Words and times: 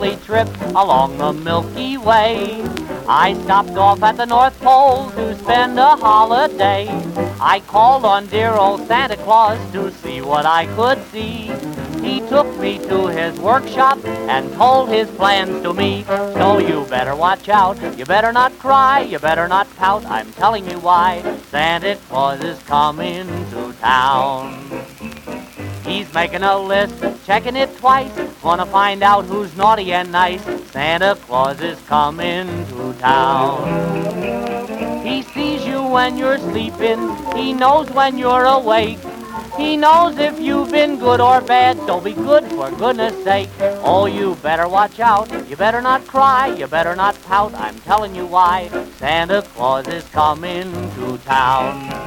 lovely 0.00 0.24
trip 0.24 0.48
along 0.74 1.18
the 1.18 1.30
Milky 1.30 1.98
Way. 1.98 2.62
I 3.06 3.34
stopped 3.44 3.76
off 3.76 4.02
at 4.02 4.16
the 4.16 4.24
North 4.24 4.58
Pole 4.60 5.10
to 5.10 5.36
spend 5.36 5.78
a 5.78 5.94
holiday. 5.94 6.88
I 7.38 7.60
called 7.66 8.06
on 8.06 8.26
dear 8.28 8.52
old 8.52 8.86
Santa 8.86 9.18
Claus 9.18 9.58
to 9.72 9.90
see 9.90 10.22
what 10.22 10.46
I 10.46 10.64
could 10.74 10.98
see. 11.08 11.52
He 12.00 12.20
took 12.30 12.46
me 12.56 12.78
to 12.78 13.08
his 13.08 13.38
workshop 13.40 14.02
and 14.06 14.50
told 14.54 14.88
his 14.88 15.10
plans 15.10 15.62
to 15.64 15.74
me. 15.74 16.04
So 16.06 16.58
you 16.58 16.86
better 16.88 17.14
watch 17.14 17.50
out, 17.50 17.76
you 17.98 18.06
better 18.06 18.32
not 18.32 18.58
cry, 18.58 19.00
you 19.00 19.18
better 19.18 19.48
not 19.48 19.68
pout. 19.76 20.06
I'm 20.06 20.32
telling 20.32 20.64
you 20.70 20.78
why 20.78 21.20
Santa 21.50 21.96
Claus 22.08 22.42
is 22.42 22.58
coming 22.62 23.26
to 23.50 23.74
town. 23.80 24.66
He's 25.84 26.12
making 26.14 26.42
a 26.42 26.56
list, 26.58 27.26
checking 27.26 27.56
it 27.56 27.76
twice. 27.76 28.16
Wanna 28.42 28.64
find 28.64 29.02
out 29.02 29.26
who's 29.26 29.54
naughty 29.54 29.92
and 29.92 30.10
nice. 30.10 30.42
Santa 30.70 31.14
Claus 31.26 31.60
is 31.60 31.78
coming 31.82 32.46
to 32.68 32.94
town. 32.94 35.04
He 35.04 35.22
sees 35.22 35.66
you 35.66 35.82
when 35.82 36.16
you're 36.16 36.38
sleeping, 36.38 37.14
he 37.36 37.52
knows 37.52 37.90
when 37.90 38.16
you're 38.16 38.44
awake. 38.44 38.98
He 39.58 39.76
knows 39.76 40.16
if 40.16 40.40
you've 40.40 40.70
been 40.70 40.98
good 40.98 41.20
or 41.20 41.42
bad, 41.42 41.76
so 41.86 42.00
be 42.00 42.14
good 42.14 42.44
for 42.52 42.70
goodness 42.70 43.22
sake. 43.24 43.50
Oh, 43.84 44.06
you 44.06 44.36
better 44.36 44.68
watch 44.68 45.00
out, 45.00 45.28
you 45.46 45.56
better 45.56 45.82
not 45.82 46.06
cry, 46.06 46.46
you 46.46 46.66
better 46.66 46.96
not 46.96 47.22
pout, 47.24 47.52
I'm 47.54 47.78
telling 47.80 48.14
you 48.14 48.24
why. 48.24 48.70
Santa 48.96 49.42
Claus 49.42 49.86
is 49.86 50.08
coming 50.08 50.72
to 50.94 51.18
town. 51.18 51.99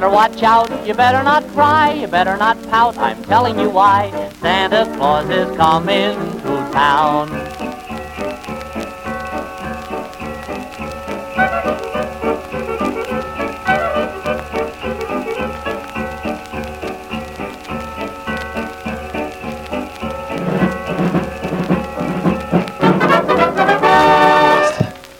Better 0.00 0.14
watch 0.14 0.44
out, 0.44 0.86
you 0.86 0.94
better 0.94 1.24
not 1.24 1.44
cry, 1.48 1.92
you 1.92 2.06
better 2.06 2.36
not 2.36 2.56
pout, 2.70 2.96
I'm 2.98 3.20
telling 3.24 3.58
you 3.58 3.68
why. 3.68 4.12
Santa 4.40 4.84
Claus 4.96 5.28
is 5.28 5.56
coming 5.56 6.14
to 6.42 6.70
town. 6.70 7.28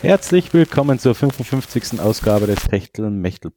Herzlich 0.03 0.55
willkommen 0.55 0.99
zur 0.99 1.15
55. 1.15 2.01
Ausgabe 2.01 2.47
des 2.47 2.61
Techtel 2.71 3.11
Mechtel 3.11 3.51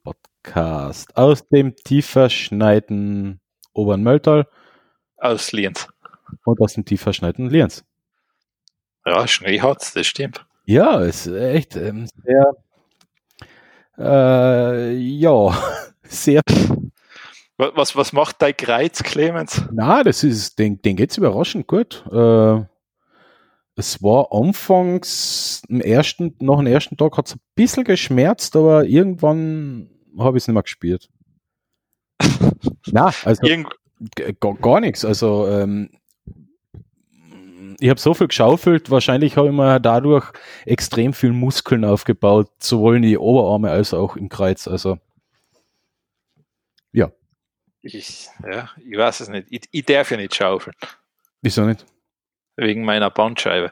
Podcast 0.61 1.17
aus 1.17 1.47
dem 1.47 1.75
tiefer 1.75 2.29
schneiten 2.29 3.39
Obernmölltal. 3.73 4.47
Aus 5.17 5.51
Lienz. 5.51 5.87
Und 6.45 6.61
aus 6.61 6.73
dem 6.73 6.85
tiefer 6.85 7.13
schneiten 7.13 7.49
Lienz. 7.49 7.83
Ja, 9.05 9.27
Schnee 9.27 9.59
hat's, 9.59 9.93
das 9.93 10.05
stimmt. 10.05 10.45
Ja, 10.65 11.01
es 11.01 11.25
ist 11.25 11.35
echt 11.35 11.75
ähm, 11.75 12.07
sehr, 12.23 12.55
äh, 13.97 14.93
ja, 14.93 15.57
sehr. 16.03 16.41
Was, 17.57 17.95
was 17.95 18.13
macht 18.13 18.41
dein 18.41 18.55
Kreuz, 18.55 19.01
Clemens? 19.01 19.63
Na, 19.71 20.03
das 20.03 20.23
ist, 20.23 20.59
den, 20.59 20.81
den 20.81 20.95
geht's 20.95 21.17
überraschend 21.17 21.67
gut. 21.67 22.05
Äh, 22.11 22.61
es 23.75 24.03
war 24.03 24.31
anfangs 24.31 25.63
im 25.67 25.81
ersten, 25.81 26.35
nach 26.39 26.57
dem 26.57 26.67
ersten 26.67 26.97
Tag 26.97 27.17
hat 27.17 27.27
es 27.27 27.35
ein 27.35 27.41
bisschen 27.55 27.83
geschmerzt, 27.83 28.55
aber 28.55 28.85
irgendwann 28.85 29.89
habe 30.17 30.37
ich 30.37 30.43
es 30.43 30.47
nicht 30.47 30.53
mehr 30.53 30.63
gespielt. 30.63 31.09
Na, 32.91 33.11
also 33.23 33.41
gar, 34.39 34.53
gar 34.55 34.79
nichts. 34.79 35.05
Also 35.05 35.47
ähm, 35.47 35.89
ich 37.79 37.89
habe 37.89 37.99
so 37.99 38.13
viel 38.13 38.27
geschaufelt, 38.27 38.91
wahrscheinlich 38.91 39.37
habe 39.37 39.47
ich 39.47 39.53
mir 39.53 39.79
dadurch 39.79 40.31
extrem 40.65 41.13
viel 41.13 41.31
Muskeln 41.31 41.83
aufgebaut, 41.83 42.49
sowohl 42.59 42.97
in 42.97 43.01
die 43.01 43.17
Oberarme 43.17 43.71
als 43.71 43.93
auch 43.93 44.15
im 44.15 44.29
Kreuz. 44.29 44.67
Also 44.67 44.99
ja. 46.91 47.11
Ich, 47.81 48.29
ja, 48.45 48.69
ich 48.77 48.97
weiß 48.97 49.21
es 49.21 49.29
nicht. 49.29 49.47
Ich, 49.49 49.61
ich 49.71 49.85
darf 49.85 50.11
ja 50.11 50.17
nicht 50.17 50.35
schaufeln. 50.35 50.75
Wieso 51.41 51.65
nicht? 51.65 51.85
Wegen 52.55 52.85
meiner 52.85 53.09
Bandscheibe. 53.09 53.71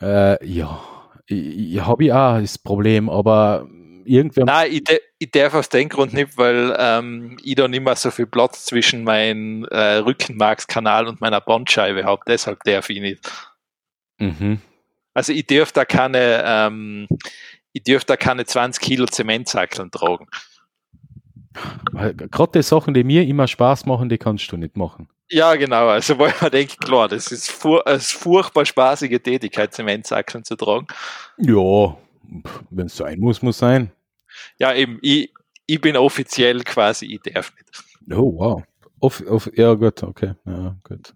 Äh, 0.00 0.44
ja, 0.44 0.82
ich, 1.26 1.74
ich 1.74 1.80
habe 1.80 2.04
ja 2.06 2.36
auch 2.36 2.40
das 2.40 2.58
Problem, 2.58 3.08
aber 3.08 3.68
irgendwer. 4.06 4.44
Nein, 4.44 4.72
ich, 4.72 4.82
ich 5.18 5.30
darf 5.30 5.54
aus 5.54 5.68
dem 5.68 5.88
Grund 5.88 6.12
nicht, 6.12 6.36
weil 6.36 6.74
ähm, 6.78 7.36
ich 7.42 7.54
da 7.54 7.68
nicht 7.68 7.82
mehr 7.82 7.96
so 7.96 8.10
viel 8.10 8.26
Platz 8.26 8.64
zwischen 8.64 9.04
meinem 9.04 9.64
äh, 9.70 9.96
Rückenmarkskanal 9.96 11.06
und 11.06 11.20
meiner 11.20 11.40
Bandscheibe 11.40 12.04
habe. 12.04 12.22
Deshalb 12.26 12.62
darf 12.64 12.90
ich 12.90 13.00
nicht. 13.00 13.30
Mhm. 14.18 14.60
Also 15.14 15.32
ich 15.32 15.46
darf 15.46 15.72
da 15.72 15.84
keine, 15.84 16.42
ähm, 16.44 17.08
ich 17.72 17.82
darf 17.84 18.04
da 18.04 18.16
keine 18.16 18.44
20 18.44 18.82
Kilo 18.82 19.06
Zementsackeln 19.06 19.90
tragen. 19.90 20.26
Gerade 21.92 22.52
die 22.58 22.62
Sachen, 22.62 22.94
die 22.94 23.04
mir 23.04 23.24
immer 23.24 23.46
Spaß 23.46 23.86
machen, 23.86 24.08
die 24.08 24.18
kannst 24.18 24.50
du 24.50 24.56
nicht 24.56 24.76
machen. 24.76 25.08
Ja, 25.30 25.54
genau. 25.54 25.88
Also, 25.88 26.18
weil 26.18 26.34
man 26.40 26.50
denkt, 26.50 26.80
klar, 26.80 27.08
das 27.08 27.32
ist 27.32 27.50
fur 27.50 27.86
eine 27.86 28.00
furchtbar 28.00 28.64
spaßige 28.64 29.20
Tätigkeit, 29.22 29.72
Zementsackeln 29.72 30.44
zu 30.44 30.56
tragen. 30.56 30.86
Ja, 31.38 31.96
wenn 32.70 32.86
es 32.86 32.96
sein 32.96 33.20
muss, 33.20 33.42
muss 33.42 33.58
sein. 33.58 33.92
Ja, 34.58 34.74
eben, 34.74 34.98
ich, 35.02 35.32
ich 35.66 35.80
bin 35.80 35.96
offiziell 35.96 36.60
quasi, 36.62 37.06
ich 37.06 37.32
darf 37.32 37.52
nicht. 37.54 38.16
Oh, 38.16 38.38
wow. 38.38 38.62
Off, 39.00 39.22
off, 39.26 39.50
ja, 39.54 39.74
gut, 39.74 40.02
okay. 40.02 40.34
Ja, 40.44 40.76
gut. 40.82 41.14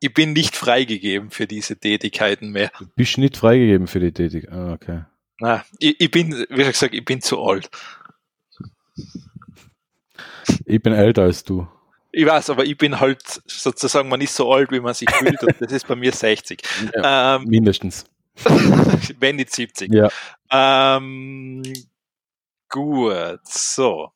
Ich 0.00 0.12
bin 0.12 0.32
nicht 0.32 0.56
freigegeben 0.56 1.30
für 1.30 1.46
diese 1.46 1.78
Tätigkeiten 1.78 2.50
mehr. 2.50 2.70
Du 2.78 2.86
bist 2.94 3.18
nicht 3.18 3.36
freigegeben 3.36 3.86
für 3.86 4.00
die 4.00 4.12
Tätigkeiten. 4.12 4.54
Ah, 4.54 4.72
okay. 4.72 5.04
Na, 5.40 5.64
ich, 5.78 6.00
ich 6.00 6.10
bin, 6.10 6.46
wie 6.50 6.64
gesagt, 6.64 6.94
ich 6.94 7.04
bin 7.04 7.20
zu 7.20 7.42
alt. 7.42 7.70
Ich 10.66 10.82
bin 10.82 10.92
älter 10.92 11.22
als 11.22 11.44
du. 11.44 11.66
Ich 12.12 12.26
weiß, 12.26 12.50
aber 12.50 12.64
ich 12.64 12.78
bin 12.78 13.00
halt 13.00 13.22
sozusagen, 13.46 14.08
man 14.08 14.20
ist 14.20 14.36
so 14.36 14.52
alt, 14.52 14.70
wie 14.70 14.80
man 14.80 14.94
sich 14.94 15.10
fühlt 15.10 15.42
und 15.42 15.60
das 15.60 15.72
ist 15.72 15.88
bei 15.88 15.96
mir 15.96 16.12
60. 16.12 16.62
Ja, 16.94 17.36
ähm, 17.36 17.44
mindestens. 17.44 18.04
wenn 19.20 19.36
nicht 19.36 19.52
70. 19.52 19.92
Ja. 19.92 20.08
Ähm, 20.50 21.62
gut, 22.68 23.40
so. 23.44 24.10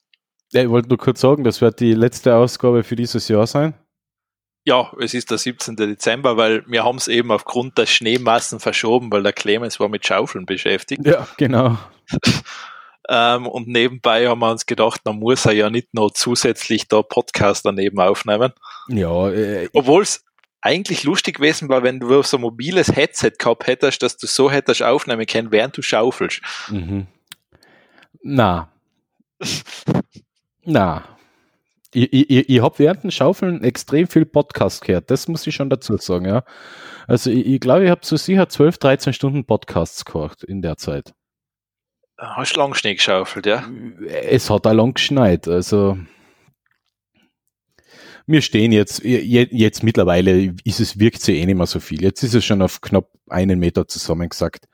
Ja, 0.53 0.63
ich 0.63 0.71
wollte 0.71 0.89
nur 0.89 0.99
kurz 0.99 1.21
sagen, 1.21 1.45
das 1.45 1.61
wird 1.61 1.81
die 1.81 1.95
letzte 1.95 2.35
Ausgabe 2.35 2.83
für 2.83 2.97
dieses 2.97 3.29
Jahr 3.29 3.47
sein. 3.47 3.75
Ja, 4.65 4.93
es 5.01 5.15
ist 5.15 5.31
der 5.31 5.39
17. 5.39 5.77
Dezember, 5.77 6.37
weil 6.37 6.63
wir 6.67 6.85
haben 6.85 6.97
es 6.97 7.09
eben 7.09 7.31
aufgrund 7.31 7.79
der 7.79 7.87
Schneemassen 7.87 8.61
verschoben, 8.61 9.11
weil 9.11 9.23
der 9.23 9.33
Clemens 9.33 9.81
war 9.81 9.89
mit 9.89 10.07
Schaufeln 10.07 10.45
beschäftigt. 10.45 11.07
Ja, 11.07 11.27
genau. 11.39 11.79
ähm, 13.09 13.47
und 13.47 13.69
nebenbei 13.69 14.29
haben 14.29 14.41
wir 14.41 14.51
uns 14.51 14.67
gedacht, 14.67 15.01
man 15.05 15.19
muss 15.19 15.47
er 15.47 15.53
ja 15.53 15.71
nicht 15.71 15.95
noch 15.95 16.11
zusätzlich 16.11 16.87
da 16.89 17.03
Podcast 17.03 17.65
daneben 17.65 17.99
aufnehmen. 18.01 18.53
Ja. 18.89 19.31
Äh, 19.31 19.69
Obwohl 19.73 20.03
es 20.03 20.25
eigentlich 20.61 21.05
lustig 21.05 21.37
gewesen 21.37 21.69
war, 21.69 21.83
wenn 21.83 22.01
du 22.01 22.23
so 22.23 22.37
ein 22.37 22.41
mobiles 22.41 22.95
Headset 22.95 23.33
gehabt 23.39 23.67
hättest, 23.67 24.03
dass 24.03 24.17
du 24.17 24.27
so 24.27 24.51
hättest 24.51 24.83
aufnehmen 24.83 25.27
können, 25.27 25.53
während 25.53 25.77
du 25.77 25.83
schaufelst. 25.83 26.43
Mhm. 26.69 27.07
Na. 28.23 28.73
Na. 30.65 31.05
Ich, 31.95 32.13
ich, 32.13 32.49
ich 32.51 32.61
habe 32.61 32.79
während 32.79 33.05
dem 33.05 33.11
Schaufeln 33.11 33.65
extrem 33.65 34.07
viel 34.07 34.27
Podcast 34.27 34.85
gehört, 34.85 35.11
das 35.11 35.27
muss 35.27 35.47
ich 35.47 35.55
schon 35.55 35.71
dazu 35.71 35.97
sagen, 35.97 36.27
ja. 36.27 36.45
Also 37.07 37.31
ich, 37.31 37.47
ich 37.47 37.61
glaube, 37.61 37.85
ich 37.85 37.91
habe 37.91 38.05
so 38.05 38.17
sicher 38.17 38.49
12, 38.49 38.77
13 38.77 39.13
Stunden 39.15 39.47
Podcasts 39.47 40.05
gehört 40.05 40.43
in 40.43 40.61
der 40.61 40.77
Zeit. 40.77 41.15
Hast 42.19 42.57
du 42.57 42.61
lang 42.61 42.75
Schnee 42.75 42.95
geschaufelt, 42.95 43.47
ja? 43.47 43.65
Es 44.07 44.51
hat 44.51 44.67
auch 44.67 44.73
lang 44.73 44.95
geschneit, 44.95 45.49
also 45.49 45.97
wir 48.29 48.43
stehen 48.43 48.73
jetzt, 48.73 49.03
jetzt 49.03 49.83
mittlerweile 49.83 50.55
ist 50.63 50.81
es, 50.81 50.99
wirkt 51.01 51.23
sie 51.23 51.39
eh 51.39 51.47
nicht 51.47 51.57
mehr 51.57 51.67
so 51.67 51.81
viel. 51.81 52.03
Jetzt 52.03 52.23
ist 52.23 52.35
es 52.35 52.45
schon 52.45 52.61
auf 52.61 52.83
knapp 52.83 53.09
einen 53.29 53.59
Meter 53.59 53.89
zusammengesagt. 53.89 54.69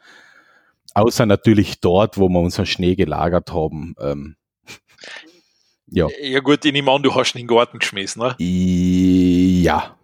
Außer 0.94 1.24
natürlich 1.24 1.80
dort, 1.80 2.18
wo 2.18 2.28
wir 2.28 2.40
unseren 2.40 2.66
Schnee 2.66 2.96
gelagert 2.96 3.52
haben. 3.52 3.94
Ähm. 4.00 4.36
Ja. 5.86 6.08
Ja 6.20 6.40
gut, 6.40 6.64
ich 6.64 6.72
nehme 6.72 6.90
an, 6.90 7.02
du 7.02 7.14
hast 7.14 7.34
ihn 7.34 7.42
in 7.42 7.46
den 7.46 7.56
Garten 7.56 7.78
geschmissen, 7.78 8.22
ne? 8.22 8.34
Ja. 8.38 9.96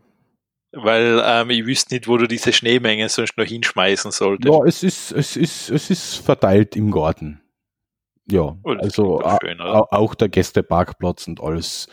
Weil 0.73 1.21
ähm, 1.25 1.51
ich 1.51 1.67
wüsste 1.67 1.95
nicht, 1.95 2.07
wo 2.07 2.17
du 2.17 2.29
diese 2.29 2.53
Schneemenge 2.53 3.09
sonst 3.09 3.37
noch 3.37 3.45
hinschmeißen 3.45 4.13
solltest. 4.13 4.55
Ja, 4.55 4.65
es 4.65 4.85
ist, 4.85 5.11
es 5.11 5.37
ist, 5.37 5.71
es 5.71 5.91
ist 5.91 6.17
verteilt 6.17 6.77
im 6.77 6.93
Garten. 6.93 7.41
Ja, 8.31 8.57
Oh, 8.63 8.75
also 8.79 9.21
schön, 9.41 9.61
auch 9.61 10.15
der 10.15 10.29
Gästeparkplatz 10.29 11.27
und 11.27 11.41
alles. 11.41 11.89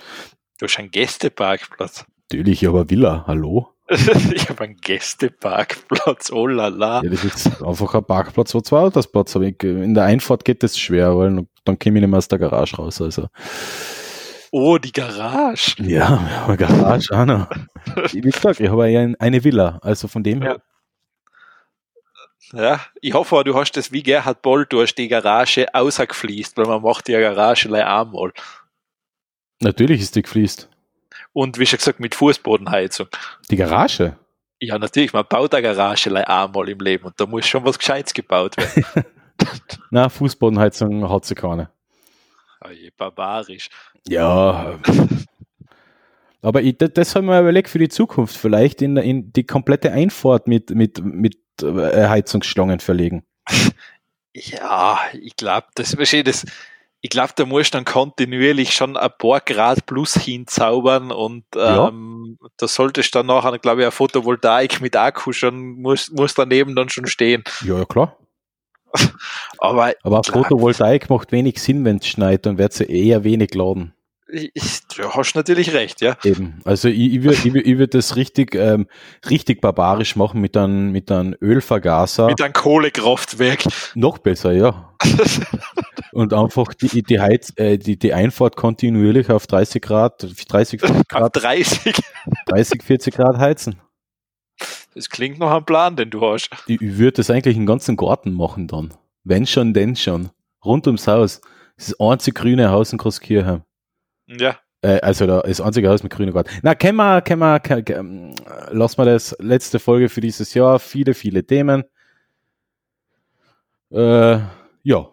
Du 0.59 0.65
hast 0.65 0.77
einen 0.79 0.91
Gästeparkplatz. 0.91 2.05
Natürlich, 2.31 2.67
aber 2.67 2.89
Villa, 2.89 3.23
hallo? 3.27 3.73
ich 3.89 4.49
habe 4.49 4.63
einen 4.65 4.75
Gästeparkplatz, 4.77 6.31
oh 6.31 6.47
la 6.47 6.67
la. 6.67 7.01
Ja, 7.03 7.09
das 7.09 7.23
ist 7.23 7.63
einfach 7.63 7.93
ein 7.95 8.03
Parkplatz, 8.03 8.53
wo 8.53 8.59
zwei 8.61 8.79
Autos 8.79 9.07
Platz 9.09 9.33
haben. 9.35 9.43
Ich- 9.43 9.63
In 9.63 9.93
der 9.93 10.03
Einfahrt 10.05 10.43
geht 10.43 10.61
das 10.63 10.77
schwer, 10.77 11.17
weil 11.17 11.45
dann 11.63 11.79
komme 11.79 11.97
ich 11.97 12.01
nicht 12.01 12.07
mehr 12.09 12.17
aus 12.17 12.27
der 12.27 12.39
Garage 12.39 12.75
raus. 12.75 13.01
Also. 13.01 13.27
Oh, 14.51 14.77
die 14.77 14.91
Garage. 14.91 15.75
Ja, 15.83 16.09
wir 16.09 16.37
haben 16.41 16.47
eine 16.47 16.57
Garage 16.57 17.11
auch 17.11 17.25
noch. 17.25 17.47
Wie 18.11 18.21
gesagt, 18.21 18.59
ich 18.59 18.69
habe 18.69 18.89
ja 18.89 18.99
ein- 19.01 19.15
eine 19.19 19.43
Villa, 19.43 19.79
also 19.81 20.07
von 20.07 20.23
dem 20.23 20.41
her. 20.41 20.61
Ja, 22.53 22.79
ich 23.01 23.13
hoffe, 23.13 23.43
du 23.43 23.55
hast 23.55 23.73
das 23.73 23.91
wie 23.91 24.03
Gerhard 24.03 24.41
Boll 24.41 24.65
durch 24.65 24.95
die 24.95 25.09
Garage 25.09 25.67
ausgefließt, 25.73 26.57
weil 26.57 26.65
man 26.65 26.81
macht 26.81 27.07
die 27.07 27.11
Garage 27.13 27.67
gleich 27.67 27.85
einmal. 27.85 28.31
Natürlich 29.61 30.01
ist 30.01 30.15
die 30.15 30.21
gefließt. 30.21 30.69
Und 31.33 31.57
wie 31.59 31.65
schon 31.65 31.77
gesagt, 31.77 31.99
mit 31.99 32.15
Fußbodenheizung. 32.15 33.07
Die 33.49 33.55
Garage? 33.55 34.15
Ja, 34.59 34.79
natürlich, 34.79 35.13
man 35.13 35.25
baut 35.29 35.53
eine 35.53 35.61
Garage 35.63 36.09
einmal 36.27 36.69
im 36.69 36.79
Leben 36.79 37.05
und 37.05 37.19
da 37.19 37.25
muss 37.25 37.45
schon 37.47 37.63
was 37.65 37.77
Gescheites 37.77 38.13
gebaut 38.13 38.57
werden. 38.57 39.05
Na, 39.91 40.09
Fußbodenheizung 40.09 41.07
hat 41.09 41.25
sie 41.25 41.35
keine. 41.35 41.69
oh 42.65 42.69
je, 42.69 42.91
barbarisch. 42.97 43.69
Ja. 44.07 44.79
Aber 46.41 46.61
ich, 46.61 46.77
das- 46.77 46.93
das 46.93 47.15
haben 47.15 47.25
wir 47.27 47.39
überlegt 47.39 47.69
für 47.69 47.79
die 47.79 47.89
Zukunft. 47.89 48.35
Vielleicht 48.35 48.81
in, 48.81 48.97
in 48.97 49.31
die 49.33 49.43
komplette 49.45 49.91
Einfahrt 49.91 50.47
mit, 50.47 50.71
mit, 50.71 51.03
mit 51.03 51.37
äh, 51.61 52.07
Heizungsschlangen 52.07 52.79
verlegen. 52.79 53.23
Ja, 54.39 54.99
ich 55.19 55.35
glaube, 55.35 55.65
das, 55.73 55.97
weißt 55.97 56.13
du, 56.13 56.23
das, 56.25 56.45
ich 57.01 57.09
glaube, 57.09 57.33
da 57.35 57.45
musst 57.45 57.73
du 57.73 57.77
dann 57.77 57.85
kontinuierlich 57.85 58.73
schon 58.73 58.97
ein 58.97 59.09
paar 59.17 59.39
Grad 59.41 59.85
plus 59.85 60.15
hinzaubern 60.15 61.11
und 61.11 61.43
Ja. 61.55 61.89
ähm, 61.89 62.37
da 62.57 62.67
solltest 62.67 63.13
du 63.13 63.19
dann 63.19 63.27
nachher, 63.27 63.57
glaube 63.59 63.81
ich, 63.81 63.85
eine 63.85 63.91
Photovoltaik 63.91 64.81
mit 64.81 64.95
Akku 64.95 65.31
schon, 65.31 65.79
muss, 65.81 66.09
muss 66.11 66.33
daneben 66.33 66.75
dann 66.75 66.89
schon 66.89 67.05
stehen. 67.07 67.43
Ja, 67.63 67.77
ja, 67.79 67.85
klar. 67.85 68.17
Aber 69.59 69.93
Aber. 70.03 70.23
Photovoltaik 70.23 71.09
macht 71.09 71.31
wenig 71.31 71.61
Sinn, 71.61 71.85
wenn 71.85 71.97
es 71.97 72.07
schneit, 72.07 72.45
dann 72.45 72.57
wird 72.57 72.73
sie 72.73 72.85
eher 72.85 73.23
wenig 73.23 73.53
laden. 73.53 73.93
Ich, 74.29 74.81
du 74.95 75.09
hast 75.09 75.35
natürlich 75.35 75.73
recht, 75.73 76.01
ja. 76.01 76.17
Eben. 76.23 76.59
Also 76.65 76.89
ich, 76.89 77.13
ich 77.13 77.23
würde 77.23 77.37
ich 77.37 77.55
ich 77.55 77.77
würd 77.77 77.93
das 77.93 78.15
richtig, 78.15 78.55
ähm, 78.55 78.87
richtig 79.29 79.61
barbarisch 79.61 80.15
machen 80.15 80.41
mit 80.41 80.57
einem 80.57 80.91
mit 80.91 81.11
einem 81.11 81.35
Ölvergaser. 81.41 82.27
Mit 82.27 82.41
einem 82.41 82.53
Kohlekraftwerk. 82.53 83.63
Noch 83.95 84.17
besser, 84.17 84.51
ja. 84.51 84.93
Und 86.11 86.33
einfach 86.33 86.73
die, 86.73 87.03
die, 87.03 87.19
Heiz, 87.19 87.53
äh, 87.55 87.77
die, 87.77 87.97
die 87.97 88.13
Einfahrt 88.13 88.55
kontinuierlich 88.55 89.29
auf 89.29 89.47
30 89.47 89.81
Grad, 89.81 90.23
30, 90.23 90.81
40 90.81 90.83
Auf 90.83 91.07
Grad, 91.07 91.35
30. 91.35 91.95
30, 92.47 92.83
40 92.83 93.15
Grad 93.15 93.37
heizen. 93.37 93.79
Das 94.95 95.09
klingt 95.09 95.37
noch 95.37 95.51
ein 95.51 95.63
Plan, 95.63 95.95
den 95.95 96.09
du 96.09 96.21
hast. 96.21 96.49
Ich, 96.65 96.81
ich 96.81 96.97
würde 96.97 97.17
das 97.17 97.29
eigentlich 97.29 97.55
im 97.55 97.67
ganzen 97.67 97.95
Garten 97.95 98.33
machen 98.33 98.67
dann. 98.67 98.93
Wenn 99.23 99.45
schon, 99.45 99.73
denn 99.73 99.95
schon. 99.95 100.31
Rund 100.65 100.87
ums 100.87 101.07
Haus. 101.07 101.41
Das 101.77 101.99
einzige 101.99 102.33
grüne 102.33 102.71
Haus 102.71 102.91
in 102.91 102.97
Großkirchheim. 102.97 103.61
Ja. 104.27 104.59
Äh, 104.81 104.99
also 105.01 105.25
das 105.25 105.61
einzige 105.61 105.89
Haus 105.89 106.03
mit 106.03 106.11
grünem 106.11 106.33
Garten. 106.33 106.51
Na, 106.61 106.75
können 106.75 106.97
wir, 106.97 107.21
können 107.21 107.39
wir, 107.39 107.59
können, 107.59 108.35
lassen 108.69 108.97
wir 108.99 109.05
das. 109.05 109.35
Letzte 109.39 109.79
Folge 109.79 110.09
für 110.09 110.21
dieses 110.21 110.53
Jahr. 110.53 110.79
Viele, 110.79 111.13
viele 111.13 111.45
Themen. 111.45 111.83
Äh, 113.91 114.39
ja. 114.83 115.07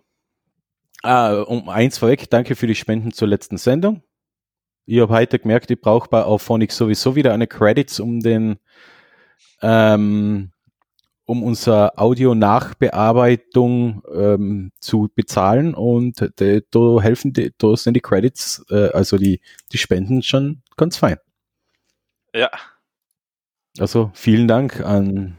Ah, 1.02 1.42
um 1.42 1.68
eins 1.68 1.98
vorweg, 1.98 2.30
danke 2.30 2.56
für 2.56 2.66
die 2.66 2.74
Spenden 2.74 3.12
zur 3.12 3.28
letzten 3.28 3.58
Sendung. 3.58 4.02
Ich 4.86 5.00
habe 5.00 5.12
heute 5.12 5.38
gemerkt, 5.38 5.70
ich 5.70 5.80
brauche 5.80 6.08
bei 6.08 6.22
Auphonic 6.22 6.72
sowieso 6.72 7.14
wieder 7.14 7.32
eine 7.32 7.46
Credits, 7.46 8.00
um 8.00 8.20
den 8.20 8.56
ähm, 9.62 10.50
um 11.26 11.42
unsere 11.42 11.98
Audio-Nachbearbeitung 11.98 14.02
ähm, 14.12 14.72
zu 14.78 15.10
bezahlen 15.14 15.74
und 15.74 16.30
de, 16.38 16.62
da 16.70 17.00
helfen 17.00 17.32
die, 17.32 17.52
da 17.58 17.76
sind 17.76 17.94
die 17.94 18.00
Credits, 18.00 18.64
äh, 18.70 18.90
also 18.90 19.16
die, 19.16 19.40
die 19.72 19.78
Spenden 19.78 20.22
schon 20.22 20.62
ganz 20.76 20.96
fein. 20.96 21.16
Ja. 22.34 22.50
Also 23.78 24.10
vielen 24.14 24.48
Dank 24.48 24.80
an 24.80 25.38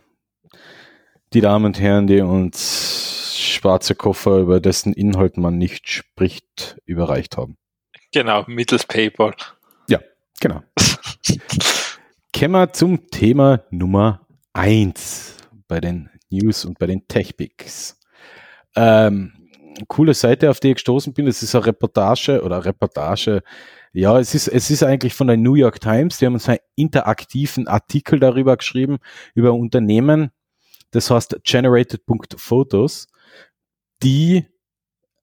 die 1.33 1.41
Damen 1.41 1.65
und 1.65 1.79
Herren, 1.79 2.07
die 2.07 2.21
uns 2.21 3.35
schwarze 3.37 3.95
Koffer, 3.95 4.39
über 4.39 4.59
dessen 4.59 4.93
Inhalt 4.93 5.37
man 5.37 5.57
nicht 5.57 5.89
spricht, 5.89 6.77
überreicht 6.85 7.37
haben. 7.37 7.57
Genau, 8.11 8.43
mittels 8.47 8.85
PayPal. 8.85 9.33
Genau. 10.39 10.61
Kommen 12.37 12.51
wir 12.51 12.73
zum 12.73 13.09
Thema 13.09 13.63
Nummer 13.71 14.27
eins 14.53 15.34
bei 15.67 15.79
den 15.79 16.09
News 16.29 16.65
und 16.65 16.79
bei 16.79 16.87
den 16.87 17.07
Tech-Picks. 17.07 17.99
Ähm, 18.75 19.33
coole 19.87 20.13
Seite, 20.13 20.49
auf 20.49 20.59
die 20.59 20.69
ich 20.69 20.75
gestoßen 20.75 21.13
bin, 21.13 21.25
das 21.25 21.43
ist 21.43 21.55
eine 21.55 21.67
Reportage 21.67 22.41
oder 22.41 22.63
Reportage. 22.63 23.41
Ja, 23.93 24.19
es 24.19 24.35
ist, 24.35 24.47
es 24.47 24.69
ist 24.69 24.83
eigentlich 24.83 25.13
von 25.13 25.27
der 25.27 25.37
New 25.37 25.55
York 25.55 25.79
Times. 25.79 26.17
Die 26.17 26.25
haben 26.25 26.33
uns 26.33 26.49
einen 26.49 26.59
interaktiven 26.75 27.67
Artikel 27.67 28.19
darüber 28.19 28.57
geschrieben, 28.57 28.97
über 29.33 29.53
Unternehmen, 29.53 30.31
das 30.91 31.09
heißt 31.09 31.37
Generated.photos, 31.43 33.07
die, 34.03 34.45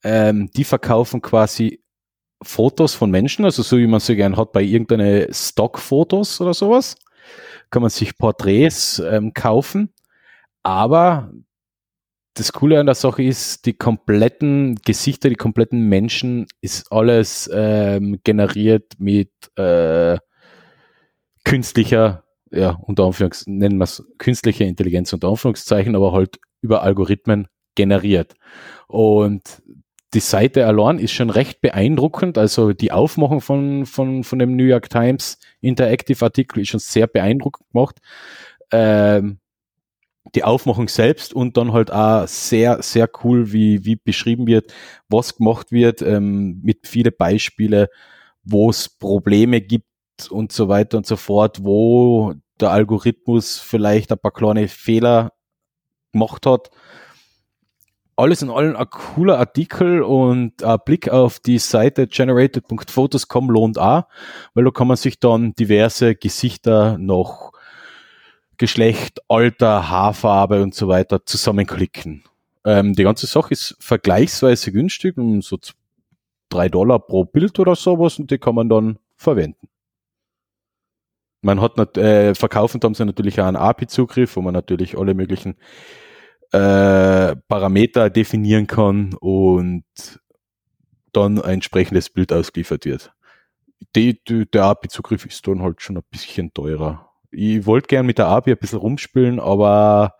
ähm, 0.04 0.50
die 0.54 0.64
verkaufen 0.64 1.22
quasi 1.22 1.82
Fotos 2.42 2.94
von 2.94 3.10
Menschen, 3.10 3.44
also 3.44 3.62
so 3.62 3.78
wie 3.78 3.86
man 3.86 4.00
sie 4.00 4.16
gern 4.16 4.36
hat 4.36 4.52
bei 4.52 4.62
irgendeine 4.62 5.28
Stockfotos 5.32 6.40
oder 6.40 6.54
sowas, 6.54 6.96
kann 7.70 7.82
man 7.82 7.90
sich 7.90 8.18
Porträts 8.18 8.98
ähm, 8.98 9.32
kaufen. 9.32 9.92
Aber 10.62 11.32
das 12.34 12.52
Coole 12.52 12.80
an 12.80 12.86
der 12.86 12.94
Sache 12.94 13.22
ist, 13.22 13.66
die 13.66 13.74
kompletten 13.74 14.76
Gesichter, 14.84 15.28
die 15.28 15.34
kompletten 15.34 15.88
Menschen 15.88 16.46
ist 16.60 16.90
alles 16.90 17.50
ähm, 17.52 18.20
generiert 18.24 18.94
mit 18.98 19.30
äh, 19.56 20.16
künstlicher, 21.44 22.24
ja, 22.50 22.78
unter 22.82 23.04
Anführungs, 23.04 23.46
nennen 23.46 23.78
wir 23.78 23.84
es 23.84 24.04
künstliche 24.18 24.64
Intelligenz 24.64 25.12
unter 25.12 25.28
Anführungszeichen, 25.28 25.94
aber 25.94 26.12
halt 26.12 26.38
über 26.62 26.82
Algorithmen 26.82 27.48
generiert. 27.74 28.34
Und 28.86 29.62
die 30.14 30.20
Seite 30.20 30.66
allein 30.66 30.98
ist 30.98 31.12
schon 31.12 31.30
recht 31.30 31.60
beeindruckend. 31.60 32.36
Also 32.38 32.72
die 32.72 32.92
Aufmachung 32.92 33.40
von, 33.40 33.86
von, 33.86 34.24
von 34.24 34.38
dem 34.38 34.56
New 34.56 34.64
York 34.64 34.90
Times 34.90 35.38
Interactive 35.60 36.22
Artikel 36.24 36.60
ist 36.60 36.68
schon 36.68 36.80
sehr 36.80 37.06
beeindruckend 37.06 37.68
gemacht. 37.72 37.96
Ähm, 38.70 39.38
die 40.34 40.44
Aufmachung 40.44 40.88
selbst 40.88 41.34
und 41.34 41.56
dann 41.56 41.72
halt 41.72 41.92
auch 41.92 42.26
sehr, 42.26 42.82
sehr 42.82 43.08
cool, 43.22 43.52
wie, 43.52 43.84
wie 43.84 43.96
beschrieben 43.96 44.46
wird, 44.46 44.72
was 45.08 45.36
gemacht 45.36 45.72
wird, 45.72 46.02
ähm, 46.02 46.60
mit 46.62 46.86
viele 46.86 47.12
Beispiele, 47.12 47.88
wo 48.42 48.70
es 48.70 48.88
Probleme 48.88 49.60
gibt 49.60 49.86
und 50.30 50.52
so 50.52 50.68
weiter 50.68 50.98
und 50.98 51.06
so 51.06 51.16
fort, 51.16 51.64
wo 51.64 52.34
der 52.60 52.70
Algorithmus 52.70 53.58
vielleicht 53.58 54.12
ein 54.12 54.18
paar 54.18 54.32
kleine 54.32 54.68
Fehler 54.68 55.32
gemacht 56.12 56.46
hat. 56.46 56.70
Alles 58.14 58.42
in 58.42 58.50
allem 58.50 58.76
ein 58.76 58.90
cooler 58.90 59.38
Artikel 59.38 60.02
und 60.02 60.62
ein 60.62 60.78
Blick 60.84 61.08
auf 61.08 61.40
die 61.40 61.58
Seite 61.58 62.06
generated.photos.com 62.06 63.50
lohnt 63.50 63.78
auch, 63.78 64.04
weil 64.54 64.64
da 64.64 64.70
kann 64.70 64.86
man 64.86 64.96
sich 64.96 65.18
dann 65.18 65.54
diverse 65.54 66.14
Gesichter 66.14 66.98
noch 66.98 67.52
Geschlecht, 68.62 69.18
Alter, 69.26 69.90
Haarfarbe 69.90 70.62
und 70.62 70.72
so 70.72 70.86
weiter 70.86 71.26
zusammenklicken. 71.26 72.22
Ähm, 72.64 72.92
die 72.92 73.02
ganze 73.02 73.26
Sache 73.26 73.50
ist 73.50 73.76
vergleichsweise 73.80 74.70
günstig, 74.70 75.18
um 75.18 75.42
so 75.42 75.58
drei 76.48 76.68
Dollar 76.68 77.00
pro 77.00 77.24
Bild 77.24 77.58
oder 77.58 77.74
sowas 77.74 78.20
und 78.20 78.30
die 78.30 78.38
kann 78.38 78.54
man 78.54 78.68
dann 78.68 79.00
verwenden. 79.16 79.66
Man 81.40 81.60
hat 81.60 81.76
nicht, 81.76 81.98
äh, 81.98 82.36
verkaufend 82.36 82.84
haben 82.84 82.94
sie 82.94 83.04
natürlich 83.04 83.40
auch 83.40 83.46
einen 83.46 83.56
API-Zugriff, 83.56 84.36
wo 84.36 84.42
man 84.42 84.54
natürlich 84.54 84.96
alle 84.96 85.14
möglichen 85.14 85.56
äh, 86.52 87.34
Parameter 87.34 88.10
definieren 88.10 88.68
kann 88.68 89.14
und 89.14 89.82
dann 91.12 91.40
ein 91.40 91.54
entsprechendes 91.54 92.10
Bild 92.10 92.32
ausgeliefert 92.32 92.84
wird. 92.84 93.12
Die, 93.96 94.22
die, 94.22 94.48
der 94.48 94.66
API-Zugriff 94.66 95.26
ist 95.26 95.48
dann 95.48 95.62
halt 95.62 95.82
schon 95.82 95.96
ein 95.96 96.04
bisschen 96.12 96.54
teurer. 96.54 97.11
Ich 97.32 97.66
wollte 97.66 97.88
gern 97.88 98.06
mit 98.06 98.18
der 98.18 98.28
API 98.28 98.52
ein 98.52 98.58
bisschen 98.58 98.78
rumspielen, 98.78 99.40
aber 99.40 100.14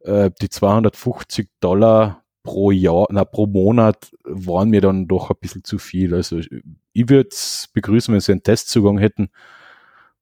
äh, 0.00 0.30
die 0.40 0.48
250 0.48 1.48
Dollar 1.60 2.24
pro 2.42 2.70
Jahr, 2.70 3.06
na, 3.10 3.24
pro 3.24 3.46
Monat 3.46 4.10
waren 4.24 4.70
mir 4.70 4.80
dann 4.80 5.06
doch 5.06 5.30
ein 5.30 5.36
bisschen 5.40 5.64
zu 5.64 5.78
viel. 5.78 6.14
Also 6.14 6.38
ich 6.38 7.08
würde 7.08 7.28
es 7.30 7.68
begrüßen, 7.72 8.12
wenn 8.12 8.20
sie 8.20 8.32
einen 8.32 8.42
Testzugang 8.42 8.98
hätten, 8.98 9.30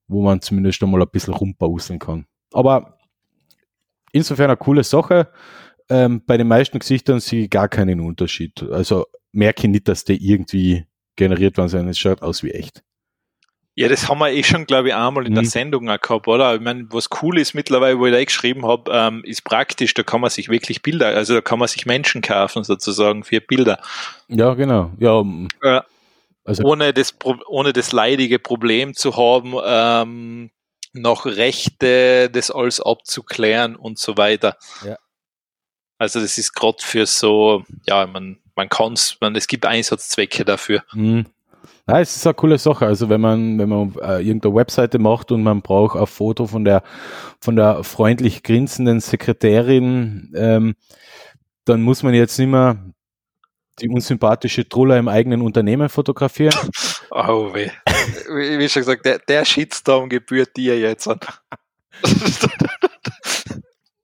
wo 0.07 0.21
man 0.21 0.41
zumindest 0.41 0.83
einmal 0.83 1.01
ein 1.01 1.09
bisschen 1.09 1.33
rumbauseln 1.33 1.99
kann. 1.99 2.25
Aber 2.53 2.97
insofern 4.11 4.49
eine 4.49 4.57
coole 4.57 4.83
Sache. 4.83 5.29
Ähm, 5.89 6.21
bei 6.25 6.37
den 6.37 6.47
meisten 6.47 6.79
Gesichtern 6.79 7.19
sehe 7.19 7.45
ich 7.45 7.49
gar 7.49 7.67
keinen 7.67 7.99
Unterschied. 7.99 8.63
Also 8.63 9.07
merke 9.31 9.63
ich 9.63 9.71
nicht, 9.71 9.87
dass 9.87 10.05
der 10.05 10.17
irgendwie 10.19 10.85
generiert 11.15 11.57
worden 11.57 11.69
sein. 11.69 11.87
Es 11.87 11.97
schaut 11.97 12.21
aus 12.21 12.43
wie 12.43 12.51
echt. 12.51 12.83
Ja, 13.75 13.87
das 13.87 14.09
haben 14.09 14.19
wir 14.19 14.31
eh 14.31 14.43
schon, 14.43 14.65
glaube 14.65 14.89
ich, 14.89 14.95
einmal 14.95 15.25
in 15.25 15.31
mhm. 15.31 15.35
der 15.35 15.45
Sendung 15.45 15.89
auch 15.89 15.99
gehabt, 15.99 16.27
oder? 16.27 16.55
Ich 16.55 16.61
meine, 16.61 16.87
was 16.89 17.07
cool 17.21 17.39
ist 17.39 17.53
mittlerweile, 17.53 17.97
wo 17.97 18.05
ich 18.05 18.11
da 18.11 18.19
eh 18.19 18.25
geschrieben 18.25 18.65
habe, 18.65 18.91
ähm, 18.93 19.23
ist 19.23 19.45
praktisch, 19.45 19.93
da 19.93 20.03
kann 20.03 20.19
man 20.19 20.29
sich 20.29 20.49
wirklich 20.49 20.81
Bilder, 20.81 21.07
also 21.07 21.35
da 21.35 21.41
kann 21.41 21.57
man 21.57 21.69
sich 21.69 21.85
Menschen 21.85 22.21
kaufen, 22.21 22.65
sozusagen, 22.65 23.23
für 23.23 23.39
Bilder. 23.39 23.81
Ja, 24.27 24.53
genau. 24.55 24.91
Ja, 24.99 25.23
äh, 25.61 25.81
also. 26.43 26.63
ohne, 26.63 26.93
das, 26.93 27.15
ohne 27.23 27.71
das 27.71 27.93
leidige 27.93 28.39
Problem 28.39 28.93
zu 28.93 29.15
haben, 29.15 29.55
ähm, 29.63 30.51
noch 30.93 31.25
Rechte, 31.25 32.29
das 32.29 32.51
alles 32.51 32.81
abzuklären 32.81 33.77
und 33.77 33.99
so 33.99 34.17
weiter. 34.17 34.57
Ja. 34.85 34.97
Also 35.97 36.19
das 36.19 36.37
ist 36.37 36.53
gerade 36.53 36.79
für 36.81 37.05
so, 37.05 37.63
ja, 37.87 38.05
man, 38.07 38.39
man 38.55 38.69
kann 38.69 38.93
es, 38.93 39.17
man, 39.21 39.35
es 39.35 39.47
gibt 39.47 39.65
Einsatzzwecke 39.65 40.43
dafür. 40.43 40.83
Mhm. 40.93 41.27
Ja, 41.87 41.99
es 41.99 42.15
ist 42.15 42.25
eine 42.25 42.33
coole 42.33 42.57
Sache. 42.57 42.85
Also 42.85 43.09
wenn 43.09 43.21
man, 43.21 43.57
wenn 43.57 43.69
man 43.69 43.95
äh, 44.01 44.21
irgendeine 44.21 44.55
Webseite 44.55 44.99
macht 44.99 45.31
und 45.31 45.43
man 45.43 45.61
braucht 45.61 45.97
ein 45.97 46.07
Foto 46.07 46.47
von 46.47 46.63
der, 46.63 46.83
von 47.39 47.55
der 47.55 47.83
freundlich 47.83 48.43
grinsenden 48.43 48.99
Sekretärin, 48.99 50.31
ähm, 50.35 50.75
dann 51.65 51.81
muss 51.81 52.03
man 52.03 52.13
jetzt 52.13 52.37
nicht 52.37 52.49
mehr 52.49 52.77
die 53.79 53.89
unsympathische 53.89 54.67
Truller 54.67 54.97
im 54.97 55.07
eigenen 55.07 55.41
Unternehmen 55.41 55.89
fotografieren. 55.89 56.55
Oh 57.13 57.53
weh. 57.53 57.69
Wie, 58.29 58.57
wie 58.57 58.69
schon 58.69 58.83
gesagt, 58.83 59.05
der, 59.05 59.19
der 59.19 59.43
Shitstorm 59.43 60.07
gebührt 60.07 60.55
dir 60.55 60.79
jetzt 60.79 61.09
an. 61.09 61.19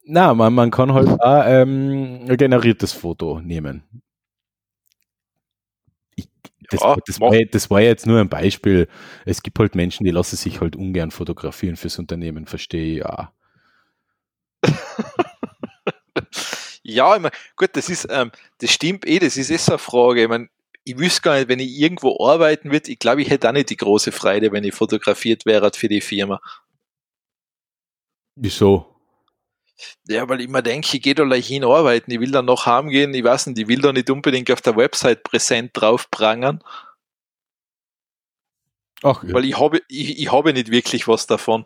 Na, 0.06 0.34
man, 0.34 0.54
man 0.54 0.72
kann 0.72 0.94
halt 0.94 1.08
auch 1.22 1.44
ähm, 1.46 2.26
ein 2.28 2.36
generiertes 2.36 2.92
Foto 2.92 3.40
nehmen. 3.40 3.84
Das, 6.70 6.82
ja, 6.82 6.98
das, 7.06 7.20
war, 7.22 7.32
das, 7.52 7.70
war, 7.70 7.82
jetzt 7.82 8.06
nur 8.06 8.20
ein 8.20 8.30
Beispiel. 8.30 8.88
Es 9.26 9.42
gibt 9.42 9.58
halt 9.60 9.76
Menschen, 9.76 10.04
die 10.04 10.12
lassen 10.12 10.36
sich 10.36 10.60
halt 10.60 10.76
ungern 10.76 11.12
fotografieren 11.12 11.78
fürs 11.78 11.98
Unternehmen, 11.98 12.46
verstehe 12.46 12.94
ich 12.94 13.00
ja. 13.00 13.32
ja, 16.84 17.16
ich 17.16 17.22
mein, 17.22 17.32
gut, 17.56 17.70
das 17.74 17.90
ist, 17.90 18.08
ähm, 18.10 18.32
das 18.60 18.72
stimmt 18.72 19.08
eh, 19.08 19.20
das 19.20 19.38
ist 19.38 19.50
eh 19.50 19.58
so 19.58 19.74
eine 19.74 19.80
Frage. 19.80 20.24
Ich, 20.24 20.28
mein, 20.28 20.50
ich 20.84 20.98
wüsste 20.98 21.22
gar 21.22 21.36
nicht, 21.36 21.48
wenn 21.48 21.60
ich 21.60 21.78
irgendwo 21.80 22.26
arbeiten 22.26 22.72
würde, 22.72 22.92
ich 22.92 23.00
glaube, 23.00 23.22
ich 23.22 23.30
hätte 23.30 23.48
auch 23.48 23.54
nicht 23.54 23.70
die 23.70 23.78
große 23.78 24.12
Freude, 24.12 24.52
wenn 24.52 24.64
ich 24.64 24.74
fotografiert 24.74 25.46
wäre 25.46 25.72
für 25.74 25.88
die 25.88 26.02
Firma. 26.02 26.42
Wieso? 28.36 28.97
Ja, 30.08 30.28
weil 30.28 30.42
ich 30.42 30.48
mir 30.48 30.64
denke, 30.64 30.88
ich 30.96 31.02
gehe 31.02 31.16
da 31.16 31.24
gleich 31.24 31.48
hin 31.48 31.64
arbeiten, 31.64 32.12
ich 32.12 32.20
will 32.20 32.32
dann 32.32 32.46
noch 32.46 32.66
heimgehen, 32.66 33.14
ich 33.14 33.24
weiß 33.24 33.48
nicht, 33.48 33.60
ich 33.60 33.68
will 33.68 33.82
da 33.82 33.94
nicht 33.94 34.10
unbedingt 34.10 34.50
auf 34.52 34.62
der 34.62 34.76
Website 34.76 35.24
präsent 35.24 35.72
drauf 35.74 36.10
prangern. 36.10 36.64
Ach, 39.04 39.24
ja. 39.24 39.34
Weil 39.34 39.46
ich 39.46 39.60
habe, 39.60 39.82
ich, 39.88 40.20
ich 40.20 40.32
habe 40.32 40.54
nicht 40.54 40.72
wirklich 40.72 41.08
was 41.08 41.28
davon. 41.28 41.66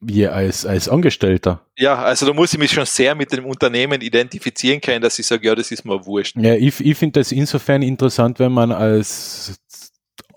Wie 0.00 0.28
als, 0.28 0.64
als 0.64 0.88
Angestellter? 0.88 1.66
Ja, 1.76 1.96
also 1.96 2.24
da 2.24 2.32
muss 2.32 2.52
ich 2.52 2.58
mich 2.58 2.70
schon 2.70 2.86
sehr 2.86 3.16
mit 3.16 3.32
dem 3.32 3.44
Unternehmen 3.44 4.00
identifizieren 4.00 4.80
können, 4.80 5.02
dass 5.02 5.18
ich 5.18 5.26
sage, 5.26 5.48
ja, 5.48 5.56
das 5.56 5.72
ist 5.72 5.84
mir 5.84 6.06
wurscht. 6.06 6.36
Ja, 6.36 6.54
ich, 6.54 6.80
ich 6.80 6.96
finde 6.96 7.18
das 7.18 7.32
insofern 7.32 7.82
interessant, 7.82 8.38
wenn 8.38 8.52
man 8.52 8.70
als 8.70 9.60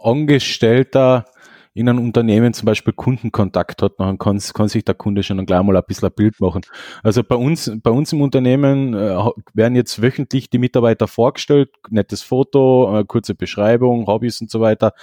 Angestellter 0.02 1.26
in 1.74 1.88
einem 1.88 2.04
Unternehmen 2.04 2.54
zum 2.54 2.66
Beispiel 2.66 2.94
Kundenkontakt 2.94 3.82
hat, 3.82 3.94
dann 3.98 4.18
kann, 4.18 4.40
kann 4.40 4.68
sich 4.68 4.84
der 4.84 4.96
Kunde 4.96 5.24
schon 5.24 5.46
gleich 5.46 5.64
mal 5.64 5.78
ein 5.78 5.84
bisschen 5.88 6.10
ein 6.10 6.14
Bild 6.14 6.40
machen. 6.42 6.62
Also 7.02 7.24
bei 7.24 7.36
uns, 7.36 7.72
bei 7.82 7.92
uns 7.92 8.12
im 8.12 8.22
Unternehmen 8.22 8.94
äh, 8.94 9.18
werden 9.54 9.76
jetzt 9.76 10.02
wöchentlich 10.02 10.50
die 10.50 10.58
Mitarbeiter 10.58 11.08
vorgestellt, 11.08 11.70
nettes 11.90 12.24
Foto, 12.24 13.00
äh, 13.00 13.06
kurze 13.06 13.36
Beschreibung, 13.36 14.08
Hobbys 14.08 14.42
und 14.42 14.52
so 14.52 14.60
weiter 14.60 14.94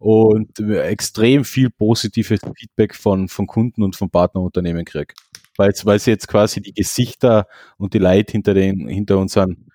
und 0.00 0.58
äh, 0.58 0.80
extrem 0.82 1.44
viel 1.44 1.70
positives 1.70 2.40
Feedback 2.56 2.96
von, 2.96 3.28
von 3.28 3.46
Kunden 3.46 3.84
und 3.84 3.94
von 3.94 4.10
Partnerunternehmen 4.10 4.84
kriege. 4.84 5.14
Weil, 5.56 5.72
weil 5.84 6.00
sie 6.00 6.10
jetzt 6.10 6.26
quasi 6.26 6.60
die 6.60 6.74
Gesichter 6.74 7.46
und 7.78 7.94
die 7.94 7.98
Leute 7.98 8.32
hinter 8.32 8.52
den, 8.52 8.88
hinter 8.88 9.18
unseren, 9.18 9.70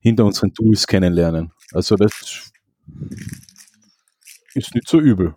hinter 0.00 0.24
unseren 0.24 0.52
Tools 0.52 0.86
kennenlernen. 0.86 1.52
Also 1.72 1.94
das 1.94 2.50
ist 4.54 4.74
nicht 4.74 4.88
so 4.88 4.98
übel. 4.98 5.34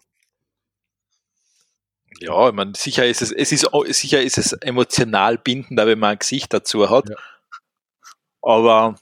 Ja, 2.20 2.50
ich 2.50 2.54
meine, 2.54 2.74
sicher 2.76 3.06
ist 3.06 3.22
es, 3.22 3.32
es 3.32 3.52
ist, 3.52 3.70
sicher 3.90 4.22
ist 4.22 4.38
es 4.38 4.54
emotional 4.54 5.38
bindender, 5.38 5.86
wenn 5.86 6.00
man 6.00 6.12
ein 6.12 6.20
Gesicht 6.20 6.54
dazu 6.54 6.90
hat. 6.90 7.10
Ja. 7.10 7.16
Aber 8.42 8.96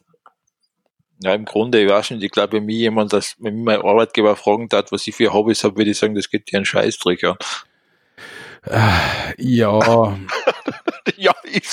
ja, 1.24 1.34
im 1.34 1.46
Grunde, 1.46 1.82
ich 1.82 1.90
weiß 1.90 2.12
nicht, 2.12 2.24
ich 2.24 2.32
glaube, 2.32 2.54
wenn 2.54 2.66
mich 2.66 2.78
jemand, 2.78 3.14
das, 3.14 3.36
wenn 3.40 3.56
mich 3.56 3.66
mein 3.66 3.82
Arbeitgeber 3.82 4.36
fragen 4.36 4.68
hat, 4.74 4.92
was 4.92 5.08
ich 5.08 5.16
für 5.16 5.32
Hobbys 5.32 5.64
habe, 5.64 5.78
würde 5.78 5.92
ich 5.92 5.98
sagen, 5.98 6.16
das 6.16 6.30
geht 6.30 6.52
dir 6.52 6.58
einen 6.58 6.66
Scheißdreck 6.66 7.24
an. 7.24 7.38
Äh, 8.66 9.34
ja. 9.38 10.18
ja, 11.18 11.34
ich, 11.44 11.68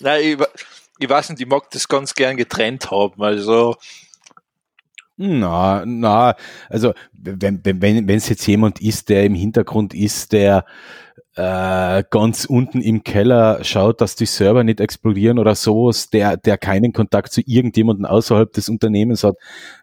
nein, 0.00 0.22
ich, 0.22 0.36
ich 0.98 1.08
weiß 1.08 1.30
nicht, 1.30 1.40
ich 1.40 1.48
mag 1.48 1.70
das 1.70 1.88
ganz 1.88 2.14
gern 2.14 2.36
getrennt 2.36 2.90
haben. 2.90 3.20
Also, 3.22 3.76
na, 5.16 5.84
na, 5.86 6.34
also 6.68 6.94
wenn 7.12 7.60
wenn 7.64 7.80
wenn 7.82 8.16
es 8.16 8.28
jetzt 8.28 8.46
jemand 8.46 8.80
ist, 8.80 9.08
der 9.08 9.24
im 9.24 9.34
Hintergrund 9.34 9.94
ist, 9.94 10.32
der 10.32 10.64
äh, 11.34 12.04
ganz 12.10 12.44
unten 12.44 12.80
im 12.82 13.04
Keller 13.04 13.62
schaut, 13.64 14.00
dass 14.00 14.16
die 14.16 14.26
Server 14.26 14.64
nicht 14.64 14.80
explodieren 14.80 15.38
oder 15.38 15.54
sowas, 15.54 16.10
der 16.10 16.36
der 16.36 16.58
keinen 16.58 16.92
Kontakt 16.92 17.32
zu 17.32 17.42
irgendjemandem 17.46 18.06
außerhalb 18.06 18.52
des 18.52 18.68
Unternehmens 18.68 19.24
hat, 19.24 19.36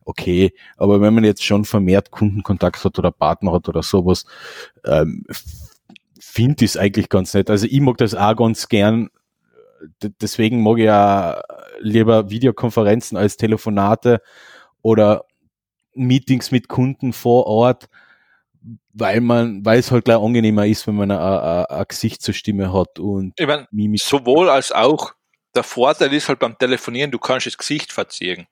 okay. 0.03 0.53
Aber 0.77 1.01
wenn 1.01 1.13
man 1.13 1.23
jetzt 1.23 1.43
schon 1.43 1.65
vermehrt 1.65 2.11
Kundenkontakt 2.11 2.83
hat 2.83 2.99
oder 2.99 3.11
Partner 3.11 3.53
hat 3.53 3.69
oder 3.69 3.83
sowas, 3.83 4.25
ähm, 4.85 5.25
finde 6.19 6.65
ich 6.65 6.71
es 6.71 6.77
eigentlich 6.77 7.09
ganz 7.09 7.33
nett. 7.33 7.49
Also 7.49 7.67
ich 7.69 7.81
mag 7.81 7.97
das 7.97 8.15
auch 8.15 8.35
ganz 8.35 8.67
gern. 8.69 9.09
deswegen 10.21 10.61
mag 10.63 10.77
ich 10.77 10.85
ja 10.85 11.41
lieber 11.79 12.29
Videokonferenzen 12.29 13.17
als 13.17 13.37
Telefonate 13.37 14.21
oder 14.81 15.25
Meetings 15.93 16.51
mit 16.51 16.67
Kunden 16.67 17.13
vor 17.13 17.45
Ort, 17.47 17.89
weil 18.93 19.21
man, 19.21 19.65
weil 19.65 19.79
es 19.79 19.91
halt 19.91 20.05
gleich 20.05 20.17
angenehmer 20.17 20.65
ist, 20.65 20.87
wenn 20.87 20.95
man 20.95 21.11
ein 21.11 21.85
Gesicht 21.87 22.21
zur 22.21 22.33
Stimme 22.33 22.73
hat 22.73 22.99
und 22.99 23.33
ich 23.37 23.47
mein, 23.47 23.67
Mimik. 23.71 24.01
Sowohl 24.01 24.49
als 24.49 24.71
auch 24.71 25.13
der 25.55 25.63
Vorteil 25.63 26.13
ist 26.13 26.29
halt 26.29 26.39
beim 26.39 26.57
Telefonieren, 26.57 27.11
du 27.11 27.19
kannst 27.19 27.47
das 27.47 27.57
Gesicht 27.57 27.91
verziehen. 27.91 28.47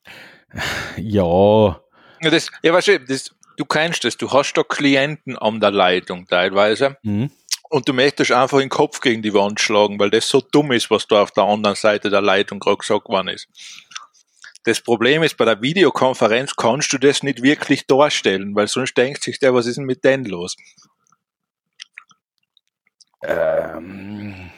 Ja. 0.98 1.82
ja, 2.22 2.30
das, 2.30 2.50
ja 2.64 2.74
weißt 2.74 2.88
du, 2.88 3.00
das, 3.02 3.36
du 3.58 3.66
kennst 3.66 4.04
das, 4.04 4.18
du 4.18 4.32
hast 4.32 4.54
da 4.54 4.64
Klienten 4.64 5.38
an 5.38 5.60
der 5.60 5.72
Leitung 5.72 6.26
teilweise. 6.28 6.98
Mhm. 7.04 7.32
Und 7.70 7.90
du 7.90 7.94
möchtest 7.94 8.32
einfach 8.32 8.60
den 8.60 8.70
Kopf 8.70 9.02
gegen 9.02 9.22
die 9.22 9.34
Wand 9.34 9.60
schlagen, 9.60 10.00
weil 10.00 10.10
das 10.10 10.30
so 10.30 10.40
dumm 10.40 10.72
ist, 10.72 10.90
was 10.90 11.06
da 11.06 11.22
auf 11.22 11.32
der 11.32 11.44
anderen 11.44 11.76
Seite 11.76 12.10
der 12.10 12.22
Leitung 12.22 12.60
gerade 12.60 12.78
gesagt 12.78 13.10
worden 13.10 13.28
ist. 13.28 13.50
Das 14.68 14.82
Problem 14.82 15.24
ist, 15.24 15.38
bei 15.38 15.46
der 15.46 15.62
Videokonferenz 15.62 16.58
kannst 16.58 16.92
du 16.92 16.98
das 16.98 17.24
nicht 17.24 17.42
wirklich 17.42 17.88
darstellen, 17.88 18.54
weil 18.54 18.68
sonst 18.68 18.98
denkt 18.98 19.24
sich 19.24 19.40
der, 19.40 19.54
was 19.54 19.66
ist 19.66 19.78
denn 19.78 19.86
mit 19.86 20.04
denen 20.04 20.26
los? 20.26 20.58
Ähm, 23.24 24.52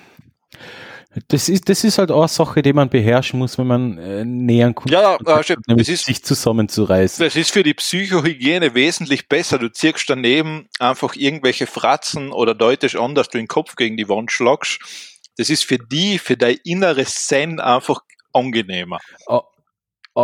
das 1.28 1.48
ist, 1.48 1.70
das 1.70 1.84
ist 1.84 2.00
halt 2.00 2.10
auch 2.10 2.22
eine 2.22 2.28
Sache, 2.28 2.64
die 2.64 2.74
man 2.74 2.90
beherrschen 2.90 3.38
muss, 3.38 3.60
wenn 3.60 3.68
man 3.68 4.00
äh, 4.00 4.26
näheren 4.26 4.74
Kunden 4.74 4.94
ja, 4.94 5.14
äh, 5.14 5.56
das 5.68 5.88
ist, 5.88 6.06
sich 6.06 6.24
zusammenzureißen. 6.24 7.24
Das 7.24 7.36
ist 7.36 7.52
für 7.52 7.62
die 7.62 7.76
Psychohygiene 7.76 8.74
wesentlich 8.74 9.30
besser. 9.30 9.60
Du 9.60 9.72
ziehst 9.72 10.10
daneben 10.10 10.70
einfach 10.80 11.16
irgendwelche 11.16 11.68
Fratzen 11.68 12.32
oder 12.32 12.56
deutest 12.56 12.96
an, 12.96 13.14
dass 13.14 13.30
du 13.30 13.38
den 13.38 13.48
Kopf 13.48 13.76
gegen 13.76 13.96
die 13.96 14.10
Wand 14.10 14.32
schlagst. 14.32 14.80
Das 15.38 15.52
ist 15.52 15.66
für 15.66 15.78
die, 15.78 16.18
für 16.18 16.36
dein 16.36 16.58
inneres 16.64 17.28
Zen 17.28 17.60
einfach 17.60 18.02
angenehmer. 18.34 19.00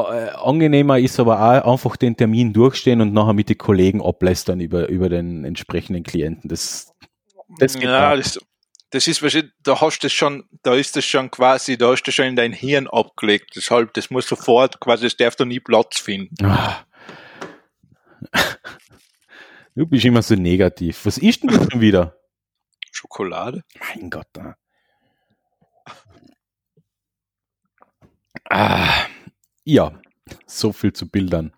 Äh, 0.04 0.30
angenehmer 0.32 1.00
ist 1.00 1.20
aber 1.20 1.40
auch 1.40 1.74
einfach 1.74 1.96
den 1.96 2.18
Termin 2.18 2.54
durchstehen 2.54 3.02
und 3.02 3.14
nachher 3.14 3.34
mit 3.34 3.50
den 3.50 3.58
Kollegen 3.58 4.02
ablästern 4.02 4.60
über, 4.60 4.88
über 4.90 5.10
den 5.10 5.46
entsprechenden 5.46 6.04
Klienten. 6.04 6.50
Das, 6.50 6.94
das 7.60 7.76
ja, 7.76 8.16
das, 8.16 8.40
das 8.90 9.08
ist 9.08 9.22
wahrscheinlich, 9.22 9.52
da 9.64 9.80
hast 9.80 10.00
du 10.00 10.10
schon, 10.10 10.44
da 10.64 10.74
ist 10.74 10.96
das 10.96 11.06
schon 11.06 11.32
quasi, 11.32 11.78
da 11.78 11.92
hast 11.92 12.04
du 12.04 12.12
schon 12.12 12.26
in 12.26 12.36
dein 12.36 12.54
Hirn 12.54 12.88
abgelegt. 12.88 13.52
Deshalb, 13.56 13.94
das 13.94 14.10
muss 14.10 14.28
sofort 14.28 14.80
quasi, 14.80 15.04
das 15.04 15.18
darf 15.18 15.36
da 15.36 15.46
nie 15.46 15.60
Platz 15.60 16.00
finden. 16.00 16.46
Ah. 16.46 16.86
Du 19.78 19.86
bist 19.86 20.06
immer 20.06 20.22
so 20.22 20.36
negativ. 20.36 21.06
Was 21.06 21.18
ist 21.18 21.44
denn 21.44 21.50
das 21.50 21.68
schon 21.70 21.82
wieder? 21.82 22.18
Schokolade. 22.94 23.62
Mein 23.78 24.10
Gott. 24.10 24.30
Ah. 24.38 24.56
ah. 28.50 29.06
Ja, 29.66 30.00
So 30.46 30.72
viel 30.72 30.94
zu 30.94 31.10
Bildern. 31.10 31.52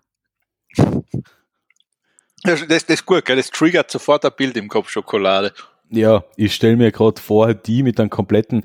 Das, 2.42 2.66
das, 2.66 2.84
ist 2.84 3.04
gut, 3.04 3.24
gell? 3.26 3.36
das 3.36 3.50
triggert 3.50 3.90
sofort 3.90 4.24
ein 4.24 4.32
Bild 4.34 4.56
im 4.56 4.68
Kopf, 4.68 4.88
Schokolade. 4.88 5.52
Ja, 5.90 6.24
ich 6.36 6.54
stelle 6.54 6.76
mir 6.76 6.90
gerade 6.90 7.20
vor, 7.20 7.52
die 7.52 7.82
mit 7.82 8.00
einem 8.00 8.08
kompletten, 8.08 8.64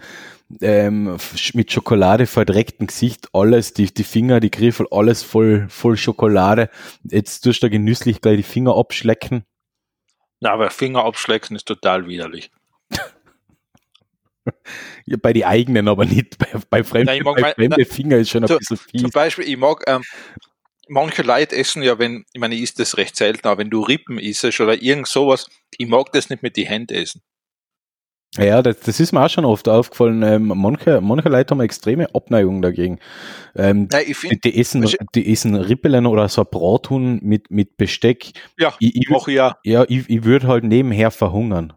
ähm, 0.62 1.18
mit 1.54 1.72
Schokolade 1.72 2.26
verdreckten 2.26 2.88
Gesicht, 2.88 3.30
alles, 3.34 3.74
die, 3.74 3.94
die 3.94 4.04
Finger, 4.04 4.40
die 4.40 4.52
Griffel, 4.52 4.88
alles 4.92 5.24
voll, 5.24 5.68
voll 5.70 5.98
Schokolade. 5.98 6.70
Jetzt 7.04 7.42
tust 7.42 7.64
du 7.64 7.70
genüsslich 7.70 8.22
gleich 8.22 8.38
die 8.38 8.44
Finger 8.44 8.78
abschlecken. 8.78 9.44
Na, 10.40 10.52
aber 10.52 10.70
Finger 10.70 11.04
abschlecken 11.04 11.56
ist 11.58 11.68
total 11.68 12.08
widerlich. 12.08 12.50
Ja, 15.06 15.18
bei 15.22 15.34
die 15.34 15.46
eigenen, 15.46 15.88
aber 15.88 16.06
nicht 16.06 16.38
bei, 16.38 16.48
bei 16.70 16.84
fremden, 16.84 17.24
Nein, 17.24 17.24
bei 17.24 17.54
fremde 17.54 17.86
Finger 17.86 18.18
ist 18.18 18.30
schon 18.30 18.44
ein 18.44 18.48
zu, 18.48 18.58
bisschen 18.58 18.78
fies. 18.78 19.02
Zum 19.02 19.12
Beispiel, 19.12 19.48
ich 19.48 19.58
mag, 19.58 19.84
ähm, 19.88 20.04
manche 20.88 21.22
Leute 21.22 21.56
essen 21.56 21.84
ja, 21.84 22.00
wenn, 22.00 22.26
ich 22.34 22.40
meine, 22.40 22.56
ich 22.56 22.62
isst 22.62 22.80
das 22.80 22.98
recht 22.98 23.16
selten, 23.16 23.48
aber 23.48 23.60
wenn 23.60 23.70
du 23.70 23.82
Rippen 23.82 24.18
isst 24.18 24.44
oder 24.60 24.82
irgend 24.82 25.08
sowas, 25.08 25.50
ich 25.78 25.88
mag 25.88 26.12
das 26.12 26.30
nicht 26.30 26.44
mit 26.44 26.58
die 26.58 26.68
Hände 26.68 26.96
essen. 26.96 27.22
Ja, 28.38 28.64
das, 28.64 28.80
das 28.80 29.00
ist 29.00 29.12
mir 29.12 29.24
auch 29.24 29.30
schon 29.30 29.46
oft 29.46 29.70
aufgefallen. 29.70 30.24
Ähm, 30.24 30.52
manche, 30.56 31.02
manche 31.02 31.30
Leute 31.30 31.52
haben 31.52 31.62
extreme 31.62 32.14
Abneigung 32.16 32.64
dagegen. 32.64 33.00
Ähm, 33.56 33.88
Nein, 33.92 34.06
ich 34.08 34.20
die, 34.20 34.40
die, 34.40 34.60
essen, 34.60 34.90
die 35.14 35.32
essen 35.32 35.56
Rippelen 35.56 36.08
oder 36.08 36.28
so 36.30 36.42
ein 36.42 36.48
Brathuhn 36.50 37.20
mit, 37.22 37.52
mit 37.52 37.78
Besteck. 37.78 38.32
Ja, 38.58 38.74
ich, 38.80 38.96
ich, 38.96 39.10
mache 39.10 39.30
ich 39.30 39.38
ja. 39.38 39.58
Ja, 39.64 39.86
ich, 39.88 40.10
ich 40.10 40.24
würde 40.24 40.48
halt 40.48 40.64
nebenher 40.64 41.12
verhungern. 41.12 41.74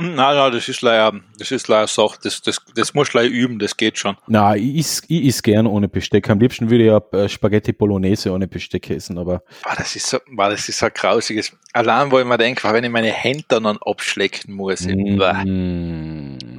Nein, 0.00 0.14
nein, 0.14 0.52
das 0.52 0.68
ist 0.68 0.82
leider, 0.82 1.20
das 1.38 1.50
ist 1.50 1.68
leider 1.68 1.86
Sache, 1.86 2.18
das, 2.22 2.40
das, 2.42 2.60
das 2.74 2.94
muss 2.94 3.12
leider 3.12 3.28
üben, 3.28 3.58
das 3.58 3.76
geht 3.76 3.98
schon. 3.98 4.16
Na, 4.26 4.56
ich 4.56 4.76
is, 4.76 5.02
ich 5.08 5.24
is 5.24 5.42
gern 5.42 5.66
ohne 5.66 5.88
Besteck. 5.88 6.30
Am 6.30 6.40
liebsten 6.40 6.70
würde 6.70 6.84
ich 6.84 6.90
ja 6.90 7.18
äh, 7.18 7.28
Spaghetti 7.28 7.72
Bolognese 7.72 8.32
ohne 8.32 8.48
Besteck 8.48 8.90
essen, 8.90 9.18
aber. 9.18 9.42
Boah, 9.62 9.74
das 9.76 9.94
ist 9.96 10.06
so, 10.06 10.18
boah, 10.30 10.50
das 10.50 10.68
ist 10.68 10.78
so 10.78 10.86
ein 10.86 10.92
grausiges. 10.94 11.52
Allein, 11.72 12.10
wo 12.10 12.18
ich 12.18 12.24
mir 12.24 12.38
denke, 12.38 12.72
wenn 12.72 12.84
ich 12.84 12.90
meine 12.90 13.12
Hände 13.12 13.44
dann 13.48 13.78
abschlecken 13.84 14.54
muss. 14.54 14.86
Mm. 14.86 15.18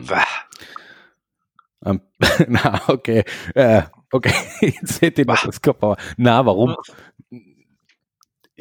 Bah. 0.08 0.26
Um, 1.84 2.00
na, 2.48 2.82
okay. 2.88 3.24
Äh, 3.56 3.84
okay, 4.12 4.34
jetzt 4.62 5.02
hätte 5.02 5.22
ich 5.22 5.28
noch 5.28 5.44
das 5.44 5.62
gehabt, 5.62 6.00
na, 6.18 6.46
warum? 6.46 6.76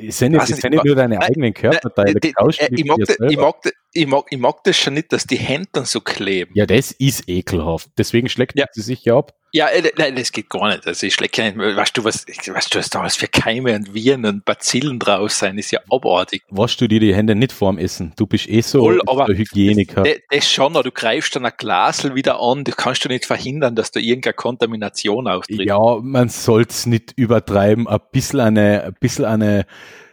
Sind 0.09 0.33
jetzt, 0.33 0.47
sind 0.47 0.71
nicht 0.71 0.85
nur 0.85 0.95
deine 0.95 1.17
Nein, 1.17 1.29
eigenen 1.29 1.53
Körperteile. 1.53 2.19
Die, 2.21 2.29
äh, 2.29 2.69
ich, 2.71 2.85
mag 2.87 2.99
das, 2.99 3.17
ich, 3.29 3.37
mag, 3.37 3.57
ich, 3.93 4.07
mag, 4.07 4.25
ich 4.31 4.39
mag 4.39 4.63
das 4.65 4.77
schon 4.77 4.95
nicht, 4.95 5.13
dass 5.13 5.27
die 5.27 5.39
Hände 5.39 5.69
dann 5.73 5.85
so 5.85 6.01
kleben. 6.01 6.53
Ja, 6.55 6.67
das 6.67 6.93
ist 6.93 7.29
ekelhaft. 7.29 7.89
Deswegen 7.99 8.29
schlägt 8.29 8.59
Ja. 8.59 8.67
sie 8.73 8.83
sich 8.83 9.05
ja 9.05 9.17
ab. 9.17 9.35
Ja, 9.53 9.67
äh, 9.67 9.91
nein, 9.99 10.15
das 10.15 10.31
geht 10.31 10.49
gar 10.49 10.69
nicht. 10.69 10.87
Also 10.87 11.07
ich 11.09 11.15
schlecke 11.15 11.43
nicht, 11.43 11.59
weißt 11.59 11.97
du, 11.97 12.05
was, 12.05 12.25
weißt 12.29 12.73
du, 12.75 12.79
was 12.79 12.89
da 12.89 13.03
was 13.03 13.17
für 13.17 13.27
Keime 13.27 13.75
und 13.75 13.93
Viren 13.93 14.25
und 14.25 14.45
Bazillen 14.45 15.01
draus 15.01 15.41
sein, 15.41 15.59
ist 15.59 15.73
ja 15.73 15.81
abartig. 15.91 16.43
Waschst 16.51 16.81
du 16.81 16.87
dir 16.87 17.01
die 17.01 17.13
Hände 17.13 17.35
nicht 17.35 17.51
vorm 17.51 17.79
Essen? 17.79 18.13
Du 18.17 18.27
bist 18.29 18.49
eh 18.49 18.61
so 18.61 18.79
Voll, 18.85 19.01
aber 19.09 19.27
Hygieniker. 19.27 20.05
Das, 20.05 20.15
das 20.31 20.49
schon, 20.53 20.75
du 20.75 20.93
greifst 20.93 21.35
dann 21.35 21.45
ein 21.47 21.53
Glasel 21.59 22.15
wieder 22.15 22.41
an, 22.41 22.63
du 22.63 22.71
kannst 22.71 23.05
du 23.05 23.09
nicht 23.09 23.27
verhindern, 23.27 23.75
dass 23.75 23.91
da 23.91 23.99
irgendeine 23.99 24.35
Kontamination 24.35 25.27
auftritt. 25.27 25.67
Ja, 25.67 25.99
man 26.01 26.29
soll's 26.29 26.87
nicht 26.87 27.15
übertreiben. 27.17 27.89
Ein 27.89 27.99
bisschen 28.13 28.39
eine, 28.39 28.85
ein 28.85 28.95
bisschen 29.01 29.25
eine 29.25 29.67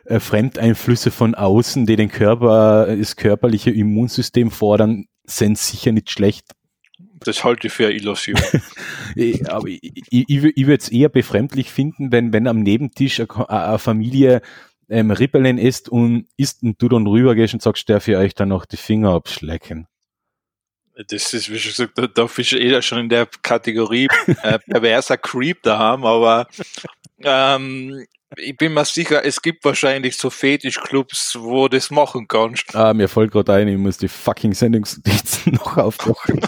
äh, 0.07 0.19
Fremdeinflüsse 0.19 1.11
von 1.11 1.35
außen, 1.35 1.85
die 1.85 1.95
den 1.95 2.09
Körper, 2.09 2.95
das 2.95 3.15
körperliche 3.15 3.71
Immunsystem 3.71 4.51
fordern, 4.51 5.05
sind 5.25 5.57
sicher 5.57 5.91
nicht 5.91 6.09
schlecht. 6.11 6.45
Das 7.19 7.43
halte 7.43 7.67
ich 7.67 7.73
für 7.73 7.85
eine 7.87 7.95
Illusion. 7.95 8.39
Ich- 9.15 9.49
Aber 9.49 9.67
ich, 9.67 9.79
ich, 9.83 10.25
ich 10.29 10.41
würde 10.67 10.75
es 10.83 10.89
eher 10.89 11.09
befremdlich 11.09 11.71
finden, 11.71 12.11
wenn, 12.11 12.33
wenn 12.33 12.47
am 12.47 12.59
Nebentisch 12.61 13.19
eine, 13.19 13.49
eine 13.49 13.79
Familie 13.79 14.41
ähm, 14.89 15.11
Rippeln 15.11 15.57
isst 15.57 15.89
und 15.89 16.27
isst 16.37 16.63
und 16.63 16.81
du 16.81 16.87
dann 16.89 17.07
rübergehst 17.07 17.53
und 17.53 17.61
sagst, 17.61 17.89
darf 17.89 18.07
ich 18.07 18.15
euch 18.15 18.35
dann 18.35 18.49
noch 18.49 18.65
die 18.65 18.77
Finger 18.77 19.11
abschlecken? 19.13 19.87
Das 21.07 21.33
ist, 21.33 21.51
wie 21.51 21.59
schon 21.59 21.71
gesagt, 21.71 21.97
da, 21.97 22.07
da 22.07 22.25
ist 22.25 22.51
jeder 22.51 22.81
schon 22.81 22.99
in 22.99 23.09
der 23.09 23.27
Kategorie 23.41 24.07
äh, 24.43 24.57
perverser 24.59 25.17
Creep 25.17 25.61
da 25.63 25.77
haben, 25.77 26.05
aber 26.05 26.47
ähm, 27.21 28.03
ich 28.35 28.57
bin 28.57 28.73
mir 28.73 28.83
sicher, 28.85 29.23
es 29.23 29.41
gibt 29.41 29.63
wahrscheinlich 29.63 30.17
so 30.17 30.29
Fetischclubs, 30.29 31.37
wo 31.39 31.67
du 31.67 31.77
das 31.77 31.89
machen 31.91 32.27
kannst. 32.27 32.75
Ah, 32.75 32.93
mir 32.93 33.07
fällt 33.07 33.31
gerade 33.31 33.53
ein, 33.53 33.67
ich 33.67 33.77
muss 33.77 33.97
die 33.97 34.07
fucking 34.09 34.53
Sendungsnotizen 34.53 35.53
noch 35.55 35.77
aufmachen. 35.77 36.41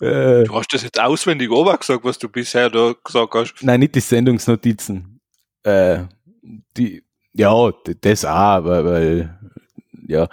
äh, 0.00 0.44
Du 0.44 0.54
hast 0.54 0.72
das 0.72 0.82
jetzt 0.82 1.00
auswendig 1.00 1.48
gesagt, 1.50 2.04
was 2.04 2.18
du 2.18 2.28
bisher 2.28 2.70
da 2.70 2.94
gesagt 3.02 3.34
hast. 3.34 3.54
nein, 3.62 3.80
nicht 3.80 3.94
die 3.94 4.00
Sendungsnotizen. 4.00 5.20
Äh, 5.62 6.04
die, 6.76 7.02
ja, 7.32 7.70
das 8.00 8.24
auch, 8.24 8.64
weil, 8.64 8.84
weil, 8.84 9.38
ja, 10.06 10.28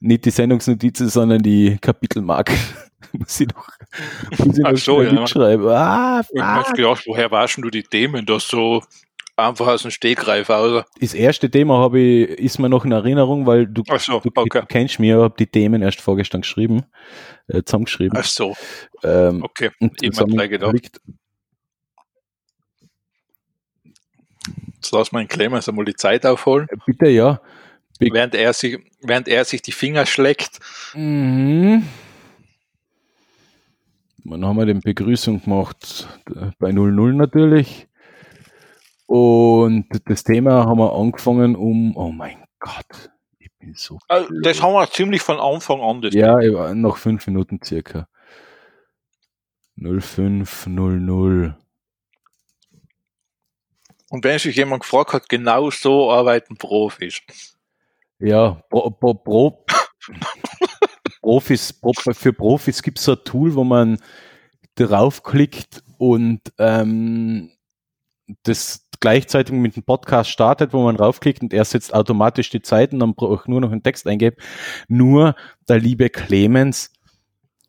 nicht 0.00 0.24
die 0.24 0.30
Sendungsnotizen, 0.30 1.08
sondern 1.08 1.42
die 1.42 1.76
Kapitelmarken. 1.80 2.56
muss 3.12 3.40
ich 3.40 3.48
noch, 3.48 3.68
muss 4.44 4.58
ich 4.58 4.64
Ach 4.64 4.72
noch 4.72 4.78
so, 4.78 5.00
schnell 5.00 5.14
ja. 5.14 5.20
mitschreiben. 5.20 5.68
Ah, 5.68 6.20
Ich 6.20 6.40
fuck. 6.66 6.74
gedacht, 6.76 7.04
woher 7.06 7.30
warst 7.30 7.58
du 7.58 7.68
die 7.70 7.82
Themen 7.82 8.24
da 8.26 8.38
so 8.40 8.82
einfach 9.38 9.66
aus 9.68 9.82
dem 9.82 9.90
Stegreif 9.90 10.50
aus? 10.50 10.84
Das 11.00 11.14
erste 11.14 11.50
Thema 11.50 11.78
habe 11.78 12.00
ich, 12.00 12.28
ist 12.30 12.58
mir 12.58 12.68
noch 12.68 12.84
in 12.84 12.92
Erinnerung, 12.92 13.46
weil 13.46 13.66
du, 13.66 13.82
so, 13.98 14.20
du, 14.20 14.30
okay. 14.34 14.60
du 14.60 14.66
kennst 14.66 14.98
mich, 14.98 15.10
ich 15.10 15.16
habe 15.16 15.34
die 15.38 15.46
Themen 15.46 15.82
erst 15.82 16.00
vorgestern 16.00 16.40
geschrieben, 16.42 16.84
äh, 17.46 17.62
zusammengeschrieben. 17.62 18.18
Ach 18.18 18.24
so, 18.24 18.56
Ähm, 19.02 19.42
okay. 19.42 19.70
mir 19.80 19.90
gleich 19.90 20.50
gedacht, 20.50 21.00
jetzt 24.74 24.92
lass 24.92 25.12
mal 25.12 25.20
den 25.20 25.28
Clemens 25.28 25.68
einmal 25.68 25.84
die 25.84 25.94
Zeit 25.94 26.26
aufholen, 26.26 26.68
Bitte, 26.86 27.08
ja. 27.08 27.40
Be- 27.98 28.10
während 28.12 28.34
er 28.34 28.52
sich, 28.52 28.78
während 29.02 29.28
er 29.28 29.44
sich 29.44 29.60
die 29.62 29.72
Finger 29.72 30.06
schlägt. 30.06 30.60
Mhm. 30.94 31.84
Dann 34.24 34.44
haben 34.44 34.56
wir 34.56 34.66
den 34.66 34.80
Begrüßung 34.80 35.42
gemacht 35.42 36.06
äh, 36.34 36.50
bei 36.58 36.70
00 36.70 37.14
natürlich. 37.14 37.87
Und 39.08 39.86
das 40.04 40.22
Thema 40.22 40.66
haben 40.66 40.78
wir 40.78 40.92
angefangen 40.92 41.56
um, 41.56 41.96
oh 41.96 42.12
mein 42.12 42.44
Gott, 42.60 43.10
ich 43.38 43.48
bin 43.58 43.72
so. 43.74 43.98
Also, 44.06 44.28
das 44.42 44.60
haben 44.60 44.74
wir 44.74 44.86
ziemlich 44.90 45.22
von 45.22 45.40
Anfang 45.40 45.80
an. 45.80 46.02
Das 46.02 46.12
Ja, 46.12 46.74
noch 46.74 46.98
fünf 46.98 47.26
Minuten 47.26 47.58
circa. 47.64 48.06
0500. 49.76 51.56
Und 54.10 54.24
wenn 54.24 54.38
sich 54.38 54.56
jemand 54.56 54.82
gefragt 54.82 55.14
hat, 55.14 55.26
genau 55.30 55.70
so 55.70 56.10
arbeiten 56.12 56.58
Profis. 56.58 57.22
Ja, 58.18 58.62
pro, 58.68 58.90
pro, 58.90 59.14
pro, 59.14 59.64
Profis, 61.22 61.72
pro, 61.72 61.94
für 61.94 62.34
Profis 62.34 62.82
gibt 62.82 62.98
es 62.98 63.06
so 63.06 63.12
ein 63.12 63.24
Tool, 63.24 63.54
wo 63.54 63.64
man 63.64 63.98
draufklickt 64.74 65.82
und 65.96 66.42
ähm, 66.58 67.52
das 68.42 68.87
gleichzeitig 69.00 69.54
mit 69.54 69.76
dem 69.76 69.82
Podcast 69.82 70.30
startet, 70.30 70.72
wo 70.72 70.82
man 70.82 70.96
draufklickt 70.96 71.42
und 71.42 71.52
er 71.52 71.64
setzt 71.64 71.94
automatisch 71.94 72.50
die 72.50 72.62
Zeiten, 72.62 72.98
dann 72.98 73.14
brauche 73.14 73.42
ich 73.42 73.48
nur 73.48 73.60
noch 73.60 73.72
einen 73.72 73.82
Text 73.82 74.06
eingeben. 74.06 74.36
Nur 74.88 75.34
der 75.68 75.78
liebe 75.78 76.10
Clemens 76.10 76.92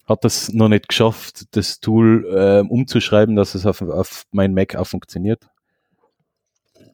hat 0.07 0.23
das 0.23 0.51
noch 0.51 0.69
nicht 0.69 0.87
geschafft, 0.87 1.55
das 1.55 1.79
Tool 1.79 2.25
äh, 2.25 2.67
umzuschreiben, 2.67 3.35
dass 3.35 3.53
es 3.53 3.65
auf, 3.65 3.81
auf 3.81 4.25
mein 4.31 4.53
Mac 4.53 4.75
auch 4.75 4.87
funktioniert. 4.87 5.47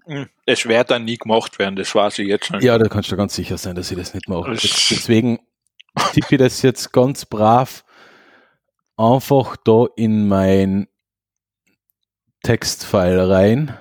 Hm, 0.06 0.28
Es 0.46 0.66
wird 0.66 0.92
dann 0.92 1.06
nie 1.06 1.18
gemacht 1.18 1.58
werden, 1.58 1.76
das 1.76 1.96
weiß 1.96 2.20
ich 2.20 2.28
jetzt 2.28 2.48
schon. 2.48 2.60
Ja, 2.62 2.78
da 2.78 2.90
kannst 2.90 3.12
du 3.12 3.16
ganz 3.16 3.34
sicher 3.36 3.58
sein, 3.58 3.76
dass 3.76 3.90
ich 3.90 3.98
das 3.98 4.14
nicht 4.14 4.28
mache. 4.28 4.52
Deswegen 4.52 5.40
tippe 6.14 6.36
ich 6.36 6.40
das 6.40 6.62
jetzt 6.62 6.92
ganz 6.92 7.26
brav 7.26 7.86
einfach 8.98 9.56
da 9.58 9.86
in 9.96 10.28
mein 10.28 10.88
Textfile 12.44 13.30
rein. 13.30 13.78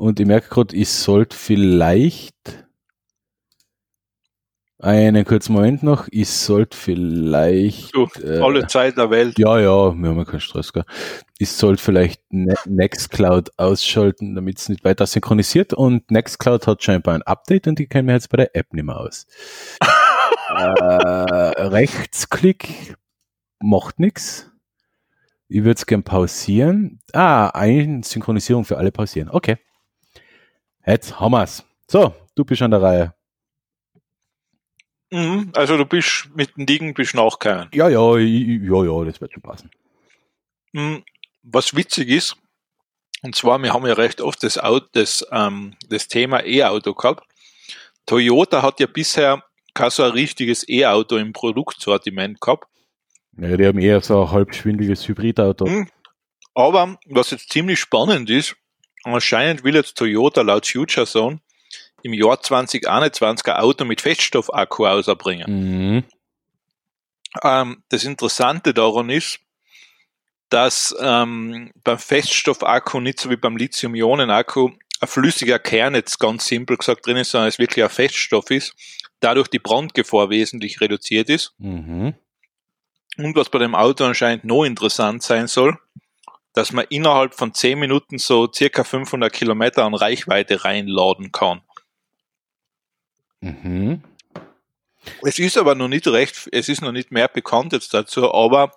Und 0.00 0.18
ich 0.18 0.26
merke 0.26 0.48
gerade, 0.48 0.74
ich 0.74 0.88
sollte 0.88 1.36
vielleicht 1.36 2.34
einen 4.78 5.26
kurzen 5.26 5.52
Moment 5.52 5.82
noch, 5.82 6.08
ich 6.10 6.30
sollte 6.30 6.74
vielleicht 6.74 7.94
Du, 7.94 8.08
äh, 8.24 8.38
alle 8.38 8.66
Zeit 8.66 8.96
der 8.96 9.10
Welt. 9.10 9.38
ja, 9.38 9.58
ja, 9.60 9.92
wir 9.94 10.08
haben 10.08 10.16
ja 10.16 10.24
keinen 10.24 10.40
Stress, 10.40 10.72
gell. 10.72 10.86
Ich 11.38 11.50
sollte 11.50 11.82
vielleicht 11.82 12.22
Ne- 12.32 12.54
Nextcloud 12.64 13.50
ausschalten, 13.58 14.34
damit 14.34 14.56
es 14.56 14.70
nicht 14.70 14.84
weiter 14.84 15.04
synchronisiert. 15.06 15.74
Und 15.74 16.10
Nextcloud 16.10 16.66
hat 16.66 16.82
scheinbar 16.82 17.14
ein 17.16 17.22
Update 17.22 17.66
und 17.68 17.78
die 17.78 17.86
kennen 17.86 18.08
wir 18.08 18.14
jetzt 18.14 18.30
bei 18.30 18.38
der 18.38 18.56
App 18.56 18.72
nicht 18.72 18.84
mehr 18.84 18.96
aus. 18.98 19.26
äh, 20.48 20.62
Rechtsklick 21.62 22.96
macht 23.58 23.98
nichts. 24.00 24.50
Ich 25.48 25.58
würde 25.62 25.72
es 25.76 25.84
gern 25.84 26.04
pausieren. 26.04 27.00
Ah, 27.12 27.48
eine 27.48 28.02
Synchronisierung 28.02 28.64
für 28.64 28.78
alle 28.78 28.92
pausieren. 28.92 29.28
Okay. 29.28 29.58
Jetzt 30.86 31.18
haben 31.20 31.32
wir's. 31.32 31.64
So, 31.88 32.14
du 32.34 32.44
bist 32.44 32.62
an 32.62 32.70
der 32.70 32.82
Reihe. 32.82 33.14
Mhm, 35.10 35.50
also 35.54 35.76
du 35.76 35.84
bist 35.84 36.28
mit 36.34 36.56
dem 36.56 36.66
Ding 36.66 36.94
bist 36.94 37.14
nachgegangen. 37.14 37.68
Ja, 37.74 37.88
ja, 37.88 38.16
ja, 38.16 38.84
ja, 38.84 39.04
das 39.04 39.20
wird 39.20 39.32
schon 39.32 39.42
passen. 39.42 39.70
Mhm, 40.72 41.02
Was 41.42 41.74
witzig 41.74 42.08
ist, 42.10 42.36
Und 43.22 43.34
zwar, 43.34 43.58
wir 43.58 43.74
haben 43.74 43.86
ja 43.86 43.92
recht 43.94 44.20
oft 44.20 44.42
das, 44.42 44.56
Auto, 44.56 44.86
das, 44.92 45.26
ähm, 45.30 45.74
das 45.88 46.08
Thema 46.08 46.44
E-Auto 46.44 46.94
gehabt. 46.94 47.24
Toyota 48.06 48.62
hat 48.62 48.80
ja 48.80 48.86
bisher 48.86 49.42
kein 49.74 49.90
so 49.90 50.02
ein 50.04 50.12
richtiges 50.12 50.66
E-Auto 50.68 51.16
im 51.16 51.32
Produktsortiment 51.32 52.40
gehabt. 52.40 52.66
Ja, 53.36 53.56
die 53.56 53.66
haben 53.66 53.78
eher 53.78 54.00
so 54.00 54.22
ein 54.22 54.30
halbschwindeliges 54.30 55.06
Hybridauto. 55.06 55.66
Mhm. 55.66 55.88
Aber 56.54 56.98
was 57.06 57.30
jetzt 57.30 57.50
ziemlich 57.50 57.78
spannend 57.78 58.30
ist, 58.30 58.56
anscheinend 59.04 59.64
will 59.64 59.74
jetzt 59.74 59.96
Toyota 59.96 60.42
laut 60.42 60.66
Future 60.66 61.06
Zone 61.06 61.40
im 62.02 62.12
Jahr 62.14 62.40
2021 62.40 63.46
ein 63.46 63.60
Auto 63.60 63.84
mit 63.84 64.00
Feststoffakku 64.00 64.86
ausbringen. 64.86 65.46
Mhm. 65.94 66.04
Ähm, 67.42 67.82
das 67.88 68.04
Interessante 68.04 68.74
daran 68.74 69.10
ist, 69.10 69.40
dass 70.48 70.94
ähm, 71.00 71.70
beim 71.84 71.98
Feststoffakku 71.98 73.00
nicht 73.00 73.20
so 73.20 73.30
wie 73.30 73.36
beim 73.36 73.56
Lithium-Ionen-Akku 73.56 74.70
ein 75.00 75.08
flüssiger 75.08 75.58
Kern 75.58 75.94
jetzt 75.94 76.18
ganz 76.18 76.46
simpel 76.46 76.76
gesagt 76.76 77.06
drin 77.06 77.16
ist, 77.16 77.30
sondern 77.30 77.48
es 77.48 77.58
wirklich 77.58 77.84
ein 77.84 77.90
Feststoff 77.90 78.50
ist, 78.50 78.74
dadurch 79.20 79.48
die 79.48 79.58
Brandgefahr 79.58 80.28
wesentlich 80.28 80.80
reduziert 80.80 81.30
ist. 81.30 81.54
Mhm. 81.58 82.14
Und 83.16 83.36
was 83.36 83.48
bei 83.48 83.58
dem 83.58 83.74
Auto 83.74 84.04
anscheinend 84.04 84.44
noch 84.44 84.64
interessant 84.64 85.22
sein 85.22 85.46
soll, 85.46 85.78
dass 86.52 86.72
man 86.72 86.86
innerhalb 86.90 87.34
von 87.34 87.54
10 87.54 87.78
Minuten 87.78 88.18
so 88.18 88.48
circa 88.52 88.84
500 88.84 89.32
Kilometer 89.32 89.84
an 89.84 89.94
Reichweite 89.94 90.64
reinladen 90.64 91.32
kann. 91.32 91.62
Mhm. 93.40 94.02
Es 95.22 95.38
ist 95.38 95.56
aber 95.56 95.74
noch 95.74 95.88
nicht 95.88 96.06
recht, 96.08 96.48
es 96.52 96.68
ist 96.68 96.82
noch 96.82 96.92
nicht 96.92 97.10
mehr 97.10 97.28
bekannt 97.28 97.72
jetzt 97.72 97.94
dazu, 97.94 98.32
aber 98.32 98.72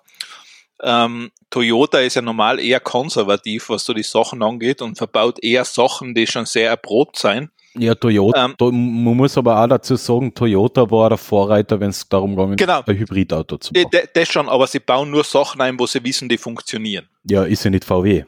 ähm, 0.82 1.30
Toyota 1.50 2.00
ist 2.00 2.16
ja 2.16 2.22
normal 2.22 2.58
eher 2.58 2.80
konservativ, 2.80 3.68
was 3.68 3.84
so 3.84 3.92
die 3.92 4.02
Sachen 4.02 4.42
angeht 4.42 4.82
und 4.82 4.96
verbaut 4.96 5.42
eher 5.42 5.64
Sachen, 5.64 6.14
die 6.14 6.26
schon 6.26 6.46
sehr 6.46 6.68
erprobt 6.68 7.18
sein. 7.18 7.50
Ja, 7.76 7.94
Toyota, 7.94 8.44
ähm, 8.44 9.04
man 9.04 9.16
muss 9.16 9.36
aber 9.36 9.60
auch 9.60 9.66
dazu 9.66 9.96
sagen, 9.96 10.32
Toyota 10.32 10.88
war 10.90 11.08
der 11.08 11.18
Vorreiter, 11.18 11.80
wenn 11.80 11.90
es 11.90 12.08
darum 12.08 12.36
ging, 12.36 12.56
genau, 12.56 12.82
ein 12.86 12.96
Hybridauto 12.96 13.58
zu 13.58 13.72
bauen. 13.72 13.86
Das 14.14 14.28
schon, 14.28 14.48
aber 14.48 14.66
sie 14.68 14.78
bauen 14.78 15.10
nur 15.10 15.24
Sachen 15.24 15.60
ein, 15.60 15.78
wo 15.78 15.86
sie 15.86 16.02
wissen, 16.04 16.28
die 16.28 16.38
funktionieren. 16.38 17.08
Ja, 17.24 17.42
ist 17.44 17.64
ja 17.64 17.70
nicht 17.70 17.84
VW. 17.84 18.24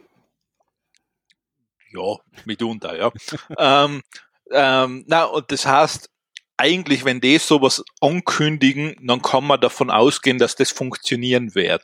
Ja, 1.93 2.17
mitunter, 2.45 2.99
ja. 2.99 3.13
ähm, 3.85 4.03
ähm, 4.51 5.05
na, 5.07 5.25
und 5.25 5.51
das 5.53 5.65
heißt, 5.65 6.11
eigentlich, 6.57 7.05
wenn 7.05 7.21
die 7.21 7.39
sowas 7.39 7.85
ankündigen, 8.01 8.97
dann 9.03 9.23
kann 9.23 9.47
man 9.47 9.61
davon 9.61 9.91
ausgehen, 9.91 10.39
dass 10.39 10.57
das 10.57 10.71
funktionieren 10.71 11.55
wird. 11.55 11.83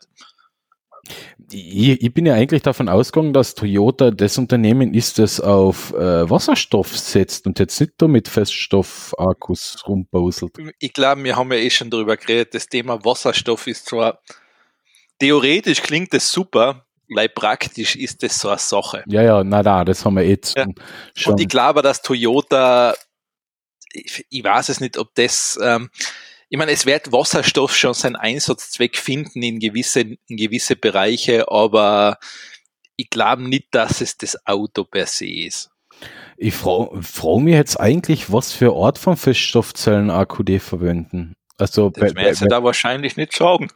Ich, 1.51 2.03
ich, 2.03 2.15
bin 2.15 2.25
ja 2.25 2.35
eigentlich 2.35 2.63
davon 2.63 2.89
ausgegangen, 2.89 3.35
dass 3.35 3.55
Toyota 3.55 4.11
das 4.11 4.39
Unternehmen 4.39 4.95
ist, 4.95 5.19
das 5.19 5.39
auf 5.39 5.93
äh, 5.93 6.29
Wasserstoff 6.31 6.97
setzt 6.97 7.47
und 7.47 7.59
jetzt 7.59 7.79
nicht 7.81 7.93
da 7.99 8.09
mit 8.09 8.29
Feststoffakkus 8.29 9.83
rumbauselt. 9.87 10.53
Ich 10.79 10.93
glaube, 10.95 11.23
wir 11.25 11.37
haben 11.37 11.53
ja 11.53 11.59
eh 11.59 11.69
schon 11.69 11.91
darüber 11.91 12.17
geredet, 12.17 12.55
das 12.55 12.69
Thema 12.69 13.05
Wasserstoff 13.05 13.67
ist 13.67 13.87
zwar 13.87 14.21
theoretisch 15.23 15.83
klingt 15.83 16.13
das 16.13 16.33
super, 16.33 16.85
weil 17.09 17.29
praktisch 17.29 17.95
ist 17.97 18.23
das 18.23 18.39
so 18.39 18.49
eine 18.49 18.59
Sache. 18.59 19.05
Ja, 19.07 19.23
ja, 19.23 19.45
na 19.45 19.63
da, 19.63 19.85
das 19.85 20.05
haben 20.05 20.17
wir 20.17 20.27
jetzt 20.27 20.57
ja. 20.57 20.67
schon. 21.15 21.35
Und 21.35 21.41
ich 21.41 21.49
glaube, 21.49 21.83
dass 21.83 22.03
Toyota, 22.03 22.95
ich, 23.93 24.27
ich 24.29 24.43
weiß 24.43 24.69
es 24.71 24.81
nicht, 24.81 24.99
ob 24.99 25.15
das 25.15 25.59
ähm, 25.63 25.91
ich 26.53 26.59
meine, 26.59 26.73
es 26.73 26.85
wird 26.85 27.13
Wasserstoff 27.13 27.75
schon 27.75 27.95
seinen 27.95 28.15
Einsatzzweck 28.15 28.99
finden 28.99 29.43
in 29.43 29.59
gewisse, 29.59 30.01
in 30.01 30.37
gewisse 30.37 30.77
Bereiche, 30.77 31.51
aber 31.51 32.19
ich 32.97 33.09
glaube 33.09 33.49
nicht, 33.49 33.69
dass 33.71 34.03
es 34.03 34.19
das 34.19 34.37
Auto 34.47 34.85
per 34.85 35.07
se 35.07 35.27
ist. 35.27 35.71
Ich 36.37 36.53
frage 36.53 37.03
frag 37.03 37.41
mich 37.41 37.55
jetzt 37.55 37.81
eigentlich, 37.81 38.31
was 38.31 38.53
für 38.53 38.75
Art 38.75 38.99
von 38.99 39.17
Feststoffzellen 39.17 40.13
die 40.41 40.59
verwenden. 40.59 41.37
Also 41.57 41.89
das 41.89 42.15
werden 42.15 42.35
sie 42.35 42.49
da 42.49 42.63
wahrscheinlich 42.63 43.17
nicht 43.17 43.33
sagen. 43.33 43.69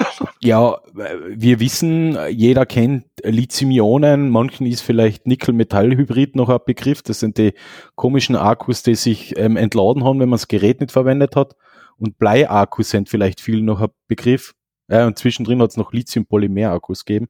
ja, 0.40 0.78
wir 0.92 1.60
wissen, 1.60 2.18
jeder 2.30 2.66
kennt 2.66 3.04
Lithium-Ionen, 3.22 4.28
manchen 4.28 4.66
ist 4.66 4.80
vielleicht 4.80 5.28
Nickel-Metall-Hybrid 5.28 6.34
noch 6.34 6.48
ein 6.48 6.58
Begriff. 6.66 7.00
Das 7.02 7.20
sind 7.20 7.38
die 7.38 7.54
komischen 7.94 8.34
Akkus, 8.34 8.82
die 8.82 8.96
sich 8.96 9.38
ähm, 9.38 9.56
entladen 9.56 10.02
haben, 10.02 10.18
wenn 10.18 10.30
man 10.30 10.38
das 10.38 10.48
Gerät 10.48 10.80
nicht 10.80 10.90
verwendet 10.90 11.36
hat 11.36 11.54
und 11.98 12.18
Bleiakkus 12.18 12.90
sind 12.90 13.08
vielleicht 13.08 13.40
viel 13.40 13.62
noch 13.62 13.80
ein 13.80 13.90
Begriff. 14.06 14.54
Ja, 14.88 15.06
und 15.06 15.18
zwischendrin 15.18 15.62
hat 15.62 15.70
es 15.70 15.76
noch 15.76 15.92
Lithium-Polymer-Akkus 15.92 17.04
gegeben. 17.04 17.28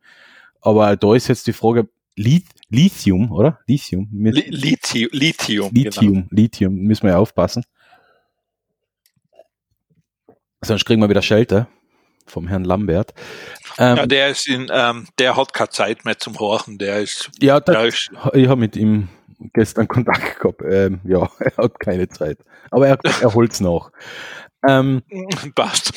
Aber 0.60 0.96
da 0.96 1.14
ist 1.14 1.28
jetzt 1.28 1.46
die 1.46 1.52
Frage, 1.52 1.88
Lithium, 2.16 3.32
oder? 3.32 3.60
Lithium. 3.66 4.08
Lithium. 4.12 5.10
Lithium, 5.12 5.70
Lithium, 5.72 5.72
genau. 5.72 6.26
Lithium, 6.30 6.74
müssen 6.74 7.04
wir 7.04 7.10
ja 7.10 7.18
aufpassen. 7.18 7.64
Sonst 10.62 10.84
kriegen 10.84 11.00
wir 11.00 11.08
wieder 11.08 11.22
Schelte 11.22 11.68
vom 12.26 12.48
Herrn 12.48 12.64
Lambert. 12.64 13.12
Ähm, 13.78 13.96
ja, 13.96 14.06
der 14.06 14.28
ist 14.28 14.48
in, 14.48 14.68
ähm, 14.72 15.06
der 15.18 15.36
hat 15.36 15.52
keine 15.52 15.68
Zeit 15.68 16.04
mehr 16.04 16.18
zum 16.18 16.38
Horchen, 16.38 16.78
der 16.78 17.00
ist. 17.00 17.30
Ja, 17.40 17.60
der, 17.60 17.74
der 17.74 17.84
ist, 17.86 18.10
ich 18.32 18.48
habe 18.48 18.60
mit 18.60 18.76
ihm 18.76 19.08
gestern 19.52 19.88
Kontakt 19.88 20.40
gehabt. 20.40 20.62
Ähm, 20.62 21.00
ja, 21.04 21.28
er 21.38 21.56
hat 21.56 21.80
keine 21.80 22.08
Zeit. 22.08 22.38
Aber 22.70 22.88
er, 22.88 22.98
er 23.04 23.34
holt's 23.34 23.60
noch. 23.60 23.90
Ähm, 24.66 25.02
Passt. 25.54 25.92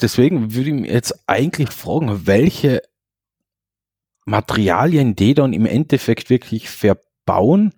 deswegen 0.00 0.54
würde 0.54 0.70
ich 0.70 0.74
mich 0.74 0.90
jetzt 0.90 1.24
eigentlich 1.26 1.70
fragen, 1.70 2.26
welche 2.26 2.82
Materialien 4.24 5.16
die 5.16 5.34
dann 5.34 5.52
im 5.52 5.66
Endeffekt 5.66 6.30
wirklich 6.30 6.68
verbauen, 6.68 7.72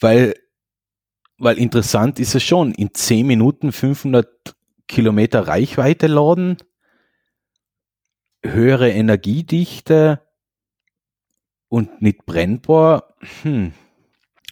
weil, 0.00 0.34
weil 1.38 1.58
interessant 1.58 2.18
ist 2.18 2.34
es 2.34 2.42
schon, 2.42 2.72
in 2.72 2.94
10 2.94 3.26
Minuten 3.26 3.72
500 3.72 4.26
Kilometer 4.88 5.46
Reichweite 5.46 6.06
laden, 6.06 6.56
höhere 8.42 8.90
Energiedichte 8.90 10.22
und 11.68 12.00
nicht 12.00 12.24
brennbar. 12.24 13.14
Hm. 13.42 13.72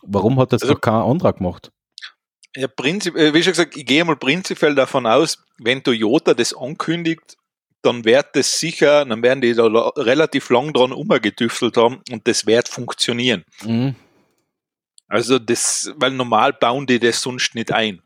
Warum 0.02 0.38
hat 0.38 0.52
das 0.52 0.62
also, 0.62 0.74
doch 0.74 0.80
kein 0.80 0.94
anderer 0.94 1.32
gemacht? 1.32 1.72
Ja, 2.56 2.68
prinzip, 2.68 3.16
äh, 3.16 3.34
wie 3.34 3.42
schon 3.42 3.52
gesagt, 3.52 3.76
ich 3.76 3.86
gehe 3.86 4.04
mal 4.04 4.16
prinzipiell 4.16 4.74
davon 4.74 5.06
aus, 5.06 5.44
wenn 5.58 5.82
Toyota 5.82 6.34
das 6.34 6.54
ankündigt, 6.56 7.36
dann 7.82 8.04
wird 8.04 8.34
das 8.34 8.58
sicher, 8.58 9.04
dann 9.04 9.22
werden 9.22 9.40
die 9.40 9.54
da 9.54 9.66
relativ 9.66 10.50
lang 10.50 10.72
dran 10.72 10.92
umgedüftelt 10.92 11.76
haben 11.76 12.00
und 12.10 12.26
das 12.26 12.46
wird 12.46 12.68
funktionieren. 12.68 13.44
Mhm. 13.62 13.94
Also 15.08 15.38
das, 15.38 15.92
weil 15.96 16.12
normal 16.12 16.52
bauen 16.52 16.86
die 16.86 16.98
das 16.98 17.20
sonst 17.20 17.54
nicht 17.54 17.72
ein. 17.72 18.02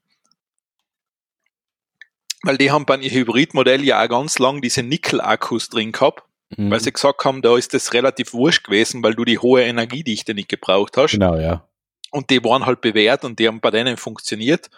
Weil 2.43 2.59
die 2.59 2.71
haben 2.71 2.87
bei 2.87 2.97
ihrem 2.97 3.15
Hybridmodell 3.15 3.85
ja 3.85 4.03
auch 4.03 4.09
ganz 4.09 4.39
lang 4.39 4.61
diese 4.63 4.83
Nickel-Akkus 4.83 5.69
drin 5.69 5.93
gehabt, 5.93 6.25
mhm. 6.57 6.71
weil 6.71 6.81
sie 6.81 6.93
gesagt 6.93 7.25
haben, 7.25 7.43
da 7.43 7.57
ist 7.57 7.75
das 7.75 7.93
relativ 7.93 8.33
wurscht 8.33 8.65
gewesen, 8.65 9.03
weil 9.03 9.15
du 9.15 9.25
die 9.25 9.39
hohe 9.39 9.63
Energiedichte 9.63 10.35
nicht 10.35 10.49
gebraucht 10.49 10.97
hast. 10.97 11.13
Genau, 11.13 11.37
ja. 11.37 11.68
Und 12.11 12.31
die 12.31 12.43
waren 12.43 12.65
halt 12.65 12.81
bewährt 12.81 13.25
und 13.25 13.39
die 13.39 13.47
haben 13.47 13.61
bei 13.61 13.71
denen 13.71 13.97
funktioniert. 13.97 14.71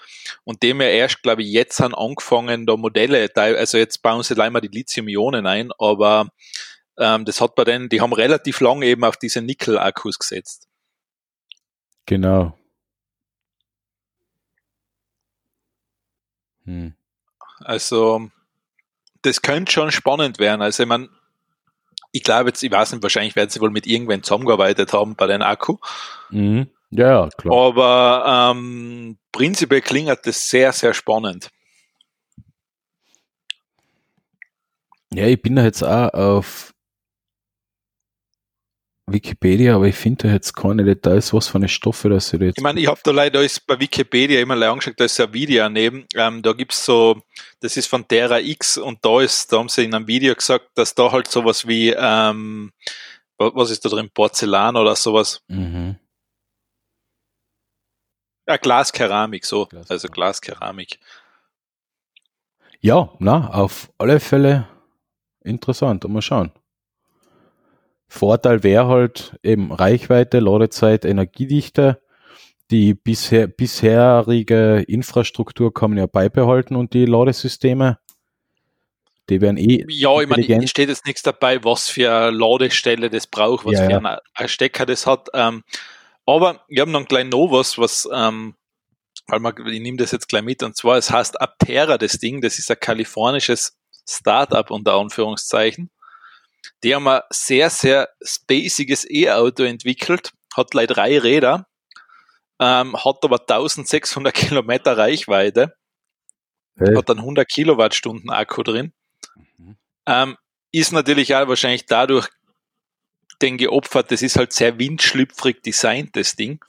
Und 0.45 0.63
dem 0.63 0.81
ja 0.81 0.89
erst, 0.89 1.23
glaube 1.23 1.43
ich, 1.43 1.53
jetzt 1.53 1.79
haben 1.81 1.95
angefangen, 1.95 2.67
da 2.67 2.77
Modelle, 2.77 3.31
also 3.35 3.79
jetzt 3.79 4.03
bauen 4.03 4.23
sie 4.23 4.35
leider 4.35 4.61
die 4.61 4.69
Lithium-Ionen 4.69 5.47
ein, 5.47 5.71
aber 5.79 6.29
ähm, 6.99 7.25
das 7.25 7.41
hat 7.41 7.55
bei 7.55 7.65
denen, 7.65 7.89
die 7.89 8.01
haben 8.01 8.13
relativ 8.13 8.61
lange 8.61 8.87
eben 8.87 9.05
auf 9.05 9.17
diese 9.17 9.43
Nickel-Akkus 9.43 10.19
gesetzt. 10.19 10.69
Genau. 12.07 12.59
Hm. 16.65 16.95
Also, 17.61 18.31
das 19.23 19.43
könnte 19.43 19.73
schon 19.73 19.93
spannend 19.93 20.39
werden. 20.39 20.63
Also, 20.63 20.83
ich 20.83 20.89
meine, 20.89 21.09
ich 22.13 22.23
glaube 22.23 22.51
jetzt, 22.51 22.63
ich 22.63 22.71
weiß 22.71 22.93
nicht, 22.93 23.03
wahrscheinlich 23.03 23.37
werden 23.37 23.51
sie 23.51 23.61
wohl 23.61 23.71
mit 23.71 23.87
irgendwen 23.87 24.23
zusammengearbeitet 24.23 24.93
haben 24.93 25.15
bei 25.15 25.27
den 25.27 25.43
Akku. 25.43 25.77
Mhm. 26.31 26.69
Ja, 26.91 27.29
klar. 27.37 27.55
Aber 27.55 28.53
ähm, 28.55 29.19
prinzipiell 29.33 29.81
klingt 29.81 30.19
das 30.25 30.49
sehr, 30.49 30.73
sehr 30.73 30.93
spannend. 30.93 31.51
Ja, 35.13 35.27
ich 35.27 35.41
bin 35.41 35.57
da 35.57 35.65
jetzt 35.65 35.83
auch 35.83 36.13
auf 36.13 36.73
Wikipedia, 39.13 39.75
aber 39.75 39.87
ich 39.87 39.97
finde 39.97 40.29
da 40.29 40.35
jetzt 40.35 40.55
keine 40.55 40.85
Details, 40.85 41.33
was 41.33 41.49
für 41.49 41.59
eine 41.59 41.69
Stoffe 41.69 42.09
das 42.09 42.33
jetzt. 42.33 42.59
Ich 42.59 42.63
meine, 42.63 42.81
ich 42.81 42.87
habe 42.87 43.01
da 43.03 43.11
leider 43.11 43.43
ist 43.43 43.67
bei 43.67 43.79
Wikipedia 43.79 44.41
immer 44.41 44.55
angeschaut, 44.55 44.95
da 44.99 45.05
ist 45.05 45.19
ja 45.19 45.27
ein 45.27 45.33
Video 45.33 45.63
daneben. 45.65 46.07
Ähm, 46.15 46.43
da 46.43 46.53
gibt's 46.53 46.85
so, 46.85 47.21
das 47.61 47.77
ist 47.77 47.87
von 47.87 48.07
Terra 48.07 48.39
X 48.41 48.79
und 48.79 49.05
da 49.05 49.21
ist, 49.21 49.53
da 49.53 49.59
haben 49.59 49.69
sie 49.69 49.85
in 49.85 49.95
einem 49.95 50.07
Video 50.07 50.35
gesagt, 50.35 50.71
dass 50.75 50.95
da 50.95 51.11
halt 51.11 51.29
sowas 51.29 51.67
wie, 51.67 51.91
ähm, 51.91 52.73
was 53.37 53.71
ist 53.71 53.85
da 53.85 53.89
drin, 53.89 54.11
Porzellan 54.13 54.77
oder 54.77 54.95
sowas. 54.95 55.43
Mhm. 55.49 55.97
Ja, 58.51 58.57
Glaskeramik, 58.57 59.45
so. 59.45 59.67
Glas 59.67 59.89
also 59.93 60.09
Glaskeramik. 60.09 60.99
Ja, 62.81 63.13
na, 63.21 63.49
auf 63.51 63.93
alle 63.97 64.19
Fälle 64.19 64.67
interessant. 65.45 66.03
Mal 66.09 66.21
schauen. 66.21 66.51
Vorteil 68.09 68.65
wäre 68.65 68.89
halt 68.89 69.39
eben 69.45 69.71
Reichweite, 69.71 70.41
Ladezeit, 70.41 71.05
Energiedichte. 71.05 72.03
Die 72.73 72.95
bisher, 72.95 73.47
bisherige 73.47 74.85
Infrastruktur 74.89 75.73
kann 75.73 75.91
man 75.91 75.99
ja 75.99 76.07
beibehalten 76.07 76.75
und 76.75 76.93
die 76.93 77.05
Ladesysteme, 77.05 78.01
die 79.29 79.41
werden 79.41 79.59
eh. 79.59 79.85
Ja, 79.91 80.21
ich 80.21 80.29
meine, 80.29 80.67
steht 80.67 80.89
jetzt 80.89 81.07
nichts 81.07 81.23
dabei, 81.23 81.63
was 81.63 81.89
für 81.89 82.13
eine 82.13 82.37
Ladestelle 82.37 83.11
das 83.11 83.29
braucht, 83.29 83.65
was 83.65 83.75
ja, 83.75 83.85
für 83.85 83.93
ja. 83.93 84.21
ein 84.35 84.49
Stecker 84.49 84.87
das 84.87 85.07
hat. 85.07 85.29
Ähm, 85.35 85.63
aber 86.37 86.65
wir 86.69 86.83
haben 86.83 86.93
noch 86.93 87.01
ein 87.01 87.09
kleines 87.09 87.33
noch 87.33 87.51
was, 87.51 87.79
was, 87.79 88.09
ähm, 88.13 88.55
weil 89.27 89.41
man, 89.41 89.55
ich 89.67 89.81
nehme 89.81 89.97
das 89.97 90.13
jetzt 90.13 90.29
gleich 90.29 90.43
mit, 90.43 90.63
und 90.63 90.77
zwar, 90.77 90.97
es 90.97 91.11
heißt 91.11 91.41
Aptera, 91.41 91.99
das 91.99 92.19
Ding, 92.19 92.41
das 92.41 92.59
ist 92.59 92.71
ein 92.71 92.81
kalifornisches 92.81 93.77
Startup 94.09 94.71
unter 94.71 94.95
Anführungszeichen. 94.95 95.91
Die 96.83 96.95
haben 96.95 97.09
ein 97.09 97.21
sehr, 97.31 97.71
sehr 97.71 98.09
spaciges 98.23 99.09
E-Auto 99.09 99.63
entwickelt, 99.63 100.33
hat 100.55 100.75
leider 100.75 100.95
drei 100.95 101.19
Räder, 101.19 101.67
ähm, 102.59 102.97
hat 102.97 103.25
aber 103.25 103.41
1600 103.41 104.35
Kilometer 104.35 104.97
Reichweite, 104.97 105.75
hey. 106.77 106.95
hat 106.95 107.09
dann 107.09 107.19
100 107.19 107.49
Kilowattstunden 107.49 108.31
Akku 108.31 108.63
drin. 108.63 108.93
Mhm. 109.57 109.77
Ähm, 110.07 110.37
ist 110.73 110.93
natürlich 110.93 111.35
auch 111.35 111.49
wahrscheinlich 111.49 111.87
dadurch 111.87 112.29
den 113.43 113.57
geopfert, 113.57 114.11
das 114.11 114.23
ist 114.23 114.37
halt 114.37 114.53
sehr 114.53 114.79
windschlüpfrig 114.79 115.63
designt, 115.63 116.17
das 116.17 116.37
Ding. 116.37 116.65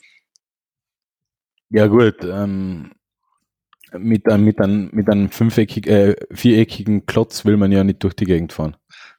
Ja 1.70 1.88
gut, 1.88 2.24
ähm, 2.24 2.92
mit, 3.94 4.28
einem, 4.30 4.46
mit, 4.46 4.60
einem, 4.60 4.90
mit 4.92 5.10
einem 5.10 5.30
fünfeckig, 5.30 5.88
äh, 5.88 6.16
viereckigen 6.32 7.06
Klotz 7.06 7.46
will 7.46 7.58
man 7.58 7.72
ja 7.72 7.84
nicht 7.84 8.04
durch 8.04 8.14
die 8.14 8.26
Gegend 8.26 8.54
fahren. 8.54 8.76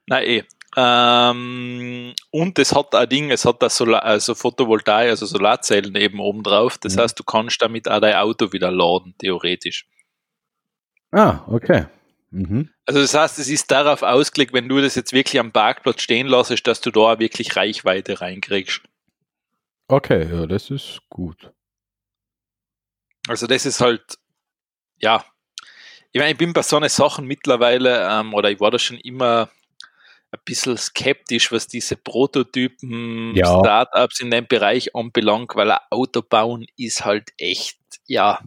Nein, 0.06 0.24
eh. 0.24 0.42
Ähm, 0.74 2.14
und 2.30 2.58
es 2.58 2.74
hat 2.74 2.94
ein 2.94 3.08
Ding, 3.08 3.30
es 3.30 3.44
hat 3.44 3.62
das 3.62 3.76
Solar, 3.76 4.02
also 4.04 4.34
Photovoltaik, 4.34 5.10
also 5.10 5.26
Solarzellen 5.26 5.94
eben 5.96 6.18
oben 6.18 6.42
drauf. 6.42 6.78
Das 6.78 6.96
mhm. 6.96 7.00
heißt, 7.00 7.18
du 7.18 7.24
kannst 7.24 7.60
damit 7.60 7.88
auch 7.88 8.00
dein 8.00 8.16
Auto 8.16 8.52
wieder 8.52 8.70
laden, 8.70 9.14
theoretisch. 9.18 9.86
Ah, 11.10 11.40
okay. 11.46 11.86
Mhm. 12.32 12.70
Also 12.86 13.00
das 13.00 13.14
heißt, 13.14 13.38
es 13.38 13.48
ist 13.48 13.70
darauf 13.70 14.02
ausgelegt, 14.02 14.54
wenn 14.54 14.68
du 14.68 14.80
das 14.80 14.94
jetzt 14.94 15.12
wirklich 15.12 15.38
am 15.38 15.52
Parkplatz 15.52 16.00
stehen 16.00 16.26
lässt, 16.26 16.66
dass 16.66 16.80
du 16.80 16.90
da 16.90 17.18
wirklich 17.18 17.54
Reichweite 17.56 18.20
reinkriegst. 18.20 18.80
Okay, 19.88 20.26
ja, 20.32 20.46
das 20.46 20.70
ist 20.70 21.00
gut. 21.10 21.52
Also 23.28 23.46
das 23.46 23.66
ist 23.66 23.80
halt, 23.80 24.18
ja, 24.98 25.24
ich 26.12 26.18
meine, 26.18 26.32
ich 26.32 26.38
bin 26.38 26.52
bei 26.52 26.62
so 26.62 26.76
einer 26.76 26.88
Sachen 26.88 27.26
mittlerweile, 27.26 28.08
ähm, 28.10 28.34
oder 28.34 28.50
ich 28.50 28.60
war 28.60 28.70
da 28.70 28.78
schon 28.78 28.98
immer 28.98 29.50
ein 30.30 30.40
bisschen 30.44 30.78
skeptisch, 30.78 31.52
was 31.52 31.66
diese 31.66 31.96
Prototypen, 31.96 33.36
ja. 33.36 33.58
Startups 33.60 34.20
in 34.20 34.30
dem 34.30 34.46
Bereich 34.46 34.96
anbelangt, 34.96 35.54
weil 35.54 35.70
ein 35.70 35.78
Auto 35.90 36.22
bauen 36.22 36.66
ist 36.76 37.04
halt 37.04 37.30
echt, 37.36 37.78
ja. 38.06 38.40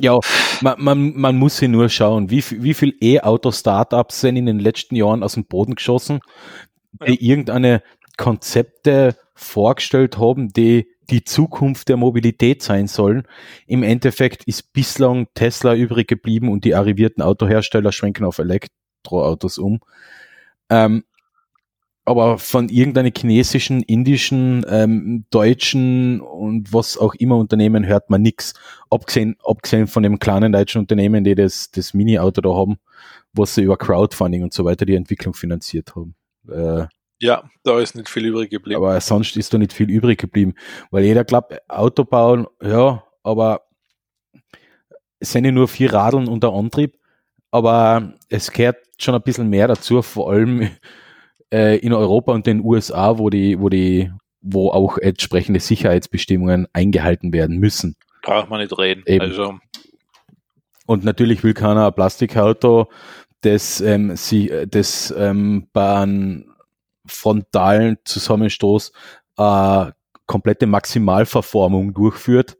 Ja, 0.00 0.18
man, 0.62 0.82
man, 0.82 1.16
man 1.16 1.36
muss 1.36 1.58
sich 1.58 1.68
nur 1.68 1.88
schauen, 1.88 2.30
wie, 2.30 2.42
wie 2.62 2.74
viel 2.74 2.94
E-Auto-Startups 3.00 4.20
sind 4.20 4.36
in 4.36 4.46
den 4.46 4.58
letzten 4.58 4.96
Jahren 4.96 5.22
aus 5.22 5.34
dem 5.34 5.44
Boden 5.44 5.74
geschossen, 5.74 6.20
die 7.06 7.12
ja. 7.12 7.32
irgendeine 7.32 7.82
Konzepte 8.16 9.16
vorgestellt 9.34 10.18
haben, 10.18 10.52
die 10.52 10.86
die 11.10 11.24
Zukunft 11.24 11.88
der 11.88 11.96
Mobilität 11.96 12.62
sein 12.62 12.86
sollen. 12.86 13.24
Im 13.66 13.82
Endeffekt 13.82 14.44
ist 14.44 14.72
bislang 14.72 15.26
Tesla 15.34 15.74
übrig 15.74 16.08
geblieben 16.08 16.48
und 16.48 16.64
die 16.64 16.74
arrivierten 16.74 17.22
Autohersteller 17.22 17.92
schwenken 17.92 18.24
auf 18.24 18.38
Elektroautos 18.38 19.58
um. 19.58 19.80
Ähm, 20.70 21.04
aber 22.04 22.38
von 22.38 22.68
irgendeinem 22.68 23.12
chinesischen, 23.16 23.82
indischen, 23.82 24.64
ähm, 24.68 25.24
deutschen 25.30 26.20
und 26.20 26.72
was 26.72 26.98
auch 26.98 27.14
immer 27.14 27.36
Unternehmen 27.36 27.86
hört 27.86 28.10
man 28.10 28.22
nichts. 28.22 28.54
Abgesehen, 28.90 29.36
abgesehen 29.44 29.86
von 29.86 30.02
dem 30.02 30.18
kleinen 30.18 30.52
deutschen 30.52 30.80
Unternehmen, 30.80 31.22
die 31.22 31.34
das, 31.34 31.70
das 31.70 31.94
Mini-Auto 31.94 32.40
da 32.40 32.50
haben, 32.50 32.78
was 33.32 33.54
sie 33.54 33.62
über 33.62 33.76
Crowdfunding 33.76 34.42
und 34.42 34.52
so 34.52 34.64
weiter 34.64 34.84
die 34.84 34.96
Entwicklung 34.96 35.34
finanziert 35.34 35.94
haben. 35.94 36.16
Äh, 36.50 36.86
ja, 37.20 37.48
da 37.62 37.78
ist 37.78 37.94
nicht 37.94 38.08
viel 38.08 38.26
übrig 38.26 38.50
geblieben. 38.50 38.82
Aber 38.82 39.00
sonst 39.00 39.36
ist 39.36 39.54
da 39.54 39.58
nicht 39.58 39.72
viel 39.72 39.88
übrig 39.88 40.18
geblieben, 40.18 40.54
weil 40.90 41.04
jeder 41.04 41.22
glaubt, 41.22 41.56
Auto 41.68 42.04
bauen, 42.04 42.48
ja, 42.60 43.04
aber 43.22 43.62
es 45.20 45.30
sind 45.30 45.44
ja 45.44 45.52
nur 45.52 45.68
vier 45.68 45.92
Radeln 45.92 46.26
unter 46.26 46.52
Antrieb, 46.52 46.98
aber 47.52 48.14
es 48.28 48.50
gehört 48.50 48.78
schon 48.98 49.14
ein 49.14 49.22
bisschen 49.22 49.48
mehr 49.48 49.68
dazu, 49.68 50.02
vor 50.02 50.32
allem 50.32 50.68
äh, 51.52 51.76
in 51.76 51.92
Europa 51.92 52.32
und 52.32 52.46
den 52.46 52.64
USA, 52.64 53.18
wo 53.18 53.30
die, 53.30 53.60
wo 53.60 53.68
die, 53.68 54.10
wo 54.40 54.70
auch 54.70 54.98
entsprechende 54.98 55.60
Sicherheitsbestimmungen 55.60 56.66
eingehalten 56.72 57.32
werden 57.32 57.58
müssen. 57.58 57.96
Braucht 58.22 58.50
man 58.50 58.60
nicht 58.60 58.76
reden. 58.76 59.02
Eben. 59.06 59.20
Also. 59.20 59.58
Und 60.86 61.04
natürlich 61.04 61.44
will 61.44 61.54
keiner 61.54 61.86
ein 61.86 61.94
Plastikauto, 61.94 62.88
das, 63.42 63.80
ähm, 63.80 64.16
sie, 64.16 64.50
das 64.68 65.12
ähm, 65.16 65.68
bei 65.72 65.96
einem 65.96 66.54
frontalen 67.06 67.98
Zusammenstoß 68.04 68.92
äh, 69.36 69.86
komplette 70.26 70.66
Maximalverformung 70.66 71.92
durchführt. 71.92 72.56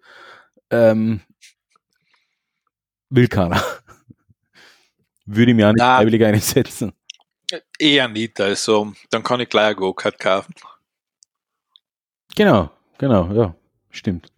Ähm, 0.70 1.20
will 3.10 3.28
keiner. 3.28 3.62
Würde 5.24 5.52
ich 5.52 5.56
mir 5.56 5.68
auch 5.68 5.72
nicht 5.72 5.78
Na, 5.78 5.98
freiwillig 5.98 6.24
einsetzen. 6.24 6.92
Eher 7.82 8.06
nicht, 8.06 8.40
also 8.40 8.92
dann 9.10 9.24
kann 9.24 9.40
ich 9.40 9.48
gleich 9.48 9.70
ein 9.70 9.76
Go-Kart 9.76 10.16
kaufen. 10.20 10.54
Genau, 12.36 12.70
genau, 12.96 13.32
ja, 13.32 13.56
stimmt. 13.90 14.28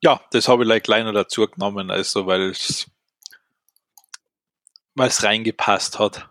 Ja, 0.00 0.20
das 0.30 0.46
habe 0.46 0.62
ich 0.62 0.68
like 0.68 0.84
kleiner 0.84 1.12
dazu 1.12 1.44
genommen, 1.48 1.90
also 1.90 2.26
weil 2.26 2.50
es 2.50 2.88
reingepasst 4.96 5.98
hat. 5.98 6.28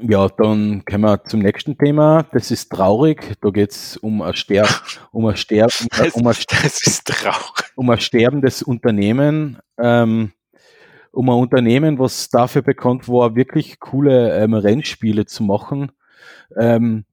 Ja, 0.00 0.28
dann 0.28 0.84
kommen 0.84 1.02
wir 1.02 1.24
zum 1.24 1.40
nächsten 1.40 1.76
Thema. 1.76 2.22
Das 2.30 2.52
ist 2.52 2.70
traurig. 2.70 3.34
Da 3.40 3.50
geht 3.50 3.72
es 3.72 3.96
um 3.96 4.22
ein 4.22 4.34
Sterben, 4.34 4.72
um 5.10 5.26
ein 5.26 5.36
Sterben, 5.36 5.88
um, 6.12 6.26
ein, 6.28 6.36
das 6.48 6.86
ist 6.86 7.04
traurig. 7.04 7.64
um 7.74 7.90
ein 7.90 7.98
sterbendes 7.98 8.62
Unternehmen. 8.62 9.58
Ähm, 9.76 10.32
um 11.12 11.28
ein 11.30 11.36
Unternehmen, 11.36 11.98
was 11.98 12.28
dafür 12.28 12.62
bekannt 12.62 13.08
war, 13.08 13.34
wirklich 13.36 13.80
coole 13.80 14.38
ähm, 14.38 14.54
Rennspiele 14.54 15.26
zu 15.26 15.42
machen. 15.42 15.92
Ähm, 16.58 17.04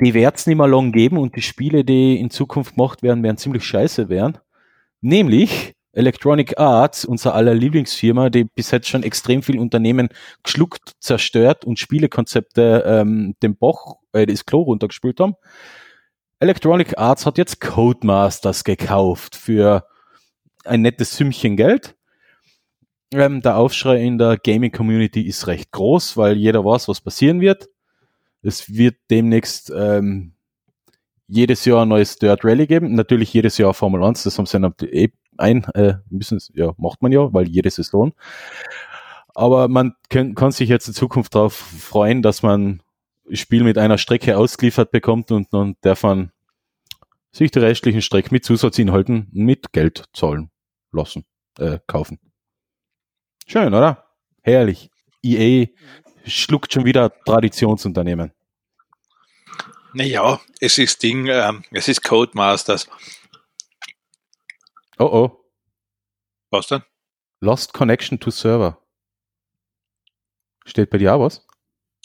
die 0.00 0.14
wird 0.14 0.36
es 0.36 0.46
nicht 0.46 0.56
mehr 0.56 0.68
lang 0.68 0.92
geben 0.92 1.18
und 1.18 1.34
die 1.36 1.42
Spiele, 1.42 1.84
die 1.84 2.18
in 2.18 2.30
Zukunft 2.30 2.76
gemacht 2.76 3.02
werden, 3.02 3.22
werden 3.22 3.36
ziemlich 3.36 3.64
scheiße 3.64 4.08
werden. 4.08 4.38
Nämlich 5.00 5.74
Electronic 5.92 6.58
Arts, 6.58 7.04
unser 7.04 7.34
aller 7.34 7.54
Lieblingsfirma, 7.54 8.30
die 8.30 8.44
bis 8.44 8.70
jetzt 8.70 8.88
schon 8.88 9.02
extrem 9.02 9.42
viel 9.42 9.58
Unternehmen 9.58 10.08
geschluckt, 10.44 10.92
zerstört 11.00 11.64
und 11.64 11.78
Spielekonzepte 11.78 12.84
ähm, 12.86 13.34
den 13.42 13.56
Boch, 13.56 13.98
äh, 14.12 14.26
das 14.26 14.46
Klo 14.46 14.62
runtergespült 14.62 15.18
haben. 15.18 15.34
Electronic 16.38 16.96
Arts 16.98 17.26
hat 17.26 17.36
jetzt 17.36 17.60
Codemasters 17.60 18.62
gekauft 18.62 19.34
für 19.34 19.88
ein 20.64 20.82
nettes 20.82 21.16
Sümmchen 21.16 21.56
Geld. 21.56 21.96
Ähm, 23.12 23.40
der 23.40 23.56
Aufschrei 23.56 24.02
in 24.02 24.18
der 24.18 24.36
Gaming 24.36 24.70
Community 24.70 25.22
ist 25.22 25.46
recht 25.46 25.72
groß, 25.72 26.16
weil 26.16 26.36
jeder 26.36 26.64
weiß, 26.64 26.88
was 26.88 27.00
passieren 27.00 27.40
wird. 27.40 27.68
Es 28.42 28.74
wird 28.74 28.96
demnächst 29.10 29.72
ähm, 29.74 30.34
jedes 31.26 31.64
Jahr 31.64 31.82
ein 31.82 31.88
neues 31.88 32.18
Dirt 32.18 32.44
Rally 32.44 32.66
geben. 32.66 32.94
Natürlich 32.94 33.32
jedes 33.32 33.58
Jahr 33.58 33.74
Formel 33.74 34.02
1, 34.02 34.24
das 34.24 34.38
haben 34.38 34.46
sie 34.46 34.60
dann 34.60 34.74
eh 34.82 35.08
ein, 35.38 35.64
äh, 35.74 35.94
müssen, 36.10 36.40
ja, 36.54 36.72
macht 36.76 37.00
man 37.02 37.12
ja, 37.12 37.32
weil 37.32 37.48
jede 37.48 37.70
Saison. 37.70 38.12
Aber 39.34 39.68
man 39.68 39.94
kann, 40.08 40.34
kann 40.34 40.50
sich 40.50 40.68
jetzt 40.68 40.88
in 40.88 40.94
Zukunft 40.94 41.34
darauf 41.34 41.54
freuen, 41.54 42.22
dass 42.22 42.42
man 42.42 42.82
Spiel 43.32 43.62
mit 43.62 43.78
einer 43.78 43.98
Strecke 43.98 44.36
ausgeliefert 44.36 44.90
bekommt 44.90 45.30
und 45.30 45.52
dann 45.52 45.76
darf 45.82 46.02
man 46.02 46.32
sich 47.30 47.50
die 47.50 47.58
restlichen 47.58 48.02
Strecken 48.02 48.34
mit 48.34 48.44
Zusatzinhalten 48.44 49.28
mit 49.32 49.72
Geld 49.72 50.04
zahlen 50.12 50.50
lassen, 50.92 51.24
äh, 51.58 51.78
kaufen. 51.86 52.18
Schön, 53.50 53.72
oder? 53.72 54.06
Herrlich. 54.42 54.90
EA 55.22 55.68
schluckt 56.26 56.70
schon 56.70 56.84
wieder 56.84 57.10
Traditionsunternehmen. 57.24 58.30
Naja, 59.94 60.38
es 60.60 60.76
ist 60.76 61.02
Ding, 61.02 61.28
ähm, 61.28 61.64
es 61.70 61.88
ist 61.88 62.04
Codemasters. 62.04 62.90
Oh 64.98 65.06
oh. 65.06 65.44
Was 66.50 66.66
denn? 66.66 66.82
Lost 67.40 67.72
Connection 67.72 68.20
to 68.20 68.30
Server. 68.30 68.82
Steht 70.66 70.90
bei 70.90 70.98
dir 70.98 71.14
auch 71.14 71.20
was? 71.20 71.46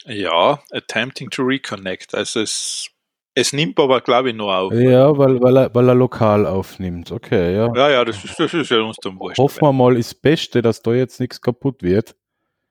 Ja, 0.05 0.63
attempting 0.71 1.29
to 1.29 1.43
reconnect. 1.43 2.15
Also 2.15 2.39
es 2.39 2.89
es 3.35 3.53
nimmt 3.53 3.79
aber, 3.79 4.01
glaube 4.01 4.29
ich, 4.29 4.35
nur 4.35 4.55
auf. 4.55 4.73
Ja, 4.73 5.17
weil, 5.17 5.41
weil, 5.41 5.57
er, 5.57 5.75
weil 5.75 5.89
er 5.89 5.95
lokal 5.95 6.45
aufnimmt. 6.45 7.11
Okay, 7.11 7.55
ja. 7.55 7.73
Ja, 7.75 7.89
ja, 7.89 8.05
das 8.05 8.23
ist, 8.23 8.39
das 8.39 8.53
ist 8.53 8.69
ja 8.69 8.81
uns 8.81 8.97
dann 9.01 9.19
wurscht. 9.19 9.39
Hoffen 9.39 9.61
wir 9.61 9.73
mal, 9.73 9.97
ist 9.97 10.13
das 10.13 10.21
Beste, 10.21 10.61
dass 10.61 10.81
da 10.81 10.93
jetzt 10.93 11.19
nichts 11.19 11.41
kaputt 11.41 11.81
wird. 11.81 12.15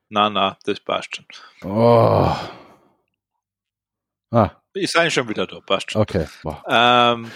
Na, 0.09 0.29
na, 0.29 0.57
das 0.65 0.79
passt 0.79 1.15
schon. 1.15 1.25
Oh. 1.63 2.35
Ah. 4.31 4.51
Ich 4.73 4.91
sei 4.91 5.09
schon 5.09 5.27
wieder 5.27 5.45
da, 5.45 5.59
passt 5.59 5.91
schon. 5.91 6.01
Okay. 6.01 6.27
Wow. 6.43 6.57
Ähm, 6.67 7.31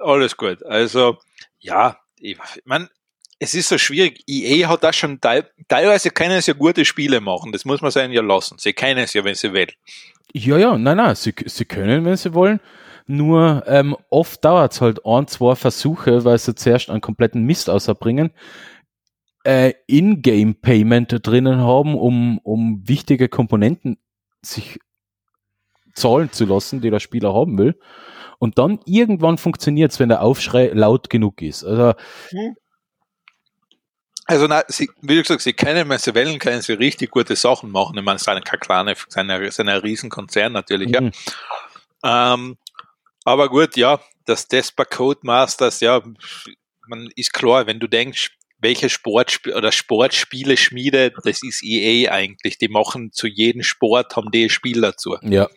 alles 0.00 0.36
gut. 0.36 0.64
Also, 0.64 1.18
ja, 1.58 1.96
ich 2.18 2.38
meine, 2.64 2.88
es 3.38 3.54
ist 3.54 3.68
so 3.68 3.78
schwierig. 3.78 4.22
EA 4.26 4.68
hat 4.68 4.82
da 4.82 4.92
schon 4.92 5.20
teil, 5.20 5.48
teilweise 5.68 6.10
können 6.10 6.40
sie 6.40 6.52
ja 6.52 6.56
gute 6.56 6.84
Spiele 6.84 7.20
machen. 7.20 7.52
Das 7.52 7.64
muss 7.64 7.82
man 7.82 7.90
sein 7.90 8.12
ja 8.12 8.22
lassen. 8.22 8.56
Sie 8.58 8.72
können 8.72 8.98
es 8.98 9.14
ja, 9.14 9.24
wenn 9.24 9.34
sie 9.34 9.52
will. 9.52 9.68
Ja, 10.32 10.58
ja, 10.58 10.76
nein, 10.76 10.96
nein, 10.96 11.14
sie, 11.14 11.34
sie 11.44 11.64
können, 11.64 12.04
wenn 12.04 12.16
sie 12.16 12.34
wollen. 12.34 12.60
Nur 13.06 13.62
ähm, 13.66 13.96
oft 14.10 14.44
dauert 14.44 14.72
es 14.72 14.80
halt 14.80 15.06
ein, 15.06 15.28
zwei 15.28 15.54
Versuche, 15.54 16.24
weil 16.24 16.38
sie 16.38 16.54
zuerst 16.54 16.90
einen 16.90 17.00
kompletten 17.00 17.44
Mist 17.44 17.70
außerbringen, 17.70 18.32
äh, 19.44 19.74
In-Game-Payment 19.86 21.24
drinnen 21.24 21.60
haben, 21.60 21.94
um, 21.94 22.38
um 22.38 22.82
wichtige 22.88 23.28
Komponenten 23.28 23.98
sich 24.42 24.80
zahlen 25.94 26.32
zu 26.32 26.46
lassen, 26.46 26.80
die 26.80 26.90
der 26.90 27.00
Spieler 27.00 27.32
haben 27.32 27.56
will. 27.58 27.78
Und 28.38 28.58
dann 28.58 28.80
irgendwann 28.86 29.38
funktioniert 29.38 29.92
es, 29.92 30.00
wenn 30.00 30.08
der 30.08 30.22
Aufschrei 30.22 30.70
laut 30.74 31.08
genug 31.08 31.40
ist. 31.42 31.64
Also, 31.64 31.94
hm. 32.30 32.56
Also, 34.26 34.46
na, 34.48 34.64
sie, 34.66 34.90
wie 35.02 35.16
gesagt, 35.16 35.42
sie 35.42 35.52
können, 35.52 35.88
wenn 35.88 35.98
sie 35.98 36.14
wollen, 36.14 36.38
können 36.38 36.60
sie 36.60 36.72
richtig 36.72 37.10
gute 37.10 37.36
Sachen 37.36 37.70
machen. 37.70 37.96
Ich 37.96 38.04
meine, 38.04 38.16
es 38.16 38.24
sind 38.24 38.44
keine 38.44 38.58
kleine, 38.58 38.96
ein, 39.14 39.50
sind 39.50 39.68
ein 39.68 39.80
Riesenkonzern 39.80 40.52
natürlich, 40.52 40.88
mhm. 40.88 41.12
ja. 42.02 42.34
Ähm, 42.34 42.56
aber 43.24 43.48
gut, 43.48 43.76
ja, 43.76 44.00
das 44.24 44.48
Despa 44.48 44.84
Codemasters, 44.84 45.80
ja, 45.80 46.02
man 46.88 47.08
ist 47.14 47.32
klar, 47.32 47.66
wenn 47.66 47.80
du 47.80 47.86
denkst, 47.86 48.32
welche 48.58 48.88
Sport 48.88 49.46
oder 49.46 49.70
Sportspiele 49.70 50.56
schmiede, 50.56 51.12
das 51.24 51.42
ist 51.42 51.62
EA 51.62 52.10
eigentlich. 52.10 52.58
Die 52.58 52.68
machen 52.68 53.12
zu 53.12 53.26
jedem 53.26 53.62
Sport, 53.62 54.16
haben 54.16 54.30
die 54.30 54.44
ein 54.44 54.50
Spiel 54.50 54.80
dazu. 54.80 55.16
Ja. 55.22 55.48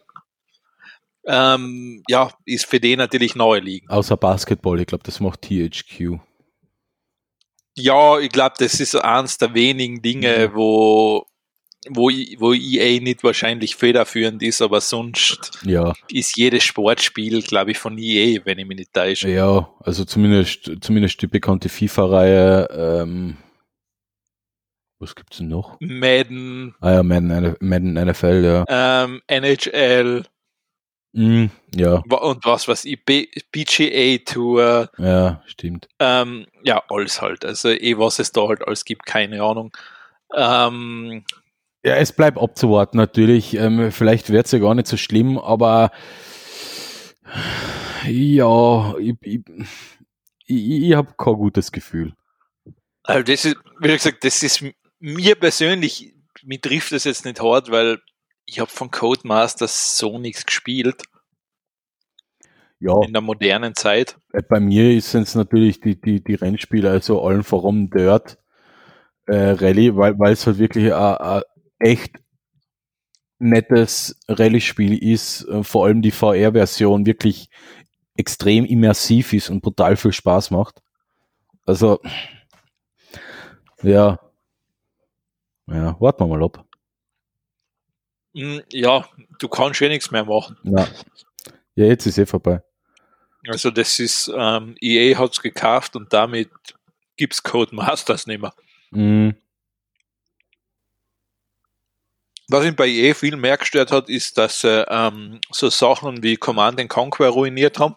Ähm, 1.25 2.03
ja, 2.07 2.31
ist 2.45 2.65
für 2.65 2.79
die 2.79 2.95
natürlich 2.95 3.35
neu 3.35 3.59
liegen. 3.59 3.89
Außer 3.89 4.17
Basketball, 4.17 4.79
ich 4.79 4.87
glaube, 4.87 5.03
das 5.03 5.19
macht 5.19 5.43
THQ. 5.43 6.19
Ja, 7.77 8.19
ich 8.19 8.29
glaube, 8.29 8.55
das 8.57 8.79
ist 8.79 8.95
eines 8.95 9.37
der 9.37 9.53
wenigen 9.53 10.01
Dinge, 10.01 10.49
mhm. 10.49 10.55
wo, 10.55 11.25
wo, 11.87 12.09
wo 12.09 12.53
EA 12.53 12.99
nicht 13.01 13.23
wahrscheinlich 13.23 13.75
federführend 13.75 14.43
ist, 14.43 14.61
aber 14.61 14.81
sonst 14.81 15.59
ja. 15.63 15.93
ist 16.11 16.35
jedes 16.37 16.63
Sportspiel, 16.63 17.41
glaube 17.41 17.71
ich, 17.71 17.77
von 17.77 17.97
EA, 17.97 18.41
wenn 18.43 18.59
ich 18.59 18.65
mich 18.65 18.77
nicht 18.77 18.93
täusche. 18.93 19.29
Ja, 19.29 19.69
also 19.79 20.05
zumindest, 20.05 20.71
zumindest 20.81 21.21
die 21.21 21.27
bekannte 21.27 21.69
FIFA-Reihe. 21.69 22.67
Ähm, 22.71 23.37
was 24.99 25.15
gibt's 25.15 25.37
denn 25.37 25.47
noch? 25.47 25.77
Madden. 25.79 26.75
Ah 26.81 26.95
ja, 26.95 27.03
Madden, 27.03 27.55
Madden 27.61 27.93
NFL, 27.93 28.43
ja. 28.43 28.65
Ähm, 28.67 29.21
NHL. 29.27 30.25
Mm, 31.13 31.47
ja. 31.75 32.03
Und 32.07 32.45
was 32.45 32.67
was 32.67 32.85
ich, 32.85 33.03
PGA 33.03 34.17
Tour. 34.25 34.89
Ja, 34.97 35.41
stimmt. 35.45 35.87
Ähm, 35.99 36.45
ja, 36.63 36.83
alles 36.89 37.21
halt. 37.21 37.45
Also 37.45 37.69
eh, 37.69 37.97
was 37.97 38.19
es 38.19 38.31
da 38.31 38.47
halt 38.47 38.67
alles 38.67 38.85
gibt, 38.85 39.05
keine 39.05 39.41
Ahnung. 39.41 39.75
Ähm, 40.35 41.23
ja, 41.83 41.95
es 41.95 42.11
bleibt 42.11 42.37
abzuwarten 42.37 42.97
natürlich. 42.97 43.55
Ähm, 43.55 43.91
vielleicht 43.91 44.29
wird 44.29 44.45
es 44.45 44.51
ja 44.51 44.59
gar 44.59 44.75
nicht 44.75 44.87
so 44.87 44.97
schlimm, 44.97 45.37
aber 45.39 45.91
ja, 48.07 48.95
ich, 48.97 49.15
ich, 49.21 49.41
ich, 50.45 50.83
ich 50.83 50.93
habe 50.93 51.13
kein 51.17 51.35
gutes 51.35 51.71
Gefühl. 51.71 52.13
Also 53.03 53.23
das 53.23 53.45
ist, 53.45 53.57
wie 53.79 53.87
gesagt, 53.87 54.23
das 54.23 54.43
ist 54.43 54.63
mir 54.99 55.35
persönlich, 55.35 56.13
mir 56.43 56.61
trifft 56.61 56.91
das 56.91 57.05
jetzt 57.05 57.25
nicht 57.25 57.41
hart, 57.41 57.71
weil 57.71 57.99
ich 58.49 58.59
habe 58.59 58.69
von 58.69 58.89
Codemasters 58.89 59.97
so 59.97 60.17
nichts 60.17 60.45
gespielt. 60.45 61.03
Ja. 62.79 62.93
In 63.03 63.13
der 63.13 63.21
modernen 63.21 63.75
Zeit. 63.75 64.17
Äh, 64.33 64.41
bei 64.41 64.59
mir 64.59 64.99
sind 65.01 65.23
es 65.23 65.35
natürlich 65.35 65.81
die, 65.81 65.99
die, 65.99 66.23
die 66.23 66.35
Rennspiele, 66.35 66.89
also 66.89 67.21
allen 67.21 67.43
voran 67.43 67.89
Dirt 67.89 68.37
äh, 69.27 69.51
Rallye, 69.51 69.95
weil 69.95 70.33
es 70.33 70.47
halt 70.47 70.57
wirklich 70.57 70.93
ein 70.93 71.41
echt 71.77 72.15
nettes 73.37 74.17
Rallye-Spiel 74.27 74.97
ist, 74.97 75.45
äh, 75.47 75.63
vor 75.63 75.85
allem 75.85 76.01
die 76.01 76.11
VR-Version 76.11 77.05
wirklich 77.05 77.49
extrem 78.15 78.65
immersiv 78.65 79.33
ist 79.33 79.49
und 79.49 79.61
brutal 79.61 79.95
viel 79.95 80.13
Spaß 80.13 80.51
macht. 80.51 80.81
Also, 81.65 81.99
ja. 83.83 84.19
Ja, 85.67 86.01
warten 86.01 86.23
wir 86.23 86.27
mal 86.27 86.43
ab. 86.43 86.68
Hm, 88.39 88.61
ja, 88.71 89.05
du 89.39 89.47
kannst 89.49 89.81
eh 89.81 89.89
nichts 89.89 90.11
mehr 90.11 90.23
machen. 90.23 90.57
Ja, 90.63 90.87
ja 91.75 91.85
jetzt 91.85 92.05
ist 92.05 92.17
eh 92.17 92.25
vorbei. 92.25 92.61
Also 93.47 93.69
das 93.69 93.99
ist, 93.99 94.31
ähm, 94.35 94.75
EA 94.81 95.17
hat 95.17 95.33
es 95.33 95.41
gekauft 95.41 95.95
und 95.95 96.13
damit 96.13 96.49
gibt 97.17 97.33
es 97.33 97.43
Codemasters 97.43 98.27
nicht 98.27 98.41
mehr. 98.41 98.53
Mhm. 98.91 99.35
Was 102.47 102.65
ihn 102.65 102.75
bei 102.75 102.87
EA 102.87 103.13
viel 103.13 103.35
mehr 103.35 103.57
gestört 103.57 103.91
hat, 103.91 104.09
ist, 104.09 104.37
dass 104.37 104.61
sie 104.61 104.85
ähm, 104.89 105.39
so 105.51 105.69
Sachen 105.69 106.23
wie 106.23 106.35
Command 106.35 106.87
Conquer 106.89 107.29
ruiniert 107.29 107.77
haben. 107.77 107.95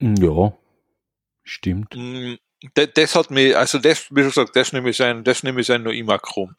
Ja, 0.00 0.52
stimmt. 1.44 1.94
Hm, 1.94 2.38
das, 2.74 2.88
das 2.94 3.14
hat 3.14 3.30
mir, 3.30 3.58
also 3.58 3.78
das, 3.78 4.10
wie 4.10 4.22
gesagt, 4.22 4.54
das 4.54 4.72
nehme 4.72 4.90
ich 4.90 4.96
sein, 4.96 5.24
das 5.24 5.42
nehme 5.42 5.60
ich 5.60 5.66
sein 5.66 5.82
nur 5.82 5.94
immer 5.94 6.18
krumm. 6.18 6.56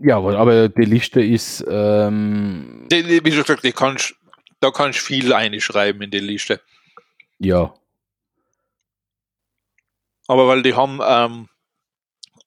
Ja, 0.00 0.16
aber 0.18 0.68
die 0.68 0.84
Liste 0.84 1.22
ist. 1.22 1.64
Ähm, 1.68 2.86
die, 2.90 3.24
wie 3.24 3.30
gesagt, 3.30 3.62
die 3.62 3.72
kannst, 3.72 4.14
da 4.60 4.70
kannst 4.70 5.00
du 5.00 5.04
viel 5.04 5.32
einschreiben 5.32 6.02
in 6.02 6.10
die 6.10 6.18
Liste. 6.18 6.60
Ja. 7.38 7.74
Aber 10.26 10.48
weil 10.48 10.62
die 10.62 10.74
haben 10.74 11.00
ähm, 11.04 11.48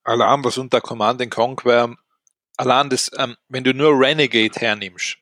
allein 0.03 0.43
was 0.43 0.57
unter 0.57 0.81
Command 0.81 1.29
Conquer, 1.29 1.95
allein 2.57 2.89
das, 2.89 3.11
ähm, 3.17 3.37
wenn 3.49 3.63
du 3.63 3.73
nur 3.73 3.99
Renegade 3.99 4.59
hernimmst, 4.59 5.17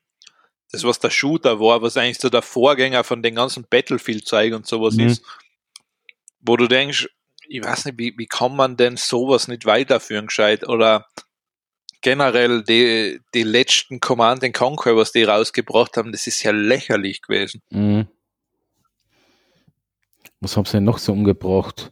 das 0.71 0.83
was 0.83 0.99
der 0.99 1.09
Shooter 1.09 1.59
war, 1.59 1.81
was 1.81 1.97
eigentlich 1.97 2.19
so 2.19 2.29
der 2.29 2.41
Vorgänger 2.41 3.03
von 3.03 3.21
den 3.21 3.35
ganzen 3.35 3.65
Battlefield-Zeigen 3.69 4.55
und 4.55 4.67
sowas 4.67 4.95
mhm. 4.95 5.07
ist, 5.07 5.23
wo 6.39 6.57
du 6.57 6.67
denkst, 6.67 7.09
ich 7.47 7.63
weiß 7.63 7.85
nicht, 7.85 7.99
wie, 7.99 8.13
wie 8.17 8.25
kann 8.25 8.55
man 8.55 8.77
denn 8.77 8.97
sowas 8.97 9.47
nicht 9.47 9.65
weiterführen 9.65 10.27
gescheit 10.27 10.67
oder 10.67 11.07
generell 12.05 12.61
die, 12.61 13.19
die 13.33 13.41
letzten 13.41 13.99
Command 13.99 14.53
Conquer, 14.53 14.95
was 14.95 15.11
die 15.11 15.23
rausgebracht 15.23 15.97
haben, 15.97 16.11
das 16.11 16.27
ist 16.27 16.43
ja 16.43 16.51
lächerlich 16.51 17.23
gewesen. 17.23 17.63
Mhm. 17.71 18.07
Was 20.39 20.55
haben 20.55 20.65
sie 20.65 20.73
denn 20.73 20.83
noch 20.83 20.99
so 20.99 21.13
umgebracht? 21.13 21.91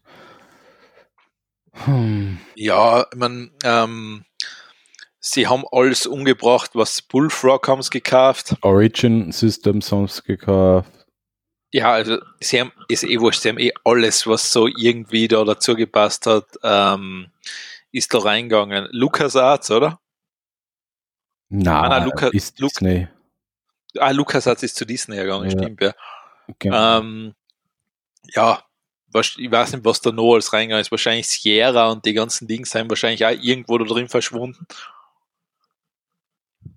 Hm. 1.86 2.38
Ja, 2.53 3.07
man, 3.16 3.53
ähm, 3.64 4.24
sie 5.20 5.47
haben 5.47 5.64
alles 5.72 6.05
umgebracht, 6.05 6.72
was 6.76 7.01
Bullfrog 7.01 7.68
haben 7.68 7.82
sie 7.82 7.89
gekauft. 7.89 8.55
Origin 8.61 9.32
Systems 9.32 9.91
haben 9.91 10.07
sie 10.07 10.22
gekauft. 10.22 10.91
Ja, 11.72 11.91
also 11.91 12.20
sie 12.39 12.59
haben, 12.59 12.72
ist 12.88 13.03
eh 13.03 13.20
wurscht, 13.20 13.41
sie 13.41 13.49
haben 13.49 13.57
eh 13.57 13.74
alles, 13.84 14.28
was 14.28 14.51
so 14.51 14.68
irgendwie 14.68 15.28
da 15.28 15.43
dazu 15.43 15.74
gepasst 15.74 16.28
hat, 16.28 16.45
ähm, 16.61 17.32
ist 17.91 18.14
da 18.14 18.20
reingegangen. 18.20 18.88
Lukas 18.91 19.36
Arts, 19.36 19.72
oder? 19.72 19.99
Na, 21.49 21.81
ah, 21.81 21.89
na 21.89 22.05
Luca, 22.05 22.27
ist 22.27 22.59
Luke, 22.59 22.73
Disney. 22.79 23.07
Ah, 23.97 24.11
Lukas 24.11 24.45
ist 24.47 24.75
zu 24.75 24.85
Disney 24.85 25.17
gegangen, 25.17 25.49
ja. 25.49 25.57
stimmt, 25.57 25.81
ja. 25.81 25.93
Genau. 26.59 26.99
Ähm, 26.99 27.35
ja, 28.33 28.63
ich 29.13 29.51
weiß 29.51 29.73
nicht, 29.73 29.85
was 29.85 30.01
da 30.01 30.11
noch 30.11 30.33
alles 30.33 30.53
reingegangen 30.53 30.81
ist. 30.81 30.91
Wahrscheinlich 30.91 31.27
Sierra 31.27 31.91
und 31.91 32.05
die 32.05 32.13
ganzen 32.13 32.47
Dinge 32.47 32.65
sind 32.65 32.89
wahrscheinlich 32.89 33.25
auch 33.25 33.31
irgendwo 33.31 33.77
da 33.77 33.85
drin 33.85 34.09
verschwunden. 34.09 34.65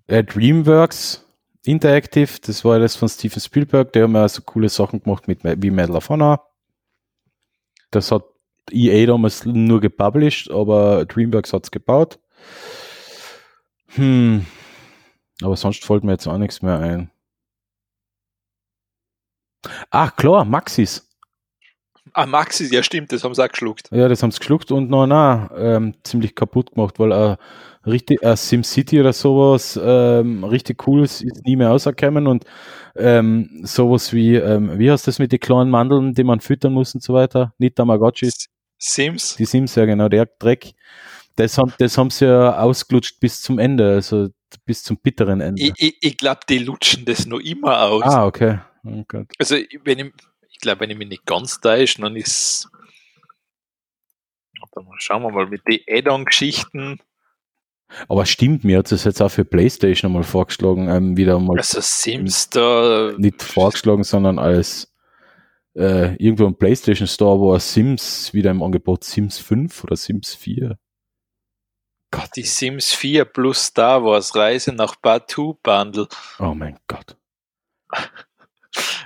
Äh, 0.07 0.23
Dreamworks 0.23 1.25
Interactive, 1.65 2.39
das 2.41 2.63
war 2.63 2.79
das 2.79 2.95
von 2.95 3.09
Steven 3.09 3.41
Spielberg, 3.41 3.91
der 3.91 4.03
haben 4.03 4.15
ja 4.15 4.29
so 4.29 4.41
coole 4.41 4.69
Sachen 4.69 5.03
gemacht 5.03 5.27
mit, 5.27 5.39
wie 5.43 5.69
Medal 5.69 5.97
of 5.97 6.07
Honor. 6.07 6.49
Das 7.91 8.11
hat 8.11 8.23
EA 8.71 9.05
damals 9.05 9.45
nur 9.45 9.81
gepublished, 9.81 10.49
aber 10.49 11.05
Dreamworks 11.05 11.51
hat 11.51 11.65
es 11.65 11.71
gebaut. 11.71 12.19
Hm. 13.95 14.45
Aber 15.41 15.55
sonst 15.55 15.85
fällt 15.85 16.03
mir 16.03 16.13
jetzt 16.13 16.27
auch 16.27 16.37
nichts 16.37 16.61
mehr 16.61 16.79
ein. 16.79 17.11
Ach 19.91 20.15
klar, 20.15 20.45
Maxis. 20.45 21.03
Ah, 22.13 22.25
Maxis, 22.25 22.71
ja 22.71 22.81
stimmt, 22.81 23.11
das 23.11 23.23
haben 23.23 23.35
sie 23.35 23.43
auch 23.43 23.49
geschluckt. 23.49 23.89
Ja, 23.91 24.07
das 24.07 24.23
haben 24.23 24.31
sie 24.31 24.39
geschluckt 24.39 24.71
und 24.71 24.89
noch 24.89 25.05
na, 25.05 25.49
ähm, 25.55 25.93
ziemlich 26.03 26.35
kaputt 26.35 26.73
gemacht, 26.73 26.99
weil 26.99 27.11
äh, 27.11 27.37
richtig 27.85 28.23
äh, 28.23 28.35
SimCity 28.35 28.99
oder 28.99 29.13
sowas 29.13 29.79
ähm, 29.81 30.43
richtig 30.43 30.87
cool 30.87 31.03
ist, 31.03 31.21
ist 31.21 31.45
nie 31.45 31.55
mehr 31.55 31.71
auserkennen 31.71 32.27
und 32.27 32.45
ähm, 32.95 33.61
sowas 33.63 34.13
wie, 34.13 34.35
ähm, 34.35 34.79
wie 34.79 34.89
heißt 34.89 35.07
das 35.07 35.19
mit 35.19 35.31
den 35.31 35.39
kleinen 35.39 35.69
Mandeln, 35.69 36.13
die 36.13 36.23
man 36.23 36.39
füttern 36.39 36.73
muss 36.73 36.95
und 36.95 37.03
so 37.03 37.13
weiter? 37.13 37.53
Nicht 37.57 37.75
Tamagotchis. 37.75 38.47
Sims? 38.79 39.35
Die 39.35 39.45
Sims, 39.45 39.75
ja 39.75 39.85
genau, 39.85 40.09
der 40.09 40.27
Dreck. 40.39 40.73
Das 41.37 41.57
haben, 41.59 41.71
das 41.77 41.97
haben 41.99 42.09
sie 42.09 42.25
ja 42.25 42.59
ausgelutscht 42.59 43.19
bis 43.19 43.41
zum 43.41 43.59
Ende, 43.59 43.93
also 43.93 44.29
bis 44.65 44.81
zum 44.81 44.97
bitteren 44.97 45.39
Ende. 45.39 45.61
Ich, 45.61 45.73
ich, 45.77 45.97
ich 46.01 46.17
glaube, 46.17 46.39
die 46.49 46.57
lutschen 46.57 47.05
das 47.05 47.27
noch 47.27 47.39
immer 47.39 47.81
aus. 47.81 48.03
Ah, 48.03 48.25
okay. 48.25 48.59
Oh 48.83 49.03
also, 49.37 49.55
wenn 49.83 49.99
ich, 49.99 50.13
ich 50.49 50.57
glaube, 50.59 50.81
wenn 50.81 50.89
ich 50.89 50.97
mich 50.97 51.07
nicht 51.07 51.25
ganz 51.25 51.61
täusche, 51.61 52.01
dann 52.01 52.15
ist. 52.15 52.67
Schauen 54.97 55.21
wir 55.21 55.31
mal 55.31 55.47
mit 55.47 55.61
den 55.67 55.79
Add-on-Geschichten. 55.87 56.99
Aber 58.09 58.25
stimmt, 58.25 58.63
mir 58.63 58.79
hat 58.79 58.91
es 58.91 59.03
jetzt 59.03 59.21
auch 59.21 59.29
für 59.29 59.45
PlayStation 59.45 60.09
einmal 60.09 60.23
vorgeschlagen, 60.23 60.89
ähm, 60.89 61.17
wieder 61.17 61.39
mal. 61.39 61.57
Also 61.57 61.79
Sims 61.81 62.49
da. 62.49 63.13
Nicht 63.17 63.43
vorgeschlagen, 63.43 64.03
sondern 64.03 64.39
als 64.39 64.91
äh, 65.75 66.15
irgendwo 66.15 66.47
im 66.47 66.57
PlayStation 66.57 67.07
Store 67.07 67.39
war 67.39 67.59
Sims 67.59 68.33
wieder 68.33 68.49
im 68.49 68.63
Angebot 68.63 69.03
Sims 69.03 69.37
5 69.37 69.83
oder 69.83 69.95
Sims 69.95 70.33
4. 70.33 70.77
Gott. 72.11 72.29
Die 72.35 72.43
Sims 72.43 72.93
4 72.93 73.25
plus 73.25 73.65
Star 73.65 74.03
Wars 74.03 74.35
Reise 74.35 74.73
nach 74.73 74.95
Batu 74.95 75.55
Bundle. 75.61 76.07
Oh 76.39 76.53
mein 76.53 76.79
Gott. 76.87 77.15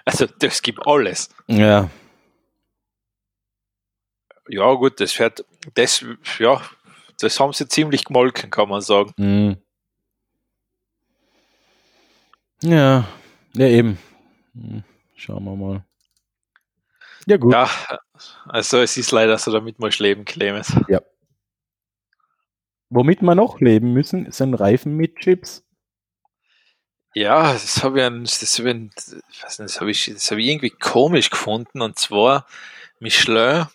Also 0.06 0.26
das 0.26 0.62
gibt 0.62 0.86
alles. 0.86 1.30
Ja. 1.47 1.89
Ja 4.49 4.74
gut, 4.74 4.99
das 4.99 5.14
fährt, 5.14 5.45
das, 5.76 6.04
ja, 6.39 6.62
das 7.20 7.39
haben 7.39 7.54
sie 7.54 7.68
ziemlich 7.68 8.04
gemolken, 8.04 8.49
kann 8.49 8.68
man 8.68 8.82
sagen. 8.82 9.14
Mhm. 9.18 9.58
Ja, 12.64 13.08
ja 13.54 13.68
eben. 13.68 13.97
Hm, 14.54 14.84
schauen 15.16 15.43
wir 15.45 15.56
mal. 15.56 15.86
Ja, 17.28 17.38
gut. 17.38 17.54
Ja, 17.54 17.70
also 18.45 18.80
es 18.80 18.97
ist 18.97 19.12
leider 19.12 19.38
so, 19.38 19.52
damit 19.52 19.80
muss 19.80 19.99
leben, 19.99 20.26
Clemens. 20.26 20.76
Ja. 20.88 20.99
Womit 22.94 23.22
wir 23.22 23.36
noch 23.36 23.62
leben 23.62 23.94
müssen, 23.94 24.30
sind 24.34 24.54
Reifen 24.54 24.98
mit 24.98 25.16
Chips. 25.16 25.64
Ja, 27.16 27.54
das 27.54 27.82
habe 27.84 28.02
ich, 28.02 28.39
das 28.39 28.60
habe 28.60 28.70
ich, 28.70 28.89
das 29.58 29.80
habe 29.80 29.92
ich, 29.92 30.12
das 30.14 30.30
habe 30.30 30.42
ich 30.42 30.48
irgendwie 30.48 30.72
komisch 30.72 31.30
gefunden 31.30 31.82
und 31.82 31.98
zwar 31.98 32.46
Michelin. 33.00 33.68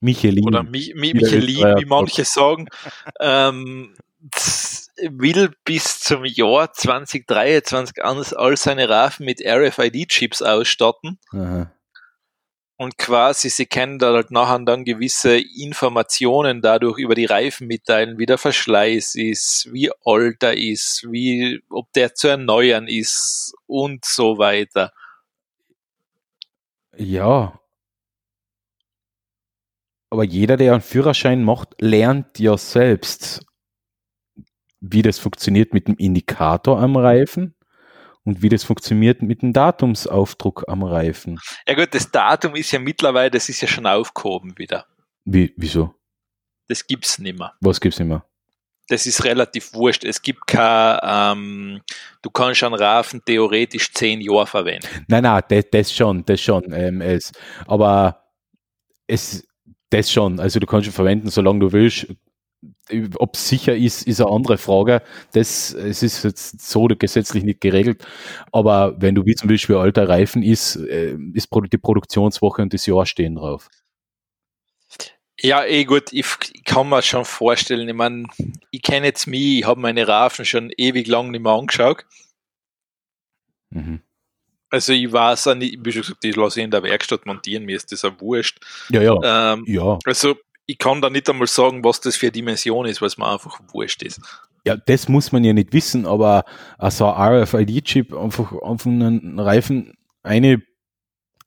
Michelin. 0.00 0.44
Oder 0.44 0.64
Mi, 0.64 0.92
Mi, 0.96 1.14
Michelin, 1.14 1.76
wie 1.78 1.84
manche 1.84 2.24
sagen, 2.24 2.68
ähm, 3.20 3.94
will 5.00 5.52
bis 5.64 6.00
zum 6.00 6.24
Jahr 6.24 6.72
2023 6.72 8.02
all 8.36 8.56
seine 8.56 8.88
Reifen 8.88 9.24
mit 9.24 9.40
RFID-Chips 9.40 10.42
ausstatten. 10.42 11.20
Aha 11.30 11.70
und 12.78 12.98
quasi 12.98 13.48
sie 13.48 13.66
können 13.66 13.98
da 13.98 14.12
halt 14.12 14.30
nachher 14.30 14.58
dann 14.58 14.84
gewisse 14.84 15.38
Informationen 15.38 16.60
dadurch 16.60 16.98
über 16.98 17.14
die 17.14 17.24
Reifen 17.24 17.66
mitteilen, 17.66 18.18
wie 18.18 18.26
der 18.26 18.38
Verschleiß 18.38 19.14
ist, 19.14 19.68
wie 19.72 19.90
alt 20.04 20.42
er 20.42 20.56
ist, 20.56 21.06
wie, 21.10 21.62
ob 21.70 21.90
der 21.94 22.14
zu 22.14 22.28
erneuern 22.28 22.86
ist 22.86 23.54
und 23.66 24.04
so 24.04 24.36
weiter. 24.38 24.92
Ja. 26.96 27.58
Aber 30.10 30.24
jeder, 30.24 30.56
der 30.56 30.72
einen 30.72 30.82
Führerschein 30.82 31.42
macht, 31.42 31.74
lernt 31.80 32.38
ja 32.38 32.56
selbst, 32.58 33.44
wie 34.80 35.02
das 35.02 35.18
funktioniert 35.18 35.72
mit 35.72 35.88
dem 35.88 35.96
Indikator 35.96 36.78
am 36.78 36.96
Reifen 36.96 37.55
und 38.26 38.42
wie 38.42 38.48
das 38.48 38.64
funktioniert 38.64 39.22
mit 39.22 39.40
dem 39.40 39.52
Datumsaufdruck 39.52 40.64
am 40.66 40.82
Reifen. 40.82 41.38
Ja 41.66 41.74
gut, 41.74 41.94
das 41.94 42.10
Datum 42.10 42.56
ist 42.56 42.72
ja 42.72 42.78
mittlerweile, 42.78 43.30
das 43.30 43.48
ist 43.48 43.60
ja 43.60 43.68
schon 43.68 43.86
aufgehoben 43.86 44.58
wieder. 44.58 44.84
Wie, 45.24 45.54
wieso? 45.56 45.94
Das 46.68 46.86
gibt's 46.86 47.18
nicht 47.18 47.38
mehr. 47.38 47.54
Was 47.60 47.80
gibt's 47.80 47.98
nicht 47.98 48.08
mehr? 48.08 48.24
Das 48.88 49.06
ist 49.06 49.24
relativ 49.24 49.72
wurscht. 49.74 50.04
Es 50.04 50.22
gibt 50.22 50.46
kein, 50.46 50.98
ähm, 51.02 51.80
du 52.22 52.30
kannst 52.30 52.62
einen 52.62 52.74
Rafen 52.74 53.22
theoretisch 53.24 53.92
zehn 53.92 54.20
Jahre 54.20 54.46
verwenden. 54.46 54.86
Nein, 55.08 55.22
nein, 55.22 55.42
das, 55.48 55.64
das 55.70 55.92
schon, 55.92 56.24
das 56.24 56.40
schon. 56.40 56.72
Ähm, 56.72 57.00
es, 57.00 57.32
aber 57.66 58.24
es, 59.06 59.46
das 59.90 60.10
schon. 60.10 60.38
Also 60.40 60.60
du 60.60 60.66
kannst 60.66 60.86
ihn 60.86 60.92
verwenden, 60.92 61.30
solange 61.30 61.60
du 61.60 61.72
willst 61.72 62.06
ob 63.18 63.34
es 63.34 63.48
sicher 63.48 63.74
ist, 63.74 64.06
ist 64.06 64.20
eine 64.20 64.30
andere 64.30 64.58
Frage. 64.58 65.02
Das, 65.32 65.72
es 65.72 66.02
ist 66.02 66.24
jetzt 66.24 66.60
so 66.60 66.86
gesetzlich 66.86 67.44
nicht 67.44 67.60
geregelt. 67.60 68.06
Aber 68.52 68.94
wenn 69.00 69.14
du 69.14 69.24
wie 69.26 69.34
zum 69.34 69.48
Beispiel 69.48 69.76
alter 69.76 70.08
Reifen 70.08 70.42
ist, 70.42 70.76
äh, 70.76 71.16
ist 71.34 71.48
die 71.52 71.78
Produktionswoche 71.78 72.62
und 72.62 72.72
das 72.72 72.86
Jahr 72.86 73.06
stehen 73.06 73.36
drauf. 73.36 73.68
Ja, 75.38 75.64
eh 75.64 75.84
gut, 75.84 76.12
ich, 76.12 76.26
ich 76.54 76.64
kann 76.64 76.88
mir 76.88 77.02
schon 77.02 77.24
vorstellen, 77.24 77.88
ich 77.88 77.94
meine, 77.94 78.24
ich 78.70 78.80
kenne 78.80 79.06
jetzt 79.06 79.26
mich, 79.26 79.58
ich 79.58 79.66
habe 79.66 79.80
meine 79.80 80.08
Reifen 80.08 80.46
schon 80.46 80.70
ewig 80.76 81.06
lang 81.08 81.30
nicht 81.30 81.42
mehr 81.42 81.52
angeschaut. 81.52 82.06
Mhm. 83.70 84.00
Also 84.70 84.92
ich 84.92 85.12
weiß 85.12 85.48
auch 85.48 85.54
nicht, 85.54 85.84
wie 85.84 85.92
schon 85.92 86.02
gesagt, 86.02 86.24
ich 86.24 86.36
lasse 86.36 86.60
in 86.60 86.70
der 86.70 86.82
Werkstatt 86.82 87.26
montieren, 87.26 87.64
mir 87.64 87.76
ist 87.76 87.92
das 87.92 88.04
auch 88.04 88.18
wurscht. 88.18 88.58
Ja, 88.90 89.02
ja. 89.02 89.52
Ähm, 89.52 89.64
ja. 89.66 89.98
Also 90.04 90.36
ich 90.66 90.78
kann 90.78 91.00
da 91.00 91.10
nicht 91.10 91.28
einmal 91.30 91.46
sagen, 91.46 91.84
was 91.84 92.00
das 92.00 92.16
für 92.16 92.26
eine 92.26 92.32
Dimension 92.32 92.86
ist, 92.86 93.00
was 93.00 93.16
mir 93.16 93.30
einfach 93.30 93.60
wurscht 93.72 94.02
ist. 94.02 94.20
Ja, 94.64 94.76
das 94.76 95.08
muss 95.08 95.30
man 95.30 95.44
ja 95.44 95.52
nicht 95.52 95.72
wissen, 95.72 96.06
aber 96.06 96.44
so 96.90 97.06
ein 97.06 97.42
RFID-Chip 97.42 98.12
einfach 98.12 98.52
auf 98.52 98.84
einen 98.84 99.38
Reifen 99.38 99.96
eine 100.24 100.60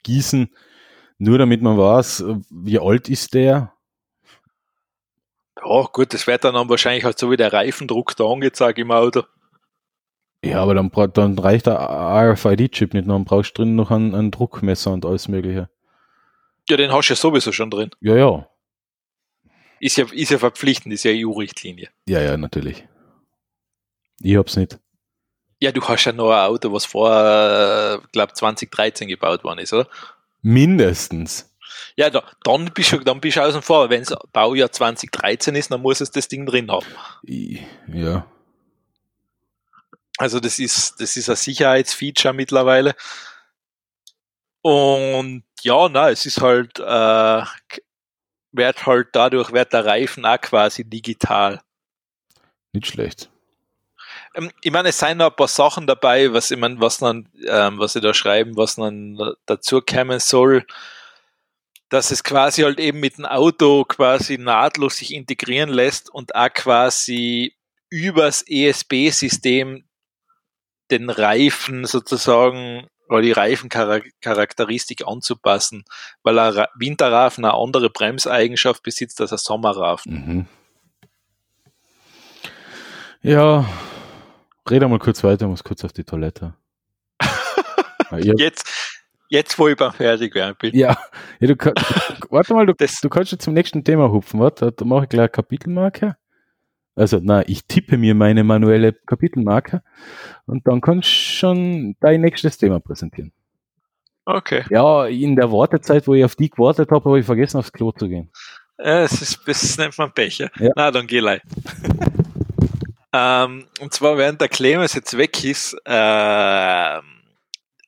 gießen, 0.04 0.50
nur 1.18 1.38
damit 1.38 1.62
man 1.62 1.78
weiß, 1.78 2.24
wie 2.50 2.80
alt 2.80 3.10
ist 3.10 3.34
der. 3.34 3.74
Ja, 5.58 5.82
gut, 5.92 6.14
das 6.14 6.26
wird 6.28 6.46
dann, 6.46 6.54
dann 6.54 6.70
wahrscheinlich 6.70 7.04
halt 7.04 7.20
so 7.20 7.30
wie 7.30 7.36
der 7.36 7.52
Reifendruck 7.52 8.16
da 8.16 8.24
angezeigt 8.24 8.80
im 8.80 8.92
Auto. 8.92 9.24
Ja, 10.42 10.62
aber 10.62 10.74
dann, 10.74 10.90
dann 11.14 11.38
reicht 11.38 11.66
der 11.66 11.78
RFID-Chip 11.78 12.94
nicht, 12.94 13.10
dann 13.10 13.26
brauchst 13.26 13.58
du 13.58 13.64
drin 13.64 13.76
noch 13.76 13.92
ein, 13.92 14.16
ein 14.16 14.32
Druckmesser 14.32 14.92
und 14.92 15.06
alles 15.06 15.28
Mögliche. 15.28 15.70
Ja, 16.70 16.78
den 16.78 16.94
hast 16.94 17.10
du 17.10 17.14
ja 17.14 17.18
sowieso 17.18 17.52
schon 17.52 17.70
drin. 17.70 17.90
Ja, 18.00 18.16
ja. 18.16 18.49
Ist 19.80 19.98
ja, 19.98 20.06
ist 20.12 20.32
ja 20.32 20.38
verpflichtend, 20.38 20.94
ist 20.94 21.04
ja 21.04 21.12
EU-Richtlinie. 21.14 21.90
Ja, 22.08 22.22
ja, 22.22 22.38
natürlich. 22.38 22.86
Ich 24.22 24.36
hab's 24.36 24.56
nicht. 24.58 24.80
Ja, 25.60 25.72
du 25.72 25.86
hast 25.86 26.06
ja 26.06 26.14
noch 26.14 26.32
ein 26.32 26.48
Auto, 26.48 26.72
was 26.72 26.86
vor, 26.86 28.02
glaube 28.12 28.34
2013 28.34 29.08
gebaut 29.08 29.44
worden 29.44 29.60
ist, 29.60 29.74
oder? 29.74 29.88
Mindestens. 30.42 31.50
Ja, 31.96 32.10
da, 32.10 32.24
dann 32.44 32.72
bist 32.74 32.94
du, 32.94 33.00
dann 33.00 33.20
bist 33.20 33.38
du 33.38 33.44
außen 33.44 33.62
vor. 33.62 33.90
Wenn 33.90 34.02
es 34.02 34.16
Baujahr 34.32 34.72
2013 34.72 35.56
ist, 35.56 35.72
dann 35.72 35.82
muss 35.82 36.02
es 36.02 36.12
das 36.12 36.28
Ding 36.28 36.46
drin 36.46 36.72
haben. 36.72 36.86
Ja. 37.88 38.26
Also 40.18 40.40
das 40.40 40.60
ist, 40.60 41.00
das 41.00 41.16
ist 41.16 41.30
ein 41.30 41.36
Sicherheitsfeature 41.36 42.34
mittlerweile. 42.34 42.96
Und 44.62 45.44
ja, 45.62 45.90
na, 45.90 46.10
es 46.10 46.26
ist 46.26 46.42
halt 46.42 46.80
äh, 46.80 47.44
wird 48.52 48.86
halt 48.86 49.10
dadurch 49.14 49.52
wird 49.52 49.74
der 49.74 49.86
Reifen 49.86 50.26
auch 50.26 50.42
quasi 50.42 50.84
digital. 50.84 51.62
Nicht 52.74 52.88
schlecht. 52.88 53.30
Ähm, 54.36 54.52
ich 54.62 54.72
meine, 54.72 54.90
es 54.90 55.00
sind 55.00 55.18
noch 55.18 55.30
ein 55.30 55.36
paar 55.36 55.48
Sachen 55.48 55.88
dabei, 55.88 56.34
was 56.34 56.52
ich 56.52 56.58
meine, 56.58 56.80
was 56.80 56.98
dann, 56.98 57.30
ähm, 57.48 57.80
was 57.80 57.94
sie 57.94 58.02
da 58.02 58.14
schreiben, 58.14 58.58
was 58.58 58.76
dann 58.76 59.18
dazu 59.46 59.82
kommen 59.82 60.20
soll, 60.20 60.66
dass 61.90 62.12
es 62.12 62.24
quasi 62.24 62.62
halt 62.62 62.80
eben 62.80 63.00
mit 63.00 63.18
dem 63.18 63.26
Auto 63.26 63.84
quasi 63.86 64.38
nahtlos 64.38 64.98
sich 64.98 65.14
integrieren 65.14 65.70
lässt 65.70 66.10
und 66.10 66.36
auch 66.36 66.54
quasi 66.54 67.56
übers 67.90 68.44
ESB-System 68.48 69.84
den 70.92 71.10
Reifen 71.10 71.86
sozusagen 71.86 72.88
oder 73.10 73.22
die 73.22 73.32
Reifencharakteristik 73.32 75.08
anzupassen, 75.08 75.84
weil 76.24 76.38
ein 76.38 76.66
Winterrafen 76.76 77.44
eine 77.44 77.56
andere 77.56 77.90
Bremseigenschaft 77.90 78.84
besitzt 78.84 79.20
als 79.20 79.32
ein 79.32 79.40
Sommerrafen. 79.40 80.14
Mhm. 80.14 80.46
Ja, 83.22 83.66
rede 84.70 84.88
mal 84.88 85.00
kurz 85.00 85.24
weiter, 85.24 85.48
muss 85.48 85.64
kurz 85.64 85.84
auf 85.84 85.92
die 85.92 86.06
Toilette. 86.06 86.54
jetzt, 88.18 88.66
jetzt, 89.28 89.60
wo 89.60 89.68
ich 89.68 89.76
beim 89.76 89.92
fertig 89.92 90.34
werden 90.36 90.56
bin. 90.58 90.76
Ja, 90.76 90.98
ja 91.40 91.48
du, 91.48 91.56
warte 92.30 92.54
mal, 92.54 92.66
du, 92.66 92.74
du 92.74 93.10
kannst 93.10 93.32
jetzt 93.32 93.44
zum 93.44 93.54
nächsten 93.54 93.84
Thema 93.84 94.10
hupfen. 94.10 94.40
Warte, 94.40 94.72
da 94.72 94.86
mache 94.86 95.04
ich 95.04 95.10
gleich 95.10 95.24
eine 95.24 95.30
Kapitelmarke. 95.30 96.16
Also, 97.00 97.20
na, 97.24 97.48
ich 97.48 97.66
tippe 97.66 97.98
mir 97.98 98.14
meine 98.14 98.44
manuelle 98.44 98.92
Kapitelmarke 98.92 99.82
und 100.46 100.68
dann 100.68 100.82
kannst 100.82 101.08
du 101.08 101.14
schon 101.14 101.96
dein 102.02 102.20
nächstes 102.20 102.58
Thema 102.58 102.82
präsentieren. 102.82 103.32
Okay. 104.26 104.66
Ja, 104.70 105.06
in 105.06 105.38
der 105.38 105.50
Wartezeit, 105.50 106.06
wo 106.08 106.14
ich 106.14 106.26
auf 106.26 106.36
die 106.36 106.50
gewartet 106.50 106.92
habe, 106.92 107.06
habe 107.06 107.20
ich 107.20 107.26
vergessen, 107.26 107.58
aufs 107.58 107.72
Klo 107.72 107.94
zu 107.94 108.10
gehen. 108.10 108.30
Ja, 108.78 109.02
das, 109.02 109.22
ist, 109.22 109.40
das 109.46 109.78
nennt 109.78 109.98
man 109.98 110.12
Becher. 110.12 110.52
Ja. 110.60 110.72
Na, 110.76 110.92
dann 110.92 111.08
geh 111.08 111.20
leid. 111.20 111.42
ähm, 113.14 113.66
und 113.80 113.94
zwar, 113.94 114.18
während 114.18 114.42
der 114.42 114.50
Clemens 114.50 114.94
jetzt 114.94 115.18
weg 115.18 115.42
ist, 115.46 115.78
äh, 115.86 117.00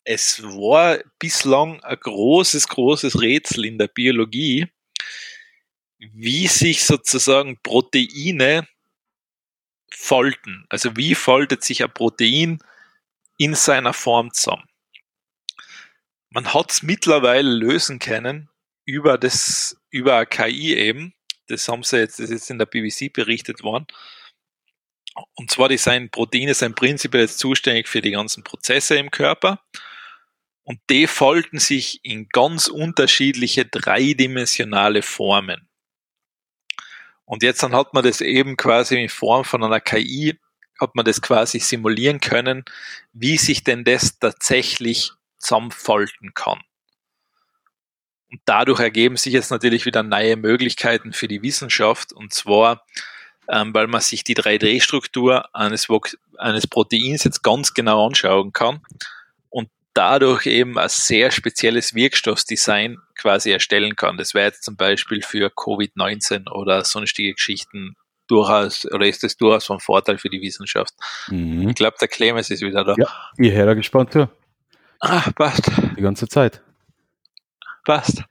es 0.05 0.41
war 0.41 0.99
bislang 1.19 1.83
ein 1.83 1.97
großes, 1.99 2.65
großes 2.69 3.21
Rätsel 3.21 3.65
in 3.65 3.77
der 3.77 3.87
Biologie, 3.87 4.67
wie 5.99 6.47
sich 6.47 6.85
sozusagen 6.85 7.57
Proteine 7.61 8.67
folten. 9.93 10.65
Also 10.69 10.95
wie 10.95 11.15
foltet 11.15 11.63
sich 11.63 11.83
ein 11.83 11.93
Protein 11.93 12.59
in 13.41 13.55
seiner 13.55 13.93
Form 13.93 14.31
zusammen. 14.33 14.69
Man 16.29 16.53
hat 16.53 16.71
es 16.71 16.83
mittlerweile 16.83 17.49
lösen 17.49 17.97
können 17.97 18.49
über 18.85 19.17
das, 19.17 19.77
über 19.89 20.25
KI 20.27 20.75
eben. 20.75 21.15
Das 21.47 21.67
haben 21.67 21.81
sie 21.81 21.97
jetzt, 21.97 22.19
das 22.19 22.25
ist 22.25 22.31
jetzt 22.31 22.49
in 22.51 22.59
der 22.59 22.67
BBC 22.67 23.11
berichtet 23.11 23.63
worden. 23.63 23.87
Und 25.33 25.49
zwar, 25.49 25.69
die 25.69 25.77
sein 25.77 26.11
Proteine 26.11 26.53
sind 26.53 26.75
prinzipiell 26.75 27.23
jetzt 27.23 27.39
zuständig 27.39 27.87
für 27.87 28.01
die 28.01 28.11
ganzen 28.11 28.43
Prozesse 28.43 28.95
im 28.95 29.09
Körper. 29.09 29.61
Und 30.63 30.79
die 30.91 31.07
folgen 31.07 31.57
sich 31.57 31.99
in 32.03 32.29
ganz 32.29 32.67
unterschiedliche 32.67 33.65
dreidimensionale 33.65 35.01
Formen. 35.01 35.67
Und 37.25 37.43
jetzt 37.43 37.63
dann 37.63 37.75
hat 37.75 37.93
man 37.93 38.03
das 38.03 38.21
eben 38.21 38.57
quasi 38.57 39.01
in 39.01 39.09
Form 39.09 39.45
von 39.45 39.63
einer 39.63 39.79
KI, 39.79 40.37
hat 40.79 40.95
man 40.95 41.05
das 41.05 41.21
quasi 41.21 41.59
simulieren 41.59 42.19
können, 42.19 42.65
wie 43.13 43.37
sich 43.37 43.63
denn 43.63 43.83
das 43.83 44.19
tatsächlich 44.19 45.11
zusammenfalten 45.37 46.33
kann. 46.33 46.59
Und 48.29 48.41
dadurch 48.45 48.79
ergeben 48.79 49.17
sich 49.17 49.33
jetzt 49.33 49.51
natürlich 49.51 49.85
wieder 49.85 50.03
neue 50.03 50.37
Möglichkeiten 50.37 51.13
für 51.13 51.27
die 51.27 51.43
Wissenschaft. 51.43 52.13
Und 52.13 52.33
zwar, 52.33 52.85
ähm, 53.49 53.73
weil 53.73 53.87
man 53.87 54.01
sich 54.01 54.23
die 54.23 54.35
3D-Struktur 54.35 55.53
eines, 55.53 55.87
eines 56.37 56.67
Proteins 56.67 57.23
jetzt 57.23 57.43
ganz 57.43 57.73
genau 57.73 58.07
anschauen 58.07 58.53
kann 58.53 58.81
dadurch 59.93 60.45
eben 60.45 60.77
ein 60.77 60.89
sehr 60.89 61.31
spezielles 61.31 61.93
Wirkstoffsdesign 61.93 62.97
quasi 63.21 63.51
erstellen 63.51 63.95
kann. 63.95 64.17
Das 64.17 64.33
wäre 64.33 64.47
jetzt 64.47 64.63
zum 64.63 64.75
Beispiel 64.75 65.21
für 65.21 65.47
Covid-19 65.47 66.49
oder 66.49 66.83
sonstige 66.83 67.33
Geschichten 67.33 67.95
durchaus, 68.27 68.85
oder 68.91 69.05
ist 69.05 69.23
das 69.23 69.37
durchaus 69.37 69.65
von 69.65 69.79
Vorteil 69.79 70.17
für 70.17 70.29
die 70.29 70.41
Wissenschaft. 70.41 70.93
Mhm. 71.27 71.69
Ich 71.69 71.75
glaube, 71.75 71.97
der 71.99 72.07
Clemens 72.07 72.49
ist 72.49 72.61
wieder 72.61 72.83
da. 72.83 72.95
Ja, 72.97 73.07
ich 73.37 73.51
höre 73.51 73.75
gespannt 73.75 74.13
zu. 74.13 74.29
Ah, 74.99 75.29
passt. 75.31 75.71
Die 75.97 76.01
ganze 76.01 76.27
Zeit. 76.27 76.61
Passt. 77.85 78.23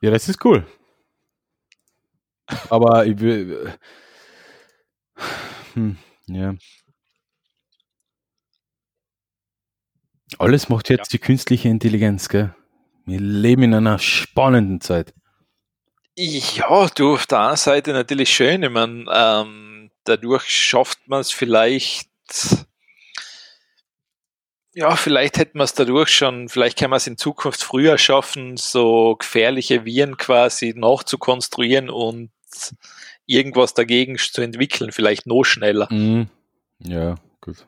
Ja, 0.00 0.10
das 0.10 0.28
ist 0.28 0.44
cool. 0.44 0.66
Aber 2.68 3.06
ich 3.06 3.18
will. 3.18 3.74
Hm, 5.74 5.96
ja. 6.26 6.54
Alles 10.38 10.68
macht 10.68 10.88
jetzt 10.88 11.12
ja. 11.12 11.18
die 11.18 11.18
künstliche 11.18 11.68
Intelligenz, 11.68 12.28
gell? 12.28 12.54
Wir 13.10 13.18
leben 13.18 13.64
in 13.64 13.74
einer 13.74 13.98
spannenden 13.98 14.80
Zeit. 14.80 15.12
Ja, 16.16 16.88
du, 16.94 17.14
auf 17.14 17.26
der 17.26 17.40
einen 17.40 17.56
Seite 17.56 17.92
natürlich 17.92 18.32
schön. 18.32 18.62
Ich 18.62 18.70
meine, 18.70 19.04
ähm, 19.12 19.90
dadurch 20.04 20.44
schafft 20.44 21.08
man 21.08 21.20
es 21.20 21.32
vielleicht, 21.32 22.08
ja, 24.74 24.94
vielleicht 24.94 25.38
hätte 25.38 25.58
man 25.58 25.64
es 25.64 25.74
dadurch 25.74 26.10
schon, 26.10 26.48
vielleicht 26.48 26.78
kann 26.78 26.90
man 26.90 26.98
es 26.98 27.08
in 27.08 27.16
Zukunft 27.16 27.64
früher 27.64 27.98
schaffen, 27.98 28.56
so 28.56 29.16
gefährliche 29.16 29.84
Viren 29.84 30.16
quasi 30.16 30.72
nachzukonstruieren 30.76 31.90
und 31.90 32.30
irgendwas 33.26 33.74
dagegen 33.74 34.18
zu 34.18 34.40
entwickeln, 34.40 34.92
vielleicht 34.92 35.26
noch 35.26 35.42
schneller. 35.42 35.88
Mhm. 35.90 36.28
Ja, 36.78 37.16
gut. 37.40 37.66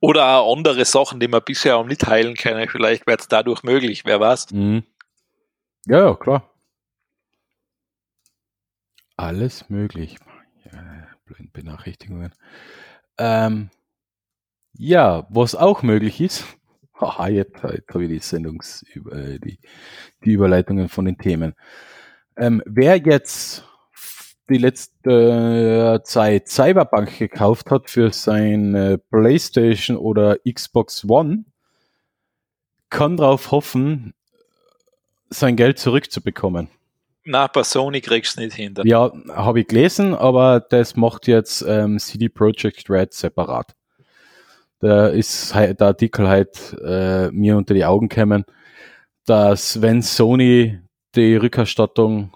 Oder 0.00 0.38
auch 0.38 0.54
andere 0.54 0.84
Sachen, 0.84 1.20
die 1.20 1.28
man 1.28 1.42
bisher 1.44 1.76
auch 1.76 1.86
nicht 1.86 2.06
heilen 2.06 2.34
kann. 2.34 2.68
Vielleicht 2.68 3.06
wird 3.06 3.20
es 3.20 3.28
dadurch 3.28 3.62
möglich, 3.62 4.04
wer 4.04 4.20
weiß. 4.20 4.52
Mhm. 4.52 4.84
Ja, 5.86 6.00
ja, 6.06 6.14
klar. 6.14 6.50
Alles 9.16 9.68
möglich. 9.70 10.18
Ja, 10.70 11.06
Benachrichtigungen. 11.52 12.32
Ähm, 13.18 13.70
ja, 14.74 15.26
was 15.30 15.54
auch 15.54 15.82
möglich 15.82 16.20
ist, 16.20 16.44
haha, 17.00 17.28
jetzt, 17.28 17.62
jetzt 17.62 17.88
habe 17.94 18.04
ich 18.04 18.10
die 18.10 18.18
Sendungs, 18.18 18.84
die, 18.94 19.58
die 20.24 20.30
Überleitungen 20.32 20.88
von 20.88 21.06
den 21.06 21.16
Themen. 21.16 21.54
Ähm, 22.36 22.62
wer 22.66 22.98
jetzt 22.98 23.64
die 24.48 24.58
letzte 24.58 26.00
Zeit 26.04 26.48
Cyberpunk 26.48 27.18
gekauft 27.18 27.70
hat 27.70 27.90
für 27.90 28.12
seine 28.12 28.98
PlayStation 28.98 29.96
oder 29.96 30.38
Xbox 30.48 31.04
One, 31.08 31.44
kann 32.90 33.16
darauf 33.16 33.50
hoffen, 33.50 34.14
sein 35.28 35.56
Geld 35.56 35.78
zurückzubekommen. 35.78 36.68
Na, 37.24 37.48
bei 37.48 37.64
Sony 37.64 38.00
kriegst 38.00 38.36
du 38.36 38.42
nicht 38.42 38.54
hin. 38.54 38.74
Ja, 38.84 39.12
habe 39.30 39.60
ich 39.60 39.66
gelesen, 39.66 40.14
aber 40.14 40.60
das 40.60 40.94
macht 40.94 41.26
jetzt 41.26 41.62
ähm, 41.66 41.98
CD 41.98 42.28
Projekt 42.28 42.88
Red 42.88 43.12
separat. 43.12 43.74
Da 44.78 45.08
ist 45.08 45.52
der 45.52 45.80
Artikel 45.80 46.28
halt 46.28 46.76
äh, 46.84 47.30
mir 47.32 47.56
unter 47.56 47.74
die 47.74 47.84
Augen 47.84 48.08
gekommen, 48.08 48.44
dass 49.24 49.82
wenn 49.82 50.02
Sony 50.02 50.78
die 51.16 51.34
Rückerstattung 51.34 52.32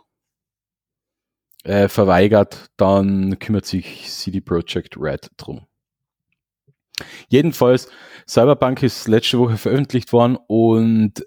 äh, 1.64 1.88
verweigert, 1.88 2.70
dann 2.76 3.38
kümmert 3.38 3.66
sich 3.66 4.08
CD 4.10 4.40
Projekt 4.40 4.96
Red 4.96 5.30
drum. 5.36 5.66
Jedenfalls, 7.28 7.88
Cyberpunk 8.28 8.82
ist 8.82 9.08
letzte 9.08 9.38
Woche 9.38 9.56
veröffentlicht 9.56 10.12
worden 10.12 10.38
und 10.46 11.24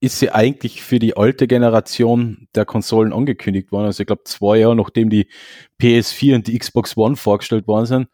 ist 0.00 0.18
sie 0.18 0.30
eigentlich 0.30 0.82
für 0.82 0.98
die 0.98 1.16
alte 1.16 1.46
Generation 1.46 2.48
der 2.54 2.64
Konsolen 2.64 3.12
angekündigt 3.12 3.72
worden. 3.72 3.86
Also 3.86 4.02
ich 4.02 4.06
glaube, 4.06 4.24
zwei 4.24 4.58
Jahre 4.58 4.76
nachdem 4.76 5.10
die 5.10 5.28
PS4 5.80 6.36
und 6.36 6.46
die 6.46 6.58
Xbox 6.58 6.96
One 6.96 7.16
vorgestellt 7.16 7.66
worden 7.66 7.86
sind, 7.86 8.08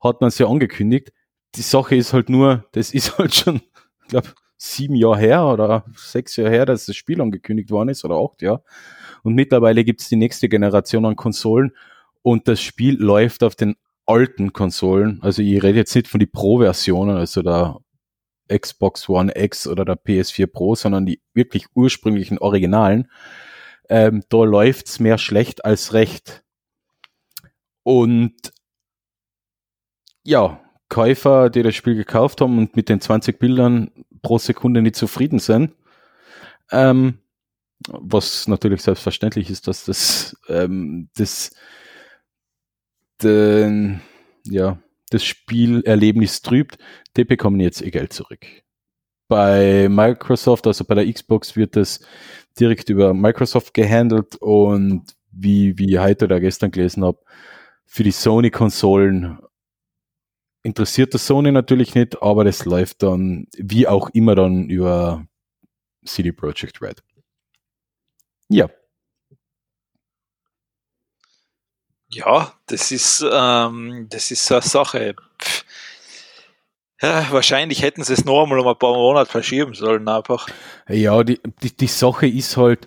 hat 0.00 0.20
man 0.20 0.30
sie 0.30 0.46
angekündigt. 0.46 1.12
Die 1.56 1.62
Sache 1.62 1.96
ist 1.96 2.12
halt 2.12 2.28
nur, 2.28 2.66
das 2.72 2.92
ist 2.92 3.18
halt 3.18 3.34
schon, 3.34 3.56
ich 4.02 4.08
glaube, 4.08 4.28
sieben 4.56 4.94
Jahre 4.94 5.18
her 5.18 5.46
oder 5.46 5.84
sechs 5.96 6.36
Jahre 6.36 6.50
her, 6.50 6.66
dass 6.66 6.86
das 6.86 6.96
Spiel 6.96 7.20
angekündigt 7.20 7.70
worden 7.70 7.88
ist 7.88 8.04
oder 8.04 8.16
acht 8.16 8.40
Jahre. 8.40 8.62
Und 9.24 9.34
mittlerweile 9.34 9.84
gibt 9.84 10.02
es 10.02 10.08
die 10.08 10.16
nächste 10.16 10.48
Generation 10.48 11.06
an 11.06 11.16
Konsolen 11.16 11.72
und 12.22 12.46
das 12.46 12.60
Spiel 12.60 12.96
läuft 13.02 13.42
auf 13.42 13.56
den 13.56 13.74
alten 14.06 14.52
Konsolen. 14.52 15.18
Also 15.22 15.42
ich 15.42 15.62
rede 15.62 15.78
jetzt 15.78 15.94
nicht 15.94 16.08
von 16.08 16.20
die 16.20 16.26
Pro-Versionen, 16.26 17.16
also 17.16 17.42
der 17.42 17.80
Xbox 18.48 19.08
One 19.08 19.32
X 19.34 19.66
oder 19.66 19.86
der 19.86 19.96
PS4 19.96 20.46
Pro, 20.46 20.74
sondern 20.74 21.06
die 21.06 21.20
wirklich 21.32 21.66
ursprünglichen 21.74 22.38
Originalen. 22.38 23.10
Ähm, 23.88 24.22
da 24.28 24.44
läuft's 24.44 25.00
mehr 25.00 25.16
schlecht 25.16 25.64
als 25.64 25.94
recht. 25.94 26.44
Und 27.82 28.34
ja, 30.22 30.60
Käufer, 30.90 31.48
die 31.48 31.62
das 31.62 31.74
Spiel 31.74 31.94
gekauft 31.94 32.42
haben 32.42 32.58
und 32.58 32.76
mit 32.76 32.90
den 32.90 33.00
20 33.00 33.38
Bildern 33.38 33.90
pro 34.22 34.38
Sekunde 34.38 34.82
nicht 34.82 34.96
zufrieden 34.96 35.38
sind, 35.38 35.72
ähm, 36.70 37.18
was 37.88 38.48
natürlich 38.48 38.82
selbstverständlich 38.82 39.50
ist, 39.50 39.68
dass 39.68 39.84
das, 39.84 40.36
ähm, 40.48 41.08
das, 41.16 41.54
den, 43.22 44.00
ja, 44.44 44.78
das 45.10 45.24
Spielerlebnis 45.24 46.42
trübt, 46.42 46.78
die 47.16 47.24
bekommen 47.24 47.60
jetzt 47.60 47.80
ihr 47.80 47.90
Geld 47.90 48.12
zurück. 48.12 48.46
Bei 49.28 49.88
Microsoft, 49.88 50.66
also 50.66 50.84
bei 50.84 50.94
der 50.94 51.12
Xbox, 51.12 51.56
wird 51.56 51.76
das 51.76 52.00
direkt 52.58 52.90
über 52.90 53.14
Microsoft 53.14 53.74
gehandelt 53.74 54.36
und 54.36 55.14
wie, 55.30 55.78
wie 55.78 55.94
ich 55.94 55.98
heute 55.98 56.26
oder 56.26 56.40
gestern 56.40 56.70
gelesen 56.70 57.04
habe, 57.04 57.18
für 57.86 58.02
die 58.02 58.12
Sony-Konsolen 58.12 59.38
interessiert 60.62 61.14
das 61.14 61.26
Sony 61.26 61.52
natürlich 61.52 61.94
nicht, 61.94 62.22
aber 62.22 62.44
das 62.44 62.64
läuft 62.64 63.02
dann 63.02 63.46
wie 63.56 63.86
auch 63.86 64.10
immer 64.10 64.34
dann 64.34 64.68
über 64.68 65.26
CD 66.04 66.32
Projekt 66.32 66.80
Red. 66.80 67.02
Ja. 68.48 68.68
Ja, 72.08 72.52
das 72.66 72.92
ist, 72.92 73.24
ähm, 73.28 74.06
das 74.08 74.30
ist 74.30 74.46
so 74.46 74.54
eine 74.54 74.62
Sache. 74.62 75.16
Ja, 77.02 77.30
wahrscheinlich 77.32 77.82
hätten 77.82 78.04
sie 78.04 78.12
es 78.12 78.24
noch 78.24 78.44
einmal 78.44 78.60
um 78.60 78.68
ein 78.68 78.78
paar 78.78 78.94
Monate 78.94 79.30
verschieben 79.30 79.74
sollen, 79.74 80.08
einfach. 80.08 80.48
Ja, 80.88 81.24
die, 81.24 81.40
die, 81.62 81.76
die 81.76 81.86
Sache 81.86 82.26
ist 82.28 82.56
halt, 82.56 82.86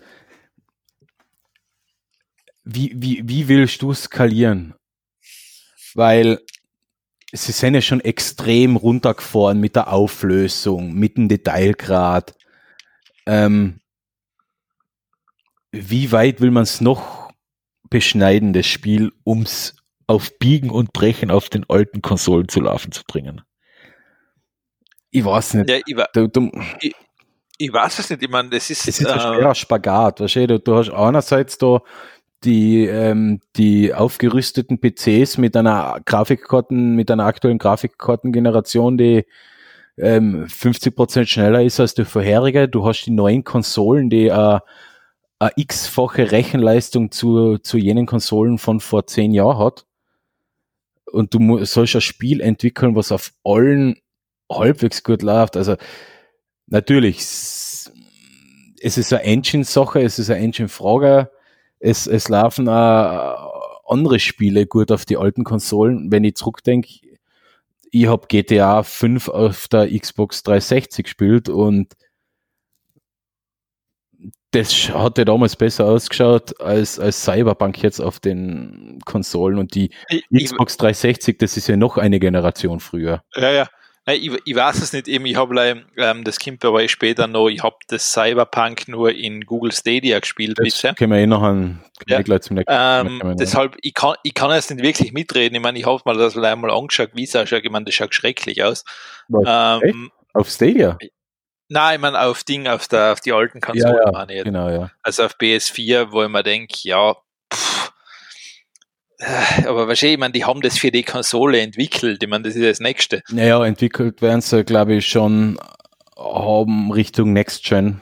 wie, 2.64 2.94
wie, 2.96 3.22
wie 3.28 3.48
willst 3.48 3.82
du 3.82 3.94
skalieren? 3.94 4.76
Weil 5.94 6.40
sie 7.34 7.52
sind 7.52 7.76
ja 7.76 7.82
schon 7.82 8.02
extrem 8.02 8.76
runtergefahren 8.76 9.60
mit 9.60 9.76
der 9.76 9.92
Auflösung, 9.92 10.94
mit 10.94 11.18
dem 11.18 11.28
Detailgrad. 11.28 12.36
Ähm, 13.26 13.82
wie 15.82 16.12
weit 16.12 16.42
will 16.42 16.52
man 16.52 16.64
es 16.64 16.82
noch 16.82 17.32
beschneiden, 17.90 18.54
das 18.54 18.66
Spiel, 18.66 19.12
um 19.24 19.44
es 19.44 19.76
auf 20.08 20.38
Biegen 20.40 20.70
und 20.70 20.94
Brechen 20.94 21.32
auf 21.32 21.50
den 21.50 21.66
alten 21.70 22.02
Konsolen 22.02 22.48
zu 22.48 22.62
laufen 22.62 22.92
zu 22.92 23.04
bringen? 23.08 23.42
Ich 25.12 25.24
weiß 25.24 25.56
nicht. 25.56 25.70
Ja, 25.70 25.78
ich, 25.86 25.96
du, 26.14 26.28
du, 26.28 26.52
ich, 26.82 26.96
ich 27.58 27.74
weiß 27.74 28.00
es 28.00 28.10
nicht, 28.10 28.22
ich 28.22 28.30
meine, 28.30 28.50
das 28.50 28.70
ist. 28.70 28.88
Es 28.88 29.00
ist 29.00 29.08
ein 29.08 29.18
äh, 29.18 29.22
schwerer 29.22 29.56
Spagat, 29.56 30.20
weißt 30.20 30.36
du, 30.36 30.60
du 30.60 30.76
hast 30.76 30.90
einerseits 30.92 31.58
da 31.58 31.82
die, 32.44 32.86
ähm, 32.86 33.40
die 33.56 33.94
aufgerüsteten 33.94 34.80
PCs 34.80 35.38
mit 35.38 35.56
einer 35.58 36.00
Grafikkarten, 36.06 36.96
mit 36.96 37.10
einer 37.10 37.26
aktuellen 37.26 37.58
Grafikkartengeneration, 37.58 38.98
die 38.98 39.26
ähm, 39.98 40.48
50 40.48 40.96
Prozent 40.96 41.30
schneller 41.30 41.64
ist 41.64 41.80
als 41.80 41.96
die 41.96 42.06
vorherige. 42.06 42.70
Du 42.70 42.86
hast 42.86 43.06
die 43.06 43.12
neuen 43.12 43.44
Konsolen, 43.44 44.10
die 44.10 44.28
äh, 44.28 44.60
eine 45.40 45.52
x-fache 45.56 46.32
Rechenleistung 46.32 47.12
zu, 47.12 47.58
zu 47.58 47.78
jenen 47.78 48.06
Konsolen 48.06 48.58
von 48.58 48.80
vor 48.80 49.08
zehn 49.08 49.34
Jahren 49.34 49.60
hat. 49.60 49.86
Und 51.06 51.34
du 51.34 51.64
sollst 51.66 51.96
ein 51.96 52.02
Spiel 52.02 52.42
entwickeln, 52.42 52.96
was 52.96 53.12
auf 53.12 53.34
allen 53.44 53.98
halbwegs 54.52 55.04
gut 55.04 55.22
läuft. 55.22 55.56
Also 55.56 55.76
natürlich, 56.66 57.18
es 57.20 57.92
ist 58.82 59.14
eine 59.14 59.24
Engine-Sache, 59.24 60.02
es 60.02 60.20
ist 60.20 60.30
eine 60.30 60.44
Engine-Frage. 60.44 61.32
Es, 61.80 62.08
es 62.08 62.30
laufen 62.30 62.68
auch 62.68 63.84
andere 63.88 64.20
Spiele 64.20 64.66
gut 64.66 64.92
auf 64.92 65.06
die 65.06 65.18
alten 65.18 65.44
Konsolen. 65.44 66.12
Wenn 66.12 66.24
ich 66.24 66.36
zurückdenke, 66.36 66.90
ich 67.92 68.08
habe 68.08 68.28
GTA 68.28 68.84
5 68.84 69.30
auf 69.30 69.68
der 69.70 69.88
Xbox 69.98 70.44
360 70.44 71.06
gespielt 71.06 71.50
und 71.50 71.94
das 74.52 74.90
hatte 74.90 75.26
damals 75.26 75.56
besser 75.56 75.86
ausgeschaut 75.86 76.60
als, 76.62 77.00
als 77.00 77.24
Cyberpunk 77.24 77.82
jetzt 77.84 78.00
auf 78.00 78.20
den 78.20 79.00
Konsolen 79.06 79.60
und 79.60 79.76
die 79.76 79.90
ich, 80.10 80.46
Xbox 80.46 80.78
360, 80.78 81.38
das 81.38 81.58
ist 81.58 81.68
ja 81.68 81.76
noch 81.76 81.98
eine 81.98 82.20
Generation 82.20 82.80
früher. 82.80 83.24
Ja, 83.36 83.52
ja. 83.52 83.68
Ich, 84.10 84.32
ich 84.46 84.56
weiß 84.56 84.82
es 84.82 84.94
nicht, 84.94 85.10
eben, 85.10 85.26
ich 85.26 85.36
habe 85.36 85.84
ähm, 85.98 86.24
das 86.24 86.40
kommt 86.40 86.64
aber 86.64 86.88
später 86.88 87.28
noch, 87.28 87.50
ich 87.50 87.62
habe 87.62 87.76
das 87.90 88.14
Cyberpunk 88.14 88.88
nur 88.88 89.14
in 89.14 89.42
Google 89.42 89.74
Stadia 89.74 90.20
gespielt 90.20 90.58
das 90.58 90.64
bisher. 90.64 90.94
Können 90.94 91.12
wir 91.12 91.20
eh 91.20 91.28
noch 91.28 91.42
an 91.42 91.82
ja. 92.08 92.22
gleich 92.22 92.44
zum 92.44 92.56
nächsten 92.56 92.74
ähm, 92.74 93.36
Deshalb, 93.38 93.76
ich 93.82 93.94
kann, 93.94 94.16
ich 94.24 94.34
kann 94.34 94.50
jetzt 94.52 94.72
nicht 94.72 94.82
wirklich 94.82 95.12
mitreden. 95.12 95.56
Ich 95.56 95.62
meine, 95.62 95.78
ich 95.78 95.86
habe 95.86 96.02
mal 96.06 96.16
das 96.16 96.38
einmal 96.38 96.72
angeschaut, 96.72 97.10
wie 97.16 97.26
es 97.26 97.36
ausschaut. 97.36 97.66
Ich 97.66 97.70
meine, 97.70 97.84
das 97.84 97.96
schaut 97.96 98.16
schrecklich 98.16 98.64
aus. 98.64 98.86
Ähm, 99.46 100.10
auf 100.34 100.50
Stadia? 100.50 100.98
Nein, 101.70 101.96
ich 101.96 102.02
meine 102.02 102.22
auf 102.22 102.44
Ding, 102.44 102.68
auf, 102.68 102.88
der, 102.88 103.14
auf 103.14 103.20
die 103.20 103.34
alten 103.34 103.60
Konsolen 103.60 103.96
ja, 103.96 104.06
ja, 104.06 104.12
meine 104.12 104.34
ich. 104.36 104.44
Genau, 104.44 104.70
ja. 104.70 104.92
Also 105.02 105.26
auf 105.26 105.36
PS4, 105.36 106.12
wo 106.12 106.24
ich 106.24 106.30
mir 106.30 106.44
denke, 106.44 106.78
ja, 106.84 107.16
pff, 107.54 107.92
äh, 109.20 109.66
aber 109.66 109.88
wahrscheinlich, 109.88 110.14
ich 110.14 110.20
meine, 110.20 110.34
die 110.34 110.46
haben 110.46 110.62
das 110.62 110.78
für 110.78 110.92
die 110.92 111.04
Konsole 111.04 111.60
entwickelt. 111.60 112.22
Ich 112.22 112.30
meine, 112.30 112.44
das 112.44 112.56
ist 112.56 112.66
das 112.66 112.80
Nächste. 112.80 113.22
Naja, 113.30 113.64
entwickelt 113.66 114.22
werden 114.22 114.42
sie, 114.42 114.64
glaube 114.64 114.96
ich, 114.96 115.08
schon 115.08 115.60
haben 116.16 116.92
Richtung 116.92 117.34
Next 117.34 117.64
Gen. 117.64 118.02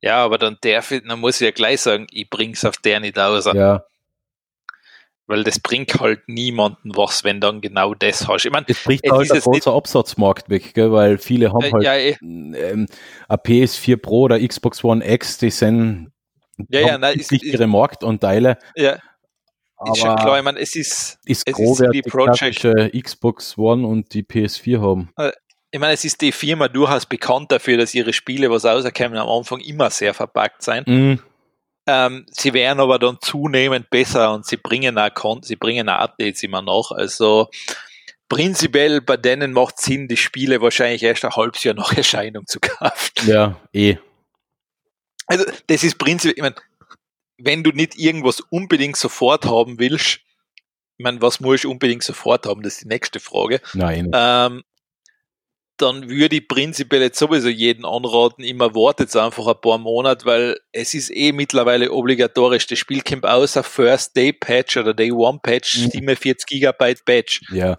Ja, 0.00 0.24
aber 0.24 0.38
dann 0.38 0.58
darf 0.60 0.90
ich, 0.90 1.02
dann 1.06 1.20
muss 1.20 1.40
ich 1.40 1.46
ja 1.46 1.50
gleich 1.50 1.80
sagen, 1.80 2.06
ich 2.10 2.30
bring's 2.30 2.64
auf 2.64 2.76
der 2.76 3.00
nicht 3.00 3.18
aus. 3.18 3.46
Ja. 3.46 3.84
Weil 5.28 5.44
das 5.44 5.60
bringt 5.60 6.00
halt 6.00 6.26
niemanden 6.26 6.96
was, 6.96 7.22
wenn 7.22 7.40
dann 7.40 7.60
genau 7.60 7.94
das 7.94 8.26
hast. 8.26 8.46
Ich 8.46 8.50
meine, 8.50 8.64
es 8.66 8.82
bricht 8.82 9.04
es 9.04 9.12
halt 9.12 9.30
ein 9.30 9.40
großer 9.40 9.72
Absatzmarkt 9.72 10.48
weg, 10.48 10.72
gell? 10.74 10.90
weil 10.90 11.18
viele 11.18 11.52
haben 11.52 11.64
äh, 11.64 11.72
halt 11.72 11.84
ja, 11.84 11.94
eh. 11.94 12.16
ähm, 12.22 12.86
ein 13.28 13.38
PS4 13.38 13.98
Pro 13.98 14.22
oder 14.22 14.40
Xbox 14.40 14.82
One 14.82 15.06
X, 15.06 15.36
die 15.36 15.50
sind 15.50 16.12
ja, 16.70 16.80
ja, 16.80 16.98
nein, 16.98 17.18
ist, 17.18 17.30
ihre 17.30 17.66
Marktanteile. 17.66 18.58
Ja. 18.74 18.98
Aber 19.76 19.92
ist 19.92 19.98
schon 19.98 20.16
klar, 20.16 20.38
ich 20.38 20.44
meine, 20.44 20.58
es 20.58 20.74
ist, 20.74 21.18
ist 21.24 21.46
es 21.46 21.58
ist 21.58 21.92
die 21.92 22.02
Project 22.02 22.66
Xbox 23.04 23.56
One 23.56 23.86
und 23.86 24.12
die 24.12 24.24
PS4 24.24 24.80
haben. 24.80 25.10
Äh, 25.16 25.30
ich 25.70 25.78
meine, 25.78 25.92
es 25.92 26.04
ist 26.04 26.20
die 26.20 26.32
Firma 26.32 26.68
durchaus 26.68 27.06
bekannt 27.06 27.52
dafür, 27.52 27.76
dass 27.76 27.94
ihre 27.94 28.12
Spiele, 28.12 28.50
was 28.50 28.64
rauskommen, 28.64 29.18
am 29.18 29.28
Anfang 29.28 29.60
immer 29.60 29.90
sehr 29.90 30.14
verpackt 30.14 30.62
sein. 30.62 30.84
Mhm. 30.86 31.20
Ähm, 31.88 32.26
sie 32.30 32.52
werden 32.52 32.80
aber 32.80 32.98
dann 32.98 33.16
zunehmend 33.20 33.88
besser 33.88 34.34
und 34.34 34.44
sie 34.44 34.58
bringen 34.58 34.98
auch, 34.98 35.38
sie 35.42 35.56
bringen 35.56 35.88
auch 35.88 35.98
Updates 36.00 36.42
immer 36.42 36.60
noch. 36.60 36.92
Also 36.92 37.48
prinzipiell 38.28 39.00
bei 39.00 39.16
denen 39.16 39.52
macht 39.52 39.80
Sinn, 39.80 40.06
die 40.06 40.18
Spiele 40.18 40.60
wahrscheinlich 40.60 41.02
erst 41.02 41.24
ein 41.24 41.34
halbes 41.34 41.64
Jahr 41.64 41.74
nach 41.74 41.92
Erscheinung 41.96 42.46
zu 42.46 42.60
kaufen. 42.60 43.26
Ja, 43.26 43.58
eh. 43.72 43.96
Also 45.26 45.46
das 45.66 45.82
ist 45.82 45.98
prinzipiell, 45.98 46.34
ich 46.36 46.42
meine, 46.42 46.56
wenn 47.38 47.64
du 47.64 47.70
nicht 47.70 47.98
irgendwas 47.98 48.40
unbedingt 48.40 48.98
sofort 48.98 49.46
haben 49.46 49.78
willst, 49.78 50.20
ich 50.98 51.04
meine, 51.04 51.22
was 51.22 51.40
muss 51.40 51.60
ich 51.60 51.66
unbedingt 51.66 52.02
sofort 52.02 52.44
haben, 52.44 52.62
das 52.62 52.74
ist 52.74 52.82
die 52.82 52.88
nächste 52.88 53.20
Frage. 53.20 53.62
Nein. 53.72 54.10
Ähm, 54.12 54.62
dann 55.78 56.08
würde 56.08 56.36
ich 56.36 56.48
prinzipiell 56.48 57.02
jetzt 57.02 57.18
sowieso 57.18 57.48
jeden 57.48 57.84
anraten, 57.84 58.44
immer 58.44 58.74
wartet 58.74 59.14
einfach 59.16 59.46
ein 59.46 59.60
paar 59.60 59.78
Monate, 59.78 60.26
weil 60.26 60.56
es 60.72 60.94
ist 60.94 61.10
eh 61.14 61.32
mittlerweile 61.32 61.92
obligatorisch. 61.92 62.66
Das 62.66 62.78
Spiel 62.78 63.02
kommt 63.02 63.24
außer 63.24 63.62
First 63.62 64.16
Day 64.16 64.32
Patch 64.32 64.76
oder 64.76 64.94
Day 64.94 65.12
One 65.12 65.40
Patch, 65.42 65.78
mhm. 65.78 65.90
47 65.90 66.46
Gigabyte 66.46 67.04
Patch. 67.04 67.42
Ja, 67.52 67.76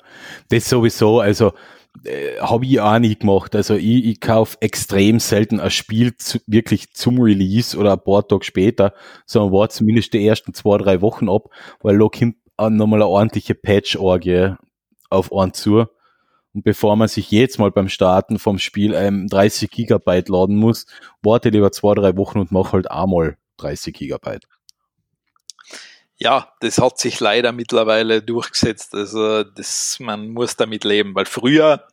das 0.49 0.69
sowieso. 0.69 1.19
Also 1.19 1.53
äh, 2.05 2.39
habe 2.39 2.65
ich 2.65 2.79
auch 2.79 2.99
nie 2.99 3.15
gemacht. 3.15 3.55
Also 3.55 3.75
ich, 3.75 4.05
ich 4.05 4.19
kaufe 4.19 4.57
extrem 4.61 5.19
selten 5.19 5.59
ein 5.59 5.71
Spiel 5.71 6.15
zu, 6.15 6.39
wirklich 6.47 6.93
zum 6.93 7.19
Release 7.19 7.77
oder 7.77 7.93
ein 7.93 8.03
paar 8.03 8.27
Tage 8.27 8.45
später, 8.45 8.93
sondern 9.25 9.53
war 9.53 9.69
zumindest 9.69 10.13
die 10.13 10.25
ersten 10.25 10.53
zwei, 10.53 10.77
drei 10.77 11.01
Wochen 11.01 11.29
ab, 11.29 11.49
weil 11.81 11.97
da 11.97 12.07
kommt 12.07 12.35
nochmal 12.57 13.01
eine 13.01 13.07
ordentliche 13.07 13.55
Patch-Orgie 13.55 14.55
auf 15.09 15.33
einen 15.33 15.53
zu. 15.53 15.85
Und 16.53 16.63
bevor 16.63 16.95
man 16.95 17.07
sich 17.07 17.31
jetzt 17.31 17.59
mal 17.59 17.71
beim 17.71 17.89
Starten 17.89 18.39
vom 18.39 18.57
Spiel 18.57 18.93
ähm, 18.93 19.27
30 19.27 19.69
Gigabyte 19.69 20.29
laden 20.29 20.55
muss, 20.55 20.85
warte 21.21 21.49
lieber 21.49 21.71
zwei, 21.71 21.93
drei 21.93 22.17
Wochen 22.17 22.39
und 22.39 22.51
mach 22.51 22.73
halt 22.73 22.89
einmal 22.89 23.37
30 23.57 23.95
Gigabyte. 23.95 24.47
Ja, 26.17 26.53
das 26.59 26.79
hat 26.79 26.97
sich 26.99 27.19
leider 27.19 27.51
mittlerweile 27.51 28.21
durchgesetzt. 28.21 28.93
Also 28.93 29.43
das, 29.43 29.97
man 29.99 30.29
muss 30.29 30.57
damit 30.57 30.83
leben, 30.83 31.15
weil 31.15 31.25
früher 31.25 31.87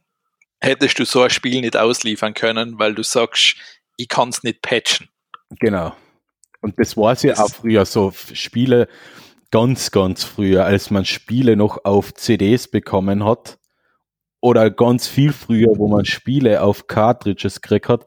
hättest 0.60 0.98
du 0.98 1.04
so 1.04 1.22
ein 1.22 1.30
Spiel 1.30 1.60
nicht 1.60 1.76
ausliefern 1.76 2.34
können, 2.34 2.78
weil 2.78 2.94
du 2.94 3.02
sagst, 3.02 3.56
ich 3.96 4.08
kann 4.08 4.30
es 4.30 4.42
nicht 4.42 4.62
patchen. 4.62 5.08
Genau. 5.60 5.94
Und 6.60 6.78
das 6.80 6.96
war 6.96 7.12
es 7.12 7.22
ja 7.22 7.38
auch 7.38 7.50
früher 7.50 7.84
so. 7.84 8.12
Spiele 8.32 8.88
ganz, 9.50 9.92
ganz 9.92 10.24
früher, 10.24 10.64
als 10.64 10.90
man 10.90 11.04
Spiele 11.04 11.56
noch 11.56 11.84
auf 11.84 12.12
CDs 12.14 12.68
bekommen 12.68 13.24
hat, 13.24 13.58
oder 14.40 14.70
ganz 14.70 15.08
viel 15.08 15.32
früher, 15.32 15.76
wo 15.76 15.88
man 15.88 16.04
Spiele 16.04 16.62
auf 16.62 16.86
Cartridges 16.86 17.60
gekriegt 17.60 17.88
hat, 17.88 18.06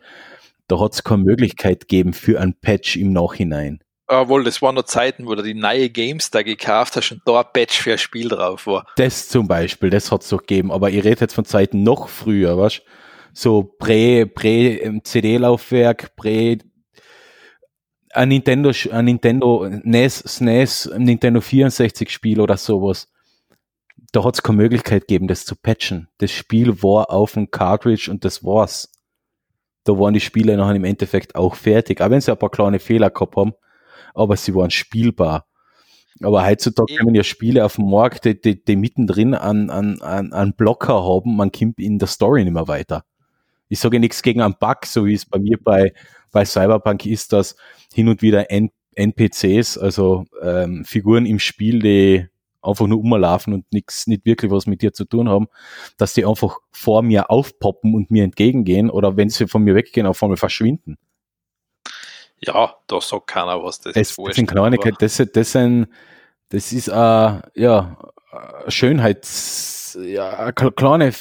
da 0.68 0.80
hat 0.80 0.94
es 0.94 1.04
keine 1.04 1.24
Möglichkeit 1.24 1.82
gegeben 1.82 2.14
für 2.14 2.40
ein 2.40 2.54
Patch 2.54 2.96
im 2.96 3.12
Nachhinein. 3.12 3.80
Jawohl, 4.10 4.44
das 4.44 4.62
waren 4.62 4.76
noch 4.76 4.84
Zeiten, 4.84 5.28
wo 5.28 5.36
du 5.36 5.44
die 5.44 5.54
neue 5.54 5.90
Games 5.90 6.32
da 6.32 6.42
gekauft 6.42 6.96
hast 6.96 7.12
und 7.12 7.22
da 7.26 7.42
ein 7.42 7.46
Patch 7.54 7.80
für 7.80 7.92
ein 7.92 7.98
Spiel 7.98 8.30
drauf 8.30 8.66
war. 8.66 8.86
Das 8.96 9.28
zum 9.30 9.48
Beispiel, 9.48 9.90
das 9.90 10.12
hat 10.12 10.24
es 10.24 10.30
doch 10.30 10.40
gegeben, 10.40 10.72
aber 10.72 10.90
ich 10.90 11.04
rede 11.04 11.22
jetzt 11.22 11.36
von 11.36 11.46
Zeiten 11.46 11.84
noch 11.84 12.10
früher, 12.10 12.58
was? 12.58 12.82
So 13.34 13.64
prä, 13.64 14.26
prä 14.26 15.00
CD-Laufwerk, 15.04 16.16
prä 16.16 16.58
ein 18.12 18.30
Nintendo, 18.30 18.72
ein 18.92 19.06
Nintendo 19.06 19.68
NES, 19.84 20.20
SNES, 20.20 20.90
Nintendo 20.98 21.42
64 21.42 22.10
Spiel 22.10 22.42
oder 22.42 22.58
sowas 22.58 23.08
da 24.12 24.24
hat 24.24 24.36
es 24.36 24.44
keine 24.44 24.58
Möglichkeit 24.58 25.08
gegeben, 25.08 25.28
das 25.28 25.46
zu 25.46 25.56
patchen. 25.56 26.08
Das 26.18 26.32
Spiel 26.32 26.82
war 26.82 27.12
auf 27.12 27.34
dem 27.34 27.52
Cartridge 27.52 28.10
und 28.10 28.26
das 28.26 28.44
war's. 28.44 28.92
Da 29.84 29.94
waren 29.98 30.14
die 30.14 30.20
Spiele 30.20 30.58
nachher 30.58 30.76
im 30.76 30.84
Endeffekt 30.84 31.36
auch 31.36 31.56
fertig, 31.56 32.02
auch 32.02 32.10
wenn 32.10 32.22
sie 32.22 32.32
ein 32.32 32.38
paar 32.38 32.52
kleine 32.52 32.80
Fehler 32.80 33.10
gehabt 33.10 33.36
haben, 33.36 33.54
aber 34.14 34.36
sie 34.36 34.54
waren 34.54 34.72
spielbar. 34.72 35.46
Aber 36.22 36.46
heutzutage 36.46 36.98
kommen 36.98 37.16
ja 37.16 37.24
Spiele 37.24 37.64
auf 37.64 37.76
dem 37.76 37.90
Markt, 37.90 38.26
die, 38.26 38.40
die, 38.40 38.64
die 38.64 38.76
mittendrin 38.76 39.34
an, 39.34 39.70
an, 39.70 40.02
an, 40.02 40.34
an 40.34 40.54
Blocker 40.54 41.04
haben, 41.04 41.36
man 41.36 41.52
kommt 41.52 41.80
in 41.80 41.98
der 41.98 42.08
Story 42.08 42.44
nicht 42.44 42.54
mehr 42.54 42.68
weiter. 42.68 43.06
Ich 43.70 43.80
sage 43.80 44.00
nichts 44.00 44.22
gegen 44.22 44.42
einen 44.42 44.56
Bug, 44.60 44.86
so 44.86 45.06
wie 45.06 45.14
es 45.14 45.26
bei 45.26 45.40
mir 45.40 45.58
bei, 45.64 45.94
bei 46.32 46.44
Cyberpunk 46.44 47.06
ist, 47.06 47.32
dass 47.32 47.56
hin 47.94 48.10
und 48.10 48.22
wieder 48.22 48.52
N 48.52 48.72
NPCs, 48.96 49.78
also 49.78 50.26
ähm, 50.42 50.84
Figuren 50.84 51.26
im 51.26 51.40
Spiel, 51.40 51.80
die 51.80 52.28
einfach 52.62 52.88
nur 52.88 53.00
umlaufen 53.00 53.54
und 53.54 53.72
nichts, 53.72 54.08
nicht 54.08 54.26
wirklich 54.26 54.52
was 54.52 54.68
mit 54.68 54.82
dir 54.82 54.94
zu 54.94 55.06
tun 55.06 55.30
haben, 55.30 55.48
dass 55.98 56.14
die 56.14 56.26
einfach 56.26 56.58
vor 56.72 57.02
mir 57.02 57.30
aufpoppen 57.30 57.96
und 57.96 58.12
mir 58.12 58.24
entgegengehen 58.24 58.90
oder 58.90 59.18
wenn 59.18 59.30
sie 59.30 59.48
von 59.48 59.64
mir 59.64 59.76
weggehen, 59.76 60.08
auf 60.08 60.22
einmal 60.22 60.38
verschwinden. 60.38 60.98
Ja, 62.42 62.76
da 62.88 63.02
sagt 63.02 63.28
keiner 63.28 63.62
was. 63.64 63.82
Das, 63.82 63.94
das, 63.94 64.16
das 64.16 64.36
sind 64.36 64.48
Kleinigkeiten, 64.48 64.98
das, 65.00 65.22
das, 65.34 65.52
sind, 65.52 65.88
das 66.50 66.72
ist 66.72 66.88
äh, 66.88 66.92
ja 66.92 67.98
Schönheits, 68.68 69.98
ja, 70.02 70.52
kleine, 70.52 71.14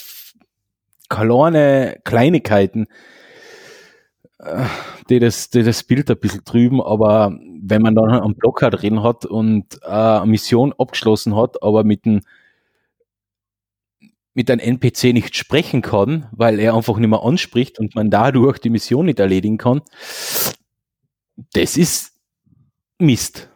kleine 1.09 2.01
Kleinigkeiten, 2.05 2.85
äh, 2.85 3.18
die 5.11 5.19
das, 5.19 5.51
die 5.51 5.63
das 5.63 5.83
Bild 5.83 6.11
ein 6.11 6.19
bisschen 6.19 6.45
trüben, 6.45 6.81
aber 6.81 7.37
wenn 7.61 7.83
man 7.83 7.95
dann 7.95 8.11
einen 8.11 8.35
Blocker 8.35 8.71
drin 8.71 9.03
hat 9.03 9.25
und 9.25 9.83
eine 9.83 10.27
Mission 10.27 10.73
abgeschlossen 10.79 11.35
hat, 11.37 11.63
aber 11.63 11.85
mit 11.85 12.05
dem 12.05 12.21
mit 14.35 14.49
einem 14.53 14.61
NPC 14.61 15.13
nicht 15.13 15.37
sprechen 15.37 15.83
kann, 15.83 16.29
weil 16.31 16.61
er 16.61 16.75
einfach 16.75 16.97
nicht 16.99 17.11
mehr 17.11 17.25
anspricht 17.25 17.81
und 17.81 17.97
man 17.97 18.09
dadurch 18.09 18.59
die 18.59 18.71
Mission 18.71 19.07
nicht 19.07 19.19
erledigen 19.19 19.59
kann, 19.59 19.83
das 21.55 21.77
ist 21.77 22.13
Mist. 23.01 23.51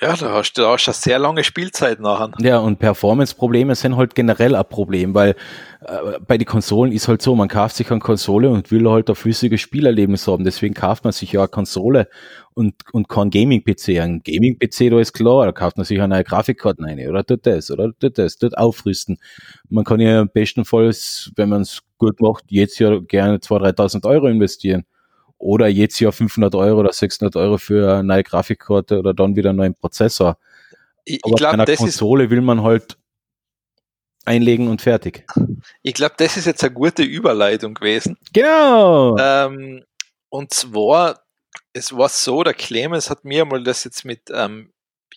Ja, 0.00 0.14
da 0.16 0.32
hast 0.32 0.54
du 0.54 0.66
auch 0.66 0.78
schon 0.78 0.94
sehr 0.94 1.18
lange 1.18 1.44
Spielzeit 1.44 2.00
nachher. 2.00 2.30
Ja, 2.40 2.58
und 2.58 2.78
Performance-Probleme 2.78 3.74
sind 3.74 3.96
halt 3.96 4.14
generell 4.14 4.54
ein 4.54 4.68
Problem, 4.68 5.14
weil 5.14 5.34
äh, 5.80 6.18
bei 6.26 6.38
den 6.38 6.46
Konsolen 6.46 6.92
ist 6.92 7.08
halt 7.08 7.22
so, 7.22 7.34
man 7.34 7.48
kauft 7.48 7.76
sich 7.76 7.90
eine 7.90 8.00
Konsole 8.00 8.50
und 8.50 8.70
will 8.70 8.88
halt 8.88 9.08
ein 9.08 9.14
flüssiges 9.14 9.60
Spielerlebnis 9.60 10.26
haben. 10.26 10.44
Deswegen 10.44 10.74
kauft 10.74 11.04
man 11.04 11.12
sich 11.12 11.32
ja 11.32 11.40
eine 11.40 11.48
Konsole 11.48 12.08
und, 12.54 12.74
und 12.92 13.08
kein 13.08 13.30
Gaming-PC. 13.30 14.00
Ein 14.00 14.22
Gaming-PC, 14.24 14.90
da 14.90 15.00
ist 15.00 15.12
klar, 15.12 15.46
da 15.46 15.52
kauft 15.52 15.76
man 15.76 15.86
sich 15.86 15.98
eine 15.98 16.14
neue 16.14 16.24
Grafikkarte 16.24 16.82
rein 16.82 17.08
oder 17.08 17.24
tut 17.24 17.46
das 17.46 17.70
oder 17.70 17.92
tut 17.98 18.18
das, 18.18 18.38
tut 18.38 18.56
aufrüsten. 18.56 19.18
Man 19.68 19.84
kann 19.84 20.00
ja 20.00 20.24
bestenfalls, 20.24 21.32
wenn 21.36 21.48
man 21.48 21.62
es 21.62 21.82
gut 21.98 22.20
macht, 22.20 22.44
jetzt 22.48 22.78
ja 22.78 22.98
gerne 22.98 23.38
2.000, 23.38 23.76
3.000 23.76 24.06
Euro 24.06 24.26
investieren 24.26 24.84
oder 25.38 25.68
jetzt 25.68 25.98
ja 26.00 26.10
500 26.10 26.54
Euro 26.54 26.80
oder 26.80 26.92
600 26.92 27.36
Euro 27.36 27.58
für 27.58 27.94
eine 27.94 28.04
neue 28.04 28.24
Grafikkarte 28.24 28.98
oder 28.98 29.14
dann 29.14 29.36
wieder 29.36 29.50
einen 29.50 29.58
neuen 29.58 29.74
Prozessor. 29.74 30.38
Ich, 31.04 31.20
Aber 31.24 31.32
ich 31.32 31.36
glaub, 31.36 31.56
bei 31.56 31.62
einer 31.62 31.76
Konsole 31.76 32.30
will 32.30 32.40
man 32.40 32.62
halt 32.62 32.98
einlegen 34.24 34.68
und 34.68 34.82
fertig. 34.82 35.26
Ich 35.82 35.94
glaube, 35.94 36.14
das 36.18 36.36
ist 36.36 36.44
jetzt 36.44 36.62
eine 36.62 36.74
gute 36.74 37.02
Überleitung 37.02 37.74
gewesen. 37.74 38.18
Genau. 38.32 39.16
Ähm, 39.18 39.84
und 40.28 40.52
zwar, 40.52 41.22
es 41.72 41.96
war 41.96 42.08
so, 42.08 42.42
der 42.42 42.54
Clemens 42.54 43.08
hat 43.08 43.24
mir 43.24 43.44
mal 43.44 43.62
das 43.62 43.84
jetzt 43.84 44.04
mit 44.04 44.22
ähm, 44.30 44.70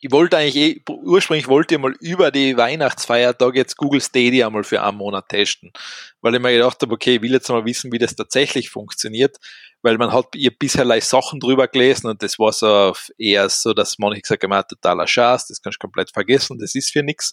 ich 0.04 0.12
wollte 0.12 0.38
eigentlich 0.38 0.56
eh, 0.56 0.82
ursprünglich 0.90 1.48
wollte 1.48 1.76
ich 1.76 1.82
mal 1.82 1.94
über 2.00 2.32
die 2.32 2.58
Weihnachtsfeiertage 2.58 3.60
jetzt 3.60 3.78
Google 3.78 4.02
Stadia 4.02 4.50
mal 4.50 4.64
für 4.64 4.82
einen 4.82 4.98
Monat 4.98 5.30
testen, 5.30 5.72
weil 6.22 6.34
ich 6.34 6.42
mir 6.42 6.52
gedacht 6.52 6.82
habe, 6.82 6.94
okay, 6.94 7.16
ich 7.16 7.22
will 7.22 7.32
jetzt 7.32 7.50
mal 7.50 7.66
wissen, 7.66 7.92
wie 7.92 8.00
das 8.00 8.16
tatsächlich 8.16 8.72
funktioniert, 8.72 9.38
weil 9.82 9.98
man 9.98 10.12
hat 10.12 10.36
ihr 10.36 10.52
bisher 10.58 10.86
leicht 10.86 11.08
Sachen 11.08 11.40
drüber 11.40 11.68
gelesen 11.68 12.08
und 12.08 12.22
das 12.22 12.38
war 12.40 12.54
so 12.54 12.94
eher 13.18 13.50
so, 13.50 13.74
dass 13.74 13.98
manche 13.98 14.22
gesagt 14.22 14.44
haben, 14.44 14.64
totaler 14.68 15.08
Schatz, 15.08 15.48
das 15.48 15.62
kannst 15.62 15.78
du 15.78 15.86
komplett 15.86 16.12
vergessen, 16.12 16.60
das 16.60 16.76
ist 16.76 16.92
für 16.92 17.04
nichts. 17.04 17.32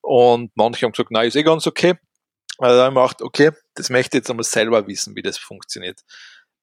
Und 0.00 0.52
manche 0.54 0.86
haben 0.86 0.92
gesagt, 0.92 1.10
nein, 1.10 1.28
ist 1.28 1.36
eh 1.36 1.42
ganz 1.42 1.66
okay. 1.66 1.94
Also 2.58 2.76
dann 2.78 2.94
gedacht, 2.94 3.22
okay, 3.22 3.50
das 3.74 3.90
möchte 3.90 4.16
ich 4.16 4.20
jetzt 4.20 4.30
einmal 4.30 4.44
selber 4.44 4.86
wissen, 4.86 5.14
wie 5.14 5.22
das 5.22 5.36
funktioniert. 5.36 6.00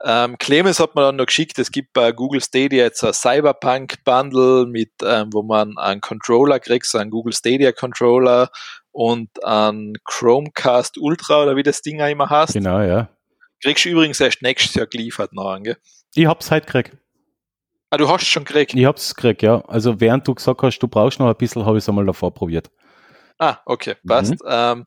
Ähm, 0.04 0.38
Clemens 0.38 0.80
hat 0.80 0.96
mir 0.96 1.02
dann 1.02 1.16
noch 1.16 1.28
geschickt, 1.28 1.58
es 1.60 1.72
gibt 1.72 1.94
bei 1.94 2.12
Google 2.12 2.42
Stadia 2.42 2.84
jetzt 2.84 3.04
ein 3.04 3.14
Cyberpunk 3.14 4.04
Bundle 4.04 4.66
mit, 4.66 4.92
ähm, 5.04 5.30
wo 5.32 5.44
man 5.44 5.78
einen 5.78 6.02
Controller 6.02 6.60
kriegt, 6.60 6.88
so 6.88 6.98
einen 6.98 7.12
Google 7.12 7.34
Stadia 7.34 7.72
Controller 7.72 8.50
und 8.92 9.44
einen 9.46 9.94
Chromecast 10.04 10.98
Ultra 10.98 11.44
oder 11.44 11.56
wie 11.56 11.64
das 11.64 11.82
Ding 11.82 12.02
auch 12.02 12.10
immer 12.10 12.30
heißt. 12.30 12.54
Genau, 12.54 12.82
ja. 12.82 13.10
Kriegst 13.64 13.86
du 13.86 13.90
übrigens 13.90 14.20
erst 14.20 14.42
nächstes 14.42 14.76
Jahr 14.76 14.88
geliefert 14.88 15.32
nachher, 15.34 15.62
gell? 15.62 15.78
Ich 16.16 16.26
hab's 16.26 16.52
heute 16.52 16.66
gekriegt. 16.66 16.98
Ah, 17.90 17.98
du 17.98 18.10
hast 18.10 18.26
schon 18.26 18.44
gekriegt? 18.44 18.74
Ich 18.74 18.86
hab's 18.86 19.16
gekriegt, 19.16 19.42
ja. 19.42 19.64
Also 19.68 20.02
während 20.02 20.28
du 20.28 20.36
gesagt 20.36 20.62
hast, 20.62 20.80
du 20.80 20.88
brauchst 20.88 21.20
noch 21.20 21.28
ein 21.28 21.36
bisschen, 21.36 21.66
habe 21.66 21.78
ich 21.78 21.84
es 21.84 21.90
einmal 21.90 22.06
davor 22.06 22.34
probiert. 22.34 22.70
Ah, 23.40 23.60
okay, 23.66 23.96
passt. 24.06 24.32
Mhm. 24.32 24.40
Ähm, 24.48 24.86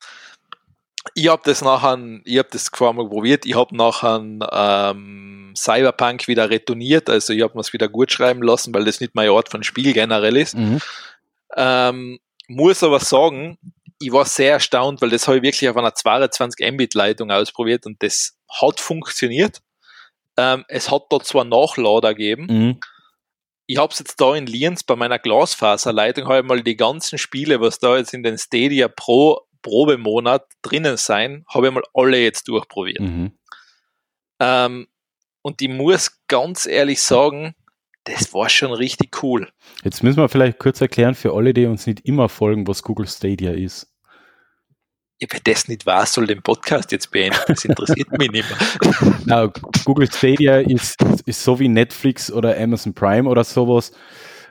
ich 1.14 1.29
habe 1.29 1.41
das 1.45 1.62
nachher, 1.62 1.99
ich 2.24 2.39
habe 2.39 2.49
das 2.51 2.70
quasi 2.70 2.95
mal 2.95 3.09
probiert, 3.09 3.47
ich 3.47 3.55
habe 3.55 3.74
nachher 3.74 4.20
ähm, 4.53 5.55
Cyberpunk 5.57 6.29
wieder 6.29 6.51
retourniert, 6.51 7.09
also 7.09 7.33
ich 7.33 7.43
habe 7.43 7.55
mir 7.55 7.61
es 7.61 7.72
wieder 7.72 7.89
gut 7.89 8.12
schreiben 8.12 8.43
lassen, 8.43 8.74
weil 8.74 8.85
das 8.85 9.01
nicht 9.01 9.14
mein 9.14 9.31
Ort 9.31 9.49
von 9.49 9.62
Spiel 9.62 9.93
generell 9.95 10.37
ist. 10.37 10.55
Mhm. 10.55 10.81
Ähm, 11.57 12.18
muss 12.49 12.83
aber 12.83 13.01
sagen, 13.01 13.57
ich 13.99 14.12
war 14.12 14.24
sehr 14.24 14.53
erstaunt, 14.53 15.01
weil 15.01 15.11
das 15.11 15.26
habe 15.26 15.38
ich 15.38 15.42
wirklich 15.42 15.68
auf 15.68 15.76
einer 15.76 15.94
22 15.94 16.72
Mbit 16.72 16.94
Leitung 16.94 17.30
ausprobiert 17.30 17.86
und 17.86 18.03
das 18.03 18.36
hat 18.49 18.80
funktioniert. 18.80 19.62
Ähm, 20.36 20.64
es 20.68 20.90
hat 20.90 21.05
dort 21.11 21.26
zwar 21.26 21.44
Nachlader 21.44 22.14
gegeben, 22.14 22.47
mhm. 22.49 22.80
ich 23.66 23.78
habe 23.78 23.92
es 23.92 23.99
jetzt 23.99 24.20
da 24.20 24.34
in 24.34 24.47
Lienz 24.47 24.82
bei 24.82 24.97
meiner 24.97 25.18
Glasfaserleitung, 25.18 26.26
habe 26.26 26.40
ich 26.40 26.44
mal 26.44 26.62
die 26.62 26.76
ganzen 26.76 27.18
Spiele, 27.18 27.61
was 27.61 27.78
da 27.78 27.97
jetzt 27.97 28.12
in 28.12 28.22
den 28.22 28.38
Stadia 28.38 28.88
Pro 28.88 29.40
Probemonat 29.62 30.47
drinnen 30.62 30.97
sein, 30.97 31.44
habe 31.53 31.66
ich 31.66 31.72
mal 31.72 31.82
alle 31.92 32.18
jetzt 32.18 32.47
durchprobiert. 32.47 33.01
Mhm. 33.01 33.32
Ähm, 34.38 34.86
und 35.42 35.61
ich 35.61 35.68
muss 35.68 36.20
ganz 36.28 36.66
ehrlich 36.66 37.03
sagen, 37.03 37.57
das 38.07 38.33
war 38.33 38.49
schon 38.49 38.73
richtig 38.73 39.23
cool. 39.23 39.49
Jetzt 39.83 40.03
müssen 40.03 40.19
wir 40.19 40.29
vielleicht 40.29 40.59
kurz 40.59 40.81
erklären 40.81 41.15
für 41.15 41.35
alle, 41.35 41.53
die 41.53 41.67
uns 41.67 41.87
nicht 41.87 42.01
immer 42.01 42.29
folgen, 42.29 42.67
was 42.67 42.83
Google 42.83 43.07
Stadia 43.07 43.53
ist. 43.53 43.93
Ja, 45.19 45.29
wer 45.31 45.41
das 45.45 45.67
nicht 45.67 45.87
weiß, 45.87 46.13
soll 46.13 46.27
den 46.27 46.43
Podcast 46.43 46.93
jetzt 46.93 47.11
beenden. 47.11 47.39
Das 47.47 47.65
interessiert 47.65 48.11
mich 48.19 48.31
nicht 48.31 48.45
mehr. 48.49 49.15
Na, 49.25 49.53
Google 49.85 50.11
Stadia 50.11 50.59
ist, 50.59 51.03
ist 51.25 51.43
so 51.43 51.59
wie 51.59 51.69
Netflix 51.69 52.31
oder 52.31 52.57
Amazon 52.59 52.95
Prime 52.95 53.29
oder 53.29 53.43
sowas. 53.43 53.93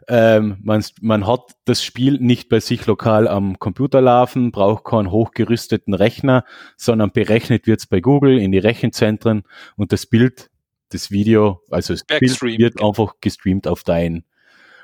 Ähm, 0.08 0.58
man, 0.62 0.84
man 1.02 1.26
hat 1.26 1.52
das 1.66 1.84
Spiel 1.84 2.18
nicht 2.20 2.50
bei 2.50 2.60
sich 2.60 2.86
lokal 2.86 3.28
am 3.28 3.58
Computer 3.60 4.02
laufen, 4.02 4.52
braucht 4.52 4.84
keinen 4.86 5.12
hochgerüsteten 5.12 5.94
Rechner, 5.94 6.44
sondern 6.78 7.12
berechnet 7.12 7.68
wird 7.68 7.80
es 7.80 7.88
bei 7.88 8.02
Google 8.02 8.40
in 8.40 8.52
die 8.52 8.60
Rechenzentren 8.60 9.44
und 9.78 9.92
das 9.92 10.06
Bild, 10.06 10.50
das 10.90 11.12
Video, 11.12 11.62
also 11.70 11.94
das 11.94 12.04
Bild 12.04 12.42
wird 12.60 12.82
einfach 12.82 13.16
gestreamt 13.22 13.68
auf 13.68 13.84
dein 13.84 14.24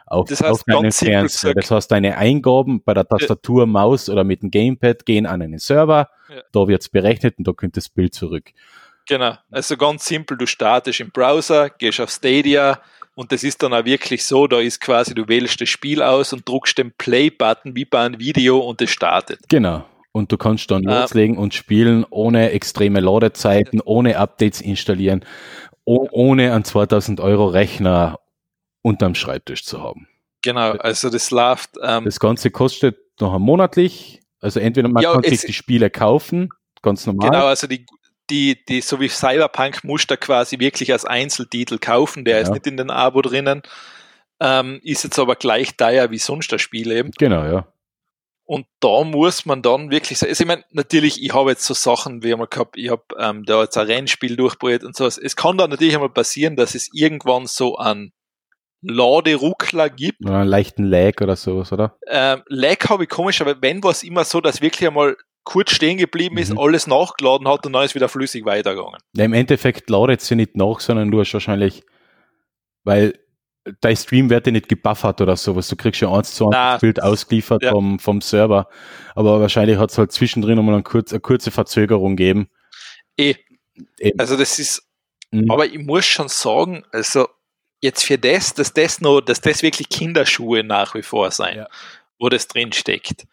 auf, 0.08 0.28
das 0.28 0.42
heißt, 0.42 0.52
auf 0.52 0.64
deinen 0.66 0.92
Fernseher. 0.92 1.54
Das 1.54 1.72
heißt, 1.72 1.90
deine 1.90 2.18
Eingaben 2.18 2.84
bei 2.84 2.94
der 2.94 3.08
Tastatur, 3.08 3.66
Maus 3.66 4.10
oder 4.10 4.26
mit 4.26 4.42
dem 4.42 4.52
Gamepad 4.52 5.06
gehen 5.06 5.26
an 5.26 5.42
einen 5.42 5.60
Server, 5.60 6.10
ja. 6.30 6.42
da 6.52 6.68
wird's 6.68 6.90
berechnet 6.90 7.38
und 7.38 7.48
da 7.48 7.54
kommt 7.54 7.78
das 7.78 7.88
Bild 7.88 8.14
zurück. 8.14 8.52
Genau, 9.08 9.38
also 9.50 9.78
ganz 9.78 10.06
simpel, 10.06 10.38
du 10.38 10.46
startest 10.46 11.00
im 11.00 11.12
Browser, 11.12 11.70
gehst 11.70 12.02
auf 12.02 12.10
Stadia, 12.10 12.82
und 13.14 13.32
das 13.32 13.44
ist 13.44 13.62
dann 13.62 13.74
auch 13.74 13.86
wirklich 13.86 14.26
so, 14.26 14.48
da 14.48 14.60
ist 14.60 14.80
quasi, 14.80 15.14
du 15.14 15.28
wählst 15.28 15.60
das 15.60 15.70
Spiel 15.70 16.02
aus 16.02 16.34
und 16.34 16.48
druckst 16.48 16.78
den 16.78 16.94
Play-Button 16.98 17.76
wie 17.76 17.86
bei 17.86 18.00
einem 18.00 18.20
Video 18.20 18.60
und 18.60 18.82
es 18.82 18.90
startet. 18.90 19.40
Genau. 19.50 19.86
Und 20.14 20.32
du 20.32 20.38
kannst 20.38 20.72
dann 20.72 20.84
äh, 20.84 21.02
loslegen 21.02 21.38
und 21.38 21.54
spielen 21.54 22.06
ohne 22.10 22.52
extreme 22.52 23.00
Ladezeiten, 23.00 23.80
ohne 23.82 24.18
Updates 24.18 24.60
installieren, 24.60 25.26
ohne 26.12 26.54
einen 26.54 26.64
2000 26.64 27.20
Euro 27.20 27.48
Rechner 27.48 28.20
unterm 28.82 29.16
Schreibtisch 29.16 29.64
zu 29.64 29.82
haben. 29.82 30.08
Genau, 30.42 30.72
also 30.72 31.10
das 31.10 31.32
läuft. 31.32 31.72
Ähm, 31.84 32.06
das 32.06 32.20
Ganze 32.20 32.50
kostet 32.50 32.98
noch 33.20 33.34
einmonatlich. 33.34 34.22
Also 34.40 34.60
entweder 34.60 34.90
man 34.90 35.04
ja, 35.04 35.14
kann 35.14 35.24
sich 35.24 35.42
die 35.42 35.54
Spiele 35.54 35.90
kaufen, 35.90 36.50
ganz 36.82 37.06
normal. 37.06 37.30
Genau, 37.30 37.46
also 37.46 37.68
die, 37.68 37.86
die, 38.30 38.66
die, 38.66 38.82
so 38.82 39.00
wie 39.00 39.08
Cyberpunk 39.08 39.84
musst 39.84 40.10
du 40.10 40.18
quasi 40.18 40.58
wirklich 40.58 40.92
als 40.92 41.06
Einzeltitel 41.06 41.78
kaufen, 41.78 42.26
der 42.26 42.38
ja. 42.38 42.42
ist 42.42 42.52
nicht 42.52 42.66
in 42.66 42.78
den 42.78 42.90
Abo 42.90 43.22
drinnen. 43.22 43.62
Ähm, 44.40 44.80
ist 44.84 45.04
jetzt 45.04 45.20
aber 45.20 45.36
gleich 45.36 45.78
teuer 45.78 46.10
wie 46.10 46.18
sonst 46.18 46.52
das 46.52 46.62
Spiel 46.62 46.92
eben. 46.92 47.12
Genau, 47.20 47.46
ja. 47.46 47.71
Und 48.52 48.66
da 48.82 49.06
muss 49.06 49.46
man 49.46 49.62
dann 49.62 49.92
wirklich 49.92 50.18
sagen, 50.18 50.32
also 50.32 50.44
ich 50.44 50.48
meine, 50.50 50.66
natürlich, 50.72 51.24
ich 51.24 51.34
habe 51.34 51.52
jetzt 51.52 51.64
so 51.64 51.74
Sachen 51.74 52.22
wie 52.22 52.34
einmal 52.34 52.48
gehabt, 52.48 52.76
ich 52.78 52.90
habe 52.90 53.04
ähm, 53.18 53.46
da 53.46 53.62
jetzt 53.62 53.78
ein 53.78 53.86
Rennspiel 53.88 54.36
durchprobiert 54.36 54.84
und 54.84 54.94
so. 54.94 55.06
Es 55.06 55.38
kann 55.38 55.58
dann 55.58 55.70
natürlich 55.70 55.94
einmal 55.94 56.10
passieren, 56.10 56.58
dass 56.58 56.76
es 56.76 56.90
irgendwann 56.92 57.46
so 57.46 57.78
an 57.78 58.12
Laderuckler 58.82 59.90
gibt. 59.90 60.20
Oder 60.26 60.40
einen 60.40 60.50
leichten 60.50 60.84
Lag 60.84 61.22
oder 61.22 61.38
sowas, 61.38 61.72
oder? 61.72 61.96
Ähm, 62.10 62.42
Lag 62.48 62.90
habe 62.90 63.04
ich 63.04 63.10
komisch, 63.10 63.40
aber 63.40 63.56
wenn 63.62 63.82
war 63.86 63.92
es 63.92 64.04
immer 64.04 64.26
so, 64.26 64.42
dass 64.42 64.62
wirklich 64.62 64.86
einmal 64.86 65.16
kurz 65.46 65.72
stehen 65.72 65.98
geblieben 65.98 66.38
ist, 66.38 66.52
mhm. 66.52 66.60
alles 66.60 66.88
nachgeladen 66.88 67.48
hat 67.48 67.66
und 67.66 67.72
dann 67.72 67.86
ist 67.86 67.96
wieder 67.96 68.10
flüssig 68.10 68.44
weitergegangen. 68.44 69.00
Ja, 69.16 69.24
Im 69.24 69.34
Endeffekt 69.34 69.90
ladet 69.90 70.20
sie 70.20 70.36
nicht 70.36 70.58
nach, 70.58 70.82
sondern 70.82 71.10
du 71.10 71.22
hast 71.22 71.32
wahrscheinlich, 71.32 71.84
weil 72.84 73.18
dein 73.82 73.96
Stream 73.96 74.30
wird 74.30 74.48
ja 74.48 74.52
nicht 74.52 74.70
gebuffert 74.70 75.22
oder 75.22 75.36
sowas. 75.36 75.68
Du 75.68 75.76
kriegst 75.76 76.02
ja 76.02 76.12
eins 76.12 76.34
zu 76.34 76.50
eins 76.50 76.82
Bild 76.82 77.02
ausgeliefert 77.02 77.64
ja. 77.64 77.72
vom, 77.72 78.00
vom 78.00 78.22
Server. 78.22 78.68
Aber 79.16 79.40
wahrscheinlich 79.40 79.78
hat 79.78 79.92
es 79.92 79.98
halt 79.98 80.12
zwischendrin 80.12 80.56
nochmal 80.56 80.76
eine, 80.76 80.84
kurz, 80.84 81.12
eine 81.12 81.20
kurze 81.20 81.52
Verzögerung 81.52 82.16
gegeben. 82.16 82.50
Eh. 83.18 83.36
Eben. 84.00 84.20
Also 84.20 84.38
das 84.38 84.60
ist, 84.60 84.84
mhm. 85.32 85.50
aber 85.50 85.66
ich 85.66 85.80
muss 85.80 86.06
schon 86.06 86.28
sagen, 86.28 86.84
also 86.92 87.28
jetzt 87.82 88.04
für 88.04 88.18
das, 88.18 88.54
dass 88.54 88.74
das 88.74 89.02
noch, 89.02 89.22
dass 89.22 89.42
das 89.42 89.64
wirklich 89.64 89.90
Kinderschuhe 89.90 90.64
nach 90.64 90.94
wie 90.94 91.02
vor 91.02 91.32
sein, 91.32 91.58
ja. 91.58 91.68
wo 92.20 92.30
das 92.30 92.48
drin 92.48 92.72
steckt. 92.72 93.26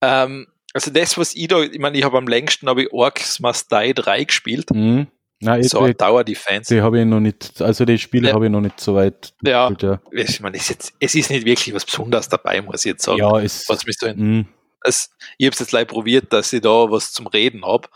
Ähm, 0.00 0.46
also 0.72 0.90
das, 0.90 1.16
was 1.18 1.34
ich 1.34 1.48
da, 1.48 1.62
ich 1.62 1.78
meine, 1.78 1.96
ich 1.98 2.04
habe 2.04 2.18
am 2.18 2.28
längsten 2.28 2.68
habe 2.68 2.84
ich 2.84 2.92
Orcs 2.92 3.40
Must 3.40 3.70
Die 3.72 3.94
3 3.94 4.24
gespielt. 4.24 4.70
Mhm. 4.70 5.08
Nein, 5.40 5.62
so 5.64 5.86
ich, 5.86 5.96
Dauer 5.96 6.24
Defense. 6.24 6.74
Die 6.74 6.80
habe 6.80 7.00
ich 7.00 7.06
noch 7.06 7.20
nicht, 7.20 7.60
also 7.60 7.84
die 7.84 7.98
Spiele 7.98 8.28
ja. 8.28 8.34
habe 8.34 8.46
ich 8.46 8.50
noch 8.50 8.60
nicht 8.60 8.80
so 8.80 8.94
weit. 8.94 9.34
Ja, 9.42 9.68
gespielt, 9.68 10.00
ja. 10.12 10.22
Ich 10.22 10.40
meine, 10.40 10.56
es, 10.56 10.70
ist 10.70 10.94
es 10.98 11.14
ist 11.14 11.30
nicht 11.30 11.44
wirklich 11.44 11.74
was 11.74 11.84
Besonderes 11.84 12.28
dabei, 12.28 12.62
muss 12.62 12.84
ich 12.84 12.92
jetzt 12.92 13.04
sagen. 13.04 13.18
Ja, 13.18 13.38
es, 13.40 13.68
was 13.68 13.84
mich 13.84 13.96
so 13.98 14.06
in, 14.06 14.18
mhm. 14.18 14.48
es, 14.82 15.10
ich 15.36 15.46
habe 15.46 15.52
es 15.52 15.60
jetzt 15.60 15.72
leider 15.72 15.86
probiert, 15.86 16.32
dass 16.32 16.52
ich 16.52 16.62
da 16.62 16.90
was 16.90 17.12
zum 17.12 17.26
Reden 17.26 17.66
habe. 17.66 17.88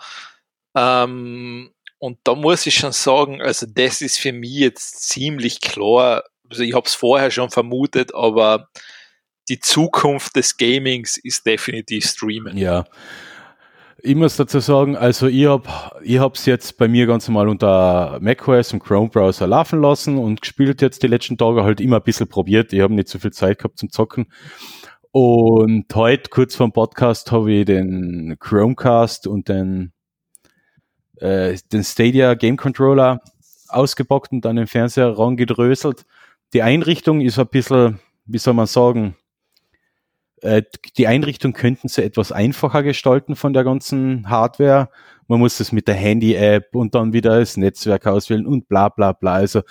Ähm, 0.76 1.70
und 1.98 2.18
da 2.24 2.34
muss 2.34 2.66
ich 2.66 2.74
schon 2.74 2.92
sagen, 2.92 3.40
also 3.40 3.66
das 3.66 4.02
ist 4.02 4.18
für 4.18 4.32
mich 4.32 4.52
jetzt 4.52 5.08
ziemlich 5.08 5.60
klar. 5.60 6.24
Also 6.48 6.62
ich 6.62 6.74
habe 6.74 6.86
es 6.86 6.94
vorher 6.94 7.30
schon 7.30 7.50
vermutet, 7.50 8.14
aber 8.14 8.68
die 9.48 9.60
Zukunft 9.60 10.36
des 10.36 10.56
Gamings 10.56 11.16
ist 11.16 11.46
definitiv 11.46 12.04
Streamen. 12.04 12.56
Ja. 12.56 12.84
Ich 14.02 14.14
muss 14.14 14.36
dazu 14.36 14.60
sagen, 14.60 14.96
also 14.96 15.26
ich 15.26 15.46
habe 15.46 15.68
ich 16.02 16.18
es 16.18 16.46
jetzt 16.46 16.78
bei 16.78 16.88
mir 16.88 17.06
ganz 17.06 17.28
normal 17.28 17.48
unter 17.48 18.18
macOS 18.20 18.72
und 18.72 18.80
Chrome 18.80 19.10
Browser 19.10 19.46
laufen 19.46 19.82
lassen 19.82 20.16
und 20.16 20.40
gespielt 20.40 20.80
jetzt 20.80 21.02
die 21.02 21.06
letzten 21.06 21.36
Tage 21.36 21.64
halt 21.64 21.80
immer 21.80 21.96
ein 21.96 22.02
bisschen 22.02 22.28
probiert. 22.28 22.72
Ich 22.72 22.80
habe 22.80 22.94
nicht 22.94 23.08
so 23.08 23.18
viel 23.18 23.32
Zeit 23.32 23.58
gehabt 23.58 23.78
zum 23.78 23.90
Zocken. 23.90 24.26
Und 25.10 25.86
heute, 25.94 26.30
kurz 26.30 26.54
vor 26.54 26.68
dem 26.68 26.72
Podcast, 26.72 27.30
habe 27.30 27.52
ich 27.52 27.66
den 27.66 28.36
Chromecast 28.38 29.26
und 29.26 29.48
den, 29.48 29.92
äh, 31.16 31.58
den 31.72 31.84
Stadia 31.84 32.34
Game 32.34 32.56
Controller 32.56 33.20
ausgepackt 33.68 34.32
und 34.32 34.46
an 34.46 34.56
den 34.56 34.66
Fernseher 34.66 35.18
rangedröselt. 35.18 36.06
Die 36.54 36.62
Einrichtung 36.62 37.20
ist 37.20 37.38
ein 37.38 37.48
bisschen, 37.48 37.98
wie 38.24 38.38
soll 38.38 38.54
man 38.54 38.66
sagen, 38.66 39.16
die 40.96 41.06
Einrichtung 41.06 41.52
könnten 41.52 41.88
sie 41.88 42.02
etwas 42.02 42.32
einfacher 42.32 42.82
gestalten 42.82 43.36
von 43.36 43.52
der 43.52 43.64
ganzen 43.64 44.28
Hardware. 44.28 44.88
Man 45.28 45.38
muss 45.38 45.60
es 45.60 45.72
mit 45.72 45.86
der 45.86 45.94
Handy-App 45.94 46.74
und 46.74 46.94
dann 46.94 47.12
wieder 47.12 47.38
das 47.38 47.56
Netzwerk 47.56 48.06
auswählen 48.06 48.46
und 48.46 48.68
bla 48.68 48.88
bla 48.88 49.12
bla. 49.12 49.34
Also 49.34 49.62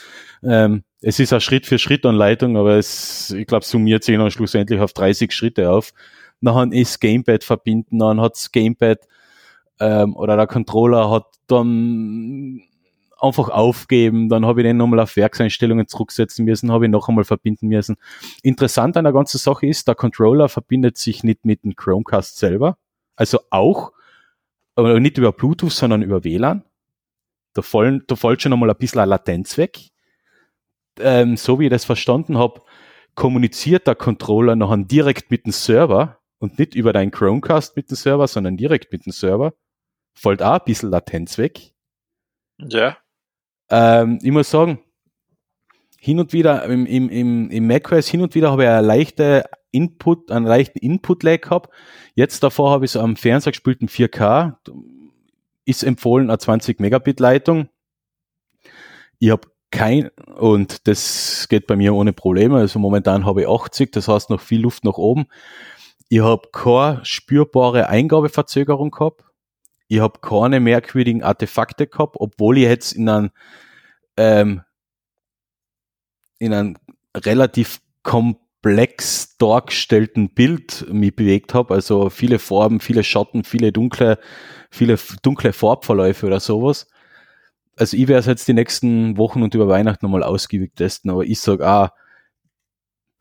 ähm, 0.43 0.83
es 1.01 1.19
ist 1.19 1.33
eine 1.33 1.41
Schritt-für-Schritt-Anleitung, 1.41 2.57
aber 2.57 2.77
es, 2.77 3.31
ich 3.31 3.47
glaube, 3.47 3.65
summiert 3.65 4.03
sich 4.03 4.17
dann 4.17 4.31
schlussendlich 4.31 4.79
auf 4.79 4.93
30 4.93 5.31
Schritte 5.31 5.69
auf. 5.71 5.91
Dann 6.41 6.71
ist 6.71 7.01
Gamepad 7.01 7.43
verbinden, 7.43 7.99
dann 7.99 8.21
hat's 8.21 8.51
Gamepad 8.51 8.99
ähm, 9.79 10.15
oder 10.15 10.37
der 10.37 10.47
Controller 10.47 11.09
hat 11.09 11.25
dann 11.47 12.61
einfach 13.21 13.49
aufgeben, 13.49 14.29
dann 14.29 14.45
habe 14.45 14.61
ich 14.61 14.65
den 14.65 14.77
nochmal 14.77 14.99
auf 15.01 15.15
Werkseinstellungen 15.15 15.87
zurücksetzen 15.87 16.45
müssen, 16.45 16.71
habe 16.71 16.85
ich 16.85 16.91
noch 16.91 17.09
einmal 17.09 17.23
verbinden 17.23 17.67
müssen. 17.67 17.97
Interessant 18.43 18.97
an 18.97 19.03
der 19.03 19.13
ganzen 19.13 19.37
Sache 19.37 19.67
ist, 19.67 19.87
der 19.87 19.95
Controller 19.95 20.49
verbindet 20.49 20.97
sich 20.97 21.23
nicht 21.23 21.45
mit 21.45 21.63
dem 21.63 21.75
Chromecast 21.75 22.37
selber, 22.37 22.77
also 23.15 23.39
auch, 23.49 23.91
aber 24.75 24.99
nicht 24.99 25.17
über 25.17 25.31
Bluetooth, 25.31 25.71
sondern 25.71 26.01
über 26.01 26.23
WLAN. 26.23 26.63
Da, 27.53 27.61
fallen, 27.61 28.03
da 28.07 28.15
fällt 28.15 28.41
schon 28.41 28.53
einmal 28.53 28.69
ein 28.69 28.77
bisschen 28.77 28.99
eine 28.99 29.09
Latenz 29.09 29.57
weg. 29.57 29.89
Ähm, 30.99 31.35
so 31.35 31.59
wie 31.59 31.65
ich 31.65 31.71
das 31.71 31.85
verstanden 31.85 32.37
habe, 32.37 32.61
kommuniziert 33.15 33.87
der 33.87 33.95
Controller 33.95 34.55
nachher 34.55 34.77
direkt 34.77 35.31
mit 35.31 35.45
dem 35.45 35.51
Server 35.51 36.19
und 36.37 36.57
nicht 36.57 36.75
über 36.75 36.93
deinen 36.93 37.11
Chromecast 37.11 37.75
mit 37.75 37.89
dem 37.89 37.95
Server, 37.95 38.27
sondern 38.27 38.55
direkt 38.55 38.91
mit 38.91 39.05
dem 39.05 39.11
Server. 39.11 39.53
Fällt 40.13 40.41
auch 40.41 40.59
ein 40.59 40.65
bisschen 40.65 40.89
Latenz 40.89 41.37
weg. 41.37 41.73
Ja. 42.57 42.97
Ähm, 43.69 44.19
ich 44.21 44.31
muss 44.31 44.49
sagen, 44.49 44.79
hin 45.99 46.19
und 46.19 46.33
wieder 46.33 46.63
im, 46.65 46.85
im, 46.85 47.09
im, 47.09 47.49
im 47.49 47.67
macOS 47.67 48.07
hin 48.07 48.21
und 48.21 48.35
wieder 48.35 48.51
habe 48.51 48.63
ich 48.63 48.69
eine 48.69 48.85
leichte 48.85 49.43
Input, 49.71 50.31
einen 50.31 50.45
leichten 50.45 50.79
Input-Lag 50.79 51.41
gehabt. 51.41 51.69
Jetzt 52.15 52.41
davor 52.41 52.71
habe 52.71 52.85
ich 52.85 52.91
so 52.91 53.01
am 53.01 53.15
Fernseher 53.15 53.51
gespielt 53.51 53.81
in 53.81 53.89
4K. 53.89 54.55
Ist 55.65 55.83
empfohlen 55.83 56.29
eine 56.29 56.39
20 56.39 56.79
Megabit 56.79 57.19
Leitung. 57.19 57.69
Ich 59.19 59.29
habe 59.29 59.47
kein, 59.71 60.09
und 60.37 60.87
das 60.87 61.47
geht 61.49 61.67
bei 61.67 61.75
mir 61.75 61.93
ohne 61.93 62.13
Probleme. 62.13 62.57
Also 62.57 62.79
momentan 62.79 63.25
habe 63.25 63.41
ich 63.41 63.47
80, 63.47 63.91
das 63.91 64.07
heißt 64.07 64.29
noch 64.29 64.41
viel 64.41 64.61
Luft 64.61 64.83
nach 64.85 64.97
oben. 64.97 65.27
Ich 66.07 66.21
habe 66.21 66.47
keine 66.51 67.01
spürbare 67.03 67.87
Eingabeverzögerung 67.89 68.89
gehabt 68.89 69.28
ich 69.89 69.99
habe 69.99 70.19
keine 70.21 70.59
merkwürdigen 70.59 71.23
Artefakte 71.23 71.87
gehabt, 71.87 72.15
obwohl 72.19 72.59
ich 72.59 72.65
jetzt 72.65 72.93
in 72.93 73.09
einem 73.09 73.31
ähm, 74.17 74.61
in 76.37 76.53
einem 76.53 76.77
relativ 77.17 77.81
komplex 78.03 79.35
dargestellten 79.37 80.33
Bild 80.33 80.85
mich 80.91 81.15
bewegt 81.15 81.53
habe, 81.53 81.73
also 81.73 82.09
viele 82.09 82.37
Farben, 82.39 82.79
viele 82.79 83.03
Schatten, 83.03 83.43
viele 83.43 83.71
dunkle, 83.71 84.19
viele 84.69 84.97
dunkle 85.23 85.53
Farbverläufe 85.53 86.27
oder 86.27 86.39
sowas. 86.39 86.87
Also 87.75 87.97
ich 87.97 88.07
werde 88.07 88.19
es 88.19 88.25
jetzt 88.27 88.47
die 88.47 88.53
nächsten 88.53 89.17
Wochen 89.17 89.41
und 89.41 89.55
über 89.55 89.67
Weihnachten 89.67 90.05
nochmal 90.05 90.23
ausgiebig 90.23 90.75
testen, 90.75 91.09
aber 91.09 91.25
ich 91.25 91.39
sage, 91.39 91.65
ah, 91.65 91.93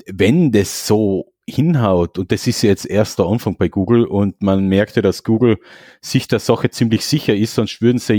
wenn 0.07 0.53
das 0.53 0.87
so 0.87 1.33
hinhaut, 1.49 2.19
und 2.19 2.31
das 2.31 2.47
ist 2.47 2.63
jetzt 2.63 2.87
erst 2.87 3.19
der 3.19 3.27
Anfang 3.27 3.57
bei 3.57 3.69
Google, 3.69 4.05
und 4.05 4.43
man 4.43 4.69
merkte, 4.69 5.03
dass 5.03 5.25
Google 5.25 5.59
sich 6.01 6.29
der 6.29 6.39
Sache 6.41 6.71
ziemlich 6.71 7.05
sicher 7.05 7.35
ist, 7.35 7.55
sonst 7.55 7.81
würden 7.81 7.99
sie 7.99 8.15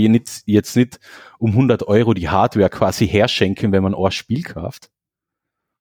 jetzt 0.46 0.76
nicht 0.76 1.00
um 1.38 1.50
100 1.50 1.84
Euro 1.84 2.14
die 2.14 2.28
Hardware 2.28 2.70
quasi 2.70 3.06
herschenken, 3.06 3.72
wenn 3.72 3.82
man 3.82 3.94
ein 3.94 4.10
Spiel 4.10 4.42
kauft. 4.42 4.90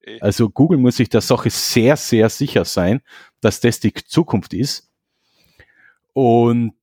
Eh. 0.06 0.20
Also 0.22 0.50
Google 0.50 0.78
muss 0.78 0.98
sich 0.98 1.10
der 1.10 1.22
Sache 1.22 1.50
sehr, 1.50 1.98
sehr 1.98 2.30
sicher 2.30 2.66
sein, 2.66 3.02
dass 3.42 3.60
das 3.60 3.80
die 3.80 3.94
Zukunft 3.94 4.54
ist. 4.54 4.90
Und 6.14 6.76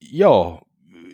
ja, 0.00 0.60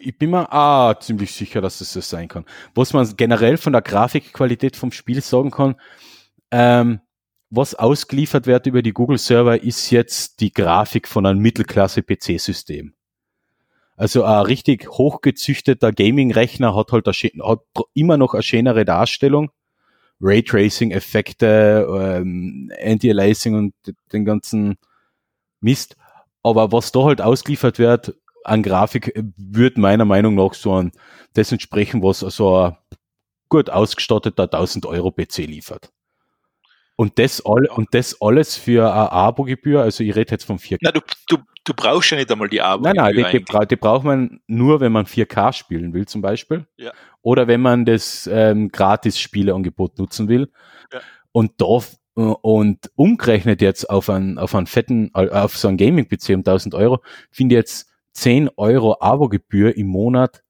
ich 0.01 0.16
bin 0.16 0.30
mir 0.30 0.53
auch 0.53 0.99
ziemlich 0.99 1.32
sicher, 1.32 1.61
dass 1.61 1.80
es 1.80 1.93
das 1.93 2.09
sein 2.09 2.28
kann. 2.28 2.45
Was 2.74 2.93
man 2.93 3.16
generell 3.16 3.57
von 3.57 3.72
der 3.72 3.82
Grafikqualität 3.82 4.76
vom 4.76 4.93
Spiel 4.93 5.20
sagen 5.20 5.51
kann, 5.51 5.76
ähm, 6.51 7.01
was 7.51 7.74
ausgeliefert 7.74 8.46
wird 8.46 8.66
über 8.66 8.80
die 8.80 8.92
Google-Server, 8.92 9.62
ist 9.62 9.90
jetzt 9.90 10.40
die 10.40 10.53
Grafik 10.53 11.09
von 11.09 11.26
einem 11.26 11.40
Mittelklasse-PC-System. 11.40 12.94
Also 13.96 14.24
ein 14.24 14.46
richtig 14.46 14.88
hochgezüchteter 14.88 15.92
Gaming-Rechner 15.92 16.74
hat 16.74 16.92
halt 16.92 17.07
eine, 17.07 17.44
hat 17.44 17.61
immer 17.92 18.16
noch 18.16 18.34
eine 18.34 18.42
schönere 18.42 18.84
Darstellung. 18.84 19.51
Raytracing-Effekte, 20.22 21.86
ähm, 21.90 22.70
Anti-Aliasing 22.82 23.55
und 23.55 23.74
den 24.12 24.24
ganzen 24.24 24.76
Mist. 25.61 25.96
Aber 26.42 26.72
was 26.72 26.92
da 26.92 27.05
halt 27.05 27.20
ausgeliefert 27.20 27.78
wird 27.78 28.14
an 28.44 28.62
Grafik, 28.62 29.12
wird 29.36 29.76
meiner 29.76 30.05
Meinung 30.05 30.34
nach 30.34 30.55
so 30.55 30.72
an 30.72 30.92
das 31.34 31.53
entsprechen, 31.53 32.03
was 32.03 32.20
so 32.20 32.57
ein 32.57 32.76
gut 33.48 33.70
ausgestatteter 33.70 34.44
1000 34.44 34.86
Euro 34.86 35.11
PC 35.11 35.38
liefert. 35.38 35.90
Und 37.01 37.18
das, 37.18 37.42
all, 37.46 37.64
und 37.64 37.94
das 37.94 38.20
alles 38.20 38.59
für 38.59 38.92
eine 38.92 39.11
Abo-Gebühr, 39.11 39.80
also 39.80 40.05
ich 40.05 40.14
rede 40.14 40.32
jetzt 40.32 40.44
von 40.44 40.59
4K. 40.59 40.80
Nein, 40.82 40.92
du, 40.92 41.01
du, 41.28 41.42
du 41.64 41.72
brauchst 41.72 42.11
ja 42.11 42.18
nicht 42.18 42.30
einmal 42.30 42.51
die 42.51 42.61
Abo-Gebühr. 42.61 42.92
Nein, 42.92 43.14
nein, 43.16 43.32
die, 43.32 43.42
die, 43.42 43.66
die, 43.68 43.76
braucht 43.76 44.05
man 44.05 44.42
nur, 44.46 44.80
wenn 44.80 44.92
man 44.92 45.07
4K 45.07 45.55
spielen 45.55 45.94
will 45.94 46.07
zum 46.07 46.20
Beispiel. 46.20 46.66
Ja. 46.76 46.92
Oder 47.22 47.48
wenn 47.48 47.62
man 47.62 47.86
das 47.86 48.28
ähm, 48.30 48.68
Gratis-Spieleangebot 48.68 49.98
nutzen 49.98 50.28
will. 50.28 50.53
Ja. 50.92 51.01
Und 51.32 51.53
da 51.62 51.80
und 52.12 52.90
umgerechnet 52.96 53.62
jetzt 53.62 53.88
auf 53.88 54.11
einen, 54.11 54.36
auf 54.36 54.55
einen 54.55 54.66
fetten, 54.66 55.11
auf 55.14 55.57
so 55.57 55.68
einen 55.68 55.78
Gaming-PC 55.78 56.34
um 56.34 56.40
1000 56.40 56.74
Euro, 56.74 57.03
finde 57.30 57.55
ich 57.55 57.61
jetzt 57.61 57.88
10 58.12 58.51
Euro 58.59 58.98
Abo-Gebühr 59.01 59.74
im 59.74 59.86
Monat 59.86 60.42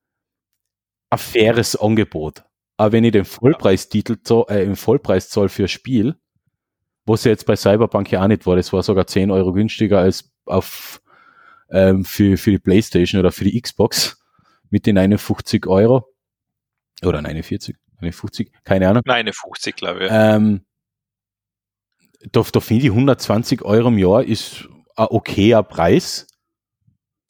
ein 1.10 1.18
faires 1.18 1.76
Angebot. 1.76 2.42
Aber 2.76 2.90
wenn 2.90 3.04
ich 3.04 3.12
den 3.12 3.24
Vollpreistitel, 3.24 4.18
äh, 4.48 4.64
im 4.64 4.74
Vollpreis 4.74 5.28
zahl 5.28 5.48
für 5.48 5.68
Spiel, 5.68 6.16
was 7.06 7.24
ja 7.24 7.30
jetzt 7.30 7.46
bei 7.46 7.56
Cyberpunk 7.56 8.10
ja 8.10 8.22
auch 8.22 8.28
nicht 8.28 8.46
war. 8.46 8.56
Das 8.56 8.72
war 8.72 8.82
sogar 8.82 9.06
10 9.06 9.30
Euro 9.30 9.52
günstiger 9.52 10.00
als 10.00 10.30
auf, 10.46 11.00
ähm, 11.70 12.04
für, 12.04 12.36
für 12.36 12.50
die 12.50 12.58
Playstation 12.58 13.20
oder 13.20 13.32
für 13.32 13.44
die 13.44 13.60
Xbox 13.60 14.22
mit 14.70 14.86
den 14.86 14.98
51 14.98 15.66
Euro. 15.66 16.06
Oder 17.02 17.22
49, 17.22 17.76
51, 18.00 18.52
keine 18.64 18.88
Ahnung. 18.88 19.02
59, 19.04 19.74
glaube 19.74 20.04
ich. 20.04 20.10
Ähm, 20.12 20.64
da, 22.32 22.42
da 22.52 22.60
finde 22.60 22.84
ich 22.84 22.90
120 22.90 23.62
Euro 23.62 23.88
im 23.88 23.98
Jahr 23.98 24.22
ist 24.22 24.68
ein 24.96 25.06
okayer 25.08 25.62
Preis. 25.62 26.26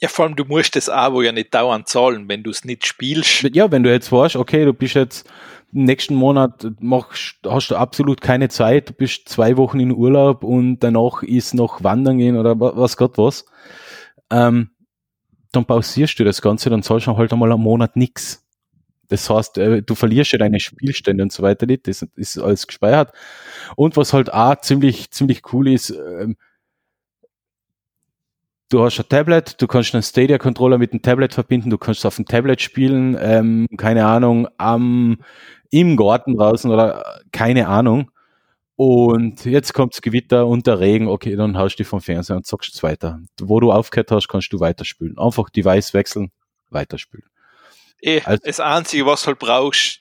Ja, 0.01 0.09
vor 0.09 0.25
allem, 0.25 0.35
du 0.35 0.45
musst 0.45 0.77
das 0.77 0.89
Abo 0.89 1.21
ja 1.23 1.31
nicht 1.31 1.55
dauernd 1.55 1.87
zahlen, 1.87 2.29
wenn 2.29 2.43
du 2.43 2.51
es 2.51 2.65
nicht 2.65 2.87
spielst. 2.87 3.43
Ja, 3.55 3.71
wenn 3.71 3.83
du 3.83 3.91
jetzt 3.91 4.11
weißt, 4.11 4.37
okay, 4.37 4.65
du 4.65 4.73
bist 4.73 4.95
jetzt 4.95 5.29
nächsten 5.73 6.15
Monat 6.15 6.67
machst, 6.81 7.37
hast 7.47 7.69
du 7.69 7.77
absolut 7.77 8.21
keine 8.21 8.49
Zeit, 8.49 8.97
bist 8.97 9.29
zwei 9.29 9.57
Wochen 9.57 9.81
in 9.81 9.93
Urlaub 9.93 10.45
und 10.45 10.81
danach 10.81 11.23
ist 11.23 11.55
noch 11.55 11.83
Wandern 11.85 12.19
gehen 12.19 12.37
oder 12.37 12.59
was 12.59 12.97
Gott 12.97 13.19
was, 13.19 13.45
ähm, 14.31 14.71
dann 15.53 15.65
pausierst 15.65 16.19
du 16.19 16.25
das 16.25 16.43
Ganze, 16.43 16.71
dann 16.71 16.83
zahlst 16.83 17.07
du 17.07 17.17
halt 17.17 17.33
einmal 17.33 17.53
einen 17.53 17.63
Monat 17.63 17.97
nix. 17.97 18.47
Das 19.09 19.29
heißt, 19.29 19.59
äh, 19.59 19.83
du 19.83 19.95
verlierst 19.97 20.33
ja 20.33 20.39
deine 20.39 20.61
Spielstände 20.61 21.23
und 21.23 21.33
so 21.33 21.43
weiter 21.43 21.67
nicht, 21.67 21.89
das 21.89 22.07
ist 22.15 22.39
alles 22.39 22.67
gespeichert. 22.67 23.13
Und 23.77 23.97
was 23.97 24.13
halt 24.13 24.33
auch 24.33 24.61
ziemlich, 24.61 25.11
ziemlich 25.11 25.53
cool 25.53 25.69
ist, 25.69 25.91
ähm, 25.91 26.37
du 28.71 28.85
hast 28.85 28.99
ein 29.01 29.09
Tablet, 29.09 29.61
du 29.61 29.67
kannst 29.67 29.95
einen 29.95 30.05
Stadia-Controller 30.05 30.79
mit 30.79 30.93
dem 30.93 31.03
Tablet 31.03 31.35
verbinden, 31.35 31.71
du 31.71 31.79
kannst 31.79 32.07
auf 32.07 32.17
dem 32.17 32.25
Tablet 32.25 32.63
spielen, 32.63 33.17
ähm, 33.21 33.67
keine 33.77 34.07
Ahnung, 34.07 34.49
am 34.59 35.19
im 35.71 35.97
Garten 35.97 36.37
draußen 36.37 36.71
oder 36.71 37.21
keine 37.33 37.69
Ahnung. 37.69 38.11
Und 38.77 39.45
jetzt 39.45 39.75
kommt's 39.75 40.01
Gewitter 40.01 40.47
und 40.47 40.67
der 40.67 40.81
Regen, 40.81 41.07
okay, 41.07 41.37
dann 41.37 41.59
haust 41.59 41.79
du 41.79 41.85
vom 41.85 42.01
Fernseher 42.01 42.37
und 42.37 42.47
zockst 42.47 42.75
es 42.75 42.83
weiter. 42.83 43.21
Wo 43.39 43.61
du 43.61 43.73
aufgehört 43.73 44.11
hast, 44.11 44.29
kannst 44.29 44.53
du 44.53 44.61
weiterspielen. 44.61 45.19
Einfach 45.19 45.51
Device 45.51 45.93
wechseln, 45.93 46.33
weiterspielen. 46.71 47.27
Eh, 48.01 48.23
also, 48.25 48.43
das 48.43 48.59
Einzige, 48.59 49.05
was 49.05 49.27
halt 49.27 49.39
brauchst, 49.39 50.01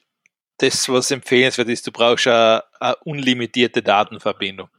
das, 0.59 0.87
was 0.87 1.11
empfehlenswert 1.11 1.67
ist, 1.67 1.87
du 1.87 1.91
brauchst 1.91 2.27
eine, 2.27 2.63
eine 2.79 2.95
unlimitierte 3.03 3.81
Datenverbindung. 3.81 4.69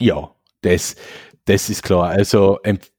Ja, 0.00 0.34
das, 0.62 0.96
das 1.44 1.70
ist 1.70 1.82
klar. 1.82 2.08
Also 2.08 2.58
empf 2.62 2.90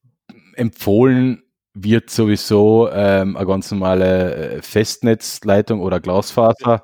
empfohlen 0.55 1.43
wird 1.73 2.09
sowieso 2.09 2.89
ähm, 2.91 3.37
eine 3.37 3.45
ganz 3.45 3.71
normale 3.71 4.35
äh, 4.35 4.61
Festnetzleitung 4.61 5.79
oder 5.79 6.01
Glasfaser 6.01 6.83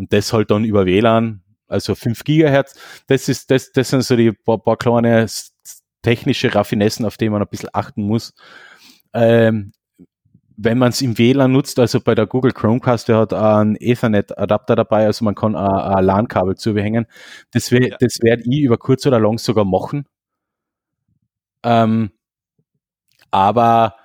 und 0.00 0.12
das 0.14 0.32
halt 0.32 0.50
dann 0.50 0.64
über 0.64 0.86
WLAN, 0.86 1.42
also 1.68 1.94
5 1.94 2.24
Gigahertz. 2.24 2.74
Das 3.06 3.28
ist, 3.28 3.50
das, 3.50 3.70
das 3.72 3.90
sind 3.90 4.02
so 4.02 4.16
die 4.16 4.32
paar, 4.32 4.58
paar 4.58 4.78
kleine 4.78 5.26
technische 6.02 6.54
Raffinessen, 6.54 7.04
auf 7.04 7.18
die 7.18 7.28
man 7.28 7.42
ein 7.42 7.48
bisschen 7.48 7.68
achten 7.74 8.02
muss. 8.02 8.32
Ähm, 9.12 9.72
wenn 10.56 10.78
man 10.78 10.88
es 10.88 11.02
im 11.02 11.18
WLAN 11.18 11.52
nutzt, 11.52 11.78
also 11.78 12.00
bei 12.00 12.14
der 12.14 12.26
Google 12.26 12.52
Chromecast, 12.52 13.08
der 13.08 13.18
hat 13.18 13.34
einen 13.34 13.76
Ethernet-Adapter 13.76 14.74
dabei, 14.74 15.04
also 15.04 15.22
man 15.24 15.34
kann 15.34 15.54
ein 15.54 16.04
LAN-Kabel 16.04 16.56
zubehängen. 16.56 17.06
Das, 17.50 17.70
wär, 17.70 17.88
ja. 17.88 17.96
das 18.00 18.18
werde 18.22 18.42
ich 18.46 18.62
über 18.62 18.78
kurz 18.78 19.06
oder 19.06 19.20
lang 19.20 19.38
sogar 19.38 19.66
machen. 19.66 20.06
Ähm, 21.62 22.10
aber 23.30 23.96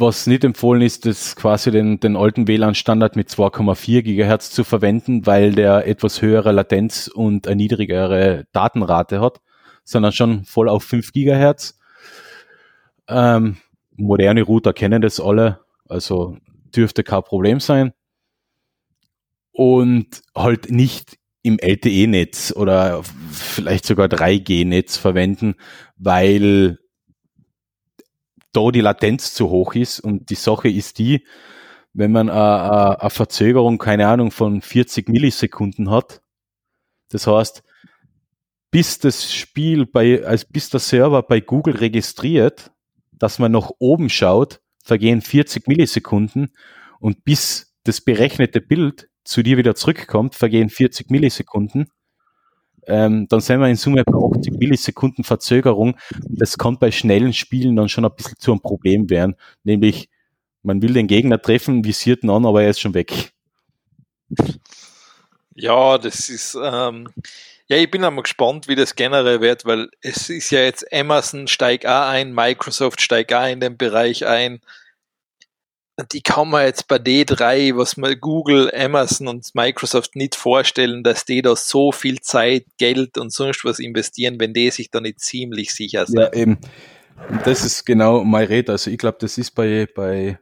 was 0.00 0.28
nicht 0.28 0.44
empfohlen 0.44 0.82
ist, 0.82 1.06
ist 1.06 1.34
quasi 1.34 1.72
den, 1.72 1.98
den 1.98 2.16
alten 2.16 2.46
WLAN-Standard 2.46 3.16
mit 3.16 3.28
2,4 3.28 4.02
Gigahertz 4.02 4.50
zu 4.50 4.62
verwenden, 4.62 5.26
weil 5.26 5.52
der 5.52 5.88
etwas 5.88 6.22
höhere 6.22 6.52
Latenz 6.52 7.08
und 7.08 7.48
eine 7.48 7.56
niedrigere 7.56 8.46
Datenrate 8.52 9.20
hat, 9.20 9.40
sondern 9.82 10.12
schon 10.12 10.44
voll 10.44 10.68
auf 10.68 10.84
5 10.84 11.12
Gigahertz. 11.12 11.80
Ähm, 13.08 13.56
moderne 13.96 14.42
Router 14.42 14.72
kennen 14.72 15.02
das 15.02 15.18
alle, 15.18 15.60
also 15.88 16.36
dürfte 16.76 17.02
kein 17.02 17.22
Problem 17.24 17.58
sein. 17.58 17.92
Und 19.50 20.22
halt 20.36 20.70
nicht 20.70 21.18
im 21.42 21.58
LTE-Netz 21.58 22.52
oder 22.54 23.02
vielleicht 23.32 23.84
sogar 23.84 24.06
3G-Netz 24.06 24.96
verwenden, 24.96 25.56
weil 25.96 26.78
da 28.52 28.70
die 28.70 28.80
Latenz 28.80 29.34
zu 29.34 29.50
hoch 29.50 29.74
ist. 29.74 30.00
Und 30.00 30.30
die 30.30 30.34
Sache 30.34 30.68
ist 30.68 30.98
die, 30.98 31.26
wenn 31.92 32.12
man 32.12 32.30
eine 32.30 33.10
Verzögerung, 33.10 33.78
keine 33.78 34.08
Ahnung, 34.08 34.30
von 34.30 34.62
40 34.62 35.08
Millisekunden 35.08 35.90
hat, 35.90 36.22
das 37.10 37.26
heißt, 37.26 37.62
bis 38.70 38.98
das 38.98 39.32
Spiel 39.32 39.86
bei, 39.86 40.24
als 40.24 40.44
bis 40.44 40.70
der 40.70 40.80
Server 40.80 41.22
bei 41.22 41.40
Google 41.40 41.76
registriert, 41.76 42.70
dass 43.12 43.38
man 43.38 43.52
nach 43.52 43.70
oben 43.78 44.10
schaut, 44.10 44.60
vergehen 44.84 45.22
40 45.22 45.66
Millisekunden 45.66 46.52
und 47.00 47.24
bis 47.24 47.74
das 47.84 48.00
berechnete 48.00 48.60
Bild 48.60 49.08
zu 49.24 49.42
dir 49.42 49.56
wieder 49.56 49.74
zurückkommt, 49.74 50.34
vergehen 50.34 50.68
40 50.68 51.10
Millisekunden. 51.10 51.88
Ähm, 52.88 53.28
dann 53.28 53.40
sind 53.40 53.60
wir 53.60 53.68
in 53.68 53.76
Summe 53.76 54.02
bei 54.02 54.18
80 54.38 54.54
Millisekunden 54.54 55.22
Verzögerung. 55.22 55.96
Das 56.26 56.56
kann 56.56 56.78
bei 56.78 56.90
schnellen 56.90 57.34
Spielen 57.34 57.76
dann 57.76 57.90
schon 57.90 58.06
ein 58.06 58.14
bisschen 58.16 58.38
zu 58.38 58.52
einem 58.52 58.60
Problem 58.60 59.10
werden. 59.10 59.36
Nämlich, 59.62 60.08
man 60.62 60.80
will 60.80 60.94
den 60.94 61.06
Gegner 61.06 61.40
treffen, 61.40 61.84
visiert 61.84 62.24
ihn 62.24 62.30
an, 62.30 62.46
aber 62.46 62.62
er 62.62 62.70
ist 62.70 62.80
schon 62.80 62.94
weg. 62.94 63.32
Ja, 65.54 65.98
das 65.98 66.30
ist, 66.30 66.56
ähm, 66.60 67.08
ja, 67.66 67.76
ich 67.76 67.90
bin 67.90 68.04
einmal 68.04 68.22
gespannt, 68.22 68.68
wie 68.68 68.76
das 68.76 68.94
generell 68.94 69.42
wird, 69.42 69.66
weil 69.66 69.90
es 70.00 70.30
ist 70.30 70.50
ja 70.50 70.60
jetzt 70.60 70.90
Amazon 70.92 71.46
steigt 71.46 71.84
auch 71.84 72.08
ein, 72.08 72.32
Microsoft 72.32 73.02
steigt 73.02 73.34
auch 73.34 73.46
in 73.46 73.60
den 73.60 73.76
Bereich 73.76 74.24
ein. 74.26 74.60
Die 76.12 76.22
kann 76.22 76.48
man 76.48 76.64
jetzt 76.64 76.86
bei 76.86 76.96
D3, 76.96 77.76
was 77.76 77.96
mal 77.96 78.14
Google, 78.14 78.70
Amazon 78.72 79.26
und 79.26 79.52
Microsoft 79.54 80.14
nicht 80.14 80.36
vorstellen, 80.36 81.02
dass 81.02 81.24
die 81.24 81.42
da 81.42 81.56
so 81.56 81.90
viel 81.90 82.20
Zeit, 82.20 82.66
Geld 82.78 83.18
und 83.18 83.32
sonst 83.32 83.64
was 83.64 83.80
investieren, 83.80 84.38
wenn 84.38 84.54
die 84.54 84.70
sich 84.70 84.92
da 84.92 85.00
nicht 85.00 85.18
ziemlich 85.18 85.74
sicher 85.74 86.06
sind. 86.06 86.20
Ja, 86.20 86.32
eben. 86.32 86.58
Und 87.28 87.44
das 87.44 87.64
ist 87.64 87.84
genau 87.84 88.22
mein 88.22 88.46
Red. 88.46 88.70
Also 88.70 88.92
ich 88.92 88.98
glaube, 88.98 89.18
das 89.20 89.38
ist 89.38 89.50
bei, 89.56 89.88
bei, 89.92 90.38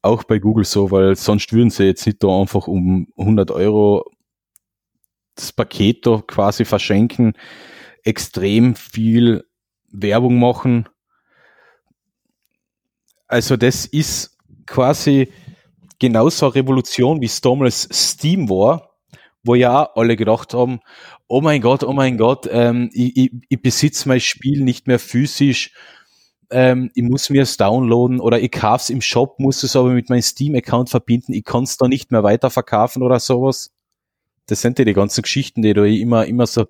auch 0.00 0.24
bei 0.24 0.38
Google 0.38 0.64
so, 0.64 0.90
weil 0.90 1.16
sonst 1.16 1.52
würden 1.52 1.68
sie 1.68 1.84
jetzt 1.84 2.06
nicht 2.06 2.22
da 2.22 2.28
einfach 2.28 2.66
um 2.66 3.08
100 3.18 3.50
Euro 3.50 4.10
das 5.34 5.52
Paket 5.52 6.06
da 6.06 6.22
quasi 6.26 6.64
verschenken, 6.64 7.34
extrem 8.04 8.74
viel 8.74 9.44
Werbung 9.88 10.38
machen. 10.38 10.88
Also 13.26 13.56
das 13.56 13.84
ist 13.84 14.35
quasi 14.66 15.32
genauso 15.98 16.46
eine 16.46 16.54
Revolution, 16.56 17.20
wie 17.20 17.26
es 17.26 17.40
damals 17.40 17.88
Steam 17.92 18.48
war, 18.50 18.90
wo 19.42 19.54
ja 19.54 19.90
alle 19.94 20.16
gedacht 20.16 20.54
haben, 20.54 20.80
oh 21.28 21.40
mein 21.40 21.60
Gott, 21.60 21.84
oh 21.84 21.92
mein 21.92 22.18
Gott, 22.18 22.48
ähm, 22.50 22.90
ich, 22.92 23.16
ich, 23.16 23.30
ich 23.48 23.62
besitze 23.62 24.08
mein 24.08 24.20
Spiel 24.20 24.62
nicht 24.62 24.86
mehr 24.86 24.98
physisch, 24.98 25.72
ähm, 26.50 26.90
ich 26.94 27.02
muss 27.02 27.30
mir 27.30 27.42
es 27.42 27.56
downloaden 27.56 28.20
oder 28.20 28.40
ich 28.40 28.50
kauf's 28.50 28.90
im 28.90 29.00
Shop, 29.00 29.38
muss 29.38 29.62
es 29.62 29.74
aber 29.74 29.90
mit 29.90 30.10
meinem 30.10 30.22
Steam-Account 30.22 30.90
verbinden, 30.90 31.32
ich 31.32 31.44
kann 31.44 31.64
es 31.64 31.76
da 31.76 31.88
nicht 31.88 32.12
mehr 32.12 32.22
weiterverkaufen 32.22 33.02
oder 33.02 33.18
sowas 33.20 33.72
das 34.46 34.60
sind 34.60 34.78
ja 34.78 34.84
die 34.84 34.94
ganzen 34.94 35.22
Geschichten, 35.22 35.62
die 35.62 35.74
da 35.74 35.84
immer, 35.84 36.26
immer 36.26 36.46
so 36.46 36.66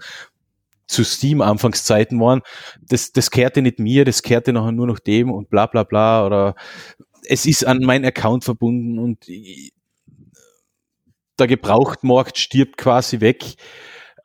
zu 0.87 1.05
Steam 1.05 1.41
Anfangszeiten 1.41 2.21
waren. 2.21 2.43
Das, 2.89 3.13
das 3.13 3.31
kehrte 3.31 3.63
nicht 3.63 3.79
mir, 3.79 4.05
das 4.05 4.23
kehrte 4.23 4.53
nachher 4.53 4.73
nur 4.73 4.87
noch 4.87 4.99
dem 4.99 5.31
und 5.31 5.51
bla, 5.51 5.67
bla, 5.67 5.83
bla, 5.83 6.25
oder 6.25 6.55
es 7.29 7.47
ist 7.47 7.67
an 7.67 7.81
meinen 7.81 8.05
Account 8.05 8.45
verbunden 8.45 8.99
und 8.99 9.29
ich, 9.29 9.73
der 11.39 11.47
Gebrauchtmarkt 11.47 12.39
stirbt 12.39 12.77
quasi 12.79 13.21
weg. 13.21 13.57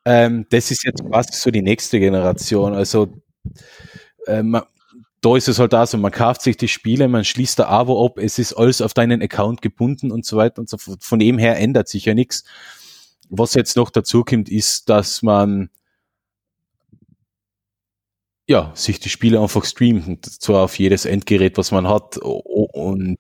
Ähm, 0.06 0.45
das 0.49 0.72
ist 0.72 0.84
jetzt 0.86 1.04
quasi 1.06 1.34
so 1.34 1.52
die 1.52 1.62
nächste 1.62 1.99
Generation. 1.99 2.74
Also, 2.74 3.14
ähm, 4.28 4.60
da 5.22 5.38
ist 5.38 5.47
es 5.47 5.60
halt 5.60 5.76
auch 5.76 5.86
so, 5.86 5.97
man 5.97 6.12
kauft 6.12 6.41
sich 6.41 6.58
die 6.58 6.68
Spiele, 6.68 7.08
man 7.08 7.24
schließt 7.24 7.60
da 7.60 7.68
Abo 7.68 8.06
ab, 8.06 8.18
es 8.18 8.39
ist 8.39 8.54
alles 8.54 8.82
auf 8.82 8.93
deinen 8.93 9.22
Account 9.22 9.62
gebunden 9.62 10.12
und 10.12 10.26
so 10.26 10.38
weiter 10.38 10.60
und 10.60 10.70
so 10.70 10.78
fort. 10.78 11.04
Von 11.04 11.20
dem 11.20 11.38
her 11.38 11.58
ändert 11.58 11.88
sich 11.89 12.06
ja 12.06 12.14
nichts. 12.14 12.43
Was 13.30 13.54
jetzt 13.54 13.78
noch 13.78 13.91
dazu 13.91 14.24
kommt, 14.24 14.49
ist, 14.49 14.89
dass 14.89 15.22
man 15.22 15.70
ja, 18.52 18.72
sich 18.76 18.99
die 18.99 19.10
Spiele 19.10 19.39
einfach 19.39 19.64
streamt 19.64 20.08
und 20.08 20.26
zwar 20.26 20.64
auf 20.66 20.78
jedes 20.78 21.06
Endgerät, 21.06 21.58
was 21.58 21.72
man 21.72 21.88
hat 21.88 22.18
und 22.18 23.18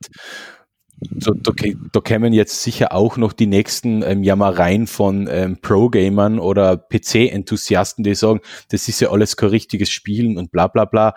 so, 1.17 1.33
da, 1.33 1.53
da 1.93 1.99
kämen 2.01 2.33
jetzt 2.33 2.61
sicher 2.61 2.93
auch 2.93 3.15
noch 3.15 3.31
die 3.33 3.47
nächsten 3.47 4.03
ähm, 4.03 4.23
Jammereien 4.23 4.87
von 4.87 5.27
ähm, 5.31 5.57
Pro-Gamern 5.59 6.37
oder 6.37 6.77
PC-Enthusiasten, 6.77 8.03
die 8.03 8.13
sagen, 8.13 8.41
das 8.69 8.87
ist 8.87 8.99
ja 8.99 9.09
alles 9.09 9.37
kein 9.37 9.49
richtiges 9.49 9.89
Spielen 9.89 10.37
und 10.37 10.51
bla 10.51 10.67
bla 10.67 10.85
bla. 10.85 11.15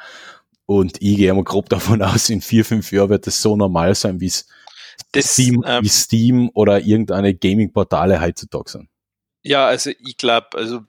Und 0.64 1.02
ich 1.02 1.16
gehe 1.16 1.34
mal 1.34 1.44
grob 1.44 1.68
davon 1.68 2.00
aus, 2.00 2.30
in 2.30 2.40
vier, 2.40 2.64
fünf 2.64 2.92
Jahren 2.92 3.10
wird 3.10 3.26
das 3.26 3.42
so 3.42 3.56
normal 3.56 3.94
sein, 3.94 4.20
wie 4.20 4.28
es 4.28 4.46
Steam, 5.18 5.62
ähm, 5.66 5.84
Steam 5.84 6.50
oder 6.54 6.80
irgendeine 6.80 7.34
Gaming-Portale 7.34 8.22
heutzutage 8.22 8.70
sind. 8.70 8.88
Ja, 9.42 9.66
also 9.66 9.90
ich 9.90 10.16
glaube, 10.16 10.46
also 10.54 10.80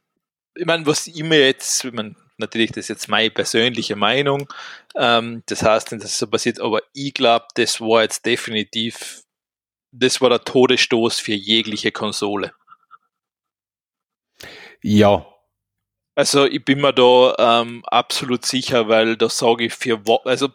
ich 0.56 0.66
meine, 0.66 0.86
was 0.86 1.08
immer 1.08 1.36
jetzt, 1.36 1.84
ich 1.84 1.92
mein, 1.92 2.16
natürlich, 2.38 2.72
das 2.72 2.86
ist 2.86 2.90
jetzt 2.90 3.08
meine 3.08 3.32
persönliche 3.32 3.96
Meinung, 3.96 4.48
ähm, 4.96 5.44
das 5.48 5.64
heißt 5.64 5.92
dass 5.92 6.04
es 6.04 6.18
so 6.18 6.28
passiert, 6.28 6.60
aber 6.60 6.82
ich 6.94 7.14
glaube, 7.14 7.46
das 7.56 7.82
war 7.82 8.04
jetzt 8.04 8.26
definitiv, 8.26 9.24
das 9.92 10.22
war 10.22 10.30
der 10.30 10.44
Todesstoß 10.44 11.20
für 11.20 11.34
jegliche 11.34 11.92
Konsole. 11.92 12.54
Ja. 14.82 15.26
Also 16.16 16.46
ich 16.46 16.64
bin 16.64 16.80
mir 16.80 16.94
da 16.94 17.62
ähm, 17.62 17.84
absolut 17.86 18.46
sicher, 18.46 18.88
weil 18.88 19.18
da 19.18 19.30
sage 19.30 19.66
ich 19.66 19.74
für, 19.74 20.02
also 20.24 20.50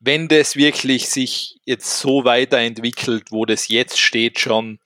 wenn 0.00 0.28
das 0.28 0.56
wirklich 0.56 1.08
sich 1.08 1.58
jetzt 1.64 1.98
so 2.00 2.24
weiterentwickelt, 2.24 3.32
wo 3.32 3.46
das 3.46 3.68
jetzt 3.68 3.98
steht 3.98 4.38
schon, 4.38 4.78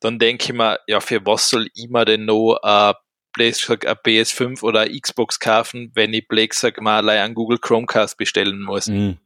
dann 0.00 0.18
denke 0.18 0.44
ich 0.44 0.52
mir, 0.52 0.80
ja, 0.86 1.00
für 1.00 1.24
was 1.26 1.50
soll 1.50 1.68
ich 1.74 1.88
mir 1.88 2.04
denn 2.04 2.24
noch 2.24 2.58
äh, 2.62 2.94
eine 3.38 3.50
PS5 3.50 4.62
oder 4.62 4.88
Xbox 4.88 5.40
kaufen, 5.40 5.90
wenn 5.94 6.12
ich 6.12 6.26
Black 6.28 6.54
sag 6.54 6.80
mal 6.80 6.98
allein 6.98 7.20
an 7.20 7.34
Google 7.34 7.58
Chromecast 7.58 8.16
bestellen 8.16 8.62
muss. 8.62 8.86
Mhm. 8.88 9.18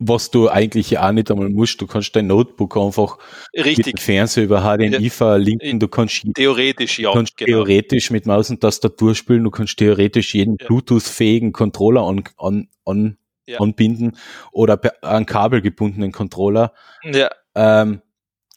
Was 0.00 0.30
du 0.30 0.48
eigentlich 0.48 0.98
auch 0.98 1.12
nicht 1.12 1.30
einmal 1.30 1.48
musst, 1.48 1.80
du 1.80 1.86
kannst 1.86 2.14
dein 2.16 2.26
Notebook 2.26 2.76
einfach 2.76 3.16
Richtig. 3.54 3.78
mit 3.78 3.86
dem 3.86 3.98
Fernseher 3.98 4.44
über 4.44 4.60
HDMI 4.62 5.08
verlinken, 5.08 5.78
du 5.78 5.86
kannst 5.86 6.26
theoretisch 6.34 6.98
ja, 6.98 7.12
kannst 7.12 7.36
genau. 7.36 7.64
theoretisch 7.64 8.10
mit 8.10 8.26
Maus 8.26 8.50
und 8.50 8.60
Tastatur 8.60 9.14
spielen, 9.14 9.44
du 9.44 9.50
kannst 9.50 9.78
theoretisch 9.78 10.34
jeden 10.34 10.56
ja. 10.60 10.66
Bluetooth-fähigen 10.66 11.52
Controller 11.52 12.02
an, 12.02 12.24
an, 12.38 12.68
an 12.84 13.18
ja. 13.46 13.60
anbinden 13.60 14.16
oder 14.52 14.80
an 15.02 15.26
Kabel 15.26 15.62
gebundenen 15.62 16.12
Controller. 16.12 16.72
Ja. 17.04 17.30
Ähm, 17.54 18.02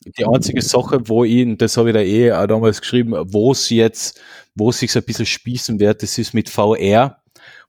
die 0.05 0.25
einzige 0.25 0.61
Sache, 0.61 0.99
wo 1.07 1.23
ich, 1.23 1.57
das 1.57 1.77
habe 1.77 1.89
ich 1.89 1.93
da 1.93 2.01
eh 2.01 2.31
auch 2.31 2.47
damals 2.47 2.81
geschrieben, 2.81 3.13
wo 3.31 3.51
es 3.51 3.69
jetzt, 3.69 4.19
wo 4.55 4.69
es 4.69 4.79
sich 4.79 4.91
so 4.91 4.99
ein 4.99 5.05
bisschen 5.05 5.25
spießen 5.25 5.79
wird, 5.79 6.03
das 6.03 6.17
ist 6.17 6.33
mit 6.33 6.49
VR, 6.49 7.21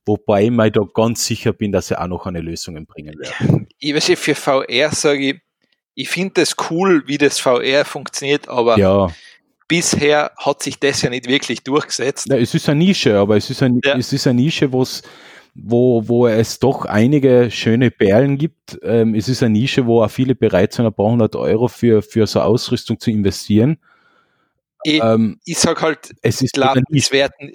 wobei 0.06 0.44
ich 0.44 0.50
mir 0.50 0.70
da 0.70 0.82
ganz 0.92 1.24
sicher 1.24 1.52
bin, 1.52 1.72
dass 1.72 1.90
er 1.90 2.02
auch 2.02 2.08
noch 2.08 2.26
eine 2.26 2.40
Lösung 2.40 2.86
bringen 2.86 3.14
wird. 3.18 3.66
Ich 3.78 3.94
weiß 3.94 4.08
nicht, 4.08 4.18
für 4.18 4.34
VR 4.34 4.92
sage 4.92 5.30
ich, 5.30 5.40
ich 5.94 6.08
finde 6.08 6.34
das 6.34 6.54
cool, 6.70 7.02
wie 7.06 7.18
das 7.18 7.40
VR 7.40 7.84
funktioniert, 7.84 8.48
aber 8.48 8.78
ja. 8.78 9.12
bisher 9.66 10.30
hat 10.36 10.62
sich 10.62 10.78
das 10.78 11.02
ja 11.02 11.10
nicht 11.10 11.26
wirklich 11.26 11.64
durchgesetzt. 11.64 12.28
Ja, 12.28 12.36
es 12.36 12.54
ist 12.54 12.68
eine 12.68 12.78
Nische, 12.84 13.16
aber 13.16 13.36
es 13.36 13.50
ist, 13.50 13.62
ein, 13.62 13.80
ja. 13.84 13.96
es 13.96 14.12
ist 14.12 14.26
eine 14.26 14.40
Nische, 14.40 14.70
wo 14.72 14.82
wo 15.55 16.26
es 16.26 16.59
doch 16.59 16.84
einige 16.84 17.51
schöne 17.51 17.90
Perlen 17.90 18.38
gibt. 18.38 18.78
Ähm, 18.82 19.14
es 19.14 19.28
ist 19.28 19.42
eine 19.42 19.53
Nische, 19.53 19.86
wo 19.86 20.03
auch 20.03 20.11
viele 20.11 20.34
bereit 20.34 20.72
sind, 20.72 20.86
ein 20.86 20.92
paar 20.92 21.11
hundert 21.11 21.36
Euro 21.36 21.68
für, 21.68 22.03
für 22.03 22.26
so 22.26 22.40
Ausrüstung 22.40 22.99
zu 23.01 23.11
investieren. 23.11 23.78
Ich, 24.84 25.03
ähm, 25.03 25.40
ich 25.44 25.59
sag 25.59 25.82
halt, 25.82 26.14
es 26.22 26.40
ist 26.40 26.55
klar, 26.55 26.80
das 26.88 27.11
werden, 27.11 27.53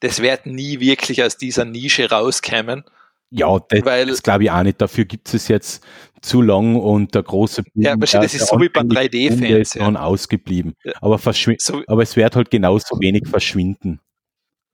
das 0.00 0.20
werden 0.20 0.54
nie 0.54 0.80
wirklich 0.80 1.22
aus 1.22 1.36
dieser 1.36 1.64
Nische 1.64 2.10
rauskommen. 2.10 2.84
Ja, 3.30 3.58
das, 3.68 3.82
das 3.82 4.22
glaube 4.22 4.44
ich 4.44 4.50
auch 4.50 4.62
nicht. 4.62 4.80
Dafür 4.80 5.04
gibt 5.04 5.32
es 5.32 5.48
jetzt 5.48 5.84
zu 6.22 6.40
lang 6.40 6.76
und 6.76 7.14
der 7.14 7.22
große 7.22 7.62
Boom, 7.62 7.82
Ja, 7.82 7.96
das 7.96 8.34
ist 8.34 8.46
so 8.46 8.58
wie 8.58 8.70
beim 8.70 8.88
3D-Fans. 8.88 9.74
Ja. 9.74 9.86
ausgeblieben. 9.94 10.74
Aber, 11.00 11.18
so, 11.18 11.82
aber 11.86 12.02
es 12.02 12.16
wird 12.16 12.36
halt 12.36 12.50
genauso 12.50 12.98
wenig 13.00 13.28
verschwinden. 13.28 14.00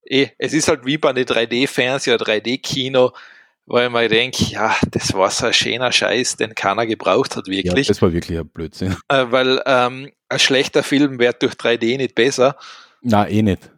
Eh, 0.07 0.29
es 0.39 0.53
ist 0.53 0.69
halt 0.69 0.85
wie 0.85 0.99
bei 0.99 1.13
den 1.13 1.25
3D-Fans, 1.25 2.07
3D-Kino, 2.07 3.13
weil 3.67 3.89
man 3.91 4.09
denkt, 4.09 4.41
ja, 4.51 4.75
das 4.91 5.15
war 5.15 5.31
so 5.31 5.47
ein 5.47 5.53
schöner 5.53 5.93
Scheiß, 5.93 6.37
den 6.37 6.55
keiner 6.55 6.87
gebraucht 6.87 7.37
hat, 7.37 7.47
wirklich. 7.47 7.87
Ja, 7.87 7.93
das 7.93 8.03
war 8.03 8.13
wirklich 8.13 8.39
ein 8.39 8.49
Blödsinn. 8.49 8.97
Äh, 9.09 9.27
weil 9.31 9.63
ähm, 9.67 10.11
ein 10.29 10.39
schlechter 10.39 10.83
Film 10.83 11.19
wird 11.19 11.43
durch 11.43 11.55
3D 11.55 11.97
nicht 11.97 12.15
besser. 12.15 12.57
Na, 13.03 13.29
eh 13.29 13.43
nicht. 13.43 13.71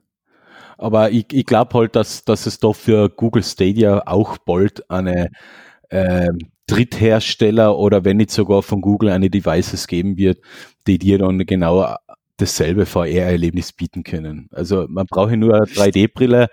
Aber 0.79 1.11
ich, 1.11 1.27
ich 1.33 1.47
glaube 1.47 1.79
halt, 1.79 1.97
dass, 1.97 2.24
dass 2.24 2.47
es 2.47 2.59
doch 2.59 2.74
für 2.74 3.09
Google 3.09 3.43
Stadia 3.43 4.03
auch 4.07 4.39
bald 4.39 4.91
eine 4.91 5.31
äh, 5.89 6.29
Dritthersteller 6.66 7.79
oder 7.79 8.05
wenn 8.05 8.16
nicht 8.18 8.31
sogar 8.31 8.62
von 8.62 8.81
Google 8.81 9.11
eine 9.11 9.31
Devices 9.31 9.87
geben 9.87 10.16
wird, 10.16 10.41
die 10.87 10.99
dir 10.99 11.18
dann 11.18 11.39
genau 11.39 11.97
dasselbe 12.37 12.87
VR-Erlebnis 12.87 13.72
bieten 13.72 14.03
können. 14.05 14.49
Also 14.53 14.87
man 14.89 15.07
brauche 15.07 15.37
nur 15.37 15.55
eine 15.55 15.66
3D-Brille. 15.66 16.49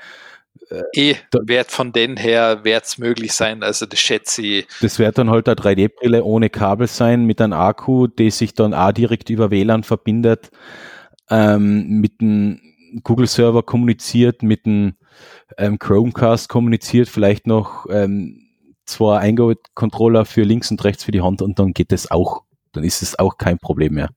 Äh, 0.70 0.84
eh, 1.12 1.16
wird 1.32 1.72
von 1.72 1.92
denen 1.92 2.18
her 2.18 2.64
wird 2.64 2.86
es 2.86 2.98
möglich 2.98 3.34
sein, 3.34 3.64
also 3.64 3.86
das 3.86 4.00
schätze 4.00 4.42
ich. 4.42 4.68
Das 4.82 5.00
wird 5.00 5.18
dann 5.18 5.30
halt 5.30 5.48
eine 5.48 5.56
3D-Brille 5.56 6.24
ohne 6.24 6.50
Kabel 6.50 6.88
sein, 6.88 7.26
mit 7.26 7.42
einem 7.42 7.54
Akku, 7.54 8.08
der 8.08 8.32
sich 8.32 8.54
dann 8.54 8.74
auch 8.74 8.92
direkt 8.92 9.30
über 9.30 9.52
WLAN 9.52 9.84
verbindet, 9.84 10.52
ähm, 11.30 12.00
mit 12.00 12.22
einem 12.22 12.62
Google-Server 13.04 13.64
kommuniziert, 13.64 14.44
mit 14.44 14.66
einem 14.66 14.96
ähm, 15.58 15.80
Chromecast 15.80 16.50
kommuniziert, 16.50 17.10
vielleicht 17.10 17.48
noch 17.48 17.86
ähm, 17.90 18.44
zwei 18.86 19.20
Eingabecontroller 19.20 20.26
für 20.26 20.44
links 20.44 20.72
und 20.72 20.84
rechts 20.84 21.04
für 21.04 21.12
die 21.12 21.22
Hand 21.22 21.42
und 21.42 21.60
dann 21.60 21.74
geht 21.74 21.92
es 21.92 22.10
auch. 22.10 22.44
Dann 22.72 22.84
ist 22.84 23.02
es 23.04 23.20
auch 23.20 23.38
kein 23.38 23.60
Problem 23.60 23.94
mehr. 23.94 24.10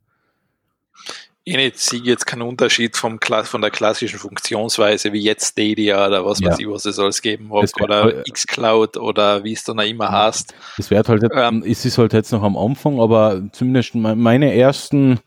Ich 1.48 1.56
nicht, 1.56 1.78
sehe 1.78 2.00
jetzt 2.00 2.26
keinen 2.26 2.42
Unterschied 2.42 2.96
vom, 2.96 3.20
von 3.20 3.60
der 3.60 3.70
klassischen 3.70 4.18
Funktionsweise 4.18 5.12
wie 5.12 5.20
jetzt 5.20 5.52
Stadia 5.52 6.04
oder 6.08 6.26
was 6.26 6.40
ja. 6.40 6.50
weiß 6.50 6.58
ich, 6.58 6.68
was 6.68 6.84
es 6.86 6.98
alles 6.98 7.22
geben 7.22 7.46
mag 7.46 7.70
oder 7.80 8.02
halt, 8.02 8.32
xCloud 8.32 8.96
oder 8.96 9.44
wie 9.44 9.52
es 9.52 9.62
dann 9.62 9.78
auch 9.78 9.84
immer 9.84 10.10
heißt. 10.10 10.52
Es 10.76 10.90
wird 10.90 11.08
halt, 11.08 11.22
ähm, 11.32 11.62
es 11.64 11.84
ist 11.84 11.98
halt 11.98 12.14
jetzt 12.14 12.32
noch 12.32 12.42
am 12.42 12.56
Anfang, 12.56 13.00
aber 13.00 13.42
zumindest 13.52 13.94
meine 13.94 14.56
ersten 14.56 15.20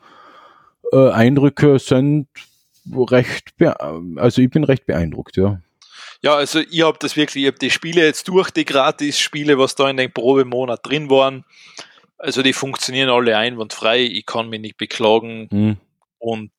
äh, 0.92 1.10
Eindrücke 1.10 1.80
sind 1.80 2.28
recht, 2.94 3.54
also 4.18 4.42
ich 4.42 4.50
bin 4.50 4.66
recht 4.66 4.86
beeindruckt, 4.86 5.38
ja. 5.38 5.62
Ja, 6.22 6.36
also 6.36 6.60
ich 6.60 6.82
habe 6.82 6.98
das 7.00 7.16
wirklich, 7.16 7.46
ich 7.46 7.48
habe 7.48 7.60
die 7.60 7.72
Spiele 7.72 8.04
jetzt 8.04 8.28
durch, 8.28 8.52
die 8.52 8.66
Gratis-Spiele, 8.66 9.58
was 9.58 9.76
da 9.76 9.90
in 9.90 9.96
den 9.96 10.12
Probemonat 10.12 10.86
drin 10.86 11.10
waren. 11.10 11.46
Also 12.18 12.44
die 12.44 12.52
funktionieren 12.52 13.10
alle 13.10 13.38
einwandfrei, 13.38 14.02
ich 14.02 14.26
kann 14.26 14.50
mich 14.50 14.60
nicht 14.60 14.76
beklagen 14.76 15.48
mhm. 15.50 15.78
Und 16.20 16.52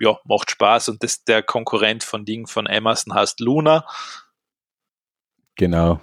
ja, 0.00 0.18
macht 0.24 0.50
Spaß. 0.50 0.90
Und 0.90 1.02
das 1.02 1.24
der 1.24 1.42
Konkurrent 1.42 2.04
von 2.04 2.24
Ding 2.24 2.46
von 2.46 2.66
Amazon 2.66 3.14
heißt 3.14 3.40
Luna. 3.40 3.86
Genau. 5.54 6.00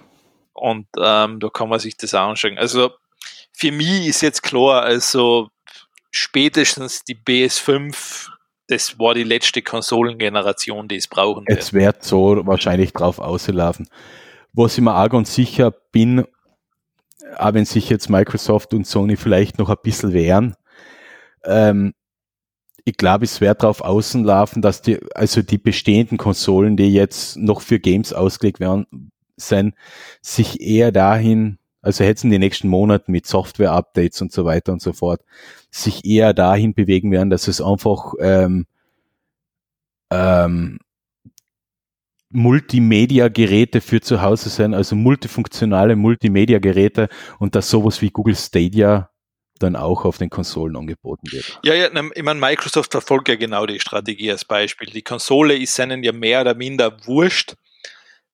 Und 0.52 0.86
ähm, 0.98 1.40
da 1.40 1.48
kann 1.48 1.68
man 1.68 1.78
sich 1.78 1.96
das 1.96 2.14
anschauen. 2.14 2.58
Also 2.58 2.92
für 3.52 3.70
mich 3.70 4.06
ist 4.06 4.20
jetzt 4.20 4.42
klar, 4.42 4.82
also 4.82 5.50
spätestens 6.10 7.04
die 7.04 7.16
BS5 7.16 8.30
das 8.66 8.98
war 8.98 9.14
die 9.14 9.24
letzte 9.24 9.62
Konsolengeneration, 9.62 10.88
die 10.88 10.96
es 10.96 11.08
brauchen 11.08 11.46
wird. 11.46 11.58
Es 11.58 11.72
wird 11.72 12.02
so 12.02 12.46
wahrscheinlich 12.46 12.92
drauf 12.92 13.18
auslaufen. 13.18 13.88
Was 14.52 14.78
ich 14.78 14.84
mir 14.84 14.96
auch 14.96 15.08
ganz 15.08 15.34
sicher 15.34 15.72
bin, 15.92 16.24
auch 17.36 17.54
wenn 17.54 17.64
sich 17.64 17.90
jetzt 17.90 18.08
Microsoft 18.08 18.72
und 18.74 18.86
Sony 18.86 19.16
vielleicht 19.16 19.58
noch 19.58 19.68
ein 19.68 19.76
bisschen 19.82 20.12
wehren, 20.12 20.54
ähm, 21.44 21.94
ich 22.84 22.96
glaube, 22.96 23.24
es 23.24 23.40
wird 23.40 23.62
darauf 23.62 23.80
auslaufen, 23.80 24.62
dass 24.62 24.82
die, 24.82 24.98
also 25.14 25.42
die 25.42 25.58
bestehenden 25.58 26.18
Konsolen, 26.18 26.76
die 26.76 26.92
jetzt 26.92 27.36
noch 27.36 27.60
für 27.62 27.80
Games 27.80 28.12
ausgelegt 28.12 28.60
werden, 28.60 29.10
sind, 29.36 29.74
sich 30.20 30.60
eher 30.60 30.92
dahin 30.92 31.58
also 31.84 32.02
hätten 32.02 32.30
die 32.30 32.38
nächsten 32.38 32.68
Monate 32.68 33.10
mit 33.10 33.26
Software-Updates 33.26 34.22
und 34.22 34.32
so 34.32 34.46
weiter 34.46 34.72
und 34.72 34.80
so 34.80 34.94
fort 34.94 35.20
sich 35.70 36.04
eher 36.06 36.32
dahin 36.32 36.72
bewegen 36.72 37.10
werden, 37.10 37.28
dass 37.28 37.46
es 37.46 37.60
einfach 37.60 38.14
ähm, 38.20 38.66
ähm, 40.10 40.78
Multimedia-Geräte 42.30 43.82
für 43.82 44.00
zu 44.00 44.22
Hause 44.22 44.48
sind, 44.48 44.72
also 44.72 44.96
multifunktionale 44.96 45.94
Multimedia-Geräte 45.94 47.08
und 47.38 47.54
dass 47.54 47.68
sowas 47.68 48.00
wie 48.00 48.10
Google 48.10 48.34
Stadia 48.34 49.10
dann 49.58 49.76
auch 49.76 50.04
auf 50.04 50.18
den 50.18 50.30
Konsolen 50.30 50.76
angeboten 50.76 51.30
wird. 51.30 51.60
Ja, 51.64 51.74
ja, 51.74 51.86
ich 51.86 52.22
meine, 52.22 52.40
Microsoft 52.40 52.92
verfolgt 52.92 53.28
ja 53.28 53.36
genau 53.36 53.66
die 53.66 53.80
Strategie 53.80 54.30
als 54.30 54.44
Beispiel. 54.44 54.88
Die 54.90 55.02
Konsole 55.02 55.56
ist 55.56 55.78
ihnen 55.78 56.02
ja 56.02 56.12
mehr 56.12 56.40
oder 56.40 56.54
minder 56.54 56.96
wurscht 57.04 57.54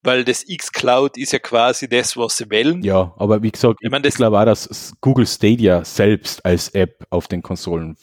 weil 0.03 0.23
das 0.23 0.47
X-Cloud 0.47 1.17
ist 1.17 1.31
ja 1.31 1.39
quasi 1.39 1.87
das, 1.87 2.17
was 2.17 2.37
sie 2.37 2.49
wählen. 2.49 2.81
Ja, 2.81 3.13
aber 3.17 3.43
wie 3.43 3.51
gesagt, 3.51 3.77
ich, 3.81 3.85
ich, 3.85 3.91
mein, 3.91 4.03
ich 4.03 4.15
glaube 4.15 4.39
auch, 4.39 4.45
dass 4.45 4.93
Google 5.01 5.27
Stadia 5.27 5.85
selbst 5.85 6.43
als 6.45 6.69
App 6.69 7.05
auf 7.09 7.27
den 7.27 7.41
Konsolen 7.41 7.97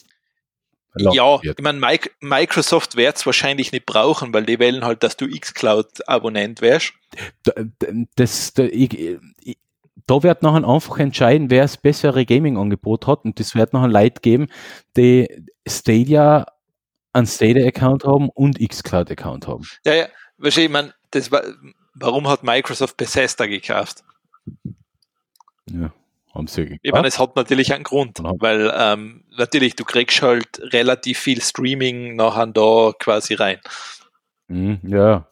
ja, 0.97 1.43
wird. 1.43 1.59
ich 1.59 1.65
meine, 1.65 1.81
Microsoft 2.21 2.97
wird 2.97 3.17
es 3.17 3.27
wahrscheinlich 3.27 3.73
nicht 3.73 3.87
brauchen, 3.87 4.33
weil 4.33 4.45
die 4.45 4.59
wählen 4.59 4.85
halt, 4.85 5.03
dass 5.03 5.17
du 5.17 5.27
X-Cloud-Abonnent 5.27 6.61
wärst. 6.61 6.93
Das, 8.17 8.53
das, 8.55 8.59
ich, 8.59 9.19
da 10.09 10.23
wird 10.23 10.43
nachher 10.43 10.67
einfach 10.67 10.99
entscheiden, 10.99 11.51
wer 11.51 11.63
das 11.63 11.77
bessere 11.77 12.25
Gaming-Angebot 12.25 13.07
hat 13.07 13.25
und 13.25 13.39
das 13.39 13.55
wird 13.55 13.73
nachher 13.73 13.89
Leute 13.89 14.21
geben, 14.21 14.49
die 14.97 15.29
Stadia 15.67 16.47
einen 17.13 17.27
Stadia-Account 17.27 18.05
haben 18.05 18.29
und 18.31 18.61
X-Cloud-Account 18.61 19.47
haben. 19.47 19.65
Ja, 19.85 19.95
ja, 19.95 20.07
wahrscheinlich, 20.39 20.67
ich 20.67 20.73
meine, 20.73 20.95
das 21.11 21.31
war, 21.31 21.43
warum 21.95 22.29
hat 22.29 22.43
Microsoft 22.43 22.97
Bethesda 22.97 23.47
gekauft? 23.47 24.05
Ja, 25.71 25.93
haben 26.35 26.47
sie 26.47 26.65
gekauft. 26.65 26.81
Ich 26.83 26.93
meine, 26.93 27.09
es 27.09 27.19
hat 27.19 27.37
natürlich 27.37 27.73
einen 27.73 27.85
Grund, 27.85 28.19
weil 28.23 28.73
ähm, 28.75 29.25
natürlich, 29.37 29.77
du 29.77 29.85
kriegst 29.85 30.23
halt 30.23 30.61
relativ 30.73 31.19
viel 31.19 31.41
Streaming 31.41 32.17
nachher 32.17 32.47
da 32.47 32.93
quasi 32.99 33.35
rein. 33.35 33.59
Mhm, 34.49 34.81
ja. 34.83 35.27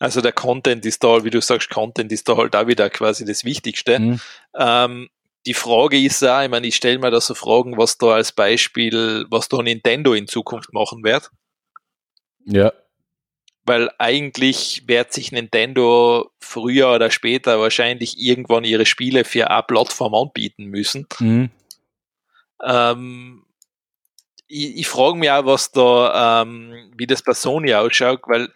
Also 0.00 0.20
der 0.20 0.32
Content 0.32 0.84
ist 0.84 1.04
da, 1.04 1.22
wie 1.24 1.30
du 1.30 1.40
sagst, 1.40 1.70
Content 1.70 2.10
ist 2.10 2.28
da 2.28 2.36
halt 2.36 2.56
auch 2.56 2.66
wieder 2.66 2.90
quasi 2.90 3.24
das 3.24 3.44
Wichtigste. 3.44 4.00
Mhm. 4.00 4.20
Ähm, 4.56 5.08
die 5.46 5.54
Frage 5.54 5.98
ist 5.98 6.24
auch, 6.24 6.42
ich 6.42 6.50
meine, 6.50 6.66
ich 6.66 6.74
stelle 6.74 6.98
mir 6.98 7.10
da 7.10 7.20
so 7.20 7.34
Fragen, 7.34 7.78
was 7.78 7.96
da 7.96 8.08
als 8.14 8.32
Beispiel, 8.32 9.24
was 9.30 9.48
da 9.48 9.62
Nintendo 9.62 10.14
in 10.14 10.26
Zukunft 10.26 10.72
machen 10.72 11.04
wird. 11.04 11.30
Ja 12.44 12.72
weil 13.70 13.88
eigentlich 13.98 14.88
wird 14.88 15.12
sich 15.12 15.30
Nintendo 15.30 16.32
früher 16.40 16.92
oder 16.92 17.08
später 17.10 17.60
wahrscheinlich 17.60 18.18
irgendwann 18.18 18.64
ihre 18.64 18.84
Spiele 18.84 19.24
für 19.24 19.48
eine 19.48 19.62
Plattform 19.62 20.12
anbieten 20.14 20.64
müssen. 20.64 21.06
Mhm. 21.20 21.50
Ähm, 22.64 23.44
ich, 24.48 24.78
ich 24.78 24.88
frage 24.88 25.16
mich 25.16 25.30
auch, 25.30 25.46
was 25.46 25.70
da, 25.70 26.42
ähm, 26.42 26.92
wie 26.96 27.06
das 27.06 27.22
bei 27.22 27.32
Sony 27.32 27.72
ausschaut, 27.74 28.22
weil 28.26 28.52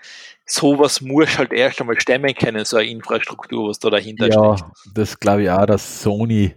sowas 0.46 1.00
muss 1.00 1.38
halt 1.38 1.52
erst 1.52 1.80
einmal 1.80 2.00
stemmen 2.00 2.34
können, 2.34 2.64
so 2.64 2.76
eine 2.76 2.88
Infrastruktur, 2.88 3.68
was 3.68 3.78
da 3.78 3.90
dahinter 3.90 4.28
ja, 4.28 4.56
steckt. 4.56 4.70
Ja, 4.70 4.92
das 4.94 5.20
glaube 5.20 5.44
ich 5.44 5.50
auch, 5.50 5.66
dass 5.66 6.02
Sony 6.02 6.54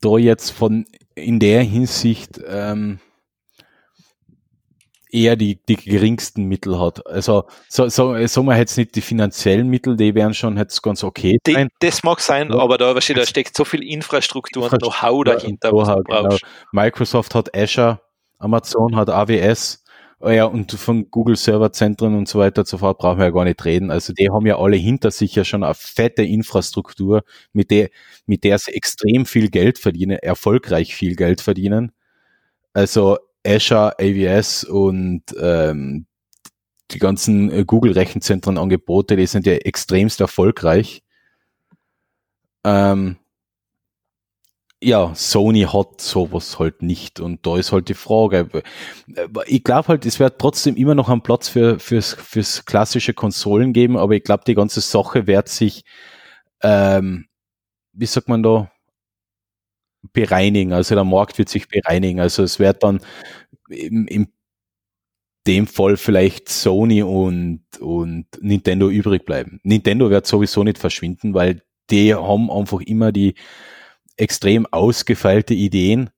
da 0.00 0.16
jetzt 0.18 0.50
von 0.50 0.84
in 1.14 1.40
der 1.40 1.62
Hinsicht 1.62 2.40
ähm, 2.46 3.00
eher 5.10 5.36
die, 5.36 5.60
die 5.64 5.76
geringsten 5.76 6.44
Mittel 6.44 6.78
hat. 6.78 7.06
Also 7.06 7.44
so, 7.68 7.88
so, 7.88 8.14
sagen 8.26 8.46
wir 8.46 8.56
jetzt 8.56 8.76
nicht 8.76 8.94
die 8.94 9.00
finanziellen 9.00 9.68
Mittel, 9.68 9.96
die 9.96 10.14
wären 10.14 10.34
schon 10.34 10.56
jetzt 10.56 10.82
ganz 10.82 11.02
okay. 11.02 11.38
Die, 11.46 11.66
das 11.80 12.02
mag 12.02 12.20
sein, 12.20 12.50
ja. 12.50 12.58
aber 12.58 12.78
da, 12.78 12.94
weißt 12.94 13.10
du, 13.10 13.14
da 13.14 13.26
steckt 13.26 13.56
so 13.56 13.64
viel 13.64 13.82
Infrastruktur 13.82 14.70
und 14.70 14.80
Know-how 14.80 15.24
dahinter, 15.24 15.72
was 15.72 15.88
du 15.88 16.02
genau. 16.04 16.36
Microsoft 16.72 17.34
hat 17.34 17.56
Azure, 17.56 18.00
Amazon 18.38 18.96
hat 18.96 19.08
AWS, 19.08 19.82
oh 20.20 20.30
ja, 20.30 20.44
und 20.44 20.72
von 20.72 21.10
Google 21.10 21.36
Serverzentren 21.36 22.16
und 22.16 22.28
so 22.28 22.38
weiter 22.38 22.62
und 22.62 22.68
so 22.68 22.78
fort 22.78 22.98
brauchen 22.98 23.18
wir 23.18 23.26
ja 23.26 23.30
gar 23.30 23.44
nicht 23.44 23.64
reden. 23.64 23.90
Also 23.90 24.12
die 24.12 24.30
haben 24.30 24.46
ja 24.46 24.58
alle 24.58 24.76
hinter 24.76 25.10
sich 25.10 25.34
ja 25.34 25.44
schon 25.44 25.64
eine 25.64 25.74
fette 25.74 26.22
Infrastruktur, 26.22 27.22
mit 27.52 27.70
der, 27.70 27.90
mit 28.26 28.44
der 28.44 28.58
sie 28.58 28.72
extrem 28.72 29.26
viel 29.26 29.50
Geld 29.50 29.78
verdienen, 29.78 30.18
erfolgreich 30.18 30.94
viel 30.94 31.16
Geld 31.16 31.40
verdienen. 31.40 31.92
Also 32.72 33.18
Azure, 33.46 33.94
AWS 33.98 34.64
und 34.64 35.22
ähm, 35.40 36.06
die 36.90 36.98
ganzen 36.98 37.50
äh, 37.50 37.64
Google-Rechenzentren-Angebote, 37.64 39.16
die 39.16 39.26
sind 39.26 39.46
ja 39.46 39.54
extremst 39.54 40.20
erfolgreich. 40.20 41.02
Ähm, 42.64 43.16
ja, 44.82 45.12
Sony 45.14 45.62
hat 45.62 46.00
sowas 46.00 46.58
halt 46.58 46.82
nicht. 46.82 47.20
Und 47.20 47.44
da 47.46 47.56
ist 47.58 47.72
halt 47.72 47.88
die 47.88 47.94
Frage. 47.94 48.48
Äh, 49.14 49.28
ich 49.46 49.64
glaube 49.64 49.88
halt, 49.88 50.06
es 50.06 50.20
wird 50.20 50.38
trotzdem 50.40 50.76
immer 50.76 50.94
noch 50.94 51.08
einen 51.08 51.22
Platz 51.22 51.48
für, 51.48 51.78
fürs, 51.80 52.14
fürs 52.14 52.64
klassische 52.64 53.14
Konsolen 53.14 53.72
geben, 53.72 53.96
aber 53.96 54.14
ich 54.14 54.24
glaube, 54.24 54.44
die 54.46 54.54
ganze 54.54 54.80
Sache 54.80 55.26
wird 55.26 55.48
sich, 55.48 55.82
ähm, 56.62 57.26
wie 57.92 58.06
sagt 58.06 58.28
man 58.28 58.42
da, 58.42 58.70
bereinigen. 60.12 60.72
Also 60.72 60.94
der 60.94 61.04
Markt 61.04 61.38
wird 61.38 61.48
sich 61.48 61.68
bereinigen. 61.68 62.20
Also 62.20 62.42
es 62.42 62.58
wird 62.58 62.82
dann 62.82 63.00
im, 63.68 64.06
im 64.06 64.28
dem 65.46 65.66
Fall 65.66 65.96
vielleicht 65.96 66.48
Sony 66.50 67.02
und, 67.02 67.62
und 67.80 68.26
Nintendo 68.40 68.90
übrig 68.90 69.24
bleiben. 69.24 69.60
Nintendo 69.62 70.10
wird 70.10 70.26
sowieso 70.26 70.62
nicht 70.62 70.78
verschwinden, 70.78 71.32
weil 71.32 71.62
die 71.90 72.14
haben 72.14 72.50
einfach 72.50 72.80
immer 72.82 73.12
die 73.12 73.34
extrem 74.18 74.66
ausgefeilte 74.66 75.54
Ideen 75.54 76.10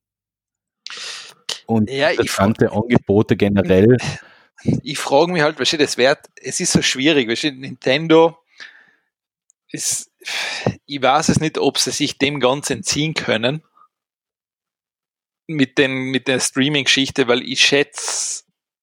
und 1.67 1.89
ja, 1.89 2.11
interessante 2.11 2.73
Angebote 2.73 3.37
generell. 3.37 3.97
Ich 4.83 4.99
frage 4.99 5.33
mich 5.33 5.41
halt, 5.41 5.59
weißt 5.59 5.73
du, 5.73 5.79
das 5.79 5.97
wird, 5.97 6.19
es 6.37 6.61
ist 6.61 6.73
so 6.73 6.83
schwierig, 6.83 7.31
weißt 7.31 7.45
du, 7.45 7.53
Nintendo 7.53 8.37
ist, 9.71 10.11
ich 10.85 11.01
weiß 11.01 11.31
es 11.31 11.41
nicht, 11.41 11.57
ob 11.57 11.79
sie 11.79 11.93
sich 11.93 12.19
dem 12.19 12.41
Ganzen 12.41 12.75
entziehen 12.75 13.15
können 13.15 13.63
mit 15.47 15.79
den, 15.79 16.11
mit 16.11 16.29
der 16.29 16.41
Streaming-Geschichte, 16.41 17.27
weil 17.27 17.43
ich 17.43 17.65
schätze, 17.65 18.43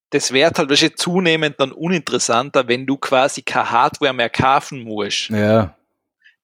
das 0.09 0.31
wird 0.33 0.57
halt 0.57 0.71
weißt 0.71 0.81
du, 0.81 0.95
zunehmend 0.95 1.59
dann 1.59 1.71
uninteressanter, 1.71 2.67
wenn 2.67 2.87
du 2.87 2.97
quasi 2.97 3.43
keine 3.43 3.69
Hardware 3.69 4.13
mehr 4.13 4.31
kaufen 4.31 4.83
musst. 4.83 5.29
Ja. 5.29 5.76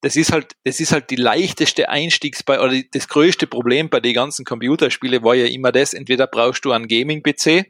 Das 0.04 0.18
ist 0.18 0.34
halt, 0.34 0.58
das 0.66 0.82
ist 0.82 0.92
halt 0.92 1.10
die 1.12 1.16
leichteste 1.16 1.88
Einstiegs 1.88 2.44
bei, 2.44 2.60
oder 2.60 2.76
das 2.92 3.08
größte 3.08 3.48
Problem 3.48 3.90
bei 3.90 4.02
den 4.02 4.14
ganzen 4.14 4.44
Computerspielen 4.44 5.24
war 5.24 5.34
ja 5.34 5.46
immer 5.46 5.72
das, 5.72 5.94
entweder 5.94 6.28
brauchst 6.28 6.66
du 6.66 6.74
einen 6.74 6.90
Gaming-PC 6.90 7.66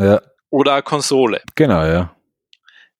ja. 0.00 0.22
oder 0.48 0.72
eine 0.72 0.82
Konsole. 0.82 1.42
Genau, 1.54 1.84
ja. 1.84 2.16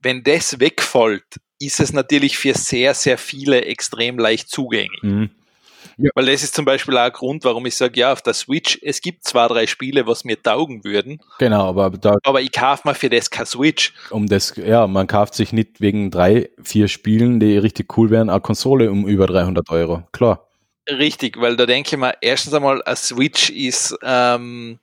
Wenn 0.00 0.22
das 0.22 0.60
wegfällt, 0.60 1.24
ist 1.58 1.80
es 1.80 1.94
natürlich 1.94 2.36
für 2.36 2.52
sehr, 2.52 2.92
sehr 2.92 3.16
viele 3.16 3.64
extrem 3.64 4.18
leicht 4.18 4.50
zugänglich. 4.50 5.02
Mhm. 5.02 5.30
Ja. 5.96 6.10
Weil 6.14 6.26
das 6.26 6.42
ist 6.42 6.54
zum 6.54 6.64
Beispiel 6.64 6.96
auch 6.96 7.02
ein 7.02 7.12
Grund, 7.12 7.44
warum 7.44 7.66
ich 7.66 7.76
sage, 7.76 8.00
ja, 8.00 8.12
auf 8.12 8.22
der 8.22 8.34
Switch, 8.34 8.78
es 8.82 9.00
gibt 9.00 9.24
zwei, 9.24 9.46
drei 9.48 9.66
Spiele, 9.66 10.06
was 10.06 10.24
mir 10.24 10.42
taugen 10.42 10.84
würden. 10.84 11.20
Genau, 11.38 11.68
aber 11.68 11.90
da. 11.90 12.16
Aber 12.22 12.40
ich 12.40 12.52
kaufe 12.52 12.88
mir 12.88 12.94
für 12.94 13.10
das 13.10 13.30
keine 13.30 13.46
Switch. 13.46 13.92
Um 14.10 14.26
das, 14.26 14.54
ja, 14.56 14.86
man 14.86 15.06
kauft 15.06 15.34
sich 15.34 15.52
nicht 15.52 15.80
wegen 15.80 16.10
drei, 16.10 16.50
vier 16.62 16.88
Spielen, 16.88 17.40
die 17.40 17.58
richtig 17.58 17.96
cool 17.96 18.10
wären, 18.10 18.30
eine 18.30 18.40
Konsole 18.40 18.90
um 18.90 19.06
über 19.06 19.26
300 19.26 19.70
Euro. 19.70 20.02
Klar. 20.12 20.48
Richtig, 20.88 21.40
weil 21.40 21.56
da 21.56 21.64
denke 21.64 21.94
ich 21.94 21.98
mir, 21.98 22.14
erstens 22.20 22.52
einmal, 22.52 22.82
eine 22.82 22.96
Switch 22.96 23.48
ist, 23.50 23.96
ähm, 24.02 24.78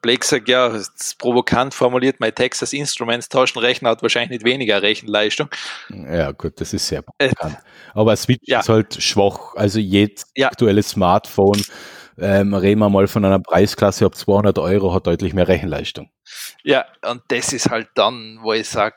Blake 0.00 0.24
sagt, 0.26 0.48
ja, 0.48 0.68
ist 0.68 1.18
provokant 1.18 1.74
formuliert, 1.74 2.20
mein 2.20 2.34
Texas 2.34 2.72
Instruments 2.72 3.28
Taschenrechner 3.28 3.90
hat 3.90 4.02
wahrscheinlich 4.02 4.30
nicht 4.30 4.44
weniger 4.44 4.82
Rechenleistung. 4.82 5.48
Ja, 5.90 6.32
gut, 6.32 6.60
das 6.60 6.72
ist 6.72 6.86
sehr 6.86 7.02
provokant. 7.02 7.54
Äh, 7.54 7.56
Aber 7.94 8.16
Switch 8.16 8.46
ja. 8.46 8.60
ist 8.60 8.68
halt 8.68 9.02
schwach. 9.02 9.54
Also 9.54 9.78
jedes 9.78 10.30
ja. 10.34 10.48
aktuelle 10.48 10.82
Smartphone, 10.82 11.62
ähm, 12.18 12.54
reden 12.54 12.80
wir 12.80 12.88
mal 12.90 13.06
von 13.06 13.24
einer 13.24 13.38
Preisklasse 13.38 14.06
ab 14.06 14.14
200 14.14 14.58
Euro, 14.58 14.92
hat 14.92 15.06
deutlich 15.06 15.34
mehr 15.34 15.48
Rechenleistung. 15.48 16.10
Ja, 16.62 16.84
und 17.06 17.22
das 17.28 17.52
ist 17.52 17.70
halt 17.70 17.88
dann, 17.94 18.38
wo 18.42 18.52
ich 18.52 18.68
sage, 18.68 18.96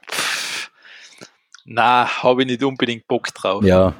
na, 1.66 2.24
habe 2.24 2.42
ich 2.42 2.48
nicht 2.48 2.64
unbedingt 2.64 3.08
Bock 3.08 3.28
drauf. 3.34 3.64
Ja, 3.64 3.94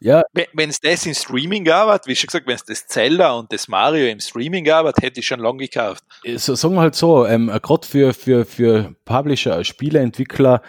ja. 0.00 0.22
Wenn 0.52 0.70
es 0.70 0.80
das 0.80 1.06
im 1.06 1.14
Streaming 1.14 1.64
gab, 1.64 2.06
wie 2.06 2.16
schon 2.16 2.26
gesagt, 2.26 2.46
wenn 2.46 2.56
es 2.56 2.64
das 2.64 2.86
Zelda 2.86 3.32
und 3.32 3.52
das 3.52 3.68
Mario 3.68 4.06
im 4.06 4.20
Streaming 4.20 4.64
gab, 4.64 4.86
hätte 5.02 5.20
ich 5.20 5.26
schon 5.26 5.40
lange 5.40 5.58
gekauft. 5.58 6.04
So, 6.36 6.54
sagen 6.54 6.74
wir 6.74 6.82
halt 6.82 6.94
so, 6.94 7.26
ähm, 7.26 7.46
gerade 7.62 7.86
für, 7.86 8.14
für, 8.14 8.44
für 8.44 8.94
Publisher, 9.04 9.64
Spieleentwickler, 9.64 10.62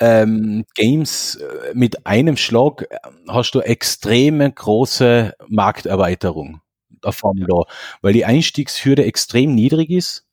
ähm, 0.00 0.64
Games 0.74 1.36
äh, 1.36 1.72
mit 1.74 2.06
einem 2.06 2.36
Schlag 2.36 2.82
äh, 2.90 2.98
hast 3.28 3.52
du 3.52 3.60
extreme 3.60 4.50
große 4.50 5.34
Markterweiterung 5.48 6.60
davon 7.00 7.38
ja. 7.38 7.46
da, 7.46 7.62
weil 8.02 8.12
die 8.12 8.24
Einstiegshürde 8.24 9.04
extrem 9.04 9.54
niedrig 9.54 9.90
ist. 9.90 10.26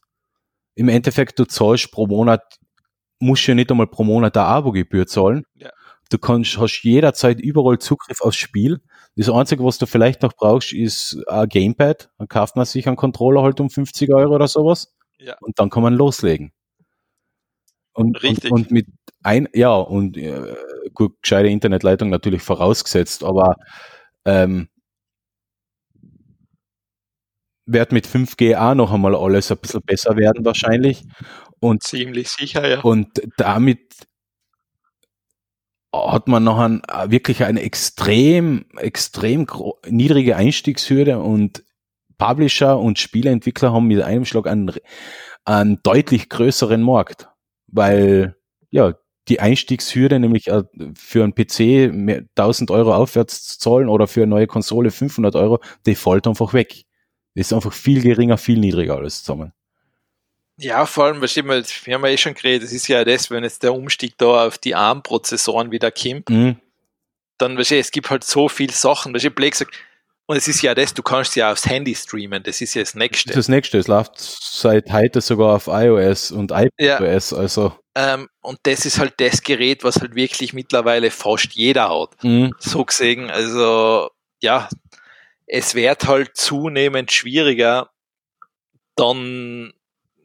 Im 0.76 0.90
Endeffekt, 0.90 1.38
du 1.38 1.46
zahlst 1.46 1.92
pro 1.92 2.08
Monat, 2.08 2.42
musst 3.20 3.46
ja 3.46 3.54
nicht 3.54 3.70
einmal 3.70 3.88
pro 3.88 4.04
Monat 4.04 4.36
eine 4.36 4.48
Abo-Gebühr 4.48 5.06
zahlen. 5.06 5.46
Ja. 5.56 5.70
Du 6.12 6.18
kannst, 6.18 6.58
hast 6.58 6.84
jederzeit 6.84 7.40
überall 7.40 7.80
Zugriff 7.80 8.20
aufs 8.20 8.36
Spiel. 8.36 8.82
Das 9.16 9.30
Einzige, 9.30 9.64
was 9.64 9.78
du 9.78 9.86
vielleicht 9.86 10.22
noch 10.22 10.34
brauchst, 10.34 10.74
ist 10.74 11.18
ein 11.28 11.48
Gamepad. 11.48 12.10
Dann 12.18 12.28
kauft 12.28 12.58
man 12.58 12.66
sich 12.66 12.86
einen 12.88 12.98
Controller 12.98 13.44
halt 13.44 13.62
um 13.62 13.70
50 13.70 14.12
Euro 14.14 14.36
oder 14.36 14.50
sowas. 14.50 14.94
Ja. 15.20 15.38
Und 15.40 15.58
dann 15.58 15.70
kann 15.70 15.84
man 15.84 15.94
loslegen. 15.94 16.52
Und, 17.94 18.22
Richtig. 18.24 18.52
Und, 18.52 18.64
und 18.64 18.72
mit 18.72 18.88
ein, 19.24 19.48
ja, 19.54 19.74
und 19.74 20.18
äh, 20.18 20.54
gut, 20.94 21.22
gescheite 21.22 21.48
Internetleitung 21.48 22.10
natürlich 22.10 22.42
vorausgesetzt, 22.42 23.24
aber 23.24 23.56
ähm, 24.26 24.68
wird 27.66 27.94
mit 27.94 28.06
5G 28.06 28.58
auch 28.58 28.76
noch 28.76 28.92
einmal 28.92 29.16
alles 29.16 29.50
ein 29.50 29.60
bisschen 29.60 29.82
besser 29.82 30.18
werden 30.18 30.44
wahrscheinlich. 30.44 31.06
Und, 31.60 31.84
Ziemlich 31.84 32.30
sicher, 32.30 32.68
ja. 32.68 32.82
Und 32.82 33.22
damit 33.38 33.80
hat 35.94 36.28
man 36.28 36.44
noch 36.44 36.58
ein, 36.60 36.82
wirklich 37.08 37.44
eine 37.44 37.62
extrem, 37.62 38.66
extrem 38.78 39.46
niedrige 39.88 40.36
Einstiegshürde 40.36 41.20
und 41.20 41.64
Publisher 42.18 42.80
und 42.80 43.00
Spieleentwickler 43.00 43.74
haben 43.74 43.88
mit 43.88 44.02
einem 44.02 44.26
Schlag 44.26 44.48
einen, 44.48 44.72
einen 45.44 45.80
deutlich 45.84 46.30
größeren 46.30 46.82
Markt, 46.82 47.30
weil 47.68 48.36
ja 48.70 48.94
die 49.28 49.40
Einstiegshürde, 49.40 50.20
nämlich 50.20 50.48
äh, 50.48 50.64
für 50.96 51.24
einen 51.24 51.36
PC 51.36 51.92
1000 52.36 52.72
Euro 52.72 52.96
aufwärts 52.96 53.60
zahlen 53.60 53.88
oder 53.88 54.08
für 54.08 54.22
eine 54.22 54.30
neue 54.30 54.48
Konsole 54.48 54.92
500 54.92 55.36
Euro, 55.36 55.60
die 55.86 55.96
fällt 55.96 56.28
einfach 56.28 56.54
weg. 56.54 56.86
Das 57.36 57.48
ist 57.48 57.54
einfach 57.54 57.74
viel 57.74 58.02
geringer, 58.02 58.38
viel 58.38 58.60
niedriger 58.60 58.96
alles 58.96 59.24
zusammen. 59.24 59.54
Ja, 60.62 60.86
vor 60.86 61.06
allem, 61.06 61.22
was 61.22 61.36
immer, 61.38 61.56
wir 61.56 61.96
haben 61.96 62.06
ja 62.06 62.12
eh 62.12 62.18
schon 62.18 62.36
geredet, 62.36 62.64
das 62.64 62.72
ist 62.72 62.88
ja 62.88 63.04
das, 63.04 63.32
wenn 63.32 63.44
jetzt 63.44 63.64
der 63.64 63.74
Umstieg 63.74 64.16
da 64.20 64.46
auf 64.46 64.60
die 64.60 64.76
ARM-Prozessoren 64.76 65.72
wieder 65.72 65.92
kommt, 65.92 66.30
mhm. 66.30 66.58
dann, 67.40 67.58
weißt 67.58 67.72
du, 67.72 67.80
es 67.80 67.90
gibt 67.90 68.12
halt 68.12 68.24
so 68.24 68.48
viele 68.48 68.72
Sachen, 68.72 69.12
weißt 69.14 69.26
du, 69.26 69.32
Blake 69.32 69.58
sagt, 69.58 69.74
und 70.28 70.38
es 70.38 70.48
ist 70.48 70.62
ja 70.62 70.76
das, 70.76 70.94
du 70.94 71.02
kannst 71.02 71.36
ja 71.36 71.52
aufs 71.52 71.66
Handy 71.66 71.96
streamen, 71.96 72.44
das 72.44 72.62
ist 72.62 72.76
ja 72.76 72.84
das 72.84 72.94
Nächste. 72.94 73.34
Das 73.34 73.48
Nächste, 73.48 73.80
es 73.80 73.88
läuft 73.88 74.20
seit 74.20 74.92
heute 74.92 75.20
sogar 75.20 75.56
auf 75.56 75.66
iOS 75.68 76.32
und 76.32 76.52
iPadOS, 76.52 77.32
ja. 77.32 77.38
also. 77.38 77.74
Ähm, 77.96 78.30
und 78.42 78.60
das 78.64 78.86
ist 78.86 79.00
halt 79.00 79.16
das 79.18 79.42
Gerät, 79.42 79.84
was 79.84 80.00
halt 80.00 80.14
wirklich 80.14 80.54
mittlerweile 80.54 81.10
fast 81.10 81.54
jeder 81.54 81.90
hat. 81.90 82.24
Mhm. 82.24 82.54
So 82.60 82.86
gesehen, 82.86 83.32
also, 83.32 84.12
ja, 84.42 84.70
es 85.48 85.74
wird 85.74 86.08
halt 86.08 86.38
zunehmend 86.38 87.12
schwieriger, 87.12 87.90
dann 88.96 89.74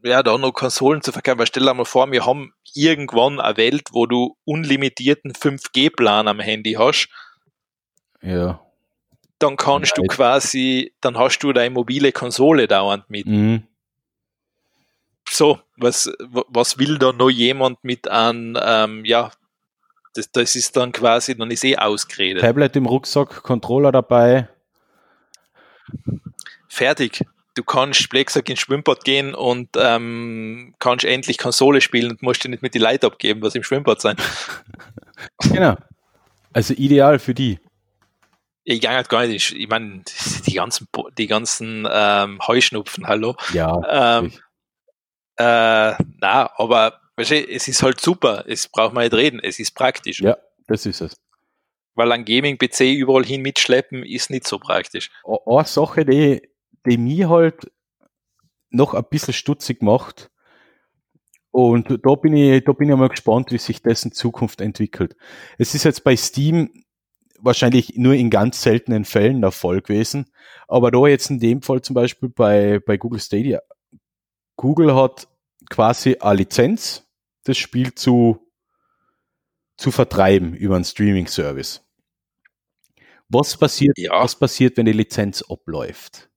ja, 0.02 0.22
da 0.22 0.38
noch 0.38 0.52
Konsolen 0.52 1.02
zu 1.02 1.12
verkaufen. 1.12 1.38
Weil 1.38 1.46
stell 1.46 1.64
dir 1.64 1.74
mal 1.74 1.84
vor, 1.84 2.10
wir 2.10 2.24
haben 2.24 2.52
irgendwann 2.74 3.40
eine 3.40 3.56
Welt, 3.56 3.88
wo 3.92 4.06
du 4.06 4.36
unlimitierten 4.44 5.32
5G-Plan 5.32 6.28
am 6.28 6.40
Handy 6.40 6.74
hast. 6.74 7.08
Ja. 8.22 8.60
Dann 9.38 9.56
kannst 9.56 9.96
ja, 9.96 10.02
du 10.02 10.08
quasi, 10.08 10.94
dann 11.00 11.18
hast 11.18 11.40
du 11.40 11.52
deine 11.52 11.70
mobile 11.70 12.12
Konsole 12.12 12.68
dauernd 12.68 13.08
mit. 13.10 13.26
Mhm. 13.26 13.64
So, 15.28 15.58
was, 15.76 16.10
was 16.20 16.78
will 16.78 16.98
da 16.98 17.12
noch 17.12 17.30
jemand 17.30 17.82
mit 17.82 18.08
an, 18.08 18.58
ähm, 18.62 19.04
ja, 19.04 19.32
das, 20.14 20.30
das 20.30 20.56
ist 20.56 20.76
dann 20.76 20.92
quasi, 20.92 21.36
dann 21.36 21.50
ist 21.50 21.64
eh 21.64 21.76
ausgeredet. 21.76 22.42
Tablet 22.42 22.76
im 22.76 22.86
Rucksack, 22.86 23.42
Controller 23.42 23.92
dabei. 23.92 24.48
Fertig 26.68 27.24
du 27.56 27.64
kannst, 27.64 28.08
sagt, 28.28 28.50
ins 28.50 28.60
Schwimmbad 28.60 29.04
gehen 29.04 29.34
und 29.34 29.70
ähm, 29.76 30.74
kannst 30.78 31.04
endlich 31.04 31.38
Konsole 31.38 31.80
spielen 31.80 32.12
und 32.12 32.22
musst 32.22 32.44
dir 32.44 32.50
nicht 32.50 32.62
mit 32.62 32.74
die 32.74 32.78
Leute 32.78 33.06
abgeben, 33.06 33.42
was 33.42 33.54
im 33.54 33.62
Schwimmbad 33.62 34.00
sein. 34.00 34.16
genau. 35.50 35.76
Also 36.52 36.74
ideal 36.74 37.18
für 37.18 37.34
die. 37.34 37.58
Ich 38.64 38.80
gehe 38.80 38.90
halt 38.90 39.08
gar 39.08 39.26
nicht, 39.26 39.52
ich 39.52 39.68
meine, 39.68 40.02
die 40.46 40.54
ganzen, 40.54 40.88
die 41.16 41.26
ganzen 41.26 41.88
ähm, 41.90 42.40
Heuschnupfen, 42.46 43.06
hallo. 43.06 43.36
Ja. 43.52 44.18
Ähm, 44.18 44.32
äh, 45.36 45.94
na, 46.20 46.50
aber 46.56 47.00
weißt 47.16 47.30
du, 47.30 47.48
es 47.48 47.68
ist 47.68 47.82
halt 47.82 48.00
super, 48.00 48.44
es 48.46 48.68
braucht 48.68 48.92
man 48.92 49.04
nicht 49.04 49.14
reden, 49.14 49.40
es 49.42 49.58
ist 49.58 49.74
praktisch. 49.74 50.20
Ja, 50.20 50.36
das 50.66 50.84
ist 50.84 51.00
es. 51.00 51.16
Weil 51.94 52.12
ein 52.12 52.24
Gaming-PC 52.24 52.80
überall 52.80 53.24
hin 53.24 53.40
mitschleppen 53.40 54.04
ist 54.04 54.28
nicht 54.28 54.46
so 54.46 54.58
praktisch. 54.58 55.10
Eine 55.24 55.64
Sache, 55.64 56.04
die 56.04 56.42
die 56.88 56.98
mich 56.98 57.28
halt 57.28 57.70
noch 58.70 58.94
ein 58.94 59.04
bisschen 59.10 59.34
stutzig 59.34 59.82
macht. 59.82 60.30
Und 61.50 62.00
da 62.04 62.14
bin 62.14 62.36
ich, 62.36 62.64
da 62.64 62.72
bin 62.72 62.90
ich 62.90 62.96
mal 62.96 63.08
gespannt, 63.08 63.50
wie 63.50 63.58
sich 63.58 63.82
das 63.82 64.04
in 64.04 64.12
Zukunft 64.12 64.60
entwickelt. 64.60 65.16
Es 65.58 65.74
ist 65.74 65.84
jetzt 65.84 66.04
bei 66.04 66.16
Steam 66.16 66.70
wahrscheinlich 67.40 67.96
nur 67.96 68.14
in 68.14 68.30
ganz 68.30 68.62
seltenen 68.62 69.04
Fällen 69.04 69.40
der 69.40 69.52
Fall 69.52 69.80
gewesen. 69.80 70.26
Aber 70.68 70.90
da 70.90 71.06
jetzt 71.06 71.30
in 71.30 71.40
dem 71.40 71.62
Fall 71.62 71.80
zum 71.82 71.94
Beispiel 71.94 72.28
bei, 72.28 72.80
bei 72.80 72.96
Google 72.96 73.20
Stadia. 73.20 73.60
Google 74.56 74.94
hat 74.94 75.28
quasi 75.70 76.16
eine 76.16 76.38
Lizenz, 76.38 77.06
das 77.44 77.56
Spiel 77.56 77.94
zu, 77.94 78.38
zu 79.76 79.90
vertreiben 79.90 80.54
über 80.54 80.76
einen 80.76 80.84
Streaming-Service. 80.84 81.82
Was 83.28 83.56
passiert, 83.56 83.98
ja. 83.98 84.12
was 84.12 84.38
passiert, 84.38 84.76
wenn 84.76 84.86
die 84.86 84.92
Lizenz 84.92 85.42
abläuft? 85.42 86.30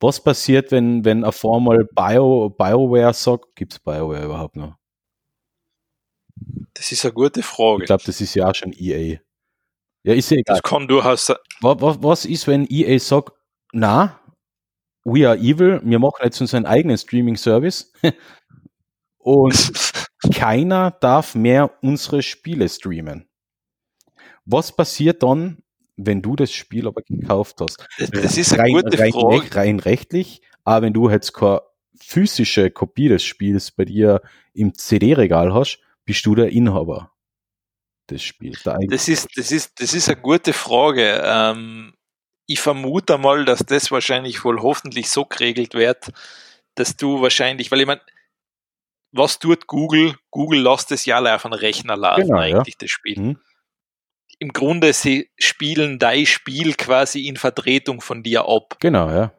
Was 0.00 0.22
passiert, 0.22 0.70
wenn, 0.70 1.04
wenn 1.04 1.24
auf 1.24 1.44
einmal 1.44 1.84
Bio, 1.84 2.50
BioWare 2.50 3.12
sagt, 3.14 3.56
gibt 3.56 3.72
es 3.72 3.78
BioWare 3.80 4.24
überhaupt 4.24 4.56
noch? 4.56 4.76
Das 6.74 6.92
ist 6.92 7.04
eine 7.04 7.14
gute 7.14 7.42
Frage. 7.42 7.82
Ich 7.82 7.86
glaube, 7.86 8.04
das 8.06 8.20
ist 8.20 8.34
ja 8.34 8.48
auch 8.48 8.54
schon 8.54 8.72
EA. 8.72 9.18
Ja, 10.04 10.14
ist 10.14 10.30
ja 10.30 10.36
egal. 10.36 10.56
Das 10.56 10.62
kann 10.62 10.86
durchaus 10.86 11.28
was, 11.60 11.80
was, 11.80 12.02
was 12.02 12.24
ist, 12.24 12.46
wenn 12.46 12.66
EA 12.70 12.98
sagt, 13.00 13.32
na, 13.72 14.20
we 15.04 15.28
are 15.28 15.36
evil, 15.36 15.80
wir 15.82 15.98
machen 15.98 16.20
jetzt 16.22 16.40
unseren 16.40 16.66
eigenen 16.66 16.96
Streaming-Service 16.96 17.92
und 19.18 19.72
keiner 20.34 20.92
darf 20.92 21.34
mehr 21.34 21.72
unsere 21.82 22.22
Spiele 22.22 22.68
streamen. 22.68 23.28
Was 24.44 24.74
passiert 24.74 25.22
dann, 25.22 25.62
wenn 25.98 26.22
du 26.22 26.36
das 26.36 26.52
Spiel 26.52 26.86
aber 26.86 27.02
gekauft 27.02 27.60
hast? 27.60 27.86
Das 27.98 28.38
ist 28.38 28.52
eine 28.52 28.62
rein, 28.62 28.72
gute 28.72 28.98
rein, 28.98 29.12
Frage. 29.12 29.54
Rein 29.54 29.80
rechtlich, 29.80 30.40
aber 30.64 30.86
wenn 30.86 30.92
du 30.92 31.10
jetzt 31.10 31.34
keine 31.34 31.62
physische 32.00 32.70
Kopie 32.70 33.08
des 33.08 33.24
Spiels 33.24 33.72
bei 33.72 33.84
dir 33.84 34.22
im 34.54 34.74
CD-Regal 34.74 35.52
hast, 35.52 35.80
bist 36.04 36.24
du 36.24 36.34
der 36.34 36.50
Inhaber 36.50 37.12
des 38.08 38.22
Spiels. 38.22 38.62
Das 38.62 39.08
ist, 39.08 39.28
das 39.36 39.52
ist, 39.52 39.80
das 39.80 39.92
ist 39.92 40.08
eine 40.08 40.20
gute 40.20 40.52
Frage. 40.52 41.20
Ähm, 41.22 41.94
ich 42.46 42.60
vermute 42.60 43.18
mal, 43.18 43.44
dass 43.44 43.60
das 43.60 43.90
wahrscheinlich 43.90 44.44
wohl 44.44 44.62
hoffentlich 44.62 45.10
so 45.10 45.24
geregelt 45.26 45.74
wird, 45.74 46.10
dass 46.76 46.96
du 46.96 47.20
wahrscheinlich, 47.20 47.70
weil 47.70 47.80
ich 47.80 47.86
meine, 47.86 48.00
was 49.12 49.38
tut 49.38 49.66
Google? 49.66 50.16
Google 50.30 50.62
lässt 50.62 50.92
es 50.92 51.04
ja 51.04 51.18
auf 51.34 51.44
einen 51.44 51.54
Rechner 51.54 51.96
laden, 51.96 52.28
genau, 52.28 52.38
eigentlich, 52.38 52.74
ja. 52.74 52.78
das 52.80 52.90
Spiel. 52.90 53.20
Mhm. 53.20 53.40
Im 54.40 54.52
Grunde, 54.52 54.92
sie 54.92 55.30
spielen 55.36 55.98
dein 55.98 56.26
Spiel 56.26 56.74
quasi 56.74 57.26
in 57.26 57.36
Vertretung 57.36 58.00
von 58.00 58.22
dir 58.22 58.46
ab. 58.46 58.76
Genau, 58.80 59.10
ja. 59.10 59.32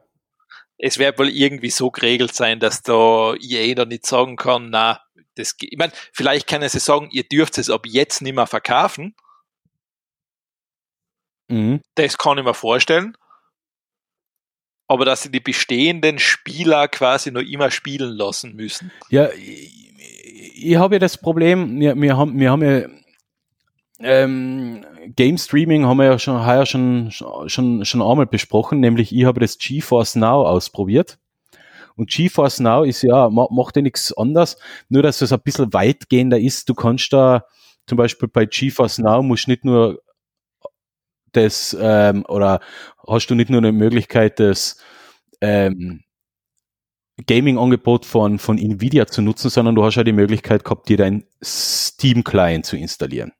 Es 0.76 0.98
wird 0.98 1.18
wohl 1.18 1.28
irgendwie 1.28 1.70
so 1.70 1.90
geregelt 1.90 2.34
sein, 2.34 2.60
dass 2.60 2.82
da 2.82 3.34
EA 3.34 3.74
da 3.74 3.84
nicht 3.84 4.06
sagen 4.06 4.36
kann, 4.36 4.70
na, 4.70 5.00
das, 5.34 5.56
ich 5.60 5.78
meine, 5.78 5.92
vielleicht 6.12 6.46
können 6.46 6.68
sie 6.68 6.80
sagen, 6.80 7.08
ihr 7.12 7.24
dürft 7.24 7.58
es 7.58 7.70
ab 7.70 7.86
jetzt 7.86 8.22
nicht 8.22 8.34
mehr 8.34 8.46
verkaufen. 8.46 9.14
Mhm. 11.48 11.80
Das 11.94 12.18
kann 12.18 12.38
ich 12.38 12.44
mir 12.44 12.54
vorstellen. 12.54 13.16
Aber 14.88 15.04
dass 15.04 15.22
sie 15.22 15.30
die 15.30 15.40
bestehenden 15.40 16.18
Spieler 16.18 16.88
quasi 16.88 17.30
noch 17.30 17.42
immer 17.42 17.70
spielen 17.70 18.16
lassen 18.16 18.54
müssen. 18.56 18.90
Ja, 19.08 19.30
ich, 19.32 19.72
ich 20.54 20.76
habe 20.76 20.96
ja 20.96 20.98
das 20.98 21.16
Problem, 21.16 21.78
wir, 21.78 21.94
wir, 21.94 22.16
haben, 22.16 22.38
wir 22.38 22.50
haben 22.50 22.62
ja 22.62 22.88
ähm, 24.00 24.84
Game 25.16 25.38
Streaming 25.38 25.86
haben 25.86 25.98
wir 25.98 26.06
ja 26.06 26.18
schon 26.18 26.46
heuer 26.46 26.66
schon, 26.66 27.10
schon, 27.10 27.84
schon 27.84 28.02
einmal 28.02 28.26
besprochen, 28.26 28.80
nämlich 28.80 29.14
ich 29.14 29.24
habe 29.24 29.40
das 29.40 29.58
GeForce 29.58 30.16
Now 30.16 30.46
ausprobiert. 30.46 31.18
Und 31.96 32.10
GeForce 32.10 32.60
Now 32.60 32.84
ist 32.84 33.02
ja, 33.02 33.28
macht 33.28 33.76
ja 33.76 33.82
nichts 33.82 34.12
anderes, 34.16 34.56
nur 34.88 35.02
dass 35.02 35.20
es 35.20 35.32
ein 35.32 35.40
bisschen 35.40 35.72
weitgehender 35.72 36.38
ist. 36.38 36.68
Du 36.68 36.74
kannst 36.74 37.12
da 37.12 37.44
zum 37.86 37.98
Beispiel 37.98 38.28
bei 38.28 38.46
GeForce 38.46 38.98
Now 38.98 39.22
musst 39.22 39.48
nicht 39.48 39.64
nur 39.64 40.00
das, 41.32 41.76
ähm, 41.78 42.24
oder 42.28 42.60
hast 43.06 43.28
du 43.28 43.34
nicht 43.34 43.50
nur 43.50 43.58
eine 43.58 43.72
Möglichkeit, 43.72 44.40
das 44.40 44.82
ähm, 45.40 46.02
Gaming-Angebot 47.26 48.06
von, 48.06 48.38
von 48.38 48.58
Nvidia 48.58 49.06
zu 49.06 49.22
nutzen, 49.22 49.50
sondern 49.50 49.74
du 49.74 49.84
hast 49.84 49.96
ja 49.96 50.04
die 50.04 50.12
Möglichkeit 50.12 50.64
gehabt, 50.64 50.88
dir 50.88 50.96
dein 50.96 51.24
Steam-Client 51.42 52.64
zu 52.64 52.76
installieren. 52.76 53.32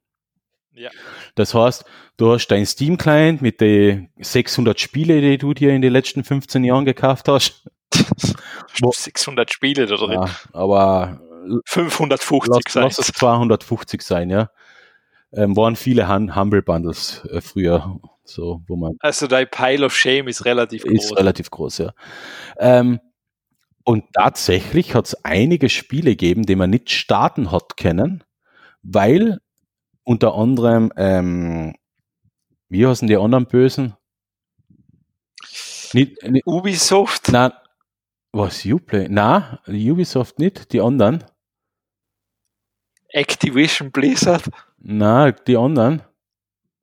Ja. 0.80 0.90
Das 1.34 1.54
heißt, 1.54 1.84
du 2.16 2.32
hast 2.32 2.48
dein 2.48 2.64
Steam-Client 2.64 3.42
mit 3.42 3.60
den 3.60 4.08
600 4.18 4.80
Spiele, 4.80 5.20
die 5.20 5.36
du 5.36 5.52
dir 5.52 5.74
in 5.74 5.82
den 5.82 5.92
letzten 5.92 6.24
15 6.24 6.64
Jahren 6.64 6.86
gekauft 6.86 7.28
hast. 7.28 7.68
600 8.74 9.52
Spiele 9.52 9.86
da 9.86 9.96
drin. 9.96 10.12
Ja, 10.12 10.30
aber 10.52 11.20
550 11.66 12.48
lass, 12.48 12.72
sein. 12.72 12.82
Lass 12.84 12.98
es 12.98 13.08
250 13.08 14.00
sein, 14.00 14.30
ja. 14.30 14.50
Ähm, 15.32 15.56
waren 15.56 15.76
viele 15.76 16.08
Han 16.08 16.34
Humble 16.34 16.62
Bundles 16.62 17.24
äh, 17.30 17.40
früher, 17.40 18.00
so, 18.24 18.62
wo 18.66 18.76
man. 18.76 18.94
Also 19.00 19.26
dein 19.26 19.48
Pile 19.48 19.86
of 19.86 19.94
Shame 19.94 20.28
ist 20.28 20.44
relativ 20.44 20.82
groß. 20.82 21.04
Ist 21.04 21.16
relativ 21.16 21.50
groß, 21.50 21.78
ja. 21.78 21.92
Ähm, 22.58 23.00
und 23.84 24.04
tatsächlich 24.14 24.94
hat 24.94 25.06
es 25.06 25.24
einige 25.24 25.68
Spiele 25.68 26.10
gegeben, 26.10 26.46
die 26.46 26.56
man 26.56 26.70
nicht 26.70 26.90
starten 26.90 27.52
hat 27.52 27.76
können, 27.76 28.24
weil 28.82 29.40
unter 30.04 30.34
anderem, 30.34 30.92
ähm, 30.96 31.74
wie 32.68 32.86
heißen 32.86 33.08
die 33.08 33.16
anderen 33.16 33.46
Bösen? 33.46 33.94
Nicht, 35.92 36.22
nicht, 36.22 36.46
Ubisoft? 36.46 37.30
Nein, 37.30 37.52
was, 38.32 38.64
Uplay? 38.64 39.08
Na, 39.10 39.60
Ubisoft 39.66 40.38
nicht, 40.38 40.72
die 40.72 40.80
anderen. 40.80 41.24
Activision 43.08 43.90
Blizzard? 43.90 44.50
Na, 44.78 45.32
die 45.32 45.56
anderen. 45.56 46.02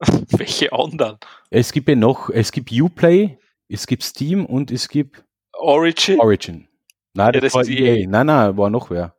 Welche 0.00 0.72
anderen? 0.72 1.18
Es 1.50 1.72
gibt 1.72 1.88
ja 1.88 1.96
noch, 1.96 2.28
es 2.30 2.52
gibt 2.52 2.70
Uplay, 2.70 3.38
es 3.68 3.86
gibt 3.86 4.02
Steam 4.02 4.44
und 4.44 4.70
es 4.70 4.88
gibt 4.88 5.24
Origin. 5.54 6.20
Origin. 6.20 6.68
Nein, 7.14 7.34
ja, 7.34 7.40
das, 7.40 7.52
das 7.52 7.54
war 7.54 7.66
EA. 7.66 7.96
EA. 7.96 8.08
Nein, 8.08 8.26
nein, 8.26 8.56
war 8.56 8.70
noch 8.70 8.90
wer. 8.90 9.17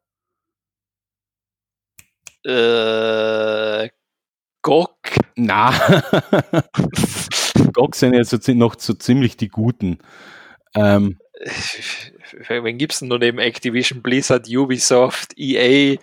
Äh, 2.49 3.89
GOG. 4.61 4.97
Na. 5.35 5.71
GOG 7.73 7.95
sind 7.95 8.13
jetzt 8.13 8.47
noch 8.49 8.75
so 8.79 8.93
ziemlich 8.93 9.37
die 9.37 9.49
Guten. 9.49 9.99
Ähm, 10.75 11.17
wen 12.47 12.77
gibt 12.77 12.93
es 12.93 12.99
denn 12.99 13.07
noch 13.07 13.19
neben 13.19 13.39
Activision, 13.39 14.01
Blizzard, 14.01 14.47
Ubisoft, 14.49 15.33
EA, 15.37 15.97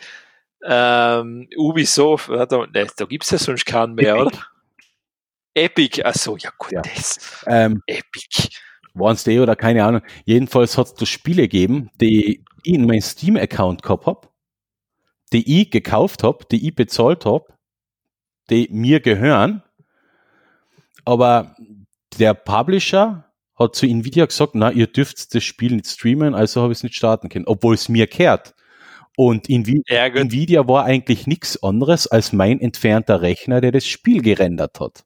ähm, 0.65 1.49
Ubisoft, 1.57 2.29
warte, 2.29 2.67
ne, 2.73 2.87
da 2.97 3.05
gibt 3.05 3.25
es 3.25 3.31
ja 3.31 3.39
sonst 3.39 3.67
keinen 3.67 3.95
mehr, 3.95 4.17
Epic. 4.17 4.27
oder? 4.27 4.47
Epic, 5.55 6.03
achso, 6.03 6.37
ja 6.37 6.51
gut, 6.59 6.73
ja. 6.73 6.83
das. 6.83 7.45
Ähm, 7.47 7.83
Epic. 7.87 8.49
Waren 8.95 9.15
es 9.15 9.29
oder 9.29 9.57
keine 9.57 9.85
Ahnung. 9.85 10.01
Jedenfalls 10.25 10.79
hat 10.79 11.01
es 11.01 11.09
Spiele 11.09 11.43
gegeben, 11.43 11.91
die 12.01 12.43
ich 12.65 12.75
in 12.75 12.87
meinem 12.87 13.03
Steam-Account 13.03 13.83
gehabt 13.83 14.07
habe, 14.07 14.29
die 15.37 15.61
ich 15.61 15.71
gekauft 15.71 16.23
habe, 16.23 16.47
die 16.51 16.67
ich 16.67 16.75
bezahlt 16.75 17.27
habe, 17.27 17.45
die 18.49 18.69
mir 18.73 19.01
gehören, 19.01 19.63
aber 21.05 21.55
der 22.19 22.33
Publisher 22.33 23.31
hat 23.55 23.75
zu 23.75 23.87
Nvidia 23.87 24.25
gesagt, 24.25 24.55
na, 24.55 24.71
ihr 24.71 24.87
dürft 24.87 25.35
das 25.35 25.45
Spiel 25.45 25.75
nicht 25.75 25.89
streamen, 25.89 26.35
also 26.35 26.63
habe 26.63 26.73
ich 26.73 26.79
es 26.79 26.83
nicht 26.85 26.97
starten 26.97 27.29
können, 27.29 27.47
obwohl 27.47 27.75
es 27.75 27.91
mir 27.91 28.07
kehrt. 28.07 28.55
Und 29.15 29.51
Nvi 29.51 29.83
ja, 29.89 30.07
Nvidia 30.07 30.67
war 30.69 30.85
eigentlich 30.85 31.27
nichts 31.27 31.63
anderes 31.63 32.07
als 32.07 32.33
mein 32.33 32.59
entfernter 32.59 33.21
Rechner, 33.21 33.61
der 33.61 33.73
das 33.73 33.87
Spiel 33.87 34.23
gerendert 34.23 34.81
hat. 34.81 35.05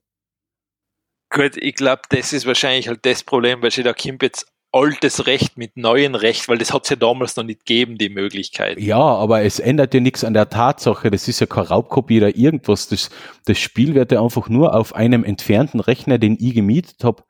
Gut, 1.29 1.57
ich 1.57 1.75
glaube, 1.75 2.03
das 2.11 2.33
ist 2.33 2.47
wahrscheinlich 2.47 2.87
halt 2.87 3.05
das 3.05 3.25
Problem, 3.25 3.63
weil 3.63 3.71
da 3.71 3.93
kommt 3.93 4.23
jetzt 4.23 4.47
altes 4.73 5.27
Recht 5.27 5.59
mit 5.59 5.77
neuem 5.77 6.15
Recht, 6.15 6.49
weil 6.49 6.59
das 6.59 6.73
hat 6.73 6.85
es 6.85 6.91
ja 6.91 6.97
damals 6.97 7.37
noch 7.37 7.45
nicht 7.45 7.67
gegeben, 7.67 7.99
die 7.99 8.09
Möglichkeit. 8.09 8.79
Ja, 8.79 8.99
aber 8.99 9.43
es 9.43 9.59
ändert 9.59 9.95
ja 9.95 10.01
nichts 10.01 10.23
an 10.25 10.35
der 10.35 10.49
Tatsache, 10.49 11.11
das 11.11 11.27
ist 11.29 11.41
ja 11.41 11.47
keine 11.47 11.69
Raubkopie 11.69 12.19
oder 12.19 12.37
irgendwas. 12.37 12.89
Das, 12.89 13.11
das 13.47 13.59
Spiel 13.59 13.95
wird 13.95 14.13
ja 14.13 14.23
einfach 14.23 14.49
nur 14.49 14.75
auf 14.75 14.95
einem 14.95 15.25
entfernten 15.25 15.81
Rechner, 15.81 16.19
den 16.19 16.37
ich 16.39 16.55
gemietet 16.55 17.03
habe, 17.03 17.25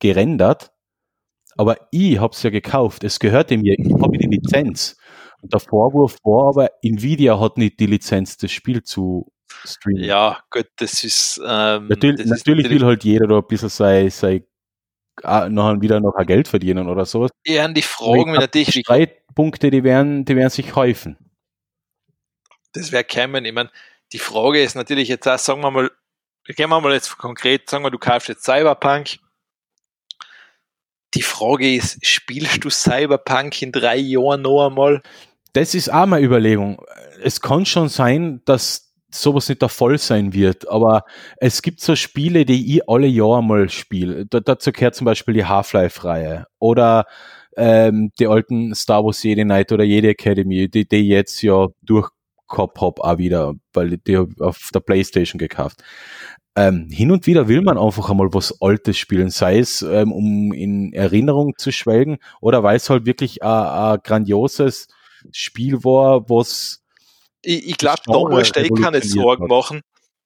gerendert, 0.00 0.72
aber 1.56 1.76
ich 1.92 2.18
habe 2.18 2.34
es 2.34 2.42
ja 2.42 2.50
gekauft, 2.50 3.04
es 3.04 3.20
gehörte 3.20 3.56
mir, 3.56 3.78
ich 3.78 3.92
habe 3.92 4.18
die 4.18 4.26
Lizenz. 4.26 4.96
Und 5.40 5.52
der 5.52 5.60
Vorwurf 5.60 6.16
war 6.24 6.48
aber, 6.48 6.70
Nvidia 6.82 7.38
hat 7.38 7.58
nicht 7.58 7.78
die 7.78 7.86
Lizenz, 7.86 8.36
das 8.36 8.50
Spiel 8.50 8.82
zu 8.82 9.30
streamen. 9.64 10.02
Ja, 10.02 10.40
gut, 10.50 10.66
das 10.76 11.04
ist. 11.04 11.40
Ähm, 11.46 11.88
natürlich, 11.88 12.22
das 12.22 12.38
natürlich 12.38 12.66
ist 12.66 12.72
will 12.72 12.84
halt 12.84 13.04
jeder 13.04 13.26
da 13.26 13.36
ein 13.36 13.46
bisschen 13.46 13.68
sein, 13.68 14.10
sein 14.10 14.44
noch 15.22 15.80
wieder 15.80 16.00
noch 16.00 16.14
ein 16.14 16.26
Geld 16.26 16.48
verdienen 16.48 16.88
oder 16.88 17.04
sowas. 17.04 17.30
Ja, 17.46 17.66
die 17.68 17.82
Fragen 17.82 18.32
natürlich. 18.32 18.68
Die 18.68 18.80
Streitpunkte, 18.80 19.70
die 19.70 19.84
werden, 19.84 20.24
die 20.24 20.36
werden 20.36 20.50
sich 20.50 20.74
häufen. 20.74 21.16
Das 22.72 22.90
wäre 22.92 23.04
kämen. 23.04 23.44
Ich 23.44 23.52
meine, 23.52 23.70
die 24.12 24.18
Frage 24.18 24.62
ist 24.62 24.74
natürlich 24.74 25.08
jetzt 25.08 25.28
auch, 25.28 25.38
sagen 25.38 25.60
wir 25.60 25.70
mal, 25.70 25.90
gehen 26.44 26.68
wir 26.68 26.80
mal 26.80 26.92
jetzt 26.92 27.16
konkret, 27.16 27.70
sagen 27.70 27.84
wir, 27.84 27.90
du 27.90 27.98
kaufst 27.98 28.28
jetzt 28.28 28.44
Cyberpunk, 28.44 29.18
die 31.14 31.22
Frage 31.22 31.74
ist, 31.74 32.04
spielst 32.04 32.64
du 32.64 32.70
Cyberpunk 32.70 33.62
in 33.62 33.72
drei 33.72 33.96
Jahren 33.96 34.42
noch 34.42 34.66
einmal? 34.66 35.02
Das 35.52 35.74
ist 35.74 35.92
auch 35.92 36.06
meine 36.06 36.26
Überlegung. 36.26 36.84
Es 37.22 37.40
kann 37.40 37.64
schon 37.64 37.88
sein, 37.88 38.42
dass 38.44 38.93
sowas 39.14 39.48
nicht 39.48 39.62
der 39.62 39.68
Fall 39.68 39.98
sein 39.98 40.32
wird, 40.32 40.68
aber 40.68 41.04
es 41.36 41.62
gibt 41.62 41.80
so 41.80 41.96
Spiele, 41.96 42.44
die 42.44 42.76
ich 42.76 42.88
alle 42.88 43.06
Jahre 43.06 43.42
mal 43.42 43.68
spiele. 43.68 44.26
Da, 44.26 44.40
dazu 44.40 44.72
gehört 44.72 44.94
zum 44.94 45.04
Beispiel 45.04 45.34
die 45.34 45.44
Half-Life-Reihe 45.44 46.46
oder 46.58 47.06
ähm, 47.56 48.10
die 48.18 48.26
alten 48.26 48.74
Star 48.74 49.04
Wars 49.04 49.22
Jedi 49.22 49.44
Knight 49.44 49.72
oder 49.72 49.84
Jedi 49.84 50.08
Academy, 50.08 50.68
die, 50.68 50.86
die 50.88 51.08
jetzt 51.08 51.42
ja 51.42 51.68
durch 51.82 52.10
Cop 52.46 52.80
Hop 52.80 53.00
auch 53.00 53.18
wieder, 53.18 53.54
weil 53.72 53.98
die 53.98 54.16
auf 54.16 54.70
der 54.74 54.80
Playstation 54.80 55.38
gekauft. 55.38 55.82
Ähm, 56.56 56.88
hin 56.88 57.10
und 57.10 57.26
wieder 57.26 57.48
will 57.48 57.62
man 57.62 57.78
einfach 57.78 58.10
einmal 58.10 58.32
was 58.32 58.60
Altes 58.60 58.96
spielen, 58.96 59.30
sei 59.30 59.58
es 59.58 59.82
ähm, 59.82 60.12
um 60.12 60.52
in 60.52 60.92
Erinnerung 60.92 61.54
zu 61.58 61.72
schwelgen 61.72 62.18
oder 62.40 62.62
weil 62.62 62.76
es 62.76 62.88
halt 62.88 63.06
wirklich 63.06 63.42
ein 63.42 63.98
grandioses 64.04 64.86
Spiel 65.32 65.82
war, 65.82 66.28
was 66.28 66.83
ich, 67.44 67.68
ich 67.68 67.76
glaube, 67.76 68.00
da 68.06 68.18
musst 68.18 68.56
du 68.56 68.60
eh 68.60 68.68
keine 68.68 69.00
Sorgen 69.00 69.46
machen. 69.46 69.80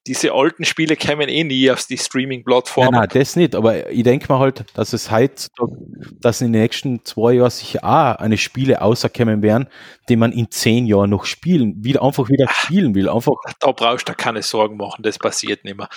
Diese 0.06 0.32
alten 0.32 0.64
Spiele 0.64 0.96
kämen 0.96 1.28
eh 1.28 1.44
nie 1.44 1.70
auf 1.70 1.84
die 1.84 1.98
Streaming-Plattform. 1.98 2.86
Nein, 2.92 3.00
nein, 3.00 3.08
das 3.12 3.36
nicht, 3.36 3.54
aber 3.54 3.90
ich 3.90 4.04
denke 4.04 4.26
mal 4.32 4.38
halt, 4.38 4.64
dass 4.72 4.94
es 4.94 5.10
heutzutage, 5.10 5.76
dass 6.20 6.40
in 6.40 6.52
den 6.52 6.62
nächsten 6.62 7.04
zwei 7.04 7.34
Jahren 7.34 7.50
sicher 7.50 7.84
auch 7.84 8.14
eine 8.16 8.38
Spiele 8.38 8.80
außerkommen 8.80 9.42
werden, 9.42 9.68
die 10.08 10.16
man 10.16 10.32
in 10.32 10.50
zehn 10.50 10.86
Jahren 10.86 11.10
noch 11.10 11.26
spielen, 11.26 11.84
wieder 11.84 12.02
einfach 12.02 12.28
wieder 12.30 12.48
spielen 12.48 12.94
will. 12.94 13.10
Einfach. 13.10 13.34
Da 13.60 13.72
brauchst 13.72 14.08
du 14.08 14.14
keine 14.14 14.40
Sorgen 14.42 14.78
machen, 14.78 15.02
das 15.02 15.18
passiert 15.18 15.64
nicht 15.64 15.76
mehr. 15.76 15.88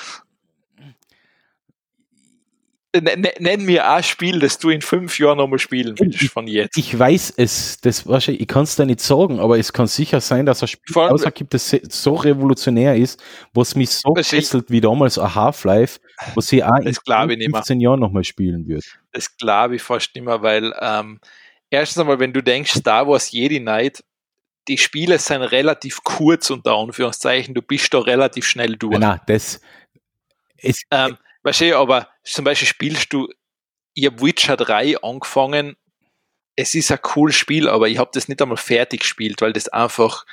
Nenn 2.94 3.64
mir 3.64 3.90
ein 3.90 4.04
Spiel, 4.04 4.40
das 4.40 4.58
du 4.58 4.70
in 4.70 4.82
fünf 4.82 5.18
Jahren 5.18 5.38
nochmal 5.38 5.60
spielen 5.60 5.98
willst 5.98 6.24
von 6.30 6.46
jetzt. 6.46 6.78
Ich 6.78 6.98
weiß 6.98 7.34
es, 7.38 7.80
das 7.80 8.06
wahrscheinlich, 8.06 8.42
ich 8.42 8.48
kann 8.50 8.64
es 8.64 8.76
da 8.76 8.86
nicht 8.86 9.00
sagen, 9.00 9.40
aber 9.40 9.58
es 9.58 9.72
kann 9.72 9.88
sicher 9.88 10.20
sein, 10.20 10.46
dass 10.46 10.62
ein 10.62 10.68
Spiel 10.68 10.98
außergibt, 10.98 11.54
das 11.54 11.70
so 11.70 12.16
revolutionär 12.16 12.98
ist, 12.98 13.24
was 13.54 13.76
mich 13.76 13.92
so 13.92 14.14
fesselt 14.16 14.70
wie 14.70 14.82
damals 14.82 15.18
ein 15.18 15.34
Half-Life, 15.34 16.02
was 16.36 16.52
ich 16.52 16.66
auch 16.66 16.80
in 16.80 16.94
15 16.94 17.80
Jahren 17.80 18.02
nochmal 18.02 18.26
spielen 18.26 18.68
würde. 18.68 18.86
Das 19.14 19.38
glaube 19.38 19.78
ich 19.78 19.82
fast 19.82 20.14
nicht 20.14 20.26
mehr, 20.26 20.42
weil 20.42 20.74
ähm, 20.82 21.22
erstens 21.70 22.02
einmal, 22.02 22.20
wenn 22.20 22.34
du 22.34 22.44
denkst, 22.44 22.74
Star 22.74 23.08
Wars 23.08 23.32
Jedi 23.32 23.62
Knight, 23.62 24.04
die 24.68 24.78
Spiele 24.78 25.18
sind 25.18 25.44
relativ 25.44 26.04
kurz 26.04 26.50
unter 26.50 26.76
Anführungszeichen, 26.76 27.54
du 27.54 27.62
bist 27.62 27.94
da 27.94 28.00
relativ 28.00 28.46
schnell 28.46 28.76
durch. 28.76 29.00
Nein, 29.00 29.22
das 29.28 29.62
ist, 30.58 30.84
ähm, 30.92 31.18
Weißt 31.44 31.62
du, 31.62 31.78
aber 31.78 32.08
zum 32.24 32.46
Beispiel 32.46 32.68
spielst 32.68 33.14
du, 33.14 33.28
ich 33.94 34.06
habe 34.06 34.22
Witcher 34.22 34.58
3 34.58 35.02
angefangen, 35.02 35.76
es 36.56 36.76
ist 36.76 36.92
ein 36.92 37.02
cooles 37.02 37.36
Spiel, 37.36 37.68
aber 37.68 37.88
ich 37.88 37.98
habe 37.98 38.12
das 38.14 38.28
nicht 38.28 38.42
einmal 38.42 38.58
fertig 38.58 39.02
gespielt, 39.02 39.42
weil 39.42 39.54
das 39.54 39.68
einfach, 39.70 40.26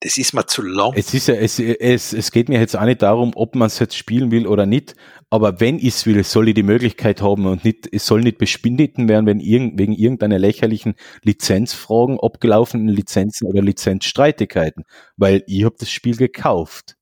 das 0.00 0.18
ist 0.18 0.34
mir 0.34 0.46
zu 0.46 0.62
lang. 0.62 0.92
Es 0.94 1.14
ist 1.14 1.28
ja, 1.28 1.34
es, 1.34 1.58
es, 1.58 2.12
es 2.12 2.30
geht 2.30 2.48
mir 2.48 2.60
jetzt 2.60 2.76
auch 2.76 2.84
nicht 2.84 3.02
darum, 3.02 3.32
ob 3.34 3.54
man 3.54 3.68
es 3.68 3.78
jetzt 3.78 3.96
spielen 3.96 4.30
will 4.30 4.46
oder 4.46 4.66
nicht, 4.66 4.94
aber 5.30 5.60
wenn 5.60 5.78
ich 5.78 5.88
es 5.88 6.06
will, 6.06 6.22
soll 6.24 6.48
ich 6.48 6.54
die 6.54 6.62
Möglichkeit 6.62 7.22
haben 7.22 7.46
und 7.46 7.64
nicht, 7.64 7.88
es 7.92 8.06
soll 8.06 8.20
nicht 8.20 8.38
bespindeten 8.38 9.08
werden, 9.08 9.26
wenn 9.26 9.40
irgend, 9.40 9.78
wegen 9.78 9.92
irgendeiner 9.92 10.38
lächerlichen 10.38 10.94
Lizenzfragen, 11.22 12.20
abgelaufenen 12.20 12.88
Lizenzen 12.88 13.46
oder 13.46 13.62
Lizenzstreitigkeiten, 13.62 14.84
weil 15.16 15.42
ich 15.46 15.64
habe 15.64 15.76
das 15.78 15.90
Spiel 15.90 16.16
gekauft. 16.16 16.95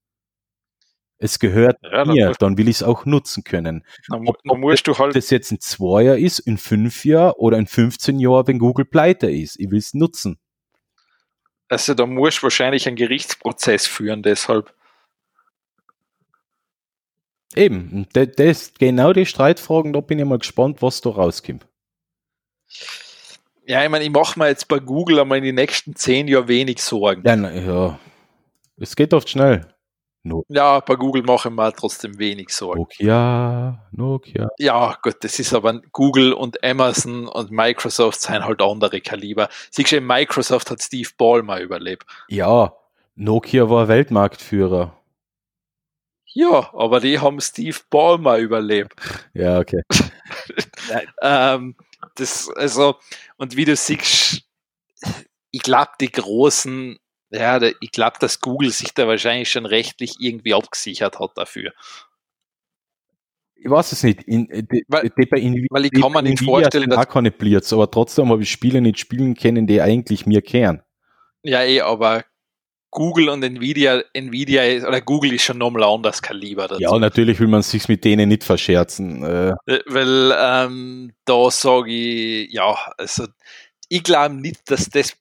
Es 1.18 1.38
gehört 1.38 1.78
ja, 1.82 2.04
mir, 2.04 2.26
dann, 2.26 2.34
dann 2.38 2.58
will 2.58 2.68
ich 2.68 2.76
es 2.76 2.82
auch 2.82 3.04
nutzen 3.06 3.44
können. 3.44 3.84
Dann, 4.08 4.28
ob, 4.28 4.36
dann 4.42 4.60
musst 4.60 4.86
du 4.86 4.98
halt 4.98 5.14
das 5.14 5.30
jetzt 5.30 5.52
in 5.52 5.60
zwei 5.60 6.02
Jahren 6.02 6.18
ist, 6.18 6.40
in 6.40 6.58
fünf 6.58 7.04
Jahren 7.04 7.34
oder 7.36 7.56
in 7.56 7.66
15 7.66 8.18
Jahren, 8.18 8.46
wenn 8.46 8.58
Google 8.58 8.84
pleite 8.84 9.30
ist. 9.30 9.58
Ich 9.58 9.70
will 9.70 9.78
es 9.78 9.94
nutzen. 9.94 10.38
Also 11.68 11.94
da 11.94 12.06
musst 12.06 12.38
du 12.38 12.42
wahrscheinlich 12.44 12.86
einen 12.86 12.96
Gerichtsprozess 12.96 13.86
führen, 13.86 14.22
deshalb. 14.22 14.74
Eben, 17.54 18.06
das, 18.12 18.28
das, 18.36 18.74
genau 18.74 19.12
die 19.12 19.26
Streitfragen, 19.26 19.92
da 19.92 20.00
bin 20.00 20.18
ich 20.18 20.24
mal 20.24 20.38
gespannt, 20.38 20.82
was 20.82 21.00
da 21.00 21.10
rauskommt. 21.10 21.66
Ja, 23.66 23.82
ich 23.82 23.88
meine, 23.88 24.04
ich 24.04 24.10
mache 24.10 24.38
mir 24.38 24.48
jetzt 24.48 24.68
bei 24.68 24.78
Google 24.78 25.20
einmal 25.20 25.38
in 25.38 25.44
den 25.44 25.54
nächsten 25.54 25.94
zehn 25.94 26.28
Jahren 26.28 26.48
wenig 26.48 26.82
Sorgen. 26.82 27.22
Ja, 27.24 27.36
na, 27.36 27.52
ja. 27.52 27.98
Es 28.76 28.96
geht 28.96 29.14
oft 29.14 29.30
schnell. 29.30 29.73
No 30.26 30.42
ja, 30.48 30.80
bei 30.80 30.96
Google 30.96 31.22
machen 31.22 31.54
wir 31.54 31.70
trotzdem 31.72 32.18
wenig 32.18 32.48
Sorgen. 32.48 32.80
Nokia, 32.80 33.86
Nokia. 33.92 34.48
Ja, 34.58 34.96
gut, 35.02 35.16
das 35.20 35.38
ist 35.38 35.52
aber 35.52 35.82
Google 35.92 36.32
und 36.32 36.64
Amazon 36.64 37.28
und 37.28 37.50
Microsoft 37.50 38.22
sind 38.22 38.42
halt 38.42 38.62
andere 38.62 39.02
Kaliber. 39.02 39.50
Siehst 39.70 39.92
du, 39.92 40.00
Microsoft 40.00 40.70
hat 40.70 40.80
Steve 40.80 41.10
Ballmer 41.18 41.60
überlebt. 41.60 42.06
Ja, 42.28 42.74
Nokia 43.16 43.68
war 43.68 43.86
Weltmarktführer. 43.88 44.98
Ja, 46.32 46.70
aber 46.72 47.00
die 47.00 47.20
haben 47.20 47.40
Steve 47.40 47.78
Ballmer 47.90 48.38
überlebt. 48.38 48.94
Ja, 49.34 49.58
okay. 49.58 49.82
ähm, 51.20 51.76
das, 52.14 52.48
also, 52.56 52.96
und 53.36 53.56
wie 53.56 53.64
du 53.64 53.76
siehst, 53.76 54.42
ich 55.50 55.62
glaube, 55.62 55.90
die 56.00 56.10
großen 56.10 56.98
ja, 57.34 57.60
ich 57.80 57.90
glaube, 57.90 58.16
dass 58.20 58.40
Google 58.40 58.70
sich 58.70 58.94
da 58.94 59.08
wahrscheinlich 59.08 59.50
schon 59.50 59.66
rechtlich 59.66 60.16
irgendwie 60.20 60.54
abgesichert 60.54 61.18
hat 61.18 61.32
dafür. 61.36 61.72
Ich 63.56 63.70
weiß 63.70 63.92
es 63.92 64.02
nicht. 64.02 64.22
In, 64.24 64.48
äh, 64.50 64.62
die, 64.62 64.84
weil, 64.88 65.10
die 65.16 65.26
bei 65.26 65.38
Nvidia, 65.38 65.68
weil 65.70 65.86
ich 65.86 65.92
kann 65.92 66.12
mir 66.12 66.22
nicht 66.22 66.44
vorstellen, 66.44 66.90
dass 66.90 67.08
keine 67.08 67.30
Blitz, 67.30 67.72
aber 67.72 67.90
trotzdem 67.90 68.28
habe 68.28 68.42
ich 68.42 68.50
Spiele 68.50 68.80
nicht 68.80 68.98
spielen 68.98 69.34
können, 69.34 69.66
die 69.66 69.80
eigentlich 69.80 70.26
mir 70.26 70.42
kehren. 70.42 70.82
Ja, 71.42 71.62
eh, 71.62 71.80
aber 71.80 72.24
Google 72.90 73.28
und 73.30 73.42
Nvidia, 73.42 74.02
Nvidia 74.12 74.64
ist, 74.64 74.86
oder 74.86 75.00
Google 75.00 75.32
ist 75.32 75.42
schon 75.42 75.58
nochmal 75.58 75.82
anders 75.84 76.22
Kaliber 76.22 76.68
dazu. 76.68 76.80
Ja, 76.80 76.96
natürlich 76.98 77.40
will 77.40 77.48
man 77.48 77.62
sich 77.62 77.88
mit 77.88 78.04
denen 78.04 78.28
nicht 78.28 78.44
verscherzen. 78.44 79.22
Äh. 79.24 79.54
äh 79.66 79.80
weil 79.86 80.32
ähm, 80.38 81.12
da 81.24 81.50
sage 81.50 81.90
ich, 81.90 82.52
ja, 82.52 82.76
also 82.96 83.26
ich 83.88 84.02
glaube 84.02 84.36
nicht, 84.36 84.70
dass 84.70 84.88
das, 84.90 85.16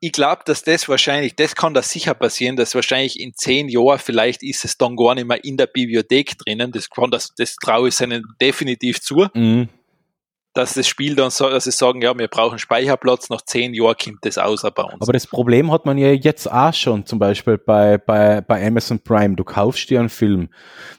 ich 0.00 0.12
glaube, 0.12 0.42
dass 0.44 0.62
das 0.62 0.88
wahrscheinlich, 0.88 1.36
das 1.36 1.54
kann 1.54 1.74
da 1.74 1.82
sicher 1.82 2.14
passieren, 2.14 2.56
dass 2.56 2.74
wahrscheinlich 2.74 3.18
in 3.18 3.32
zehn 3.34 3.68
Jahren 3.68 3.98
vielleicht 3.98 4.42
ist 4.42 4.64
es 4.64 4.76
dann 4.76 4.96
gar 4.96 5.14
nicht 5.14 5.26
mehr 5.26 5.42
in 5.42 5.56
der 5.56 5.66
Bibliothek 5.66 6.36
drinnen. 6.38 6.72
Das, 6.72 6.90
kann, 6.90 7.10
das, 7.10 7.32
das 7.36 7.56
traue 7.56 7.88
ich 7.88 8.00
ihnen 8.00 8.24
definitiv 8.40 9.00
zu. 9.00 9.26
Mhm. 9.34 9.68
Dass 10.52 10.72
das 10.72 10.88
Spiel 10.88 11.14
dann 11.16 11.28
so, 11.28 11.50
dass 11.50 11.64
sie 11.64 11.70
sagen, 11.70 12.00
ja, 12.00 12.16
wir 12.16 12.28
brauchen 12.28 12.58
Speicherplatz, 12.58 13.28
nach 13.28 13.42
zehn 13.42 13.74
Jahren 13.74 13.94
kommt 14.02 14.24
das 14.24 14.38
außer 14.38 14.70
bei 14.70 14.84
uns. 14.84 15.02
Aber 15.02 15.12
das 15.12 15.26
Problem 15.26 15.70
hat 15.70 15.84
man 15.84 15.98
ja 15.98 16.12
jetzt 16.12 16.50
auch 16.50 16.72
schon, 16.72 17.04
zum 17.04 17.18
Beispiel 17.18 17.58
bei, 17.58 17.98
bei, 17.98 18.40
bei 18.40 18.66
Amazon 18.66 18.98
Prime. 19.00 19.36
Du 19.36 19.44
kaufst 19.44 19.90
dir 19.90 20.00
einen 20.00 20.08
Film, 20.08 20.48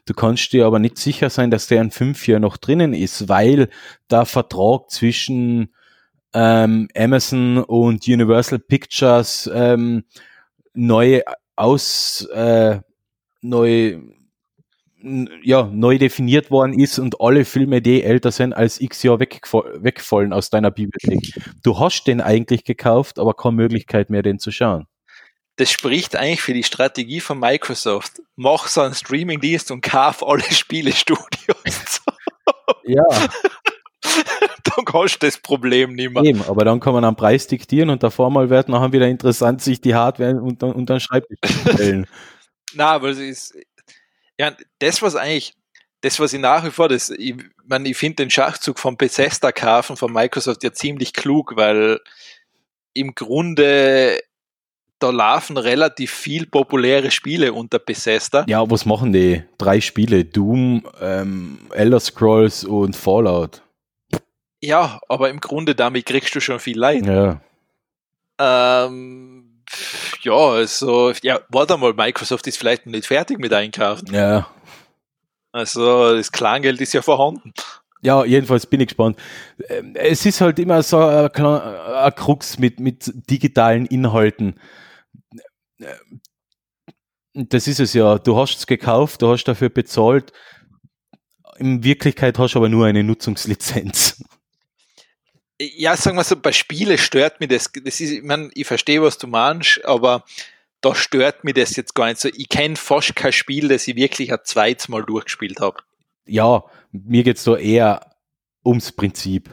du 0.05 0.13
kannst 0.13 0.53
dir 0.53 0.67
aber 0.67 0.77
nicht 0.77 0.99
sicher 0.99 1.31
sein, 1.31 1.49
dass 1.49 1.65
der 1.65 1.81
in 1.81 1.89
fünf 1.89 2.27
Jahren 2.27 2.43
noch 2.43 2.57
drinnen 2.57 2.93
ist, 2.93 3.29
weil 3.29 3.69
der 4.11 4.25
Vertrag 4.25 4.91
zwischen 4.91 5.69
ähm, 6.33 6.87
Amazon 6.95 7.63
und 7.63 8.07
Universal 8.07 8.59
Pictures 8.59 9.49
ähm, 9.53 10.03
neu 10.73 11.21
aus 11.55 12.25
äh, 12.33 12.79
neu 13.41 13.99
ja, 15.43 15.69
neu 15.71 15.97
definiert 15.97 16.49
worden 16.51 16.77
ist 16.77 16.99
und 16.99 17.21
alle 17.21 17.45
Filme, 17.45 17.81
die 17.81 18.03
älter 18.03 18.31
sind 18.31 18.53
als 18.53 18.81
x 18.81 19.03
Jahr 19.03 19.19
wegfallen 19.19 20.33
aus 20.33 20.49
deiner 20.49 20.71
Bibliothek. 20.71 21.33
Du 21.63 21.79
hast 21.79 22.05
den 22.07 22.19
eigentlich 22.19 22.63
gekauft, 22.63 23.19
aber 23.19 23.33
keine 23.33 23.55
Möglichkeit 23.55 24.09
mehr, 24.09 24.23
den 24.23 24.39
zu 24.39 24.51
schauen. 24.51 24.87
Das 25.57 25.71
spricht 25.71 26.15
eigentlich 26.15 26.41
für 26.41 26.53
die 26.53 26.63
Strategie 26.63 27.19
von 27.19 27.39
Microsoft. 27.39 28.21
Mach 28.35 28.67
so 28.67 28.81
einen 28.81 28.93
Streaming-Dienst 28.93 29.71
und 29.71 29.81
kauf 29.81 30.25
alle 30.25 30.43
Spielestudios. 30.51 32.01
ja. 32.85 33.03
dann 34.63 34.85
kannst 34.85 35.21
du 35.21 35.27
das 35.27 35.37
Problem 35.37 35.93
nicht 35.93 36.11
mehr. 36.13 36.23
Eben, 36.23 36.43
aber 36.43 36.65
dann 36.65 36.79
kann 36.79 36.93
man 36.93 37.03
am 37.03 37.15
Preis 37.15 37.47
diktieren 37.47 37.89
und 37.89 38.03
davor 38.03 38.29
mal 38.29 38.49
wird 38.49 38.69
nachher 38.69 38.91
wieder 38.91 39.07
interessant, 39.07 39.61
sich 39.61 39.81
die 39.81 39.95
Hardware 39.95 40.41
unter 40.41 40.73
den 40.73 40.99
Schreibtisch 40.99 41.39
zu 41.41 41.73
stellen. 41.73 42.07
Na, 42.73 42.91
aber 42.91 43.09
es 43.09 43.19
ist, 43.19 43.55
ja, 44.37 44.51
das 44.79 45.01
was 45.01 45.15
eigentlich, 45.15 45.53
das 46.01 46.19
was 46.19 46.33
ich 46.33 46.39
nach 46.39 46.63
wie 46.65 46.71
vor, 46.71 46.89
das, 46.89 47.09
ich, 47.09 47.35
man, 47.65 47.85
ich 47.85 47.97
finde 47.97 48.17
den 48.17 48.29
Schachzug 48.29 48.79
vom 48.79 48.97
Bethesda 48.97 49.51
kaufen 49.51 49.97
von 49.97 50.11
Microsoft 50.11 50.63
ja 50.63 50.71
ziemlich 50.71 51.13
klug, 51.13 51.55
weil 51.55 51.99
im 52.93 53.15
Grunde 53.15 54.19
da 54.99 55.11
laufen 55.11 55.57
relativ 55.57 56.11
viel 56.11 56.47
populäre 56.47 57.11
Spiele 57.11 57.53
unter 57.53 57.79
Bethesda. 57.79 58.45
Ja, 58.47 58.69
was 58.69 58.85
machen 58.85 59.13
die? 59.13 59.43
Drei 59.57 59.79
Spiele, 59.79 60.25
Doom, 60.25 60.87
ähm, 60.99 61.59
Elder 61.71 61.99
Scrolls 61.99 62.63
und 62.63 62.95
Fallout. 62.95 63.61
Ja, 64.61 64.99
aber 65.07 65.29
im 65.29 65.39
Grunde 65.39 65.75
damit 65.75 66.05
kriegst 66.05 66.33
du 66.33 66.39
schon 66.39 66.59
viel 66.59 66.77
Leid. 66.77 67.05
Ja. 67.05 67.41
Ähm, 68.39 69.63
ja, 70.21 70.33
also, 70.33 71.11
ja, 71.21 71.39
warte 71.49 71.77
mal, 71.77 71.93
Microsoft 71.93 72.47
ist 72.47 72.57
vielleicht 72.57 72.85
noch 72.85 72.91
nicht 72.91 73.07
fertig 73.07 73.39
mit 73.39 73.53
Einkaufen. 73.53 74.13
Ja. 74.13 74.47
Also, 75.51 76.15
das 76.15 76.31
Klangeld 76.31 76.81
ist 76.81 76.93
ja 76.93 77.01
vorhanden. 77.01 77.53
Ja, 78.01 78.23
jedenfalls 78.25 78.65
bin 78.65 78.79
ich 78.79 78.87
gespannt. 78.87 79.17
Ähm, 79.69 79.93
es 79.95 80.25
ist 80.25 80.41
halt 80.41 80.59
immer 80.59 80.83
so 80.83 80.99
ein, 80.99 81.31
ein 81.35 82.15
Krux 82.15 82.59
mit, 82.59 82.79
mit 82.79 83.11
digitalen 83.29 83.85
Inhalten. 83.85 84.59
Das 87.33 87.67
ist 87.67 87.79
es 87.79 87.93
ja. 87.93 88.17
Du 88.17 88.37
hast 88.37 88.57
es 88.57 88.67
gekauft, 88.67 89.21
du 89.21 89.31
hast 89.31 89.45
dafür 89.45 89.69
bezahlt. 89.69 90.31
In 91.57 91.83
Wirklichkeit 91.83 92.37
hast 92.37 92.53
du 92.53 92.59
aber 92.59 92.69
nur 92.69 92.85
eine 92.85 93.03
Nutzungslizenz. 93.03 94.23
Ja, 95.59 95.97
sagen 95.97 96.17
wir 96.17 96.23
so, 96.23 96.35
bei 96.35 96.51
Spiele 96.51 96.97
stört 96.97 97.39
mich 97.39 97.49
das. 97.49 97.71
das 97.83 97.99
ist, 97.99 98.11
ich, 98.11 98.23
mein, 98.23 98.51
ich 98.53 98.67
verstehe, 98.67 99.01
was 99.01 99.17
du 99.17 99.27
meinst, 99.27 99.83
aber 99.85 100.23
da 100.81 100.93
stört 100.93 101.43
mich 101.43 101.55
das 101.55 101.75
jetzt 101.75 101.95
gar 101.95 102.07
nicht 102.07 102.19
so. 102.19 102.29
Ich 102.29 102.49
kenne 102.49 102.75
fast 102.75 103.15
kein 103.15 103.33
Spiel, 103.33 103.67
das 103.67 103.87
ich 103.87 103.95
wirklich 103.95 104.31
ein 104.31 104.39
zweites 104.43 104.87
Mal 104.87 105.03
durchgespielt 105.03 105.59
habe. 105.59 105.77
Ja, 106.25 106.63
mir 106.91 107.23
geht 107.23 107.37
es 107.37 107.43
da 107.43 107.57
eher 107.57 108.15
ums 108.63 108.91
Prinzip. 108.91 109.49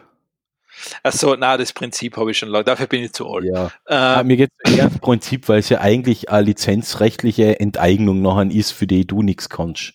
Achso, 1.02 1.36
na, 1.36 1.56
das 1.56 1.72
Prinzip 1.72 2.16
habe 2.16 2.32
ich 2.32 2.38
schon 2.38 2.48
lange, 2.48 2.64
dafür 2.64 2.86
bin 2.86 3.04
ich 3.04 3.12
zu 3.12 3.28
alt. 3.28 3.44
Ja. 3.44 3.70
Ähm, 3.88 4.26
mir 4.26 4.36
geht 4.36 4.50
es 4.58 4.72
eher 4.72 4.84
ums 4.84 4.98
Prinzip, 4.98 5.48
weil 5.48 5.60
es 5.60 5.68
ja 5.68 5.80
eigentlich 5.80 6.30
eine 6.30 6.46
lizenzrechtliche 6.46 7.60
Enteignung 7.60 8.20
nachher 8.22 8.50
ist, 8.50 8.72
für 8.72 8.86
die 8.86 9.06
du 9.06 9.22
nichts 9.22 9.48
kannst. 9.48 9.94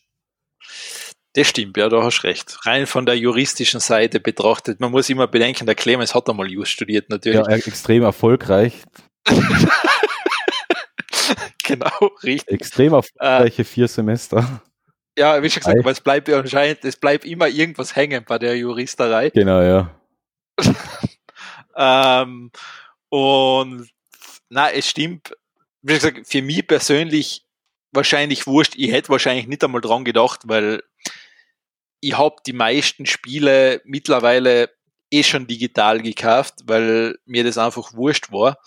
Das 1.34 1.48
stimmt, 1.48 1.78
ja, 1.78 1.90
da 1.90 2.04
hast 2.04 2.24
recht. 2.24 2.58
Rein 2.66 2.88
von 2.88 3.06
der 3.06 3.16
juristischen 3.16 3.80
Seite 3.80 4.20
betrachtet, 4.20 4.80
man 4.80 4.92
muss 4.92 5.10
immer 5.10 5.28
bedenken, 5.28 5.66
der 5.66 5.76
Clemens 5.76 6.16
hat 6.16 6.28
einmal 6.28 6.50
Just 6.50 6.72
studiert, 6.72 7.10
natürlich. 7.10 7.40
Ja, 7.40 7.56
extrem 7.56 8.04
erfolgreich. 8.04 8.82
genau, 11.64 12.12
richtig. 12.24 12.50
Extrem 12.50 12.94
erfolgreiche 12.94 13.62
äh, 13.62 13.66
vier 13.66 13.88
Semester. 13.88 14.62
Ja, 15.18 15.44
wie 15.44 15.50
schon 15.50 15.62
gesagt, 15.62 15.80
aber 15.80 15.92
es 15.92 16.02
bleibt 16.02 16.30
anscheinend, 16.30 16.84
es 16.86 16.96
bleibt 16.96 17.26
immer 17.26 17.48
irgendwas 17.48 17.96
hängen 17.96 18.24
bei 18.26 18.40
der 18.40 18.58
Juristerei. 18.58 19.30
Genau, 19.30 19.62
ja. 19.62 19.94
ähm, 21.76 22.52
und 23.10 23.90
na, 24.50 24.72
es 24.72 24.88
stimmt. 24.88 25.36
Wie 25.82 25.94
gesagt, 25.94 26.26
für 26.26 26.42
mich 26.42 26.66
persönlich 26.68 27.46
wahrscheinlich 27.92 28.48
wurscht. 28.48 28.74
Ich 28.78 28.92
hätte 28.92 29.10
wahrscheinlich 29.10 29.48
nicht 29.48 29.64
einmal 29.64 29.82
dran 29.82 30.06
gedacht, 30.06 30.42
weil 30.46 30.84
ich 32.02 32.18
habe 32.18 32.38
die 32.46 32.54
meisten 32.54 33.06
Spiele 33.06 33.82
mittlerweile 33.86 34.70
eh 35.12 35.24
schon 35.24 35.48
digital 35.48 36.02
gekauft, 36.02 36.56
weil 36.66 37.18
mir 37.26 37.44
das 37.44 37.58
einfach 37.58 37.94
wurscht 37.94 38.32
war. 38.32 38.58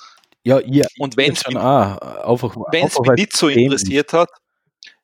Ja, 0.45 0.61
ja. 0.61 0.87
Und 0.99 1.17
wenn 1.17 1.33
es 1.33 1.47
mich, 1.47 2.99
mich 3.01 3.17
nicht 3.17 3.37
so 3.37 3.49
interessiert 3.49 4.13
hat, 4.13 4.29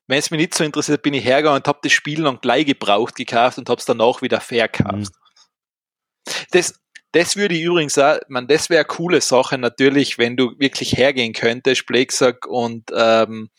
wenn 0.08 0.18
es 0.18 0.30
mich 0.30 0.40
nicht 0.40 0.54
so 0.54 0.64
interessiert, 0.64 1.02
bin 1.02 1.14
ich 1.14 1.24
hergegangen 1.24 1.60
und 1.60 1.68
habe 1.68 1.80
das 1.82 1.92
Spiel 1.92 2.24
dann 2.24 2.40
gleich 2.40 2.66
gebraucht 2.66 3.14
gekauft 3.14 3.58
und 3.58 3.68
habe 3.68 3.78
es 3.78 3.84
danach 3.84 4.22
wieder 4.22 4.40
verkauft. 4.40 5.12
Mhm. 5.12 6.34
Das, 6.50 6.80
das 7.12 7.36
würde 7.36 7.54
ich 7.54 7.62
übrigens 7.62 7.96
auch, 7.98 8.18
man, 8.28 8.48
das 8.48 8.68
wäre 8.68 8.80
eine 8.80 8.88
coole 8.88 9.20
Sache 9.20 9.58
natürlich, 9.58 10.18
wenn 10.18 10.36
du 10.36 10.58
wirklich 10.58 10.96
hergehen 10.96 11.34
könntest, 11.34 11.86
Blexack, 11.86 12.46
und 12.46 12.90
ähm, 12.94 13.50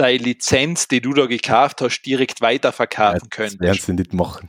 deine 0.00 0.18
Lizenz, 0.18 0.88
die 0.88 1.00
du 1.00 1.12
da 1.12 1.26
gekauft 1.26 1.80
hast, 1.80 2.02
direkt 2.02 2.40
weiterverkaufen 2.40 3.20
ja, 3.22 3.28
könntest. 3.30 3.60
Das 3.60 3.66
werden 3.66 3.80
sie 3.84 3.92
nicht 3.94 4.14
machen. 4.14 4.48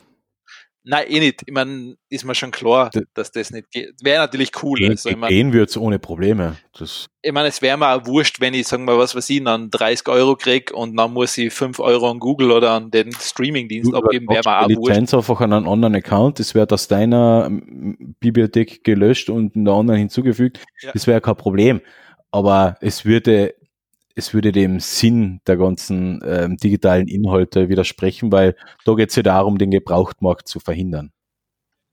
Nein, 0.83 1.05
eh 1.09 1.19
nicht. 1.19 1.43
Ich 1.45 1.53
meine, 1.53 1.95
ist 2.09 2.25
mir 2.25 2.33
schon 2.33 2.49
klar, 2.49 2.89
dass 3.13 3.31
das 3.31 3.51
nicht 3.51 3.69
geht. 3.69 3.93
Wäre 4.01 4.23
natürlich 4.23 4.51
cool. 4.63 4.79
Gehen, 4.79 4.89
also, 4.89 5.09
ich 5.09 5.15
mein, 5.15 5.29
gehen 5.29 5.53
wird 5.53 5.69
es 5.69 5.77
ohne 5.77 5.99
Probleme. 5.99 6.57
Das 6.77 7.07
ich 7.21 7.31
meine, 7.31 7.49
es 7.49 7.61
wäre 7.61 7.77
mir 7.77 7.89
auch 7.89 8.05
wurscht, 8.07 8.41
wenn 8.41 8.55
ich, 8.55 8.67
sagen 8.67 8.85
wir, 8.85 8.97
was 8.97 9.13
weiß 9.13 9.29
ich, 9.29 9.43
dann 9.43 9.69
30 9.69 10.07
Euro 10.07 10.35
kriege 10.35 10.73
und 10.73 10.97
dann 10.97 11.13
muss 11.13 11.37
ich 11.37 11.53
5 11.53 11.79
Euro 11.79 12.09
an 12.09 12.17
Google 12.17 12.51
oder 12.51 12.71
an 12.71 12.89
den 12.89 13.11
Streamingdienst 13.11 13.93
abgeben, 13.93 14.27
wäre 14.27 14.41
mir 14.43 14.59
auch 14.59 14.67
Lizenz 14.67 15.13
wurscht. 15.13 15.29
einfach 15.29 15.41
an 15.41 15.53
einen 15.53 15.67
anderen 15.67 15.95
Account, 15.95 16.39
das 16.39 16.55
wäre 16.55 16.67
aus 16.71 16.87
deiner 16.87 17.47
Bibliothek 18.19 18.83
gelöscht 18.83 19.29
und 19.29 19.55
in 19.55 19.65
der 19.65 19.75
anderen 19.75 19.99
hinzugefügt. 19.99 20.61
Ja. 20.81 20.93
Das 20.93 21.05
wäre 21.05 21.21
kein 21.21 21.35
Problem. 21.35 21.81
Aber 22.31 22.77
es 22.81 23.05
würde 23.05 23.53
es 24.15 24.33
würde 24.33 24.51
dem 24.51 24.79
Sinn 24.79 25.41
der 25.47 25.57
ganzen 25.57 26.19
ähm, 26.25 26.57
digitalen 26.57 27.07
Inhalte 27.07 27.69
widersprechen, 27.69 28.31
weil 28.31 28.55
da 28.85 28.93
geht 28.93 29.09
es 29.09 29.15
ja 29.15 29.23
darum, 29.23 29.57
den 29.57 29.71
Gebrauchtmarkt 29.71 30.47
zu 30.47 30.59
verhindern. 30.59 31.11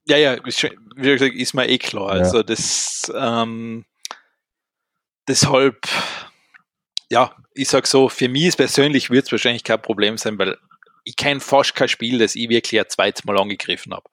Ja, 0.06 0.16
ja, 0.16 0.36
wie 0.44 1.02
gesagt, 1.02 1.34
ist 1.34 1.54
mir 1.54 1.68
eh 1.68 1.78
klar. 1.78 2.16
Ja. 2.16 2.22
Also 2.22 2.42
das 2.42 3.12
ähm, 3.14 3.84
deshalb, 5.28 5.86
ja, 7.10 7.34
ich 7.54 7.68
sag 7.68 7.86
so, 7.86 8.08
für 8.08 8.28
mich 8.28 8.56
persönlich 8.56 9.10
wird 9.10 9.26
es 9.26 9.32
wahrscheinlich 9.32 9.64
kein 9.64 9.82
Problem 9.82 10.16
sein, 10.16 10.38
weil 10.38 10.56
ich 11.04 11.16
kenne 11.16 11.40
fast 11.40 11.74
kein 11.74 11.88
Spiel, 11.88 12.18
das 12.18 12.34
ich 12.34 12.48
wirklich 12.48 12.80
ein 12.80 12.88
zweites 12.88 13.24
Mal 13.24 13.38
angegriffen 13.38 13.92
habe. 13.94 14.08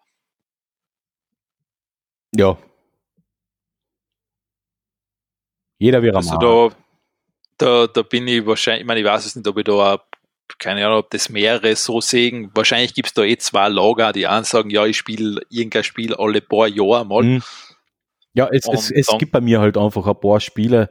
Ja. 2.36 2.58
Jeder 5.78 6.02
wäre 6.02 6.18
also 6.18 6.38
da, 6.38 6.76
da, 7.58 7.88
da 7.88 8.02
bin 8.02 8.28
ich 8.28 8.46
wahrscheinlich, 8.46 8.82
ich 8.82 8.88
meine, 8.88 9.00
ich 9.00 9.06
weiß 9.06 9.26
es 9.26 9.36
nicht, 9.36 9.48
ob 9.48 9.58
ich 9.58 9.64
da 9.64 10.00
keine 10.60 10.86
Ahnung, 10.86 11.00
ob 11.00 11.10
das 11.10 11.30
mehrere 11.30 11.76
so 11.76 12.02
sehen. 12.02 12.52
Wahrscheinlich 12.54 12.94
gibt 12.94 13.08
es 13.08 13.14
da 13.14 13.24
eh 13.24 13.38
zwei 13.38 13.68
Lager, 13.68 14.14
die 14.14 14.28
einen 14.28 14.46
sagen, 14.46 14.70
ja, 14.70 14.86
ich 14.86 14.98
spiele 14.98 15.42
irgendein 15.50 15.84
Spiel 15.84 16.14
alle 16.14 16.42
paar 16.42 16.68
Jahre 16.68 17.06
mal. 17.06 17.24
Mhm. 17.24 17.44
Ja, 18.34 18.50
es, 18.52 18.68
es, 18.68 18.92
es 18.92 19.08
gibt 19.18 19.32
bei 19.32 19.42
mir 19.42 19.62
halt 19.62 19.78
einfach 19.78 20.06
ein 20.06 20.20
paar 20.20 20.40
Spiele, 20.40 20.90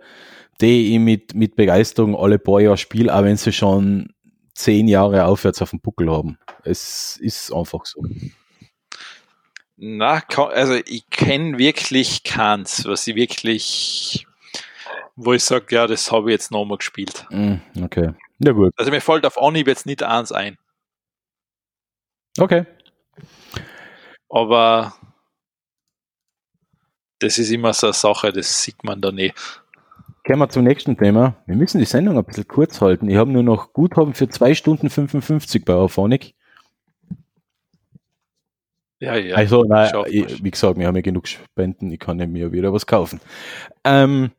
die 0.61 0.95
ich 0.95 0.99
mit, 0.99 1.35
mit 1.35 1.57
Begeisterung 1.57 2.17
alle 2.17 2.39
paar 2.39 2.61
Jahre 2.61 2.79
spiele, 2.79 3.15
auch 3.15 3.23
wenn 3.23 3.37
sie 3.37 3.53
schon 3.53 4.13
zehn 4.55 4.89
Jahre 4.89 5.27
aufwärts 5.27 5.61
auf 5.61 5.71
dem 5.71 5.81
Buckel 5.81 6.11
haben. 6.11 6.39
Es 6.63 7.19
ist 7.19 7.53
einfach 7.53 7.85
so. 7.85 8.03
Na, 9.77 10.23
also 10.29 10.75
ich 10.87 11.11
kenne 11.11 11.59
wirklich 11.59 12.23
keins, 12.23 12.85
was 12.87 13.07
ich 13.07 13.17
wirklich 13.17 14.27
wo 15.17 15.33
ich 15.33 15.45
sage, 15.45 15.75
ja, 15.75 15.87
das 15.87 16.11
habe 16.11 16.31
ich 16.31 16.35
jetzt 16.35 16.51
nochmal 16.51 16.79
gespielt. 16.79 17.27
Mm, 17.31 17.57
okay. 17.83 18.13
Ja, 18.39 18.53
gut. 18.53 18.73
Also 18.77 18.91
mir 18.91 19.01
fällt 19.01 19.25
auf 19.27 19.41
Anhieb 19.41 19.67
jetzt 19.69 19.87
nicht 19.87 20.03
eins 20.03 20.33
ein. 20.33 20.59
Okay. 22.39 22.67
Aber 24.29 24.95
das 27.21 27.39
ist 27.39 27.51
immer 27.51 27.73
so 27.73 27.89
eine 27.89 27.95
Sache, 27.95 28.33
das 28.33 28.63
sieht 28.63 28.83
man 28.83 29.01
da 29.01 29.13
nicht. 29.13 29.35
Kommen 30.27 30.41
wir 30.41 30.49
zum 30.49 30.65
nächsten 30.65 30.97
Thema. 30.97 31.37
Wir 31.47 31.55
müssen 31.55 31.79
die 31.79 31.85
Sendung 31.85 32.17
ein 32.17 32.25
bisschen 32.25 32.49
kurz 32.49 32.81
halten. 32.81 33.09
Ich 33.09 33.17
habe 33.17 33.31
nur 33.31 33.43
noch 33.43 33.73
Guthaben 33.73 34.15
für 34.15 34.29
2 34.29 34.55
Stunden 34.55 34.91
55 34.91 35.65
bei 35.65 35.75
Auphonic. 35.75 36.35
Ja, 39.01 39.17
ja. 39.17 39.37
Also, 39.37 39.65
nein, 39.65 39.93
ich, 40.07 40.43
wie 40.43 40.51
gesagt, 40.51 40.79
wir 40.79 40.87
haben 40.87 40.97
ja 40.97 41.03
genug 41.03 41.29
Spenden, 41.29 41.91
ich 41.91 42.01
kann 42.01 42.19
ja 42.19 42.27
mir 42.27 42.53
wieder 42.53 42.73
was 42.73 42.87
kaufen. 42.87 43.21
Ähm, 43.85 44.31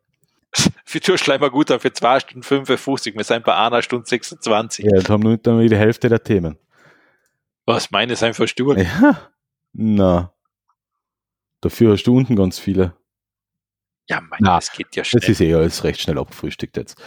für 0.86 1.00
Tourschleimer 1.00 1.50
gut 1.50 1.70
für 1.70 1.94
2 1.94 2.20
Stunden 2.20 2.44
55, 2.44 3.16
wir 3.16 3.24
sind 3.24 3.46
bei 3.46 3.56
einer 3.56 3.82
Stunde 3.82 4.08
26. 4.08 4.86
Ja, 4.86 4.98
jetzt 4.98 5.10
haben 5.10 5.24
wir 5.24 5.38
dann 5.38 5.68
die 5.68 5.76
Hälfte 5.76 6.10
der 6.10 6.24
Themen. 6.24 6.58
Was, 7.66 7.92
meine 7.92 8.16
sind 8.16 8.36
verstummt? 8.36 8.80
Ja, 8.80 9.32
na. 9.74 10.32
Dafür 11.62 11.94
hast 11.94 12.04
du 12.04 12.16
unten 12.16 12.36
ganz 12.36 12.60
viele. 12.60 12.94
Ja, 14.08 14.22
mein, 14.22 14.40
na, 14.40 14.56
das 14.56 14.72
geht 14.72 14.96
ja 14.96 15.04
schnell. 15.04 15.22
Das 15.22 15.30
ist 15.30 15.42
eh 15.42 15.54
alles 15.56 15.84
recht 15.84 16.00
schnell 16.00 16.20
abgefrühstückt 16.20 16.78
jetzt. 16.78 17.02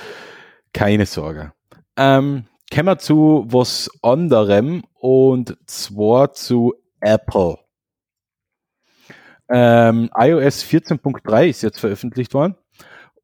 Keine 0.73 1.07
Sorge. 1.07 1.53
Ähm, 1.97 2.47
kommen 2.73 2.87
wir 2.87 2.99
zu 2.99 3.47
was 3.49 3.89
anderem 4.03 4.83
und 4.95 5.57
zwar 5.67 6.33
zu 6.33 6.75
Apple. 7.01 7.59
Ähm, 9.49 10.11
iOS 10.15 10.65
14.3 10.65 11.49
ist 11.49 11.63
jetzt 11.63 11.81
veröffentlicht 11.81 12.35
worden. 12.35 12.57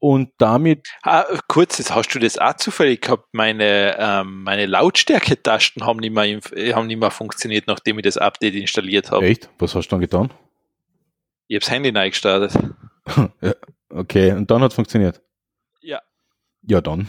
Und 0.05 0.33
damit. 0.37 0.87
Ah, 1.03 1.25
kurz, 1.49 1.79
jetzt 1.79 1.95
hast 1.95 2.15
du 2.15 2.19
das 2.19 2.37
auch 2.37 2.57
zufällig 2.57 3.01
gehabt. 3.01 3.27
Meine, 3.33 3.97
ähm, 3.99 4.43
meine 4.43 4.67
Lautstärke-Tasten 4.67 5.87
haben, 5.87 5.99
nicht 5.99 6.13
mehr, 6.13 6.41
haben 6.77 6.89
nicht 6.89 6.99
mehr 6.99 7.11
funktioniert, 7.11 7.67
nachdem 7.69 7.99
ich 7.99 8.03
das 8.03 8.19
Update 8.19 8.55
installiert 8.55 9.11
habe. 9.11 9.25
Echt? 9.25 9.49
Was 9.59 9.75
hast 9.75 9.89
du 9.89 9.93
dann 9.93 10.03
getan? 10.03 10.31
Ich 11.49 11.57
habe 11.57 11.61
das 11.61 11.71
Handy 11.71 11.91
neu 11.91 12.11
gestartet. 12.11 12.53
okay, 13.89 14.33
und 14.33 14.51
dann 14.51 14.61
hat 14.61 14.73
es 14.73 14.75
funktioniert? 14.75 15.23
Ja. 15.81 16.03
Ja, 16.61 16.83
dann. 16.83 17.09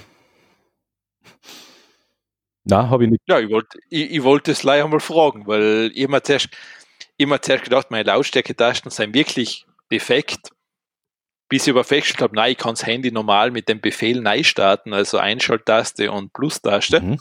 Na, 2.64 2.90
habe 2.90 3.04
ich 3.04 3.10
nicht. 3.10 3.24
Ja, 3.28 3.42
ich 3.42 3.50
wollte 3.50 3.78
ich, 3.90 4.10
ich 4.10 4.24
wollt 4.24 4.48
das 4.48 4.62
gleich 4.62 4.82
einmal 4.82 5.02
fragen, 5.02 5.46
weil 5.48 5.92
ich 5.94 6.08
mir 6.08 6.24
zuerst, 6.24 6.48
immer 7.18 7.42
zuerst 7.42 7.66
gedacht, 7.66 7.92
meine 7.92 8.04
Lautstärke-Tasten 8.04 8.90
seien 8.90 9.14
wirklich 9.14 9.66
defekt 9.92 10.55
bis 11.50 11.68
ich 11.68 11.72
aber 11.72 11.84
festgestellt 11.84 12.24
habe, 12.24 12.36
nein, 12.36 12.54
ich 12.54 12.58
kann 12.58 12.74
das 12.74 12.86
Handy 12.86 13.12
normal 13.12 13.52
mit 13.52 13.70
dem 13.70 13.82
Befehl 13.82 14.22
neu 14.22 14.44
starten, 14.44 14.94
also 14.94 15.18
Einschalttaste 15.18 16.12
und 16.12 16.34
Plus-Taste. 16.34 17.02
Mhm. 17.02 17.20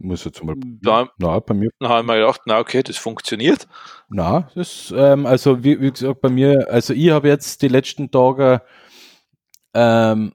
Muss 0.00 0.24
jetzt 0.24 0.44
mal. 0.44 0.54
Da, 0.80 1.10
na, 1.18 1.40
bei 1.40 1.54
mir. 1.54 1.70
Dann 1.80 1.88
habe 1.88 2.02
ich 2.02 2.06
mir 2.06 2.20
gedacht, 2.20 2.42
na 2.46 2.60
okay, 2.60 2.84
das 2.84 2.96
funktioniert. 2.96 3.66
Na, 4.08 4.48
das, 4.54 4.94
ähm, 4.96 5.26
also 5.26 5.64
wie, 5.64 5.80
wie, 5.80 5.90
gesagt, 5.90 6.20
bei 6.20 6.28
mir, 6.28 6.68
also 6.70 6.94
ich 6.94 7.10
habe 7.10 7.26
jetzt 7.26 7.62
die 7.62 7.68
letzten 7.68 8.08
Tage 8.10 8.62
ähm, 9.74 10.32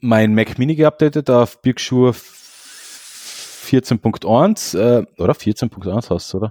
mein 0.00 0.34
Mac 0.34 0.58
Mini 0.58 0.74
geupdatet 0.74 1.28
auf 1.28 1.60
Big 1.60 1.78
Sur 1.80 2.12
14.1 2.12 4.78
äh, 4.78 5.04
oder 5.18 5.34
14.1 5.34 6.10
hast 6.10 6.32
du, 6.32 6.38
oder? 6.38 6.50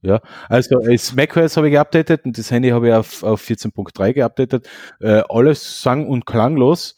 Ja, 0.00 0.20
also 0.48 0.78
als 0.78 1.14
macOS 1.14 1.56
habe 1.56 1.68
ich 1.68 1.74
geupdatet 1.74 2.24
und 2.24 2.38
das 2.38 2.50
Handy 2.52 2.68
habe 2.68 2.88
ich 2.88 2.94
auf, 2.94 3.22
auf 3.24 3.42
14.3 3.42 4.12
geupdatet. 4.12 4.68
Äh, 5.00 5.22
alles 5.28 5.82
sang- 5.82 6.06
und 6.06 6.24
klanglos. 6.24 6.96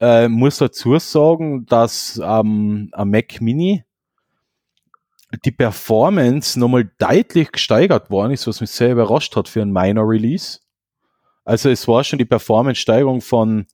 Äh, 0.00 0.28
muss 0.28 0.58
dazu 0.58 0.96
sagen, 1.00 1.66
dass 1.66 2.20
ähm, 2.22 2.90
am 2.92 3.10
Mac 3.10 3.40
Mini 3.40 3.84
die 5.44 5.50
Performance 5.50 6.58
nochmal 6.58 6.90
deutlich 6.98 7.52
gesteigert 7.52 8.08
worden 8.08 8.32
ist, 8.32 8.46
was 8.46 8.60
mich 8.60 8.70
sehr 8.70 8.92
überrascht 8.92 9.34
hat 9.36 9.48
für 9.48 9.60
ein 9.60 9.72
Minor 9.72 10.08
Release. 10.08 10.60
Also 11.44 11.70
es 11.70 11.88
war 11.88 12.04
schon 12.04 12.18
die 12.18 12.24
Performance-Steigerung 12.24 13.20
von 13.20 13.66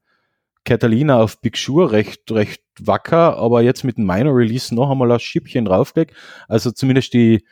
Catalina 0.65 1.21
auf 1.21 1.41
Big 1.41 1.57
Sur 1.59 1.93
recht, 1.93 2.31
recht 2.31 2.63
wacker, 2.81 3.37
aber 3.37 3.63
jetzt 3.63 3.85
mit 3.85 3.99
dem 3.99 4.07
Minor 4.07 4.37
Release 4.37 4.75
noch 4.75 4.91
einmal 4.91 5.13
ein 5.13 5.21
Schippchen 5.21 5.67
draufgelegt. 5.67 6.15
Also 6.49 6.71
zumindest 6.71 7.13
die, 7.13 7.45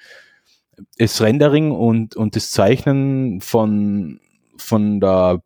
das 0.98 1.20
Rendering 1.20 1.70
und, 1.70 2.16
und 2.16 2.36
das 2.36 2.50
Zeichnen 2.50 3.40
von, 3.40 4.20
von 4.56 5.00
der, 5.00 5.42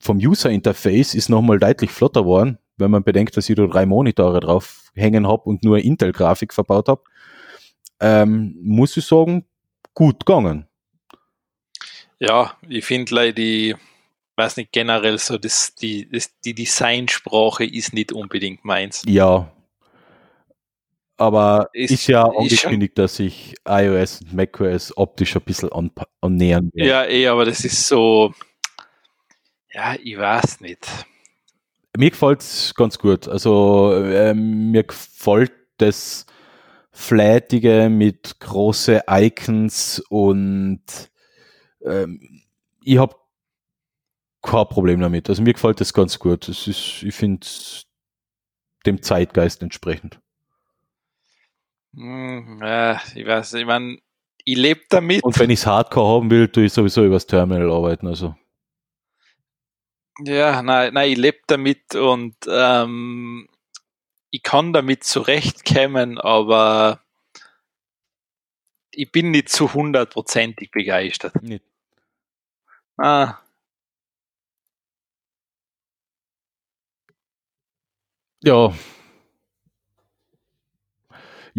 vom 0.00 0.18
User 0.18 0.50
Interface 0.50 1.14
ist 1.14 1.28
nochmal 1.28 1.58
deutlich 1.58 1.90
flotter 1.90 2.22
geworden, 2.22 2.58
wenn 2.76 2.90
man 2.90 3.04
bedenkt, 3.04 3.36
dass 3.36 3.48
ich 3.48 3.56
da 3.56 3.66
drei 3.66 3.86
Monitore 3.86 4.40
drauf 4.40 4.90
hängen 4.94 5.26
habe 5.26 5.42
und 5.44 5.64
nur 5.64 5.78
Intel-Grafik 5.78 6.54
verbaut 6.54 6.88
habe. 6.88 7.02
Ähm, 8.00 8.56
muss 8.62 8.96
ich 8.96 9.04
sagen, 9.04 9.44
gut 9.94 10.24
gegangen. 10.24 10.66
Ja, 12.18 12.56
ich 12.68 12.84
finde 12.84 13.32
die, 13.32 13.74
weiß 14.36 14.56
nicht, 14.56 14.72
generell 14.72 15.18
so, 15.18 15.38
das, 15.38 15.74
die, 15.74 16.08
das, 16.08 16.38
die 16.40 16.54
Designsprache 16.54 17.64
ist 17.64 17.92
nicht 17.92 18.12
unbedingt 18.12 18.64
meins. 18.64 19.02
Ja, 19.06 19.50
aber 21.20 21.68
ist, 21.74 21.90
ist 21.90 22.06
ja 22.06 22.24
angekündigt, 22.24 22.96
dass 22.96 23.16
sich 23.16 23.54
iOS 23.68 24.22
und 24.22 24.32
macOS 24.32 24.96
optisch 24.96 25.36
ein 25.36 25.42
bisschen 25.42 25.70
an, 25.70 25.90
annähern 26.22 26.70
werden. 26.72 26.88
Ja, 26.88 27.04
eh, 27.04 27.26
aber 27.26 27.44
das 27.44 27.62
ist 27.62 27.86
so, 27.86 28.32
ja, 29.70 29.96
ich 30.02 30.16
weiß 30.16 30.60
nicht. 30.60 30.86
Mir 31.94 32.10
gefällt 32.10 32.40
es 32.40 32.74
ganz 32.74 32.98
gut. 32.98 33.28
Also 33.28 33.92
ähm, 34.02 34.70
mir 34.70 34.84
gefällt 34.84 35.52
das 35.76 36.24
Flätige 36.90 37.90
mit 37.90 38.40
große 38.40 39.02
Icons 39.06 40.02
und 40.08 40.82
ähm, 41.84 42.42
ich 42.82 42.96
habe 42.96 43.14
kein 44.40 44.68
Problem 44.68 45.00
damit. 45.00 45.28
Also 45.28 45.42
mir 45.42 45.52
gefällt 45.52 45.82
das 45.82 45.92
ganz 45.92 46.18
gut. 46.18 46.48
Das 46.48 46.66
ist, 46.66 47.02
ich 47.02 47.14
finde 47.14 47.46
dem 48.86 49.02
Zeitgeist 49.02 49.62
entsprechend. 49.62 50.18
Hm, 51.94 52.60
ja, 52.62 53.00
ich 53.14 53.26
weiß, 53.26 53.54
ich 53.54 53.66
meine, 53.66 53.98
ich 54.44 54.56
lebe 54.56 54.82
damit. 54.88 55.22
Und 55.22 55.38
wenn 55.38 55.50
ich 55.50 55.60
es 55.60 55.66
Hardcore 55.66 56.16
haben 56.16 56.30
will, 56.30 56.48
tue 56.48 56.64
ich 56.64 56.72
sowieso 56.72 57.04
übers 57.04 57.26
Terminal 57.26 57.70
arbeiten. 57.70 58.06
Also. 58.06 58.36
Ja, 60.20 60.62
nein, 60.62 60.94
nein, 60.94 61.10
ich 61.10 61.18
lebe 61.18 61.38
damit 61.46 61.94
und 61.94 62.36
ähm, 62.48 63.48
ich 64.30 64.42
kann 64.42 64.72
damit 64.72 65.04
zurechtkommen, 65.04 66.18
aber 66.18 67.00
ich 68.90 69.10
bin 69.10 69.30
nicht 69.30 69.48
zu 69.48 69.72
hundertprozentig 69.72 70.70
begeistert. 70.70 71.42
Nicht. 71.42 71.64
Ah. 72.98 73.38
Ja, 78.42 78.72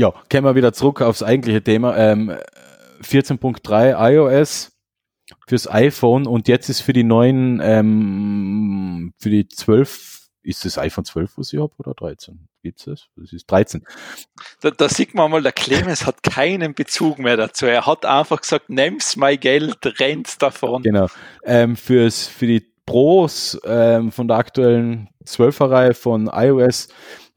ja, 0.01 0.11
kommen 0.31 0.45
wir 0.45 0.55
wieder 0.55 0.73
zurück 0.73 1.01
aufs 1.01 1.21
eigentliche 1.21 1.61
Thema. 1.61 1.95
Ähm, 1.95 2.35
14.3 3.03 4.13
iOS 4.13 4.71
fürs 5.47 5.69
iPhone 5.69 6.25
und 6.25 6.47
jetzt 6.47 6.69
ist 6.69 6.81
für 6.81 6.91
die 6.91 7.03
neuen, 7.03 7.61
ähm, 7.63 9.13
für 9.19 9.29
die 9.29 9.47
12, 9.47 10.29
ist 10.41 10.65
das 10.65 10.79
iPhone 10.79 11.05
12, 11.05 11.37
was 11.37 11.53
ich 11.53 11.59
habe, 11.59 11.71
oder 11.77 11.93
13? 11.93 12.47
Gibt's 12.63 12.85
das? 12.85 13.09
Das 13.15 13.31
ist 13.31 13.45
13. 13.45 13.85
Da, 14.61 14.71
da 14.71 14.89
sieht 14.89 15.13
man 15.13 15.29
mal, 15.29 15.43
der 15.43 15.51
Clemens 15.51 16.07
hat 16.07 16.23
keinen 16.23 16.73
Bezug 16.73 17.19
mehr 17.19 17.37
dazu. 17.37 17.67
Er 17.67 17.85
hat 17.85 18.03
einfach 18.03 18.41
gesagt, 18.41 18.71
nimm's 18.71 19.15
mein 19.15 19.39
Geld, 19.39 19.77
rennt 19.99 20.41
davon. 20.41 20.81
Genau. 20.81 21.07
Ähm, 21.43 21.75
fürs, 21.75 22.25
für 22.25 22.47
die 22.47 22.65
Pros 22.87 23.59
ähm, 23.65 24.11
von 24.11 24.27
der 24.27 24.37
aktuellen 24.37 25.09
12er-Reihe 25.25 25.93
von 25.93 26.27
iOS 26.33 26.87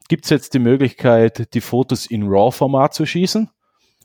gibt 0.07 0.25
es 0.25 0.29
jetzt 0.29 0.53
die 0.53 0.59
Möglichkeit, 0.59 1.53
die 1.53 1.61
Fotos 1.61 2.05
in 2.05 2.23
RAW-Format 2.27 2.93
zu 2.93 3.05
schießen. 3.05 3.49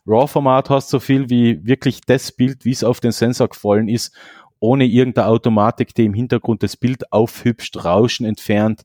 RAW-Format 0.06 0.70
heißt 0.70 0.88
so 0.88 1.00
viel 1.00 1.30
wie 1.30 1.64
wirklich 1.64 2.00
das 2.02 2.32
Bild, 2.32 2.64
wie 2.64 2.72
es 2.72 2.84
auf 2.84 3.00
den 3.00 3.12
Sensor 3.12 3.48
gefallen 3.48 3.88
ist, 3.88 4.14
ohne 4.58 4.84
irgendeine 4.84 5.28
Automatik, 5.28 5.94
die 5.94 6.04
im 6.04 6.14
Hintergrund 6.14 6.62
das 6.62 6.76
Bild 6.76 7.12
aufhübscht, 7.12 7.84
Rauschen 7.84 8.26
entfernt, 8.26 8.82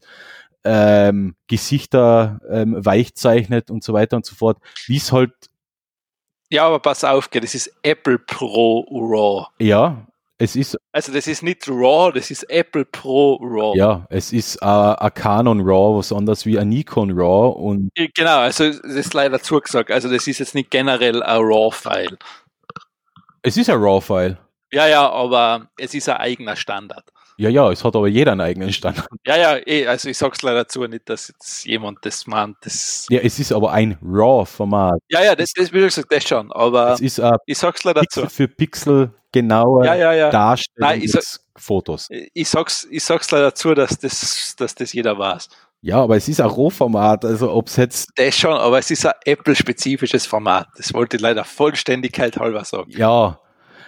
ähm, 0.64 1.36
Gesichter 1.48 2.40
ähm, 2.50 2.76
weich 2.78 3.16
zeichnet 3.16 3.70
und 3.70 3.84
so 3.84 3.94
weiter 3.94 4.18
und 4.18 4.26
so 4.26 4.36
fort, 4.36 4.58
wie 4.88 4.98
es 4.98 5.12
halt 5.12 5.32
ja, 6.52 6.68
aber 6.68 6.80
pass 6.80 7.04
auf, 7.04 7.28
das 7.28 7.56
ist 7.56 7.76
Apple 7.82 8.20
Pro 8.20 8.82
RAW. 8.92 9.48
Ja, 9.60 10.08
es 10.38 10.56
ist. 10.56 10.78
Also 10.92 11.14
das 11.14 11.28
ist 11.28 11.44
nicht 11.44 11.68
RAW, 11.68 12.12
das 12.12 12.30
ist 12.32 12.44
Apple 12.50 12.86
Pro 12.86 13.36
RAW. 13.36 13.78
Ja, 13.78 14.06
es 14.10 14.34
ist 14.34 14.62
ein 14.62 15.14
Canon 15.14 15.62
RAW, 15.62 15.98
was 15.98 16.12
anders 16.12 16.46
wie 16.46 16.60
ein 16.60 16.70
Nikon 16.70 17.12
RAW 17.12 17.52
und. 17.58 17.90
Genau, 17.96 18.40
also 18.40 18.70
das 18.70 18.80
ist 18.80 19.14
leider 19.14 19.42
zugesagt. 19.42 19.92
Also 19.92 20.10
das 20.10 20.28
ist 20.28 20.40
jetzt 20.40 20.56
nicht 20.56 20.72
generell 20.72 21.24
ein 21.24 21.42
RAW-File. 21.42 22.18
Es 23.44 23.58
ist 23.58 23.70
ein 23.70 23.78
RAW-File. 23.78 24.38
Ja, 24.72 24.88
ja, 24.88 25.10
aber 25.10 25.70
es 25.78 25.94
ist 25.94 26.10
ein 26.10 26.18
eigener 26.18 26.56
Standard. 26.56 27.06
Ja, 27.38 27.50
ja, 27.50 27.70
es 27.70 27.84
hat 27.84 27.96
aber 27.96 28.08
jeder 28.08 28.32
einen 28.32 28.42
eigenen 28.42 28.72
Standard. 28.72 29.08
Ja, 29.26 29.36
ja, 29.36 29.58
eh, 29.66 29.88
also 29.88 30.10
ich 30.10 30.18
sag's 30.18 30.42
leider 30.42 30.64
dazu 30.64 30.86
nicht, 30.88 31.10
dass 31.10 31.28
jetzt 31.28 31.66
jemand 31.66 32.06
das 32.06 32.28
meint. 32.28 32.58
Das 32.62 33.08
ja, 33.10 33.20
es 33.20 33.40
ist 33.40 33.52
aber 33.52 33.72
ein 33.72 33.98
RAW-Format. 34.02 35.00
Ja, 35.10 35.24
ja, 35.24 35.36
das, 35.36 35.52
das 35.54 35.72
will 35.74 35.86
ich 35.86 35.94
sagen, 35.94 36.08
das 36.10 36.24
schon, 36.24 36.52
aber 36.54 36.94
es 36.94 37.02
ist, 37.02 37.20
uh, 37.20 37.36
ich 37.46 37.58
sag's 37.58 37.84
leider 37.84 38.02
Pixel 38.02 38.24
dazu. 38.24 38.36
für 38.36 38.48
Pixel 38.48 39.12
genaue 39.36 39.86
ja, 39.86 39.96
ja, 39.96 40.14
ja. 40.14 40.30
Darstellung 40.30 40.90
Nein, 40.90 41.08
sag, 41.08 41.24
Fotos. 41.58 42.08
Ich 42.34 42.50
sag's, 42.50 42.88
ich 42.90 43.04
sag's 43.04 43.30
leider 43.32 43.46
dazu, 43.46 43.74
dass 43.74 43.98
das, 44.00 44.56
dass 44.58 44.76
das 44.76 44.94
jeder 44.94 45.18
weiß. 45.18 45.50
Ja, 45.82 46.02
aber 46.02 46.16
es 46.16 46.28
ist 46.28 46.42
ein 46.42 46.48
Rohformat, 46.48 47.26
also 47.26 47.52
ob's 47.52 47.76
jetzt. 47.76 48.10
Das 48.16 48.36
schon, 48.36 48.54
aber 48.54 48.80
es 48.80 48.90
ist 48.90 49.06
ein 49.06 49.14
Apple-spezifisches 49.26 50.26
Format. 50.26 50.68
Das 50.78 50.94
wollte 50.94 51.18
ich 51.18 51.22
leider 51.22 51.44
Vollständigkeit 51.44 52.38
halber 52.38 52.64
sagen. 52.64 52.92
Ja, 52.92 53.40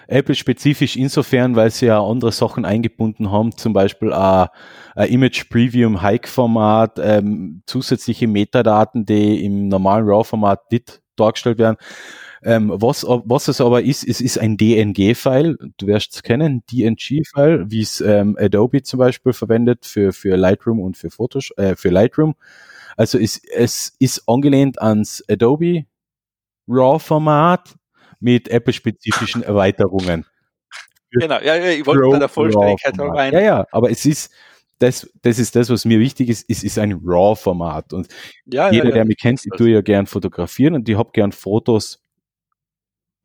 Apple-spezifisch 0.08 0.96
insofern, 0.96 1.56
weil 1.56 1.72
sie 1.72 1.88
ja 1.88 2.02
andere 2.02 2.32
Sachen 2.32 2.66
eingebunden 2.66 3.32
haben, 3.32 3.56
zum 3.58 3.74
Beispiel 3.74 4.14
ein, 4.14 4.48
ein 4.96 5.10
Image 5.10 5.50
Preview 5.50 6.02
Hike-Format, 6.02 7.00
ähm, 7.02 7.64
zusätzliche 7.66 8.28
Metadaten, 8.28 9.06
die 9.06 9.44
im 9.44 9.68
normalen 9.68 10.06
RAW-Format 10.08 10.62
dargestellt 11.16 11.58
werden. 11.58 11.78
Ähm, 12.44 12.72
was, 12.74 13.04
was 13.04 13.48
es 13.48 13.62
aber 13.62 13.82
ist, 13.82 14.08
es 14.08 14.22
ist 14.22 14.38
ein 14.38 14.58
DNG-File. 14.58 15.58
Du 15.78 15.88
wirst 15.88 16.16
es 16.16 16.24
kennen, 16.24 16.64
DNG-File, 16.72 17.70
wie 17.70 17.82
es 17.82 18.02
ähm, 18.02 18.38
Adobe 18.40 18.84
zum 18.84 19.00
Beispiel 19.00 19.34
verwendet 19.34 19.86
für, 19.86 20.14
für 20.14 20.36
Lightroom 20.36 20.80
und 20.80 20.98
für 20.98 21.10
Photoshop, 21.10 21.58
äh, 21.58 21.76
für 21.76 21.90
Lightroom. 21.90 22.36
Also 22.96 23.18
es, 23.18 23.42
es 23.44 23.96
ist 24.00 24.24
angelehnt 24.28 24.82
ans 24.82 25.24
Adobe 25.30 25.86
RAW-Format 26.68 27.76
mit 28.20 28.50
Apple-spezifischen 28.50 29.44
Erweiterungen. 29.44 30.26
Genau, 31.12 31.40
ja, 31.40 31.56
ja, 31.56 31.70
ich 31.70 31.86
wollte 31.86 32.10
bei 32.10 32.20
der 32.20 32.30
Vollständigkeit 32.30 33.00
rein. 33.00 33.34
Ja, 33.34 33.40
ja, 33.40 33.68
aber 33.72 33.90
es 33.90 34.06
ist, 34.06 34.32
das, 34.80 35.10
das 35.22 35.40
ist 35.40 35.56
das, 35.56 35.70
was 35.70 35.86
mir 35.86 36.00
wichtig 36.00 36.30
ist, 36.30 36.46
es 36.50 36.64
ist 36.64 36.78
ein 36.78 37.00
RAW-Format. 37.04 37.94
Und 37.94 38.08
ja, 38.46 38.72
jeder, 38.72 38.86
ja, 38.86 38.90
ja, 38.90 38.96
der 38.96 39.06
mich 39.06 39.18
kennt, 39.18 39.42
ich 39.44 39.58
tue 39.58 39.70
ja 39.70 39.82
gern 39.82 40.06
fotografieren 40.06 40.76
und 40.76 40.90
ich 40.90 40.98
habe 40.98 41.12
gern 41.14 41.32
Fotos 41.32 42.04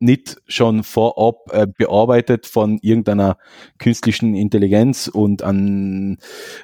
nicht 0.03 0.41
schon 0.47 0.83
vorab 0.83 1.51
äh, 1.51 1.65
bearbeitet 1.65 2.45
von 2.45 2.77
irgendeiner 2.81 3.37
künstlichen 3.79 4.35
Intelligenz 4.35 5.07
und 5.07 5.41
an 5.41 6.17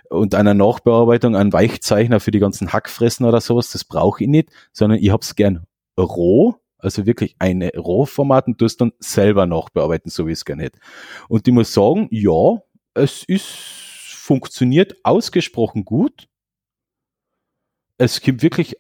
und 0.10 0.36
einer 0.36 0.54
Nachbearbeitung 0.54 1.36
an 1.36 1.54
Weichzeichner 1.54 2.20
für 2.20 2.32
die 2.32 2.40
ganzen 2.40 2.74
Hackfressen 2.74 3.26
oder 3.26 3.42
sowas, 3.42 3.72
das 3.72 3.86
brauche 3.86 4.24
ich 4.24 4.30
nicht, 4.30 4.50
sondern 4.74 5.00
ich 5.00 5.10
habe 5.10 5.24
es 5.24 5.36
gern 5.36 5.66
roh, 5.98 6.56
also 6.78 7.06
wirklich 7.06 7.36
eine 7.40 7.72
RAW-Format 7.74 8.48
und 8.48 8.62
das 8.62 8.78
dann 8.78 8.92
selber 9.00 9.46
nachbearbeiten, 9.46 10.12
so 10.12 10.28
wie 10.28 10.34
es 10.34 10.46
gerne 10.46 10.64
hätte. 10.64 10.80
Und 11.28 11.48
ich 11.48 11.54
muss 11.54 11.74
sagen, 11.74 12.08
ja, 12.12 12.62
es 12.94 13.24
ist 13.24 13.48
funktioniert 14.30 14.96
ausgesprochen 15.04 15.86
gut. 15.86 16.28
Es 17.98 18.22
gibt 18.22 18.44
wirklich 18.44 18.80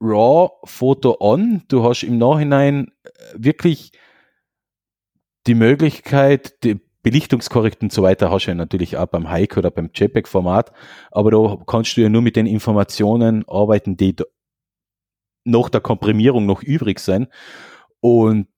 ein 0.00 0.08
RAW-Foto 0.08 1.14
an. 1.18 1.62
Du 1.68 1.84
hast 1.84 2.02
im 2.02 2.18
Nachhinein 2.18 2.92
äh, 3.02 3.10
wirklich 3.34 3.92
die 5.46 5.54
Möglichkeit, 5.54 6.62
die 6.64 6.80
Belichtungskorrekten 7.02 7.86
und 7.86 7.92
so 7.92 8.02
weiter 8.02 8.30
hast 8.30 8.44
du 8.44 8.50
ja 8.50 8.54
natürlich 8.54 8.96
auch 8.98 9.06
beim 9.06 9.30
Hike 9.30 9.58
oder 9.58 9.70
beim 9.70 9.90
JPEG-Format, 9.94 10.72
aber 11.10 11.30
da 11.30 11.58
kannst 11.66 11.96
du 11.96 12.02
ja 12.02 12.10
nur 12.10 12.20
mit 12.20 12.36
den 12.36 12.46
Informationen 12.46 13.44
arbeiten, 13.48 13.96
die 13.96 14.16
nach 15.44 15.70
der 15.70 15.80
Komprimierung 15.80 16.44
noch 16.44 16.62
übrig 16.62 17.00
sind. 17.00 17.28
Und 18.00 18.48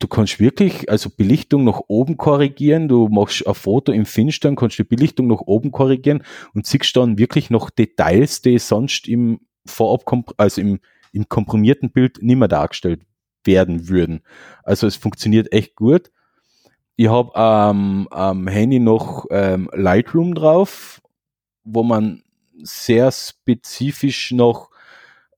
du 0.00 0.08
kannst 0.08 0.40
wirklich, 0.40 0.90
also 0.90 1.10
Belichtung 1.10 1.64
nach 1.64 1.80
oben 1.86 2.16
korrigieren, 2.16 2.88
du 2.88 3.08
machst 3.08 3.46
ein 3.46 3.54
Foto 3.54 3.92
im 3.92 4.04
Finstern, 4.04 4.56
kannst 4.56 4.78
die 4.78 4.84
Belichtung 4.84 5.28
nach 5.28 5.40
oben 5.40 5.70
korrigieren 5.70 6.24
und 6.54 6.66
siehst 6.66 6.96
dann 6.96 7.18
wirklich 7.18 7.50
noch 7.50 7.70
Details, 7.70 8.42
die 8.42 8.58
sonst 8.58 9.06
im 9.06 9.40
Vorab, 9.66 10.32
also 10.36 10.60
im, 10.60 10.80
im 11.12 11.28
komprimierten 11.28 11.90
Bild 11.90 12.22
nicht 12.22 12.36
mehr 12.36 12.48
dargestellt 12.48 13.02
werden 13.44 13.88
würden. 13.88 14.22
Also 14.62 14.86
es 14.86 14.96
funktioniert 14.96 15.52
echt 15.52 15.76
gut. 15.76 16.10
Ich 16.96 17.08
habe 17.08 17.30
ähm, 17.34 18.08
am 18.10 18.48
Handy 18.48 18.78
noch 18.78 19.26
ähm, 19.30 19.68
Lightroom 19.72 20.34
drauf, 20.34 21.00
wo 21.64 21.82
man 21.82 22.22
sehr 22.62 23.12
spezifisch 23.12 24.32
noch 24.32 24.70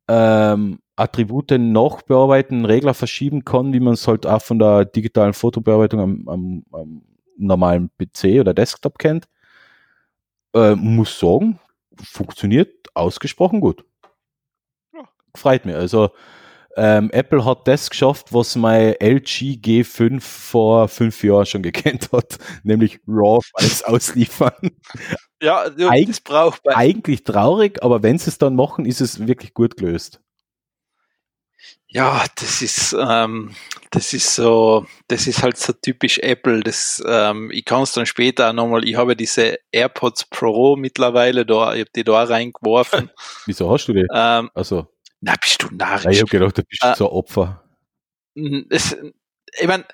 ähm, 0.07 0.79
Attribute 0.97 1.53
nachbearbeiten, 1.53 2.65
Regler 2.65 2.95
verschieben 2.95 3.45
kann, 3.45 3.73
wie 3.73 3.81
man 3.81 3.95
es 3.95 4.07
halt 4.09 4.27
auch 4.27 4.43
von 4.43 4.59
der 4.59 4.85
digitalen 4.85 5.33
Fotobearbeitung 5.33 6.01
am, 6.01 6.29
am, 6.29 6.65
am 6.73 7.03
normalen 7.37 7.91
PC 7.99 8.41
oder 8.41 8.55
Desktop 8.55 8.99
kennt. 8.99 9.29
Äh, 10.55 10.75
muss 10.75 11.19
sagen, 11.19 11.61
funktioniert 12.03 12.89
ausgesprochen 12.95 13.61
gut. 13.61 13.85
Ja. 15.35 15.41
Freut 15.41 15.65
mich. 15.67 15.75
Also 15.75 16.11
ähm, 16.77 17.11
Apple 17.11 17.45
hat 17.45 17.67
das 17.67 17.91
geschafft, 17.91 18.33
was 18.33 18.55
mein 18.55 18.95
LG 19.01 19.59
G5 19.61 20.21
vor 20.21 20.87
fünf 20.87 21.25
Jahren 21.25 21.45
schon 21.45 21.63
gekannt 21.63 22.11
hat, 22.13 22.39
nämlich 22.63 23.01
RAW 23.09 23.45
alles 23.55 23.83
ausliefern. 23.83 24.71
Ja, 25.43 25.69
das 25.71 26.21
braucht 26.21 26.69
Eigentlich 26.69 27.25
traurig, 27.25 27.83
aber 27.83 28.05
wenn 28.05 28.19
sie 28.19 28.31
es 28.31 28.39
dann 28.39 28.55
machen, 28.55 28.87
ist 28.87 29.01
es 29.01 29.27
wirklich 29.27 29.55
gut 29.55 29.77
gelöst. 29.77 30.21
Ja, 31.91 32.25
das 32.37 32.61
ist, 32.61 32.95
ähm, 32.99 33.55
das 33.91 34.13
ist 34.13 34.35
so, 34.35 34.87
das 35.09 35.27
ist 35.27 35.43
halt 35.43 35.57
so 35.57 35.73
typisch 35.73 36.19
Apple. 36.19 36.61
Das, 36.61 37.03
ähm, 37.07 37.51
ich 37.51 37.65
kann 37.65 37.83
es 37.83 37.93
dann 37.93 38.05
später 38.05 38.51
auch 38.51 38.53
nochmal, 38.53 38.87
ich 38.87 38.97
habe 38.97 39.17
diese 39.17 39.59
AirPods 39.73 40.27
Pro 40.27 40.77
mittlerweile 40.77 41.47
da, 41.47 41.73
ich 41.75 41.81
habe 41.81 41.91
die 41.97 42.05
da 42.05 42.25
reingeworfen. 42.25 43.11
Wieso 43.47 43.71
hast 43.71 43.89
du 43.89 43.95
die? 43.95 44.07
Ähm, 44.15 44.51
also. 44.55 44.87
Na, 45.21 45.35
bist 45.41 45.63
du 45.63 45.75
narrisch. 45.75 46.05
Ja, 46.05 46.11
ich 46.11 46.21
habe 46.21 46.31
gedacht, 46.31 46.59
du 46.59 46.63
bist 46.63 46.83
äh, 46.85 46.95
so 46.95 47.09
ein 47.09 47.13
Opfer. 47.13 47.65
Es, 48.71 48.97
ich 49.59 49.67
meine, 49.67 49.85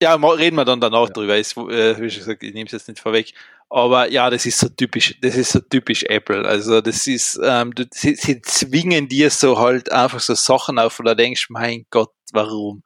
ja, 0.00 0.14
reden 0.14 0.56
wir 0.56 0.64
dann 0.64 0.80
danach 0.80 1.08
ja. 1.08 1.12
drüber. 1.12 1.36
Ich, 1.36 1.56
äh, 1.56 2.00
wie 2.00 2.10
schon 2.10 2.20
gesagt, 2.20 2.42
ich 2.42 2.54
nehme 2.54 2.66
es 2.66 2.72
jetzt 2.72 2.88
nicht 2.88 3.00
vorweg. 3.00 3.32
Aber 3.68 4.08
ja, 4.10 4.30
das 4.30 4.46
ist 4.46 4.58
so 4.58 4.68
typisch, 4.68 5.18
das 5.20 5.36
ist 5.36 5.50
so 5.50 5.60
typisch 5.60 6.04
Apple. 6.04 6.44
Also 6.46 6.80
das 6.80 7.06
ist, 7.06 7.40
ähm, 7.42 7.74
du, 7.74 7.84
sie, 7.90 8.14
sie 8.14 8.40
zwingen 8.42 9.08
dir 9.08 9.30
so 9.30 9.58
halt 9.58 9.90
einfach 9.90 10.20
so 10.20 10.34
Sachen 10.34 10.78
auf, 10.78 10.98
du 10.98 11.16
denkst, 11.16 11.50
mein 11.50 11.84
Gott, 11.90 12.12
warum? 12.32 12.84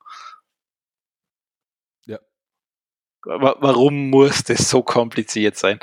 Ja. 2.06 2.18
Warum 3.24 4.08
muss 4.08 4.44
das 4.44 4.70
so 4.70 4.82
kompliziert 4.82 5.56
sein? 5.56 5.78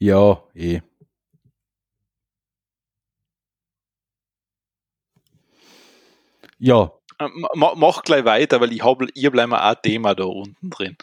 Ja, 0.00 0.42
eh. 0.54 0.80
Ja. 6.64 6.92
Äh, 7.18 7.28
mach, 7.54 7.74
mach 7.74 8.02
gleich 8.04 8.24
weiter, 8.24 8.58
weil 8.58 8.72
ich 8.72 8.82
habe 8.82 9.06
ihr 9.12 9.30
bleiben 9.30 9.52
auch 9.52 9.58
ein 9.58 9.76
Thema 9.82 10.14
da 10.14 10.24
unten 10.24 10.70
drin. 10.70 10.96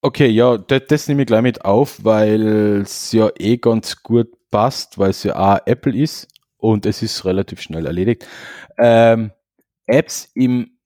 Okay, 0.00 0.28
ja, 0.28 0.56
das, 0.56 0.82
das 0.88 1.08
nehme 1.08 1.22
ich 1.22 1.26
gleich 1.26 1.42
mit 1.42 1.62
auf, 1.62 2.02
weil 2.02 2.80
es 2.82 3.12
ja 3.12 3.30
eh 3.38 3.58
ganz 3.58 4.02
gut 4.02 4.28
passt, 4.50 4.96
weil 4.96 5.10
es 5.10 5.24
ja 5.24 5.36
auch 5.36 5.60
Apple 5.66 5.94
ist 5.94 6.26
und 6.56 6.86
es 6.86 7.02
ist 7.02 7.26
relativ 7.26 7.60
schnell 7.60 7.84
erledigt. 7.84 8.26
Ähm, 8.78 9.32
Apps 9.86 10.30
im 10.34 10.78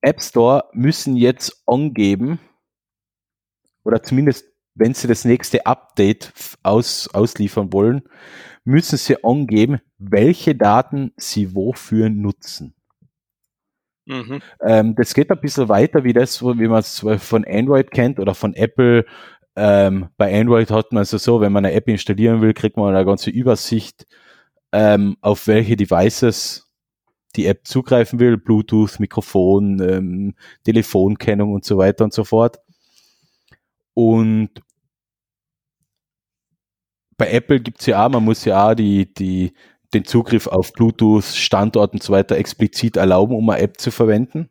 App 0.00 0.20
Store 0.20 0.64
müssen 0.72 1.14
jetzt 1.16 1.62
angeben, 1.66 2.40
oder 3.84 4.02
zumindest 4.02 4.46
wenn 4.74 4.94
sie 4.94 5.08
das 5.08 5.24
nächste 5.24 5.66
Update 5.66 6.32
aus, 6.62 7.08
ausliefern 7.12 7.72
wollen, 7.72 8.02
müssen 8.64 8.96
sie 8.96 9.22
angeben, 9.22 9.80
welche 9.98 10.54
Daten 10.54 11.12
sie 11.16 11.54
wofür 11.54 12.10
nutzen. 12.10 12.74
Mhm. 14.06 14.42
Ähm, 14.60 14.94
das 14.96 15.14
geht 15.14 15.30
ein 15.30 15.40
bisschen 15.40 15.68
weiter 15.68 16.04
wie 16.04 16.12
das, 16.12 16.42
wie 16.42 16.68
man 16.68 16.80
es 16.80 17.04
von 17.18 17.44
Android 17.44 17.90
kennt 17.90 18.18
oder 18.18 18.34
von 18.34 18.54
Apple. 18.54 19.06
Ähm, 19.56 20.08
bei 20.16 20.38
Android 20.38 20.70
hat 20.70 20.92
man 20.92 21.02
es 21.02 21.14
also 21.14 21.36
so, 21.36 21.40
wenn 21.40 21.52
man 21.52 21.64
eine 21.64 21.74
App 21.74 21.88
installieren 21.88 22.42
will, 22.42 22.52
kriegt 22.54 22.76
man 22.76 22.94
eine 22.94 23.04
ganze 23.04 23.30
Übersicht, 23.30 24.06
ähm, 24.72 25.16
auf 25.20 25.46
welche 25.46 25.76
Devices 25.76 26.70
die 27.36 27.46
App 27.46 27.66
zugreifen 27.66 28.20
will, 28.20 28.36
Bluetooth, 28.36 29.00
Mikrofon, 29.00 29.80
ähm, 29.80 30.34
Telefonkennung 30.64 31.52
und 31.52 31.64
so 31.64 31.78
weiter 31.78 32.04
und 32.04 32.12
so 32.12 32.24
fort. 32.24 32.58
Und 33.94 34.50
bei 37.16 37.30
Apple 37.30 37.60
gibt's 37.60 37.86
ja 37.86 38.04
auch, 38.04 38.10
man 38.10 38.24
muss 38.24 38.44
ja 38.44 38.70
auch 38.70 38.74
die, 38.74 39.12
die, 39.12 39.52
den 39.92 40.04
Zugriff 40.04 40.46
auf 40.46 40.72
Bluetooth, 40.72 41.24
Standort 41.24 41.92
und 41.92 42.02
so 42.02 42.12
weiter 42.12 42.36
explizit 42.36 42.96
erlauben, 42.96 43.36
um 43.36 43.48
eine 43.48 43.62
App 43.62 43.80
zu 43.80 43.90
verwenden. 43.90 44.50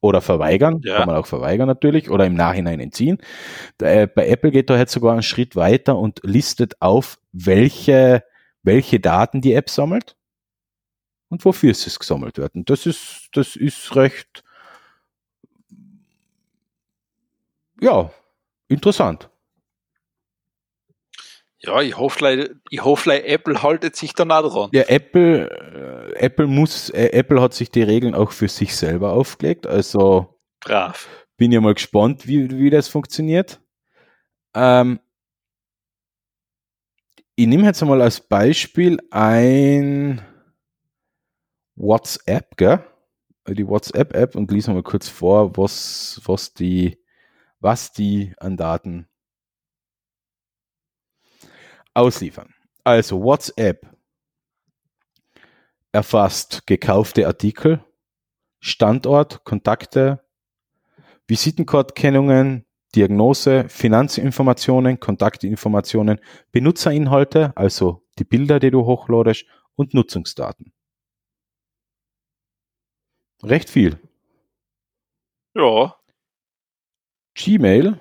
Oder 0.00 0.20
verweigern, 0.20 0.80
ja. 0.82 0.96
kann 0.98 1.06
man 1.06 1.16
auch 1.16 1.26
verweigern 1.26 1.68
natürlich, 1.68 2.10
oder 2.10 2.26
im 2.26 2.34
Nachhinein 2.34 2.80
entziehen. 2.80 3.18
Bei 3.78 4.08
Apple 4.16 4.50
geht 4.50 4.68
da 4.68 4.76
jetzt 4.76 4.92
sogar 4.92 5.12
einen 5.12 5.22
Schritt 5.22 5.54
weiter 5.54 5.96
und 5.96 6.18
listet 6.24 6.82
auf, 6.82 7.20
welche, 7.30 8.24
welche 8.64 8.98
Daten 8.98 9.40
die 9.40 9.54
App 9.54 9.70
sammelt 9.70 10.16
und 11.28 11.44
wofür 11.44 11.70
es 11.70 11.98
gesammelt 11.98 12.36
wird. 12.36 12.56
Und 12.56 12.68
das 12.68 12.84
ist, 12.84 13.28
das 13.32 13.54
ist 13.54 13.94
recht, 13.94 14.42
ja, 17.80 18.10
interessant. 18.66 19.30
Ja, 21.64 21.80
ich 21.80 21.96
hoffe, 21.96 22.56
ich 22.70 22.84
hoffe, 22.84 23.24
Apple 23.24 23.62
haltet 23.62 23.94
sich 23.94 24.14
dann 24.14 24.32
auch 24.32 24.52
dran. 24.52 24.70
Ja, 24.72 24.82
Apple, 24.88 25.48
äh, 25.48 26.16
Apple 26.16 26.48
muss, 26.48 26.90
äh, 26.90 27.10
Apple 27.12 27.40
hat 27.40 27.54
sich 27.54 27.70
die 27.70 27.82
Regeln 27.82 28.16
auch 28.16 28.32
für 28.32 28.48
sich 28.48 28.74
selber 28.76 29.12
aufgelegt. 29.12 29.66
Also 29.66 30.40
brav. 30.60 31.08
Bin 31.36 31.52
ja 31.52 31.60
mal 31.60 31.74
gespannt, 31.74 32.26
wie, 32.26 32.50
wie 32.50 32.70
das 32.70 32.88
funktioniert. 32.88 33.60
Ähm, 34.54 34.98
ich 37.36 37.46
nehme 37.46 37.64
jetzt 37.64 37.82
mal 37.82 38.02
als 38.02 38.20
Beispiel 38.20 38.98
ein 39.10 40.20
WhatsApp, 41.76 42.56
gell? 42.56 42.84
Die 43.48 43.66
WhatsApp-App 43.66 44.36
und 44.36 44.50
lese 44.50 44.72
mal 44.72 44.82
kurz 44.82 45.08
vor, 45.08 45.56
was, 45.56 46.20
was 46.24 46.54
die, 46.54 46.98
was 47.60 47.92
die 47.92 48.34
an 48.38 48.56
Daten 48.56 49.08
ausliefern. 51.94 52.54
Also 52.84 53.22
WhatsApp 53.22 53.86
erfasst 55.92 56.66
gekaufte 56.66 57.26
Artikel, 57.26 57.84
Standort, 58.60 59.44
Kontakte, 59.44 60.24
Visitenkennungen, 61.26 62.66
Diagnose, 62.94 63.68
Finanzinformationen, 63.68 65.00
Kontaktinformationen, 65.00 66.20
Benutzerinhalte, 66.50 67.56
also 67.56 68.06
die 68.18 68.24
Bilder, 68.24 68.60
die 68.60 68.70
du 68.70 68.84
hochladest 68.84 69.46
und 69.76 69.94
Nutzungsdaten. 69.94 70.72
Recht 73.42 73.70
viel. 73.70 73.98
Ja. 75.54 75.96
Gmail, 77.34 77.98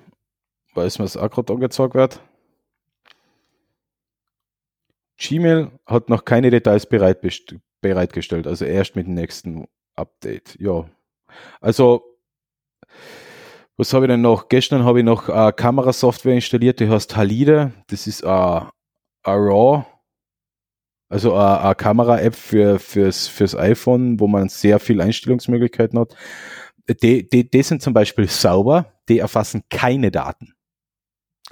weiß 0.73 0.99
man, 0.99 1.05
was 1.05 1.17
auch 1.17 1.29
gerade 1.29 1.53
angezeigt 1.53 1.95
wird, 1.95 2.21
Gmail 5.21 5.71
hat 5.85 6.09
noch 6.09 6.25
keine 6.25 6.49
Details 6.49 6.85
bereit, 6.87 7.19
bereitgestellt, 7.81 8.47
also 8.47 8.65
erst 8.65 8.95
mit 8.95 9.07
dem 9.07 9.13
nächsten 9.13 9.67
Update. 9.95 10.57
Ja. 10.59 10.89
Also, 11.59 12.03
was 13.77 13.93
habe 13.93 14.05
ich 14.05 14.09
denn 14.09 14.21
noch? 14.21 14.49
Gestern 14.49 14.83
habe 14.83 14.99
ich 14.99 15.05
noch 15.05 15.29
eine 15.29 15.53
Kamerasoftware 15.53 16.35
installiert, 16.35 16.79
die 16.79 16.89
heißt 16.89 17.15
Halide. 17.15 17.71
Das 17.87 18.07
ist 18.07 18.23
eine, 18.23 18.71
eine 19.23 19.37
RAW, 19.37 19.85
also 21.09 21.35
eine, 21.35 21.61
eine 21.61 21.75
Kamera-App 21.75 22.35
für, 22.35 22.79
fürs, 22.79 23.27
fürs 23.27 23.55
iPhone, 23.55 24.19
wo 24.19 24.27
man 24.27 24.49
sehr 24.49 24.79
viel 24.79 25.01
Einstellungsmöglichkeiten 25.01 25.99
hat. 25.99 26.15
Die, 27.01 27.29
die, 27.29 27.49
die 27.49 27.63
sind 27.63 27.81
zum 27.81 27.93
Beispiel 27.93 28.27
sauber, 28.27 28.93
die 29.07 29.19
erfassen 29.19 29.63
keine 29.69 30.11
Daten 30.11 30.55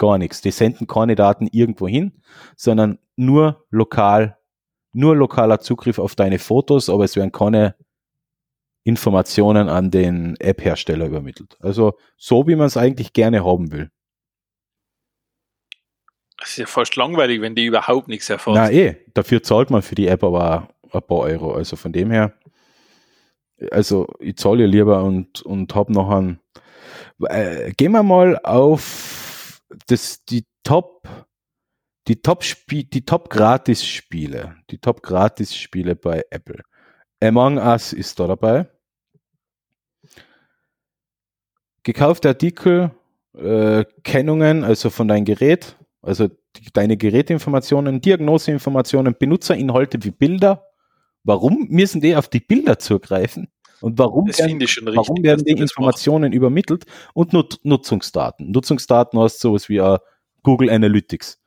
gar 0.00 0.18
nichts. 0.18 0.40
Die 0.40 0.50
senden 0.50 0.88
keine 0.88 1.14
Daten 1.14 1.46
irgendwo 1.46 1.86
hin, 1.86 2.22
sondern 2.56 2.98
nur 3.20 3.64
lokal, 3.70 4.38
nur 4.92 5.16
lokaler 5.16 5.60
Zugriff 5.60 5.98
auf 5.98 6.14
deine 6.14 6.38
Fotos, 6.38 6.88
aber 6.90 7.04
es 7.04 7.16
werden 7.16 7.32
keine 7.32 7.76
Informationen 8.82 9.68
an 9.68 9.90
den 9.90 10.36
App-Hersteller 10.40 11.06
übermittelt. 11.06 11.56
Also 11.60 11.98
so, 12.16 12.46
wie 12.46 12.56
man 12.56 12.66
es 12.66 12.76
eigentlich 12.76 13.12
gerne 13.12 13.44
haben 13.44 13.72
will. 13.72 13.90
Das 16.38 16.50
ist 16.50 16.56
ja 16.56 16.66
fast 16.66 16.96
langweilig, 16.96 17.42
wenn 17.42 17.54
die 17.54 17.66
überhaupt 17.66 18.08
nichts 18.08 18.30
erfahren. 18.30 18.54
Na 18.54 18.70
eh, 18.70 18.96
dafür 19.12 19.42
zahlt 19.42 19.70
man 19.70 19.82
für 19.82 19.94
die 19.94 20.06
App 20.06 20.24
aber 20.24 20.68
ein 20.90 21.02
paar 21.02 21.18
Euro. 21.18 21.52
Also 21.52 21.76
von 21.76 21.92
dem 21.92 22.10
her 22.10 22.32
also 23.70 24.06
ich 24.18 24.36
zahle 24.36 24.66
lieber 24.66 25.02
und, 25.04 25.42
und 25.42 25.74
habe 25.74 25.92
noch 25.92 26.10
einen. 26.10 26.40
Äh, 27.22 27.72
gehen 27.72 27.92
wir 27.92 28.02
mal 28.02 28.38
auf 28.38 29.62
das, 29.86 30.24
die 30.24 30.44
Top, 30.62 31.08
die 32.08 32.22
Top 32.22 32.44
Spiel, 32.44 32.84
die 32.84 33.04
Top 33.04 33.30
Gratis 33.30 33.84
Spiele, 33.84 34.56
die 34.70 34.78
Top 34.78 35.02
Gratis 35.02 35.54
Spiele 35.54 35.96
bei 35.96 36.24
Apple. 36.30 36.62
Among 37.22 37.58
Us 37.58 37.92
ist 37.92 38.18
da 38.18 38.26
dabei. 38.26 38.66
Gekaufte 41.82 42.28
Artikel, 42.28 42.90
äh, 43.36 43.84
Kennungen, 44.02 44.64
also 44.64 44.90
von 44.90 45.08
deinem 45.08 45.24
Gerät, 45.24 45.76
also 46.02 46.28
die, 46.28 46.72
deine 46.72 46.96
Gerätinformationen, 46.96 48.00
Diagnoseinformationen, 48.00 49.16
Benutzerinhalte 49.18 50.02
wie 50.02 50.10
Bilder. 50.10 50.66
Warum 51.24 51.66
müssen 51.68 52.00
die 52.00 52.16
auf 52.16 52.28
die 52.28 52.40
Bilder 52.40 52.78
zugreifen? 52.78 53.48
Und 53.80 53.98
warum 53.98 54.26
werden, 54.28 54.58
richtig, 54.58 54.84
warum 54.84 55.22
werden 55.22 55.44
die 55.44 55.52
Informationen 55.52 56.32
übermittelt? 56.32 56.84
Und 57.14 57.32
Nut 57.32 57.60
Nutzungsdaten. 57.62 58.50
Nutzungsdaten 58.50 59.18
heißt 59.18 59.40
sowas 59.40 59.68
wie 59.68 59.80
uh, 59.80 59.98
Google 60.42 60.70
Analytics. 60.70 61.39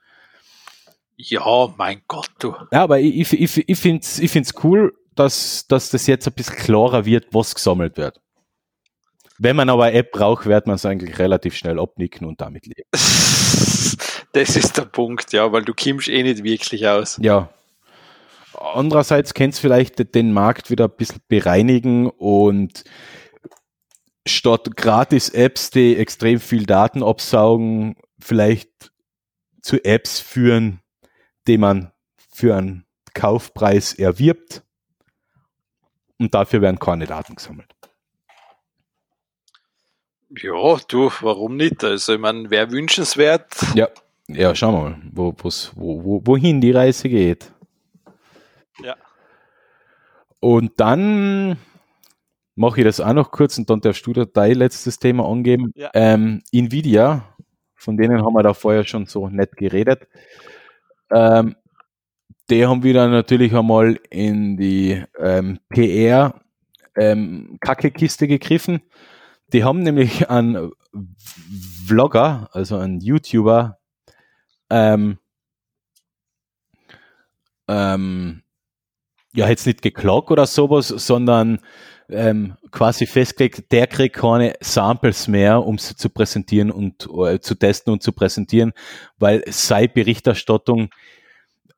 Ja, 1.29 1.73
mein 1.77 2.01
Gott, 2.07 2.31
du. 2.39 2.53
Ja, 2.71 2.83
aber 2.83 2.99
ich, 2.99 3.33
ich, 3.33 3.69
ich, 3.69 3.79
finde 3.79 4.01
es 4.01 4.19
ich 4.19 4.31
find's 4.31 4.53
cool, 4.63 4.93
dass, 5.15 5.67
dass 5.67 5.89
das 5.89 6.07
jetzt 6.07 6.27
ein 6.27 6.33
bisschen 6.33 6.57
klarer 6.57 7.05
wird, 7.05 7.27
was 7.31 7.55
gesammelt 7.55 7.97
wird. 7.97 8.19
Wenn 9.39 9.55
man 9.55 9.69
aber 9.69 9.85
eine 9.85 9.97
App 9.97 10.11
braucht, 10.11 10.45
wird 10.45 10.67
man 10.67 10.75
es 10.75 10.85
eigentlich 10.85 11.17
relativ 11.19 11.55
schnell 11.55 11.79
abnicken 11.79 12.27
und 12.27 12.41
damit 12.41 12.65
leben. 12.65 12.89
Das 14.35 14.55
ist 14.55 14.79
der 14.79 14.85
Punkt, 14.85 15.31
ja, 15.31 15.51
weil 15.51 15.61
du 15.61 15.75
kommst 15.75 16.07
eh 16.07 16.23
nicht 16.23 16.43
wirklich 16.43 16.87
aus. 16.87 17.19
Ja. 17.21 17.49
Andererseits 18.57 19.35
kannst 19.35 19.59
du 19.59 19.61
vielleicht 19.61 20.15
den 20.15 20.33
Markt 20.33 20.71
wieder 20.71 20.85
ein 20.85 20.95
bisschen 20.97 21.21
bereinigen 21.27 22.09
und 22.09 22.83
statt 24.25 24.75
Gratis-Apps, 24.75 25.69
die 25.69 25.97
extrem 25.97 26.39
viel 26.39 26.65
Daten 26.65 27.03
absaugen, 27.03 27.95
vielleicht 28.19 28.91
zu 29.61 29.83
Apps 29.85 30.19
führen, 30.19 30.79
die 31.47 31.57
man 31.57 31.91
für 32.33 32.55
einen 32.55 32.85
Kaufpreis 33.13 33.93
erwirbt 33.93 34.63
und 36.19 36.33
dafür 36.33 36.61
werden 36.61 36.79
keine 36.79 37.05
Daten 37.05 37.35
gesammelt. 37.35 37.69
Ja, 40.41 40.77
du, 40.87 41.11
warum 41.21 41.57
nicht? 41.57 41.83
Also, 41.83 42.13
ich 42.13 42.19
meine, 42.19 42.49
wäre 42.49 42.71
wünschenswert. 42.71 43.55
Ja, 43.75 43.89
ja, 44.27 44.55
schauen 44.55 44.73
wir 44.73 44.89
mal, 44.89 45.01
wo, 45.11 45.33
wo, 45.75 46.03
wo, 46.03 46.21
wohin 46.25 46.59
die 46.59 46.71
Reise 46.71 47.09
geht. 47.09 47.51
Ja. 48.81 48.95
Und 50.39 50.79
dann 50.79 51.57
mache 52.55 52.79
ich 52.79 52.85
das 52.85 52.99
auch 52.99 53.13
noch 53.13 53.31
kurz 53.31 53.57
und 53.57 53.69
dann 53.69 53.81
darfst 53.81 54.05
du 54.05 54.13
dein 54.13 54.55
letztes 54.55 54.97
Thema 54.97 55.27
angeben. 55.27 55.71
Ja. 55.75 55.91
Ähm, 55.93 56.41
Nvidia, 56.51 57.35
von 57.75 57.97
denen 57.97 58.23
haben 58.23 58.33
wir 58.33 58.43
da 58.43 58.53
vorher 58.53 58.85
schon 58.85 59.05
so 59.05 59.29
nett 59.29 59.55
geredet. 59.55 60.07
Ähm, 61.13 61.55
die 62.49 62.65
haben 62.65 62.83
wieder 62.83 63.07
natürlich 63.07 63.53
einmal 63.55 63.99
in 64.09 64.57
die 64.57 65.03
ähm, 65.17 65.59
PR 65.69 66.41
ähm, 66.95 67.57
gegriffen. 67.61 68.81
Die 69.53 69.63
haben 69.63 69.83
nämlich 69.83 70.29
einen 70.29 70.71
Vlogger, 71.87 72.49
also 72.51 72.77
einen 72.77 72.99
YouTuber, 72.99 73.79
ähm, 74.69 75.19
ähm, 77.67 78.43
ja, 79.35 79.47
jetzt 79.47 79.65
nicht 79.65 79.81
geklagt 79.81 80.31
oder 80.31 80.45
sowas, 80.45 80.87
sondern 80.87 81.59
ähm, 82.13 82.55
quasi 82.71 83.05
festgelegt, 83.05 83.71
der 83.71 83.87
kriegt 83.87 84.15
keine 84.15 84.53
Samples 84.61 85.27
mehr, 85.27 85.63
um 85.63 85.77
sie 85.77 85.95
zu 85.95 86.09
präsentieren 86.09 86.71
und 86.71 87.07
äh, 87.25 87.39
zu 87.39 87.55
testen 87.55 87.93
und 87.93 88.03
zu 88.03 88.11
präsentieren, 88.11 88.73
weil 89.17 89.43
sei 89.47 89.87
Berichterstattung 89.87 90.89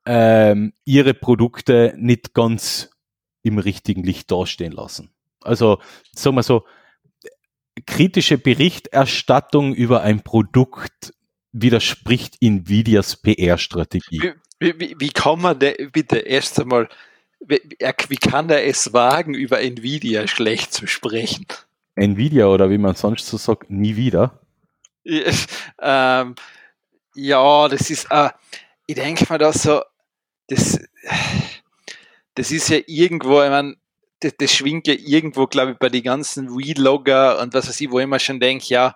ähm, 0.05 0.73
ihre 0.85 1.13
Produkte 1.13 1.93
nicht 1.97 2.33
ganz 2.33 2.91
im 3.43 3.57
richtigen 3.57 4.03
Licht 4.03 4.31
dastehen 4.31 4.71
lassen. 4.71 5.11
Also 5.41 5.79
sagen 6.13 6.35
wir 6.35 6.43
so, 6.43 6.65
kritische 7.85 8.37
Berichterstattung 8.37 9.73
über 9.73 10.01
ein 10.01 10.21
Produkt 10.21 11.13
widerspricht 11.51 12.37
Nvidias 12.41 13.17
PR-Strategie. 13.17 14.33
Wie, 14.59 14.79
wie, 14.79 14.95
wie, 14.97 15.09
kann 15.09 15.41
man 15.41 15.59
de, 15.59 15.89
bitte 15.89 16.17
erst 16.17 16.59
einmal, 16.59 16.89
wie, 17.47 17.61
wie 18.09 18.17
kann 18.17 18.49
er 18.49 18.65
es 18.65 18.93
wagen, 18.93 19.33
über 19.33 19.61
Nvidia 19.61 20.27
schlecht 20.27 20.73
zu 20.73 20.87
sprechen? 20.87 21.45
Nvidia 21.95 22.47
oder 22.47 22.69
wie 22.69 22.77
man 22.77 22.95
sonst 22.95 23.27
so 23.27 23.37
sagt, 23.37 23.69
nie 23.69 23.95
wieder? 23.95 24.39
ähm, 25.05 26.35
ja, 27.15 27.67
das 27.67 27.89
ist, 27.89 28.07
äh, 28.09 28.29
ich 28.87 28.95
denke 28.95 29.25
mal, 29.29 29.37
dass 29.37 29.63
so, 29.63 29.81
das, 30.47 30.79
das 32.35 32.51
ist 32.51 32.69
ja 32.69 32.79
irgendwo, 32.87 33.41
ich 33.41 33.49
meine, 33.49 33.75
das, 34.19 34.33
das 34.37 34.53
schwingt 34.53 34.87
ja 34.87 34.95
irgendwo, 34.97 35.47
glaube 35.47 35.73
ich, 35.73 35.77
bei 35.77 35.89
den 35.89 36.03
ganzen 36.03 36.49
Relogger 36.49 37.39
und 37.39 37.53
was 37.53 37.67
weiß 37.67 37.79
ich, 37.81 37.91
wo 37.91 37.99
ich 37.99 38.03
immer 38.03 38.19
schon 38.19 38.39
denke, 38.39 38.65
ja, 38.67 38.95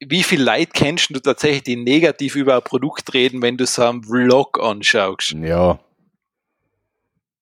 wie 0.00 0.22
viel 0.22 0.42
Leid 0.42 0.74
kennst 0.74 1.10
du 1.10 1.20
tatsächlich, 1.20 1.62
die 1.62 1.76
negativ 1.76 2.34
über 2.34 2.56
ein 2.56 2.62
Produkt 2.62 3.14
reden, 3.14 3.40
wenn 3.40 3.56
du 3.56 3.66
so 3.66 3.84
einen 3.84 4.02
Vlog 4.02 4.58
anschaust? 4.60 5.32
Ja. 5.32 5.78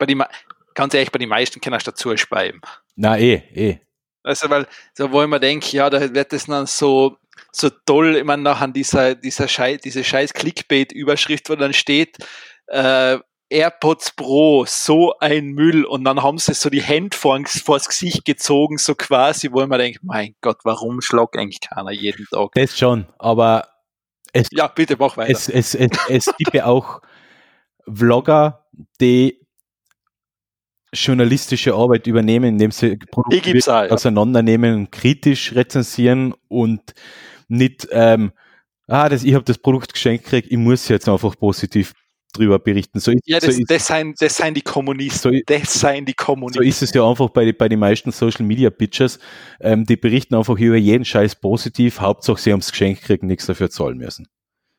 Bei 0.01 0.06
die, 0.06 0.18
ganz 0.74 0.94
ehrlich, 0.94 1.12
bei 1.12 1.18
den 1.18 1.28
meisten 1.28 1.60
kannst 1.60 1.86
du 1.86 1.90
dazu 1.90 2.16
speiben. 2.16 2.62
Na, 2.97 3.18
eh, 3.18 3.43
eh. 3.55 3.78
Also, 4.22 4.48
weil, 4.48 4.66
so, 4.94 5.12
wo 5.12 5.22
ich 5.22 5.28
mir 5.28 5.39
denke, 5.39 5.77
ja, 5.77 5.90
da 5.90 6.14
wird 6.14 6.32
das 6.32 6.47
dann 6.47 6.66
so, 6.66 7.18
so 7.52 7.68
toll, 7.85 8.16
ich 8.16 8.24
meine, 8.24 8.43
nachher 8.43 8.68
dieser, 8.68 9.14
dieser 9.14 9.47
Scheiß, 9.47 9.82
diese 9.82 10.02
scheiß 10.02 10.32
Clickbait-Überschrift, 10.32 11.51
wo 11.51 11.55
dann 11.55 11.74
steht, 11.74 12.16
äh, 12.68 13.18
AirPods 13.51 14.12
Pro, 14.12 14.64
so 14.66 15.18
ein 15.18 15.48
Müll. 15.48 15.85
Und 15.85 16.05
dann 16.05 16.22
haben 16.22 16.39
sie 16.39 16.55
so 16.55 16.70
die 16.70 16.82
Hände 16.82 17.14
vor, 17.14 17.39
vors 17.47 17.86
Gesicht 17.86 18.24
gezogen, 18.24 18.78
so 18.78 18.94
quasi, 18.94 19.52
wo 19.52 19.60
ich 19.60 19.68
mir 19.68 19.77
denke, 19.77 19.98
mein 20.02 20.35
Gott, 20.40 20.60
warum 20.64 21.02
schlag 21.02 21.36
eigentlich 21.36 21.60
keiner 21.60 21.90
jeden 21.90 22.27
Tag? 22.31 22.52
Das 22.55 22.78
schon, 22.78 23.06
aber 23.18 23.68
es, 24.32 24.48
ja, 24.52 24.66
bitte 24.68 24.97
mach 24.98 25.18
weiter. 25.18 25.32
Es, 25.32 25.51
es, 25.51 25.74
es, 25.74 25.90
es 26.09 26.24
gibt 26.39 26.55
ja 26.55 26.64
auch 26.64 27.02
Vlogger, 27.86 28.64
die 29.01 29.39
journalistische 30.92 31.74
Arbeit 31.74 32.06
übernehmen, 32.06 32.50
indem 32.50 32.70
sie 32.70 32.96
Produkte 32.96 33.50
auch, 33.50 33.84
ja. 33.84 33.90
auseinandernehmen 33.90 34.90
kritisch 34.90 35.54
rezensieren 35.54 36.34
und 36.48 36.94
nicht, 37.48 37.88
ähm, 37.92 38.32
ah, 38.86 39.08
das, 39.08 39.24
ich 39.24 39.34
habe 39.34 39.44
das 39.44 39.58
Produkt 39.58 39.92
geschenkt 39.92 40.24
gekriegt, 40.24 40.48
ich 40.50 40.58
muss 40.58 40.88
jetzt 40.88 41.08
einfach 41.08 41.36
positiv 41.38 41.92
drüber 42.32 42.58
berichten. 42.58 43.00
So 43.00 43.10
ist, 43.10 43.22
ja, 43.26 43.38
das, 43.38 43.54
so 43.54 43.60
ist, 43.60 43.70
das, 43.70 43.86
seien, 43.86 44.14
das 44.18 44.36
seien 44.36 44.54
die 44.54 44.62
Kommunisten. 44.62 45.32
So, 45.32 45.38
das 45.46 45.74
seien 45.74 46.04
die 46.04 46.14
Kommunisten. 46.14 46.62
So 46.62 46.68
ist 46.68 46.82
es 46.82 46.94
ja 46.94 47.08
einfach 47.08 47.30
bei, 47.30 47.52
bei 47.52 47.68
den 47.68 47.80
meisten 47.80 48.12
Social 48.12 48.44
Media 48.44 48.70
Pitchers. 48.70 49.18
Ähm, 49.60 49.84
die 49.84 49.96
berichten 49.96 50.34
einfach 50.34 50.56
über 50.56 50.76
jeden 50.76 51.04
Scheiß 51.04 51.36
positiv. 51.36 52.00
Hauptsache, 52.00 52.40
sie 52.40 52.52
haben 52.52 52.60
es 52.60 52.70
geschenkt 52.70 53.02
kriegen, 53.02 53.26
nichts 53.26 53.46
dafür 53.46 53.70
zahlen 53.70 53.98
müssen. 53.98 54.28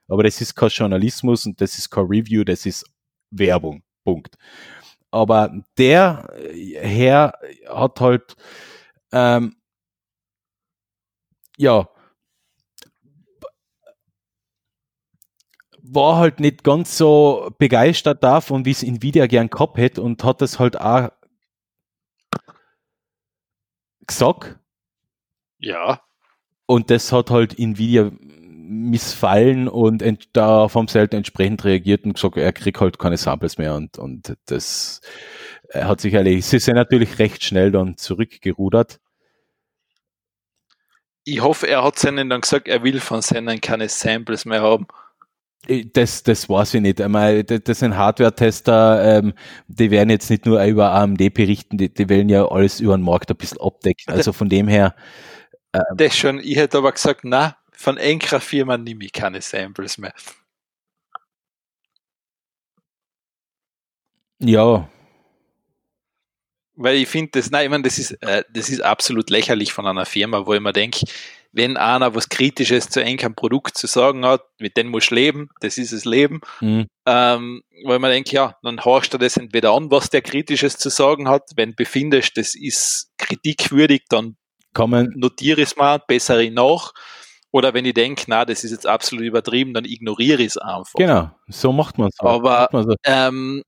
Aber 0.07 0.23
das 0.23 0.41
ist 0.41 0.55
kein 0.55 0.69
Journalismus 0.69 1.45
und 1.45 1.59
das 1.61 1.77
ist 1.77 1.89
kein 1.89 2.05
Review, 2.05 2.43
das 2.43 2.65
ist 2.65 2.85
Werbung. 3.31 3.83
Punkt. 4.03 4.35
Aber 5.11 5.53
der 5.77 6.27
Herr 6.79 7.33
hat 7.67 7.99
halt, 7.99 8.35
ähm, 9.11 9.55
ja, 11.57 11.87
war 15.83 16.17
halt 16.17 16.39
nicht 16.39 16.63
ganz 16.63 16.97
so 16.97 17.51
begeistert 17.57 18.23
davon, 18.23 18.65
wie 18.65 18.71
es 18.71 18.83
Nvidia 18.83 19.27
gern 19.27 19.49
gehabt 19.49 19.77
hätte 19.77 20.01
und 20.01 20.23
hat 20.23 20.41
das 20.41 20.57
halt 20.59 20.79
auch 20.79 21.09
gesagt. 24.07 24.57
Ja. 25.59 26.01
Und 26.65 26.89
das 26.89 27.11
hat 27.11 27.29
halt 27.29 27.59
Nvidia 27.59 28.11
missfallen 28.71 29.67
und 29.67 30.03
darauf 30.33 30.75
haben 30.75 30.87
sie 30.87 30.97
halt 30.97 31.13
entsprechend 31.13 31.65
reagiert 31.65 32.05
und 32.05 32.13
gesagt, 32.13 32.37
er 32.37 32.53
kriegt 32.53 32.79
halt 32.79 32.97
keine 32.97 33.17
Samples 33.17 33.57
mehr 33.57 33.75
und, 33.75 33.97
und 33.97 34.37
das 34.45 35.01
hat 35.73 35.99
sich 36.01 36.13
erledigt. 36.13 36.47
Sie 36.47 36.59
sind 36.59 36.75
natürlich 36.75 37.19
recht 37.19 37.43
schnell 37.43 37.71
dann 37.71 37.97
zurückgerudert. 37.97 38.99
Ich 41.23 41.41
hoffe, 41.41 41.67
er 41.67 41.83
hat 41.83 41.99
seinen 41.99 42.29
dann 42.29 42.41
gesagt, 42.41 42.67
er 42.67 42.83
will 42.83 42.99
von 42.99 43.21
seinen 43.21 43.61
keine 43.61 43.89
Samples 43.89 44.45
mehr 44.45 44.61
haben. 44.61 44.87
Das, 45.93 46.23
das 46.23 46.49
weiß 46.49 46.73
ich 46.75 46.81
nicht. 46.81 46.99
Einmal, 47.01 47.43
das 47.43 47.79
sind 47.79 47.95
Hardware-Tester, 47.95 49.17
ähm, 49.19 49.33
die 49.67 49.91
werden 49.91 50.09
jetzt 50.09 50.31
nicht 50.31 50.45
nur 50.47 50.63
über 50.63 50.91
AMD 50.91 51.33
berichten, 51.33 51.77
die, 51.77 51.93
die 51.93 52.09
wollen 52.09 52.29
ja 52.29 52.47
alles 52.47 52.79
über 52.79 52.97
den 52.97 53.03
Markt 53.03 53.29
ein 53.29 53.37
bisschen 53.37 53.59
abdecken. 53.61 54.11
Also 54.11 54.33
von 54.33 54.49
dem 54.49 54.67
her. 54.67 54.95
Ähm, 55.73 55.83
das 55.95 56.17
schon, 56.17 56.39
ich 56.39 56.55
hätte 56.55 56.79
aber 56.79 56.91
gesagt, 56.91 57.21
na, 57.23 57.57
von 57.81 57.97
enkerer 57.97 58.39
Firma 58.39 58.77
nehme 58.77 59.05
ich 59.05 59.11
keine 59.11 59.41
Samples 59.41 59.97
mehr. 59.97 60.13
Ja. 64.39 64.89
Weil 66.75 66.95
ich 66.95 67.07
finde 67.07 67.31
das, 67.33 67.51
nein, 67.51 67.65
ich 67.65 67.69
meine, 67.69 67.83
das 67.83 67.99
ist, 67.99 68.11
äh, 68.23 68.43
das 68.51 68.69
ist 68.69 68.81
absolut 68.81 69.29
lächerlich 69.29 69.73
von 69.73 69.85
einer 69.85 70.05
Firma, 70.05 70.45
wo 70.45 70.53
ich 70.53 70.61
mir 70.61 70.73
denke, 70.73 71.05
wenn 71.51 71.77
einer 71.77 72.15
was 72.15 72.29
Kritisches 72.29 72.89
zu 72.89 73.03
einem 73.03 73.35
Produkt 73.35 73.77
zu 73.77 73.87
sagen 73.87 74.25
hat, 74.25 74.43
mit 74.59 74.77
dem 74.77 74.87
muss 74.87 75.11
leben, 75.11 75.49
das 75.59 75.77
ist 75.77 75.91
das 75.91 76.05
Leben, 76.05 76.39
mhm. 76.61 76.87
ähm, 77.05 77.61
weil 77.83 77.99
man 77.99 78.11
denkt, 78.11 78.31
ja, 78.31 78.57
dann 78.63 78.83
horchst 78.83 79.13
du 79.13 79.17
das 79.17 79.37
entweder 79.37 79.73
an, 79.73 79.91
was 79.91 80.09
der 80.09 80.21
Kritisches 80.21 80.77
zu 80.77 80.89
sagen 80.89 81.27
hat, 81.27 81.49
wenn 81.55 81.75
befindest, 81.75 82.37
das 82.37 82.55
ist 82.55 83.11
kritikwürdig, 83.17 84.03
dann 84.09 84.37
Kommen. 84.73 85.13
notiere 85.15 85.61
es 85.61 85.75
mal, 85.75 85.99
bessere 86.07 86.49
nach. 86.49 86.93
Oder 87.51 87.73
wenn 87.73 87.85
ich 87.85 87.93
denke, 87.93 88.23
na, 88.27 88.45
das 88.45 88.63
ist 88.63 88.71
jetzt 88.71 88.87
absolut 88.87 89.25
übertrieben, 89.25 89.73
dann 89.73 89.85
ignoriere 89.85 90.41
ich 90.41 90.47
es 90.47 90.57
einfach. 90.57 90.93
Genau, 90.95 91.31
so 91.47 91.73
macht 91.73 91.97
man 91.97 92.07
es. 92.07 92.19
Aber 92.19 92.69
so. 92.71 92.95
ähm, 93.03 93.63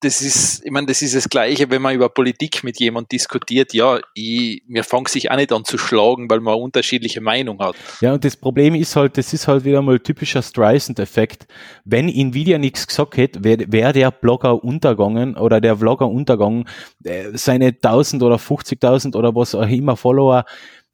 das 0.00 0.22
ist, 0.22 0.64
ich 0.64 0.70
meine, 0.70 0.86
das 0.86 1.02
ist 1.02 1.16
das 1.16 1.28
Gleiche, 1.28 1.70
wenn 1.70 1.82
man 1.82 1.94
über 1.94 2.08
Politik 2.08 2.62
mit 2.62 2.78
jemandem 2.78 3.08
diskutiert. 3.08 3.74
Ja, 3.74 3.98
ich, 4.14 4.62
mir 4.68 4.84
fängt 4.84 5.08
sich 5.08 5.30
auch 5.30 5.36
nicht 5.36 5.52
an 5.52 5.64
zu 5.64 5.76
schlagen, 5.76 6.30
weil 6.30 6.38
man 6.38 6.54
unterschiedliche 6.54 7.20
Meinung 7.20 7.58
hat. 7.58 7.74
Ja, 8.00 8.14
und 8.14 8.24
das 8.24 8.36
Problem 8.36 8.76
ist 8.76 8.94
halt, 8.94 9.18
das 9.18 9.32
ist 9.32 9.48
halt 9.48 9.64
wieder 9.64 9.82
mal 9.82 9.98
typischer 9.98 10.42
Streisand-Effekt. 10.42 11.48
Wenn 11.84 12.08
Nvidia 12.08 12.58
nichts 12.58 12.86
gesagt 12.86 13.16
hätte, 13.16 13.42
wäre 13.42 13.64
wär 13.72 13.92
der 13.92 14.12
Blogger 14.12 14.62
untergegangen 14.62 15.36
oder 15.36 15.60
der 15.60 15.76
Vlogger 15.76 16.08
untergegangen, 16.08 16.68
äh, 17.02 17.30
seine 17.34 17.72
1000 17.72 18.22
oder 18.22 18.36
50.000 18.36 19.16
oder 19.16 19.34
was 19.34 19.56
auch 19.56 19.68
immer 19.68 19.96
Follower 19.96 20.44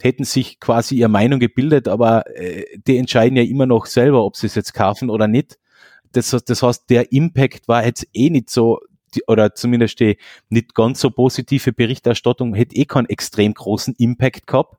hätten 0.00 0.24
sich 0.24 0.60
quasi 0.60 0.96
ihre 0.96 1.08
Meinung 1.08 1.40
gebildet, 1.40 1.88
aber 1.88 2.24
äh, 2.36 2.64
die 2.86 2.96
entscheiden 2.98 3.36
ja 3.36 3.42
immer 3.42 3.66
noch 3.66 3.86
selber, 3.86 4.24
ob 4.24 4.36
sie 4.36 4.46
es 4.46 4.54
jetzt 4.54 4.74
kaufen 4.74 5.08
oder 5.08 5.28
nicht. 5.28 5.58
Das, 6.12 6.30
das 6.30 6.62
heißt, 6.62 6.90
der 6.90 7.12
Impact 7.12 7.68
war 7.68 7.84
jetzt 7.84 8.06
eh 8.12 8.30
nicht 8.30 8.50
so 8.50 8.80
die, 9.14 9.22
oder 9.26 9.54
zumindest 9.54 10.00
die 10.00 10.18
nicht 10.48 10.74
ganz 10.74 11.00
so 11.00 11.10
positive 11.10 11.72
Berichterstattung 11.72 12.54
hätte 12.54 12.76
eh 12.76 12.84
keinen 12.84 13.08
extrem 13.08 13.54
großen 13.54 13.94
Impact 13.98 14.46
gehabt. 14.46 14.76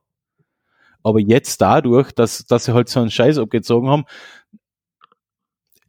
Aber 1.02 1.20
jetzt 1.20 1.60
dadurch, 1.60 2.12
dass, 2.12 2.46
dass 2.46 2.64
sie 2.64 2.74
halt 2.74 2.88
so 2.88 3.00
einen 3.00 3.10
Scheiß 3.10 3.38
abgezogen 3.38 3.88
haben, 3.88 4.04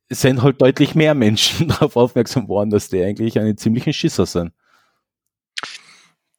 sind 0.09 0.41
halt 0.41 0.61
deutlich 0.61 0.95
mehr 0.95 1.13
Menschen 1.13 1.67
darauf 1.69 1.95
aufmerksam 1.95 2.47
worden, 2.47 2.69
dass 2.69 2.89
die 2.89 3.03
eigentlich 3.03 3.39
einen 3.39 3.57
ziemlichen 3.57 3.93
Schisser 3.93 4.25
sind. 4.25 4.53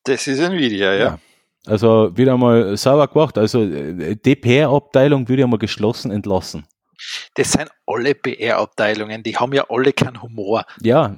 Das 0.05 0.27
ist 0.27 0.39
Nvidia, 0.39 0.95
ja. 0.95 1.05
ja. 1.05 1.19
Also 1.67 2.17
wieder 2.17 2.37
mal 2.37 2.77
sauber 2.77 3.09
gemacht. 3.09 3.37
Also 3.37 3.63
äh, 3.63 4.17
die 4.17 4.37
PR-Abteilung 4.37 5.29
würde 5.29 5.41
ja 5.41 5.47
mal 5.47 5.59
geschlossen 5.59 6.11
entlassen. 6.11 6.67
Das 7.35 7.53
sind 7.53 7.71
alle 7.87 8.15
PR-Abteilungen, 8.15 9.23
die 9.23 9.37
haben 9.37 9.53
ja 9.53 9.67
alle 9.69 9.93
keinen 9.93 10.21
Humor. 10.23 10.65
Ja, 10.81 11.17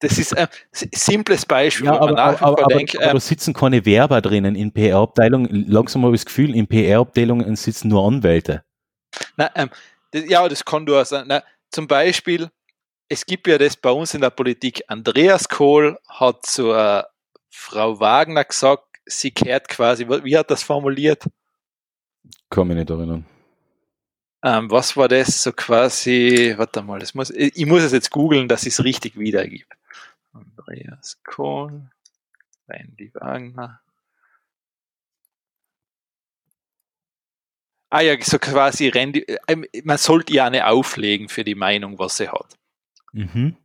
das 0.00 0.18
ist 0.18 0.36
ein 0.36 0.48
simples 0.70 1.46
Beispiel. 1.46 1.86
Ja, 1.86 2.00
aber, 2.00 2.18
aber, 2.18 2.42
aber, 2.42 2.64
denkt, 2.64 2.96
aber, 2.96 3.04
aber, 3.04 3.14
da 3.14 3.20
sitzen 3.20 3.54
keine 3.54 3.84
Werber 3.84 4.20
drinnen 4.20 4.56
in 4.56 4.72
PR-Abteilungen. 4.72 5.66
Langsam 5.68 6.04
habe 6.04 6.14
ich 6.14 6.22
das 6.22 6.26
Gefühl, 6.26 6.54
in 6.54 6.66
PR-Abteilungen 6.66 7.54
sitzen 7.56 7.88
nur 7.88 8.06
Anwälte. 8.06 8.64
Na, 9.36 9.50
ähm, 9.54 9.70
das, 10.10 10.24
ja, 10.28 10.48
das 10.48 10.64
kann 10.64 10.86
du 10.86 10.98
auch 10.98 11.04
sein. 11.04 11.24
Na, 11.28 11.42
zum 11.70 11.86
Beispiel, 11.86 12.50
es 13.08 13.26
gibt 13.26 13.46
ja 13.46 13.58
das 13.58 13.76
bei 13.76 13.90
uns 13.90 14.14
in 14.14 14.20
der 14.20 14.30
Politik. 14.30 14.82
Andreas 14.88 15.48
Kohl 15.48 15.98
hat 16.08 16.46
zu 16.46 16.72
äh, 16.72 17.02
Frau 17.50 18.00
Wagner 18.00 18.44
gesagt, 18.44 18.84
sie 19.04 19.30
kehrt 19.30 19.68
quasi, 19.68 20.08
wie 20.08 20.36
hat 20.36 20.50
das 20.50 20.62
formuliert? 20.62 21.24
Kann 22.48 22.68
mich 22.68 22.76
nicht 22.76 22.90
erinnern. 22.90 23.26
Ähm, 24.42 24.70
was 24.70 24.96
war 24.96 25.08
das 25.08 25.42
so 25.42 25.52
quasi, 25.52 26.54
warte 26.56 26.80
mal, 26.82 26.98
das 26.98 27.14
muss, 27.14 27.30
ich 27.30 27.66
muss 27.66 27.82
es 27.82 27.92
jetzt 27.92 28.10
googeln, 28.10 28.48
dass 28.48 28.62
ich 28.62 28.72
es 28.72 28.84
richtig 28.84 29.18
wiedergebe. 29.18 29.66
Andreas 30.32 31.20
Kohl, 31.24 31.90
Randy 32.68 33.12
Wagner. 33.14 33.80
Ah 37.90 38.02
ja, 38.02 38.14
so 38.20 38.38
quasi 38.38 38.88
Randy, 38.88 39.20
äh, 39.22 39.56
man 39.82 39.98
sollte 39.98 40.32
ja 40.32 40.46
eine 40.46 40.68
auflegen 40.68 41.28
für 41.28 41.42
die 41.42 41.56
Meinung, 41.56 41.98
was 41.98 42.18
sie 42.18 42.28
hat. 42.28 42.56
Mhm. 43.12 43.56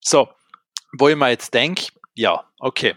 So, 0.00 0.28
wo 0.92 1.08
ich 1.08 1.16
mir 1.16 1.30
jetzt 1.30 1.54
denke, 1.54 1.86
ja, 2.14 2.44
okay, 2.58 2.94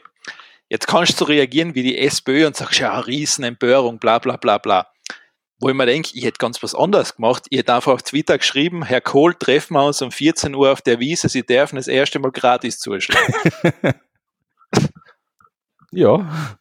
jetzt 0.68 0.88
kannst 0.88 1.22
du 1.22 1.26
reagieren 1.26 1.74
wie 1.74 1.84
die 1.84 1.98
SPÖ 1.98 2.48
und 2.48 2.58
sagst, 2.58 2.80
ja, 2.80 3.00
Riesenempörung, 3.00 3.98
bla 4.00 4.20
bla 4.20 4.36
bla 4.36 4.58
bla 4.58 4.92
wo 5.60 5.70
ich 5.70 5.76
mir 5.76 5.86
denke, 5.86 6.12
ich 6.14 6.24
hätte 6.24 6.38
ganz 6.38 6.62
was 6.62 6.76
anderes 6.76 7.16
gemacht. 7.16 7.46
Ich 7.50 7.60
hätte 7.60 7.74
einfach 7.74 7.94
auf 7.94 8.04
Twitter 8.04 8.38
geschrieben, 8.38 8.84
Herr 8.84 9.02
Kohl, 9.02 9.34
treffen 9.34 9.74
wir 9.74 9.86
uns 9.86 10.02
um 10.02 10.12
14 10.12 10.54
Uhr 10.54 10.72
auf 10.72 10.82
der 10.82 11.00
Wiese, 11.00 11.30
Sie 11.30 11.46
dürfen 11.46 11.78
das 11.78 11.88
erste 11.88 12.20
Mal 12.20 12.32
gratis 12.32 12.80
zuschlagen. 12.80 13.34
ja. 15.92 16.58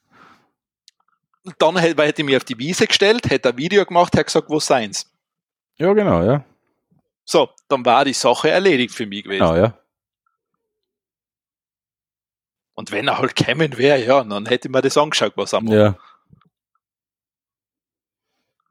Dann 1.59 1.77
hätte, 1.77 2.03
hätte 2.03 2.23
ich 2.23 2.27
mich 2.27 2.37
auf 2.37 2.45
die 2.45 2.59
Wiese 2.59 2.87
gestellt, 2.87 3.31
hätte 3.31 3.51
ein 3.51 3.59
Video 3.59 3.85
gemacht, 3.85 4.15
hätte 4.15 4.25
gesagt, 4.25 4.49
wo 4.49 4.59
seien's. 4.59 5.13
Ja, 5.77 5.93
genau, 5.93 6.23
ja. 6.23 6.45
So, 7.25 7.51
dann 7.69 7.85
war 7.85 8.05
die 8.05 8.13
Sache 8.13 8.51
erledigt 8.51 8.95
für 8.95 9.07
mich 9.07 9.25
gewesen. 9.25 9.45
Genau, 9.45 9.57
ja. 9.57 9.79
Und 12.75 12.93
wenn 12.93 13.09
er 13.09 13.19
halt 13.19 13.35
kämen 13.35 13.77
wäre, 13.79 14.05
ja, 14.05 14.23
dann 14.23 14.47
hätte 14.47 14.69
ich 14.69 14.73
mir 14.73 14.83
das 14.83 14.97
angeschaut, 14.97 15.33
was 15.37 15.53
er 15.53 15.61
macht. 15.63 15.75
Ja. 15.75 15.99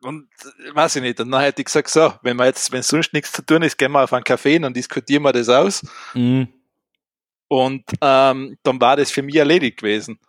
Und 0.05 0.27
äh, 0.43 0.75
weiß 0.75 0.97
ich 0.97 1.01
nicht, 1.01 1.19
und 1.19 1.31
dann 1.31 1.41
hätte 1.41 1.61
ich 1.61 1.65
gesagt, 1.65 1.89
so, 1.89 2.13
wenn 2.21 2.37
wir 2.37 2.45
jetzt, 2.45 2.71
wenn 2.71 2.83
sonst 2.83 3.11
nichts 3.11 3.31
zu 3.31 3.43
tun 3.43 3.63
ist, 3.63 3.75
gehen 3.77 3.91
wir 3.91 4.03
auf 4.03 4.13
einen 4.13 4.23
Café 4.23 4.63
und 4.63 4.75
diskutieren 4.75 5.23
wir 5.23 5.33
das 5.33 5.49
aus. 5.49 5.83
Mhm. 6.13 6.47
Und 7.47 7.83
ähm, 8.01 8.57
dann 8.61 8.79
war 8.79 8.97
das 8.97 9.09
für 9.09 9.23
mich 9.23 9.35
erledigt 9.35 9.77
gewesen. 9.77 10.19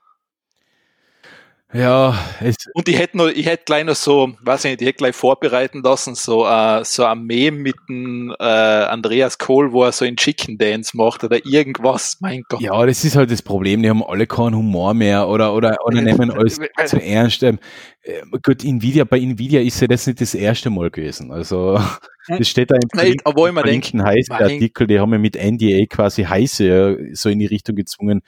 Ja, 1.73 2.17
es 2.41 2.55
und 2.75 2.89
ich 2.89 2.97
hätte 2.97 3.17
noch, 3.17 3.27
ich 3.27 3.45
hätte 3.45 3.65
gleich 3.67 3.85
noch 3.85 3.97
so, 3.97 4.33
weiß 4.41 4.65
ich 4.65 4.71
nicht, 4.71 4.83
ich 4.83 4.87
hätte 4.87 4.99
gleich 4.99 5.17
vorbereiten 5.17 5.83
lassen, 5.83 6.15
so, 6.15 6.47
äh, 6.47 6.85
so 6.85 7.05
ein 7.05 7.25
Meme 7.25 7.59
mit 7.59 7.75
dem 7.89 8.33
äh, 8.39 8.45
Andreas 8.45 9.37
Kohl, 9.39 9.73
wo 9.73 9.83
er 9.83 9.91
so 9.91 10.05
einen 10.05 10.17
Chicken 10.17 10.59
Dance 10.59 10.97
macht 10.97 11.25
oder 11.25 11.45
irgendwas, 11.45 12.19
mein 12.21 12.45
Gott. 12.49 12.61
Ja, 12.61 12.87
das 12.87 13.05
ist 13.05 13.17
halt 13.17 13.33
das 13.33 13.43
Problem, 13.43 13.83
die 13.83 13.91
haben 13.91 14.05
alle 14.05 14.29
keinen 14.29 14.55
Humor 14.55 14.95
mehr 14.95 15.27
oder, 15.27 15.55
oder, 15.55 15.77
oder 15.85 16.01
nehmen 16.01 16.31
alles 16.31 16.61
zu 16.87 17.03
ernst. 17.03 17.43
Ähm, 17.43 17.59
äh, 18.03 18.23
gut, 18.45 18.65
Nvidia, 18.65 19.03
bei 19.03 19.19
Nvidia 19.19 19.61
ist 19.61 19.81
ja 19.81 19.89
das 19.89 20.07
nicht 20.07 20.21
das 20.21 20.35
erste 20.35 20.71
Mal 20.71 20.91
gewesen. 20.91 21.33
Also, 21.33 21.81
hm. 22.27 22.39
das 22.39 22.49
steht 22.49 22.71
da 22.71 22.77
im 22.77 22.89
Nein, 22.95 23.17
immer 23.25 23.63
denken, 23.65 24.05
heiße 24.05 24.33
Artikel, 24.33 24.87
die 24.87 25.01
haben 25.01 25.13
ja 25.13 25.19
mit 25.19 25.35
NDA 25.35 25.85
quasi 25.91 26.23
heiße 26.23 27.09
so 27.13 27.29
in 27.29 27.41
die 27.41 27.47
Richtung 27.47 27.75
gezwungen, 27.75 28.23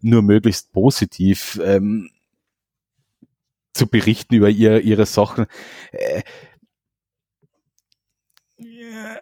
nur 0.00 0.22
möglichst 0.22 0.72
positiv. 0.72 1.60
Ähm, 1.64 2.10
zu 3.72 3.86
berichten 3.86 4.34
über 4.34 4.48
ihr, 4.48 4.80
ihre 4.80 5.06
Sachen. 5.06 5.46
Äh, 5.92 6.22
ja, 8.56 9.20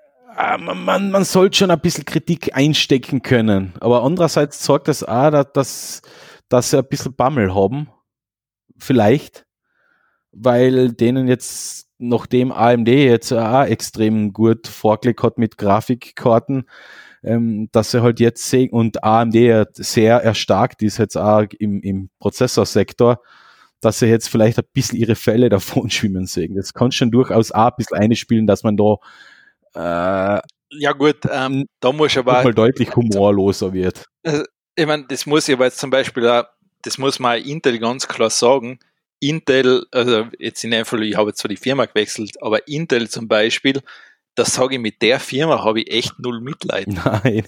man, 0.58 1.10
man 1.10 1.24
sollte 1.24 1.58
schon 1.58 1.70
ein 1.70 1.80
bisschen 1.80 2.04
Kritik 2.04 2.56
einstecken 2.56 3.22
können. 3.22 3.74
Aber 3.80 4.02
andererseits 4.02 4.64
sorgt 4.64 4.88
das 4.88 5.02
auch, 5.04 5.44
dass, 5.44 6.02
dass 6.48 6.70
sie 6.70 6.78
ein 6.78 6.88
bisschen 6.88 7.14
Bammel 7.14 7.54
haben. 7.54 7.88
Vielleicht. 8.78 9.46
Weil 10.32 10.92
denen 10.92 11.26
jetzt, 11.28 11.88
nachdem 11.98 12.52
AMD 12.52 12.88
jetzt 12.88 13.32
auch 13.32 13.64
extrem 13.64 14.32
gut 14.32 14.66
vorgelegt 14.66 15.22
hat 15.22 15.38
mit 15.38 15.56
Grafikkarten, 15.58 16.68
ähm, 17.22 17.68
dass 17.72 17.90
sie 17.90 18.02
halt 18.02 18.20
jetzt 18.20 18.48
sehen 18.48 18.70
und 18.70 19.02
AMD 19.02 19.36
sehr 19.72 20.18
erstarkt 20.22 20.82
ist 20.82 20.98
jetzt 20.98 21.16
auch 21.16 21.44
im, 21.58 21.80
im 21.82 22.10
Prozessorsektor, 22.20 23.20
dass 23.80 23.98
sie 23.98 24.06
jetzt 24.06 24.28
vielleicht 24.28 24.58
ein 24.58 24.64
bisschen 24.72 24.98
ihre 24.98 25.14
Fälle 25.14 25.48
davon 25.50 25.90
schwimmen 25.90 26.26
sehen. 26.26 26.54
Das 26.54 26.74
kann 26.74 26.92
schon 26.92 27.10
durchaus 27.10 27.52
auch 27.52 27.66
ein 27.66 27.72
bisschen 27.76 27.98
einspielen, 27.98 28.46
dass 28.46 28.62
man 28.62 28.76
da 28.76 28.96
äh, 29.74 30.40
ja 30.70 30.92
gut, 30.92 31.18
ähm, 31.30 31.66
da 31.80 31.92
muss 31.92 32.16
aber 32.16 32.42
mal 32.42 32.54
deutlich 32.54 32.94
humorloser 32.94 33.72
wird. 33.72 34.04
Also, 34.22 34.44
ich 34.74 34.86
meine, 34.86 35.04
das 35.08 35.26
muss 35.26 35.48
ich 35.48 35.54
aber 35.54 35.64
jetzt 35.64 35.78
zum 35.78 35.90
Beispiel 35.90 36.28
auch, 36.28 36.44
das 36.82 36.98
muss 36.98 37.18
man 37.18 37.42
Intel 37.42 37.78
ganz 37.78 38.06
klar 38.06 38.30
sagen. 38.30 38.78
Intel, 39.20 39.86
also 39.90 40.26
jetzt 40.38 40.62
in 40.62 40.70
dem 40.70 40.84
Fall, 40.84 41.02
ich 41.02 41.16
habe 41.16 41.30
jetzt 41.30 41.40
zwar 41.40 41.48
die 41.48 41.56
Firma 41.56 41.86
gewechselt, 41.86 42.40
aber 42.40 42.68
Intel 42.68 43.08
zum 43.08 43.26
Beispiel, 43.26 43.80
das 44.34 44.54
sage 44.54 44.76
ich 44.76 44.80
mit 44.80 45.02
der 45.02 45.18
Firma, 45.18 45.64
habe 45.64 45.80
ich 45.80 45.90
echt 45.90 46.18
null 46.18 46.40
Mitleid. 46.40 46.88
Nein. 47.04 47.44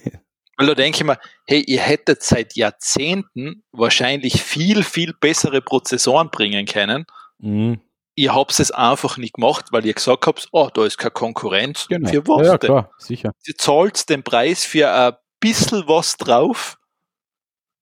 Weil 0.61 0.67
da 0.67 0.75
denke 0.75 0.99
ich 0.99 1.05
mir, 1.05 1.19
hey, 1.47 1.63
ihr 1.67 1.81
hättet 1.81 2.23
seit 2.23 2.55
Jahrzehnten 2.55 3.63
wahrscheinlich 3.73 4.43
viel, 4.43 4.85
viel 4.85 5.15
bessere 5.15 5.63
Prozessoren 5.63 6.29
bringen 6.29 6.67
können. 6.67 7.07
Mhm. 7.39 7.81
Ihr 8.15 8.35
habt 8.35 8.61
es 8.61 8.71
einfach 8.71 9.17
nicht 9.17 9.37
gemacht, 9.37 9.69
weil 9.71 9.87
ihr 9.87 9.95
gesagt 9.95 10.27
habt, 10.27 10.49
oh, 10.53 10.69
da 10.75 10.85
ist 10.85 10.99
keine 10.99 11.13
Konkurrenz. 11.13 11.87
Genau. 11.89 12.11
Für 12.11 12.27
was 12.29 12.47
ja, 12.47 12.59
denn? 12.59 12.69
klar, 12.69 12.91
sicher. 12.99 13.33
Ihr 13.47 13.57
zahlt 13.57 14.11
den 14.11 14.23
Preis 14.23 14.67
für 14.67 14.93
ein 14.93 15.15
bisschen 15.41 15.89
was 15.89 16.19
drauf 16.19 16.77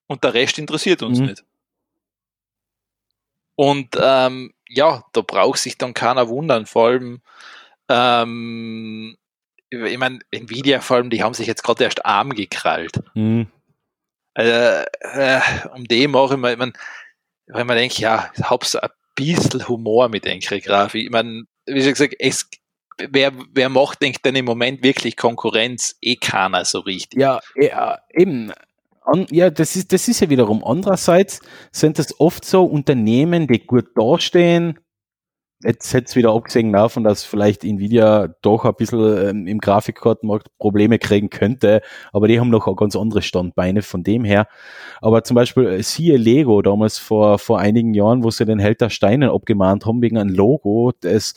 und 0.06 0.22
der 0.22 0.34
Rest 0.34 0.56
interessiert 0.60 1.02
uns 1.02 1.18
mhm. 1.18 1.26
nicht. 1.26 1.44
Und 3.56 3.96
ähm, 4.00 4.54
ja, 4.68 5.02
da 5.14 5.22
braucht 5.22 5.58
sich 5.58 5.78
dann 5.78 5.94
keiner 5.94 6.28
wundern, 6.28 6.64
vor 6.66 6.86
allem 6.86 7.22
ähm, 7.88 9.16
ich 9.70 9.98
meine, 9.98 10.20
Nvidia 10.30 10.80
vor 10.80 10.96
allem, 10.96 11.10
die 11.10 11.22
haben 11.22 11.34
sich 11.34 11.46
jetzt 11.46 11.62
gerade 11.62 11.84
erst 11.84 12.04
arm 12.04 12.34
gekrallt. 12.34 13.00
Mhm. 13.14 13.48
äh, 14.34 14.82
äh, 14.82 15.40
um 15.74 15.84
den 15.84 16.10
mache 16.10 16.34
ich 16.34 16.40
mal, 16.40 16.52
ich 16.52 16.58
mein, 16.58 16.72
wenn 17.46 17.66
man 17.66 17.76
denkt, 17.76 17.98
ja, 17.98 18.30
Hauptsache 18.42 18.84
ein 18.84 18.90
bisschen 19.14 19.68
Humor 19.68 20.08
mit 20.08 20.26
Enkre 20.26 20.60
Graf. 20.60 20.94
Ich 20.94 21.10
meine, 21.10 21.44
wie 21.66 21.82
schon 21.82 21.92
gesagt, 21.92 22.14
es, 22.18 22.48
wer, 22.98 23.32
wer 23.52 23.68
macht, 23.68 24.02
denkt 24.02 24.24
denn 24.24 24.36
im 24.36 24.44
Moment 24.44 24.82
wirklich 24.82 25.16
Konkurrenz? 25.16 25.96
Eh 26.00 26.16
keiner 26.16 26.64
so 26.64 26.80
richtig. 26.80 27.20
Ja, 27.20 27.40
ja 27.56 27.98
eben. 28.12 28.52
An, 29.02 29.26
ja, 29.30 29.48
das 29.48 29.76
ist, 29.76 29.92
das 29.92 30.06
ist 30.08 30.20
ja 30.20 30.28
wiederum. 30.28 30.62
Andererseits 30.62 31.40
sind 31.72 31.98
das 31.98 32.20
oft 32.20 32.44
so 32.44 32.64
Unternehmen, 32.64 33.46
die 33.46 33.66
gut 33.66 33.88
dastehen, 33.96 34.78
jetzt 35.62 35.92
hätte 35.92 36.06
es 36.06 36.16
wieder 36.16 36.32
abgesehen 36.32 36.72
davon, 36.72 37.04
dass 37.04 37.24
vielleicht 37.24 37.64
Nvidia 37.64 38.28
doch 38.42 38.64
ein 38.64 38.74
bisschen 38.76 39.28
ähm, 39.28 39.46
im 39.46 39.58
Grafikkartenmarkt 39.58 40.56
Probleme 40.58 40.98
kriegen 40.98 41.30
könnte, 41.30 41.82
aber 42.12 42.28
die 42.28 42.38
haben 42.38 42.50
noch 42.50 42.74
ganz 42.76 42.94
andere 42.94 43.22
Standbeine 43.22 43.82
von 43.82 44.02
dem 44.04 44.24
her. 44.24 44.46
Aber 45.00 45.24
zum 45.24 45.34
Beispiel 45.34 45.66
äh, 45.66 45.82
siehe 45.82 46.16
Lego 46.16 46.62
damals 46.62 46.98
vor, 46.98 47.38
vor 47.38 47.58
einigen 47.58 47.94
Jahren, 47.94 48.22
wo 48.22 48.30
sie 48.30 48.44
den 48.44 48.60
Held 48.60 48.80
der 48.80 48.90
Steine 48.90 49.32
abgemahnt 49.32 49.84
haben 49.84 50.02
wegen 50.02 50.18
einem 50.18 50.34
Logo, 50.34 50.92
das, 51.00 51.34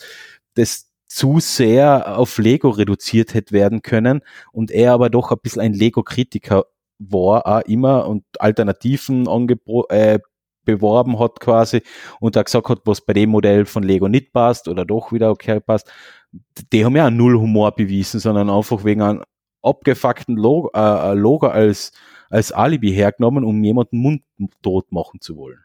das 0.54 0.92
zu 1.08 1.40
sehr 1.40 2.18
auf 2.18 2.38
Lego 2.38 2.70
reduziert 2.70 3.34
hätte 3.34 3.54
werden 3.54 3.82
können 3.82 4.22
und 4.52 4.72
er 4.72 4.94
aber 4.94 5.10
doch 5.10 5.32
ein 5.32 5.40
bisschen 5.42 5.62
ein 5.62 5.74
Lego-Kritiker 5.74 6.66
war 7.00 7.48
auch 7.48 7.62
immer 7.62 8.08
und 8.08 8.24
Alternativen 8.40 9.28
angebo 9.28 9.88
äh, 9.90 10.20
beworben 10.66 11.20
hat 11.20 11.40
quasi 11.40 11.82
und 12.20 12.36
da 12.36 12.44
gesagt 12.44 12.70
hat, 12.70 12.82
was 12.86 13.02
bei 13.02 13.14
dem 13.14 13.30
Modell 13.30 13.66
von 13.66 13.84
Lego 13.84 14.08
nicht 14.08 14.34
passt 14.34 14.68
oder 14.68 14.86
doch 14.86 15.12
wieder 15.12 15.32
okay 15.32 15.60
passt, 15.60 15.92
die 16.72 16.86
haben 16.86 16.96
ja 16.96 17.10
null 17.10 17.38
Humor 17.38 17.72
bewiesen, 17.72 18.20
sondern 18.20 18.50
einfach 18.50 18.84
wegen 18.84 19.02
einem 19.02 19.24
abgefuckten 19.62 20.38
Logo, 20.38 20.72
äh, 20.74 21.14
Logo 21.14 21.48
als, 21.48 21.92
als 22.30 22.52
Alibi 22.52 22.92
hergenommen, 22.94 23.44
um 23.44 23.64
jemanden 23.64 23.98
mundtot 23.98 24.92
machen 24.92 25.22
zu 25.22 25.38
wollen. 25.38 25.64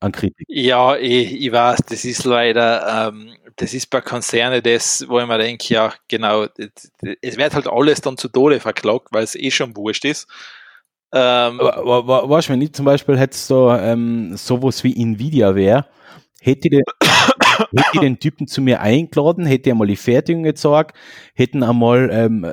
An 0.00 0.12
Kritik. 0.12 0.46
Ja, 0.48 0.96
ich, 0.96 1.40
ich 1.40 1.52
weiß, 1.52 1.80
das 1.88 2.04
ist 2.04 2.24
leider, 2.24 3.08
ähm, 3.08 3.34
das 3.56 3.72
ist 3.72 3.88
bei 3.88 4.00
Konzernen 4.00 4.60
das, 4.62 5.04
wo 5.08 5.20
ich 5.20 5.26
mir 5.26 5.38
denke, 5.38 5.72
ja, 5.72 5.92
genau, 6.08 6.46
es 7.20 7.36
wird 7.36 7.54
halt 7.54 7.68
alles 7.68 8.00
dann 8.00 8.16
zu 8.16 8.28
Tode 8.28 8.58
verklagt, 8.58 9.08
weil 9.12 9.22
es 9.22 9.36
eh 9.36 9.50
schon 9.52 9.76
wurscht 9.76 10.04
ist. 10.04 10.26
Ähm, 11.12 11.58
du, 11.58 12.48
wenn 12.48 12.62
ich 12.62 12.72
zum 12.72 12.86
Beispiel 12.86 13.18
hätte 13.18 13.36
so 13.36 13.70
ähm, 13.70 14.36
sowas 14.36 14.82
wie 14.82 15.00
Nvidia 15.00 15.54
wäre, 15.54 15.86
hätte 16.40 16.68
ich, 16.68 16.70
den, 16.70 16.82
hätte 17.76 17.90
ich 17.94 18.00
den 18.00 18.18
Typen 18.18 18.46
zu 18.46 18.62
mir 18.62 18.80
eingeladen, 18.80 19.46
hätte 19.46 19.70
einmal 19.70 19.86
die 19.86 19.96
Fertigung 19.96 20.42
gezeigt, 20.42 20.96
hätten 21.34 21.62
einmal 21.62 22.10
ähm, 22.12 22.50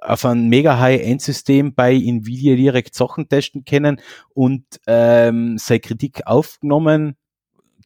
auf 0.00 0.24
ein 0.24 0.48
mega 0.48 0.78
High-End-System 0.78 1.74
bei 1.74 1.94
Nvidia 1.94 2.56
direkt 2.56 2.94
Sachen 2.94 3.28
testen 3.28 3.64
können 3.64 4.00
und 4.34 4.64
ähm, 4.86 5.58
seine 5.58 5.80
Kritik 5.80 6.22
aufgenommen, 6.26 7.16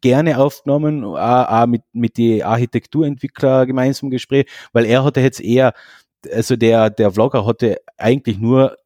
gerne 0.03 0.39
aufgenommen, 0.39 1.05
auch, 1.05 1.17
auch 1.17 1.67
mit, 1.67 1.83
mit 1.93 2.17
die 2.19 2.45
Architekturentwickler 2.45 3.67
gemeinsam 3.67 4.11
Gespräch, 4.11 4.47
weil 4.73 4.85
er 4.85 5.03
hatte 5.03 5.21
jetzt 5.21 5.41
eher, 5.41 5.73
also 6.31 6.57
der, 6.57 6.91
der 6.91 7.11
Vlogger 7.11 7.47
hatte 7.47 7.79
eigentlich 7.97 8.39
nur 8.39 8.77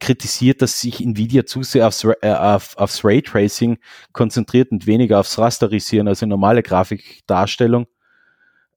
kritisiert, 0.00 0.62
dass 0.62 0.80
sich 0.80 1.00
Nvidia 1.00 1.44
zu 1.44 1.62
sehr 1.62 1.86
aufs, 1.86 2.04
äh, 2.04 2.32
auf, 2.32 2.76
aufs 2.76 3.04
Raytracing 3.04 3.78
konzentriert 4.12 4.70
und 4.70 4.86
weniger 4.86 5.20
aufs 5.20 5.38
Rasterisieren, 5.38 6.08
also 6.08 6.26
normale 6.26 6.62
Grafikdarstellung. 6.62 7.86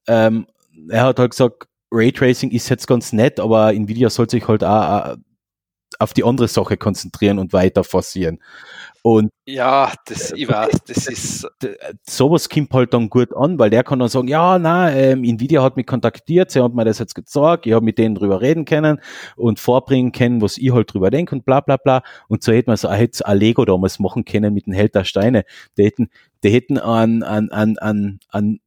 Ähm, 0.06 0.46
er 0.88 1.04
hat 1.04 1.18
halt 1.18 1.30
gesagt, 1.30 1.68
Raytracing 1.90 2.50
ist 2.50 2.68
jetzt 2.68 2.86
ganz 2.86 3.12
nett, 3.12 3.40
aber 3.40 3.72
Nvidia 3.72 4.10
soll 4.10 4.28
sich 4.28 4.46
halt 4.46 4.62
auch 4.62 5.12
äh, 5.12 5.16
auf 5.98 6.14
die 6.14 6.24
andere 6.24 6.48
Sache 6.48 6.76
konzentrieren 6.76 7.38
und 7.38 7.52
weiter 7.52 7.84
forcieren. 7.84 8.38
Und 9.02 9.30
ja, 9.44 9.92
das, 10.06 10.32
ich 10.32 10.48
weiß, 10.48 10.82
das 10.88 11.06
ist. 11.06 11.46
Sowas 12.08 12.48
kommt 12.48 12.72
halt 12.72 12.92
dann 12.92 13.08
gut 13.08 13.34
an, 13.36 13.56
weil 13.56 13.70
der 13.70 13.84
kann 13.84 14.00
dann 14.00 14.08
sagen, 14.08 14.26
ja, 14.26 14.58
na, 14.58 14.90
ähm, 14.92 15.22
Nvidia 15.22 15.62
hat 15.62 15.76
mich 15.76 15.86
kontaktiert, 15.86 16.50
sie 16.50 16.60
hat 16.60 16.74
mir 16.74 16.84
das 16.84 16.98
jetzt 16.98 17.14
gezeigt, 17.14 17.66
ich 17.66 17.72
habe 17.72 17.84
mit 17.84 17.98
denen 17.98 18.16
drüber 18.16 18.40
reden 18.40 18.64
können 18.64 19.00
und 19.36 19.60
vorbringen 19.60 20.10
können, 20.10 20.42
was 20.42 20.58
ich 20.58 20.72
halt 20.72 20.92
drüber 20.92 21.10
denke 21.10 21.36
und 21.36 21.44
bla 21.44 21.60
bla 21.60 21.76
bla. 21.76 22.02
Und 22.26 22.42
so 22.42 22.52
hätte 22.52 22.68
man 22.68 22.76
so 22.76 22.90
hätte 22.90 23.24
ein 23.26 23.38
Lego 23.38 23.64
damals 23.64 24.00
machen 24.00 24.24
können 24.24 24.52
mit 24.52 24.66
den 24.66 24.72
Held 24.72 24.96
der 24.96 25.04
Steine. 25.04 25.44
Die 25.78 25.84
hätten, 25.84 26.10
die 26.42 26.50
hätten 26.50 26.76
an, 26.76 27.22
an, 27.22 27.50
an, 27.50 27.78
an, 27.78 28.18
an 28.30 28.58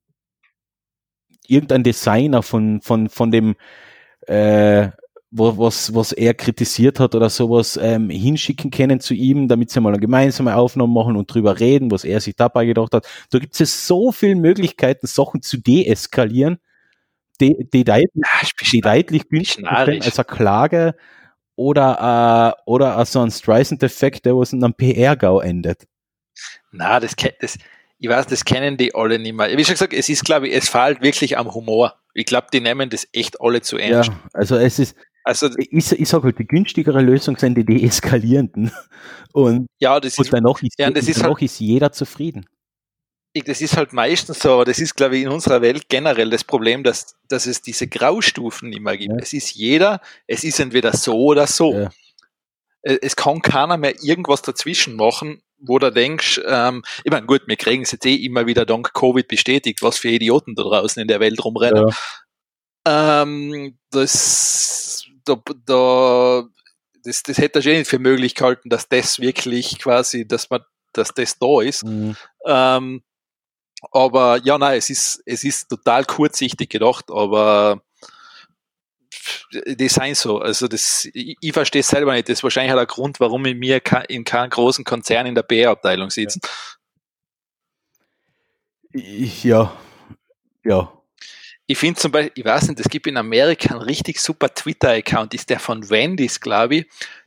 irgendein 1.49 1.83
Designer 1.83 2.43
von, 2.43 2.81
von, 2.81 3.09
von 3.09 3.31
dem 3.31 3.55
äh, 4.27 4.89
wo, 5.31 5.57
was, 5.57 5.93
was 5.93 6.11
er 6.11 6.33
kritisiert 6.33 6.99
hat 6.99 7.13
oder 7.13 7.29
sowas 7.29 7.77
ähm, 7.81 8.09
hinschicken 8.09 8.71
können 8.71 8.99
zu 8.99 9.13
ihm, 9.13 9.47
damit 9.47 9.69
sie 9.69 9.79
mal 9.79 9.89
eine 9.89 9.99
gemeinsame 9.99 10.55
Aufnahme 10.55 10.91
machen 10.91 11.15
und 11.15 11.33
drüber 11.33 11.59
reden, 11.59 11.91
was 11.91 12.03
er 12.03 12.19
sich 12.19 12.35
dabei 12.35 12.65
gedacht 12.65 12.93
hat. 12.93 13.07
Da 13.29 13.39
gibt 13.39 13.59
es 13.59 13.87
so 13.87 14.11
viele 14.11 14.35
Möglichkeiten, 14.35 15.05
Sachen 15.05 15.41
zu 15.41 15.57
deeskalieren, 15.57 16.57
die, 17.39 17.67
die, 17.71 17.83
deutlich, 17.83 18.09
die 18.71 18.81
deutlich 18.81 19.29
günstiger 19.29 19.85
sind 19.85 20.03
als 20.03 20.17
eine 20.17 20.25
Klage 20.25 20.95
oder, 21.55 22.55
äh, 22.57 22.61
oder 22.65 23.05
so 23.05 23.21
ein 23.21 23.31
Streisand-Effekt, 23.31 24.25
der 24.25 24.35
was 24.35 24.53
in 24.53 24.63
einem 24.63 24.73
PR-GAU 24.73 25.41
endet. 25.41 25.87
Na, 26.71 26.99
das, 26.99 27.15
das, 27.39 27.57
ich 27.99 28.09
weiß, 28.09 28.27
das 28.27 28.45
kennen 28.45 28.77
die 28.77 28.95
alle 28.95 29.19
nicht 29.19 29.33
mehr. 29.33 29.55
Wie 29.55 29.65
schon 29.65 29.73
gesagt, 29.73 29.93
es 29.93 30.09
ist, 30.09 30.23
glaube 30.25 30.47
ich, 30.47 30.55
es 30.55 30.69
fällt 30.69 31.01
wirklich 31.01 31.37
am 31.37 31.53
Humor. 31.53 31.95
Ich 32.13 32.25
glaube, 32.25 32.47
die 32.51 32.61
nehmen 32.61 32.89
das 32.89 33.07
echt 33.13 33.39
alle 33.41 33.61
zu 33.61 33.77
ernst. 33.77 34.09
Ja, 34.09 34.19
also 34.33 34.55
es 34.55 34.79
ist, 34.79 34.95
also 35.29 35.47
ich, 35.57 35.91
ich 35.91 36.09
sage 36.09 36.23
halt, 36.23 36.39
die 36.39 36.47
günstigere 36.47 37.01
Lösung 37.01 37.37
sind 37.37 37.55
die 37.55 37.63
deeskalierenden. 37.63 38.71
Und, 39.31 39.67
ja, 39.79 39.99
das 39.99 40.17
und 40.17 40.25
ist, 40.25 40.33
danach, 40.33 40.61
ist, 40.63 40.73
ja, 40.79 40.89
das 40.89 41.07
ist, 41.07 41.17
danach 41.17 41.35
halt, 41.35 41.43
ist 41.43 41.59
jeder 41.59 41.91
zufrieden. 41.91 42.47
Das 43.45 43.61
ist 43.61 43.77
halt 43.77 43.93
meistens 43.93 44.39
so, 44.39 44.53
aber 44.53 44.65
das 44.65 44.79
ist, 44.79 44.95
glaube 44.95 45.17
ich, 45.17 45.23
in 45.23 45.29
unserer 45.29 45.61
Welt 45.61 45.87
generell 45.87 46.31
das 46.31 46.43
Problem, 46.43 46.83
dass, 46.83 47.15
dass 47.27 47.45
es 47.45 47.61
diese 47.61 47.87
Graustufen 47.87 48.73
immer 48.73 48.97
gibt. 48.97 49.13
Ja. 49.13 49.19
Es 49.21 49.33
ist 49.33 49.53
jeder, 49.53 50.01
es 50.25 50.43
ist 50.43 50.59
entweder 50.59 50.93
so 50.93 51.15
oder 51.15 51.45
so. 51.45 51.75
Ja. 51.75 51.89
Es 52.81 53.15
kann 53.15 53.43
keiner 53.43 53.77
mehr 53.77 53.93
irgendwas 54.01 54.41
dazwischen 54.41 54.95
machen, 54.95 55.43
wo 55.59 55.77
du 55.77 55.91
denkst, 55.91 56.41
ähm, 56.43 56.81
ich 57.03 57.11
meine, 57.11 57.27
gut, 57.27 57.43
wir 57.45 57.55
kriegen 57.55 57.83
es 57.83 57.91
jetzt 57.91 58.05
eh 58.07 58.15
immer 58.15 58.47
wieder 58.47 58.65
dank 58.65 58.95
Covid 58.95 59.27
bestätigt, 59.27 59.83
was 59.83 59.99
für 59.99 60.09
Idioten 60.09 60.55
da 60.55 60.63
draußen 60.63 60.99
in 60.99 61.07
der 61.07 61.19
Welt 61.19 61.43
rumrennen. 61.45 61.87
Ja. 61.87 63.21
Ähm, 63.21 63.77
das 63.91 65.08
da, 65.29 65.53
da 65.65 66.47
das, 67.03 67.23
das 67.23 67.37
hätte 67.37 67.59
er 67.59 67.63
schon 67.63 67.71
nicht 67.73 67.89
für 67.89 67.99
möglich 67.99 68.35
gehalten, 68.35 68.69
dass 68.69 68.87
das 68.89 69.19
wirklich 69.19 69.79
quasi, 69.79 70.27
dass 70.27 70.49
man, 70.49 70.61
dass 70.93 71.13
das 71.13 71.37
da 71.39 71.61
ist. 71.61 71.85
Mhm. 71.85 72.15
Ähm, 72.45 73.03
aber 73.91 74.37
ja, 74.43 74.57
nein, 74.57 74.77
es 74.77 74.89
ist, 74.89 75.23
es 75.25 75.43
ist 75.43 75.69
total 75.69 76.03
kurzsichtig 76.05 76.69
gedacht, 76.69 77.05
aber 77.09 77.81
die 79.65 79.87
seien 79.87 80.15
so. 80.15 80.39
Also 80.39 80.67
das, 80.67 81.07
ich, 81.13 81.37
ich 81.39 81.53
verstehe 81.53 81.81
es 81.81 81.87
selber 81.87 82.13
nicht. 82.13 82.27
Das 82.27 82.39
ist 82.39 82.43
wahrscheinlich 82.43 82.73
auch 82.73 82.77
der 82.77 82.85
Grund, 82.85 83.19
warum 83.19 83.45
in 83.45 83.57
mir 83.57 83.81
in 84.09 84.25
keinem 84.25 84.49
großen 84.49 84.83
Konzern 84.83 85.27
in 85.27 85.35
der 85.35 85.43
PR-Abteilung 85.43 86.09
sitzen. 86.09 86.41
Ja, 88.91 89.77
ja 90.65 90.98
ich 91.69 91.77
finde 91.77 91.99
zum 91.99 92.11
Beispiel, 92.11 92.31
ich 92.33 92.43
weiß 92.43 92.67
nicht, 92.67 92.79
es 92.79 92.89
gibt 92.89 93.05
in 93.05 93.15
Amerika 93.15 93.75
einen 93.75 93.83
richtig 93.83 94.19
super 94.19 94.51
Twitter-Account, 94.51 95.35
ist 95.35 95.51
der 95.51 95.59
von 95.59 95.87
Wendy's, 95.87 96.39
glaube 96.39 96.77
ich, 96.77 96.85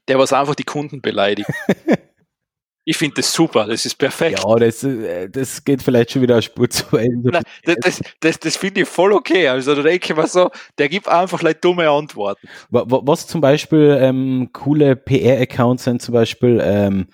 der 0.08 0.18
was 0.18 0.32
einfach 0.32 0.56
die 0.56 0.64
Kunden 0.64 1.00
beleidigt. 1.00 1.48
ich 2.84 2.96
finde 2.96 3.14
das 3.18 3.32
super, 3.32 3.66
das 3.66 3.86
ist 3.86 3.94
perfekt. 3.94 4.42
Ja, 4.44 4.56
das, 4.56 4.82
äh, 4.82 5.30
das 5.30 5.62
geht 5.62 5.80
vielleicht 5.80 6.10
schon 6.10 6.22
wieder 6.22 6.34
eine 6.34 6.42
Spur 6.42 6.68
zu 6.68 6.96
Ende. 6.96 7.30
Nein, 7.30 7.44
das 7.64 7.76
das, 7.82 8.00
das, 8.18 8.40
das 8.40 8.56
finde 8.56 8.80
ich 8.80 8.88
voll 8.88 9.12
okay. 9.12 9.46
Also 9.46 9.76
da 9.76 9.82
denke 9.82 10.12
ich 10.12 10.16
mir 10.16 10.26
so, 10.26 10.50
der 10.76 10.88
gibt 10.88 11.06
einfach 11.06 11.40
like, 11.42 11.62
dumme 11.62 11.88
Antworten. 11.88 12.48
Was 12.68 13.28
zum 13.28 13.40
Beispiel 13.40 13.96
ähm, 14.00 14.50
coole 14.52 14.96
PR-Accounts 14.96 15.84
sind, 15.84 16.02
zum 16.02 16.14
Beispiel 16.14 16.60
ähm, 16.60 17.06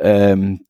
ähm, 0.00 0.64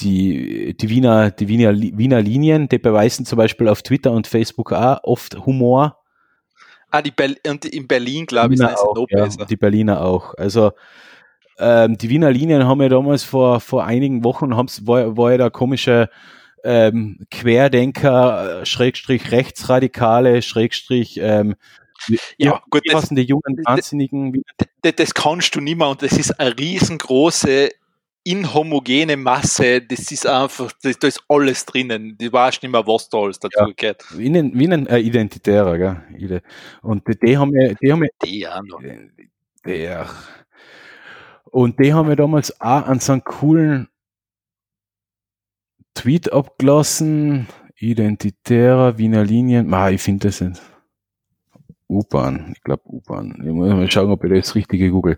die, 0.00 0.76
die 0.76 0.88
Wiener, 0.88 1.30
die 1.30 1.48
Wiener, 1.48 1.74
Wiener 1.74 2.20
Linien, 2.20 2.68
die 2.68 2.78
beweisen 2.78 3.26
zum 3.26 3.36
Beispiel 3.36 3.68
auf 3.68 3.82
Twitter 3.82 4.12
und 4.12 4.26
Facebook 4.26 4.72
auch 4.72 5.00
oft 5.02 5.44
Humor. 5.46 5.98
Ah, 6.90 7.02
die 7.02 7.10
Ber 7.10 7.28
und 7.46 7.64
in 7.64 7.86
Berlin, 7.86 8.26
glaube 8.26 8.54
ich, 8.54 8.58
sind 8.58 8.70
auch, 8.70 8.94
noch 8.94 9.06
ja, 9.10 9.24
besser. 9.24 9.44
Die 9.44 9.56
Berliner 9.56 10.02
auch. 10.02 10.34
Also 10.34 10.72
ähm, 11.58 11.98
die 11.98 12.08
Wiener 12.08 12.30
Linien 12.30 12.66
haben 12.66 12.80
ja 12.80 12.88
damals 12.88 13.24
vor, 13.24 13.60
vor 13.60 13.84
einigen 13.84 14.24
Wochen, 14.24 14.56
haben's, 14.56 14.86
war, 14.86 15.16
war 15.16 15.32
ja 15.32 15.38
der 15.38 15.50
komische 15.50 16.08
ähm, 16.64 17.26
Querdenker, 17.30 18.62
äh, 18.62 18.66
Schrägstrich 18.66 19.32
Rechtsradikale, 19.32 20.42
Schrägstrich 20.42 21.18
ähm, 21.22 21.56
ja, 22.36 22.62
gut, 22.70 22.82
das, 22.90 23.08
die 23.08 23.22
jungen 23.22 23.58
Wahnsinnigen. 23.64 24.44
Das, 24.82 24.94
das, 24.94 25.14
kannst 25.14 25.54
du 25.56 25.60
nicht 25.60 25.76
mehr 25.76 25.88
und 25.88 26.00
das 26.00 26.12
ist 26.12 26.38
eine 26.38 26.56
riesengroße 26.56 27.70
inhomogene 28.24 29.16
Masse, 29.16 29.80
das 29.82 30.10
ist 30.12 30.26
einfach, 30.26 30.72
das, 30.82 30.98
da 30.98 31.08
ist 31.08 31.22
alles 31.28 31.64
drinnen. 31.64 32.16
Du 32.18 32.32
weißt 32.32 32.62
nicht 32.62 32.72
mehr, 32.72 32.86
was 32.86 33.08
da 33.08 33.18
alles 33.18 33.38
dazu 33.38 33.58
ja, 33.58 33.72
gehört. 33.74 34.04
Wie 34.16 34.28
ein, 34.28 34.58
wie 34.58 34.68
ein 34.68 34.86
äh, 34.86 34.98
Identitärer, 34.98 35.78
gell? 35.78 36.42
Und 36.82 37.06
die, 37.08 37.18
die 37.18 37.38
haben 37.38 37.54
ja, 37.58 37.74
die 37.74 37.92
haben 37.92 38.02
ja, 38.02 38.08
die 38.24 38.48
auch 38.48 38.62
noch. 38.62 38.82
Der. 39.64 40.08
Und 41.44 41.78
die 41.78 41.92
haben 41.92 42.08
mir 42.08 42.16
damals 42.16 42.60
auch 42.60 42.86
an 42.86 43.00
so 43.00 43.12
einen 43.12 43.24
coolen 43.24 43.88
Tweet 45.94 46.32
abgelassen. 46.32 47.48
Identitärer 47.76 48.98
Wiener 48.98 49.24
Linien. 49.24 49.72
Ah, 49.72 49.90
ich 49.90 50.02
finde 50.02 50.28
das 50.28 50.40
nicht. 50.40 50.60
U-Bahn. 51.88 52.52
Ich 52.54 52.62
glaube 52.62 52.82
U-Bahn. 52.86 53.42
Ich 53.44 53.52
muss 53.52 53.70
mal 53.70 53.90
schauen, 53.90 54.10
ob 54.10 54.22
ich 54.24 54.32
das 54.32 54.54
richtige 54.54 54.90
google. 54.90 55.16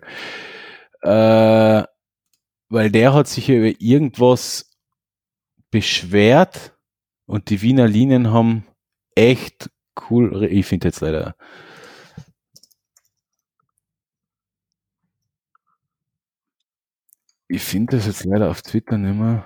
Äh, 1.01 1.83
weil 2.71 2.89
der 2.89 3.13
hat 3.13 3.27
sich 3.27 3.49
über 3.49 3.73
irgendwas 3.79 4.71
beschwert 5.71 6.77
und 7.25 7.49
die 7.49 7.61
Wiener 7.61 7.87
Linien 7.87 8.31
haben 8.31 8.65
echt 9.15 9.69
cool, 10.09 10.45
ich 10.45 10.65
finde 10.65 10.87
jetzt 10.87 11.01
leider 11.01 11.35
ich 17.49 17.61
finde 17.61 17.97
das 17.97 18.05
jetzt 18.05 18.23
leider 18.23 18.49
auf 18.49 18.61
Twitter 18.61 18.97
nicht 18.97 19.19
mehr. 19.19 19.45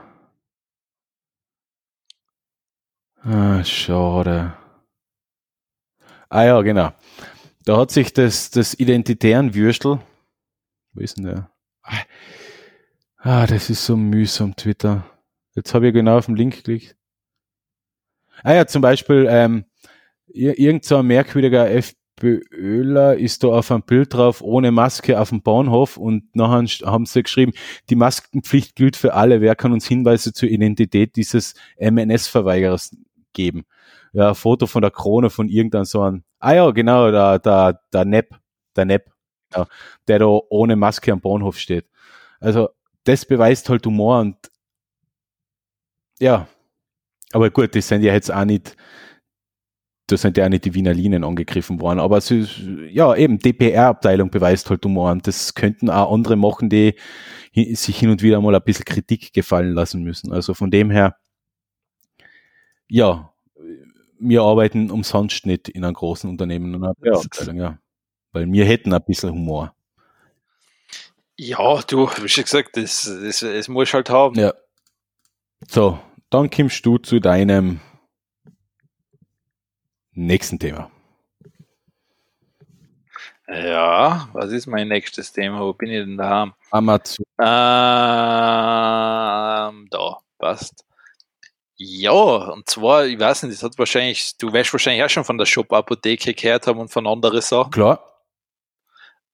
Ah, 3.23 3.63
schade. 3.63 4.53
Ah 6.29 6.43
ja, 6.43 6.61
genau. 6.61 6.91
Da 7.65 7.77
hat 7.77 7.91
sich 7.91 8.13
das, 8.13 8.51
das 8.51 8.75
identitären 8.75 9.55
Würstel, 9.55 9.99
wo 10.93 11.01
ist 11.01 11.17
denn 11.17 11.25
der? 11.25 11.51
Ah, 11.83 12.03
das 13.25 13.71
ist 13.71 13.83
so 13.83 13.97
mühsam, 13.97 14.55
Twitter. 14.55 15.03
Jetzt 15.55 15.73
habe 15.73 15.87
ich 15.87 15.93
genau 15.95 16.19
auf 16.19 16.27
den 16.27 16.35
Link 16.35 16.57
geklickt. 16.57 16.95
Ah 18.43 18.53
ja, 18.53 18.67
zum 18.67 18.83
Beispiel, 18.83 19.25
ähm, 19.27 19.65
irgend 20.27 20.85
so 20.85 20.97
ein 20.97 21.07
merkwürdiger 21.07 21.71
FPÖler 21.71 23.17
ist 23.17 23.43
da 23.43 23.47
auf 23.47 23.71
einem 23.71 23.81
Bild 23.81 24.13
drauf, 24.13 24.41
ohne 24.41 24.71
Maske 24.71 25.19
auf 25.19 25.29
dem 25.29 25.41
Bahnhof 25.41 25.97
und 25.97 26.35
nachher 26.35 26.67
haben 26.85 27.07
sie 27.07 27.23
geschrieben, 27.23 27.53
die 27.89 27.95
Maskenpflicht 27.95 28.75
gilt 28.75 28.95
für 28.95 29.15
alle. 29.15 29.41
Wer 29.41 29.55
kann 29.55 29.73
uns 29.73 29.87
Hinweise 29.87 30.31
zur 30.31 30.49
Identität 30.49 31.15
dieses 31.15 31.55
MNS-Verweigerers 31.79 32.95
geben? 33.33 33.65
Ja, 34.13 34.29
ein 34.29 34.35
Foto 34.35 34.67
von 34.67 34.83
der 34.83 34.91
Krone 34.91 35.31
von 35.31 35.49
irgendeinem 35.49 35.85
so 35.85 36.01
einem, 36.03 36.23
ah 36.37 36.53
ja, 36.53 36.69
genau, 36.69 37.09
der, 37.09 37.39
der, 37.39 37.79
der 37.91 38.05
Nepp, 38.05 38.35
der 38.75 38.85
Nepp, 38.85 39.09
ja, 39.55 39.65
der 40.07 40.19
da 40.19 40.25
ohne 40.27 40.75
Maske 40.75 41.11
am 41.11 41.21
Bahnhof 41.21 41.57
steht. 41.57 41.87
Also, 42.39 42.69
das 43.05 43.25
beweist 43.25 43.69
halt 43.69 43.85
Humor 43.85 44.19
und 44.19 44.35
ja, 46.19 46.47
aber 47.31 47.49
gut, 47.49 47.75
das 47.75 47.87
sind 47.87 48.03
ja 48.03 48.13
jetzt 48.13 48.31
auch 48.31 48.45
nicht, 48.45 48.75
da 50.07 50.17
sind 50.17 50.37
ja 50.37 50.45
auch 50.45 50.49
nicht 50.49 50.65
die 50.65 50.73
Wiener 50.73 50.93
Linien 50.93 51.23
angegriffen 51.23 51.79
worden, 51.79 51.99
aber 51.99 52.17
ist, 52.17 52.31
ja, 52.89 53.15
eben, 53.15 53.39
DPR-Abteilung 53.39 54.29
beweist 54.29 54.69
halt 54.69 54.85
Humor 54.85 55.11
und 55.11 55.27
das 55.27 55.55
könnten 55.55 55.89
auch 55.89 56.11
andere 56.13 56.35
machen, 56.35 56.69
die 56.69 56.95
sich 57.73 57.97
hin 57.97 58.09
und 58.09 58.21
wieder 58.21 58.41
mal 58.41 58.55
ein 58.55 58.63
bisschen 58.63 58.85
Kritik 58.85 59.33
gefallen 59.33 59.73
lassen 59.73 60.03
müssen. 60.03 60.31
Also 60.31 60.53
von 60.53 60.71
dem 60.71 60.91
her, 60.91 61.15
ja, 62.87 63.33
wir 64.19 64.41
arbeiten 64.41 64.91
umsonst 64.91 65.45
nicht 65.45 65.69
in 65.69 65.83
einem 65.83 65.93
großen 65.93 66.29
Unternehmen 66.29 66.73
und 66.73 66.83
einer 66.83 66.93
PR-Abteilung, 66.95 67.57
ja. 67.57 67.79
Weil 68.31 68.51
wir 68.51 68.65
hätten 68.65 68.93
ein 68.93 69.03
bisschen 69.05 69.31
Humor. 69.31 69.75
Ja, 71.37 71.81
du, 71.81 72.07
wie 72.21 72.29
schon 72.29 72.43
gesagt, 72.45 72.77
das, 72.77 73.03
das, 73.03 73.39
das 73.39 73.67
muss 73.67 73.93
halt 73.93 74.09
haben. 74.09 74.35
Ja. 74.39 74.53
So, 75.67 75.99
dann 76.29 76.49
kommst 76.49 76.85
du 76.85 76.97
zu 76.97 77.19
deinem 77.19 77.81
nächsten 80.11 80.59
Thema. 80.59 80.89
Ja, 83.47 84.27
was 84.33 84.51
ist 84.51 84.65
mein 84.65 84.87
nächstes 84.87 85.31
Thema? 85.31 85.59
Wo 85.59 85.73
bin 85.73 85.91
ich 85.91 86.03
denn 86.03 86.17
da? 86.17 86.55
Amazon. 86.71 87.25
Ähm, 87.37 87.45
da, 89.91 90.17
passt. 90.39 90.83
Ja, 91.77 92.11
und 92.11 92.69
zwar, 92.69 93.05
ich 93.05 93.19
weiß 93.19 93.43
nicht, 93.43 93.55
das 93.55 93.63
hat 93.63 93.77
wahrscheinlich, 93.77 94.37
du 94.37 94.51
wirst 94.53 94.73
wahrscheinlich 94.73 95.03
auch 95.03 95.09
schon 95.09 95.25
von 95.25 95.37
der 95.37 95.45
Shop-Apotheke 95.45 96.33
gehört 96.33 96.67
haben 96.67 96.79
und 96.79 96.87
von 96.87 97.05
anderen 97.05 97.41
Sachen. 97.41 97.71
Klar. 97.71 98.23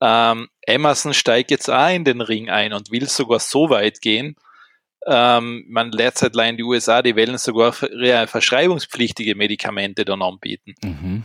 Ähm, 0.01 0.49
Amazon 0.67 1.13
steigt 1.13 1.51
jetzt 1.51 1.69
auch 1.69 1.89
in 1.89 2.03
den 2.03 2.21
Ring 2.21 2.49
ein 2.49 2.73
und 2.73 2.91
will 2.91 3.07
sogar 3.07 3.39
so 3.39 3.69
weit 3.69 4.01
gehen. 4.01 4.35
Ähm, 5.07 5.65
man 5.67 5.91
derzeit 5.91 6.35
in 6.35 6.57
die 6.57 6.63
USA, 6.63 7.01
die 7.01 7.15
wollen 7.15 7.37
sogar 7.37 7.73
verschreibungspflichtige 7.73 9.35
Medikamente 9.35 10.05
dann 10.05 10.21
anbieten. 10.21 10.75
Mhm. 10.83 11.23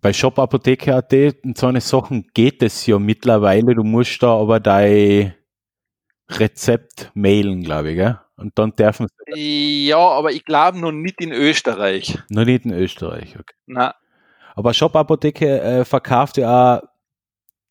Bei 0.00 0.12
Shop 0.12 0.38
Apotheke.at 0.38 1.12
und 1.44 1.58
so 1.58 1.66
eine 1.66 1.80
Sachen 1.80 2.28
geht 2.32 2.62
es 2.62 2.86
ja 2.86 2.98
mittlerweile. 2.98 3.74
Du 3.74 3.82
musst 3.82 4.22
da 4.22 4.34
aber 4.34 4.60
dein 4.60 5.34
Rezept 6.28 7.10
mailen, 7.14 7.62
glaube 7.62 7.90
ich, 7.90 7.96
gell? 7.96 8.18
Und 8.36 8.58
dann 8.58 8.72
dürfen 8.74 9.08
sie. 9.08 9.88
Ja, 9.88 9.98
aber 9.98 10.32
ich 10.32 10.44
glaube 10.44 10.78
noch 10.78 10.92
nicht 10.92 11.20
in 11.20 11.32
Österreich. 11.32 12.18
Noch 12.28 12.44
nicht 12.44 12.64
in 12.64 12.72
Österreich, 12.72 13.36
okay. 13.38 13.54
Na, 13.66 13.94
aber 14.60 14.74
Shop-Apotheke 14.74 15.60
äh, 15.60 15.84
verkauft 15.84 16.36
ja 16.36 16.78
auch 16.78 16.82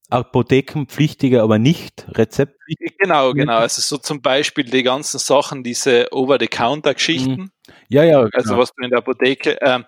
Apothekenpflichtige, 0.10 1.42
aber 1.44 1.60
nicht 1.60 2.08
rezeptpflichtige. 2.18 2.96
Genau, 2.98 3.32
genau. 3.34 3.58
Also 3.58 3.82
so 3.82 3.98
zum 3.98 4.22
Beispiel 4.22 4.64
die 4.66 4.84
ganzen 4.84 5.20
Sachen, 5.20 5.64
diese 5.64 6.08
Over-the-Counter-Geschichten. 6.12 7.32
Mhm. 7.32 7.52
Ja, 7.90 8.04
ja. 8.04 8.22
Genau. 8.22 8.30
Also 8.34 8.58
was 8.58 8.72
du 8.74 8.84
in 8.84 8.90
der 8.90 9.00
Apotheke. 9.00 9.58
Ähm, 9.62 9.86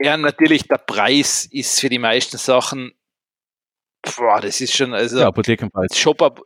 ja, 0.00 0.16
natürlich, 0.16 0.66
der 0.66 0.78
Preis 0.78 1.46
ist 1.50 1.80
für 1.80 1.88
die 1.88 2.00
meisten 2.00 2.36
Sachen, 2.36 2.92
boah, 4.02 4.40
das 4.40 4.60
ist 4.60 4.74
schon, 4.74 4.92
also. 4.92 5.20
Ja, 5.20 5.28
Apothekenpreis. 5.28 5.96
Shop 5.96 6.42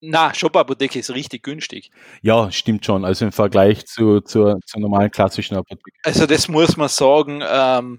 na, 0.00 0.32
Shop-Apotheke 0.32 1.00
ist 1.00 1.10
richtig 1.10 1.42
günstig. 1.42 1.90
Ja, 2.22 2.52
stimmt 2.52 2.84
schon. 2.84 3.04
Also 3.04 3.24
im 3.24 3.32
Vergleich 3.32 3.84
zu, 3.86 4.20
zur, 4.20 4.60
zur 4.64 4.80
normalen 4.80 5.10
klassischen 5.10 5.56
Apotheke. 5.56 5.90
Also 6.04 6.26
das 6.26 6.46
muss 6.46 6.76
man 6.76 6.88
sagen. 6.88 7.42
Ähm, 7.44 7.98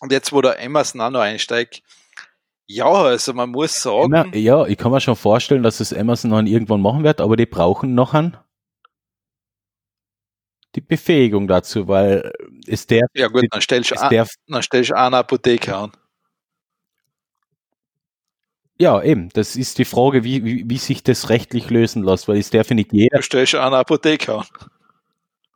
und 0.00 0.12
jetzt, 0.12 0.32
wo 0.32 0.40
der 0.40 0.60
Amazon 0.60 1.00
auch 1.00 1.10
noch 1.10 1.20
einsteigt, 1.20 1.82
ja, 2.66 2.86
also 2.86 3.32
man 3.32 3.50
muss 3.50 3.80
sagen. 3.80 4.10
Na, 4.10 4.26
ja, 4.34 4.66
ich 4.66 4.78
kann 4.78 4.92
mir 4.92 5.00
schon 5.00 5.16
vorstellen, 5.16 5.62
dass 5.62 5.80
es 5.80 5.92
Amazon 5.92 6.30
noch 6.30 6.42
irgendwann 6.42 6.80
machen 6.80 7.04
wird, 7.04 7.20
aber 7.20 7.36
die 7.36 7.46
brauchen 7.46 7.94
noch 7.94 8.14
einen 8.14 8.36
die 10.74 10.80
Befähigung 10.80 11.48
dazu, 11.48 11.88
weil 11.88 12.32
es 12.66 12.86
der. 12.86 13.06
Ja 13.14 13.28
gut, 13.28 13.46
dann 13.50 13.60
stellst 13.60 13.90
du, 13.90 14.00
an, 14.00 14.26
dann 14.46 14.62
stellst 14.62 14.92
eine 14.92 15.16
Apotheke 15.16 15.74
an. 15.74 15.92
Ja, 18.78 19.02
eben. 19.02 19.28
Das 19.30 19.56
ist 19.56 19.78
die 19.78 19.84
Frage, 19.84 20.24
wie, 20.24 20.44
wie, 20.44 20.70
wie 20.70 20.78
sich 20.78 21.02
das 21.02 21.28
rechtlich 21.28 21.68
lösen 21.68 22.02
lässt, 22.02 22.28
weil 22.28 22.38
es 22.38 22.50
darf 22.50 22.70
nicht 22.70 22.92
jeder. 22.92 23.18
Du 23.18 23.22
stellst 23.22 23.54
eine 23.54 23.76
Apotheke 23.76 24.34
an 24.34 24.46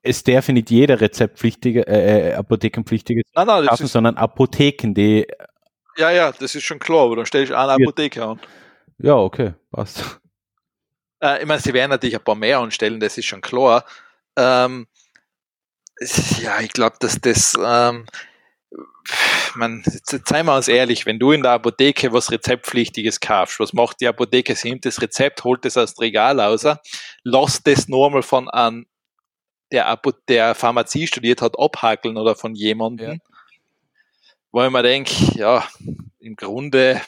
es 0.04 0.22
darf 0.22 0.48
nicht 0.48 0.70
jeder 0.70 1.00
rezeptpflichtige, 1.00 1.86
äh, 1.86 2.30
äh 2.30 2.34
Apothekenpflichtige 2.34 3.22
nein, 3.34 3.46
nein, 3.46 3.66
kaufen, 3.66 3.86
sondern 3.86 4.16
Apotheken, 4.16 4.92
die. 4.94 5.26
Ja, 5.96 6.10
ja, 6.10 6.32
das 6.32 6.54
ist 6.54 6.64
schon 6.64 6.78
klar, 6.78 7.06
aber 7.06 7.16
dann 7.16 7.26
stelle 7.26 7.44
ich 7.44 7.54
eine 7.54 7.72
Apotheke 7.72 8.24
an. 8.24 8.40
Ja, 8.98 9.16
okay, 9.16 9.54
passt. 9.70 10.20
Äh, 11.22 11.40
ich 11.40 11.46
meine, 11.46 11.60
sie 11.60 11.72
werden 11.72 11.90
natürlich 11.90 12.16
ein 12.16 12.24
paar 12.24 12.34
mehr 12.34 12.58
anstellen, 12.58 13.00
das 13.00 13.16
ist 13.16 13.26
schon 13.26 13.40
klar. 13.40 13.84
Ähm, 14.36 14.86
ja, 16.42 16.60
ich 16.60 16.72
glaube, 16.72 16.96
dass 17.00 17.18
das, 17.20 17.54
ähm, 17.58 18.06
man, 19.54 19.82
seien 19.84 20.46
wir 20.46 20.56
uns 20.56 20.68
ehrlich, 20.68 21.06
wenn 21.06 21.18
du 21.18 21.32
in 21.32 21.42
der 21.42 21.52
Apotheke 21.52 22.12
was 22.12 22.30
Rezeptpflichtiges 22.30 23.20
kaufst, 23.20 23.58
was 23.58 23.72
macht 23.72 24.00
die 24.00 24.08
Apotheke? 24.08 24.54
Sie 24.54 24.68
nimmt 24.68 24.84
das 24.84 25.00
Rezept, 25.00 25.44
holt 25.44 25.64
es 25.64 25.78
aus 25.78 25.94
dem 25.94 26.02
Regal 26.02 26.40
raus, 26.40 26.66
lass 27.22 27.62
das 27.62 27.88
normal 27.88 28.22
von 28.22 28.50
einem 28.50 28.86
der, 29.72 29.98
der 30.28 30.54
Pharmazie 30.54 31.06
studiert 31.06 31.42
hat, 31.42 31.58
abhakeln 31.58 32.16
oder 32.16 32.34
von 32.34 32.54
jemandem. 32.54 33.12
Ja. 33.12 33.18
Wo 34.52 34.64
ich 34.64 34.70
mir 34.70 34.82
denke, 34.82 35.12
ja, 35.34 35.64
im 36.20 36.36
Grunde 36.36 37.00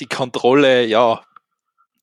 die 0.00 0.06
Kontrolle, 0.06 0.84
ja. 0.84 1.22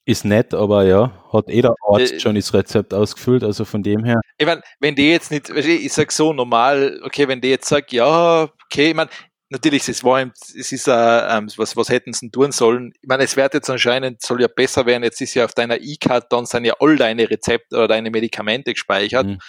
Ist 0.06 0.26
nett, 0.26 0.54
aber 0.54 0.86
ja, 0.86 1.24
hat 1.34 1.50
eh 1.50 1.62
der 1.62 1.76
Arzt 1.88 2.14
äh, 2.14 2.20
schon 2.20 2.36
das 2.36 2.54
Rezept 2.54 2.94
ausgefüllt, 2.94 3.44
also 3.44 3.66
von 3.66 3.82
dem 3.82 4.04
her. 4.04 4.22
Ich 4.38 4.46
meine, 4.46 4.62
wenn 4.80 4.96
die 4.96 5.10
jetzt 5.10 5.32
nicht, 5.32 5.50
ich 5.50 5.94
sag 5.94 6.12
so 6.12 6.32
normal, 6.32 7.00
okay, 7.04 7.28
wenn 7.28 7.42
die 7.42 7.50
jetzt 7.50 7.68
sagt, 7.68 7.92
ja, 7.92 8.48
okay, 8.66 8.90
ich 8.90 8.96
meine, 8.96 9.10
natürlich, 9.56 9.88
es 9.90 10.04
war, 10.04 10.22
es 10.22 10.72
ist, 10.72 10.88
äh, 10.88 10.92
ähm, 10.92 11.50
was, 11.58 11.76
was 11.76 11.90
hätten 11.90 12.14
sie 12.14 12.30
tun 12.30 12.52
sollen? 12.52 12.94
Ich 13.02 13.08
meine, 13.08 13.24
es 13.24 13.36
wird 13.36 13.54
jetzt 13.54 13.70
anscheinend, 13.70 14.22
soll 14.22 14.42
ja 14.42 14.48
besser 14.48 14.86
werden, 14.86 15.04
jetzt 15.04 15.22
ist 15.22 15.34
ja 15.34 15.46
auf 15.46 15.54
deiner 15.54 15.78
E-Card, 15.80 16.32
dann 16.32 16.46
sind 16.46 16.66
ja 16.66 16.74
all 16.80 16.96
deine 16.96 17.30
Rezepte 17.30 17.76
oder 17.76 17.88
deine 17.88 18.12
Medikamente 18.12 18.74
gespeichert, 18.74 19.26
mhm. 19.26 19.40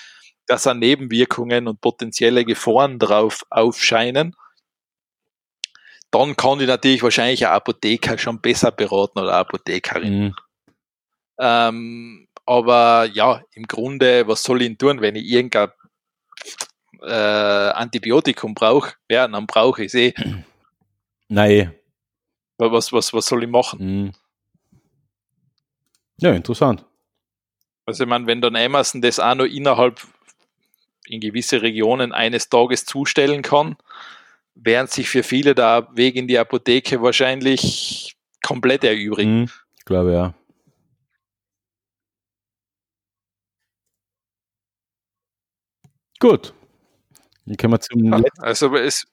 da 0.46 0.58
sind 0.58 0.78
Nebenwirkungen 0.78 1.68
und 1.68 1.80
potenzielle 1.80 2.44
Gefahren 2.44 2.98
drauf 2.98 3.42
aufscheinen. 3.50 4.34
Dann 6.10 6.36
kann 6.36 6.60
die 6.60 6.66
natürlich 6.66 7.02
wahrscheinlich 7.02 7.46
ein 7.46 7.52
Apotheker 7.52 8.16
schon 8.16 8.40
besser 8.40 8.70
beraten 8.70 9.18
oder 9.18 9.34
Apothekerin. 9.34 10.24
Mhm. 10.26 10.34
Ähm, 11.38 12.28
aber 12.46 13.08
ja, 13.12 13.42
im 13.54 13.64
Grunde, 13.64 14.26
was 14.28 14.44
soll 14.44 14.62
ich 14.62 14.78
tun, 14.78 15.00
wenn 15.00 15.16
ich 15.16 15.26
irgendein 15.26 15.70
äh, 17.02 17.10
Antibiotikum 17.10 18.55
brauche, 18.55 18.94
ja, 19.10 19.27
dann 19.27 19.47
brauche 19.47 19.85
ich 19.85 19.89
es 19.89 19.94
eh. 19.94 20.14
Nein, 21.28 21.74
Was, 22.59 22.93
was, 22.93 23.12
was 23.12 23.27
soll 23.27 23.44
ich 23.44 23.51
machen? 23.51 24.05
Mhm. 24.05 24.12
Ja, 26.18 26.32
interessant. 26.32 26.85
Also 27.85 28.05
ich 28.05 28.09
meine, 28.09 28.27
wenn 28.27 28.40
dann 28.40 28.56
Amazon 28.56 29.02
das 29.02 29.20
auch 29.20 29.35
nur 29.35 29.47
innerhalb 29.47 30.01
in 31.06 31.20
gewisse 31.20 31.62
Regionen 31.62 32.12
eines 32.12 32.48
Tages 32.48 32.85
zustellen 32.85 33.43
kann, 33.43 33.77
während 34.55 34.90
sich 34.90 35.09
für 35.09 35.23
viele 35.23 35.55
der 35.55 35.89
Weg 35.93 36.16
in 36.16 36.27
die 36.27 36.39
Apotheke 36.39 37.01
wahrscheinlich 37.02 38.16
komplett 38.43 38.85
erübrigen. 38.85 39.40
Mhm, 39.40 39.51
ich 39.78 39.85
glaube 39.85 40.12
ja. 40.12 40.35
Gut. 46.18 46.55
Dann 47.47 47.56
können 47.56 47.73
wir 47.73 47.81
zum 47.81 48.05
ja, 48.05 48.23
Also 48.39 48.74
es, 48.77 49.06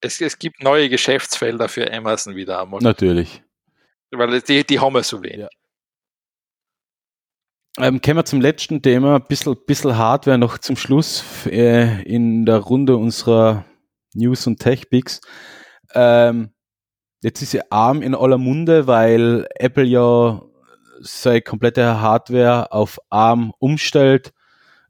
es, 0.00 0.20
es 0.20 0.38
gibt 0.38 0.62
neue 0.62 0.88
Geschäftsfelder 0.88 1.68
für 1.68 1.92
Amazon 1.92 2.36
wieder 2.36 2.62
einmal. 2.62 2.80
Natürlich. 2.80 3.42
Weil 4.10 4.40
die, 4.40 4.64
die 4.64 4.78
haben 4.78 4.94
wir 4.94 5.02
so 5.02 5.22
wenig. 5.22 5.40
Ja. 5.40 5.48
Ähm, 7.76 8.00
kommen 8.00 8.18
wir 8.18 8.24
zum 8.24 8.40
letzten 8.40 8.82
Thema, 8.82 9.16
ein 9.16 9.26
bisschen, 9.26 9.56
bisschen 9.66 9.98
Hardware 9.98 10.38
noch 10.38 10.58
zum 10.58 10.76
Schluss 10.76 11.24
äh, 11.46 12.02
in 12.02 12.46
der 12.46 12.58
Runde 12.58 12.96
unserer 12.96 13.64
News 14.14 14.46
und 14.46 14.60
Tech 14.60 14.88
Picks. 14.90 15.20
Ähm, 15.92 16.54
jetzt 17.20 17.42
ist 17.42 17.52
ja 17.52 17.62
ARM 17.70 18.02
in 18.02 18.14
aller 18.14 18.38
Munde, 18.38 18.86
weil 18.86 19.48
Apple 19.56 19.84
ja 19.84 20.40
seine 21.00 21.42
komplette 21.42 22.00
Hardware 22.00 22.70
auf 22.70 23.00
ARM 23.10 23.52
umstellt. 23.58 24.32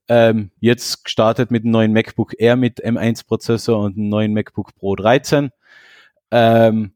Ähm, 0.09 0.51
jetzt 0.60 1.05
gestartet 1.05 1.51
mit 1.51 1.64
dem 1.64 1.70
neuen 1.70 1.93
MacBook 1.93 2.35
Air 2.39 2.56
mit 2.56 2.85
M1-Prozessor 2.85 3.78
und 3.78 3.97
einem 3.97 4.09
neuen 4.09 4.35
MacBook 4.35 4.74
Pro 4.74 4.97
13. 4.97 5.51
Ähm, 6.31 6.93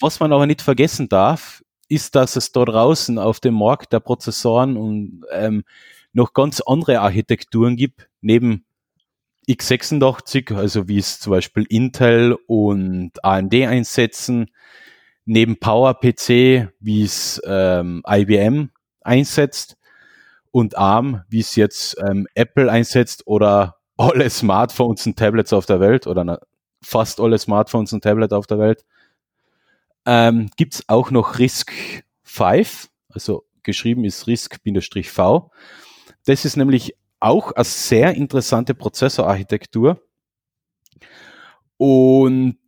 was 0.00 0.20
man 0.20 0.32
aber 0.32 0.46
nicht 0.46 0.62
vergessen 0.62 1.08
darf, 1.08 1.62
ist, 1.88 2.14
dass 2.14 2.36
es 2.36 2.52
da 2.52 2.64
draußen 2.64 3.18
auf 3.18 3.40
dem 3.40 3.54
Markt 3.54 3.92
der 3.92 4.00
Prozessoren 4.00 4.76
und 4.76 5.24
ähm, 5.32 5.64
noch 6.12 6.32
ganz 6.32 6.60
andere 6.60 7.00
Architekturen 7.00 7.76
gibt, 7.76 8.08
neben 8.20 8.64
x86, 9.48 10.54
also 10.54 10.88
wie 10.88 10.98
es 10.98 11.20
zum 11.20 11.32
Beispiel 11.32 11.64
Intel 11.68 12.38
und 12.46 13.12
AMD 13.24 13.54
einsetzen, 13.54 14.50
neben 15.24 15.58
PowerPC, 15.58 16.72
wie 16.78 17.02
es 17.02 17.40
ähm, 17.44 18.02
IBM 18.08 18.70
einsetzt 19.02 19.76
und 20.50 20.76
ARM, 20.76 21.22
wie 21.28 21.40
es 21.40 21.56
jetzt 21.56 21.96
ähm, 22.00 22.26
Apple 22.34 22.70
einsetzt 22.70 23.26
oder 23.26 23.76
alle 23.96 24.30
Smartphones 24.30 25.06
und 25.06 25.16
Tablets 25.18 25.52
auf 25.52 25.66
der 25.66 25.80
Welt 25.80 26.06
oder 26.06 26.24
na, 26.24 26.38
fast 26.82 27.20
alle 27.20 27.38
Smartphones 27.38 27.92
und 27.92 28.02
Tablets 28.02 28.32
auf 28.32 28.46
der 28.46 28.58
Welt 28.58 28.84
ähm, 30.06 30.50
gibt 30.56 30.74
es 30.74 30.88
auch 30.88 31.10
noch 31.10 31.38
RISC 31.38 32.04
V, 32.22 32.62
also 33.08 33.44
geschrieben 33.62 34.04
ist 34.04 34.26
RISC-V. 34.26 35.50
Das 36.24 36.44
ist 36.44 36.56
nämlich 36.56 36.96
auch 37.18 37.52
eine 37.52 37.64
sehr 37.64 38.14
interessante 38.14 38.74
Prozessorarchitektur. 38.74 40.00
Und 41.76 42.58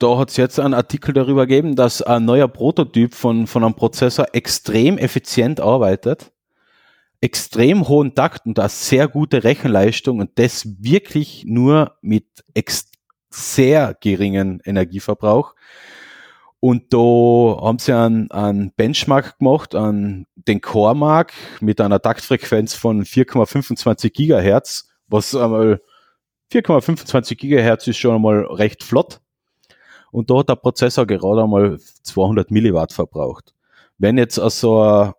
da 0.00 0.16
hat 0.16 0.30
es 0.30 0.38
jetzt 0.38 0.58
einen 0.58 0.74
Artikel 0.74 1.12
darüber 1.12 1.46
gegeben, 1.46 1.76
dass 1.76 2.00
ein 2.00 2.24
neuer 2.24 2.48
Prototyp 2.48 3.14
von, 3.14 3.46
von 3.46 3.62
einem 3.62 3.74
Prozessor 3.74 4.28
extrem 4.32 4.96
effizient 4.96 5.60
arbeitet, 5.60 6.32
extrem 7.20 7.86
hohen 7.86 8.14
Takt 8.14 8.46
und 8.46 8.58
eine 8.58 8.70
sehr 8.70 9.08
gute 9.08 9.44
Rechenleistung 9.44 10.18
und 10.20 10.38
das 10.38 10.66
wirklich 10.80 11.44
nur 11.46 11.96
mit 12.00 12.24
sehr 13.28 13.94
geringen 14.00 14.60
Energieverbrauch. 14.64 15.54
Und 16.60 16.92
da 16.94 16.98
haben 16.98 17.78
sie 17.78 17.94
einen, 17.94 18.30
einen 18.30 18.72
Benchmark 18.72 19.38
gemacht 19.38 19.74
an 19.74 20.26
den 20.34 20.62
Core 20.62 20.96
Mark 20.96 21.34
mit 21.60 21.80
einer 21.80 22.00
Taktfrequenz 22.00 22.74
von 22.74 23.04
4,25 23.04 24.10
Gigahertz, 24.10 24.88
was 25.08 25.34
einmal 25.34 25.82
4,25 26.52 27.36
Gigahertz 27.36 27.86
ist 27.86 27.98
schon 27.98 28.14
einmal 28.14 28.46
recht 28.46 28.82
flott. 28.82 29.20
Und 30.12 30.30
da 30.30 30.38
hat 30.38 30.48
der 30.48 30.56
Prozessor 30.56 31.06
gerade 31.06 31.42
einmal 31.42 31.78
200 31.78 32.50
Milliwatt 32.50 32.92
verbraucht. 32.92 33.54
Wenn 33.98 34.18
jetzt 34.18 34.38
also 34.38 34.82
ein 34.82 35.12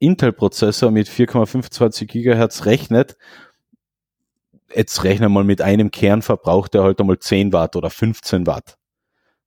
Intel-Prozessor 0.00 0.90
mit 0.90 1.08
4,25 1.08 2.06
Gigahertz 2.06 2.66
rechnet, 2.66 3.16
jetzt 4.74 5.04
rechne 5.04 5.28
mal 5.28 5.44
mit 5.44 5.62
einem 5.62 5.90
Kern 5.90 6.22
verbraucht 6.22 6.74
er 6.74 6.82
halt 6.82 7.00
einmal 7.00 7.18
10 7.18 7.52
Watt 7.52 7.76
oder 7.76 7.90
15 7.90 8.46
Watt. 8.46 8.76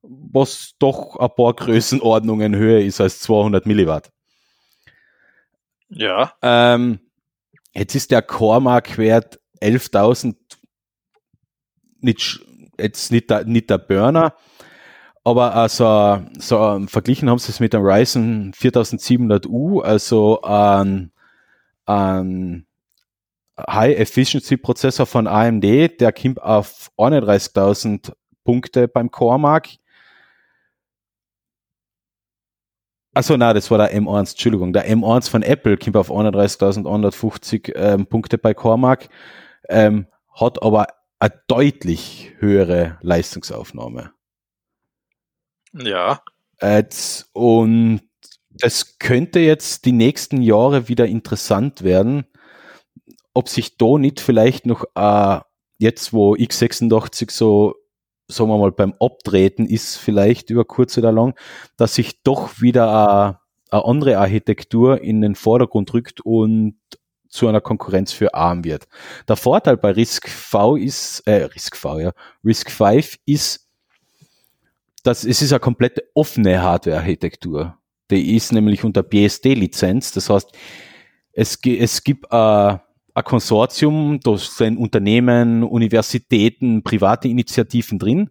Was 0.02 0.74
doch 0.80 1.16
ein 1.18 1.30
paar 1.36 1.54
Größenordnungen 1.54 2.56
höher 2.56 2.82
ist 2.82 3.00
als 3.00 3.20
200 3.20 3.66
Milliwatt. 3.66 4.12
Ja. 5.90 6.34
Ähm, 6.42 7.00
jetzt 7.74 7.96
ist 7.96 8.12
der 8.12 8.22
Core-Mark-Wert 8.22 9.40
11.000 9.62 10.36
nicht, 12.04 12.42
jetzt 12.80 13.12
nicht 13.12 13.30
der, 13.30 13.46
nicht 13.46 13.70
der 13.70 13.78
Burner, 13.78 14.36
aber 15.24 15.56
also, 15.56 16.22
so 16.38 16.86
verglichen 16.88 17.30
haben 17.30 17.40
sie 17.40 17.52
es 17.52 17.62
mit 17.62 17.74
dem 17.74 17.82
Ryzen 17.82 18.54
4700U, 18.54 19.82
also 19.82 20.42
ein, 20.42 21.12
ein 21.86 22.68
High-Efficiency-Prozessor 23.58 25.06
von 25.06 25.28
AMD, 25.28 26.02
der 26.02 26.12
kommt 26.12 26.42
auf 26.42 26.92
31.000 26.98 28.12
Punkte 28.44 28.90
beim 28.90 29.12
Core-Mark. 29.12 29.70
Achso, 33.14 33.38
na, 33.38 33.54
das 33.54 33.72
war 33.72 33.78
der 33.78 33.96
M1, 33.96 34.32
Entschuldigung. 34.32 34.74
Der 34.74 34.90
M1 34.90 35.30
von 35.30 35.44
Apple 35.44 35.78
kommt 35.78 35.96
auf 35.96 36.12
31.150 36.12 37.74
ähm, 37.76 38.08
Punkte 38.08 38.38
bei 38.38 38.54
Core-Mark, 38.54 39.08
ähm, 39.70 40.08
hat 40.34 40.62
aber 40.62 40.88
eine 41.24 41.42
deutlich 41.48 42.34
höhere 42.40 42.98
Leistungsaufnahme. 43.02 44.12
Ja. 45.72 46.22
Und 47.32 48.02
das 48.50 48.98
könnte 49.00 49.40
jetzt 49.40 49.86
die 49.86 49.94
nächsten 49.94 50.42
Jahre 50.42 50.90
wieder 50.90 51.06
interessant 51.06 51.84
werden, 51.84 52.26
ob 53.34 53.48
sich 53.48 53.78
da 53.78 53.98
nicht 53.98 54.20
vielleicht 54.20 54.66
noch 54.66 54.84
äh, 54.96 55.40
jetzt, 55.78 56.12
wo 56.12 56.36
x86 56.36 57.32
so, 57.32 57.76
sagen 58.28 58.50
wir 58.50 58.58
mal, 58.58 58.74
beim 58.74 58.94
Abtreten 59.00 59.66
ist, 59.66 59.96
vielleicht 59.96 60.50
über 60.50 60.66
kurz 60.66 60.98
oder 60.98 61.14
lang, 61.14 61.36
dass 61.78 61.96
sich 61.96 62.22
doch 62.24 62.60
wieder 62.60 62.90
eine, 62.90 63.40
eine 63.72 63.86
andere 63.86 64.18
Architektur 64.18 65.02
in 65.02 65.22
den 65.22 65.36
Vordergrund 65.36 65.94
rückt 65.94 66.20
und 66.20 66.76
zu 67.34 67.48
einer 67.48 67.62
Konkurrenz 67.62 68.12
für 68.12 68.34
ARM 68.36 68.64
wird. 68.64 68.88
Der 69.28 69.36
Vorteil 69.36 69.76
bei 69.76 69.92
RISC 69.92 70.30
V 70.30 70.76
ist, 70.76 71.22
äh, 71.26 71.46
RISC 71.46 71.76
V, 71.76 72.00
ja, 72.00 72.12
RISC 72.46 72.70
V 72.70 73.00
ist, 73.26 73.68
dass 75.02 75.26
es 75.26 75.42
ist 75.42 75.52
eine 75.52 75.60
komplett 75.60 76.00
offene 76.14 76.62
Hardware-Architektur. 76.62 77.78
Die 78.12 78.36
ist 78.36 78.54
nämlich 78.54 78.84
unter 78.84 79.02
BSD-Lizenz. 79.02 80.12
Das 80.12 80.30
heißt, 80.30 80.52
es, 81.32 81.58
es 81.66 82.04
gibt 82.04 82.32
äh, 82.32 82.78
ein 83.16 83.24
Konsortium, 83.24 84.20
da 84.24 84.38
sind 84.38 84.78
Unternehmen, 84.78 85.64
Universitäten, 85.64 86.84
private 86.84 87.28
Initiativen 87.28 87.98
drin, 87.98 88.30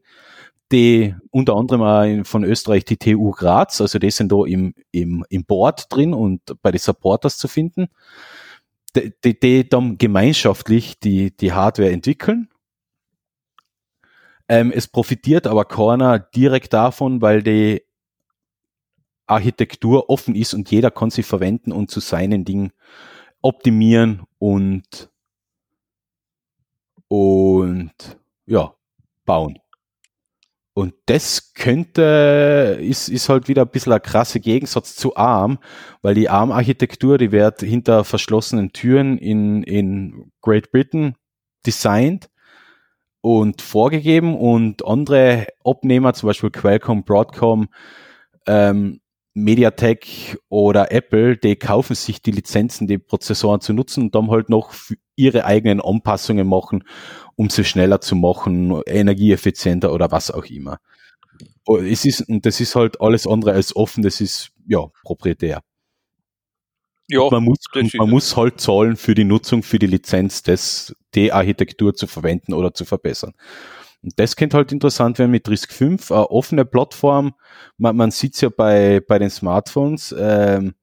die 0.71 1.15
unter 1.31 1.57
anderem 1.57 1.83
auch 1.83 2.27
von 2.27 2.45
Österreich 2.45 2.85
die 2.85 2.97
TU 2.97 3.33
Graz, 3.33 3.81
also 3.81 3.99
die 3.99 4.13
sind 4.13 4.31
da 4.31 4.45
im, 4.47 4.75
im, 4.93 5.25
im 5.29 5.45
Board 5.45 5.87
drin 5.91 6.15
und 6.15 6.41
bei 6.63 6.71
den 6.71 6.79
Supporters 6.79 7.37
zu 7.37 7.49
finden, 7.49 7.89
die, 8.97 9.13
die, 9.25 9.39
die 9.39 9.69
dann 9.69 9.99
gemeinschaftlich 9.99 10.99
die, 10.99 11.37
die 11.37 11.53
Hardware 11.53 11.91
entwickeln. 11.91 12.49
Ähm, 14.49 14.71
es 14.71 14.89
profitiert 14.89 15.47
aber 15.47 15.65
keiner 15.65 16.19
direkt 16.19 16.73
davon, 16.73 17.23
weil 17.23 17.43
die 17.43 17.83
Architektur 19.27 20.11
offen 20.11 20.35
ist 20.35 20.53
und 20.53 20.71
jeder 20.71 20.91
kann 20.91 21.11
sie 21.11 21.23
verwenden 21.23 21.73
und 21.73 21.91
zu 21.91 22.01
seinen 22.01 22.45
Dingen 22.45 22.73
optimieren 23.41 24.25
und, 24.39 25.11
und 27.09 27.93
ja, 28.47 28.75
bauen. 29.25 29.62
Und 30.75 30.95
das 31.07 31.53
könnte, 31.53 32.79
ist, 32.81 33.09
ist 33.09 33.29
halt 33.29 33.49
wieder 33.49 33.63
ein 33.63 33.69
bisschen 33.69 33.93
ein 33.93 34.01
krasser 34.01 34.41
Gegensatz 34.41 34.97
zu 34.97 35.15
ARM, 35.17 35.59
weil 36.01 36.15
die 36.15 36.31
ARM-Architektur, 36.31 37.19
die 37.19 37.31
wird 37.31 37.61
hinter 37.61 38.05
verschlossenen 38.05 38.73
Türen 38.73 39.19
in, 39.19 39.63
in 39.65 40.33
Great 40.41 40.73
Britain 40.73 41.15
designt 41.67 42.31
und 43.21 43.61
vorgegeben. 43.61 44.35
Und 44.35 44.85
andere 44.87 45.47
Abnehmer, 45.63 46.15
zum 46.15 46.29
Beispiel 46.29 46.51
Qualcomm, 46.51 47.05
Broadcom, 47.05 47.69
ähm, 48.47 49.01
Mediatek 49.35 50.39
oder 50.49 50.93
Apple, 50.93 51.37
die 51.37 51.57
kaufen 51.57 51.95
sich 51.95 52.23
die 52.23 52.33
Lizenzen, 52.33 52.87
die 52.87 52.99
Prozessoren 52.99 53.61
zu 53.61 53.73
nutzen 53.73 54.05
und 54.05 54.15
dann 54.15 54.31
halt 54.31 54.49
noch 54.49 54.73
ihre 55.17 55.45
eigenen 55.45 55.81
Anpassungen 55.81 56.47
machen, 56.47 56.85
um 57.37 57.51
sie 57.51 57.65
schneller 57.65 58.01
zu 58.01 58.17
machen, 58.17 58.81
energieeffizienter 58.87 59.93
oder 59.93 60.11
was 60.11 60.31
auch 60.31 60.45
immer. 60.45 60.79
oh, 61.67 61.79
es 61.79 62.05
ist, 62.05 62.25
das 62.29 62.61
ist 62.61 62.75
halt 62.75 63.01
alles 63.01 63.27
andere 63.27 63.53
als 63.53 63.75
offen, 63.77 64.03
das 64.03 64.21
ist 64.21 64.51
ja 64.67 64.87
proprietär. 65.05 65.63
Ja, 67.09 67.29
man 67.31 67.45
muss, 67.45 67.59
man 67.99 68.11
muss 68.11 68.37
halt 68.37 68.61
zahlen 68.61 68.97
für 68.97 69.15
die 69.15 69.25
Nutzung, 69.25 69.63
für 69.63 69.79
die 69.79 69.87
Lizenz, 69.87 70.43
das, 70.43 70.95
die 71.15 71.33
Architektur 71.33 71.95
zu 71.95 72.07
verwenden 72.07 72.55
oder 72.55 72.73
zu 72.73 72.85
verbessern. 72.85 73.35
Und 74.03 74.19
das 74.19 74.35
könnte 74.35 74.57
halt 74.57 74.73
interessant 74.73 75.19
werden 75.19 75.31
mit 75.31 75.49
RISC 75.49 75.73
5, 75.73 76.11
eine 76.11 76.31
offene 76.31 76.65
Plattform. 76.65 77.35
Man, 77.77 77.97
man 77.97 78.11
sieht 78.11 78.35
es 78.35 78.41
ja 78.41 78.49
bei, 78.49 79.01
bei 79.01 79.19
den 79.19 79.31
Smartphones, 79.31 80.15
ähm, 80.19 80.75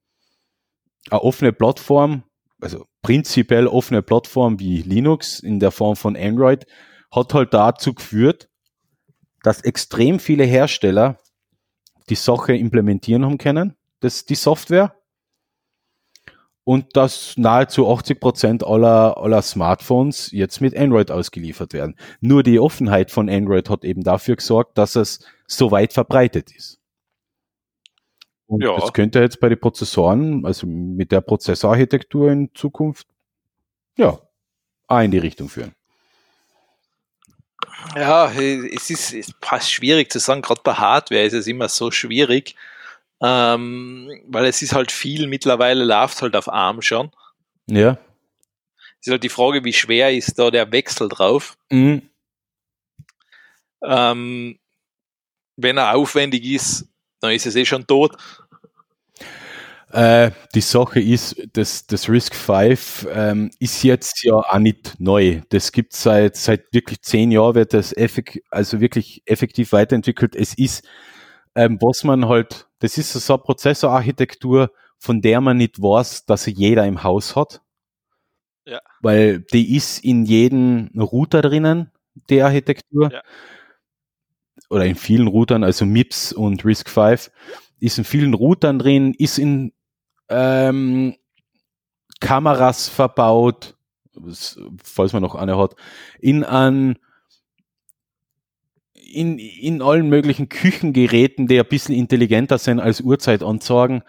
eine 1.09 1.23
offene 1.23 1.51
Plattform, 1.51 2.23
also 2.61 2.85
prinzipiell 3.01 3.67
offene 3.67 4.01
Plattform 4.01 4.59
wie 4.59 4.81
Linux 4.81 5.39
in 5.39 5.59
der 5.59 5.71
Form 5.71 5.95
von 5.95 6.15
Android, 6.15 6.65
hat 7.11 7.33
halt 7.33 7.53
dazu 7.53 7.93
geführt, 7.93 8.49
dass 9.43 9.61
extrem 9.61 10.19
viele 10.19 10.43
Hersteller 10.43 11.17
die 12.09 12.15
Sache 12.15 12.55
implementieren 12.55 13.25
haben 13.25 13.37
können, 13.37 13.75
das, 13.99 14.25
die 14.25 14.35
Software, 14.35 14.95
und 16.63 16.95
dass 16.95 17.33
nahezu 17.37 17.89
80 17.89 18.19
Prozent 18.19 18.63
aller, 18.63 19.17
aller 19.17 19.41
Smartphones 19.41 20.31
jetzt 20.31 20.61
mit 20.61 20.77
Android 20.77 21.09
ausgeliefert 21.09 21.73
werden. 21.73 21.95
Nur 22.21 22.43
die 22.43 22.59
Offenheit 22.59 23.09
von 23.09 23.29
Android 23.29 23.69
hat 23.69 23.83
eben 23.83 24.03
dafür 24.03 24.35
gesorgt, 24.35 24.77
dass 24.77 24.95
es 24.95 25.19
so 25.47 25.71
weit 25.71 25.93
verbreitet 25.93 26.55
ist. 26.55 26.78
Und 28.49 28.63
ja. 28.63 28.75
das 28.75 28.93
könnte 28.93 29.19
jetzt 29.19 29.39
bei 29.39 29.47
den 29.47 29.59
Prozessoren, 29.59 30.43
also 30.43 30.65
mit 30.65 31.11
der 31.11 31.21
Prozessorarchitektur 31.21 32.31
in 32.31 32.49
Zukunft, 32.55 33.07
ja, 33.95 34.19
auch 34.87 34.99
in 35.01 35.11
die 35.11 35.19
Richtung 35.19 35.49
führen. 35.49 35.75
Ja, 37.95 38.31
es 38.31 38.89
ist, 38.89 39.13
es 39.13 39.29
ist 39.29 39.71
schwierig 39.71 40.11
zu 40.11 40.17
sagen, 40.17 40.41
gerade 40.41 40.61
bei 40.63 40.73
Hardware 40.73 41.23
ist 41.23 41.33
es 41.33 41.45
immer 41.45 41.69
so 41.69 41.91
schwierig, 41.91 42.55
ähm, 43.21 44.09
weil 44.25 44.45
es 44.45 44.63
ist 44.63 44.73
halt 44.73 44.91
viel, 44.91 45.27
mittlerweile 45.27 45.83
läuft 45.83 46.23
halt 46.23 46.35
auf 46.35 46.51
ARM 46.51 46.81
schon. 46.81 47.11
Ja. 47.67 47.99
Es 48.99 49.07
ist 49.07 49.11
halt 49.11 49.23
die 49.23 49.29
Frage, 49.29 49.63
wie 49.63 49.73
schwer 49.73 50.11
ist 50.11 50.39
da 50.39 50.49
der 50.49 50.71
Wechsel 50.71 51.07
drauf. 51.07 51.55
Mhm. 51.69 52.01
Ähm, 53.83 54.57
wenn 55.55 55.77
er 55.77 55.93
aufwendig 55.93 56.43
ist, 56.45 56.89
dann 57.19 57.31
ist 57.31 57.45
es 57.45 57.55
eh 57.55 57.65
schon 57.65 57.85
tot. 57.85 58.17
Äh, 59.91 60.31
die 60.53 60.61
Sache 60.61 60.99
ist, 60.99 61.35
das, 61.53 61.87
das 61.87 62.09
Risk 62.09 62.35
5 62.35 63.07
ähm, 63.11 63.51
ist 63.59 63.83
jetzt 63.83 64.23
ja 64.23 64.35
auch 64.35 64.59
nicht 64.59 64.99
neu. 64.99 65.41
Das 65.49 65.71
gibt 65.71 65.93
seit, 65.93 66.35
seit 66.35 66.71
wirklich 66.71 67.01
zehn 67.01 67.31
Jahren, 67.31 67.55
wird 67.55 67.73
das 67.73 67.95
effekt, 67.95 68.39
also 68.51 68.79
wirklich 68.81 69.23
effektiv 69.25 69.71
weiterentwickelt. 69.71 70.35
Es 70.35 70.53
ist, 70.53 70.87
ähm, 71.55 71.79
was 71.81 72.03
man 72.03 72.27
halt 72.27 72.69
das 72.79 72.97
ist 72.97 73.11
so 73.13 73.33
eine 73.33 73.43
Prozessorarchitektur, 73.43 74.71
von 74.97 75.21
der 75.21 75.41
man 75.41 75.57
nicht 75.57 75.81
weiß, 75.81 76.25
dass 76.25 76.45
sie 76.45 76.51
jeder 76.51 76.85
im 76.87 77.03
Haus 77.03 77.35
hat. 77.35 77.61
Ja. 78.65 78.79
Weil 79.01 79.41
die 79.41 79.75
ist 79.75 80.03
in 80.03 80.25
jedem 80.25 80.89
Router 80.97 81.41
drinnen, 81.41 81.91
die 82.29 82.41
Architektur. 82.41 83.11
Ja. 83.11 83.21
Oder 84.69 84.85
in 84.85 84.95
vielen 84.95 85.27
Routern, 85.27 85.63
also 85.63 85.85
MIPS 85.85 86.31
und 86.31 86.63
RISC-V, 86.63 87.31
ist 87.79 87.97
in 87.97 88.03
vielen 88.03 88.33
Routern 88.33 88.77
drin, 88.77 89.13
ist 89.17 89.39
in 89.39 89.73
ähm, 90.29 91.15
Kameras 92.19 92.89
verbaut, 92.89 93.75
falls 94.83 95.13
man 95.13 95.21
noch 95.21 95.35
eine 95.35 95.57
hat, 95.57 95.75
in 96.19 96.43
an 96.43 96.97
in, 99.11 99.39
in 99.39 99.81
allen 99.81 100.09
möglichen 100.09 100.49
Küchengeräten, 100.49 101.47
die 101.47 101.59
ein 101.59 101.67
bisschen 101.67 101.95
intelligenter 101.95 102.57
sind 102.57 102.79
als 102.79 103.01
Uhrzeitanzeigen, 103.01 104.03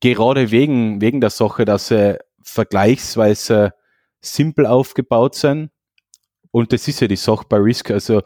gerade 0.00 0.50
wegen, 0.50 1.00
wegen 1.00 1.20
der 1.20 1.30
Sache, 1.30 1.64
dass 1.64 1.88
sie 1.88 2.18
vergleichsweise 2.42 3.74
simpel 4.20 4.66
aufgebaut 4.66 5.34
sind. 5.34 5.70
Und 6.50 6.72
das 6.72 6.86
ist 6.88 7.00
ja 7.00 7.08
die 7.08 7.16
Sache 7.16 7.46
bei 7.48 7.56
Risk, 7.56 7.90
also 7.90 8.22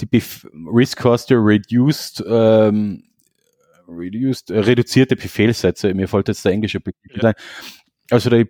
die 0.00 0.06
Bef 0.06 0.48
Risk 0.52 1.04
hast 1.04 1.30
ja 1.30 1.38
reduced, 1.38 2.24
ähm, 2.28 3.04
reduced, 3.88 4.50
äh, 4.50 4.58
reduzierte 4.60 5.16
Befehlssätze. 5.16 5.92
Mir 5.94 6.08
fällt 6.08 6.28
jetzt 6.28 6.44
der 6.44 6.52
englische 6.52 6.80
Begriff 6.80 7.22
ja. 7.22 7.30
ein. 7.30 7.34
Also 8.10 8.30
die, 8.30 8.46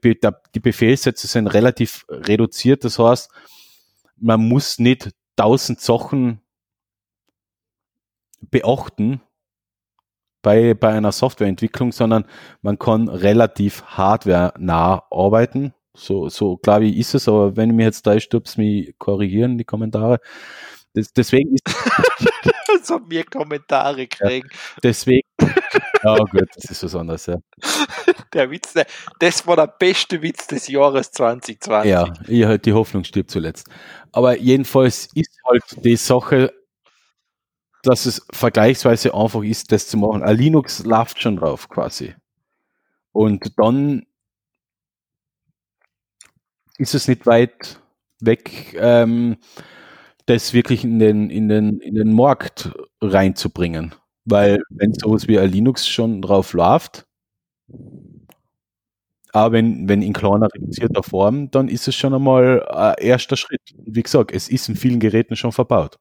die 0.54 0.60
Befehlssätze 0.60 1.26
sind 1.26 1.48
relativ 1.48 2.04
reduziert. 2.08 2.84
Das 2.84 2.98
heißt, 2.98 3.30
man 4.16 4.46
muss 4.46 4.78
nicht 4.78 5.10
tausend 5.36 5.80
Sachen 5.80 6.40
beachten 8.40 9.20
bei, 10.42 10.74
bei 10.74 10.90
einer 10.90 11.12
Softwareentwicklung, 11.12 11.92
sondern 11.92 12.24
man 12.62 12.78
kann 12.78 13.08
relativ 13.08 13.82
hardware-nah 13.84 15.02
arbeiten. 15.10 15.74
So, 15.94 16.28
so 16.28 16.56
klar 16.56 16.80
wie 16.80 16.96
ist 16.96 17.14
es, 17.14 17.28
aber 17.28 17.56
wenn 17.56 17.70
ich 17.70 17.76
mir 17.76 17.84
jetzt 17.84 18.06
da 18.06 18.18
stupst, 18.20 18.56
mich 18.56 18.94
korrigieren 18.98 19.58
die 19.58 19.64
Kommentare. 19.64 20.20
Das, 20.94 21.12
deswegen 21.12 21.54
ist. 21.54 21.64
so 22.84 23.00
mir 23.00 23.24
Kommentare 23.24 24.06
kriegen. 24.06 24.48
Ja, 24.50 24.58
deswegen. 24.82 25.27
Ja, 26.02 26.16
gut, 26.16 26.48
das 26.54 26.70
ist 26.70 26.82
was 26.82 26.94
anderes, 26.94 27.26
ja. 27.26 27.38
Der 28.32 28.50
Witz, 28.50 28.74
das 29.18 29.46
war 29.46 29.56
der 29.56 29.66
beste 29.66 30.22
Witz 30.22 30.46
des 30.46 30.68
Jahres 30.68 31.10
2020. 31.12 31.90
Ja, 31.90 32.12
ich 32.26 32.44
halt 32.44 32.66
die 32.66 32.72
Hoffnung 32.72 33.04
stirbt 33.04 33.30
zuletzt. 33.30 33.68
Aber 34.12 34.38
jedenfalls 34.38 35.08
ist 35.14 35.38
halt 35.46 35.62
die 35.84 35.96
Sache, 35.96 36.52
dass 37.82 38.06
es 38.06 38.26
vergleichsweise 38.32 39.14
einfach 39.14 39.42
ist, 39.42 39.72
das 39.72 39.88
zu 39.88 39.96
machen. 39.96 40.22
Ein 40.22 40.36
Linux 40.36 40.84
läuft 40.84 41.20
schon 41.22 41.36
drauf 41.36 41.68
quasi. 41.68 42.14
Und 43.12 43.58
dann 43.58 44.06
ist 46.78 46.94
es 46.94 47.08
nicht 47.08 47.26
weit 47.26 47.80
weg, 48.20 48.76
ähm, 48.78 49.36
das 50.26 50.52
wirklich 50.52 50.84
in 50.84 50.98
den, 50.98 51.30
in 51.30 51.48
den, 51.48 51.80
in 51.80 51.94
den 51.94 52.12
Markt 52.12 52.70
reinzubringen. 53.00 53.94
Weil 54.28 54.62
wenn 54.70 54.92
sowas 54.94 55.26
wie 55.28 55.38
ein 55.38 55.50
Linux 55.50 55.88
schon 55.88 56.20
drauf 56.22 56.52
läuft, 56.52 57.06
aber 59.32 59.52
wenn, 59.52 59.88
wenn 59.88 60.02
in 60.02 60.12
kleiner 60.12 60.48
reduzierter 60.52 61.02
Form, 61.02 61.50
dann 61.50 61.68
ist 61.68 61.86
es 61.88 61.94
schon 61.94 62.14
einmal 62.14 62.66
ein 62.68 62.94
erster 62.98 63.36
Schritt. 63.36 63.60
Wie 63.76 64.02
gesagt, 64.02 64.32
es 64.32 64.48
ist 64.48 64.68
in 64.68 64.76
vielen 64.76 65.00
Geräten 65.00 65.36
schon 65.36 65.52
verbaut. 65.52 65.98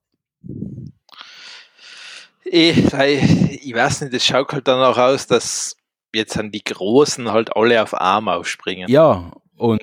Ich, 2.45 2.78
ich 2.78 3.74
weiß 3.74 4.02
nicht, 4.02 4.14
es 4.14 4.26
schaut 4.26 4.54
halt 4.54 4.68
dann 4.68 4.82
auch 4.82 4.98
aus, 4.98 5.28
dass 5.28 5.76
jetzt 6.14 6.38
an 6.38 6.52
die 6.52 6.64
Großen 6.64 7.32
halt 7.32 7.56
alle 7.56 7.84
auf 7.84 7.94
Arm 7.94 8.30
aufspringen. 8.30 8.90
Ja, 8.90 9.32
und 9.58 9.82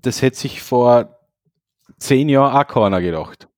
das 0.00 0.22
hätte 0.22 0.38
sich 0.38 0.62
vor 0.62 1.18
zehn 1.98 2.28
Jahren 2.28 2.56
auch 2.56 2.66
keiner 2.66 3.00
gedacht. 3.00 3.48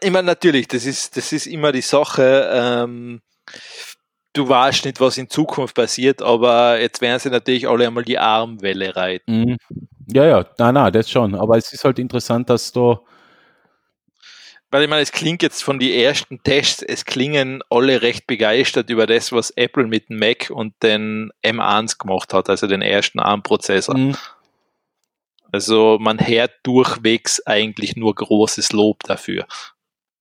Ich 0.00 0.10
meine, 0.10 0.26
natürlich, 0.26 0.68
das 0.68 0.86
ist, 0.86 1.16
das 1.16 1.32
ist 1.32 1.46
immer 1.46 1.72
die 1.72 1.82
Sache, 1.82 2.50
ähm, 2.52 3.20
du 4.32 4.48
weißt 4.48 4.84
nicht, 4.84 5.00
was 5.00 5.18
in 5.18 5.28
Zukunft 5.28 5.74
passiert, 5.74 6.22
aber 6.22 6.80
jetzt 6.80 7.00
werden 7.00 7.18
sie 7.18 7.30
natürlich 7.30 7.68
alle 7.68 7.86
einmal 7.86 8.04
die 8.04 8.18
Armwelle 8.18 8.96
reiten. 8.96 9.40
Mhm. 9.40 9.56
Ja, 10.12 10.24
ja, 10.24 10.46
nein, 10.58 10.74
nein, 10.74 10.92
das 10.92 11.10
schon. 11.10 11.34
Aber 11.34 11.56
es 11.56 11.72
ist 11.72 11.84
halt 11.84 11.98
interessant, 11.98 12.50
dass 12.50 12.72
du. 12.72 12.98
Weil 14.70 14.84
ich 14.84 14.88
meine, 14.88 15.02
es 15.02 15.12
klingt 15.12 15.42
jetzt 15.42 15.62
von 15.62 15.78
den 15.78 15.92
ersten 15.92 16.42
Tests, 16.42 16.82
es 16.82 17.04
klingen 17.04 17.62
alle 17.68 18.00
recht 18.00 18.26
begeistert 18.26 18.88
über 18.88 19.06
das, 19.06 19.30
was 19.30 19.50
Apple 19.50 19.86
mit 19.86 20.08
dem 20.08 20.18
Mac 20.18 20.48
und 20.48 20.74
den 20.82 21.30
M1 21.44 21.98
gemacht 21.98 22.32
hat, 22.32 22.48
also 22.48 22.66
den 22.66 22.80
ersten 22.80 23.20
ARM-Prozessor. 23.20 23.98
Mhm. 23.98 24.16
Also 25.52 25.98
man 26.00 26.26
hört 26.26 26.52
durchwegs 26.64 27.40
eigentlich 27.46 27.94
nur 27.94 28.14
großes 28.14 28.72
Lob 28.72 29.04
dafür. 29.04 29.46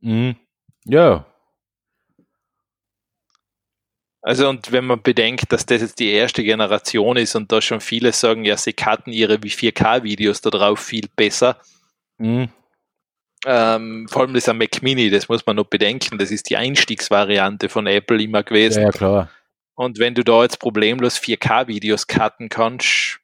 Mhm. 0.02 0.36
Ja, 0.86 1.26
also 4.22 4.50
und 4.50 4.72
wenn 4.72 4.86
man 4.86 5.02
bedenkt, 5.02 5.52
dass 5.52 5.66
das 5.66 5.82
jetzt 5.82 6.00
die 6.00 6.12
erste 6.12 6.44
Generation 6.44 7.18
ist 7.18 7.36
und 7.36 7.52
da 7.52 7.60
schon 7.60 7.82
viele 7.82 8.12
sagen, 8.14 8.46
ja, 8.46 8.56
sie 8.56 8.74
cutten 8.74 9.12
ihre 9.12 9.36
4K-Videos 9.36 10.42
da 10.42 10.52
drauf 10.52 10.80
viel 10.80 11.08
besser. 11.16 11.58
Mhm. 12.18 12.50
Ähm, 13.48 14.08
vor 14.08 14.22
allem 14.22 14.36
das 14.36 14.48
am 14.48 14.60
Mac 14.60 14.84
Mini, 14.84 15.10
das 15.10 15.28
muss 15.28 15.44
man 15.48 15.56
noch 15.56 15.66
bedenken, 15.66 16.20
das 16.20 16.30
ist 16.30 16.52
die 16.52 16.58
Einstiegsvariante 16.58 17.70
von 17.70 17.88
Apple 17.88 18.22
immer 18.22 18.44
gewesen. 18.44 18.82
Ja, 18.82 18.86
ja 18.86 18.92
klar. 18.92 19.30
Und 19.74 19.98
wenn 19.98 20.14
du 20.14 20.24
da 20.24 20.44
jetzt 20.44 20.60
problemlos 20.60 21.18
4K-Videos 21.20 22.06
cutten 22.06 22.50
kannst, 22.50 23.21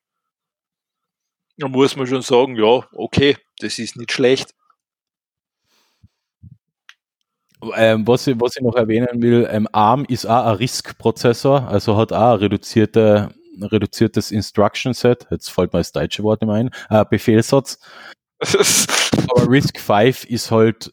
dann 1.57 1.71
muss 1.71 1.95
man 1.95 2.07
schon 2.07 2.21
sagen, 2.21 2.55
ja, 2.55 2.87
okay, 2.93 3.37
das 3.59 3.79
ist 3.79 3.97
nicht 3.97 4.11
schlecht. 4.11 4.53
Ähm, 7.75 8.05
was, 8.07 8.27
ich, 8.27 8.39
was 8.39 8.55
ich 8.55 8.61
noch 8.61 8.75
erwähnen 8.75 9.21
will, 9.21 9.47
ähm, 9.49 9.67
ARM 9.71 10.05
ist 10.05 10.27
auch 10.27 10.45
ein 10.45 10.55
RISC-Prozessor, 10.55 11.67
also 11.67 11.97
hat 11.97 12.13
auch 12.13 12.33
ein 12.33 12.39
reduzierte, 12.39 13.33
reduziertes 13.59 14.31
Instruction 14.31 14.93
Set. 14.93 15.27
Jetzt 15.31 15.49
fällt 15.49 15.73
mir 15.73 15.79
das 15.79 15.91
deutsche 15.91 16.21
Wort 16.23 16.41
nicht 16.41 16.47
mehr 16.47 16.57
ein. 16.57 16.69
Äh, 16.89 17.05
Befehlssatz. 17.09 17.79
Aber 18.41 19.49
RISC 19.49 19.79
5 19.79 20.25
ist 20.25 20.51
halt 20.51 20.91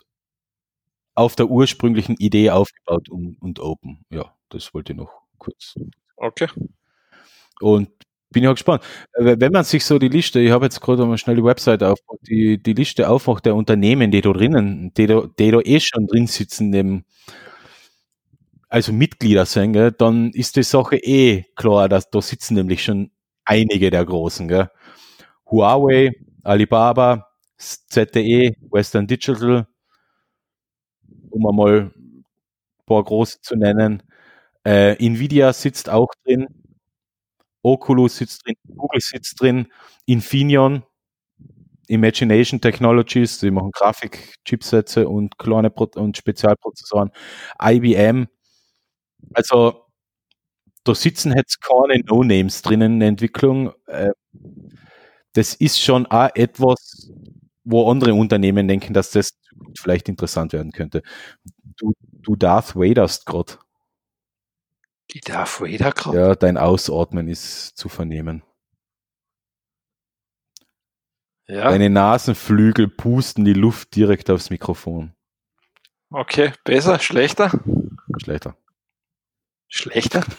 auf 1.14 1.36
der 1.36 1.48
ursprünglichen 1.48 2.16
Idee 2.16 2.50
aufgebaut 2.50 3.10
und, 3.10 3.36
und 3.40 3.60
open. 3.60 4.04
Ja, 4.10 4.34
das 4.48 4.72
wollte 4.72 4.92
ich 4.92 4.98
noch 4.98 5.12
kurz. 5.38 5.74
Okay. 6.16 6.48
Und 7.60 7.90
bin 8.34 8.44
ja 8.44 8.52
gespannt. 8.52 8.82
Äh, 9.14 9.36
wenn 9.40 9.52
man 9.52 9.64
sich 9.64 9.84
so 9.86 9.98
die 9.98 10.08
Liste, 10.08 10.40
ich 10.40 10.50
habe 10.52 10.66
jetzt 10.66 10.80
gerade 10.82 11.06
mal 11.06 11.18
schnell 11.18 11.36
die 11.36 11.44
Webseite 11.44 11.90
auf, 11.90 11.98
die, 12.28 12.62
die 12.62 12.74
Liste 12.74 13.08
aufmacht 13.08 13.46
der 13.46 13.54
Unternehmen, 13.56 14.10
die 14.10 14.20
da 14.20 14.32
drinnen, 14.32 14.92
die 14.96 15.06
da, 15.06 15.24
die 15.38 15.50
da 15.52 15.60
eh 15.60 15.80
schon 15.80 16.06
drin 16.06 16.26
sitzen, 16.26 16.72
dem, 16.72 17.04
also 18.68 18.92
Mitglieder 18.92 19.46
sind, 19.46 19.72
gell, 19.74 19.92
dann 19.92 20.30
ist 20.32 20.56
die 20.56 20.62
Sache 20.62 20.96
eh 20.96 21.44
klar, 21.56 21.88
dass 21.88 22.10
da 22.10 22.20
sitzen 22.22 22.54
nämlich 22.54 22.82
schon 22.84 23.10
einige 23.44 23.90
der 23.90 24.04
Großen. 24.04 24.48
Gell. 24.48 24.68
Huawei, 25.50 26.12
Alibaba, 26.42 27.28
ZTE, 27.58 28.54
Western 28.70 29.06
Digital, 29.06 29.66
um 31.30 31.46
einmal 31.46 31.92
ein 31.96 32.24
paar 32.86 33.04
große 33.04 33.40
zu 33.42 33.56
nennen. 33.56 34.02
Äh, 34.64 34.94
Nvidia 35.04 35.52
sitzt 35.52 35.90
auch 35.90 36.08
drin. 36.24 36.48
Oculus 37.64 38.18
sitzt 38.18 38.46
drin, 38.46 38.56
Google 38.76 39.00
sitzt 39.02 39.40
drin, 39.42 39.68
Infineon, 40.06 40.84
Imagination 41.88 42.60
Technologies, 42.60 43.38
die 43.40 43.50
machen 43.50 43.70
Grafik-Chipsätze 43.72 45.08
und 45.08 45.38
kleine 45.38 45.70
Pro 45.70 45.88
und 45.96 46.16
Spezialprozessoren, 46.16 47.10
IBM. 47.62 48.28
Also 49.34 49.84
da 50.84 50.94
sitzen 50.94 51.34
jetzt 51.36 51.60
keine 51.62 52.00
No-Names 52.04 52.62
drinnen 52.62 52.94
in 52.94 53.00
der 53.00 53.08
Entwicklung. 53.08 53.72
Äh, 53.86 54.10
das 55.32 55.54
ist 55.54 55.80
schon 55.80 56.06
auch 56.06 56.30
etwas, 56.34 57.10
wo 57.64 57.90
andere 57.90 58.14
Unternehmen 58.14 58.68
denken, 58.68 58.94
dass 58.94 59.10
das 59.10 59.32
vielleicht 59.78 60.08
interessant 60.08 60.52
werden 60.52 60.70
könnte. 60.72 61.02
Du, 61.76 61.92
du 62.22 62.36
Darth 62.36 62.74
Vaderst 62.76 63.26
gerade. 63.26 63.54
Die 65.10 65.20
Darth 65.20 65.60
Vader 65.60 65.92
gerade? 65.92 66.18
Ja, 66.18 66.34
dein 66.34 66.56
Ausatmen 66.56 67.28
ist 67.28 67.76
zu 67.76 67.88
vernehmen. 67.88 68.42
Ja. 71.46 71.68
Deine 71.68 71.90
Nasenflügel 71.90 72.88
pusten 72.88 73.44
die 73.44 73.52
Luft 73.52 73.94
direkt 73.94 74.30
aufs 74.30 74.48
Mikrofon. 74.48 75.14
Okay, 76.10 76.52
besser, 76.64 76.98
schlechter? 76.98 77.50
Schlechter. 78.18 78.56
Schlechter? 79.68 80.24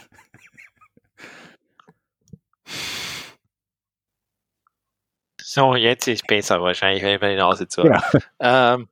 So, 5.47 5.73
jetzt 5.75 6.05
ist 6.09 6.27
besser 6.27 6.61
wahrscheinlich, 6.61 7.01
wenn 7.01 7.15
ich 7.15 7.21
meine 7.21 7.37
Nase 7.37 7.65
zu 7.69 7.85
ja. 7.85 8.03
ähm, 8.39 8.89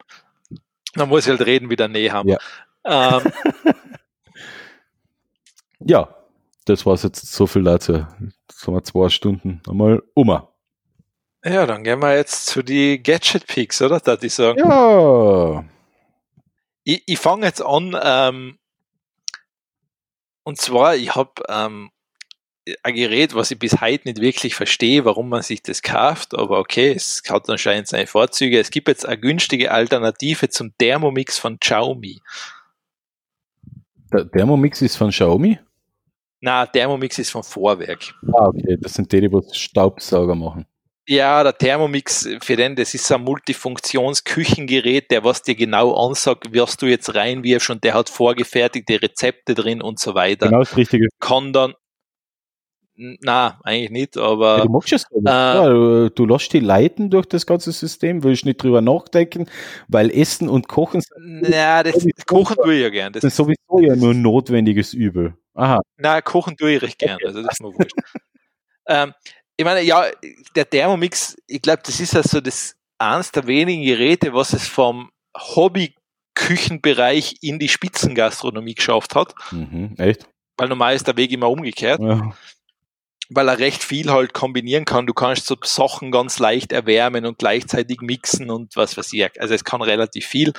Man 0.96 1.10
muss 1.10 1.28
halt 1.28 1.42
reden, 1.42 1.70
wie 1.70 1.76
der 1.76 1.90
Nähe 1.90 2.14
haben. 2.14 2.30
Ja. 2.30 2.38
Ähm, 2.86 3.34
ja, 5.86 6.16
das 6.66 6.86
war 6.86 6.94
es 6.94 7.04
jetzt 7.04 7.32
so 7.32 7.48
viel 7.48 7.64
dazu. 7.64 8.06
Jetzt 8.20 8.66
haben 8.66 8.76
wir 8.76 8.84
zwei 8.84 9.10
Stunden 9.10 9.62
einmal 9.68 10.02
um. 10.14 10.42
Ja, 11.46 11.66
dann 11.66 11.84
gehen 11.84 12.00
wir 12.00 12.16
jetzt 12.16 12.46
zu 12.46 12.64
die 12.64 13.02
Gadget 13.04 13.48
Picks, 13.48 13.82
oder? 13.82 14.00
Da 14.00 14.18
ich 14.22 14.34
sagen. 14.34 14.60
Ja. 14.60 15.66
Ich, 16.86 17.04
ich 17.06 17.20
fange 17.20 17.46
jetzt 17.46 17.62
an, 17.62 17.98
ähm, 18.02 18.58
und 20.44 20.58
zwar, 20.58 20.96
ich 20.96 21.16
habe 21.16 21.32
ähm, 21.50 21.90
ein 22.82 22.96
Gerät, 22.96 23.36
was 23.36 23.52
ich 23.52 23.60
bis 23.60 23.82
heute 23.82 24.08
nicht 24.08 24.22
wirklich 24.22 24.56
verstehe, 24.56 25.06
warum 25.06 25.30
man 25.30 25.42
sich 25.42 25.62
das 25.62 25.82
kauft, 25.82 26.34
aber 26.34 26.60
okay, 26.60 26.94
es 26.94 27.22
hat 27.30 27.50
anscheinend 27.50 27.88
seine 27.88 28.08
Vorzüge. 28.08 28.60
Es 28.60 28.72
gibt 28.72 28.88
jetzt 28.88 29.06
eine 29.06 29.18
günstige 29.18 29.72
Alternative 29.72 30.50
zum 30.50 30.78
Thermomix 30.78 31.38
von 31.38 31.60
Xiaomi. 31.60 32.22
Der 34.12 34.30
Thermomix 34.30 34.82
ist 34.82 34.96
von 34.96 35.10
Xiaomi? 35.10 35.60
Na, 36.46 36.66
Thermomix 36.66 37.18
ist 37.20 37.30
von 37.30 37.42
Vorwerk. 37.42 38.14
Ah, 38.34 38.48
okay, 38.48 38.76
das 38.78 38.96
sind 38.96 39.10
die, 39.14 39.22
die 39.22 39.32
was 39.32 39.56
Staubsauger 39.56 40.36
machen. 40.36 40.66
Ja, 41.08 41.42
der 41.42 41.58
Thermomix, 41.58 42.28
für 42.42 42.58
den, 42.58 42.76
das 42.76 42.94
ist 42.94 43.10
ein 43.14 43.24
Multifunktionsküchengerät, 43.24 45.10
der 45.10 45.24
was 45.24 45.42
dir 45.42 45.56
genau 45.56 45.94
ansagt, 45.94 46.52
wirst 46.52 46.82
du 46.82 46.86
jetzt 46.86 47.16
reinwirfst 47.16 47.70
und 47.70 47.86
der 47.86 47.94
hat 47.94 48.10
vorgefertigte 48.10 49.02
Rezepte 49.02 49.54
drin 49.54 49.82
und 49.82 50.00
so 50.00 50.16
weiter. 50.16 50.48
Genau 50.48 50.60
das 50.60 50.76
Richtige. 50.76 51.08
Kann 51.22 51.54
dann, 51.54 51.76
na, 52.98 53.62
eigentlich 53.64 53.92
nicht, 53.92 54.18
aber. 54.18 54.58
Ja, 54.58 54.64
du 54.66 54.72
machst 54.72 54.92
es 54.92 55.06
äh, 55.14 55.22
ja, 55.24 55.70
du, 55.70 56.10
du 56.10 56.26
lässt 56.26 56.52
die 56.52 56.60
leiten 56.60 57.10
durch 57.10 57.26
das 57.26 57.46
ganze 57.46 57.72
System, 57.72 58.22
willst 58.22 58.44
nicht 58.44 58.62
drüber 58.62 58.82
nachdenken, 58.82 59.48
weil 59.88 60.12
Essen 60.12 60.50
und 60.50 60.68
Kochen. 60.68 61.02
Ja, 61.50 61.84
das, 61.84 62.06
Kochen 62.28 62.58
tue 62.58 62.76
ich 62.76 62.82
ja 62.82 62.90
gern. 62.90 63.14
Das, 63.14 63.22
das 63.22 63.32
ist 63.32 63.38
sowieso 63.38 63.80
ja 63.80 63.96
nur 63.96 64.12
ein 64.12 64.22
notwendiges 64.22 64.94
Übel. 64.94 65.38
Aha. 65.54 65.80
Na, 65.98 66.22
kochen 66.22 66.58
tue 66.58 66.76
ich 66.76 66.82
recht 66.82 67.00
gern, 67.00 67.20
also 67.24 67.42
das 67.42 67.54
ist 67.54 67.62
mir 67.62 67.74
wurscht. 67.74 67.94
ähm, 68.88 69.14
ich 69.56 69.66
meine, 69.66 69.82
ja, 69.82 70.08
der 70.56 70.70
Thermomix, 70.70 71.38
ich 71.48 71.62
glaube, 71.62 71.84
das 71.86 72.00
ist 72.00 72.16
also 72.16 72.42
das 72.42 72.76
eines 72.98 73.32
der 73.32 73.48
wenigen 73.48 73.84
Geräte, 73.84 74.34
was 74.34 74.54
es 74.54 74.68
vom 74.68 75.12
Hobby-Küchenbereich 75.38 77.38
in 77.42 77.60
die 77.60 77.70
Spitzengastronomie 77.70 78.76
geschafft 78.76 79.16
hat. 79.16 79.34
Mhm, 79.52 79.96
echt? 79.98 80.28
Weil 80.58 80.70
normal 80.70 80.96
ist 80.96 81.08
der 81.08 81.18
Weg 81.18 81.32
immer 81.32 81.50
umgekehrt. 81.50 82.00
Ja. 82.02 82.34
Weil 83.30 83.48
er 83.48 83.60
recht 83.60 83.84
viel 83.84 84.12
halt 84.12 84.34
kombinieren 84.34 84.86
kann. 84.86 85.08
Du 85.08 85.14
kannst 85.14 85.46
so 85.46 85.56
Sachen 85.64 86.12
ganz 86.12 86.40
leicht 86.40 86.72
erwärmen 86.72 87.26
und 87.26 87.40
gleichzeitig 87.40 88.02
mixen 88.02 88.50
und 88.50 88.76
was 88.76 88.98
weiß 88.98 89.14
ich. 89.14 89.42
Also 89.42 89.54
es 89.54 89.64
kann 89.64 89.82
relativ 89.82 90.28
viel. 90.28 90.54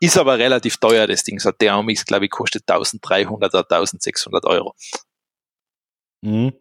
Ist 0.00 0.16
aber 0.16 0.38
relativ 0.38 0.78
teuer, 0.78 1.06
das 1.06 1.24
Ding. 1.24 1.38
So 1.38 1.52
Thermomix, 1.52 2.06
glaube 2.06 2.24
ich, 2.24 2.30
kostet 2.30 2.68
1300 2.68 3.54
oder 3.54 3.70
1600 3.70 4.44
Euro. 4.46 4.74
Mhm. 6.22 6.52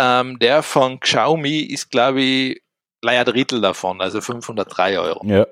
Ähm, 0.00 0.38
der 0.38 0.62
von 0.62 1.00
Xiaomi 1.00 1.60
ist, 1.60 1.90
glaube 1.90 2.22
ich, 2.22 2.62
ein 3.04 3.24
Drittel 3.24 3.60
davon, 3.60 4.00
also 4.00 4.20
503 4.20 4.98
Euro. 4.98 5.26
Ja. 5.26 5.46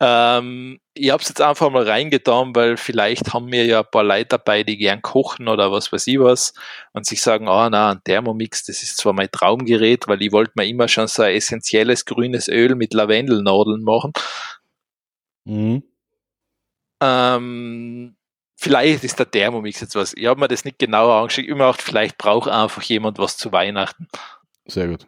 Ähm, 0.00 0.78
ich 0.94 1.10
habe 1.10 1.22
es 1.22 1.28
jetzt 1.28 1.40
einfach 1.40 1.70
mal 1.70 1.82
reingetan, 1.82 2.54
weil 2.54 2.76
vielleicht 2.76 3.32
haben 3.34 3.50
wir 3.50 3.64
ja 3.66 3.80
ein 3.80 3.90
paar 3.90 4.04
Leute 4.04 4.26
dabei, 4.26 4.62
die 4.62 4.76
gern 4.76 5.02
kochen 5.02 5.48
oder 5.48 5.72
was 5.72 5.92
weiß 5.92 6.06
ich 6.06 6.20
was 6.20 6.54
und 6.92 7.04
sich 7.04 7.20
sagen, 7.20 7.48
ah 7.48 7.66
oh, 7.66 7.70
na, 7.70 7.90
ein 7.92 8.00
Thermomix, 8.04 8.64
das 8.64 8.82
ist 8.82 8.98
zwar 8.98 9.12
mein 9.12 9.30
Traumgerät, 9.30 10.06
weil 10.06 10.22
ich 10.22 10.30
wollte 10.30 10.52
mir 10.54 10.66
immer 10.66 10.86
schon 10.86 11.08
so 11.08 11.22
ein 11.22 11.34
essentielles 11.34 12.04
grünes 12.04 12.48
Öl 12.48 12.76
mit 12.76 12.94
Lavendelnadeln 12.94 13.82
machen 13.82 14.12
Mhm. 15.48 15.82
Ähm, 17.00 18.16
vielleicht 18.56 19.02
ist 19.04 19.18
der 19.18 19.30
Thermomix 19.30 19.80
jetzt 19.80 19.94
was. 19.94 20.12
Ich 20.12 20.26
habe 20.26 20.38
mir 20.38 20.48
das 20.48 20.66
nicht 20.66 20.78
genauer 20.78 21.14
angeschaut. 21.14 21.46
Ich 21.46 21.58
habe 21.58 21.78
vielleicht 21.78 22.18
braucht 22.18 22.50
einfach 22.50 22.82
jemand 22.82 23.18
was 23.18 23.38
zu 23.38 23.50
Weihnachten. 23.50 24.08
Sehr 24.66 24.88
gut. 24.88 25.06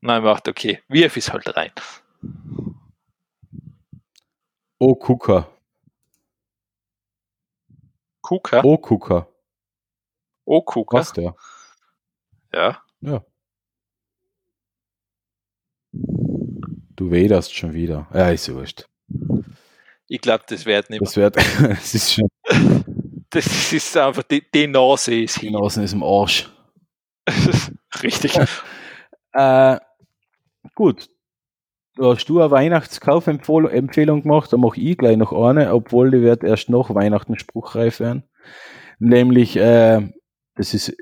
Nein, 0.00 0.22
macht 0.22 0.48
okay. 0.48 0.82
Wirf 0.88 1.16
es 1.16 1.30
halt 1.30 1.54
rein. 1.56 1.72
Oh, 4.78 4.94
Kuka. 4.94 5.46
Kuka? 8.22 8.62
Oh, 8.64 8.78
Kuka. 8.78 9.28
Oh, 10.46 10.62
Kuka. 10.62 10.96
Was 10.98 11.12
der? 11.12 11.34
Ja. 12.52 12.82
Ja. 13.00 13.24
Du 16.96 17.10
wederst 17.10 17.54
schon 17.54 17.74
wieder. 17.74 18.08
Ja, 18.12 18.30
ist 18.30 18.52
wurscht. 18.52 18.86
Ich 20.08 20.20
glaube, 20.20 20.44
das 20.48 20.64
wird 20.64 20.88
nicht. 20.88 21.02
Das 21.02 21.16
wird, 21.16 21.36
das 21.60 21.94
ist 21.94 22.14
schon. 22.14 22.28
Das 23.30 23.72
ist 23.72 23.96
einfach, 23.96 24.22
die, 24.22 24.42
die 24.52 24.66
Nase 24.66 25.14
ist 25.14 25.38
hier. 25.38 25.50
Die 25.50 25.56
Nase 25.56 25.82
ist 25.82 25.92
im 25.92 26.02
Arsch. 26.02 26.50
Richtig. 28.02 28.38
äh, 29.32 29.76
gut. 30.74 31.10
Da 31.96 32.14
hast 32.14 32.26
du 32.26 32.40
eine 32.40 32.50
Weihnachtskaufempfehlung 32.50 34.22
gemacht, 34.22 34.52
da 34.52 34.58
mache 34.58 34.78
ich 34.78 34.98
gleich 34.98 35.16
noch 35.16 35.32
eine, 35.32 35.72
obwohl 35.72 36.10
die 36.10 36.20
wird 36.20 36.44
erst 36.44 36.68
nach 36.68 36.94
Weihnachten 36.94 37.38
spruchreif 37.38 38.00
werden. 38.00 38.24
Nämlich, 38.98 39.56
äh, 39.56 40.06
das 40.56 40.74
ist 40.74 40.94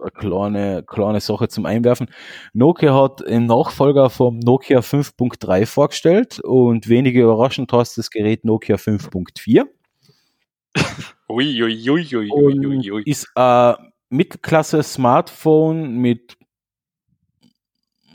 eine 0.00 0.10
kleine, 0.10 0.82
kleine 0.82 1.20
Sache 1.20 1.48
zum 1.48 1.66
Einwerfen. 1.66 2.08
Nokia 2.52 2.94
hat 2.94 3.26
einen 3.26 3.46
Nachfolger 3.46 4.10
vom 4.10 4.38
Nokia 4.38 4.80
5.3 4.80 5.66
vorgestellt 5.66 6.40
und 6.40 6.88
wenige 6.88 7.22
überraschend 7.22 7.72
hast 7.72 7.98
das 7.98 8.10
Gerät 8.10 8.44
Nokia 8.44 8.76
5.4. 8.76 9.64
Ui, 11.28 11.62
ui, 11.62 11.90
ui, 11.90 12.16
ui, 12.16 12.30
ui, 12.30 12.92
ui. 12.92 13.02
Ist 13.04 13.28
ein 13.34 13.76
Mittelklasse-Smartphone 14.10 15.96
mit, 15.96 16.36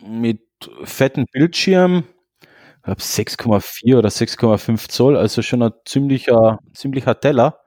mit 0.05 0.41
fetten 0.83 1.25
Bildschirm, 1.31 2.03
ich 2.41 2.83
glaube 2.83 3.01
6,4 3.01 3.97
oder 3.97 4.09
6,5 4.09 4.89
Zoll, 4.89 5.17
also 5.17 5.41
schon 5.41 5.63
ein 5.63 5.71
ziemlicher, 5.85 6.59
ziemlicher 6.73 7.19
Teller 7.19 7.59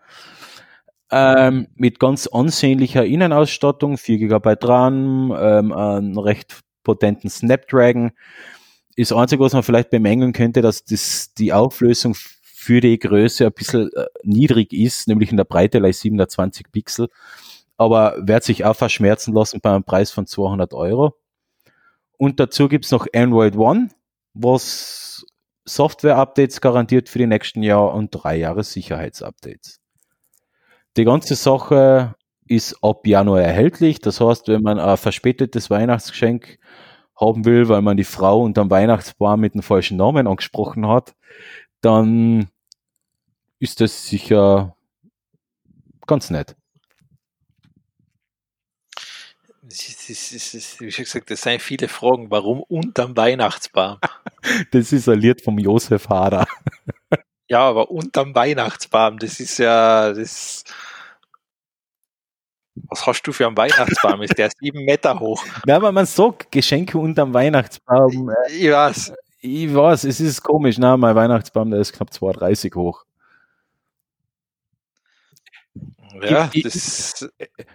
ähm, 1.12 1.68
mit 1.74 2.00
ganz 2.00 2.26
ansehnlicher 2.26 3.04
Innenausstattung, 3.04 3.98
4 3.98 4.18
GB 4.18 4.56
RAM, 4.62 5.32
ähm, 5.38 5.72
einen 5.72 6.18
recht 6.18 6.60
potenten 6.82 7.30
Snapdragon, 7.30 8.12
das 8.96 9.12
Einzige, 9.12 9.42
was 9.42 9.52
man 9.52 9.62
vielleicht 9.62 9.90
bemängeln 9.90 10.32
könnte, 10.32 10.60
dass 10.60 10.84
das, 10.84 11.32
die 11.34 11.52
Auflösung 11.52 12.14
für 12.42 12.80
die 12.80 12.98
Größe 12.98 13.46
ein 13.46 13.52
bisschen 13.52 13.90
äh, 13.94 14.06
niedrig 14.22 14.72
ist, 14.72 15.08
nämlich 15.08 15.30
in 15.30 15.36
der 15.36 15.44
Breite 15.44 15.80
gleich 15.80 15.98
720 15.98 16.70
Pixel. 16.70 17.08
Aber 17.76 18.16
wird 18.20 18.44
sich 18.44 18.64
auch 18.64 18.76
verschmerzen 18.76 19.34
lassen 19.34 19.60
bei 19.60 19.70
einem 19.70 19.84
Preis 19.84 20.10
von 20.10 20.26
200 20.26 20.74
Euro. 20.74 21.14
Und 22.18 22.38
dazu 22.38 22.68
gibt's 22.68 22.90
noch 22.90 23.06
Android 23.14 23.56
One, 23.56 23.88
was 24.34 25.24
Software-Updates 25.64 26.60
garantiert 26.60 27.08
für 27.08 27.18
die 27.18 27.26
nächsten 27.26 27.62
Jahre 27.62 27.92
und 27.92 28.10
drei 28.10 28.36
Jahre 28.36 28.62
Sicherheitsupdates. 28.62 29.81
Die 30.96 31.04
ganze 31.04 31.36
Sache 31.36 32.14
ist 32.46 32.76
ab 32.82 33.06
Januar 33.06 33.40
erhältlich. 33.40 34.00
Das 34.00 34.20
heißt, 34.20 34.48
wenn 34.48 34.62
man 34.62 34.78
ein 34.78 34.96
verspätetes 34.96 35.70
Weihnachtsgeschenk 35.70 36.58
haben 37.18 37.44
will, 37.44 37.68
weil 37.68 37.82
man 37.82 37.96
die 37.96 38.04
Frau 38.04 38.42
unterm 38.42 38.70
Weihnachtsbaum 38.70 39.40
mit 39.40 39.54
dem 39.54 39.62
falschen 39.62 39.96
Namen 39.96 40.26
angesprochen 40.26 40.86
hat, 40.86 41.14
dann 41.80 42.48
ist 43.58 43.80
das 43.80 44.06
sicher 44.06 44.76
ganz 46.06 46.30
nett. 46.30 46.56
wie 49.62 50.92
schon 50.92 51.04
gesagt, 51.04 51.30
das 51.30 51.40
sind 51.42 51.62
viele 51.62 51.88
Fragen. 51.88 52.30
Warum 52.30 52.62
unterm 52.62 53.16
Weihnachtsbaum? 53.16 53.98
das 54.72 54.92
ist 54.92 55.08
ein 55.08 55.18
Lied 55.18 55.42
vom 55.42 55.58
Josef 55.58 56.08
Hader. 56.08 56.46
Ja, 57.52 57.68
aber 57.68 57.90
unterm 57.90 58.34
Weihnachtsbaum, 58.34 59.18
das 59.18 59.38
ist 59.38 59.58
ja, 59.58 60.14
das, 60.14 60.64
was 62.74 63.06
hast 63.06 63.22
du 63.24 63.32
für 63.32 63.46
einen 63.46 63.58
Weihnachtsbaum? 63.58 64.22
Ist 64.22 64.38
der 64.38 64.50
sieben 64.58 64.86
Meter 64.86 65.20
hoch? 65.20 65.44
Ja, 65.66 65.76
aber 65.76 65.92
man 65.92 66.06
sagt 66.06 66.50
Geschenke 66.50 66.96
unterm 66.96 67.34
Weihnachtsbaum. 67.34 68.32
Ich 68.48 68.70
weiß. 68.70 69.12
Ich 69.40 69.74
weiß, 69.74 70.04
es 70.04 70.20
ist 70.20 70.42
komisch. 70.42 70.78
Na, 70.78 70.96
mein 70.96 71.14
Weihnachtsbaum, 71.14 71.70
der 71.70 71.80
ist 71.80 71.92
knapp 71.92 72.08
2,30 72.08 72.74
hoch. 72.74 73.04
Ja, 76.22 76.48
ich, 76.54 76.62
das 76.62 77.28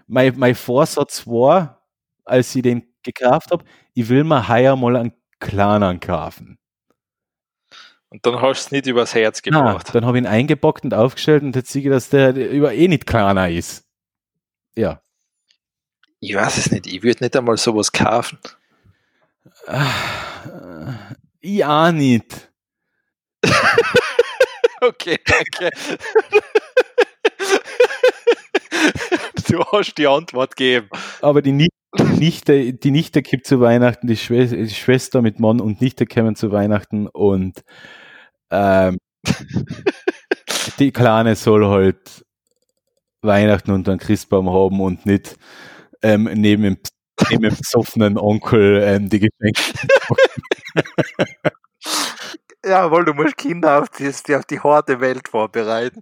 mein, 0.08 0.34
mein 0.40 0.56
Vorsatz 0.56 1.28
war, 1.28 1.84
als 2.26 2.56
ich 2.56 2.64
den 2.64 2.92
gekauft 3.04 3.52
habe, 3.52 3.64
ich 3.94 4.10
will 4.10 4.24
mir 4.24 4.48
heuer 4.48 4.76
mal 4.76 4.96
einen 4.96 5.14
kleinen 5.40 6.00
kaufen. 6.00 6.58
Und 8.10 8.26
dann 8.26 8.42
hast 8.42 8.64
du 8.64 8.68
es 8.68 8.72
nicht 8.72 8.88
übers 8.88 9.14
Herz 9.14 9.42
gebracht. 9.42 9.88
Nein, 9.88 9.94
dann 9.94 10.06
habe 10.06 10.18
ich 10.18 10.24
ihn 10.24 10.28
eingepackt 10.28 10.86
und 10.86 10.94
aufgestellt 10.94 11.44
und 11.44 11.56
jetzt 11.56 11.72
sehe 11.72 11.82
ich, 11.82 11.90
dass 11.90 12.10
der 12.10 12.36
über 12.36 12.74
eh 12.74 12.88
nicht 12.88 13.06
kleiner 13.06 13.50
ist. 13.50 13.84
Ja. 14.76 15.02
Ich 16.20 16.34
weiß 16.34 16.58
es 16.58 16.72
nicht, 16.72 16.88
ich 16.88 17.04
würde 17.04 17.24
nicht 17.24 17.36
einmal 17.36 17.58
sowas 17.58 17.92
kaufen. 17.92 18.40
Ich 21.42 21.66
auch 21.66 21.92
nicht. 21.92 22.52
okay, 24.82 25.20
danke. 25.26 25.70
du 29.50 29.64
hast 29.72 29.96
die 29.96 30.08
Antwort 30.08 30.56
gegeben. 30.56 30.90
Aber 31.22 31.42
die 31.42 31.52
Nichte, 32.18 32.74
die 32.74 32.92
Nichte 32.92 33.22
gibt 33.22 33.48
zu 33.48 33.60
Weihnachten, 33.60 34.08
die, 34.08 34.18
Schwester, 34.18 34.58
die 34.58 34.70
Schwester 34.70 35.22
mit 35.22 35.40
Mann 35.40 35.62
und 35.62 35.82
Nichte 35.82 36.06
kommen 36.06 36.36
zu 36.36 36.52
Weihnachten 36.52 37.08
und 37.08 37.64
ähm, 38.52 38.98
die 40.80 40.92
Kleine 40.92 41.36
soll 41.36 41.68
halt 41.68 42.26
Weihnachten 43.22 43.72
unter 43.72 43.92
einem 43.92 44.00
Christbaum 44.00 44.50
haben 44.50 44.82
und 44.82 45.06
nicht 45.06 45.38
ähm, 46.02 46.30
neben 46.34 46.64
dem, 46.64 46.78
neben 47.30 47.42
dem 47.44 47.56
besoffenen 47.56 48.18
Onkel 48.18 48.82
ähm, 48.84 49.10
die 49.10 49.20
Geschenke. 49.20 49.62
Jawohl, 52.66 53.06
du 53.06 53.14
musst 53.14 53.38
Kinder 53.38 53.82
auf 53.82 53.90
die, 53.90 54.36
auf 54.36 54.46
die 54.46 54.60
harte 54.60 55.00
Welt 55.00 55.28
vorbereiten. 55.28 56.02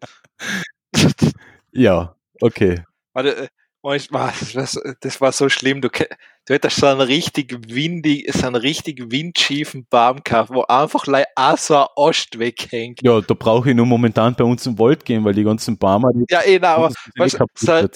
Ja, 1.78 2.16
okay. 2.40 2.86
Warte, 3.12 3.50
äh, 3.94 4.32
das, 4.54 4.80
das 5.00 5.22
war 5.22 5.32
so 5.32 5.50
schlimm. 5.50 5.82
Du, 5.82 5.90
du 5.90 6.54
hättest 6.54 6.78
so 6.78 6.88
einen 6.88 7.02
richtig 7.02 7.56
windig, 7.68 8.32
so 8.34 8.48
einen 8.48 8.56
richtig 8.56 9.12
windschiefen 9.12 9.86
Baum 9.90 10.22
gehabt, 10.24 10.50
wo 10.52 10.64
einfach 10.64 11.06
auch 11.36 11.58
so 11.58 11.78
ein 11.78 11.88
Ost 11.96 12.40
weghängt. 12.40 13.00
Ja, 13.04 13.22
da 13.22 13.34
brauche 13.34 13.70
ich 13.70 13.76
nur 13.76 13.86
momentan 13.86 14.36
bei 14.36 14.44
uns 14.44 14.66
im 14.66 14.78
Wald 14.80 15.06
gehen, 15.06 15.24
weil 15.24 15.34
die 15.34 15.44
ganzen 15.44 15.78
Bäume. 15.78 16.12
Die 16.16 16.26
ja, 16.30 16.42
eh, 16.44 16.60
aber 16.62 16.92
weißt, 17.16 17.38
so, 17.56 17.88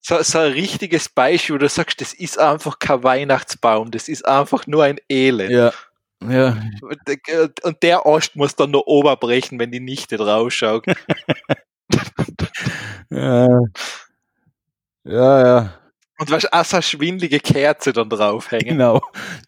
so, 0.00 0.22
so 0.22 0.38
ein 0.38 0.52
richtiges 0.52 1.08
Beispiel, 1.08 1.56
wo 1.56 1.58
du 1.58 1.68
sagst, 1.68 2.00
das 2.00 2.14
ist 2.14 2.38
einfach 2.38 2.78
kein 2.78 3.02
Weihnachtsbaum, 3.02 3.90
das 3.90 4.08
ist 4.08 4.26
einfach 4.26 4.66
nur 4.66 4.84
ein 4.84 4.98
Elend. 5.08 5.50
Ja. 5.50 5.72
Ja. 6.28 6.56
Und 7.62 7.82
der 7.82 8.04
Ost 8.04 8.34
muss 8.34 8.56
dann 8.56 8.72
nur 8.72 8.88
oberbrechen, 8.88 9.58
wenn 9.60 9.70
die 9.70 9.80
Nichte 9.80 10.16
draufschaut. 10.16 10.84
ja. 13.10 13.48
Ja, 15.04 15.46
ja. 15.46 15.74
Und 16.18 16.30
was 16.30 16.52
auch 16.52 16.64
so 16.64 16.76
eine 16.76 16.82
schwindelige 16.82 17.38
Kerze 17.38 17.92
dann 17.92 18.10
draufhängen. 18.10 18.76
Genau. 18.76 19.00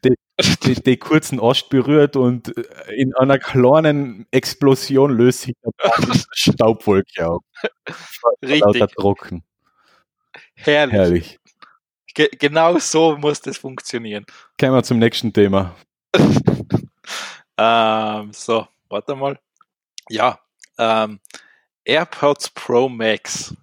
Die, 0.04 0.14
die, 0.62 0.74
die 0.74 0.96
kurzen 0.96 1.40
Ost 1.40 1.68
berührt 1.68 2.14
und 2.16 2.56
äh, 2.56 2.94
in 2.94 3.14
einer 3.16 3.38
kleinen 3.38 4.26
Explosion 4.30 5.10
löst 5.10 5.42
sich 5.42 5.54
der 5.64 5.72
Staubwolke 6.32 7.28
auf. 7.28 7.42
Richtig. 8.42 8.86
Trocken. 8.96 9.42
Herrlich. 10.54 10.92
Herrlich. 10.94 11.40
Ge 12.14 12.28
genau 12.38 12.78
so 12.78 13.16
muss 13.16 13.40
das 13.40 13.58
funktionieren. 13.58 14.24
Kommen 14.58 14.74
wir 14.74 14.82
zum 14.82 14.98
nächsten 14.98 15.32
Thema. 15.32 15.74
ähm, 17.58 18.32
so, 18.32 18.66
warte 18.88 19.14
mal. 19.16 19.38
Ja, 20.08 20.40
ähm, 20.78 21.20
AirPods 21.84 22.50
Pro 22.50 22.88
Max 22.88 23.54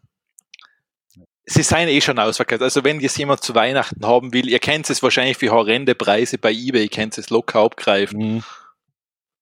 sie 1.47 1.63
seien 1.63 1.87
eh 1.87 2.01
schon 2.01 2.19
ausverkauft. 2.19 2.61
Also 2.61 2.83
wenn 2.83 2.99
jetzt 2.99 3.17
jemand 3.17 3.41
zu 3.41 3.55
Weihnachten 3.55 4.05
haben 4.05 4.33
will, 4.33 4.49
ihr 4.49 4.59
kennt 4.59 4.89
es 4.89 5.01
wahrscheinlich 5.01 5.37
für 5.37 5.49
horrende 5.49 5.95
Preise 5.95 6.37
bei 6.37 6.51
eBay, 6.51 6.83
ihr 6.83 6.89
kennt 6.89 7.17
es 7.17 7.29
locker 7.29 7.61
abgreifen. 7.61 8.19
Mhm. 8.19 8.43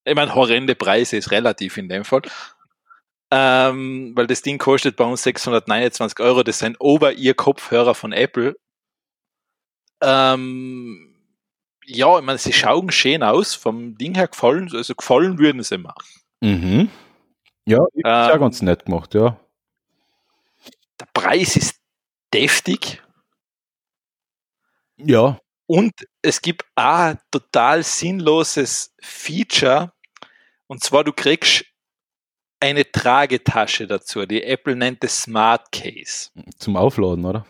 Ich 0.06 0.16
meine, 0.16 0.36
horrende 0.36 0.76
Preise 0.76 1.18
ist 1.18 1.32
relativ 1.32 1.78
in 1.78 1.90
dem 1.90 2.06
Fall. 2.06 2.22
Ähm, 3.32 4.14
weil 4.16 4.28
das 4.28 4.44
Ding 4.44 4.60
kostet 4.60 4.96
bei 4.96 5.04
uns 5.04 5.24
629 5.24 6.20
Euro, 6.20 6.44
das 6.44 6.60
sind 6.60 6.80
Over-Ear-Kopfhörer 6.80 7.96
von 7.96 8.14
Apple. 8.14 8.56
Ähm, 10.02 11.16
ja, 11.86 12.20
ich 12.20 12.24
meine, 12.24 12.38
sie 12.38 12.54
schauen 12.54 12.92
schön 12.92 13.24
aus, 13.24 13.56
vom 13.56 13.98
Ding 13.98 14.14
her 14.14 14.28
gefallen, 14.28 14.70
also 14.72 14.94
gefallen 14.94 15.40
würden 15.40 15.64
sie 15.64 15.80
mir. 15.80 15.96
Mhm. 16.42 16.90
Ja, 17.66 17.84
ist 17.94 17.96
ähm, 17.96 18.04
ja 18.04 18.38
ganz 18.38 18.62
nett 18.62 18.86
gemacht, 18.86 19.16
ja. 19.16 19.40
Der 21.00 21.08
Preis 21.12 21.56
ist 21.56 21.82
deftig. 22.36 23.02
Ja. 24.98 25.40
Und 25.68 25.94
es 26.22 26.42
gibt 26.42 26.64
ein 26.76 27.20
total 27.32 27.84
sinnloses 27.84 28.94
Feature. 29.02 29.94
Und 30.68 30.84
zwar, 30.84 31.04
du 31.04 31.12
kriegst 31.12 31.66
eine 32.60 32.90
Tragetasche 32.92 33.88
dazu. 33.88 34.26
Die 34.26 34.44
Apple 34.44 34.76
nennt 34.76 35.04
es 35.04 35.24
Smart 35.24 35.72
Case. 35.72 36.30
Zum 36.58 36.78
Aufladen, 36.78 37.26
oder? 37.26 37.46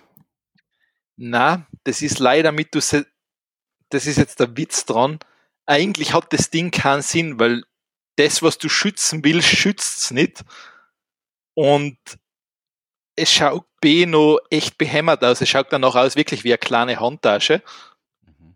Na, 1.17 1.67
das 1.83 2.01
ist 2.01 2.19
leider 2.19 2.51
mit, 2.51 2.73
du 2.73 2.79
das 3.89 4.07
ist 4.07 4.17
jetzt 4.17 4.39
der 4.39 4.57
Witz 4.57 4.85
dran. 4.85 5.19
Eigentlich 5.65 6.13
hat 6.13 6.31
das 6.33 6.49
Ding 6.49 6.71
keinen 6.71 7.01
Sinn, 7.01 7.39
weil 7.39 7.63
das, 8.17 8.41
was 8.41 8.57
du 8.57 8.69
schützen 8.69 9.23
willst, 9.23 9.47
schützt 9.47 9.99
es 9.99 10.11
nicht. 10.11 10.43
Und 11.53 11.97
es 13.15 13.31
schaut 13.31 13.65
B 13.81 14.05
noch 14.05 14.39
echt 14.49 14.77
behämmert 14.77 15.23
aus. 15.23 15.41
Es 15.41 15.49
schaut 15.49 15.71
dann 15.71 15.81
noch 15.81 15.95
aus 15.95 16.15
wirklich 16.15 16.43
wie 16.43 16.51
eine 16.51 16.57
kleine 16.57 16.99
Handtasche. 16.99 17.61
Mhm. 18.25 18.55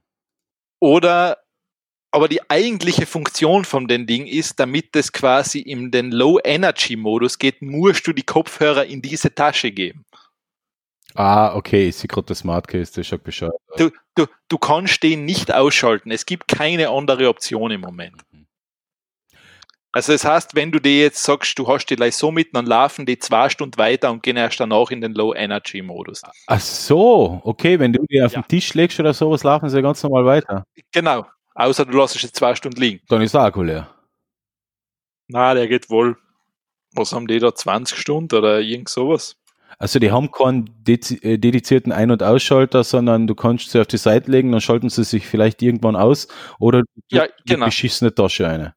Oder, 0.79 1.37
aber 2.11 2.27
die 2.27 2.49
eigentliche 2.49 3.05
Funktion 3.05 3.65
von 3.65 3.87
dem 3.87 4.07
Ding 4.07 4.25
ist, 4.25 4.59
damit 4.59 4.95
es 4.95 5.11
quasi 5.11 5.59
in 5.59 5.91
den 5.91 6.11
Low-Energy-Modus 6.11 7.37
geht, 7.37 7.61
musst 7.61 8.07
du 8.07 8.13
die 8.13 8.23
Kopfhörer 8.23 8.85
in 8.85 9.01
diese 9.01 9.33
Tasche 9.33 9.71
geben. 9.71 10.05
Ah, 11.15 11.55
okay, 11.55 11.89
ich 11.89 11.95
sehe 11.95 12.07
gerade 12.07 12.27
das 12.27 12.39
Smart 12.39 12.67
Case, 12.67 12.91
das 12.93 13.07
schaut 13.07 13.23
Bescheid. 13.23 13.51
Du, 13.77 13.89
du, 14.15 14.27
du 14.47 14.57
kannst 14.57 15.01
den 15.03 15.25
nicht 15.25 15.53
ausschalten. 15.53 16.11
Es 16.11 16.25
gibt 16.25 16.47
keine 16.47 16.89
andere 16.89 17.29
Option 17.29 17.71
im 17.71 17.81
Moment. 17.81 18.21
Also 19.91 20.11
das 20.11 20.23
heißt, 20.23 20.55
wenn 20.55 20.71
du 20.71 20.79
dir 20.79 20.99
jetzt 20.99 21.23
sagst, 21.23 21.57
du 21.57 21.67
hast 21.67 21.87
die 21.87 21.95
gleich 21.95 22.15
so 22.15 22.31
mitten, 22.31 22.51
dann 22.53 22.67
laufen 22.67 23.07
die 23.07 23.17
zwei 23.17 23.49
Stunden 23.49 23.77
weiter 23.77 24.11
und 24.11 24.21
gehen 24.21 24.37
erst 24.37 24.59
danach 24.59 24.91
in 24.91 25.01
den 25.01 25.13
Low-Energy-Modus. 25.13 26.21
Ach 26.45 26.59
so, 26.59 27.41
okay, 27.43 27.79
wenn 27.79 27.93
du 27.93 28.05
die 28.07 28.21
auf 28.21 28.33
ja. 28.33 28.41
den 28.41 28.47
Tisch 28.47 28.73
legst 28.75 28.99
oder 28.99 29.13
sowas, 29.13 29.43
laufen 29.43 29.67
sie 29.69 29.81
ganz 29.81 30.03
normal 30.03 30.25
weiter. 30.25 30.63
Genau, 30.91 31.25
außer 31.55 31.85
du 31.85 31.97
lässt 31.97 32.23
es 32.23 32.31
zwei 32.31 32.53
Stunden 32.53 32.79
liegen. 32.79 32.99
Dann 33.07 33.21
ist 33.23 33.33
der 33.33 33.41
Akku 33.41 33.63
leer. 33.63 33.89
Na, 35.27 35.55
der 35.55 35.67
geht 35.67 35.89
wohl, 35.89 36.17
was 36.93 37.11
haben 37.11 37.27
die 37.27 37.39
da, 37.39 37.53
20 37.53 37.97
Stunden 37.97 38.35
oder 38.35 38.59
irgend 38.59 38.89
sowas? 38.89 39.37
Also 39.79 39.97
die 39.97 40.11
haben 40.11 40.31
keinen 40.31 40.69
äh, 40.87 41.37
dedizierten 41.37 41.91
Ein- 41.91 42.11
und 42.11 42.21
Ausschalter, 42.21 42.83
sondern 42.83 43.27
du 43.27 43.33
kannst 43.33 43.71
sie 43.71 43.79
auf 43.79 43.87
die 43.87 43.97
Seite 43.97 44.29
legen, 44.29 44.51
dann 44.51 44.61
schalten 44.61 44.89
sie 44.89 45.03
sich 45.03 45.25
vielleicht 45.25 45.61
irgendwann 45.61 45.95
aus 45.95 46.27
oder 46.59 46.83
ja, 47.09 47.27
genau. 47.45 47.67
beschissene 47.67 48.13
Tasche 48.13 48.47
eine. 48.47 48.75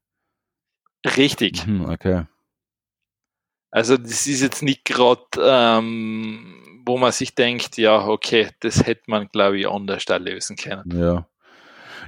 Richtig. 1.05 1.67
Mhm, 1.67 1.87
okay. 1.89 2.27
Also 3.71 3.97
das 3.97 4.27
ist 4.27 4.43
jetzt 4.43 4.63
nicht 4.63 4.85
gerade, 4.85 5.23
ähm, 5.41 6.83
wo 6.85 6.99
man 6.99 7.11
sich 7.11 7.35
denkt, 7.35 7.79
ja, 7.79 8.07
okay, 8.07 8.49
das 8.61 8.87
hätte 8.87 9.05
man, 9.07 9.29
glaube 9.29 9.59
ich, 9.59 9.69
anders 9.69 10.05
da 10.05 10.19
lösen 10.19 10.57
können. 10.57 10.85
Ja. 10.95 11.27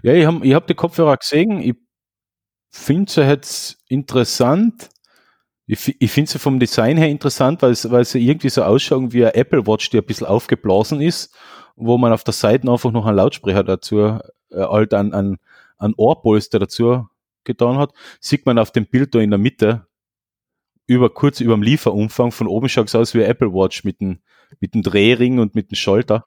Ja, 0.03 0.13
ich 0.13 0.27
habe 0.27 0.47
ich 0.47 0.53
hab 0.55 0.67
die 0.67 0.75
Kopfhörer 0.75 1.17
gesehen, 1.17 1.63
ich 1.63 1.77
finde 2.71 3.11
sie 3.11 3.23
jetzt 3.23 3.79
interessant. 3.89 4.91
Ich, 5.67 5.97
ich 5.99 6.11
finde 6.11 6.31
sie 6.31 6.39
vom 6.39 6.61
Design 6.61 6.99
her 6.99 7.09
interessant, 7.09 7.63
weil, 7.63 7.73
weil 7.85 8.05
sie 8.05 8.21
irgendwie 8.21 8.51
so 8.51 8.63
ausschauen 8.63 9.13
wie 9.15 9.25
eine 9.25 9.35
Apple 9.35 9.67
Watch, 9.67 9.89
die 9.89 9.99
ein 9.99 10.05
bisschen 10.05 10.27
aufgeblasen 10.27 11.01
ist, 11.01 11.35
wo 11.77 11.97
man 11.97 12.13
auf 12.13 12.25
der 12.25 12.35
Seite 12.35 12.71
einfach 12.71 12.93
noch 12.93 13.07
einen 13.07 13.17
Lautsprecher 13.17 13.65
dazu, 13.65 14.01
äh, 14.01 14.21
halt 14.51 14.93
an, 14.93 15.15
an, 15.15 15.39
an 15.79 15.95
Ohrpolster 15.97 16.59
dazu 16.59 17.09
getan 17.45 17.79
hat. 17.79 17.93
Sieht 18.21 18.47
man 18.47 18.59
auf 18.59 18.73
dem 18.73 18.87
Bild 18.87 19.15
da 19.15 19.21
in 19.21 19.31
der 19.31 19.39
Mitte, 19.39 19.87
über 20.87 21.11
kurz 21.11 21.41
über 21.41 21.55
dem 21.55 21.63
Lieferumfang, 21.63 22.31
von 22.31 22.47
oben 22.47 22.69
schaut 22.69 22.89
es 22.89 22.95
aus 22.95 23.15
wie 23.15 23.23
Apple 23.23 23.53
Watch 23.53 23.85
mit 23.85 24.01
dem, 24.01 24.21
mit 24.61 24.75
dem 24.75 24.83
Drehring 24.83 25.39
und 25.39 25.55
mit 25.55 25.71
dem 25.71 25.77
Schalter. 25.77 26.27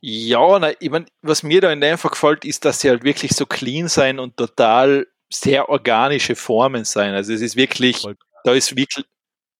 Ja, 0.00 0.58
na, 0.58 0.72
ich 0.80 0.90
mein, 0.90 1.06
was 1.20 1.42
mir 1.42 1.60
da 1.60 1.70
in 1.70 1.80
dem 1.80 1.98
Fall 1.98 2.10
gefällt, 2.10 2.44
ist, 2.44 2.64
dass 2.64 2.80
sie 2.80 2.88
halt 2.88 3.04
wirklich 3.04 3.32
so 3.32 3.44
clean 3.44 3.88
sein 3.88 4.18
und 4.18 4.36
total 4.36 5.06
sehr 5.32 5.68
organische 5.68 6.34
Formen 6.34 6.84
sein. 6.84 7.14
Also 7.14 7.32
es 7.32 7.42
ist 7.42 7.54
wirklich, 7.54 8.06
da 8.44 8.52
ist 8.52 8.74
wirklich, 8.76 9.04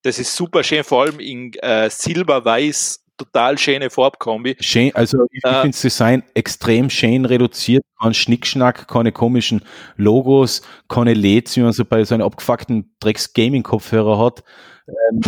das 0.01 0.17
ist 0.17 0.35
super 0.35 0.63
schön, 0.63 0.83
vor 0.83 1.03
allem 1.03 1.19
in 1.19 1.53
äh, 1.53 1.89
Silber-Weiß, 1.89 3.00
total 3.23 3.57
schöne 3.57 3.89
Farbkombi. 3.89 4.57
Schön, 4.59 4.91
also 4.95 5.25
ich 5.31 5.43
äh, 5.43 5.61
finde 5.61 5.69
das 5.69 5.81
Design 5.81 6.23
extrem 6.33 6.89
schön 6.89 7.25
reduziert, 7.25 7.83
kein 8.01 8.13
Schnickschnack, 8.13 8.87
keine 8.87 9.11
komischen 9.11 9.61
Logos, 9.97 10.61
keine 10.87 11.13
LEDs, 11.13 11.55
wie 11.57 11.61
man 11.61 11.73
so 11.73 11.85
bei 11.85 12.03
so 12.03 12.15
einem 12.15 12.25
abgefuckten 12.25 12.95
Drecks-Gaming-Kopfhörer 12.99 14.17
hat. 14.17 14.43
Ähm, 14.87 15.21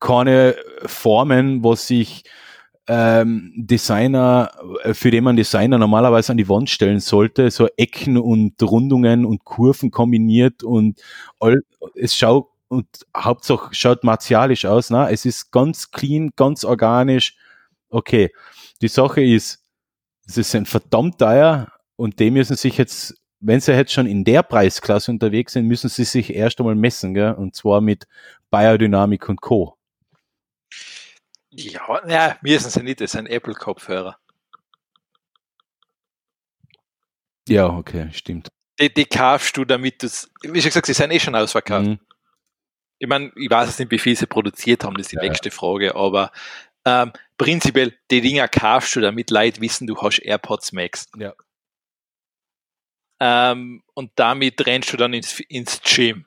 keine 0.00 0.56
Formen, 0.86 1.62
wo 1.62 1.74
sich 1.74 2.24
ähm, 2.86 3.52
Designer, 3.56 4.50
für 4.92 5.10
den 5.10 5.24
man 5.24 5.36
Designer 5.36 5.78
normalerweise 5.78 6.32
an 6.32 6.38
die 6.38 6.48
Wand 6.48 6.68
stellen 6.68 7.00
sollte, 7.00 7.50
so 7.50 7.68
Ecken 7.76 8.18
und 8.18 8.62
Rundungen 8.62 9.24
und 9.24 9.44
Kurven 9.44 9.90
kombiniert 9.90 10.62
und 10.62 11.00
all, 11.40 11.62
es 11.94 12.14
schaut 12.14 12.48
und 12.68 12.86
Hauptsache 13.16 13.74
schaut 13.74 14.04
martialisch 14.04 14.64
aus, 14.64 14.90
ne? 14.90 15.08
Es 15.10 15.24
ist 15.24 15.50
ganz 15.50 15.90
clean, 15.90 16.30
ganz 16.36 16.64
organisch. 16.64 17.36
Okay. 17.88 18.32
Die 18.80 18.88
Sache 18.88 19.22
ist, 19.22 19.62
es 20.26 20.36
ist 20.36 20.54
ein 20.54 20.66
verdammt 20.66 21.18
teuer 21.18 21.72
und 21.96 22.18
die 22.18 22.30
müssen 22.30 22.56
sich 22.56 22.78
jetzt, 22.78 23.14
wenn 23.40 23.60
sie 23.60 23.72
jetzt 23.72 23.92
schon 23.92 24.06
in 24.06 24.24
der 24.24 24.42
Preisklasse 24.42 25.10
unterwegs 25.10 25.52
sind, 25.52 25.66
müssen 25.66 25.88
sie 25.88 26.04
sich 26.04 26.34
erst 26.34 26.58
einmal 26.58 26.74
messen, 26.74 27.14
gell? 27.14 27.32
Und 27.32 27.54
zwar 27.54 27.80
mit 27.80 28.06
Biodynamik 28.50 29.28
und 29.28 29.40
Co. 29.40 29.76
Ja, 31.50 32.08
ja, 32.08 32.36
müssen 32.42 32.70
sie 32.70 32.82
nicht, 32.82 33.00
das 33.00 33.14
ist 33.14 33.16
ein 33.16 33.26
Apple-Kopfhörer. 33.26 34.18
Ja, 37.48 37.66
okay, 37.68 38.08
stimmt. 38.12 38.48
Die, 38.80 38.92
die 38.92 39.04
kaufst 39.04 39.56
du, 39.56 39.64
damit 39.64 40.02
du 40.02 40.08
wie 40.42 40.60
schon 40.60 40.70
gesagt, 40.70 40.86
sie 40.86 40.94
sind 40.94 41.12
eh 41.12 41.20
schon 41.20 41.36
ausverkauft. 41.36 41.86
Mhm. 41.86 42.00
Ich 43.04 43.08
meine, 43.08 43.30
ich 43.36 43.50
weiß 43.50 43.78
nicht, 43.78 43.90
wie 43.90 43.98
viel 43.98 44.16
sie 44.16 44.26
produziert 44.26 44.82
haben, 44.82 44.94
das 44.94 45.02
ist 45.02 45.12
die 45.12 45.16
ja, 45.16 45.22
nächste 45.22 45.50
Frage, 45.50 45.94
aber 45.94 46.32
ähm, 46.86 47.12
prinzipiell, 47.36 47.92
die 48.10 48.22
Dinger 48.22 48.48
kaufst 48.48 48.96
du, 48.96 49.00
damit 49.00 49.30
Leute 49.30 49.60
wissen, 49.60 49.86
du 49.86 49.94
hast 50.00 50.20
AirPods 50.20 50.72
Max. 50.72 51.06
Ja. 51.18 51.34
Ähm, 53.20 53.82
und 53.92 54.10
damit 54.14 54.66
rennst 54.66 54.90
du 54.94 54.96
dann 54.96 55.12
ins, 55.12 55.38
ins 55.40 55.82
Gym. 55.82 56.24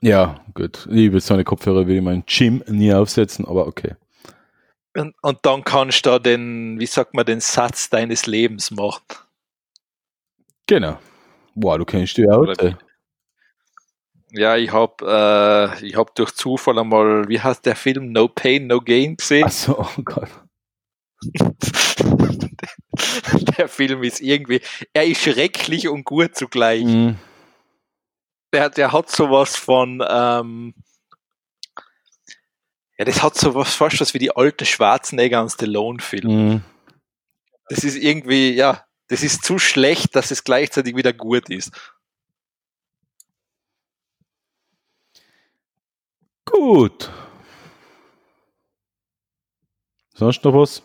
Ja, 0.00 0.42
gut. 0.54 0.86
Ich 0.90 1.12
will 1.12 1.20
so 1.20 1.34
eine 1.34 1.44
Kopfhörer 1.44 1.86
ich 1.86 2.00
meinen 2.00 2.24
Gym 2.24 2.64
nie 2.68 2.94
aufsetzen, 2.94 3.44
aber 3.44 3.66
okay. 3.66 3.94
Und, 4.96 5.14
und 5.20 5.38
dann 5.42 5.62
kannst 5.62 6.06
du 6.06 6.10
da 6.10 6.18
den, 6.18 6.80
wie 6.80 6.86
sagt 6.86 7.12
man, 7.12 7.26
den 7.26 7.40
Satz 7.40 7.90
deines 7.90 8.24
Lebens 8.24 8.70
machen. 8.70 9.04
Genau. 10.66 10.98
Wow, 11.54 11.76
du 11.76 11.84
kennst 11.84 12.16
die 12.16 12.26
Auto. 12.26 12.74
Ja, 14.36 14.56
ich 14.56 14.72
habe 14.72 15.76
äh, 15.80 15.92
hab 15.94 16.12
durch 16.16 16.34
Zufall 16.34 16.80
einmal, 16.80 17.28
wie 17.28 17.40
heißt 17.40 17.64
der 17.66 17.76
Film, 17.76 18.10
No 18.10 18.26
Pain, 18.26 18.66
No 18.66 18.80
Gain 18.80 19.16
gesehen. 19.16 19.44
Achso, 19.44 19.80
oh 19.80 20.02
Gott. 20.04 20.28
der 23.56 23.68
Film 23.68 24.02
ist 24.02 24.20
irgendwie, 24.20 24.60
er 24.92 25.06
ist 25.06 25.22
schrecklich 25.22 25.86
und 25.88 26.04
gut 26.04 26.34
zugleich. 26.34 26.84
Mhm. 26.84 27.16
Der, 28.52 28.70
der 28.70 28.90
hat 28.92 29.08
sowas 29.08 29.54
von, 29.56 30.04
ähm, 30.08 30.74
ja, 32.98 33.04
das 33.04 33.22
hat 33.22 33.36
so 33.36 33.54
was 33.54 33.76
fast 33.76 34.00
was 34.00 34.14
wie 34.14 34.18
die 34.18 34.34
alte 34.34 34.66
Schwarzenegger 34.66 35.42
und 35.42 35.50
Stallone-Film. 35.50 36.26
Mhm. 36.26 36.64
Das 37.68 37.84
ist 37.84 37.94
irgendwie, 37.96 38.50
ja, 38.50 38.84
das 39.08 39.22
ist 39.22 39.44
zu 39.44 39.60
schlecht, 39.60 40.16
dass 40.16 40.32
es 40.32 40.42
gleichzeitig 40.42 40.96
wieder 40.96 41.12
gut 41.12 41.50
ist. 41.50 41.70
Gut. 46.44 47.10
Sonst 50.14 50.44
noch 50.44 50.54
was? 50.54 50.82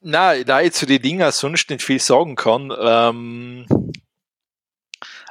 Na, 0.00 0.42
da 0.44 0.60
ich 0.60 0.72
zu 0.72 0.84
den 0.86 1.00
Dingen 1.00 1.32
sonst 1.32 1.70
nicht 1.70 1.82
viel 1.82 1.98
sagen 1.98 2.36
kann, 2.36 2.72
ähm, 2.78 3.66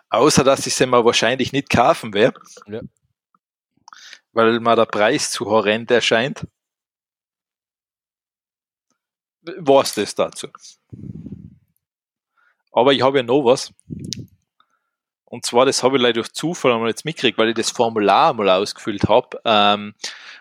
außer 0.09 0.43
dass 0.43 0.65
ich 0.65 0.73
sie 0.73 0.87
mir 0.87 1.05
wahrscheinlich 1.05 1.51
nicht 1.51 1.69
kaufen 1.69 2.13
werde. 2.13 2.39
Ja 2.67 2.81
weil 4.33 4.59
mir 4.59 4.75
der 4.75 4.85
Preis 4.85 5.31
zu 5.31 5.45
horrend 5.45 5.91
erscheint. 5.91 6.45
Was 9.57 9.95
das 9.95 10.13
dazu? 10.15 10.47
Aber 12.71 12.93
ich 12.93 13.01
habe 13.01 13.17
ja 13.17 13.23
noch 13.23 13.43
was. 13.43 13.73
Und 15.31 15.45
zwar, 15.45 15.65
das 15.65 15.81
habe 15.81 15.95
ich 15.95 16.03
leider 16.03 16.15
durch 16.15 16.33
Zufall 16.33 16.73
einmal 16.73 16.89
jetzt 16.89 17.05
mitgekriegt, 17.05 17.37
weil 17.37 17.47
ich 17.47 17.55
das 17.55 17.71
Formular 17.71 18.33
mal 18.33 18.49
ausgefüllt 18.49 19.07
habe. 19.07 19.39
Ähm, 19.45 19.95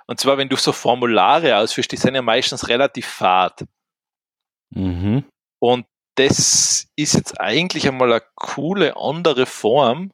und 0.07 0.19
zwar, 0.19 0.37
wenn 0.37 0.49
du 0.49 0.57
so 0.57 0.73
Formulare 0.73 1.59
ausführst, 1.59 1.93
die 1.93 1.97
sind 1.97 2.17
ja 2.17 2.23
meistens 2.23 2.67
relativ 2.69 3.07
fad. 3.07 3.67
Mhm. 4.71 5.25
Und 5.61 5.87
das 6.17 6.89
ist 6.97 7.15
jetzt 7.15 7.41
eigentlich 7.41 7.87
einmal 7.87 8.13
eine 8.13 8.23
coole 8.35 8.97
andere 8.97 9.47
Form, 9.47 10.11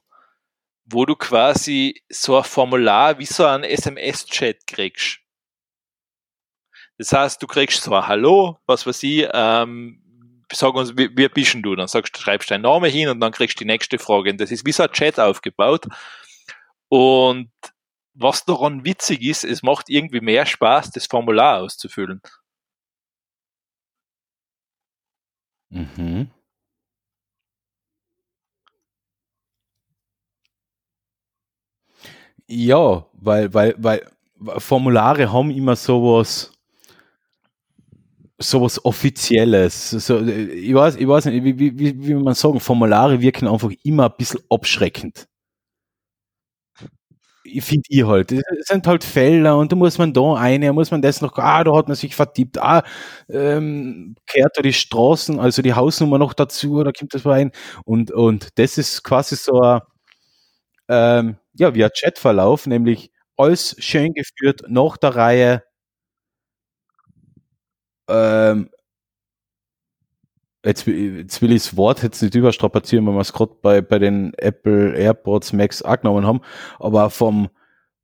wo 0.84 1.06
du 1.06 1.16
quasi 1.16 2.02
so 2.10 2.36
ein 2.36 2.44
Formular 2.44 3.18
wie 3.18 3.24
so 3.24 3.46
ein 3.46 3.64
SMS-Chat 3.64 4.66
kriegst. 4.66 5.20
Das 6.98 7.14
heißt, 7.14 7.42
du 7.42 7.46
kriegst 7.46 7.82
so 7.82 7.94
ein 7.94 8.06
Hallo, 8.06 8.58
was 8.66 8.86
weiß 8.86 9.02
ich, 9.04 9.26
ähm, 9.32 10.02
sag 10.52 10.74
uns, 10.74 10.96
wie, 10.96 11.10
wie 11.16 11.28
bist 11.28 11.56
du? 11.60 11.74
Dann 11.74 11.88
sagst, 11.88 12.16
schreibst 12.18 12.50
deinen 12.50 12.62
Namen 12.62 12.90
hin 12.90 13.08
und 13.08 13.20
dann 13.20 13.32
kriegst 13.32 13.58
du 13.60 13.64
die 13.64 13.66
nächste 13.66 13.98
Frage. 13.98 14.30
Und 14.30 14.40
das 14.40 14.50
ist 14.50 14.64
wie 14.66 14.72
so 14.72 14.84
ein 14.84 14.92
Chat 14.92 15.18
aufgebaut. 15.20 15.86
Und 16.88 17.50
was 18.14 18.44
daran 18.44 18.84
witzig 18.84 19.22
ist, 19.22 19.44
es 19.44 19.62
macht 19.62 19.88
irgendwie 19.90 20.20
mehr 20.20 20.46
Spaß, 20.46 20.90
das 20.92 21.06
Formular 21.06 21.62
auszufüllen. 21.62 22.20
Mhm. 25.70 26.30
Ja, 32.48 33.06
weil, 33.12 33.52
weil, 33.54 33.74
weil 33.78 34.06
Formulare 34.58 35.32
haben 35.32 35.50
immer 35.50 35.74
sowas, 35.76 36.52
sowas 38.38 38.84
Offizielles. 38.84 39.90
So, 39.90 40.20
ich, 40.20 40.74
weiß, 40.74 40.96
ich 40.96 41.08
weiß 41.08 41.26
nicht, 41.26 41.44
wie, 41.44 41.58
wie, 41.58 41.78
wie, 41.78 42.06
wie 42.08 42.14
man 42.14 42.34
sagen, 42.34 42.60
Formulare 42.60 43.20
wirken 43.20 43.48
einfach 43.48 43.70
immer 43.84 44.06
ein 44.06 44.14
bisschen 44.18 44.40
abschreckend. 44.50 45.26
Ich 47.44 47.64
finde 47.64 47.84
ich 47.88 48.04
halt. 48.04 48.32
Es 48.32 48.42
sind 48.66 48.86
halt 48.88 49.04
Felder 49.04 49.56
und 49.56 49.70
da 49.70 49.76
muss 49.76 49.98
man 49.98 50.12
da 50.12 50.34
eine, 50.34 50.72
muss 50.72 50.90
man 50.90 51.00
das 51.02 51.20
noch, 51.20 51.36
ah, 51.38 51.62
da 51.62 51.76
hat 51.76 51.86
man 51.86 51.96
sich 51.96 52.14
vertippt, 52.16 52.58
ah, 52.58 52.82
ähm, 53.28 54.16
kehrt 54.26 54.56
da 54.58 54.62
die 54.62 54.72
Straßen, 54.72 55.38
also 55.38 55.62
die 55.62 55.74
Hausnummer 55.74 56.18
noch 56.18 56.32
dazu, 56.34 56.82
da 56.82 56.90
kommt 56.92 57.14
das 57.14 57.24
rein. 57.24 57.52
Und, 57.84 58.10
und 58.10 58.48
das 58.58 58.78
ist 58.78 59.04
quasi 59.04 59.36
so 59.36 59.60
ein, 59.60 59.80
ähm, 60.88 61.36
ja, 61.54 61.74
via 61.74 61.88
Chatverlauf, 61.90 62.66
nämlich 62.66 63.10
alles 63.36 63.76
schön 63.78 64.14
geführt 64.14 64.62
nach 64.68 64.96
der 64.96 65.16
Reihe. 65.16 65.62
Ähm, 68.08 68.70
jetzt, 70.64 70.86
jetzt 70.86 71.42
will 71.42 71.52
ich 71.52 71.62
das 71.64 71.76
Wort 71.76 72.02
jetzt 72.02 72.22
nicht 72.22 72.34
überstrapazieren, 72.34 73.06
weil 73.06 73.14
wir 73.14 73.20
es 73.20 73.32
gerade 73.32 73.54
bei, 73.62 73.80
bei 73.80 73.98
den 73.98 74.34
Apple 74.34 74.96
AirPods 74.96 75.52
Max 75.52 75.82
auch 75.82 75.98
genommen 76.00 76.26
haben, 76.26 76.40
aber 76.78 77.10
vom, 77.10 77.48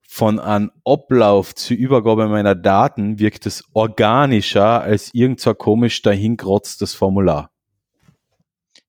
von 0.00 0.39
einem 0.39 0.70
Ablauf 0.84 1.55
zur 1.55 1.76
Übergabe 1.76 2.28
meiner 2.28 2.55
Daten 2.55 3.18
wirkt 3.18 3.47
es 3.47 3.64
organischer 3.72 4.82
als 4.82 5.12
irgend 5.12 5.40
so 5.40 5.55
komisch 5.55 6.02
dahingrotztes 6.02 6.94
Formular. 6.94 7.50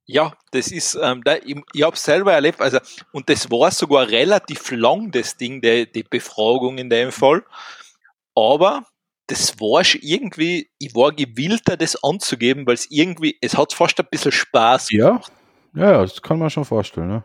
Ja, 0.06 0.33
das 0.51 0.67
ist, 0.67 1.00
ähm, 1.01 1.22
da, 1.24 1.38
ich, 1.38 1.61
ich 1.74 1.83
habe 1.83 1.95
selber 1.95 2.33
erlebt, 2.33 2.59
also, 2.59 2.80
und 3.14 3.30
das 3.30 3.50
war 3.50 3.72
sogar 3.72 4.09
relativ 4.09 4.69
lang, 4.72 5.11
das 5.11 5.38
Ding, 5.38 5.61
die, 5.61 5.90
die 5.90 6.03
Befragung 6.03 6.77
in 6.77 6.90
dem 6.90 7.11
Fall. 7.11 7.43
Aber 8.35 8.85
das 9.27 9.60
war 9.60 9.84
schon 9.84 10.02
irgendwie, 10.03 10.69
ich 10.80 10.93
war 10.95 11.11
gewillter, 11.11 11.77
das 11.77 12.02
anzugeben, 12.03 12.68
weil 12.68 12.76
es 12.76 12.90
irgendwie, 12.92 13.38
es 13.42 13.58
hat 13.58 13.74
fast 13.74 14.00
ein 14.00 14.08
bisschen 14.10 14.32
Spaß 14.32 14.90
gemacht. 14.90 15.32
Ja, 15.74 15.92
ja, 15.92 16.02
das 16.02 16.22
kann 16.22 16.40
man 16.40 16.50
schon 16.50 16.66
vorstellen, 16.66 17.08
ne? 17.08 17.24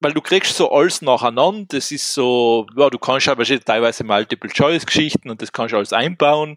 Weil 0.00 0.12
du 0.12 0.20
kriegst 0.20 0.54
so 0.54 0.70
alles 0.70 1.02
nacheinander, 1.02 1.66
das 1.70 1.90
ist 1.90 2.14
so, 2.14 2.66
ja, 2.76 2.88
du 2.88 2.98
kannst 2.98 3.28
aber 3.28 3.44
teilweise 3.44 4.04
Multiple-Choice-Geschichten 4.04 5.28
und 5.28 5.42
das 5.42 5.50
kannst 5.50 5.72
du 5.72 5.76
alles 5.76 5.92
einbauen. 5.92 6.56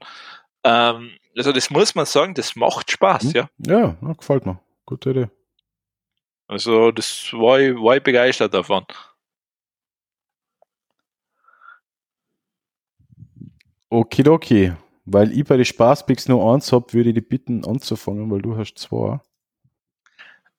Ähm, 0.64 1.12
also 1.36 1.52
das 1.52 1.72
muss 1.72 1.96
man 1.96 2.06
sagen, 2.06 2.36
das 2.36 2.56
macht 2.56 2.92
Spaß, 2.92 3.24
mhm. 3.24 3.32
ja. 3.32 3.50
Ja, 3.66 3.96
gefällt 4.14 4.46
mir. 4.46 4.60
Gute 4.86 5.10
Idee. 5.10 5.30
Also 6.48 6.92
das 6.92 7.32
war 7.34 7.60
ich, 7.60 7.74
war 7.76 7.96
ich 7.96 8.04
begeistert 8.04 8.54
davon. 8.54 8.86
Okidoki. 13.92 14.74
Weil 15.06 15.32
ich 15.32 15.45
bei 15.45 15.58
den 15.58 15.66
Spaßpicks 15.66 16.28
nur 16.28 16.53
eins 16.53 16.72
habe, 16.72 16.94
würde 16.94 17.10
ich 17.10 17.16
die 17.16 17.22
bitten 17.22 17.66
anzufangen, 17.66 18.30
weil 18.32 18.42
du 18.42 18.56
hast 18.56 18.78
zwei. 18.78 19.20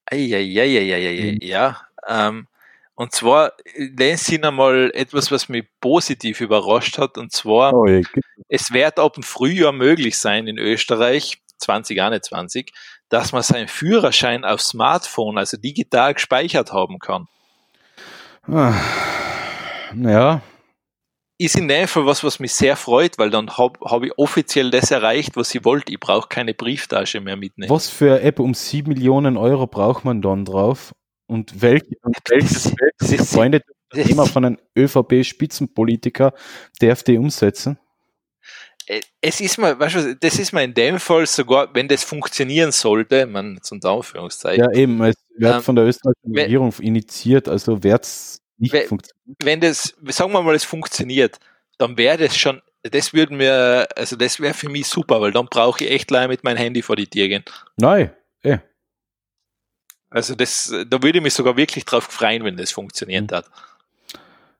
Eieieiei, 0.06 1.32
mhm. 1.32 1.38
ja. 1.40 1.80
Ähm, 2.06 2.48
und 2.94 3.12
zwar, 3.12 3.52
den 3.76 4.16
sind 4.16 4.44
einmal 4.44 4.90
etwas, 4.94 5.30
was 5.30 5.48
mich 5.48 5.64
positiv 5.80 6.40
überrascht 6.40 6.98
hat, 6.98 7.16
und 7.16 7.32
zwar, 7.32 7.72
oh, 7.72 7.86
ja. 7.86 8.02
es 8.48 8.72
wird 8.72 8.98
ab 8.98 9.14
dem 9.14 9.22
Frühjahr 9.22 9.72
möglich 9.72 10.18
sein 10.18 10.46
in 10.46 10.58
Österreich, 10.58 11.38
2021, 11.58 12.72
dass 13.08 13.32
man 13.32 13.42
seinen 13.42 13.68
Führerschein 13.68 14.44
auf 14.44 14.60
Smartphone, 14.60 15.38
also 15.38 15.56
digital 15.56 16.14
gespeichert 16.14 16.72
haben 16.72 16.98
kann. 16.98 17.28
Ah, 18.46 18.74
ja, 19.94 20.42
ist 21.38 21.56
in 21.56 21.68
dem 21.68 21.88
Fall 21.88 22.06
was, 22.06 22.22
was 22.22 22.38
mich 22.38 22.52
sehr 22.54 22.76
freut, 22.76 23.18
weil 23.18 23.30
dann 23.30 23.50
habe 23.56 23.80
hab 23.80 24.02
ich 24.02 24.16
offiziell 24.16 24.70
das 24.70 24.90
erreicht, 24.90 25.36
was 25.36 25.54
ich 25.54 25.64
wollte. 25.64 25.92
Ich 25.92 26.00
brauche 26.00 26.28
keine 26.28 26.54
Brieftasche 26.54 27.20
mehr 27.20 27.36
mitnehmen. 27.36 27.70
Was 27.70 27.88
für 27.88 28.14
eine 28.14 28.20
App 28.22 28.38
um 28.38 28.54
7 28.54 28.88
Millionen 28.88 29.36
Euro 29.36 29.66
braucht 29.66 30.04
man 30.04 30.22
dann 30.22 30.44
drauf? 30.44 30.92
Und, 31.26 31.62
welch, 31.62 31.82
und 32.02 32.16
welches, 32.28 32.72
welches 33.00 33.32
Freunde 33.32 33.62
Thema 33.92 34.26
von 34.26 34.44
einem 34.44 34.58
ÖVP-Spitzenpolitiker 34.76 36.32
darf 36.80 37.02
die 37.02 37.18
umsetzen? 37.18 37.78
Äh, 38.86 39.00
es 39.20 39.40
ist 39.40 39.58
mal, 39.58 39.78
weißt 39.78 39.94
du, 39.94 40.16
das 40.16 40.38
ist 40.38 40.52
mal 40.52 40.64
in 40.64 40.74
dem 40.74 40.98
Fall 40.98 41.26
sogar, 41.26 41.74
wenn 41.74 41.88
das 41.88 42.02
funktionieren 42.04 42.72
sollte, 42.72 43.26
man 43.26 43.58
zum 43.62 43.80
Anführungszeichen. 43.82 44.64
Ja, 44.64 44.72
eben, 44.72 45.02
es 45.02 45.16
wird 45.36 45.56
ähm, 45.56 45.62
von 45.62 45.76
der 45.76 45.86
österreichischen 45.86 46.34
Regierung 46.34 46.74
initiiert, 46.80 47.48
also 47.48 47.82
wird 47.82 48.04
es 48.04 48.41
nicht 48.58 48.72
wenn, 48.72 48.98
wenn 49.42 49.60
das, 49.60 49.94
sagen 50.08 50.32
wir 50.32 50.42
mal, 50.42 50.54
es 50.54 50.64
funktioniert, 50.64 51.38
dann 51.78 51.96
wäre 51.96 52.18
das 52.18 52.36
schon, 52.36 52.62
das 52.82 53.12
würde 53.12 53.34
mir, 53.34 53.88
also 53.96 54.16
das 54.16 54.40
wäre 54.40 54.54
für 54.54 54.68
mich 54.68 54.86
super, 54.86 55.20
weil 55.20 55.32
dann 55.32 55.46
brauche 55.46 55.84
ich 55.84 55.90
echt 55.90 56.10
leider 56.10 56.28
mit 56.28 56.44
meinem 56.44 56.58
Handy 56.58 56.82
vor 56.82 56.96
die 56.96 57.06
Tür 57.06 57.28
gehen. 57.28 57.44
Nein, 57.76 58.12
eh. 58.42 58.58
Also 60.10 60.34
das, 60.34 60.72
da 60.88 61.02
würde 61.02 61.18
ich 61.18 61.22
mich 61.22 61.34
sogar 61.34 61.56
wirklich 61.56 61.84
drauf 61.84 62.04
freuen, 62.04 62.44
wenn 62.44 62.56
das 62.56 62.70
funktioniert 62.70 63.30
mhm. 63.30 63.36
hat. 63.36 63.50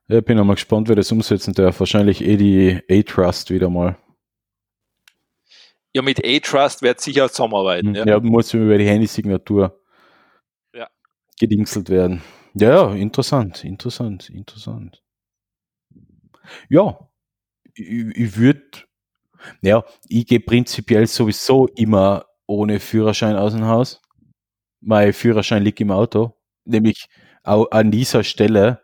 Ja, 0.07 0.19
bin 0.21 0.39
auch 0.39 0.43
mal 0.43 0.55
gespannt, 0.55 0.89
wer 0.89 0.95
das 0.95 1.11
umsetzen 1.11 1.53
darf. 1.53 1.79
Wahrscheinlich 1.79 2.21
eh 2.21 2.37
die 2.37 2.81
A-Trust 2.89 3.51
wieder 3.51 3.69
mal. 3.69 3.97
Ja, 5.93 6.01
mit 6.01 6.25
A-Trust 6.25 6.81
wird 6.81 6.99
sicher 6.99 7.29
zusammenarbeiten. 7.29 7.89
Mhm. 7.89 7.95
Ja, 7.95 8.05
ja 8.05 8.19
muss 8.19 8.53
über 8.53 8.77
die 8.77 8.87
Handysignatur 8.87 9.79
ja. 10.73 10.87
gedingselt 11.39 11.89
werden. 11.89 12.21
Ja, 12.55 12.93
interessant, 12.93 13.63
interessant, 13.63 14.29
interessant. 14.29 15.01
Ja, 16.69 16.99
ich, 17.73 17.89
ich 17.89 18.37
würde, 18.37 18.63
ja, 19.61 19.83
ich 20.07 20.27
gehe 20.27 20.39
prinzipiell 20.39 21.07
sowieso 21.07 21.67
immer 21.75 22.25
ohne 22.47 22.79
Führerschein 22.79 23.35
aus 23.35 23.53
dem 23.53 23.65
Haus. 23.65 24.01
Mein 24.81 25.13
Führerschein 25.13 25.63
liegt 25.63 25.81
im 25.81 25.91
Auto, 25.91 26.33
nämlich 26.65 27.07
auch 27.43 27.71
an 27.71 27.91
dieser 27.91 28.23
Stelle, 28.23 28.81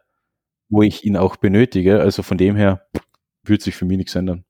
wo 0.69 0.81
ich 0.81 1.03
ihn 1.05 1.17
auch 1.17 1.35
benötige. 1.35 1.99
Also 2.01 2.23
von 2.23 2.37
dem 2.37 2.55
her 2.55 2.87
würde 3.43 3.63
sich 3.63 3.75
für 3.75 3.85
mich 3.85 3.97
nichts 3.97 4.15
ändern. 4.15 4.45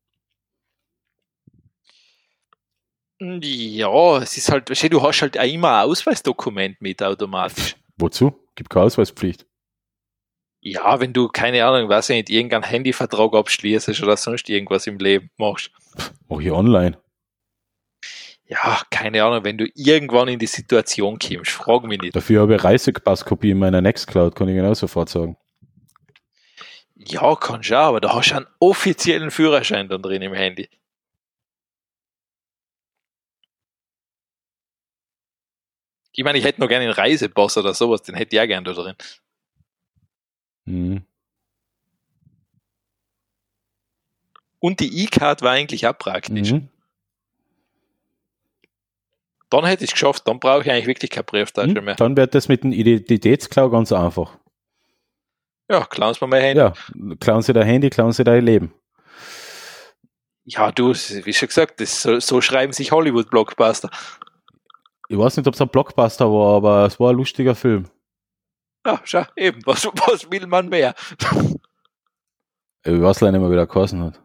Ja, 3.21 4.17
es 4.19 4.37
ist 4.37 4.49
halt, 4.49 4.69
du 4.69 5.01
hast 5.03 5.21
halt 5.21 5.37
auch 5.37 5.43
immer 5.43 5.79
ein 5.81 5.89
Ausweisdokument 5.89 6.79
mit 6.81 7.03
automatisch. 7.03 7.75
Wozu? 7.97 8.33
Gibt 8.59 8.71
keine 8.71 8.87
Ausweispflicht. 8.87 9.45
Ja, 10.59 10.99
wenn 10.99 11.13
du, 11.13 11.29
keine 11.29 11.63
Ahnung, 11.63 11.87
weiß 11.87 12.09
ich 12.09 12.17
nicht, 12.17 12.29
irgendeinen 12.29 12.65
Handyvertrag 12.65 13.33
abschließt 13.33 13.87
oder 14.03 14.17
sonst 14.17 14.49
irgendwas 14.49 14.85
im 14.85 14.97
Leben 14.97 15.29
machst. 15.37 15.71
Mach 16.27 16.41
ich 16.41 16.51
online. 16.51 16.97
Ja, 18.47 18.81
keine 18.89 19.23
Ahnung, 19.23 19.45
wenn 19.45 19.57
du 19.57 19.65
irgendwann 19.75 20.27
in 20.27 20.39
die 20.39 20.47
Situation 20.47 21.19
kommst, 21.19 21.51
frag 21.51 21.85
mich 21.85 22.01
nicht. 22.01 22.13
Dafür 22.17 22.41
habe 22.41 22.55
ich 22.55 22.63
Reisepasskopie 22.65 23.51
in 23.51 23.59
meiner 23.59 23.79
Nextcloud, 23.79 24.35
kann 24.35 24.49
ich 24.49 24.55
genau 24.55 24.73
sofort 24.73 25.07
sagen. 25.07 25.37
Ja, 26.97 27.33
kannst 27.35 27.69
du 27.69 27.77
aber 27.77 28.01
da 28.01 28.13
hast 28.13 28.31
du 28.31 28.35
einen 28.35 28.47
offiziellen 28.59 29.31
Führerschein 29.31 29.87
dann 29.87 30.01
drin 30.01 30.21
im 30.21 30.33
Handy. 30.33 30.67
Ich 36.19 36.25
meine, 36.25 36.37
ich 36.37 36.43
hätte 36.43 36.59
noch 36.59 36.67
gerne 36.67 36.83
einen 36.83 36.93
Reisepass 36.93 37.55
oder 37.55 37.73
sowas, 37.73 38.01
den 38.01 38.13
hätte 38.13 38.35
ich 38.35 38.39
ja 38.39 38.45
gerne 38.45 38.65
da 38.65 38.73
drin. 38.73 38.95
Mhm. 40.65 41.05
Und 44.59 44.81
die 44.81 45.05
E-Card 45.05 45.43
war 45.43 45.51
eigentlich 45.51 45.87
auch 45.87 45.97
praktisch. 45.97 46.51
Mhm. 46.51 46.67
Dann 49.49 49.63
hätte 49.63 49.85
ich 49.85 49.91
es 49.91 49.93
geschafft, 49.93 50.27
dann 50.27 50.41
brauche 50.41 50.63
ich 50.63 50.69
eigentlich 50.69 50.87
wirklich 50.87 51.09
keine 51.09 51.23
Brieftasche 51.23 51.79
mhm. 51.79 51.85
mehr. 51.85 51.95
Dann 51.95 52.17
wird 52.17 52.35
das 52.35 52.49
mit 52.49 52.65
dem 52.65 52.73
Identitätsklau 52.73 53.69
ganz 53.69 53.93
einfach. 53.93 54.37
Ja, 55.69 55.85
klauen 55.85 56.13
Sie 56.15 56.25
mir 56.25 56.31
mein 56.31 56.41
Handy. 56.41 56.59
Ja, 56.59 56.73
klauen 57.21 57.43
Sie 57.43 57.53
dein 57.53 57.65
Handy, 57.65 57.89
klauen 57.89 58.11
Sie 58.11 58.25
dein 58.25 58.43
Leben. 58.43 58.73
Ja, 60.43 60.73
du, 60.73 60.89
wie 60.89 61.33
schon 61.33 61.47
gesagt, 61.47 61.79
das, 61.79 62.01
so, 62.01 62.19
so 62.19 62.41
schreiben 62.41 62.73
sich 62.73 62.91
Hollywood-Blockbuster. 62.91 63.89
Ich 65.11 65.17
weiß 65.17 65.37
nicht, 65.37 65.47
ob 65.47 65.55
es 65.55 65.61
ein 65.61 65.69
Blockbuster 65.69 66.31
war, 66.31 66.57
aber 66.57 66.85
es 66.85 66.99
war 66.99 67.09
ein 67.09 67.15
lustiger 67.15 67.55
Film. 67.55 67.89
Ja, 68.85 69.01
schau, 69.03 69.25
eben. 69.35 69.59
Was, 69.65 69.85
was 69.85 70.29
will 70.29 70.45
man 70.45 70.69
mehr? 70.69 70.93
Ich 72.83 73.01
weiß 73.01 73.21
leider 73.21 73.31
nicht 73.31 73.41
mehr, 73.41 73.49
wie 73.49 73.55
der 73.55 73.65
geheißen 73.65 74.03
hat. 74.03 74.21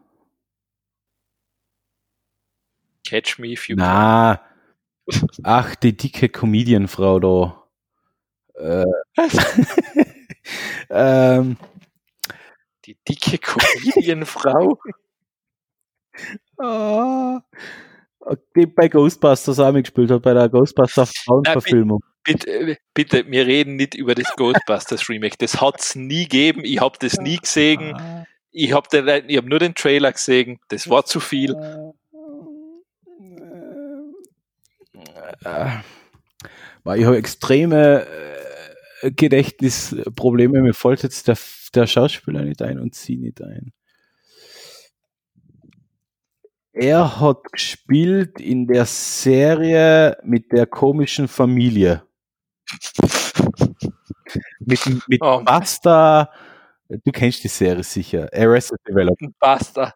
Catch 3.03 3.39
me 3.39 3.47
if 3.53 3.67
you 3.67 3.75
Na. 3.75 4.39
Ach, 5.43 5.75
die 5.75 5.97
dicke 5.97 6.29
Comedianfrau 6.29 7.19
da. 7.19 7.67
Äh, 8.53 8.85
ähm, 10.89 11.57
die 12.85 12.97
dicke 13.07 13.39
Comedianfrau? 13.39 14.79
oh, 16.57 17.39
die 18.55 18.65
bei 18.65 18.87
Ghostbusters 18.87 19.59
auch 19.59 19.71
mitgespielt 19.71 20.11
hat, 20.11 20.21
bei 20.21 20.33
der 20.33 20.49
Ghostbusters 20.49 21.11
Frauenverfilmung. 21.25 22.03
Bitte, 22.23 22.49
äh, 22.49 22.75
bitte, 22.93 23.25
wir 23.27 23.45
reden 23.45 23.75
nicht 23.75 23.93
über 23.93 24.15
das 24.15 24.25
Ghostbusters 24.37 25.07
Remake. 25.09 25.35
Das 25.37 25.61
hat 25.61 25.79
es 25.79 25.95
nie 25.95 26.23
gegeben. 26.23 26.61
Ich 26.63 26.79
habe 26.79 26.97
das 26.99 27.17
nie 27.17 27.37
gesehen. 27.37 28.25
Ich 28.51 28.73
habe 28.73 28.87
hab 28.91 29.45
nur 29.45 29.59
den 29.59 29.75
Trailer 29.75 30.11
gesehen. 30.11 30.59
Das 30.69 30.89
war 30.89 31.05
zu 31.05 31.19
viel. 31.19 31.55
Ich 35.41 37.05
habe 37.05 37.17
extreme 37.17 38.07
äh, 39.01 39.11
Gedächtnisprobleme. 39.11 40.61
Mir 40.61 40.73
fällt 40.73 41.03
jetzt 41.03 41.27
der, 41.27 41.37
der 41.73 41.87
Schauspieler 41.87 42.43
nicht 42.43 42.61
ein 42.61 42.79
und 42.79 42.95
sie 42.95 43.17
nicht 43.17 43.41
ein. 43.41 43.73
Er 46.77 47.21
hat 47.21 47.53
gespielt 47.53 48.41
in 48.41 48.67
der 48.67 48.85
Serie 48.85 50.17
mit 50.23 50.51
der 50.51 50.65
komischen 50.67 51.29
Familie. 51.29 52.03
mit 54.59 54.85
mit 55.07 55.21
oh. 55.21 55.41
Basta. 55.41 56.29
Du 56.89 57.11
kennst 57.13 57.45
die 57.45 57.47
Serie 57.47 57.83
sicher. 57.83 58.29
Arrested 58.33 58.79
Development. 58.85 59.33
Basta. 59.39 59.93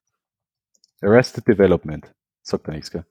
Arrested 1.02 1.46
Development. 1.46 2.14
Sagt 2.42 2.68
er 2.70 2.74
nichts, 2.74 2.92
gell? 2.92 3.06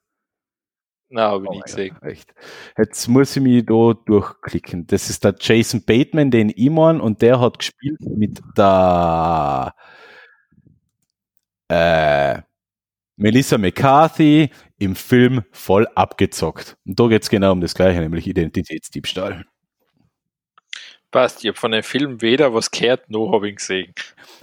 Na, 1.11 1.31
habe 1.31 1.45
ich 1.45 1.51
oh 1.51 1.53
nie 1.53 1.61
gesehen. 1.61 2.03
echt. 2.03 2.35
Jetzt 2.79 3.07
muss 3.07 3.37
ich 3.37 3.43
mich 3.43 3.67
da 3.67 3.93
durchklicken. 3.93 4.87
Das 4.87 5.11
ist 5.11 5.25
der 5.25 5.35
Jason 5.39 5.83
Bateman, 5.85 6.31
den 6.31 6.55
mein, 6.73 7.03
und 7.03 7.21
der 7.21 7.39
hat 7.39 7.59
gespielt 7.59 8.01
mit 8.01 8.41
der 8.57 9.75
äh, 11.69 12.48
Melissa 13.19 13.59
McCarthy 13.59 14.51
im 14.79 14.95
Film 14.95 15.43
voll 15.51 15.89
abgezockt. 15.97 16.77
Und 16.87 17.01
da 17.01 17.09
geht 17.09 17.25
es 17.25 17.29
genau 17.29 17.51
um 17.51 17.61
das 17.61 17.75
Gleiche, 17.75 17.99
nämlich 17.99 18.29
Identitätsdiebstahl. 18.29 19.45
Passt, 21.11 21.43
ich 21.43 21.49
habe 21.49 21.59
von 21.59 21.73
dem 21.73 21.83
Film 21.83 22.23
weder 22.23 22.55
was 22.55 22.71
gehört, 22.71 23.11
noch 23.11 23.33
habe 23.33 23.49
ich 23.49 23.57
gesehen. 23.57 23.93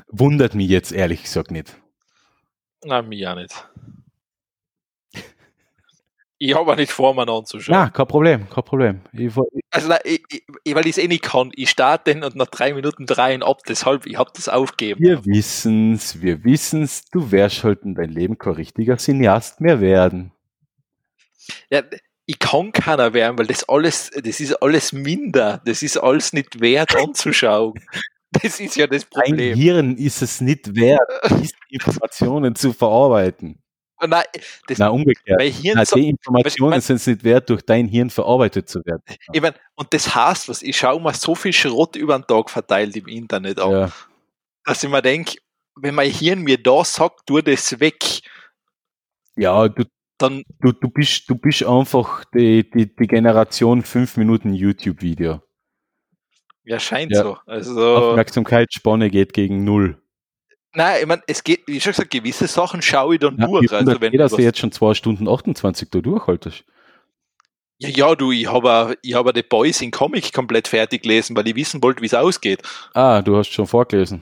Wundert 0.07 0.55
mich 0.55 0.67
jetzt 0.67 0.91
ehrlich 0.91 1.23
gesagt 1.23 1.51
nicht. 1.51 1.77
Nein, 2.83 3.07
mich 3.07 3.25
auch 3.25 3.35
nicht. 3.35 3.53
Ich 6.45 6.53
habe 6.53 6.71
auch 6.71 6.75
nicht 6.75 6.91
vor, 6.91 7.15
mir 7.15 7.27
anzuschauen. 7.27 7.75
Na, 7.75 7.89
kein 7.89 8.05
Problem, 8.05 8.47
kein 8.47 8.63
Problem. 8.63 9.01
Ich, 9.13 9.31
also, 9.71 9.87
nein, 9.87 9.99
ich, 10.03 10.21
ich, 10.63 10.75
weil 10.75 10.85
ich 10.85 10.91
es 10.91 10.97
eh 10.99 11.07
nicht 11.07 11.23
kann. 11.23 11.51
Ich 11.55 11.71
starte 11.71 12.13
den 12.13 12.23
und 12.23 12.35
nach 12.35 12.45
drei 12.45 12.75
Minuten 12.75 13.07
drehen 13.07 13.41
ab. 13.41 13.61
Deshalb, 13.67 14.05
ich 14.05 14.19
habe 14.19 14.29
das 14.35 14.47
aufgegeben. 14.47 14.99
Wir 14.99 15.25
wissen's, 15.25 16.21
wir 16.21 16.43
wissen's. 16.43 17.05
Du 17.11 17.31
wärst 17.31 17.63
halt 17.63 17.81
in 17.81 17.95
dein 17.95 18.11
Leben 18.11 18.37
kein 18.37 18.53
richtiger 18.53 18.97
Cineast 18.97 19.59
mehr 19.59 19.81
werden. 19.81 20.33
Ja, 21.71 21.81
ich 22.27 22.37
kann 22.37 22.71
keiner 22.71 23.15
werden, 23.15 23.39
weil 23.39 23.47
das 23.47 23.67
alles, 23.67 24.11
das 24.11 24.39
ist 24.39 24.53
alles 24.61 24.93
minder. 24.93 25.63
Das 25.65 25.81
ist 25.81 25.97
alles 25.97 26.31
nicht 26.31 26.61
wert 26.61 26.95
anzuschauen. 26.95 27.73
Das 28.43 28.59
ist 28.59 28.75
ja 28.75 28.85
das 28.85 29.05
Problem. 29.05 29.37
Dein 29.37 29.57
Hirn 29.57 29.95
ist 29.95 30.21
es 30.21 30.41
nicht 30.41 30.75
wert, 30.75 30.99
Informationen 31.69 32.53
zu 32.53 32.73
verarbeiten. 32.73 33.63
Nein, 34.01 34.23
das, 34.67 34.77
Nein 34.77 34.91
umgekehrt. 34.91 35.39
Weil 35.39 35.51
Hirn 35.51 35.77
Nein, 35.77 35.85
die 35.95 36.09
Informationen 36.09 36.81
sind 36.81 36.97
es 36.97 37.07
nicht 37.07 37.23
wert, 37.23 37.49
durch 37.49 37.61
dein 37.61 37.87
Hirn 37.87 38.09
verarbeitet 38.09 38.69
zu 38.69 38.79
werden. 38.85 39.01
Ich 39.33 39.41
mein, 39.41 39.53
und 39.75 39.93
das 39.93 40.13
heißt 40.13 40.49
was, 40.49 40.61
ich 40.61 40.77
schaue 40.77 41.01
mir 41.01 41.13
so 41.13 41.35
viel 41.35 41.53
Schrott 41.53 41.95
über 41.95 42.17
den 42.17 42.27
Tag 42.27 42.49
verteilt 42.49 42.95
im 42.95 43.07
Internet 43.07 43.59
an, 43.59 43.71
ja. 43.71 43.91
dass 44.65 44.83
ich 44.83 44.89
mir 44.89 45.01
denke, 45.01 45.37
wenn 45.75 45.95
mein 45.95 46.11
Hirn 46.11 46.41
mir 46.41 46.61
da 46.61 46.83
sagt, 46.83 47.25
tu 47.25 47.41
das 47.41 47.79
weg. 47.79 48.21
Ja, 49.35 49.67
du, 49.67 49.83
dann, 50.17 50.43
du, 50.61 50.71
du, 50.71 50.89
bist, 50.89 51.29
du 51.29 51.35
bist 51.35 51.63
einfach 51.63 52.23
die, 52.33 52.69
die, 52.69 52.93
die 52.93 53.07
Generation 53.07 53.81
5 53.81 54.17
Minuten 54.17 54.53
YouTube-Video. 54.53 55.41
Ja, 56.63 56.79
scheint 56.79 57.11
ja. 57.11 57.23
so. 57.23 57.37
Also, 57.45 57.95
Aufmerksamkeitsspanne 57.95 59.09
geht 59.09 59.33
gegen 59.33 59.63
null. 59.63 60.01
Nein, 60.75 61.01
ich 61.01 61.07
meine, 61.07 61.23
es 61.27 61.43
geht, 61.43 61.67
wie 61.67 61.79
schon 61.79 61.91
gesagt, 61.91 62.11
gewisse 62.11 62.47
Sachen 62.47 62.81
schaue 62.81 63.15
ich 63.15 63.21
dann 63.21 63.37
ja, 63.37 63.47
durch. 63.47 63.71
Also 63.71 63.99
wenn 64.01 64.13
dass 64.13 64.33
du 64.33 64.41
jetzt 64.41 64.59
schon 64.59 64.71
2 64.71 64.93
Stunden 64.93 65.27
28 65.27 65.89
da 65.89 65.99
durchhaltest. 65.99 66.63
Ja, 67.77 67.89
ja, 67.89 68.15
du, 68.15 68.31
ich 68.31 68.47
habe 68.47 68.97
ich 69.01 69.13
hab 69.13 69.29
The 69.33 69.43
Boys 69.43 69.81
in 69.81 69.91
Comic 69.91 70.31
komplett 70.33 70.67
fertig 70.67 71.03
gelesen, 71.03 71.35
weil 71.35 71.47
ich 71.47 71.55
wissen 71.55 71.83
wollte, 71.83 72.01
wie 72.01 72.05
es 72.05 72.13
ausgeht. 72.13 72.61
Ah, 72.93 73.21
du 73.21 73.35
hast 73.35 73.49
schon 73.49 73.67
vorgelesen. 73.67 74.21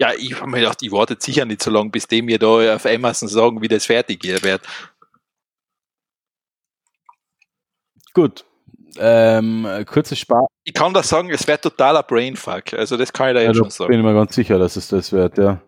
Ja, 0.00 0.12
ich 0.14 0.38
habe 0.38 0.50
mir 0.50 0.60
gedacht, 0.60 0.82
ich 0.82 0.92
warte 0.92 1.16
sicher 1.18 1.44
nicht 1.44 1.62
so 1.62 1.70
lange, 1.70 1.90
bis 1.90 2.06
die 2.06 2.22
mir 2.22 2.38
da 2.38 2.74
auf 2.74 2.86
Amazon 2.86 3.28
sagen, 3.28 3.62
wie 3.62 3.68
das 3.68 3.86
fertig 3.86 4.22
wird. 4.24 4.62
Gut. 8.12 8.44
Ähm, 8.98 9.66
kurze 9.86 10.16
Spar. 10.16 10.46
Ich 10.64 10.74
kann 10.74 10.92
das 10.94 11.08
sagen, 11.08 11.30
es 11.30 11.46
wird 11.46 11.62
totaler 11.62 12.02
Brainfuck. 12.02 12.72
Also 12.74 12.96
das 12.96 13.12
kann 13.12 13.28
ich 13.28 13.34
da 13.34 13.40
ja, 13.40 13.48
jetzt 13.48 13.56
schon 13.56 13.70
sagen. 13.70 13.90
Bin 13.90 14.00
ich 14.00 14.04
mir 14.04 14.14
ganz 14.14 14.34
sicher, 14.34 14.58
dass 14.58 14.76
es 14.76 14.88
das 14.88 15.12
wird, 15.12 15.38
ja. 15.38 15.60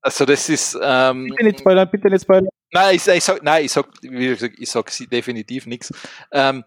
Also 0.00 0.24
das 0.24 0.48
ist. 0.48 0.78
Ähm, 0.82 1.28
bitte 1.28 1.44
nicht 1.44 1.60
spoilern, 1.60 1.88
bitte 1.90 2.08
nicht 2.08 2.22
spoilern. 2.22 2.48
Nein, 2.72 2.96
ich, 2.96 3.06
ich 3.06 3.24
sag, 3.24 3.42
nein, 3.42 3.64
ich 3.64 3.72
sag, 3.72 3.86
ich 4.02 4.70
sag 4.70 4.90
definitiv 5.10 5.66
nichts. 5.66 5.92
Ähm, 6.32 6.64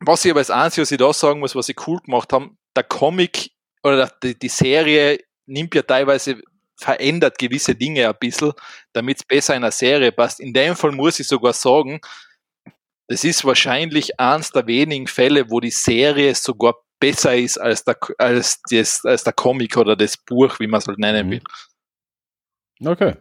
was 0.00 0.24
ich 0.24 0.30
aber 0.30 0.40
als 0.40 0.50
Einzige, 0.50 0.82
was 0.82 0.92
ich 0.92 0.98
da 0.98 1.12
sagen 1.12 1.40
muss, 1.40 1.56
was 1.56 1.66
sie 1.66 1.76
cool 1.86 1.98
gemacht 2.00 2.32
haben, 2.32 2.56
der 2.76 2.84
Comic 2.84 3.50
oder 3.82 4.10
die, 4.22 4.38
die 4.38 4.48
Serie 4.48 5.18
nimmt 5.46 5.74
ja 5.74 5.82
teilweise 5.82 6.40
verändert 6.76 7.38
gewisse 7.38 7.74
Dinge 7.74 8.08
ein 8.08 8.14
bisschen, 8.18 8.52
damit 8.92 9.18
es 9.18 9.24
besser 9.24 9.54
in 9.54 9.62
einer 9.62 9.70
Serie 9.70 10.12
passt. 10.12 10.40
In 10.40 10.52
dem 10.52 10.76
Fall 10.76 10.92
muss 10.92 11.20
ich 11.20 11.28
sogar 11.28 11.52
sagen, 11.52 12.00
das 13.12 13.24
ist 13.24 13.44
wahrscheinlich 13.44 14.18
eins 14.18 14.52
der 14.52 14.66
wenigen 14.66 15.06
Fälle, 15.06 15.50
wo 15.50 15.60
die 15.60 15.70
Serie 15.70 16.34
sogar 16.34 16.76
besser 16.98 17.36
ist 17.36 17.58
als 17.58 17.84
der, 17.84 17.98
als 18.16 18.62
das, 18.70 19.04
als 19.04 19.22
der 19.22 19.34
Comic 19.34 19.76
oder 19.76 19.94
das 19.94 20.16
Buch, 20.16 20.58
wie 20.60 20.66
man 20.66 20.78
es 20.78 20.86
halt 20.86 20.98
nennen 20.98 21.26
mhm. 21.26 21.30
will. 21.32 21.42
Okay. 22.86 23.16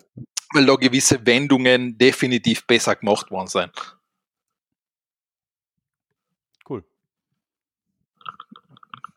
Weil 0.54 0.66
da 0.66 0.76
gewisse 0.76 1.26
Wendungen 1.26 1.98
definitiv 1.98 2.66
besser 2.66 2.96
gemacht 2.96 3.30
worden 3.32 3.48
sind. 3.48 3.72
Cool. 6.70 6.86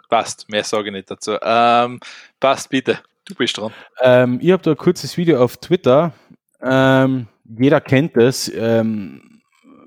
Passt, 0.08 0.48
mehr 0.50 0.64
sage 0.64 0.88
ich 0.88 0.92
nicht 0.92 1.08
dazu. 1.08 1.38
Ähm, 1.40 2.00
passt, 2.40 2.68
bitte. 2.68 3.00
Du 3.26 3.36
bist 3.36 3.56
dran. 3.56 3.72
Ähm, 4.00 4.40
ich 4.42 4.50
habe 4.50 4.62
da 4.62 4.72
ein 4.72 4.76
kurzes 4.76 5.16
Video 5.16 5.40
auf 5.40 5.56
Twitter. 5.56 6.12
Ähm, 6.60 7.28
jeder 7.44 7.80
kennt 7.80 8.16
es. 8.16 8.48
Ähm, 8.52 9.33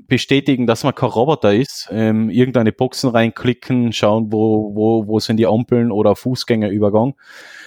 bestätigen, 0.07 0.67
dass 0.67 0.83
man 0.83 0.95
kein 0.95 1.09
Roboter 1.09 1.53
ist. 1.53 1.89
Ähm, 1.91 2.29
irgendeine 2.29 2.71
Boxen 2.71 3.09
reinklicken, 3.09 3.93
schauen, 3.93 4.31
wo, 4.31 4.75
wo, 4.75 5.07
wo 5.07 5.19
sind 5.19 5.37
die 5.37 5.47
Ampeln 5.47 5.91
oder 5.91 6.15
Fußgängerübergang. 6.15 7.15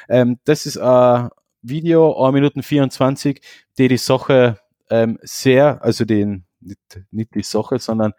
Ähm, 0.08 0.38
das 0.44 0.66
ist 0.66 0.78
ein 0.78 1.30
Video, 1.62 2.24
1 2.24 2.32
Minuten 2.32 2.62
24, 2.62 3.40
die 3.78 3.88
die 3.88 3.96
Sache 3.96 4.58
ähm, 4.90 5.18
sehr, 5.22 5.82
also 5.82 6.04
den, 6.04 6.44
nicht, 6.60 6.78
nicht 7.10 7.34
die 7.34 7.42
Sache, 7.42 7.78
sondern 7.78 8.12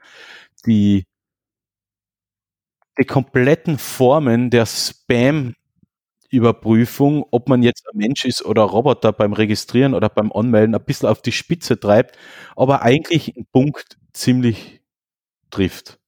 die, 0.66 1.06
die 3.00 3.06
kompletten 3.06 3.78
Formen 3.78 4.50
der 4.50 4.66
Spam 4.66 5.56
Überprüfung, 6.32 7.26
ob 7.32 7.50
man 7.50 7.62
jetzt 7.62 7.86
ein 7.90 7.98
Mensch 7.98 8.24
ist 8.24 8.44
oder 8.46 8.62
Roboter 8.64 9.12
beim 9.12 9.34
Registrieren 9.34 9.94
oder 9.94 10.08
beim 10.08 10.32
Anmelden, 10.32 10.74
ein 10.74 10.84
bisschen 10.84 11.10
auf 11.10 11.22
die 11.22 11.34
Spitze 11.34 11.78
treibt, 11.78 12.18
aber 12.56 12.82
eigentlich 12.82 13.36
einen 13.36 13.46
Punkt 13.52 13.98
ziemlich 14.14 14.82
trifft. 15.50 16.00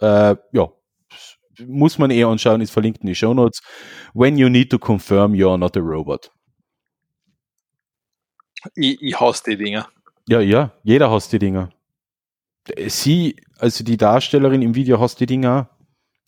Äh, 0.00 0.36
ja, 0.52 0.72
muss 1.64 1.98
man 1.98 2.10
eher 2.10 2.28
anschauen, 2.28 2.60
ist 2.60 2.70
verlinkt 2.70 3.00
in 3.00 3.06
die 3.06 3.14
Show 3.14 3.34
Notes. 3.34 3.60
When 4.14 4.36
you 4.36 4.48
need 4.48 4.70
to 4.70 4.78
confirm 4.78 5.32
you're 5.32 5.56
not 5.56 5.76
a 5.76 5.80
robot. 5.80 6.30
Ich, 8.74 9.00
ich 9.00 9.18
hasse 9.18 9.42
die 9.50 9.56
Dinger. 9.56 9.88
Ja, 10.28 10.40
ja, 10.40 10.72
jeder 10.82 11.10
hasst 11.10 11.32
die 11.32 11.38
Dinger. 11.38 11.70
Sie, 12.88 13.36
also 13.58 13.84
die 13.84 13.96
Darstellerin 13.96 14.62
im 14.62 14.74
Video 14.74 15.00
hasst 15.00 15.20
die 15.20 15.26
Dinger. 15.26 15.70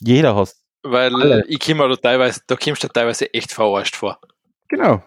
Jeder 0.01 0.37
hasst. 0.37 0.65
Weil 0.83 1.13
Alle. 1.15 1.45
ich 1.49 1.59
komme 1.59 1.89
da 1.89 1.97
teilweise, 1.97 2.41
da 2.47 2.55
kommst 2.55 2.85
du 2.85 2.89
teilweise 2.89 3.33
echt 3.35 3.53
verarscht 3.53 3.97
vor. 3.97 4.21
Genau. 4.69 5.03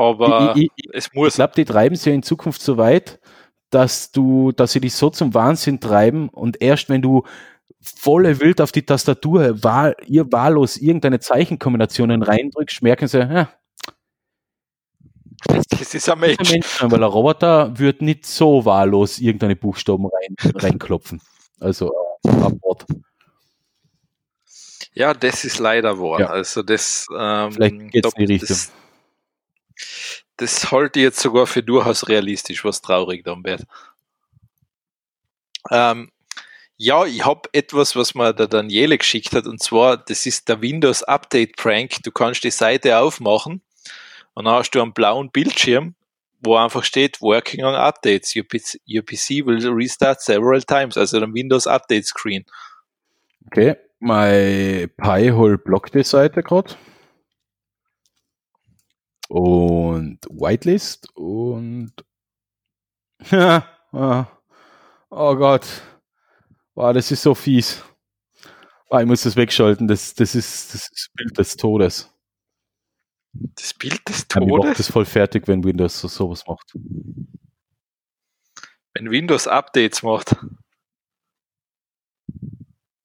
Aber 0.00 0.54
ich, 0.56 0.70
ich, 0.76 0.88
es 0.92 1.12
muss. 1.12 1.28
Ich 1.28 1.34
glaube, 1.36 1.52
die 1.56 1.64
treiben 1.64 1.96
sie 1.96 2.10
ja 2.10 2.14
in 2.14 2.22
Zukunft 2.22 2.62
so 2.62 2.76
weit, 2.76 3.20
dass 3.70 4.12
du, 4.12 4.52
dass 4.52 4.72
sie 4.72 4.80
dich 4.80 4.94
so 4.94 5.10
zum 5.10 5.34
Wahnsinn 5.34 5.80
treiben 5.80 6.28
und 6.28 6.60
erst 6.60 6.88
wenn 6.88 7.02
du 7.02 7.24
volle 7.80 8.40
Wild 8.40 8.60
auf 8.60 8.72
die 8.72 8.82
Tastatur 8.84 9.62
wahl, 9.62 9.96
ihr 10.06 10.30
wahllos 10.32 10.76
irgendeine 10.76 11.20
Zeichenkombinationen 11.20 12.22
reindrückst, 12.22 12.82
merken 12.82 13.08
sie, 13.08 13.20
ja, 13.20 13.48
das 15.46 15.94
ist 15.94 16.08
ein 16.08 16.18
Mensch. 16.18 16.50
Weil 16.80 17.02
ein 17.02 17.02
Roboter 17.02 17.78
wird 17.78 18.02
nicht 18.02 18.26
so 18.26 18.64
wahllos 18.64 19.18
irgendeine 19.18 19.56
Buchstaben 19.56 20.06
rein, 20.06 20.36
reinklopfen. 20.54 21.20
Also 21.58 21.92
äh, 22.24 22.50
Bord. 22.60 22.84
Ja, 24.92 25.14
das 25.14 25.44
ist 25.44 25.58
leider 25.58 25.98
wahr. 25.98 26.20
Ja. 26.20 26.26
Also 26.26 26.62
das, 26.62 27.06
ähm, 27.16 27.52
Vielleicht 27.52 27.90
geht's 27.90 28.12
in 28.14 28.26
die 28.26 28.32
Richtung. 28.32 28.48
Das, 28.48 28.72
das 30.40 30.72
halte 30.72 30.98
ich 30.98 31.04
jetzt 31.04 31.20
sogar 31.20 31.46
für 31.46 31.62
durchaus 31.62 32.08
realistisch, 32.08 32.64
was 32.64 32.80
traurig 32.80 33.24
dann 33.24 33.44
wird. 33.44 33.64
Ähm, 35.70 36.10
ja, 36.78 37.04
ich 37.04 37.26
habe 37.26 37.42
etwas, 37.52 37.94
was 37.94 38.14
mir 38.14 38.32
der 38.32 38.46
Daniele 38.46 38.96
geschickt 38.96 39.34
hat, 39.34 39.46
und 39.46 39.62
zwar, 39.62 39.98
das 39.98 40.24
ist 40.24 40.48
der 40.48 40.62
Windows 40.62 41.02
Update 41.02 41.56
Prank. 41.56 42.02
Du 42.04 42.10
kannst 42.10 42.42
die 42.42 42.50
Seite 42.50 42.96
aufmachen 42.96 43.60
und 44.32 44.46
dann 44.46 44.54
hast 44.54 44.70
du 44.70 44.80
einen 44.80 44.94
blauen 44.94 45.30
Bildschirm, 45.30 45.94
wo 46.40 46.56
einfach 46.56 46.84
steht, 46.84 47.20
Working 47.20 47.64
on 47.64 47.74
Updates. 47.74 48.34
Your 48.34 48.44
PC, 48.46 49.44
will 49.44 49.68
restart 49.68 50.22
several 50.22 50.62
times, 50.62 50.96
also 50.96 51.20
ein 51.20 51.34
Windows 51.34 51.66
Update 51.66 52.06
Screen. 52.06 52.46
Okay, 53.46 53.76
mein 53.98 54.90
Pi-Hole 54.96 55.58
blockt 55.58 55.94
die 55.94 56.02
Seite 56.02 56.42
gerade 56.42 56.76
und 59.30 60.18
Whitelist 60.28 61.08
und 61.14 61.92
ja, 63.30 64.40
oh 65.08 65.36
Gott, 65.36 65.66
wow, 66.74 66.92
das 66.92 67.12
ist 67.12 67.22
so 67.22 67.34
fies. 67.34 67.84
Oh, 68.88 68.98
ich 68.98 69.06
muss 69.06 69.22
das 69.22 69.36
wegschalten, 69.36 69.86
das, 69.86 70.14
das, 70.14 70.34
ist, 70.34 70.74
das 70.74 70.82
ist 70.82 70.90
das 70.90 71.08
Bild 71.14 71.38
des 71.38 71.56
Todes. 71.56 72.12
Das 73.32 73.72
Bild 73.72 74.00
des 74.08 74.26
Todes? 74.26 74.48
Ja, 74.50 74.56
macht 74.56 74.78
das 74.80 74.90
voll 74.90 75.04
fertig, 75.04 75.46
wenn 75.46 75.62
Windows 75.62 76.00
so, 76.00 76.08
sowas 76.08 76.44
macht. 76.48 76.72
Wenn 78.94 79.10
Windows 79.12 79.46
Updates 79.46 80.02
macht. 80.02 80.34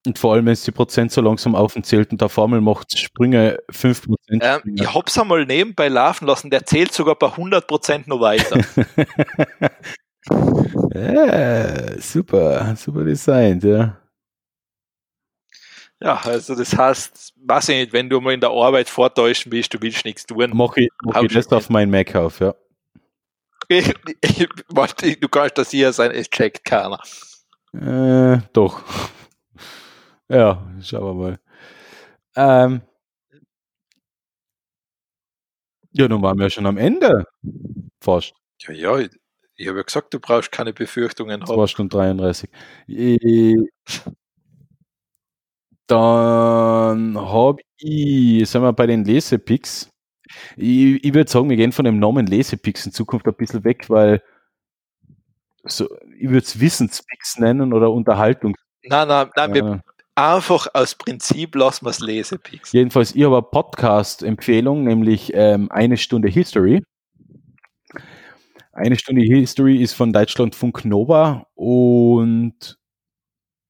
Und 0.06 0.19
vor 0.19 0.34
allem, 0.34 0.45
wenn 0.45 0.53
es 0.53 0.64
die 0.64 0.72
Prozent 0.72 1.11
so 1.11 1.22
langsam 1.22 1.56
aufzählt 1.56 2.11
und 2.11 2.22
der 2.22 2.30
Formel 2.30 2.61
macht 2.61 2.98
Sprünge 2.98 3.59
5%. 3.72 4.16
Ähm, 4.30 4.61
ich 4.75 4.93
hab's 4.93 5.17
einmal 5.17 5.45
nebenbei 5.45 5.88
laufen 5.88 6.27
lassen, 6.27 6.50
der 6.50 6.66
zählt 6.66 6.93
sogar 6.93 7.16
bei 7.16 7.27
100% 7.27 8.03
noch 8.08 8.19
weiter. 8.19 8.59
ja, 10.93 12.00
super, 12.01 12.75
super 12.75 13.03
designt, 13.03 13.64
ja. 13.64 13.98
Ja, 16.01 16.22
also 16.24 16.56
das 16.56 16.77
heißt, 16.77 17.34
weiß 17.38 17.69
ich 17.69 17.75
nicht, 17.77 17.93
wenn 17.93 18.09
du 18.09 18.19
mal 18.19 18.34
in 18.34 18.42
der 18.42 18.51
Arbeit 18.51 18.90
vortäuschen 18.90 19.51
willst, 19.51 19.74
du 19.74 19.82
willst 19.82 20.06
nichts 20.06 20.25
tun. 20.25 20.51
Mach 20.53 20.75
ich, 20.75 20.90
mach 21.03 21.24
ich 21.24 21.34
das 21.34 21.51
auf 21.51 21.69
meinen 21.69 21.90
Mac 21.90 22.14
auf, 22.16 22.40
ja. 22.40 22.53
Ich, 23.67 23.92
ich, 24.22 24.48
du 25.19 25.27
kannst 25.30 25.58
das 25.58 25.72
hier 25.72 25.92
sein, 25.93 26.11
es 26.11 26.30
checkt 26.30 26.66
keiner. 26.66 27.00
Äh, 27.74 28.40
doch. 28.53 28.84
Ja, 30.29 30.65
schauen 30.81 31.03
wir 31.03 31.13
mal. 31.13 31.39
Ähm, 32.35 32.81
ja, 35.91 36.07
nun 36.07 36.21
waren 36.21 36.37
wir 36.37 36.49
schon 36.49 36.65
am 36.65 36.77
Ende. 36.77 37.25
Fast. 38.01 38.33
Ja, 38.61 38.73
ja, 38.73 38.97
ich, 38.99 39.09
ich 39.55 39.67
habe 39.67 39.77
ja 39.77 39.83
gesagt, 39.83 40.13
du 40.13 40.19
brauchst 40.19 40.51
keine 40.51 40.73
Befürchtungen 40.73 41.41
haben. 41.41 41.47
2 41.47 41.67
Stunden 41.67 41.89
33. 41.89 42.49
Ich, 42.87 43.57
dann 45.87 47.17
habe 47.17 47.61
ich, 47.77 48.49
sagen 48.49 48.65
wir 48.65 48.73
bei 48.73 48.87
den 48.87 49.05
Lesepicks, 49.05 49.89
ich, 50.57 51.03
ich 51.03 51.13
würde 51.13 51.29
sagen, 51.29 51.49
wir 51.49 51.57
gehen 51.57 51.71
von 51.71 51.85
dem 51.85 51.99
Namen 51.99 52.25
Lesepicks 52.25 52.85
in 52.85 52.91
Zukunft 52.91 53.27
ein 53.27 53.35
bisschen 53.35 53.63
weg, 53.63 53.89
weil 53.89 54.23
so, 55.63 55.87
ich 56.17 56.29
würde 56.29 56.39
es 56.39 56.59
Wissenspicks 56.59 57.37
nennen 57.37 57.73
oder 57.73 57.91
Unterhaltung. 57.91 58.55
Nein, 58.83 59.07
nein, 59.07 59.29
nein, 59.35 59.53
wir, 59.53 59.83
einfach 60.16 60.68
aus 60.74 60.95
Prinzip 60.95 61.56
lassen 61.56 61.85
wir 61.85 61.92
es 61.92 62.00
Lesepicks. 62.00 62.72
Jedenfalls, 62.72 63.14
ich 63.14 63.24
habe 63.24 63.38
eine 63.38 63.44
Podcast-Empfehlung, 63.44 64.84
nämlich 64.84 65.32
ähm, 65.34 65.69
eine 65.72 65.98
Stunde 65.98 66.30
History. 66.30 66.82
Eine 68.72 68.98
Stunde 68.98 69.22
History 69.22 69.82
ist 69.82 69.94
von 69.94 70.11
Deutschlandfunk 70.11 70.84
Nova 70.84 71.48
und 71.53 72.77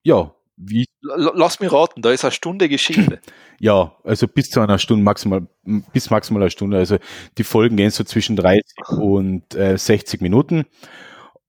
ja, 0.02 0.34
wie. 0.56 0.86
Lass 1.00 1.60
mich 1.60 1.70
raten, 1.72 2.02
da 2.02 2.10
ist 2.10 2.24
eine 2.24 2.32
Stunde 2.32 2.68
Geschichte. 2.68 3.20
Ja, 3.58 3.96
also 4.04 4.28
bis 4.28 4.50
zu 4.50 4.60
einer 4.60 4.78
Stunde 4.78 5.02
maximal, 5.02 5.46
bis 5.64 6.10
maximal 6.10 6.42
eine 6.42 6.50
Stunde. 6.50 6.76
Also 6.76 6.98
die 7.38 7.42
Folgen 7.42 7.78
gehen 7.78 7.90
so 7.90 8.04
zwischen 8.04 8.36
30 8.36 8.62
und 8.98 9.54
äh, 9.54 9.78
60 9.78 10.20
Minuten 10.20 10.66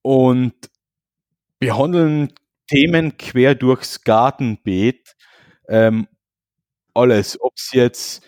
und 0.04 0.54
behandeln 1.60 2.32
Themen 2.68 3.18
quer 3.18 3.56
durchs 3.56 4.04
Gartenbeet. 4.04 5.16
Ähm, 5.70 6.08
alles, 6.94 7.40
ob 7.42 7.54
es 7.58 7.72
jetzt 7.74 8.26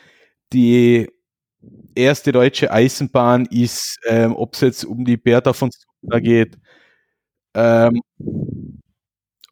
die 0.54 1.10
erste 1.96 2.32
deutsche 2.32 2.72
Eisenbahn 2.72 3.46
ist, 3.48 4.00
ähm, 4.08 4.36
ob 4.36 4.54
es 4.56 4.62
jetzt 4.62 4.86
um 4.86 5.06
die 5.06 5.18
Bertha 5.18 5.54
von 5.54 5.72
Sutter 5.72 6.22
geht, 6.22 6.58
ähm, 7.56 8.02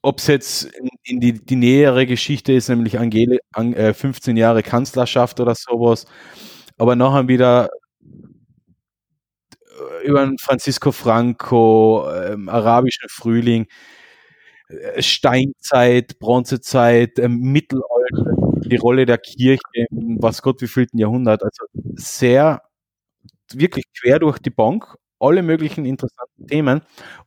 ob 0.01 0.19
es 0.19 0.27
jetzt 0.27 0.63
in, 0.65 0.89
in, 1.03 1.19
die, 1.19 1.33
die 1.33 1.55
nähere 1.55 2.05
Geschichte 2.05 2.53
ist, 2.53 2.69
nämlich 2.69 2.99
Angele, 2.99 3.39
an, 3.53 3.73
äh, 3.73 3.93
15 3.93 4.37
Jahre 4.37 4.63
Kanzlerschaft 4.63 5.39
oder 5.39 5.55
sowas, 5.55 6.05
aber 6.77 6.95
nachher 6.95 7.27
wieder 7.27 7.69
äh, 10.01 10.07
über 10.07 10.31
Francisco 10.39 10.91
Franco, 10.91 12.09
ähm, 12.13 12.49
arabischen 12.49 13.09
Frühling, 13.09 13.67
Steinzeit, 14.99 16.19
Bronzezeit, 16.19 17.19
äh, 17.19 17.29
Mittelalter, 17.29 18.35
die 18.65 18.75
Rolle 18.77 19.05
der 19.05 19.17
Kirche 19.17 19.59
im 19.91 20.17
was 20.21 20.41
Gott 20.41 20.61
wievielten 20.61 20.99
Jahrhundert, 20.99 21.43
also 21.43 21.65
sehr 21.95 22.61
wirklich 23.53 23.85
quer 23.99 24.19
durch 24.19 24.39
die 24.39 24.49
Bank, 24.51 24.97
alle 25.19 25.43
möglichen 25.43 25.85
interessanten 25.85 26.47
Themen 26.47 26.81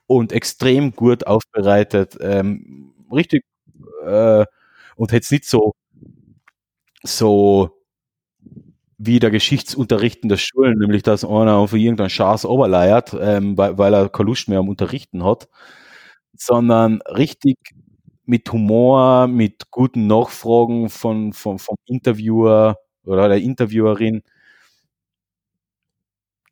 und 0.07 0.33
extrem 0.33 0.93
gut 0.95 1.27
aufbereitet, 1.27 2.17
ähm, 2.21 2.95
richtig 3.13 3.45
äh, 4.07 4.45
und 4.97 5.13
jetzt 5.13 5.33
nicht 5.33 5.47
so 5.47 5.75
so 7.05 7.71
wie 8.99 9.19
der 9.19 9.31
Geschichtsunterricht 9.31 10.23
in 10.23 10.29
der 10.29 10.37
Schule, 10.37 10.77
nämlich 10.77 11.03
dass 11.03 11.25
einer 11.25 11.57
auf 11.57 11.73
irgendeinen 11.73 12.11
Schaß 12.11 12.45
oberleiert, 12.45 13.17
ähm, 13.19 13.57
weil, 13.57 13.79
weil 13.79 13.95
er 13.95 14.09
keine 14.11 14.27
Lust 14.29 14.49
mehr 14.49 14.59
am 14.59 14.69
Unterrichten 14.69 15.25
hat, 15.25 15.49
sondern 16.41 17.03
richtig 17.03 17.57
mit 18.25 18.51
Humor, 18.53 19.27
mit 19.27 19.71
guten 19.71 20.07
Nachfragen 20.07 20.89
von, 20.89 21.33
von, 21.33 21.59
vom 21.59 21.77
Interviewer 21.87 22.77
oder 23.05 23.29
der 23.29 23.39
Interviewerin 23.39 24.23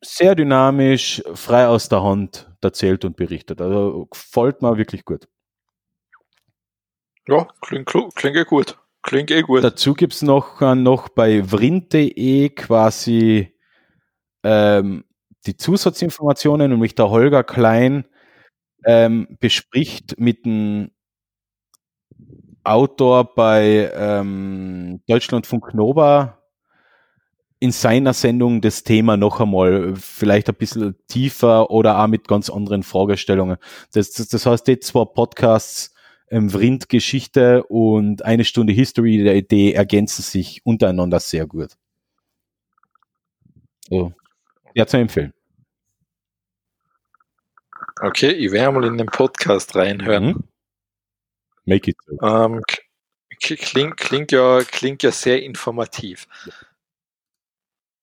sehr 0.01 0.35
dynamisch, 0.35 1.21
frei 1.33 1.67
aus 1.67 1.89
der 1.89 2.03
Hand 2.03 2.49
erzählt 2.61 3.03
und 3.05 3.15
berichtet. 3.17 3.61
Also 3.61 4.07
gefällt 4.11 4.61
mir 4.61 4.77
wirklich 4.77 5.05
gut. 5.05 5.27
Ja, 7.27 7.47
klingt, 7.61 7.87
klingt 8.15 8.37
eh 8.37 8.43
gut. 8.43 8.77
Klingt 9.01 9.31
eh 9.31 9.41
gut. 9.41 9.63
Dazu 9.63 9.93
gibt 9.93 10.13
es 10.13 10.21
noch, 10.21 10.61
äh, 10.61 10.75
noch 10.75 11.09
bei 11.09 11.43
vrind.de 11.43 12.49
quasi 12.49 13.53
ähm, 14.43 15.03
die 15.45 15.55
Zusatzinformationen, 15.55 16.71
nämlich 16.71 16.95
der 16.95 17.09
Holger 17.09 17.43
Klein 17.43 18.05
ähm, 18.85 19.37
bespricht 19.39 20.19
mit 20.19 20.45
dem 20.45 20.91
Autor 22.63 23.33
bei 23.35 23.91
ähm, 23.95 25.01
Deutschlandfunk 25.07 25.73
Nova 25.73 26.39
in 27.59 27.71
seiner 27.71 28.13
Sendung 28.13 28.61
das 28.61 28.83
Thema 28.83 29.17
noch 29.17 29.41
einmal 29.41 29.95
vielleicht 29.95 30.49
ein 30.49 30.55
bisschen 30.55 30.95
tiefer 31.07 31.69
oder 31.71 32.01
auch 32.01 32.07
mit 32.07 32.27
ganz 32.27 32.49
anderen 32.49 32.83
Fragestellungen. 32.83 33.57
Das, 33.91 34.11
das, 34.11 34.29
das 34.29 34.45
heißt, 34.45 34.67
die 34.67 34.79
zwei 34.79 35.05
Podcasts, 35.05 35.93
ähm, 36.31 36.49
Vrind 36.49 36.89
Geschichte 36.89 37.63
und 37.63 38.23
eine 38.23 38.45
Stunde 38.45 38.71
History 38.71 39.23
der 39.23 39.35
Idee 39.35 39.73
ergänzen 39.73 40.21
sich 40.21 40.65
untereinander 40.65 41.19
sehr 41.19 41.47
gut. 41.47 41.71
So. 43.89 44.13
Ja, 44.75 44.85
zu 44.85 44.97
empfehlen. 44.97 45.33
Okay, 48.01 48.31
ich 48.31 48.51
werde 48.51 48.71
mal 48.71 48.85
in 48.85 48.97
den 48.97 49.07
Podcast 49.07 49.75
reinhören. 49.75 50.27
Mhm. 50.27 50.43
Make 51.65 51.91
it. 51.91 51.97
Ähm, 52.23 52.63
klingt, 53.39 53.97
klingt, 53.97 54.31
ja, 54.31 54.63
klingt 54.63 55.03
ja 55.03 55.11
sehr 55.11 55.43
informativ. 55.43 56.27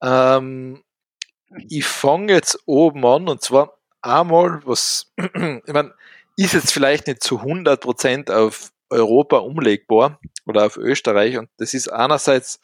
Ähm, 0.03 0.83
ich 1.69 1.87
fange 1.87 2.33
jetzt 2.33 2.59
oben 2.67 3.05
an 3.07 3.29
und 3.29 3.43
zwar 3.43 3.79
einmal, 4.03 4.61
was, 4.67 5.13
ich 5.17 5.73
meine, 5.73 5.95
ist 6.37 6.53
jetzt 6.53 6.73
vielleicht 6.73 7.07
nicht 7.07 7.23
zu 7.23 7.41
100% 7.41 8.31
auf 8.31 8.71
Europa 8.91 9.39
umlegbar 9.39 10.21
oder 10.47 10.67
auf 10.67 10.77
Österreich 10.77 11.39
und 11.39 11.49
das 11.57 11.75
ist 11.75 11.89
einerseits, 11.89 12.61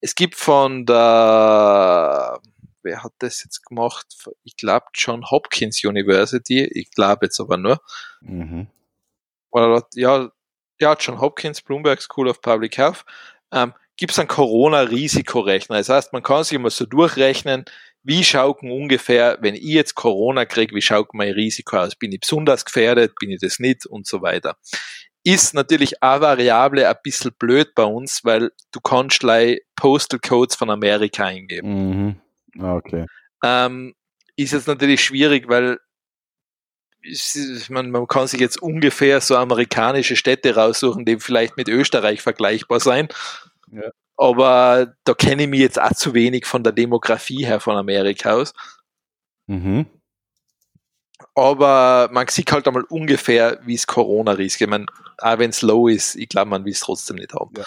es 0.00 0.14
gibt 0.14 0.36
von 0.36 0.86
der, 0.86 2.38
wer 2.82 3.02
hat 3.02 3.12
das 3.18 3.44
jetzt 3.44 3.64
gemacht? 3.64 4.06
Ich 4.44 4.56
glaube 4.56 4.86
John 4.94 5.30
Hopkins 5.30 5.82
University, 5.84 6.64
ich 6.64 6.90
glaube 6.90 7.26
jetzt 7.26 7.40
aber 7.40 7.56
nur. 7.56 7.80
Mhm. 8.20 8.68
Oder 9.50 9.86
ja, 9.94 10.30
ja, 10.80 10.96
John 10.98 11.20
Hopkins, 11.20 11.62
Bloomberg 11.62 12.00
School 12.00 12.28
of 12.28 12.40
Public 12.40 12.76
Health. 12.78 13.04
Ähm, 13.52 13.74
gibt 13.96 14.12
es 14.12 14.18
einen 14.18 14.28
Corona-Risikorechner. 14.28 15.76
Das 15.76 15.88
heißt, 15.88 16.12
man 16.12 16.22
kann 16.22 16.44
sich 16.44 16.54
immer 16.54 16.70
so 16.70 16.86
durchrechnen, 16.86 17.64
wie 18.04 18.24
schaut 18.24 18.62
ungefähr, 18.62 19.38
wenn 19.40 19.54
ich 19.54 19.64
jetzt 19.64 19.94
Corona 19.94 20.44
kriege, 20.44 20.74
wie 20.74 20.82
schaut 20.82 21.12
mein 21.14 21.32
Risiko 21.32 21.78
aus? 21.78 21.96
Bin 21.96 22.12
ich 22.12 22.20
besonders 22.20 22.64
gefährdet, 22.64 23.14
bin 23.18 23.30
ich 23.30 23.40
das 23.40 23.58
nicht 23.58 23.86
und 23.86 24.06
so 24.06 24.22
weiter. 24.22 24.56
Ist 25.24 25.52
natürlich 25.52 26.02
eine 26.02 26.20
Variable 26.20 26.88
ein 26.88 26.96
bisschen 27.02 27.32
blöd 27.38 27.74
bei 27.74 27.84
uns, 27.84 28.24
weil 28.24 28.52
du 28.70 28.80
kannst 28.80 29.20
gleich 29.20 29.60
Postal 29.74 30.20
Codes 30.20 30.54
von 30.54 30.70
Amerika 30.70 31.24
eingeben. 31.24 31.90
Mhm. 31.90 32.20
Ah, 32.58 32.74
okay. 32.74 33.06
Ähm, 33.42 33.94
ist 34.36 34.52
jetzt 34.52 34.68
natürlich 34.68 35.02
schwierig, 35.02 35.48
weil 35.48 35.78
man, 37.68 37.90
man 37.90 38.06
kann 38.06 38.26
sich 38.26 38.40
jetzt 38.40 38.60
ungefähr 38.60 39.20
so 39.20 39.36
amerikanische 39.36 40.16
Städte 40.16 40.54
raussuchen, 40.54 41.04
die 41.04 41.18
vielleicht 41.18 41.56
mit 41.56 41.68
Österreich 41.68 42.22
vergleichbar 42.22 42.80
sein. 42.80 43.08
Ja. 43.70 43.90
Aber 44.16 44.94
da 45.04 45.14
kenne 45.14 45.44
ich 45.44 45.48
mich 45.48 45.60
jetzt 45.60 45.80
auch 45.80 45.92
zu 45.92 46.12
wenig 46.14 46.44
von 46.44 46.64
der 46.64 46.72
Demografie 46.72 47.46
her 47.46 47.60
von 47.60 47.76
Amerika 47.76 48.32
aus. 48.32 48.52
Mhm. 49.46 49.86
Aber 51.34 52.08
man 52.12 52.26
sieht 52.26 52.50
halt 52.50 52.66
einmal 52.66 52.84
ungefähr, 52.84 53.60
wie 53.64 53.74
es 53.74 53.86
Corona-Risiko. 53.86 54.64
Ich 54.64 54.70
meine, 54.70 54.86
auch 55.18 55.38
wenn 55.38 55.50
es 55.50 55.62
low 55.62 55.86
ist, 55.86 56.16
ich 56.16 56.28
glaube, 56.28 56.50
man 56.50 56.64
will 56.64 56.72
es 56.72 56.80
trotzdem 56.80 57.16
nicht 57.16 57.32
haben. 57.32 57.54
Ja. 57.56 57.64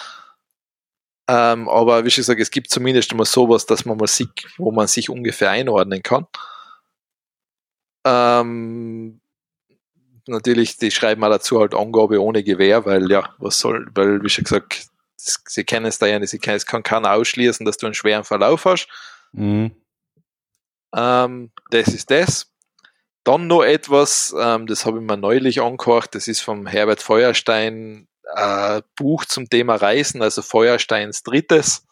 Ähm, 1.28 1.68
aber 1.68 2.04
wie 2.04 2.08
ich 2.08 2.16
sage, 2.16 2.42
es 2.42 2.50
gibt 2.50 2.70
zumindest 2.70 3.12
immer 3.12 3.24
sowas, 3.24 3.66
dass 3.66 3.84
man 3.84 3.96
mal 3.96 4.08
sieht, 4.08 4.46
wo 4.58 4.72
man 4.72 4.88
sich 4.88 5.08
ungefähr 5.08 5.50
einordnen 5.50 6.02
kann. 6.02 6.26
Ähm, 8.04 9.20
natürlich, 10.26 10.76
die 10.76 10.90
schreiben 10.90 11.22
auch 11.24 11.30
dazu 11.30 11.60
halt 11.60 11.74
Angabe 11.74 12.20
ohne 12.20 12.42
Gewehr, 12.42 12.84
weil 12.84 13.10
ja, 13.10 13.34
was 13.38 13.58
soll, 13.58 13.88
weil 13.94 14.22
wie 14.22 14.28
schon 14.28 14.44
gesagt, 14.44 14.86
sie 15.16 15.64
kennen 15.64 15.86
es 15.86 15.98
da 15.98 16.06
ja 16.06 16.18
nicht, 16.18 16.30
sie 16.30 16.38
können, 16.38 16.56
es 16.56 16.66
kann 16.66 16.82
keiner 16.82 17.12
ausschließen, 17.12 17.64
dass 17.64 17.76
du 17.76 17.86
einen 17.86 17.94
schweren 17.94 18.24
Verlauf 18.24 18.64
hast. 18.64 18.88
Mhm. 19.32 19.72
Ähm, 20.94 21.52
das 21.70 21.88
ist 21.88 22.10
das. 22.10 22.48
Dann 23.24 23.46
noch 23.46 23.62
etwas, 23.62 24.34
ähm, 24.38 24.66
das 24.66 24.84
habe 24.84 24.98
ich 24.98 25.04
mir 25.04 25.16
neulich 25.16 25.62
angehört, 25.62 26.14
das 26.14 26.26
ist 26.26 26.40
vom 26.40 26.66
Herbert 26.66 27.00
Feuerstein 27.00 28.08
äh, 28.34 28.82
Buch 28.96 29.24
zum 29.24 29.48
Thema 29.48 29.76
Reisen, 29.76 30.22
also 30.22 30.42
Feuersteins 30.42 31.22
drittes. 31.22 31.86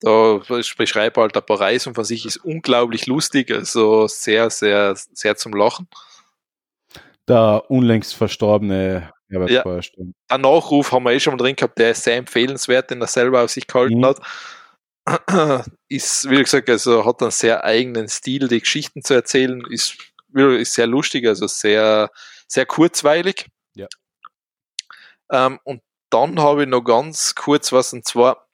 Da 0.00 0.40
beschreibe 0.76 1.20
halt 1.22 1.36
ein 1.36 1.46
paar 1.46 1.60
Reisen 1.60 1.94
von 1.94 2.04
sich, 2.04 2.26
ist 2.26 2.36
unglaublich 2.36 3.06
lustig, 3.06 3.50
also 3.50 4.06
sehr, 4.06 4.50
sehr, 4.50 4.94
sehr 4.94 5.36
zum 5.36 5.54
Lachen. 5.54 5.88
Der 7.26 7.64
unlängst 7.68 8.14
verstorbene 8.14 9.12
Herbert 9.28 9.50
ja, 9.50 9.62
Feuerstein. 9.62 10.14
Ein 10.28 10.40
Nachruf 10.42 10.92
haben 10.92 11.04
wir 11.04 11.12
eh 11.12 11.20
schon 11.20 11.38
drin 11.38 11.56
gehabt, 11.56 11.78
der 11.78 11.92
ist 11.92 12.04
sehr 12.04 12.16
empfehlenswert, 12.16 12.90
den 12.90 13.00
er 13.00 13.06
selber 13.06 13.42
auf 13.42 13.50
sich 13.50 13.66
gehalten 13.66 13.98
mhm. 13.98 14.06
hat. 14.06 14.20
Ist, 15.88 16.28
wie 16.28 16.42
gesagt, 16.42 16.68
also 16.68 17.04
hat 17.04 17.22
einen 17.22 17.30
sehr 17.30 17.62
eigenen 17.64 18.08
Stil, 18.08 18.48
die 18.48 18.60
Geschichten 18.60 19.02
zu 19.02 19.14
erzählen, 19.14 19.62
ist, 19.70 19.96
ist 20.34 20.74
sehr 20.74 20.88
lustig, 20.88 21.26
also 21.28 21.46
sehr, 21.46 22.10
sehr 22.48 22.66
kurzweilig. 22.66 23.46
Ähm, 25.30 25.58
und 25.64 25.82
dann 26.10 26.40
habe 26.40 26.62
ich 26.62 26.68
noch 26.68 26.82
ganz 26.82 27.34
kurz 27.34 27.72
was, 27.72 27.92
und 27.92 28.06
zwar, 28.06 28.48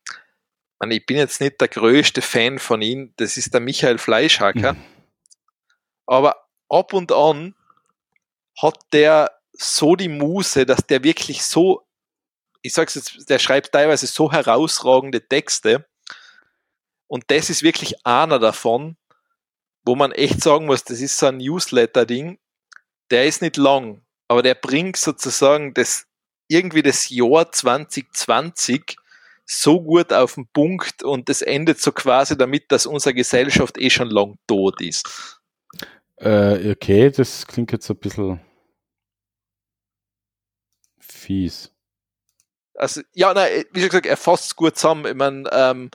ich 0.89 1.07
bin 1.07 1.17
jetzt 1.17 1.41
nicht 1.41 1.61
der 1.61 1.69
größte 1.69 2.23
Fan 2.23 2.59
von 2.59 2.83
ihm, 2.83 3.13
das 3.17 3.37
ist 3.37 3.55
der 3.55 3.61
Michael 3.61 3.99
Fleischhacker, 3.99 4.73
mhm. 4.73 4.85
aber 6.07 6.49
ab 6.69 6.93
und 6.93 7.13
an 7.13 7.55
hat 8.61 8.79
der 8.93 9.31
so 9.53 9.97
die 9.97 10.09
Muse, 10.09 10.67
dass 10.67 10.87
der 10.87 11.05
wirklich 11.05 11.45
so, 11.45 11.87
ich 12.63 12.73
sag's 12.73 12.95
jetzt, 12.95 13.29
der 13.29 13.39
schreibt 13.39 13.73
teilweise 13.73 14.07
so 14.07 14.33
herausragende 14.33 15.27
Texte. 15.27 15.87
Und 17.07 17.25
das 17.29 17.51
ist 17.51 17.63
wirklich 17.63 18.07
einer 18.07 18.39
davon, 18.39 18.97
wo 19.85 19.95
man 19.95 20.13
echt 20.13 20.43
sagen 20.43 20.67
muss, 20.67 20.85
das 20.85 21.01
ist 21.01 21.19
so 21.19 21.27
ein 21.27 21.39
Newsletter-Ding. 21.39 22.39
Der 23.11 23.27
ist 23.27 23.43
nicht 23.43 23.57
lang, 23.57 24.03
aber 24.29 24.43
der 24.43 24.55
bringt 24.55 24.97
sozusagen 24.97 25.75
das, 25.75 26.07
irgendwie 26.53 26.83
das 26.83 27.09
Jahr 27.09 27.51
2020 27.51 28.97
so 29.45 29.81
gut 29.81 30.13
auf 30.13 30.35
den 30.35 30.47
Punkt 30.53 31.03
und 31.03 31.29
das 31.29 31.43
endet 31.43 31.81
so 31.81 31.93
quasi 31.93 32.37
damit, 32.37 32.71
dass 32.71 32.87
unsere 32.87 33.15
Gesellschaft 33.15 33.79
eh 33.79 33.91
schon 33.91 34.11
lang 34.11 34.37
tot 34.47 34.81
ist. 34.81 35.41
Äh, 36.17 36.71
okay, 36.71 37.11
das 37.11 37.47
klingt 37.47 37.73
jetzt 37.73 37.91
ein 37.91 37.97
bisschen 37.97 38.41
fies. 41.01 41.71
Also, 42.75 43.03
ja, 43.15 43.35
nein, 43.35 43.65
wie 43.73 43.81
schon 43.81 43.89
gesagt, 43.91 44.07
er 44.07 44.17
fasst 44.17 44.47
es 44.47 44.57
gut 44.57 44.77
zusammen. 44.77 45.07
Ich 45.07 45.15
meine, 45.15 45.49
ähm, 45.53 45.91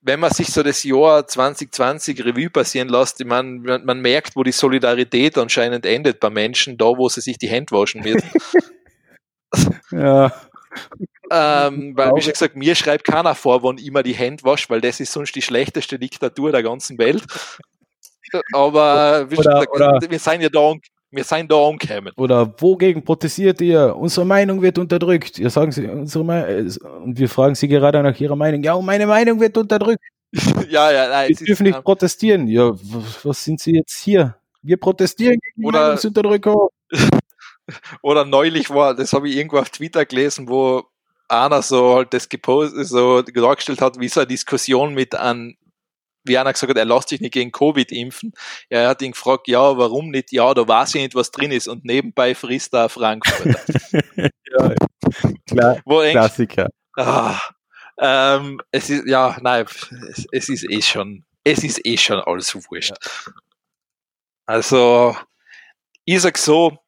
wenn 0.00 0.20
man 0.20 0.32
sich 0.32 0.48
so 0.48 0.62
das 0.62 0.84
Jahr 0.84 1.26
2020 1.26 2.24
Revue 2.24 2.50
passieren 2.50 2.88
lässt, 2.88 3.20
ich 3.20 3.26
meine, 3.26 3.58
man, 3.60 3.84
man, 3.84 4.00
merkt, 4.00 4.36
wo 4.36 4.42
die 4.42 4.52
Solidarität 4.52 5.36
anscheinend 5.38 5.84
endet 5.86 6.20
bei 6.20 6.30
Menschen, 6.30 6.78
da 6.78 6.86
wo 6.86 7.08
sie 7.08 7.20
sich 7.20 7.38
die 7.38 7.48
Hände 7.48 7.74
waschen 7.74 8.02
müssen. 8.02 8.30
ja. 9.90 10.32
ähm, 11.30 11.92
weil, 11.96 12.12
wie 12.14 12.22
schon 12.22 12.32
gesagt, 12.32 12.56
mir 12.56 12.74
schreibt 12.74 13.04
keiner 13.04 13.34
vor, 13.34 13.62
wann 13.62 13.78
immer 13.78 14.02
die 14.02 14.14
Hände 14.14 14.44
wascht, 14.44 14.70
weil 14.70 14.80
das 14.80 15.00
ist 15.00 15.12
sonst 15.12 15.34
die 15.34 15.42
schlechteste 15.42 15.98
Diktatur 15.98 16.52
der 16.52 16.62
ganzen 16.62 16.98
Welt. 16.98 17.24
Aber 18.52 19.30
wie 19.30 19.38
oder, 19.38 19.52
gesagt, 19.52 19.74
oder, 19.74 19.98
wir 20.08 20.18
sind 20.18 20.42
ja 20.42 20.48
da 20.50 20.74
wir 21.10 21.24
sind 21.24 21.50
da 21.50 21.56
umgekommen. 21.56 22.12
Oder 22.16 22.54
wogegen 22.58 23.02
protestiert 23.02 23.60
ihr? 23.62 23.96
Unsere 23.96 24.26
Meinung 24.26 24.60
wird 24.60 24.78
unterdrückt. 24.78 25.38
Ihr 25.38 25.48
sagen 25.48 25.72
sie, 25.72 25.86
unsere 25.86 26.24
Me 26.24 26.66
und 27.02 27.18
wir 27.18 27.28
fragen 27.30 27.54
sie 27.54 27.66
gerade 27.66 28.02
nach 28.02 28.18
ihrer 28.20 28.36
Meinung. 28.36 28.62
Ja, 28.62 28.78
meine 28.80 29.06
Meinung 29.06 29.40
wird 29.40 29.56
unterdrückt. 29.56 30.02
ja, 30.68 30.90
ja, 30.90 31.08
nein. 31.08 31.32
Sie 31.34 31.46
dürfen 31.46 31.62
nicht 31.62 31.82
protestieren. 31.82 32.46
Ja, 32.46 32.74
was 33.22 33.42
sind 33.42 33.60
sie 33.60 33.72
jetzt 33.72 33.96
hier? 33.98 34.36
Wir 34.60 34.76
protestieren 34.76 35.38
gegen 35.40 35.66
Oder, 35.66 35.80
Meinungsunterdrückung. 35.80 36.68
Oder 38.02 38.24
neulich 38.24 38.70
war, 38.70 38.94
das 38.94 39.12
habe 39.12 39.28
ich 39.28 39.36
irgendwo 39.36 39.58
auf 39.58 39.70
Twitter 39.70 40.04
gelesen, 40.04 40.48
wo 40.48 40.84
einer 41.28 41.62
so 41.62 41.96
halt 41.96 42.14
das 42.14 42.28
gepostet, 42.28 42.86
so 42.86 43.22
dargestellt 43.22 43.80
hat, 43.80 44.00
wie 44.00 44.08
so 44.08 44.20
eine 44.20 44.26
Diskussion 44.26 44.94
mit 44.94 45.14
einem 45.14 45.56
wie 46.24 46.38
einer 46.38 46.52
gesagt 46.52 46.70
hat, 46.70 46.76
er 46.76 46.84
lässt 46.84 47.08
sich 47.08 47.20
nicht 47.20 47.32
gegen 47.32 47.52
Covid 47.52 47.90
impfen. 47.90 48.32
Er 48.68 48.88
hat 48.88 49.02
ihn 49.02 49.12
gefragt, 49.12 49.48
ja, 49.48 49.78
warum 49.78 50.10
nicht? 50.10 50.30
Ja, 50.30 50.52
da 50.54 50.66
weiß 50.66 50.94
ich 50.94 51.02
nicht, 51.02 51.14
was 51.14 51.30
drin 51.30 51.50
ist. 51.50 51.68
Und 51.68 51.84
nebenbei 51.84 52.34
frisst 52.34 52.74
er 52.74 52.88
Frankfurt. 52.88 53.56
ja, 54.16 54.74
klar, 55.46 55.80
Wo 55.84 56.00
Klassiker. 56.10 56.68
Ah, 56.96 57.40
ähm, 57.98 58.60
es 58.70 58.90
ist, 58.90 59.06
ja, 59.06 59.36
nein, 59.40 59.64
es, 60.10 60.26
es, 60.30 60.48
ist 60.48 60.70
eh 60.70 60.82
schon, 60.82 61.24
es 61.44 61.64
ist 61.64 61.84
eh 61.84 61.96
schon 61.96 62.20
alles 62.20 62.54
wurscht. 62.54 62.90
Ja. 62.90 63.32
Also, 64.46 65.16
ich 66.04 66.20
sag 66.20 66.38
so, 66.38 66.78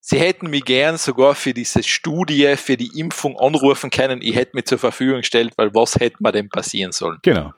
Sie 0.00 0.18
hätten 0.18 0.50
mich 0.50 0.64
gern 0.64 0.96
sogar 0.96 1.34
für 1.34 1.52
diese 1.52 1.82
Studie, 1.82 2.56
für 2.56 2.76
die 2.76 2.98
Impfung 2.98 3.38
anrufen 3.38 3.90
können. 3.90 4.20
Ich 4.22 4.34
hätte 4.34 4.52
mir 4.54 4.64
zur 4.64 4.78
Verfügung 4.78 5.18
gestellt, 5.18 5.52
weil 5.56 5.74
was 5.74 5.96
hätte 5.96 6.16
mir 6.20 6.32
denn 6.32 6.48
passieren 6.48 6.92
sollen? 6.92 7.18
Genau 7.22 7.52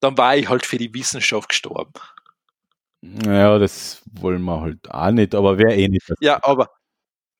dann 0.00 0.16
war 0.16 0.36
ich 0.36 0.48
halt 0.48 0.64
für 0.64 0.78
die 0.78 0.92
Wissenschaft 0.94 1.48
gestorben. 1.48 1.92
Ja, 3.02 3.58
das 3.58 4.02
wollen 4.12 4.42
wir 4.42 4.60
halt 4.60 4.90
auch 4.90 5.10
nicht, 5.10 5.34
aber 5.34 5.58
wer 5.58 5.76
eh 5.76 5.88
nicht. 5.88 6.06
Ja, 6.20 6.42
aber, 6.42 6.70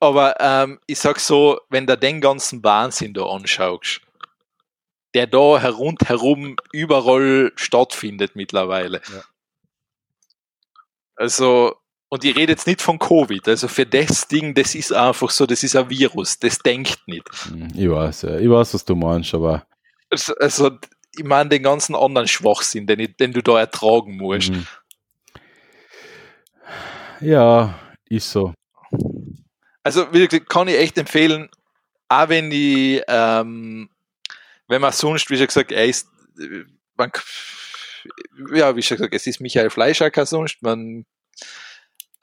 aber 0.01 0.37
ähm, 0.41 0.81
ich 0.87 0.99
sag 0.99 1.19
so, 1.19 1.61
wenn 1.69 1.87
du 1.87 1.97
den 1.97 2.20
ganzen 2.20 2.62
Wahnsinn 2.62 3.15
da 3.15 3.25
anschaust, 3.25 4.01
der 5.15 5.27
da 5.27 5.59
herumherum 5.59 6.57
überall 6.73 7.53
stattfindet 7.57 8.37
mittlerweile. 8.37 9.01
Ja. 9.12 9.23
Also, 11.17 11.77
und 12.11 12.25
ich 12.25 12.35
rede 12.37 12.53
jetzt 12.53 12.67
nicht 12.67 12.81
von 12.81 12.99
Covid, 12.99 13.49
also 13.49 13.69
für 13.69 13.85
das 13.85 14.28
Ding, 14.28 14.55
das 14.55 14.75
ist 14.75 14.93
einfach 14.93 15.31
so, 15.31 15.47
das 15.47 15.62
ist 15.62 15.77
ein 15.77 15.91
Virus, 15.91 16.39
das 16.39 16.59
denkt 16.59 17.01
nicht. 17.07 17.28
Ich 17.75 17.89
weiß, 17.89 18.23
ja, 18.23 18.39
ich 18.39 18.49
weiß, 18.49 18.75
was 18.75 18.85
du 18.85 18.97
meinst, 18.97 19.35
aber. 19.35 19.67
Also, 20.11 20.35
also 20.37 20.70
ich 21.17 21.25
meine 21.25 21.51
den 21.51 21.62
ganzen 21.62 21.95
anderen 21.95 22.28
Schwachsinn, 22.28 22.87
den, 22.87 23.01
ich, 23.01 23.17
den 23.17 23.33
du 23.33 23.43
da 23.43 23.59
ertragen 23.59 24.17
musst. 24.17 24.51
Mhm. 24.51 24.67
Ja, 27.20 27.78
ist 28.07 28.31
so. 28.31 28.55
Also, 29.83 30.07
gesagt, 30.07 30.49
kann 30.49 30.69
ich 30.69 30.77
echt 30.77 30.97
empfehlen, 30.97 31.51
auch 32.09 32.28
wenn 32.28 32.51
ich, 32.51 33.03
ähm, 33.07 33.91
wenn 34.67 34.81
man 34.81 34.93
sonst, 34.93 35.28
wie 35.28 35.37
schon 35.37 35.47
gesagt, 35.47 35.73
er 35.73 35.85
ist, 35.85 36.09
man, 36.97 37.11
ja, 38.55 38.75
wie 38.77 38.83
schon 38.83 38.97
gesagt, 38.97 39.15
es 39.15 39.27
ist 39.27 39.41
Michael 39.41 39.70
Fleischacker 39.70 40.25
sonst, 40.25 40.62
man, 40.62 41.05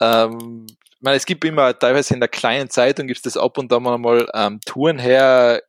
ähm, 0.00 0.66
man, 1.00 1.14
es 1.14 1.26
gibt 1.26 1.44
immer, 1.44 1.78
teilweise 1.78 2.14
in 2.14 2.20
der 2.20 2.28
kleinen 2.28 2.70
Zeitung 2.70 3.06
gibt 3.06 3.18
es 3.18 3.22
das 3.22 3.36
ab 3.36 3.58
und 3.58 3.72
an 3.72 4.00
mal 4.00 4.28
ähm, 4.34 4.60
Touren 4.64 4.98
her, 4.98 5.62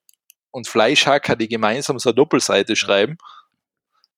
und 0.58 0.68
Fleischhacker, 0.68 1.36
die 1.36 1.48
gemeinsam 1.48 2.00
so 2.00 2.10
eine 2.10 2.16
Doppelseite 2.16 2.76
schreiben, 2.76 3.18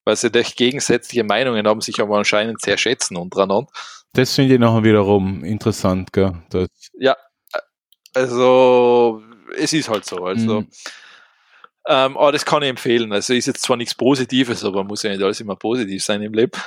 weil 0.05 0.15
sie 0.15 0.31
durch 0.31 0.55
gegensätzliche 0.55 1.23
Meinungen 1.23 1.67
haben, 1.67 1.81
sich 1.81 1.99
aber 1.99 2.17
anscheinend 2.17 2.61
sehr 2.61 2.77
schätzen 2.77 3.17
untereinander. 3.17 3.69
Das 4.13 4.33
finde 4.33 4.55
ich 4.55 4.59
nachher 4.59 4.83
wiederum 4.83 5.43
interessant, 5.43 6.11
gell? 6.13 6.33
Das 6.49 6.69
ja, 6.93 7.15
also 8.13 9.21
es 9.55 9.73
ist 9.73 9.89
halt 9.89 10.05
so. 10.05 10.25
Also, 10.25 10.61
mhm. 10.61 10.69
ähm, 11.87 12.17
aber 12.17 12.31
das 12.31 12.45
kann 12.45 12.63
ich 12.63 12.69
empfehlen. 12.69 13.11
Also 13.11 13.33
ist 13.33 13.45
jetzt 13.45 13.61
zwar 13.61 13.77
nichts 13.77 13.93
Positives, 13.93 14.63
aber 14.63 14.83
muss 14.83 15.03
ja 15.03 15.11
nicht 15.11 15.21
alles 15.21 15.41
immer 15.41 15.55
positiv 15.55 16.03
sein 16.03 16.21
im 16.21 16.33
Leben. 16.33 16.59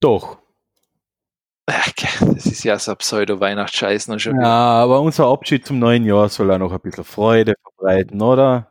Doch. 0.00 0.38
Das 1.66 2.46
ist 2.46 2.64
ja 2.64 2.78
so 2.78 2.92
ein 2.92 2.96
Pseudo-Weihnachtsscheiß 2.96 4.08
noch 4.08 4.18
schon. 4.18 4.40
Ja, 4.40 4.48
aber 4.48 5.00
unser 5.00 5.26
Abschied 5.26 5.64
zum 5.66 5.78
neuen 5.78 6.04
Jahr 6.04 6.28
soll 6.28 6.50
auch 6.50 6.58
noch 6.58 6.72
ein 6.72 6.80
bisschen 6.80 7.04
Freude 7.04 7.54
verbreiten, 7.62 8.20
oder? 8.20 8.70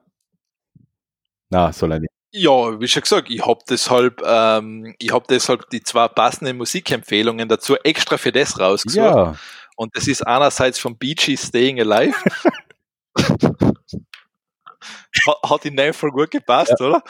Na, 1.50 1.72
soll 1.72 1.94
er 1.94 2.00
nicht. 2.00 2.12
Ja, 2.34 2.80
wie 2.80 2.88
schon 2.88 3.02
gesagt, 3.02 3.30
ich 3.30 3.46
habe 3.46 3.60
deshalb, 3.70 4.22
ähm, 4.26 4.96
ich 5.00 5.12
habe 5.12 5.26
deshalb 5.30 5.70
die 5.70 5.84
zwei 5.84 6.08
passenden 6.08 6.58
Musikempfehlungen 6.58 7.50
dazu 7.50 7.76
extra 7.78 8.18
für 8.18 8.32
das 8.32 8.58
rausgesucht. 8.58 9.04
Ja. 9.04 9.36
Und 9.76 9.96
das 9.96 10.08
ist 10.08 10.26
einerseits 10.26 10.80
von 10.80 10.98
Beachy 10.98 11.36
Staying 11.36 11.82
Alive. 11.82 12.16
hat 15.44 15.66
in 15.66 15.76
dem 15.76 15.94
voll 15.94 16.12
gut 16.12 16.32
gepasst, 16.32 16.74
ja. 16.80 16.86
oder? 16.86 17.04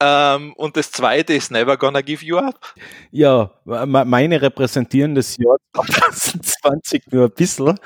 Ähm, 0.00 0.52
und 0.54 0.76
das 0.76 0.92
zweite 0.92 1.34
ist 1.34 1.50
Never 1.50 1.76
Gonna 1.76 2.02
Give 2.02 2.24
You 2.24 2.38
Up. 2.38 2.74
Ja, 3.10 3.50
meine 3.64 4.40
repräsentieren 4.40 5.14
das 5.14 5.36
Jahr 5.36 5.56
2020 5.74 7.04
nur 7.10 7.24
ein 7.24 7.32
bisschen, 7.32 7.80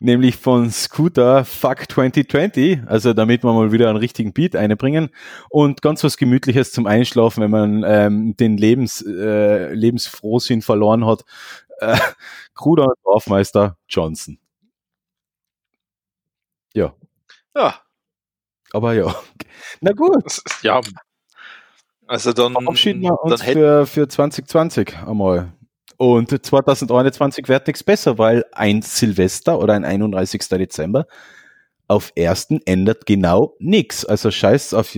nämlich 0.00 0.36
von 0.36 0.70
Scooter 0.70 1.44
Fuck 1.46 1.90
2020, 1.90 2.80
also 2.86 3.14
damit 3.14 3.44
wir 3.44 3.52
mal 3.54 3.72
wieder 3.72 3.88
einen 3.88 3.96
richtigen 3.98 4.34
Beat 4.34 4.56
einbringen 4.56 5.08
und 5.48 5.80
ganz 5.80 6.04
was 6.04 6.18
Gemütliches 6.18 6.72
zum 6.72 6.86
Einschlafen, 6.86 7.42
wenn 7.42 7.50
man 7.50 7.84
ähm, 7.86 8.36
den 8.36 8.58
Lebens, 8.58 9.00
äh, 9.02 9.72
Lebensfrohsinn 9.72 10.60
verloren 10.60 11.06
hat. 11.06 11.24
Äh, 11.80 11.96
Kruder 12.54 12.84
und 12.88 12.96
Dorfmeister 13.04 13.78
Johnson. 13.88 14.38
Ja. 16.74 16.94
Ja. 17.54 17.80
Aber 18.72 18.94
ja. 18.94 19.14
Na 19.80 19.92
gut. 19.92 20.42
Ja. 20.62 20.80
Also 22.12 22.34
dann. 22.34 22.52
Verabschieden 22.52 23.00
wir 23.00 23.18
uns 23.22 23.40
für, 23.42 23.86
für 23.86 24.06
2020 24.06 24.98
einmal. 25.06 25.54
Und 25.96 26.28
2021 26.28 27.48
wird 27.48 27.66
nichts 27.66 27.82
besser, 27.82 28.18
weil 28.18 28.44
ein 28.52 28.82
Silvester 28.82 29.58
oder 29.58 29.72
ein 29.72 29.86
31. 29.86 30.46
Dezember 30.46 31.06
auf 31.88 32.12
ersten 32.14 32.60
ändert 32.66 33.06
genau 33.06 33.54
nichts. 33.60 34.04
Also 34.04 34.30
scheiß 34.30 34.74
auf 34.74 34.94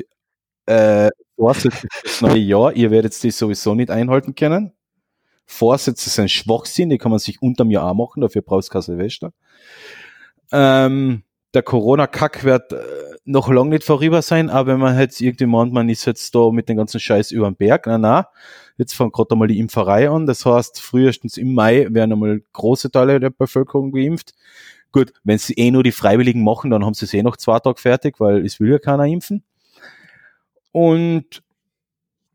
äh, 0.67 1.09
Vorsätze 1.37 1.87
fürs 1.93 2.21
neue 2.21 2.39
Jahr. 2.39 2.73
Ihr 2.73 2.91
werdet 2.91 3.23
die 3.23 3.31
sowieso 3.31 3.77
nicht 3.77 3.93
einhalten 3.93 4.35
können. 4.35 4.73
Vorsätze 5.47 6.11
sind 6.11 6.33
Schwachsinn, 6.33 6.91
die 6.91 6.99
kann 6.99 7.13
man 7.13 7.21
sich 7.21 7.41
unterm 7.41 7.71
Jahr 7.71 7.89
auch 7.89 7.95
machen, 7.95 8.23
dafür 8.23 8.43
brauchst 8.43 8.71
du 8.71 8.73
kein 8.73 8.83
Silvester. 8.83 9.33
Ähm, 10.51 11.23
der 11.55 11.63
Corona-Kack 11.63 12.45
wird 12.45 12.73
äh, 12.73 12.83
noch 13.25 13.49
lange 13.49 13.71
nicht 13.71 13.85
vorüber 13.85 14.23
sein, 14.23 14.51
aber 14.51 14.73
wenn 14.73 14.81
man 14.81 14.99
jetzt 14.99 15.21
irgendwie 15.21 15.47
meint, 15.47 15.73
man 15.73 15.89
ist 15.89 16.05
jetzt 16.05 16.35
da 16.35 16.51
mit 16.51 16.69
dem 16.69 16.77
ganzen 16.77 17.01
Scheiß 17.01 17.31
über 17.31 17.51
den 17.51 17.57
Berg, 17.57 17.87
na 17.87 17.97
na, 17.97 18.29
jetzt 18.77 18.95
fangen 18.95 19.13
gerade 19.13 19.33
einmal 19.33 19.49
die 19.49 19.59
Impferei 19.59 20.11
an, 20.11 20.27
das 20.27 20.45
heißt, 20.45 20.81
frühestens 20.81 21.37
im 21.37 21.55
Mai 21.55 21.87
werden 21.91 22.13
einmal 22.13 22.43
große 22.53 22.91
Teile 22.91 23.21
der 23.21 23.31
Bevölkerung 23.31 23.93
geimpft. 23.93 24.35
Gut, 24.93 25.13
wenn 25.25 25.39
sie 25.39 25.55
eh 25.55 25.71
nur 25.71 25.83
die 25.83 25.93
Freiwilligen 25.93 26.45
machen, 26.45 26.71
dann 26.71 26.85
haben 26.85 26.95
sie 26.95 27.07
es 27.07 27.15
eh 27.15 27.23
noch 27.23 27.37
zwei 27.37 27.59
Tage 27.59 27.81
fertig, 27.81 28.21
weil 28.21 28.45
es 28.45 28.61
will 28.61 28.71
ja 28.71 28.79
keiner 28.79 29.07
impfen. 29.07 29.43
Und 30.73 31.44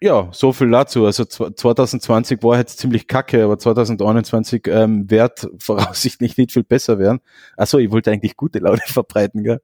ja, 0.02 0.30
so 0.32 0.53
viel 0.53 0.69
dazu. 0.72 1.06
Also 1.06 1.26
2020 1.26 2.42
war 2.42 2.58
jetzt 2.58 2.80
ziemlich 2.80 3.08
kacke, 3.08 3.44
aber 3.44 3.60
2021 3.60 4.68
ähm, 4.68 5.10
wird 5.10 5.48
voraussichtlich 5.60 6.38
nicht 6.38 6.52
viel 6.53 6.64
besser 6.64 7.00
werden. 7.00 7.19
Achso, 7.58 7.78
ich 7.78 7.92
wollte 7.92 8.11
eigentlich 8.11 8.38
gute 8.38 8.60
Laune 8.60 8.82
verbreiten, 8.86 9.44
gell? 9.44 9.61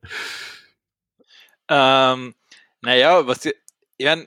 Ähm, 1.70 2.36
naja, 2.82 3.26
was 3.26 3.40
die, 3.40 3.54
ja, 3.98 4.18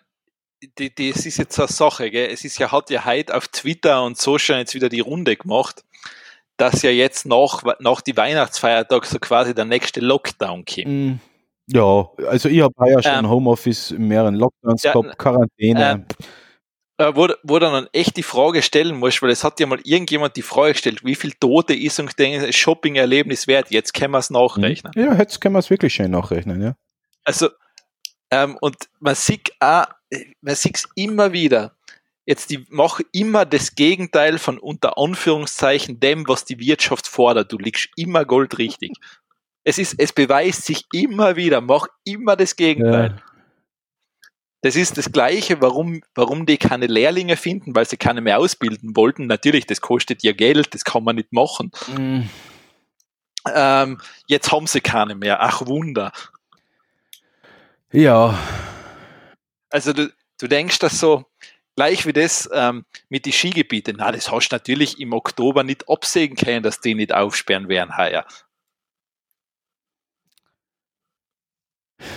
die, 0.79 0.95
die, 0.95 1.11
es 1.11 1.27
ist 1.27 1.37
jetzt 1.37 1.59
eine 1.59 1.69
Sache, 1.69 2.11
gell? 2.11 2.31
Es 2.33 2.45
ist 2.45 2.59
ja, 2.59 2.73
hat 2.73 2.91
ja 2.91 3.05
heute 3.05 3.37
auf 3.37 3.49
Twitter 3.49 4.03
und 4.03 4.19
Social 4.19 4.59
jetzt 4.59 4.75
wieder 4.75 4.89
die 4.89 5.01
Runde 5.01 5.37
gemacht, 5.37 5.85
dass 6.57 6.83
ja 6.83 6.91
jetzt 6.91 7.27
nach, 7.27 7.63
nach 7.81 8.01
die 8.01 8.17
Weihnachtsfeiertag 8.17 9.05
so 9.05 9.19
quasi 9.19 9.55
der 9.55 9.67
nächste 9.67 10.01
Lockdown 10.01 10.65
kommt. 10.65 10.87
Mm. 10.87 11.21
Ja, 11.71 12.09
also 12.27 12.49
ich 12.49 12.63
habe 12.63 12.91
ja 12.91 13.03
schon 13.03 13.25
ähm, 13.25 13.29
Homeoffice, 13.29 13.91
mehreren 13.93 14.35
Lockdowns 14.35 14.83
ja, 14.83 14.93
gehabt, 14.93 15.19
Quarantäne. 15.19 16.07
Äh, 16.97 17.15
wo, 17.15 17.29
wo 17.45 17.59
dann 17.59 17.87
echt 17.93 18.17
die 18.17 18.23
Frage 18.23 18.61
stellen 18.63 18.97
muss, 18.97 19.23
weil 19.23 19.31
es 19.31 19.45
hat 19.45 19.61
ja 19.61 19.67
mal 19.67 19.79
irgendjemand 19.85 20.37
die 20.37 20.43
Frage 20.43 20.73
gestellt, 20.73 21.05
wie 21.05 21.15
viel 21.15 21.33
Tote 21.33 21.75
ist 21.75 22.01
und 22.01 22.19
denke, 22.19 22.53
Shopping-Erlebnis 22.53 23.47
wert? 23.47 23.71
Jetzt 23.71 23.95
können 23.95 24.13
wir 24.13 24.19
es 24.19 24.31
nachrechnen. 24.31 24.93
Ja, 24.97 25.15
jetzt 25.15 25.41
können 25.41 25.55
wir 25.55 25.61
es 25.61 25.71
wirklich 25.71 25.95
schön 25.95 26.11
nachrechnen, 26.11 26.61
ja. 26.61 26.75
Also, 27.23 27.51
ähm, 28.31 28.57
und 28.61 28.77
man 28.99 29.15
sieht 29.15 29.53
auch, 29.61 29.87
man 30.41 30.55
sieht 30.55 30.77
es 30.77 30.89
immer 30.97 31.33
wieder. 31.33 31.77
Jetzt, 32.27 32.51
die 32.51 32.67
machen 32.69 33.07
immer 33.13 33.47
das 33.47 33.75
Gegenteil 33.75 34.39
von 34.39 34.59
unter 34.59 34.99
Anführungszeichen 34.99 36.01
dem, 36.01 36.27
was 36.27 36.45
die 36.45 36.59
Wirtschaft 36.59 37.07
fordert. 37.07 37.53
Du 37.53 37.59
liegst 37.59 37.89
immer 37.97 38.25
goldrichtig. 38.25 38.93
Es 39.69 39.77
ist, 39.77 39.97
es 39.99 40.15
beweist 40.15 40.65
sich 40.65 40.87
immer 40.95 41.37
wieder, 41.37 41.61
mach 41.61 41.89
immer 42.05 42.37
das 42.37 42.57
Gegenteil. 42.57 43.17
Ja. 43.19 43.23
Das 44.63 44.77
ist 44.77 44.97
das 44.97 45.13
Gleiche, 45.13 45.61
warum, 45.61 46.01
warum 46.15 46.47
die 46.47 46.57
keine 46.57 46.87
Lehrlinge 46.87 47.37
finden, 47.37 47.75
weil 47.75 47.85
sie 47.85 47.99
keine 47.99 48.23
mehr 48.23 48.39
ausbilden 48.39 48.97
wollten. 48.97 49.27
Natürlich, 49.27 49.67
das 49.67 49.83
kostet 49.83 50.23
ja 50.23 50.33
Geld, 50.33 50.73
das 50.73 50.85
kann 50.85 51.05
man 51.05 51.17
nicht 51.17 51.35
machen. 51.35 51.71
Mhm. 51.95 52.31
Ähm, 53.55 54.01
jetzt 54.27 54.51
haben 54.51 54.67
sie 54.67 54.81
keine 54.81 55.15
mehr. 55.15 55.43
Ach, 55.43 55.67
Wunder. 55.67 56.13
Ja. 57.93 58.39
Also 59.69 59.93
du, 59.93 60.11
du 60.41 60.49
denkst 60.49 60.79
das 60.79 60.99
so, 60.99 61.27
gleich 61.77 62.07
wie 62.07 62.15
das 62.15 62.49
ähm, 62.55 62.87
mit 63.11 63.27
die 63.27 63.33
Skigebiete, 63.33 63.93
na, 63.93 64.13
das 64.13 64.33
hast 64.33 64.49
du 64.49 64.55
natürlich 64.55 64.99
im 64.99 65.13
Oktober 65.13 65.63
nicht 65.63 65.91
absägen 65.91 66.39
können, 66.39 66.63
dass 66.63 66.81
die 66.81 66.95
nicht 66.95 67.13
aufsperren 67.13 67.69
werden 67.69 67.99
heuer. 67.99 68.25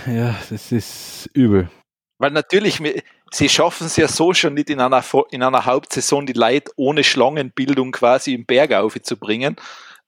Ja, 0.08 0.36
das 0.50 0.72
ist 0.72 1.30
übel. 1.34 1.70
Weil 2.18 2.32
natürlich, 2.32 2.82
sie 3.32 3.50
schaffen 3.50 3.88
es 3.88 3.98
ja 3.98 4.08
so 4.08 4.34
schon 4.34 4.54
nicht 4.54 4.70
in 4.70 4.80
einer, 4.80 5.04
in 5.32 5.42
einer 5.44 5.66
Hauptsaison 5.66 6.26
die 6.26 6.34
Leute 6.34 6.72
ohne 6.76 7.04
Schlangenbildung 7.04 7.92
quasi 7.92 8.34
im 8.34 8.46
Berg 8.46 8.74
aufzubringen. 8.74 9.56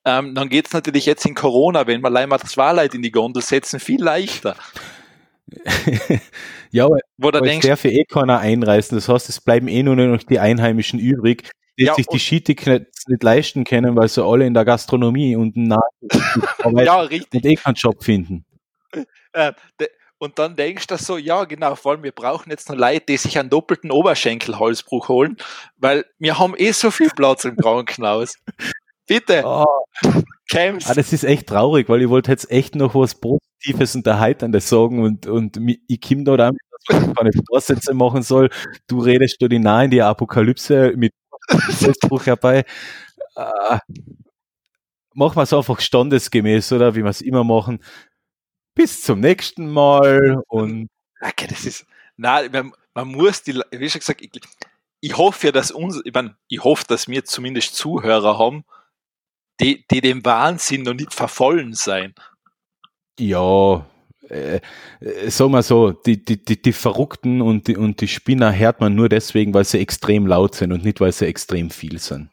Ähm, 0.06 0.36
dann 0.36 0.50
geht 0.50 0.68
es 0.68 0.74
natürlich 0.74 1.06
jetzt 1.06 1.26
in 1.26 1.34
Corona, 1.34 1.88
wenn 1.88 2.02
man 2.02 2.16
einmal 2.16 2.40
zwei 2.42 2.74
Leute 2.74 2.98
in 2.98 3.04
die 3.04 3.12
Gondel 3.12 3.42
setzen, 3.42 3.80
viel 3.80 4.04
leichter. 4.04 4.56
ja, 6.72 6.86
aber 6.86 7.00
Wo 7.18 7.32
denkst, 7.32 7.68
darf 7.68 7.86
eh 7.86 8.04
keiner 8.06 8.40
einreißen. 8.40 8.98
Das 8.98 9.08
heißt, 9.08 9.30
es 9.30 9.42
bleiben 9.42 9.68
eh 9.68 9.84
nur 9.84 9.96
noch 9.96 10.24
die 10.24 10.40
Einheimischen 10.40 11.00
übrig, 11.00 11.50
die 11.80 11.86
ja, 11.86 11.96
sich 11.96 12.06
die 12.08 12.20
Skitickets 12.20 13.08
nicht 13.08 13.24
leisten 13.24 13.64
können, 13.64 13.96
weil 13.96 14.08
sie 14.08 14.24
alle 14.24 14.46
in 14.46 14.54
der 14.54 14.66
Gastronomie 14.66 15.36
und 15.36 15.56
nach 15.56 15.82
ja, 16.76 17.02
richtig. 17.02 17.34
und 17.34 17.46
eh 17.46 17.56
keinen 17.56 17.76
Job 17.76 18.04
finden. 18.04 18.46
Äh, 19.36 19.52
und 20.20 20.40
dann 20.40 20.56
denkst 20.56 20.88
du 20.88 20.98
so, 20.98 21.18
ja 21.18 21.44
genau, 21.44 21.76
vor 21.76 21.92
allem 21.92 22.04
wir 22.04 22.14
brauchen 22.14 22.50
jetzt 22.50 22.70
noch 22.70 22.78
Leute, 22.78 23.08
die 23.10 23.18
sich 23.18 23.38
einen 23.38 23.50
doppelten 23.50 23.92
Oberschenkelhalsbruch 23.92 25.10
holen, 25.10 25.36
weil 25.76 26.06
wir 26.18 26.40
haben 26.40 26.54
eh 26.56 26.72
so 26.72 26.92
viel 26.92 27.10
Platz 27.10 27.44
im 27.44 27.58
Krankenhaus. 27.58 28.36
Bitte. 29.06 29.44
Oh. 29.46 29.66
Ah, 30.06 30.94
das 30.94 31.12
ist 31.12 31.24
echt 31.24 31.48
traurig, 31.48 31.90
weil 31.90 32.04
ich 32.04 32.10
wollte 32.10 32.32
jetzt 32.32 32.50
echt 32.52 32.76
noch 32.76 32.96
was 32.96 33.16
Positives 33.16 33.96
und 33.96 34.08
Erheiterndes 34.08 34.70
sagen 34.70 35.04
und, 35.04 35.26
und 35.26 35.60
ich 35.88 36.00
komme 36.00 36.24
da 36.24 36.38
damit, 36.38 36.62
dass 36.88 37.02
ich 37.02 37.16
keine 37.16 37.32
Vorsätze 37.50 37.94
machen 37.94 38.22
soll. 38.22 38.50
Du 38.88 39.00
redest 39.00 39.42
da 39.42 39.48
die 39.48 39.60
nahe 39.60 39.86
in 39.86 39.92
die 39.92 40.02
Apokalypse 40.02 40.94
mit 40.96 41.12
Selbstbruch 41.70 42.28
herbei. 42.28 42.66
Äh, 43.36 43.78
machen 45.16 45.36
wir 45.36 45.44
es 45.44 45.54
einfach 45.54 45.80
standesgemäß, 45.80 46.72
oder 46.72 46.96
wie 46.96 47.04
wir 47.04 47.10
es 47.10 47.22
immer 47.22 47.44
machen 47.44 47.80
bis 48.76 49.04
zum 49.04 49.20
nächsten 49.20 49.72
Mal 49.72 50.42
und 50.48 50.90
okay, 51.22 51.48
das 51.48 51.66
ist, 51.66 51.86
na, 52.18 52.48
man, 52.50 52.74
man, 52.94 53.08
muss 53.08 53.44
die, 53.44 53.60
wie 53.72 53.90
schon 53.90 54.00
gesagt, 54.00 54.22
ich, 54.22 54.32
ich 55.02 55.18
hoffe 55.18 55.48
ja, 55.48 55.52
dass 55.52 55.72
uns, 55.72 56.02
ich 56.04 56.14
meine, 56.14 56.36
ich 56.48 56.64
hoffe, 56.64 56.86
dass 56.88 57.08
wir 57.08 57.26
zumindest 57.26 57.76
Zuhörer 57.76 58.38
haben, 58.38 58.64
die, 59.60 59.86
die 59.90 60.02
dem 60.02 60.24
Wahnsinn 60.26 60.84
noch 60.84 60.94
nicht 60.94 61.14
verfallen 61.14 61.74
sein. 61.74 62.14
Ja, 63.20 63.86
äh, 64.30 64.60
äh, 65.00 65.30
sag 65.30 65.50
mal 65.50 65.64
so, 65.64 65.92
die, 65.92 66.24
die, 66.24 66.44
die, 66.44 66.62
die 66.62 66.74
Verrückten 66.74 67.42
und 67.42 67.68
die, 67.68 67.78
und 67.78 68.02
die 68.02 68.08
Spinner 68.08 68.56
hört 68.56 68.80
man 68.80 68.96
nur 68.96 69.10
deswegen, 69.10 69.54
weil 69.54 69.66
sie 69.66 69.80
extrem 69.80 70.26
laut 70.26 70.56
sind 70.56 70.72
und 70.72 70.84
nicht, 70.84 71.00
weil 71.00 71.12
sie 71.12 71.28
extrem 71.28 71.70
viel 71.70 72.00
sind. 72.00 72.30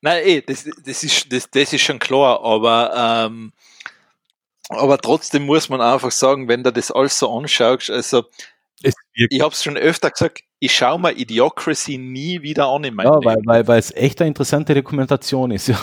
Nein, 0.00 0.22
eh, 0.24 0.40
das, 0.40 0.68
das, 0.84 1.04
ist, 1.04 1.32
das, 1.32 1.50
das 1.50 1.72
ist 1.72 1.82
schon 1.82 1.98
klar, 1.98 2.42
aber 2.42 3.26
ähm, 3.26 3.52
aber 4.68 4.98
trotzdem 4.98 5.46
muss 5.46 5.68
man 5.68 5.80
einfach 5.80 6.10
sagen, 6.10 6.48
wenn 6.48 6.62
du 6.62 6.72
das 6.72 6.90
alles 6.90 7.18
so 7.18 7.30
anschaust, 7.36 7.90
also 7.90 8.24
ich 9.14 9.40
habe 9.40 9.52
es 9.52 9.62
schon 9.62 9.76
öfter 9.76 10.10
gesagt, 10.10 10.42
ich 10.58 10.74
schaue 10.74 10.98
mir 10.98 11.12
Idiocracy 11.12 11.98
nie 11.98 12.42
wieder 12.42 12.68
an 12.68 12.84
in 12.84 12.94
meinem 12.94 13.12
Ja, 13.12 13.18
weil, 13.22 13.36
weil, 13.44 13.68
weil 13.68 13.78
es 13.78 13.92
echt 13.94 14.20
eine 14.20 14.28
interessante 14.28 14.74
Dokumentation 14.74 15.50
ist, 15.50 15.68
ja. 15.68 15.78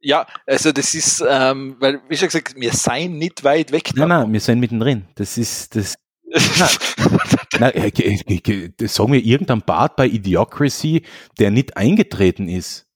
Ja, 0.00 0.26
also 0.46 0.70
das 0.70 0.94
ist, 0.94 1.24
ähm, 1.28 1.76
weil, 1.80 2.00
wie 2.08 2.16
schon 2.16 2.28
gesagt, 2.28 2.54
wir 2.56 2.72
seien 2.72 3.18
nicht 3.18 3.42
weit 3.42 3.72
weg. 3.72 3.90
Nein, 3.96 4.08
nein, 4.08 4.32
wir 4.32 4.40
sind 4.40 4.60
mittendrin. 4.60 5.06
Das 5.16 5.36
ist, 5.36 5.74
das, 5.74 5.96
nein, 7.58 7.72
nein, 7.74 8.72
sagen 8.82 9.12
wir 9.12 9.24
irgendein 9.24 9.62
Bart 9.62 9.96
bei 9.96 10.06
Idiocracy, 10.06 11.02
der 11.40 11.50
nicht 11.50 11.76
eingetreten 11.76 12.48
ist. 12.48 12.86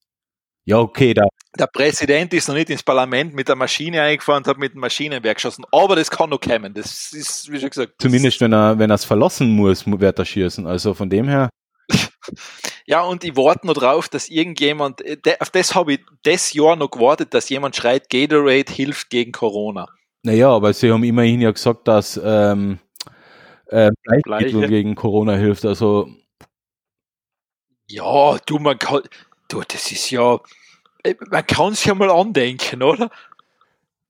Ja, 0.65 0.79
okay, 0.79 1.15
da, 1.15 1.25
der 1.59 1.67
Präsident 1.67 2.33
ist 2.33 2.49
noch 2.49 2.55
nicht 2.55 2.71
ins 2.71 2.83
Parlament 2.83 3.35
mit 3.35 3.49
der 3.49 3.57
Maschine 3.57 4.03
eingefahren 4.03 4.43
und 4.43 4.47
hat 4.47 4.59
mit 4.59 4.75
dem 4.75 4.81
Maschinenwerk 4.81 5.37
geschossen. 5.37 5.65
Aber 5.73 5.97
das 5.97 6.11
kann 6.11 6.31
noch 6.31 6.41
kommen. 6.41 6.75
Das 6.75 7.13
ist, 7.13 7.51
wie 7.51 7.59
schon 7.59 7.71
gesagt. 7.71 7.95
Zumindest 7.99 8.41
wenn 8.41 8.53
er, 8.53 8.79
wenn 8.79 8.91
er 8.91 8.95
es 8.95 9.05
verlassen 9.05 9.51
muss, 9.51 9.85
wird 9.87 10.19
er 10.19 10.25
schießen. 10.25 10.67
Also 10.67 10.95
von 10.95 11.11
dem 11.11 11.29
her. 11.29 11.51
ja, 12.87 13.03
und 13.03 13.25
ich 13.25 13.37
warte 13.37 13.67
noch 13.67 13.75
drauf, 13.75 14.09
dass 14.09 14.29
irgendjemand, 14.29 15.01
äh, 15.01 15.37
auf 15.41 15.51
das 15.51 15.75
habe 15.75 15.95
ich 15.95 16.01
das 16.23 16.53
Jahr 16.53 16.77
noch 16.77 16.91
gewartet, 16.91 17.35
dass 17.35 17.49
jemand 17.49 17.75
schreit, 17.75 18.09
Gatorade 18.09 18.73
hilft 18.73 19.11
gegen 19.11 19.33
Corona. 19.33 19.89
Naja, 20.23 20.51
aber 20.51 20.73
sie 20.73 20.93
haben 20.93 21.03
immerhin 21.03 21.41
ja 21.41 21.51
gesagt, 21.51 21.89
dass 21.89 22.21
ähm, 22.23 22.79
äh, 23.67 23.91
Bleichmittel 24.23 24.69
gegen 24.69 24.95
Corona 24.95 25.35
hilft. 25.35 25.65
Also. 25.65 26.09
Ja, 27.89 28.39
du, 28.47 28.59
man 28.59 28.79
kann, 28.79 29.03
du, 29.49 29.63
das 29.67 29.91
ist 29.91 30.11
ja, 30.11 30.39
man 31.31 31.47
kann 31.47 31.73
es 31.73 31.85
ja 31.85 31.95
mal 31.95 32.11
andenken, 32.11 32.83
oder? 32.83 33.11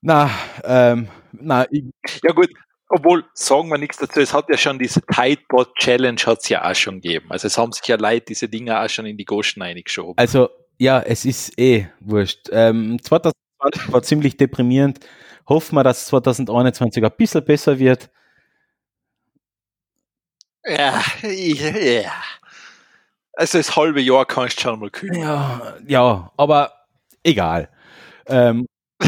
Na, 0.00 0.30
ähm, 0.64 1.08
na, 1.32 1.66
ja 1.70 2.32
gut, 2.32 2.48
obwohl, 2.88 3.24
sagen 3.34 3.68
wir 3.68 3.78
nichts 3.78 3.98
dazu, 3.98 4.20
es 4.20 4.32
hat 4.32 4.48
ja 4.48 4.56
schon 4.56 4.78
diese 4.78 5.00
Tidebot 5.02 5.74
Challenge 5.76 6.20
hat 6.26 6.40
es 6.40 6.48
ja 6.48 6.68
auch 6.68 6.74
schon 6.74 7.00
gegeben. 7.00 7.26
Also 7.30 7.46
es 7.46 7.56
haben 7.56 7.72
sich 7.72 7.86
ja 7.86 7.96
Leute 7.96 8.26
diese 8.28 8.48
Dinge 8.48 8.80
auch 8.80 8.88
schon 8.88 9.06
in 9.06 9.16
die 9.16 9.24
Goschen 9.24 9.62
eingeschoben. 9.62 10.14
Also 10.16 10.48
Ja, 10.78 11.00
es 11.02 11.26
ist 11.26 11.58
eh 11.58 11.88
wurscht. 12.00 12.48
Ähm, 12.50 12.98
2020 13.02 13.92
war 13.92 14.02
ziemlich 14.02 14.38
deprimierend. 14.38 14.98
Hoffen 15.46 15.74
wir, 15.76 15.84
dass 15.84 16.06
2021 16.06 17.04
ein 17.04 17.10
bisschen 17.18 17.44
besser 17.44 17.78
wird. 17.78 18.08
Ja, 20.64 21.02
ja. 21.22 22.12
Also 23.34 23.58
das 23.58 23.76
halbe 23.76 24.00
Jahr 24.00 24.24
kannst 24.24 24.58
du 24.58 24.62
schon 24.62 24.80
mal 24.80 24.90
kühlen. 24.90 25.20
Ja, 25.20 25.76
ja, 25.86 26.32
aber 26.36 26.72
egal. 27.22 27.68
Ähm, 28.26 28.66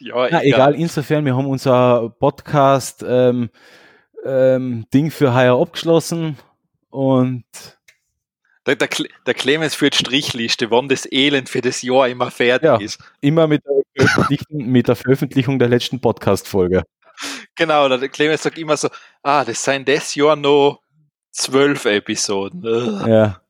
ja, 0.00 0.14
na, 0.14 0.26
egal. 0.26 0.44
egal. 0.44 0.74
Insofern, 0.74 1.24
wir 1.24 1.36
haben 1.36 1.46
unser 1.46 2.10
Podcast 2.18 3.04
ähm, 3.06 3.50
ähm, 4.24 4.86
Ding 4.92 5.10
für 5.10 5.34
heuer 5.34 5.60
abgeschlossen 5.60 6.36
und 6.90 7.44
der, 8.66 8.76
der, 8.76 8.88
der 9.26 9.34
Clemens 9.34 9.74
führt 9.74 9.94
Strichliste, 9.94 10.70
wann 10.70 10.88
das 10.88 11.10
Elend 11.10 11.48
für 11.48 11.62
das 11.62 11.80
Jahr 11.80 12.08
immer 12.08 12.30
fertig 12.30 12.66
ja, 12.66 12.76
ist. 12.76 12.98
Immer 13.22 13.46
mit 13.46 13.62
der, 13.64 14.06
mit 14.50 14.88
der 14.88 14.96
Veröffentlichung 14.96 15.58
der 15.58 15.68
letzten 15.68 16.00
Podcast-Folge. 16.00 16.82
Genau, 17.54 17.88
der 17.88 18.08
Clemens 18.08 18.42
sagt 18.42 18.58
immer 18.58 18.76
so, 18.76 18.88
ah, 19.22 19.44
das 19.44 19.64
seien 19.64 19.84
das 19.84 20.14
Jahr 20.14 20.36
noch 20.36 20.80
zwölf 21.32 21.86
Episoden. 21.86 22.62
Ja. 23.08 23.40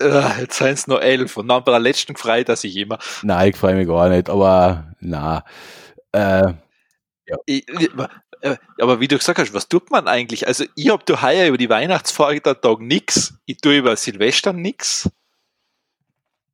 Jetzt 0.00 0.58
seien 0.58 0.74
es 0.74 0.86
nur 0.86 1.02
elf 1.02 1.36
und 1.36 1.48
dann 1.48 1.64
bei 1.64 1.72
der 1.72 1.80
letzten 1.80 2.16
freut 2.16 2.48
er 2.48 2.56
sich 2.56 2.76
immer. 2.76 2.98
Nein, 3.22 3.50
ich 3.50 3.56
freue 3.56 3.76
mich 3.76 3.86
gar 3.86 4.08
nicht, 4.08 4.28
aber 4.28 4.92
na. 5.00 5.44
Äh, 6.12 6.52
ja. 7.26 7.36
Ich, 7.46 7.66
äh, 8.40 8.56
aber 8.78 9.00
wie 9.00 9.08
du 9.08 9.16
gesagt 9.16 9.38
hast, 9.38 9.54
was 9.54 9.68
tut 9.68 9.90
man 9.90 10.06
eigentlich? 10.06 10.46
Also 10.46 10.64
ich 10.74 10.90
habe 10.90 11.02
da 11.06 11.22
heuer 11.22 11.48
über 11.48 11.58
die 11.58 11.70
Weihnachtsfeiertage 11.70 12.84
nichts, 12.84 13.34
ich 13.46 13.58
tue 13.58 13.78
über 13.78 13.96
Silvester 13.96 14.52
nichts. 14.52 15.10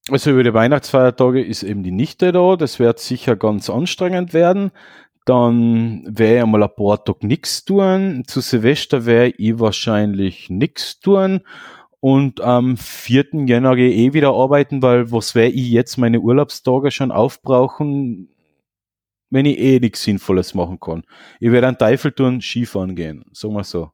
Also 0.09 0.31
über 0.31 0.45
die 0.45 0.55
Weihnachtsfeiertage 0.55 1.43
ist 1.43 1.63
eben 1.63 1.83
die 1.83 1.91
Nichte 1.91 2.33
da, 2.33 2.57
das 2.57 2.79
wird 2.79 3.01
sicher 3.01 3.37
ganz 3.37 3.69
anstrengend 3.71 4.33
werden. 4.33 4.71
Dann 5.27 6.05
werde 6.07 6.37
ich 6.37 6.43
einmal 6.43 6.63
ein 6.63 6.75
paar 6.75 7.05
Tage 7.05 7.27
nichts 7.27 7.65
tun. 7.65 8.25
Zu 8.27 8.41
Silvester 8.41 9.05
werde 9.05 9.35
ich 9.37 9.59
wahrscheinlich 9.59 10.49
nichts 10.49 10.99
tun. 11.01 11.43
Und 12.01 12.41
am 12.41 12.79
4. 12.79 13.47
Jänner 13.47 13.77
gehe 13.77 13.91
ich 13.91 13.97
eh 13.99 14.13
wieder 14.15 14.33
arbeiten, 14.33 14.83
weil 14.83 15.13
was 15.13 15.35
werde 15.35 15.55
ich 15.55 15.69
jetzt 15.69 15.99
meine 15.99 16.21
Urlaubstage 16.21 16.91
schon 16.91 17.13
aufbrauchen, 17.13 18.35
wenn 19.29 19.45
ich 19.45 19.59
eh 19.59 19.79
nichts 19.81 20.03
Sinnvolles 20.03 20.55
machen 20.55 20.81
kann. 20.81 21.05
Ich 21.41 21.53
werde 21.53 21.69
einen 21.69 21.79
Teufel 21.79 22.13
tun, 22.13 22.41
Skifahren 22.41 22.97
gehen. 22.97 23.25
Sagen 23.33 23.55
wir 23.55 23.65
so. 23.65 23.93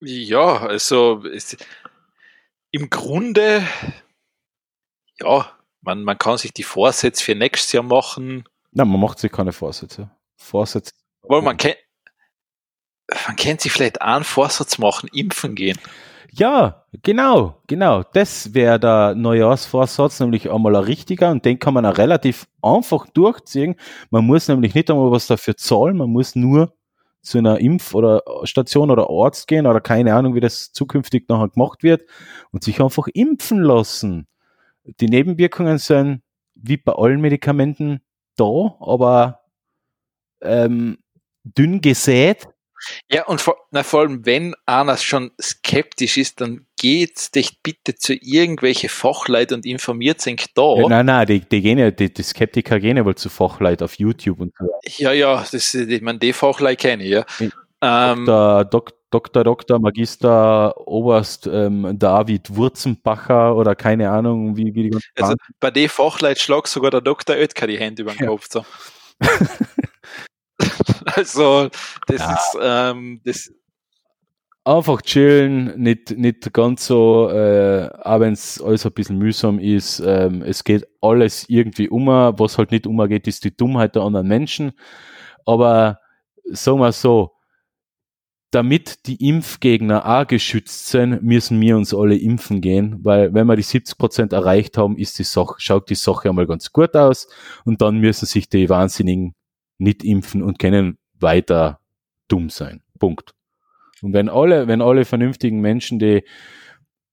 Ja, 0.00 0.58
also 0.58 1.24
es, 1.26 1.56
im 2.72 2.90
Grunde, 2.90 3.64
ja, 5.20 5.56
man, 5.82 6.02
man 6.02 6.18
kann 6.18 6.38
sich 6.38 6.52
die 6.52 6.64
Vorsätze 6.64 7.22
für 7.22 7.36
nächstes 7.36 7.70
Jahr 7.72 7.84
machen. 7.84 8.44
Nein, 8.72 8.88
man 8.88 9.00
macht 9.00 9.20
sich 9.20 9.30
keine 9.30 9.52
Vorsätze. 9.52 10.10
Vorsätze. 10.36 10.92
Weil 11.22 11.42
man 11.42 11.56
kennt, 11.56 11.76
man 13.26 13.36
kennt 13.36 13.60
sich 13.60 13.72
vielleicht 13.72 14.02
einen 14.02 14.24
Vorsatz 14.24 14.78
machen, 14.78 15.08
impfen 15.12 15.54
gehen. 15.54 15.78
Ja, 16.34 16.86
genau, 17.02 17.60
genau. 17.66 18.02
Das 18.14 18.54
wäre 18.54 18.80
der 18.80 19.14
Neujahrsvorsatz, 19.14 20.18
nämlich 20.20 20.50
einmal 20.50 20.74
ein 20.76 20.84
richtiger 20.84 21.30
und 21.30 21.44
den 21.44 21.58
kann 21.58 21.74
man 21.74 21.84
auch 21.84 21.98
relativ 21.98 22.46
einfach 22.62 23.06
durchziehen. 23.08 23.76
Man 24.10 24.24
muss 24.24 24.48
nämlich 24.48 24.74
nicht 24.74 24.90
einmal 24.90 25.10
was 25.10 25.26
dafür 25.26 25.56
zahlen, 25.56 25.98
man 25.98 26.08
muss 26.08 26.34
nur 26.34 26.72
zu 27.20 27.38
einer 27.38 27.58
Impf- 27.58 27.94
oder 27.94 28.22
Station 28.44 28.90
oder 28.90 29.08
Arzt 29.10 29.46
gehen 29.46 29.66
oder 29.66 29.80
keine 29.80 30.14
Ahnung, 30.14 30.34
wie 30.34 30.40
das 30.40 30.72
zukünftig 30.72 31.28
nachher 31.28 31.50
gemacht 31.50 31.82
wird 31.82 32.02
und 32.50 32.64
sich 32.64 32.80
einfach 32.80 33.08
impfen 33.12 33.62
lassen. 33.62 34.26
Die 34.84 35.06
Nebenwirkungen 35.06 35.78
sind 35.78 36.22
wie 36.54 36.78
bei 36.78 36.92
allen 36.92 37.20
Medikamenten 37.20 38.00
da, 38.36 38.76
aber 38.80 39.40
ähm, 40.40 40.98
dünn 41.44 41.80
gesät. 41.80 42.48
Ja, 43.10 43.26
und 43.26 43.40
vor, 43.40 43.56
na, 43.70 43.82
vor 43.82 44.00
allem, 44.00 44.24
wenn 44.26 44.54
einer 44.66 44.96
schon 44.96 45.30
skeptisch 45.40 46.16
ist, 46.16 46.40
dann 46.40 46.66
geht 46.76 47.34
dich 47.34 47.62
bitte 47.62 47.94
zu 47.94 48.14
irgendwelche 48.14 48.88
Fachleute 48.88 49.54
und 49.54 49.64
informiert 49.66 50.20
sich 50.20 50.46
da. 50.54 50.76
Ja, 50.76 50.88
nein, 50.88 51.06
nein, 51.06 51.26
die, 51.26 51.40
die 51.40 51.60
gehen 51.60 51.78
ja, 51.78 51.90
die, 51.90 52.12
die 52.12 52.22
Skeptiker 52.22 52.80
gehen 52.80 52.96
ja 52.96 53.04
wohl 53.04 53.14
zu 53.14 53.28
Fachleuten 53.28 53.84
auf 53.84 53.94
YouTube 53.94 54.40
und 54.40 54.52
so. 54.58 54.66
Ja, 54.98 55.12
ja, 55.12 55.44
das, 55.50 55.74
ich 55.74 56.02
meine, 56.02 56.18
die 56.18 56.32
Fachleute 56.32 56.76
kenne 56.76 57.04
ich, 57.04 57.10
ja. 57.10 57.24
Ähm, 57.80 58.26
Dr. 58.26 58.64
Dok, 58.64 58.92
Dr. 59.10 59.44
Dr. 59.44 59.78
Magister 59.78 60.74
Oberst 60.88 61.46
ähm, 61.46 61.98
David 61.98 62.54
Wurzenbacher 62.56 63.54
oder 63.54 63.74
keine 63.74 64.10
Ahnung, 64.10 64.56
wie, 64.56 64.74
wie 64.74 64.84
die 64.84 64.90
ganzen 64.90 65.10
Also 65.20 65.34
bei 65.60 65.70
den 65.70 65.88
Fachleuten 65.88 66.40
schlägt 66.40 66.68
sogar 66.68 66.90
der 66.90 67.00
Dr. 67.02 67.36
Oetker 67.36 67.66
die 67.66 67.78
Hände 67.78 68.02
über 68.02 68.12
den. 68.12 68.26
Kopf. 68.26 68.48
So. 68.50 68.64
also, 71.16 71.68
das 72.06 72.20
ja. 72.20 72.34
ist 72.34 72.58
ähm, 72.60 73.20
das 73.24 73.52
einfach 74.64 75.02
chillen, 75.02 75.80
nicht, 75.80 76.16
nicht 76.16 76.52
ganz 76.52 76.86
so, 76.86 77.28
äh, 77.30 77.88
auch 78.02 78.20
wenn 78.20 78.32
es 78.32 78.60
alles 78.60 78.86
ein 78.86 78.92
bisschen 78.92 79.18
mühsam 79.18 79.58
ist. 79.58 80.00
Ähm, 80.00 80.42
es 80.42 80.64
geht 80.64 80.86
alles 81.00 81.48
irgendwie 81.48 81.88
um. 81.88 82.06
Was 82.06 82.58
halt 82.58 82.70
nicht 82.70 82.86
umgeht, 82.86 83.26
ist 83.26 83.44
die 83.44 83.56
Dummheit 83.56 83.96
der 83.96 84.02
anderen 84.02 84.28
Menschen. 84.28 84.72
Aber 85.44 85.98
sagen 86.44 86.78
wir 86.78 86.92
so, 86.92 87.32
damit 88.52 89.06
die 89.06 89.28
Impfgegner 89.28 90.06
auch 90.06 90.26
geschützt 90.26 90.88
sind, 90.88 91.22
müssen 91.22 91.58
wir 91.60 91.76
uns 91.76 91.94
alle 91.94 92.16
impfen 92.16 92.60
gehen, 92.60 92.98
weil 93.02 93.32
wenn 93.32 93.46
wir 93.46 93.56
die 93.56 93.62
70 93.62 93.96
Prozent 93.96 94.32
erreicht 94.34 94.76
haben, 94.76 94.98
ist 94.98 95.18
die 95.18 95.24
Sache, 95.24 95.54
schaut 95.56 95.88
die 95.88 95.94
Sache 95.94 96.28
einmal 96.28 96.46
ganz 96.46 96.70
gut 96.70 96.94
aus 96.94 97.28
und 97.64 97.80
dann 97.80 97.98
müssen 97.98 98.26
sich 98.26 98.50
die 98.50 98.68
Wahnsinnigen 98.68 99.34
nicht 99.78 100.04
impfen 100.04 100.42
und 100.42 100.58
können 100.58 100.98
weiter 101.22 101.80
dumm 102.28 102.50
sein. 102.50 102.82
Punkt. 102.98 103.34
Und 104.02 104.12
wenn 104.12 104.28
alle, 104.28 104.66
wenn 104.66 104.82
alle 104.82 105.04
vernünftigen 105.04 105.60
Menschen, 105.60 105.98
die 105.98 106.24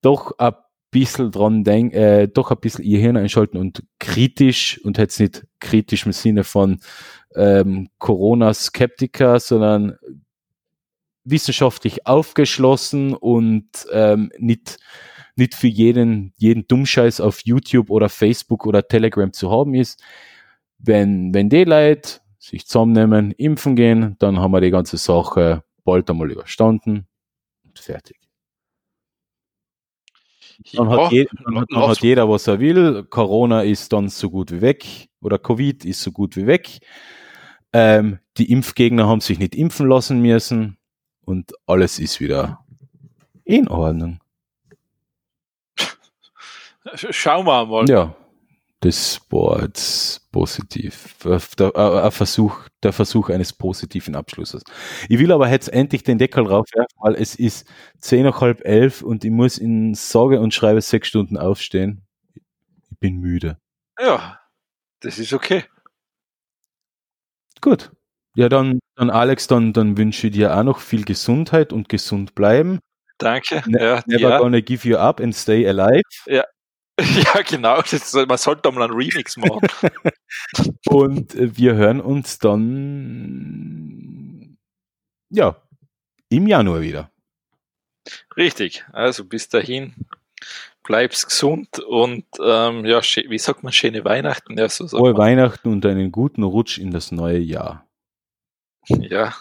doch 0.01 0.37
ein 0.37 0.53
bisschen 0.91 1.31
dran 1.31 1.63
denken, 1.63 1.95
äh, 1.95 2.27
doch 2.27 2.51
ein 2.51 2.59
bisschen 2.59 2.83
ihr 2.83 2.99
Hirn 2.99 3.17
einschalten 3.17 3.57
und 3.57 3.83
kritisch 3.99 4.79
und 4.83 4.97
jetzt 4.97 5.19
nicht 5.19 5.45
kritisch 5.59 6.05
im 6.05 6.13
Sinne 6.13 6.43
von 6.43 6.79
ähm, 7.35 7.89
Corona-Skeptiker, 7.99 9.39
sondern 9.39 9.97
wissenschaftlich 11.23 12.07
aufgeschlossen 12.07 13.13
und 13.13 13.69
ähm, 13.91 14.31
nicht, 14.39 14.79
nicht 15.35 15.53
für 15.53 15.67
jeden, 15.67 16.33
jeden 16.37 16.67
Dummscheiß 16.67 17.21
auf 17.21 17.41
YouTube 17.45 17.91
oder 17.91 18.09
Facebook 18.09 18.65
oder 18.65 18.87
Telegram 18.87 19.31
zu 19.31 19.51
haben 19.51 19.75
ist. 19.75 20.01
Wenn, 20.79 21.33
wenn 21.33 21.49
die 21.49 21.65
Leute 21.65 22.19
sich 22.49 22.65
zusammennehmen, 22.65 23.31
impfen 23.31 23.75
gehen, 23.75 24.15
dann 24.19 24.39
haben 24.39 24.51
wir 24.51 24.61
die 24.61 24.71
ganze 24.71 24.97
Sache 24.97 25.63
bald 25.83 26.09
einmal 26.09 26.31
überstanden 26.31 27.07
und 27.63 27.79
fertig. 27.79 28.17
Dann, 30.73 30.89
hat, 30.89 31.11
jeder, 31.11 31.29
dann, 31.45 31.65
dann 31.69 31.87
hat 31.87 31.99
jeder, 31.99 32.27
was 32.27 32.47
er 32.47 32.59
will. 32.59 33.03
Corona 33.03 33.61
ist 33.61 33.93
dann 33.93 34.09
so 34.09 34.29
gut 34.29 34.51
wie 34.51 34.61
weg 34.61 35.07
oder 35.21 35.39
Covid 35.39 35.85
ist 35.85 36.01
so 36.01 36.11
gut 36.11 36.35
wie 36.35 36.47
weg. 36.47 36.79
Ähm, 37.71 38.19
die 38.37 38.51
Impfgegner 38.51 39.07
haben 39.07 39.21
sich 39.21 39.39
nicht 39.39 39.55
impfen 39.55 39.87
lassen 39.87 40.21
müssen 40.21 40.77
und 41.21 41.53
alles 41.65 41.99
ist 41.99 42.19
wieder 42.19 42.65
in 43.45 43.69
Ordnung. 43.69 44.19
Schauen 46.95 47.45
wir 47.45 47.65
mal. 47.65 47.89
Ja, 47.89 48.15
das 48.81 49.19
war 49.29 49.63
jetzt 49.63 50.31
positiv. 50.31 51.17
Der, 51.57 51.75
ein 51.75 52.11
Versuch, 52.11 52.67
der 52.81 52.93
Versuch 52.93 53.29
eines 53.29 53.51
positiven 53.51 54.15
Abschlusses. 54.15 54.63
Ich 55.09 55.19
will 55.19 55.31
aber 55.31 55.49
jetzt 55.49 55.67
endlich 55.67 56.03
den 56.03 56.17
Deckel 56.17 56.47
raufwerfen, 56.47 56.97
weil 57.01 57.15
es 57.15 57.35
ist 57.35 57.67
zehn 57.99 58.23
nach 58.23 58.39
halb 58.39 58.65
elf 58.65 59.01
und 59.01 59.25
ich 59.25 59.31
muss 59.31 59.57
in 59.57 59.95
sage 59.95 60.39
und 60.39 60.53
schreibe 60.53 60.81
sechs 60.81 61.09
Stunden 61.09 61.37
aufstehen. 61.37 62.05
Ich 62.33 62.99
bin 62.99 63.17
müde. 63.17 63.57
Ja, 63.99 64.39
das 65.01 65.19
ist 65.19 65.33
okay. 65.33 65.65
Gut. 67.59 67.91
Ja, 68.35 68.47
dann, 68.47 68.79
dann 68.95 69.09
Alex, 69.09 69.47
dann, 69.47 69.73
dann 69.73 69.97
wünsche 69.97 70.27
ich 70.27 70.33
dir 70.33 70.55
auch 70.55 70.63
noch 70.63 70.79
viel 70.79 71.03
Gesundheit 71.03 71.73
und 71.73 71.89
gesund 71.89 72.33
bleiben. 72.35 72.79
Danke. 73.17 73.61
Ne 73.67 73.83
ja, 73.83 74.03
never 74.05 74.29
ja. 74.29 74.37
gonna 74.37 74.61
give 74.61 74.87
you 74.87 74.95
up 74.95 75.19
and 75.19 75.35
stay 75.35 75.67
alive. 75.67 76.03
Ja, 76.25 76.45
ja 77.33 77.41
genau. 77.41 77.81
Das, 77.81 78.13
man 78.13 78.37
sollte 78.37 78.71
mal 78.71 78.83
einen 78.83 78.93
Remix 78.93 79.37
machen. 79.37 79.67
und 80.87 81.35
äh, 81.35 81.55
wir 81.57 81.75
hören 81.75 82.01
uns 82.01 82.39
dann 82.39 83.79
ja 85.29 85.55
im 86.29 86.47
Januar 86.47 86.81
wieder. 86.81 87.11
Richtig. 88.35 88.85
Also 88.91 89.25
bis 89.25 89.49
dahin 89.49 89.93
bleib's 90.83 91.25
gesund 91.25 91.79
und 91.79 92.25
ähm, 92.43 92.85
ja, 92.85 93.01
wie 93.01 93.37
sagt 93.37 93.63
man, 93.63 93.71
schöne 93.71 94.03
Weihnachten. 94.05 94.57
Ja, 94.57 94.69
so 94.69 94.87
Frohe 94.87 95.15
Weihnachten 95.17 95.69
und 95.71 95.85
einen 95.85 96.11
guten 96.11 96.43
Rutsch 96.43 96.77
in 96.79 96.91
das 96.91 97.11
neue 97.11 97.39
Jahr. 97.39 97.85
Ja. 98.87 99.35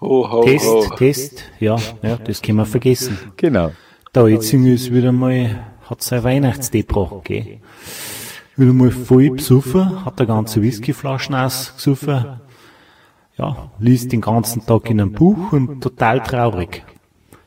Ho, 0.00 0.30
ho, 0.30 0.44
Test, 0.44 0.66
ho. 0.66 0.94
Test, 0.96 1.44
ja, 1.58 1.76
ja, 2.02 2.16
das 2.16 2.40
können 2.40 2.56
wir 2.58 2.64
vergessen. 2.64 3.18
Genau. 3.36 3.72
Da 4.12 4.26
jetzt 4.26 4.52
ist 4.52 4.92
wieder 4.92 5.12
mal, 5.12 5.64
hat 5.88 6.02
sein 6.02 6.24
Weihnachtsdepro 6.24 7.20
gegeben. 7.22 7.62
Wieder 8.56 8.72
mal 8.72 8.90
voll 8.90 9.30
besoffen, 9.30 10.04
hat 10.04 10.18
der 10.18 10.26
ganze 10.26 10.60
Whiskyflaschen 10.60 11.36
ausgesoffen. 11.36 12.40
Ja, 13.36 13.70
liest 13.78 14.10
den 14.10 14.20
ganzen 14.20 14.66
Tag 14.66 14.90
in 14.90 15.00
einem 15.00 15.12
Buch 15.12 15.52
und 15.52 15.80
total 15.80 16.20
traurig. 16.20 16.84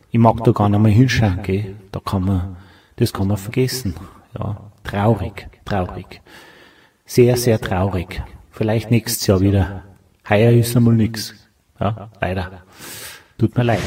Ich 0.10 0.20
mag 0.20 0.42
da 0.46 0.52
gar 0.52 0.70
nicht 0.70 0.80
mehr 0.80 0.92
hinschauen, 0.92 1.42
gell. 1.44 1.76
Da 1.92 2.00
kann 2.00 2.24
man, 2.24 2.56
das 2.96 3.12
kann 3.12 3.28
man 3.28 3.38
vergessen. 3.38 3.96
Ja, 4.38 4.72
traurig, 4.86 5.50
traurig. 5.66 6.22
Sehr, 7.06 7.36
sehr 7.36 7.60
traurig. 7.60 8.24
Vielleicht 8.52 8.90
nächstes 8.90 9.28
Jahr 9.28 9.42
wieder. 9.42 9.84
Heuer 10.30 10.52
ist 10.52 10.78
einmal 10.78 10.96
nix. 10.96 11.36
Ja, 11.78 12.10
leider. 12.22 12.64
Tut 13.38 13.58
mir 13.58 13.64
leid. 13.64 13.82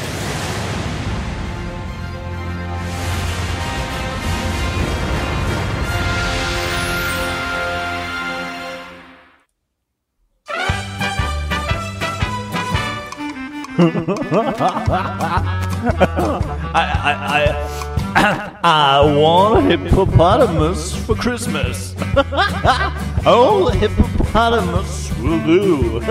I, 13.78 13.92
I, 16.74 17.12
I 17.44 17.86
I 18.64 19.14
want 19.14 19.58
a 19.58 19.76
hippopotamus 19.76 20.96
for 21.04 21.14
Christmas. 21.14 21.92
the 22.14 23.76
hippopotamus 23.78 25.12
will 25.18 25.44
do. 25.44 26.00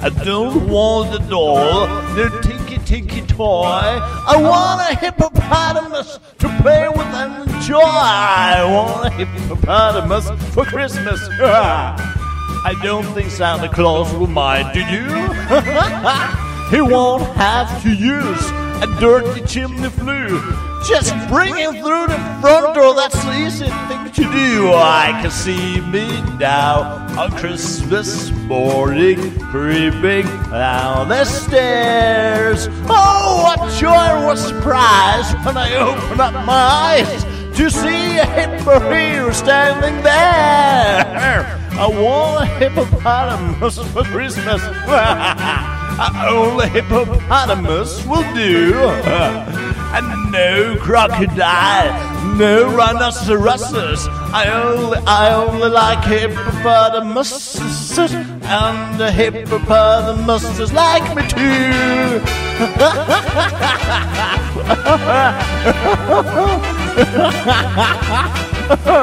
I 0.00 0.10
don't 0.24 0.68
want 0.68 1.14
a 1.14 1.18
doll, 1.28 1.86
no 2.14 2.40
tinky 2.40 2.78
tinky 2.78 3.20
toy. 3.22 3.64
I 3.64 4.36
want 4.40 4.80
a 4.90 4.96
hippopotamus 4.96 6.18
to 6.38 6.48
play 6.62 6.88
with 6.88 7.00
and 7.00 7.50
enjoy. 7.50 7.80
I 7.82 8.64
want 8.64 9.06
a 9.06 9.10
hippopotamus 9.10 10.30
for 10.54 10.64
Christmas. 10.64 11.20
I 11.40 12.74
don't 12.82 13.04
think 13.14 13.30
Santa 13.30 13.68
Claus 13.68 14.12
will 14.14 14.26
mind, 14.26 14.72
do 14.72 14.80
you? 14.80 16.45
He 16.70 16.80
won't 16.80 17.22
have 17.36 17.82
to 17.82 17.90
use 17.90 18.50
a 18.82 18.86
dirty 19.00 19.40
chimney 19.46 19.88
flue. 19.88 20.40
Just 20.86 21.12
bring 21.28 21.54
him 21.56 21.72
through 21.74 22.06
the 22.06 22.38
front 22.40 22.74
door, 22.74 22.94
that's 22.94 23.22
the 23.24 23.46
easy 23.46 23.66
thing 23.88 24.12
to 24.12 24.32
do. 24.32 24.72
I 24.72 25.18
can 25.22 25.30
see 25.30 25.80
me 25.80 26.20
now 26.38 27.06
on 27.18 27.30
Christmas 27.32 28.30
morning, 28.30 29.38
creeping 29.40 30.26
down 30.50 31.08
the 31.08 31.24
stairs. 31.24 32.68
Oh, 32.88 33.42
what 33.42 33.72
joy 33.80 34.26
was 34.26 34.46
surprise 34.46 35.32
when 35.44 35.56
I 35.56 35.74
opened 35.76 36.20
up 36.20 36.34
my 36.44 36.52
eyes 36.52 37.24
to 37.56 37.70
see 37.70 38.18
a 38.18 38.26
hippo 38.26 39.32
standing 39.32 40.02
there. 40.02 41.46
I 41.78 41.86
want 41.88 42.44
a 42.44 42.46
hippopotamus 42.46 43.78
for 43.92 44.04
Christmas. 44.04 44.62
Only 45.98 46.68
hippopotamus 46.68 48.04
will 48.06 48.22
do. 48.34 48.74
And 49.96 50.30
no 50.30 50.76
crocodile, 50.78 52.34
no 52.36 52.68
rhinoceroses. 52.76 54.06
I 54.10 54.48
only, 54.62 54.98
I 55.06 55.32
only 55.32 55.70
like 55.70 56.04
hippopotamuses. 56.04 57.98
And 57.98 59.00
the 59.00 59.10
hippopotamuses 59.10 60.70
like 60.74 61.16
me 61.16 61.22
too. 61.28 62.20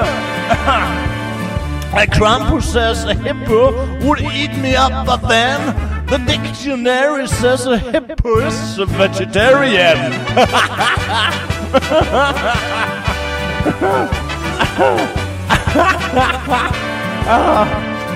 A 1.95 2.07
Krampus 2.07 2.63
says 2.63 3.03
a 3.03 3.13
hippo 3.13 3.72
would 4.07 4.19
eat 4.22 4.55
me 4.57 4.75
up, 4.75 5.05
but 5.05 5.17
then 5.27 5.92
the 6.14 6.19
dictionary 6.25 7.27
says 7.27 7.66
a 7.66 7.75
hippo 7.75 8.38
is 8.38 8.77
a 8.77 8.85
vegetarian. 8.85 9.98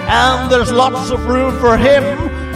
and 0.08 0.52
there's 0.52 0.72
lots 0.72 1.10
of 1.10 1.26
room 1.26 1.60
for 1.60 1.76
him 1.76 2.04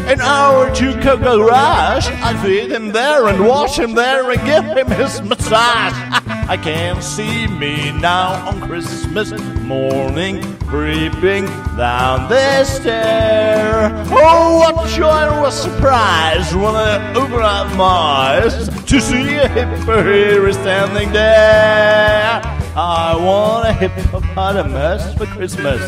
in 0.08 0.22
our 0.22 0.70
Chuka 0.76 1.18
garage. 1.20 2.08
I 2.08 2.40
feed 2.44 2.72
him 2.72 2.92
there 2.92 3.26
and 3.26 3.44
wash 3.44 3.80
him 3.80 3.96
there 3.96 4.30
and 4.30 4.46
give 4.46 4.66
him 4.66 4.92
his 4.92 5.24
massage. 5.24 6.28
I 6.48 6.58
can 6.58 7.02
see 7.02 7.48
me 7.48 7.92
now 7.92 8.48
on 8.48 8.62
Christmas 8.62 9.32
morning 9.62 10.42
creeping 10.68 11.46
down 11.78 12.30
the 12.30 12.64
stair. 12.64 13.92
Oh, 14.08 14.60
what 14.60 14.88
joy 14.90 15.42
was 15.42 15.62
surprise 15.62 16.54
when 16.54 16.76
I 16.76 17.14
opened 17.14 17.36
up 17.36 17.76
my 17.76 17.86
eyes 17.86 18.70
to 18.86 19.00
see 19.00 19.36
a 19.36 19.48
hippo 19.48 20.52
standing 20.52 21.12
there. 21.14 22.42
I 22.76 23.16
want 23.18 23.68
a 23.68 23.74
hippopotamus 23.74 25.14
for 25.16 25.26
Christmas. 25.26 25.82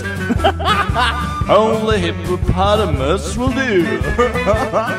Only 1.49 1.99
hippopotamus 1.99 3.37
will 3.37 3.51
do. 3.51 4.01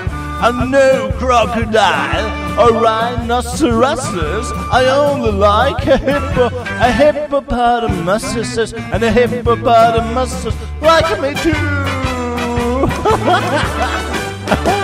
and 0.42 0.70
no 0.70 1.12
crocodile 1.18 2.44
or 2.58 2.72
rhinoceroses. 2.80 4.52
I 4.70 4.86
only 4.86 5.32
like 5.32 5.86
a 5.86 5.96
hippo, 5.96 6.50
a 6.56 6.92
hippopotamus, 6.92 8.34
and 8.76 9.02
a 9.02 9.10
hippopotamus 9.10 10.46
like 10.80 11.20
me 11.20 11.34
too. 11.34 11.54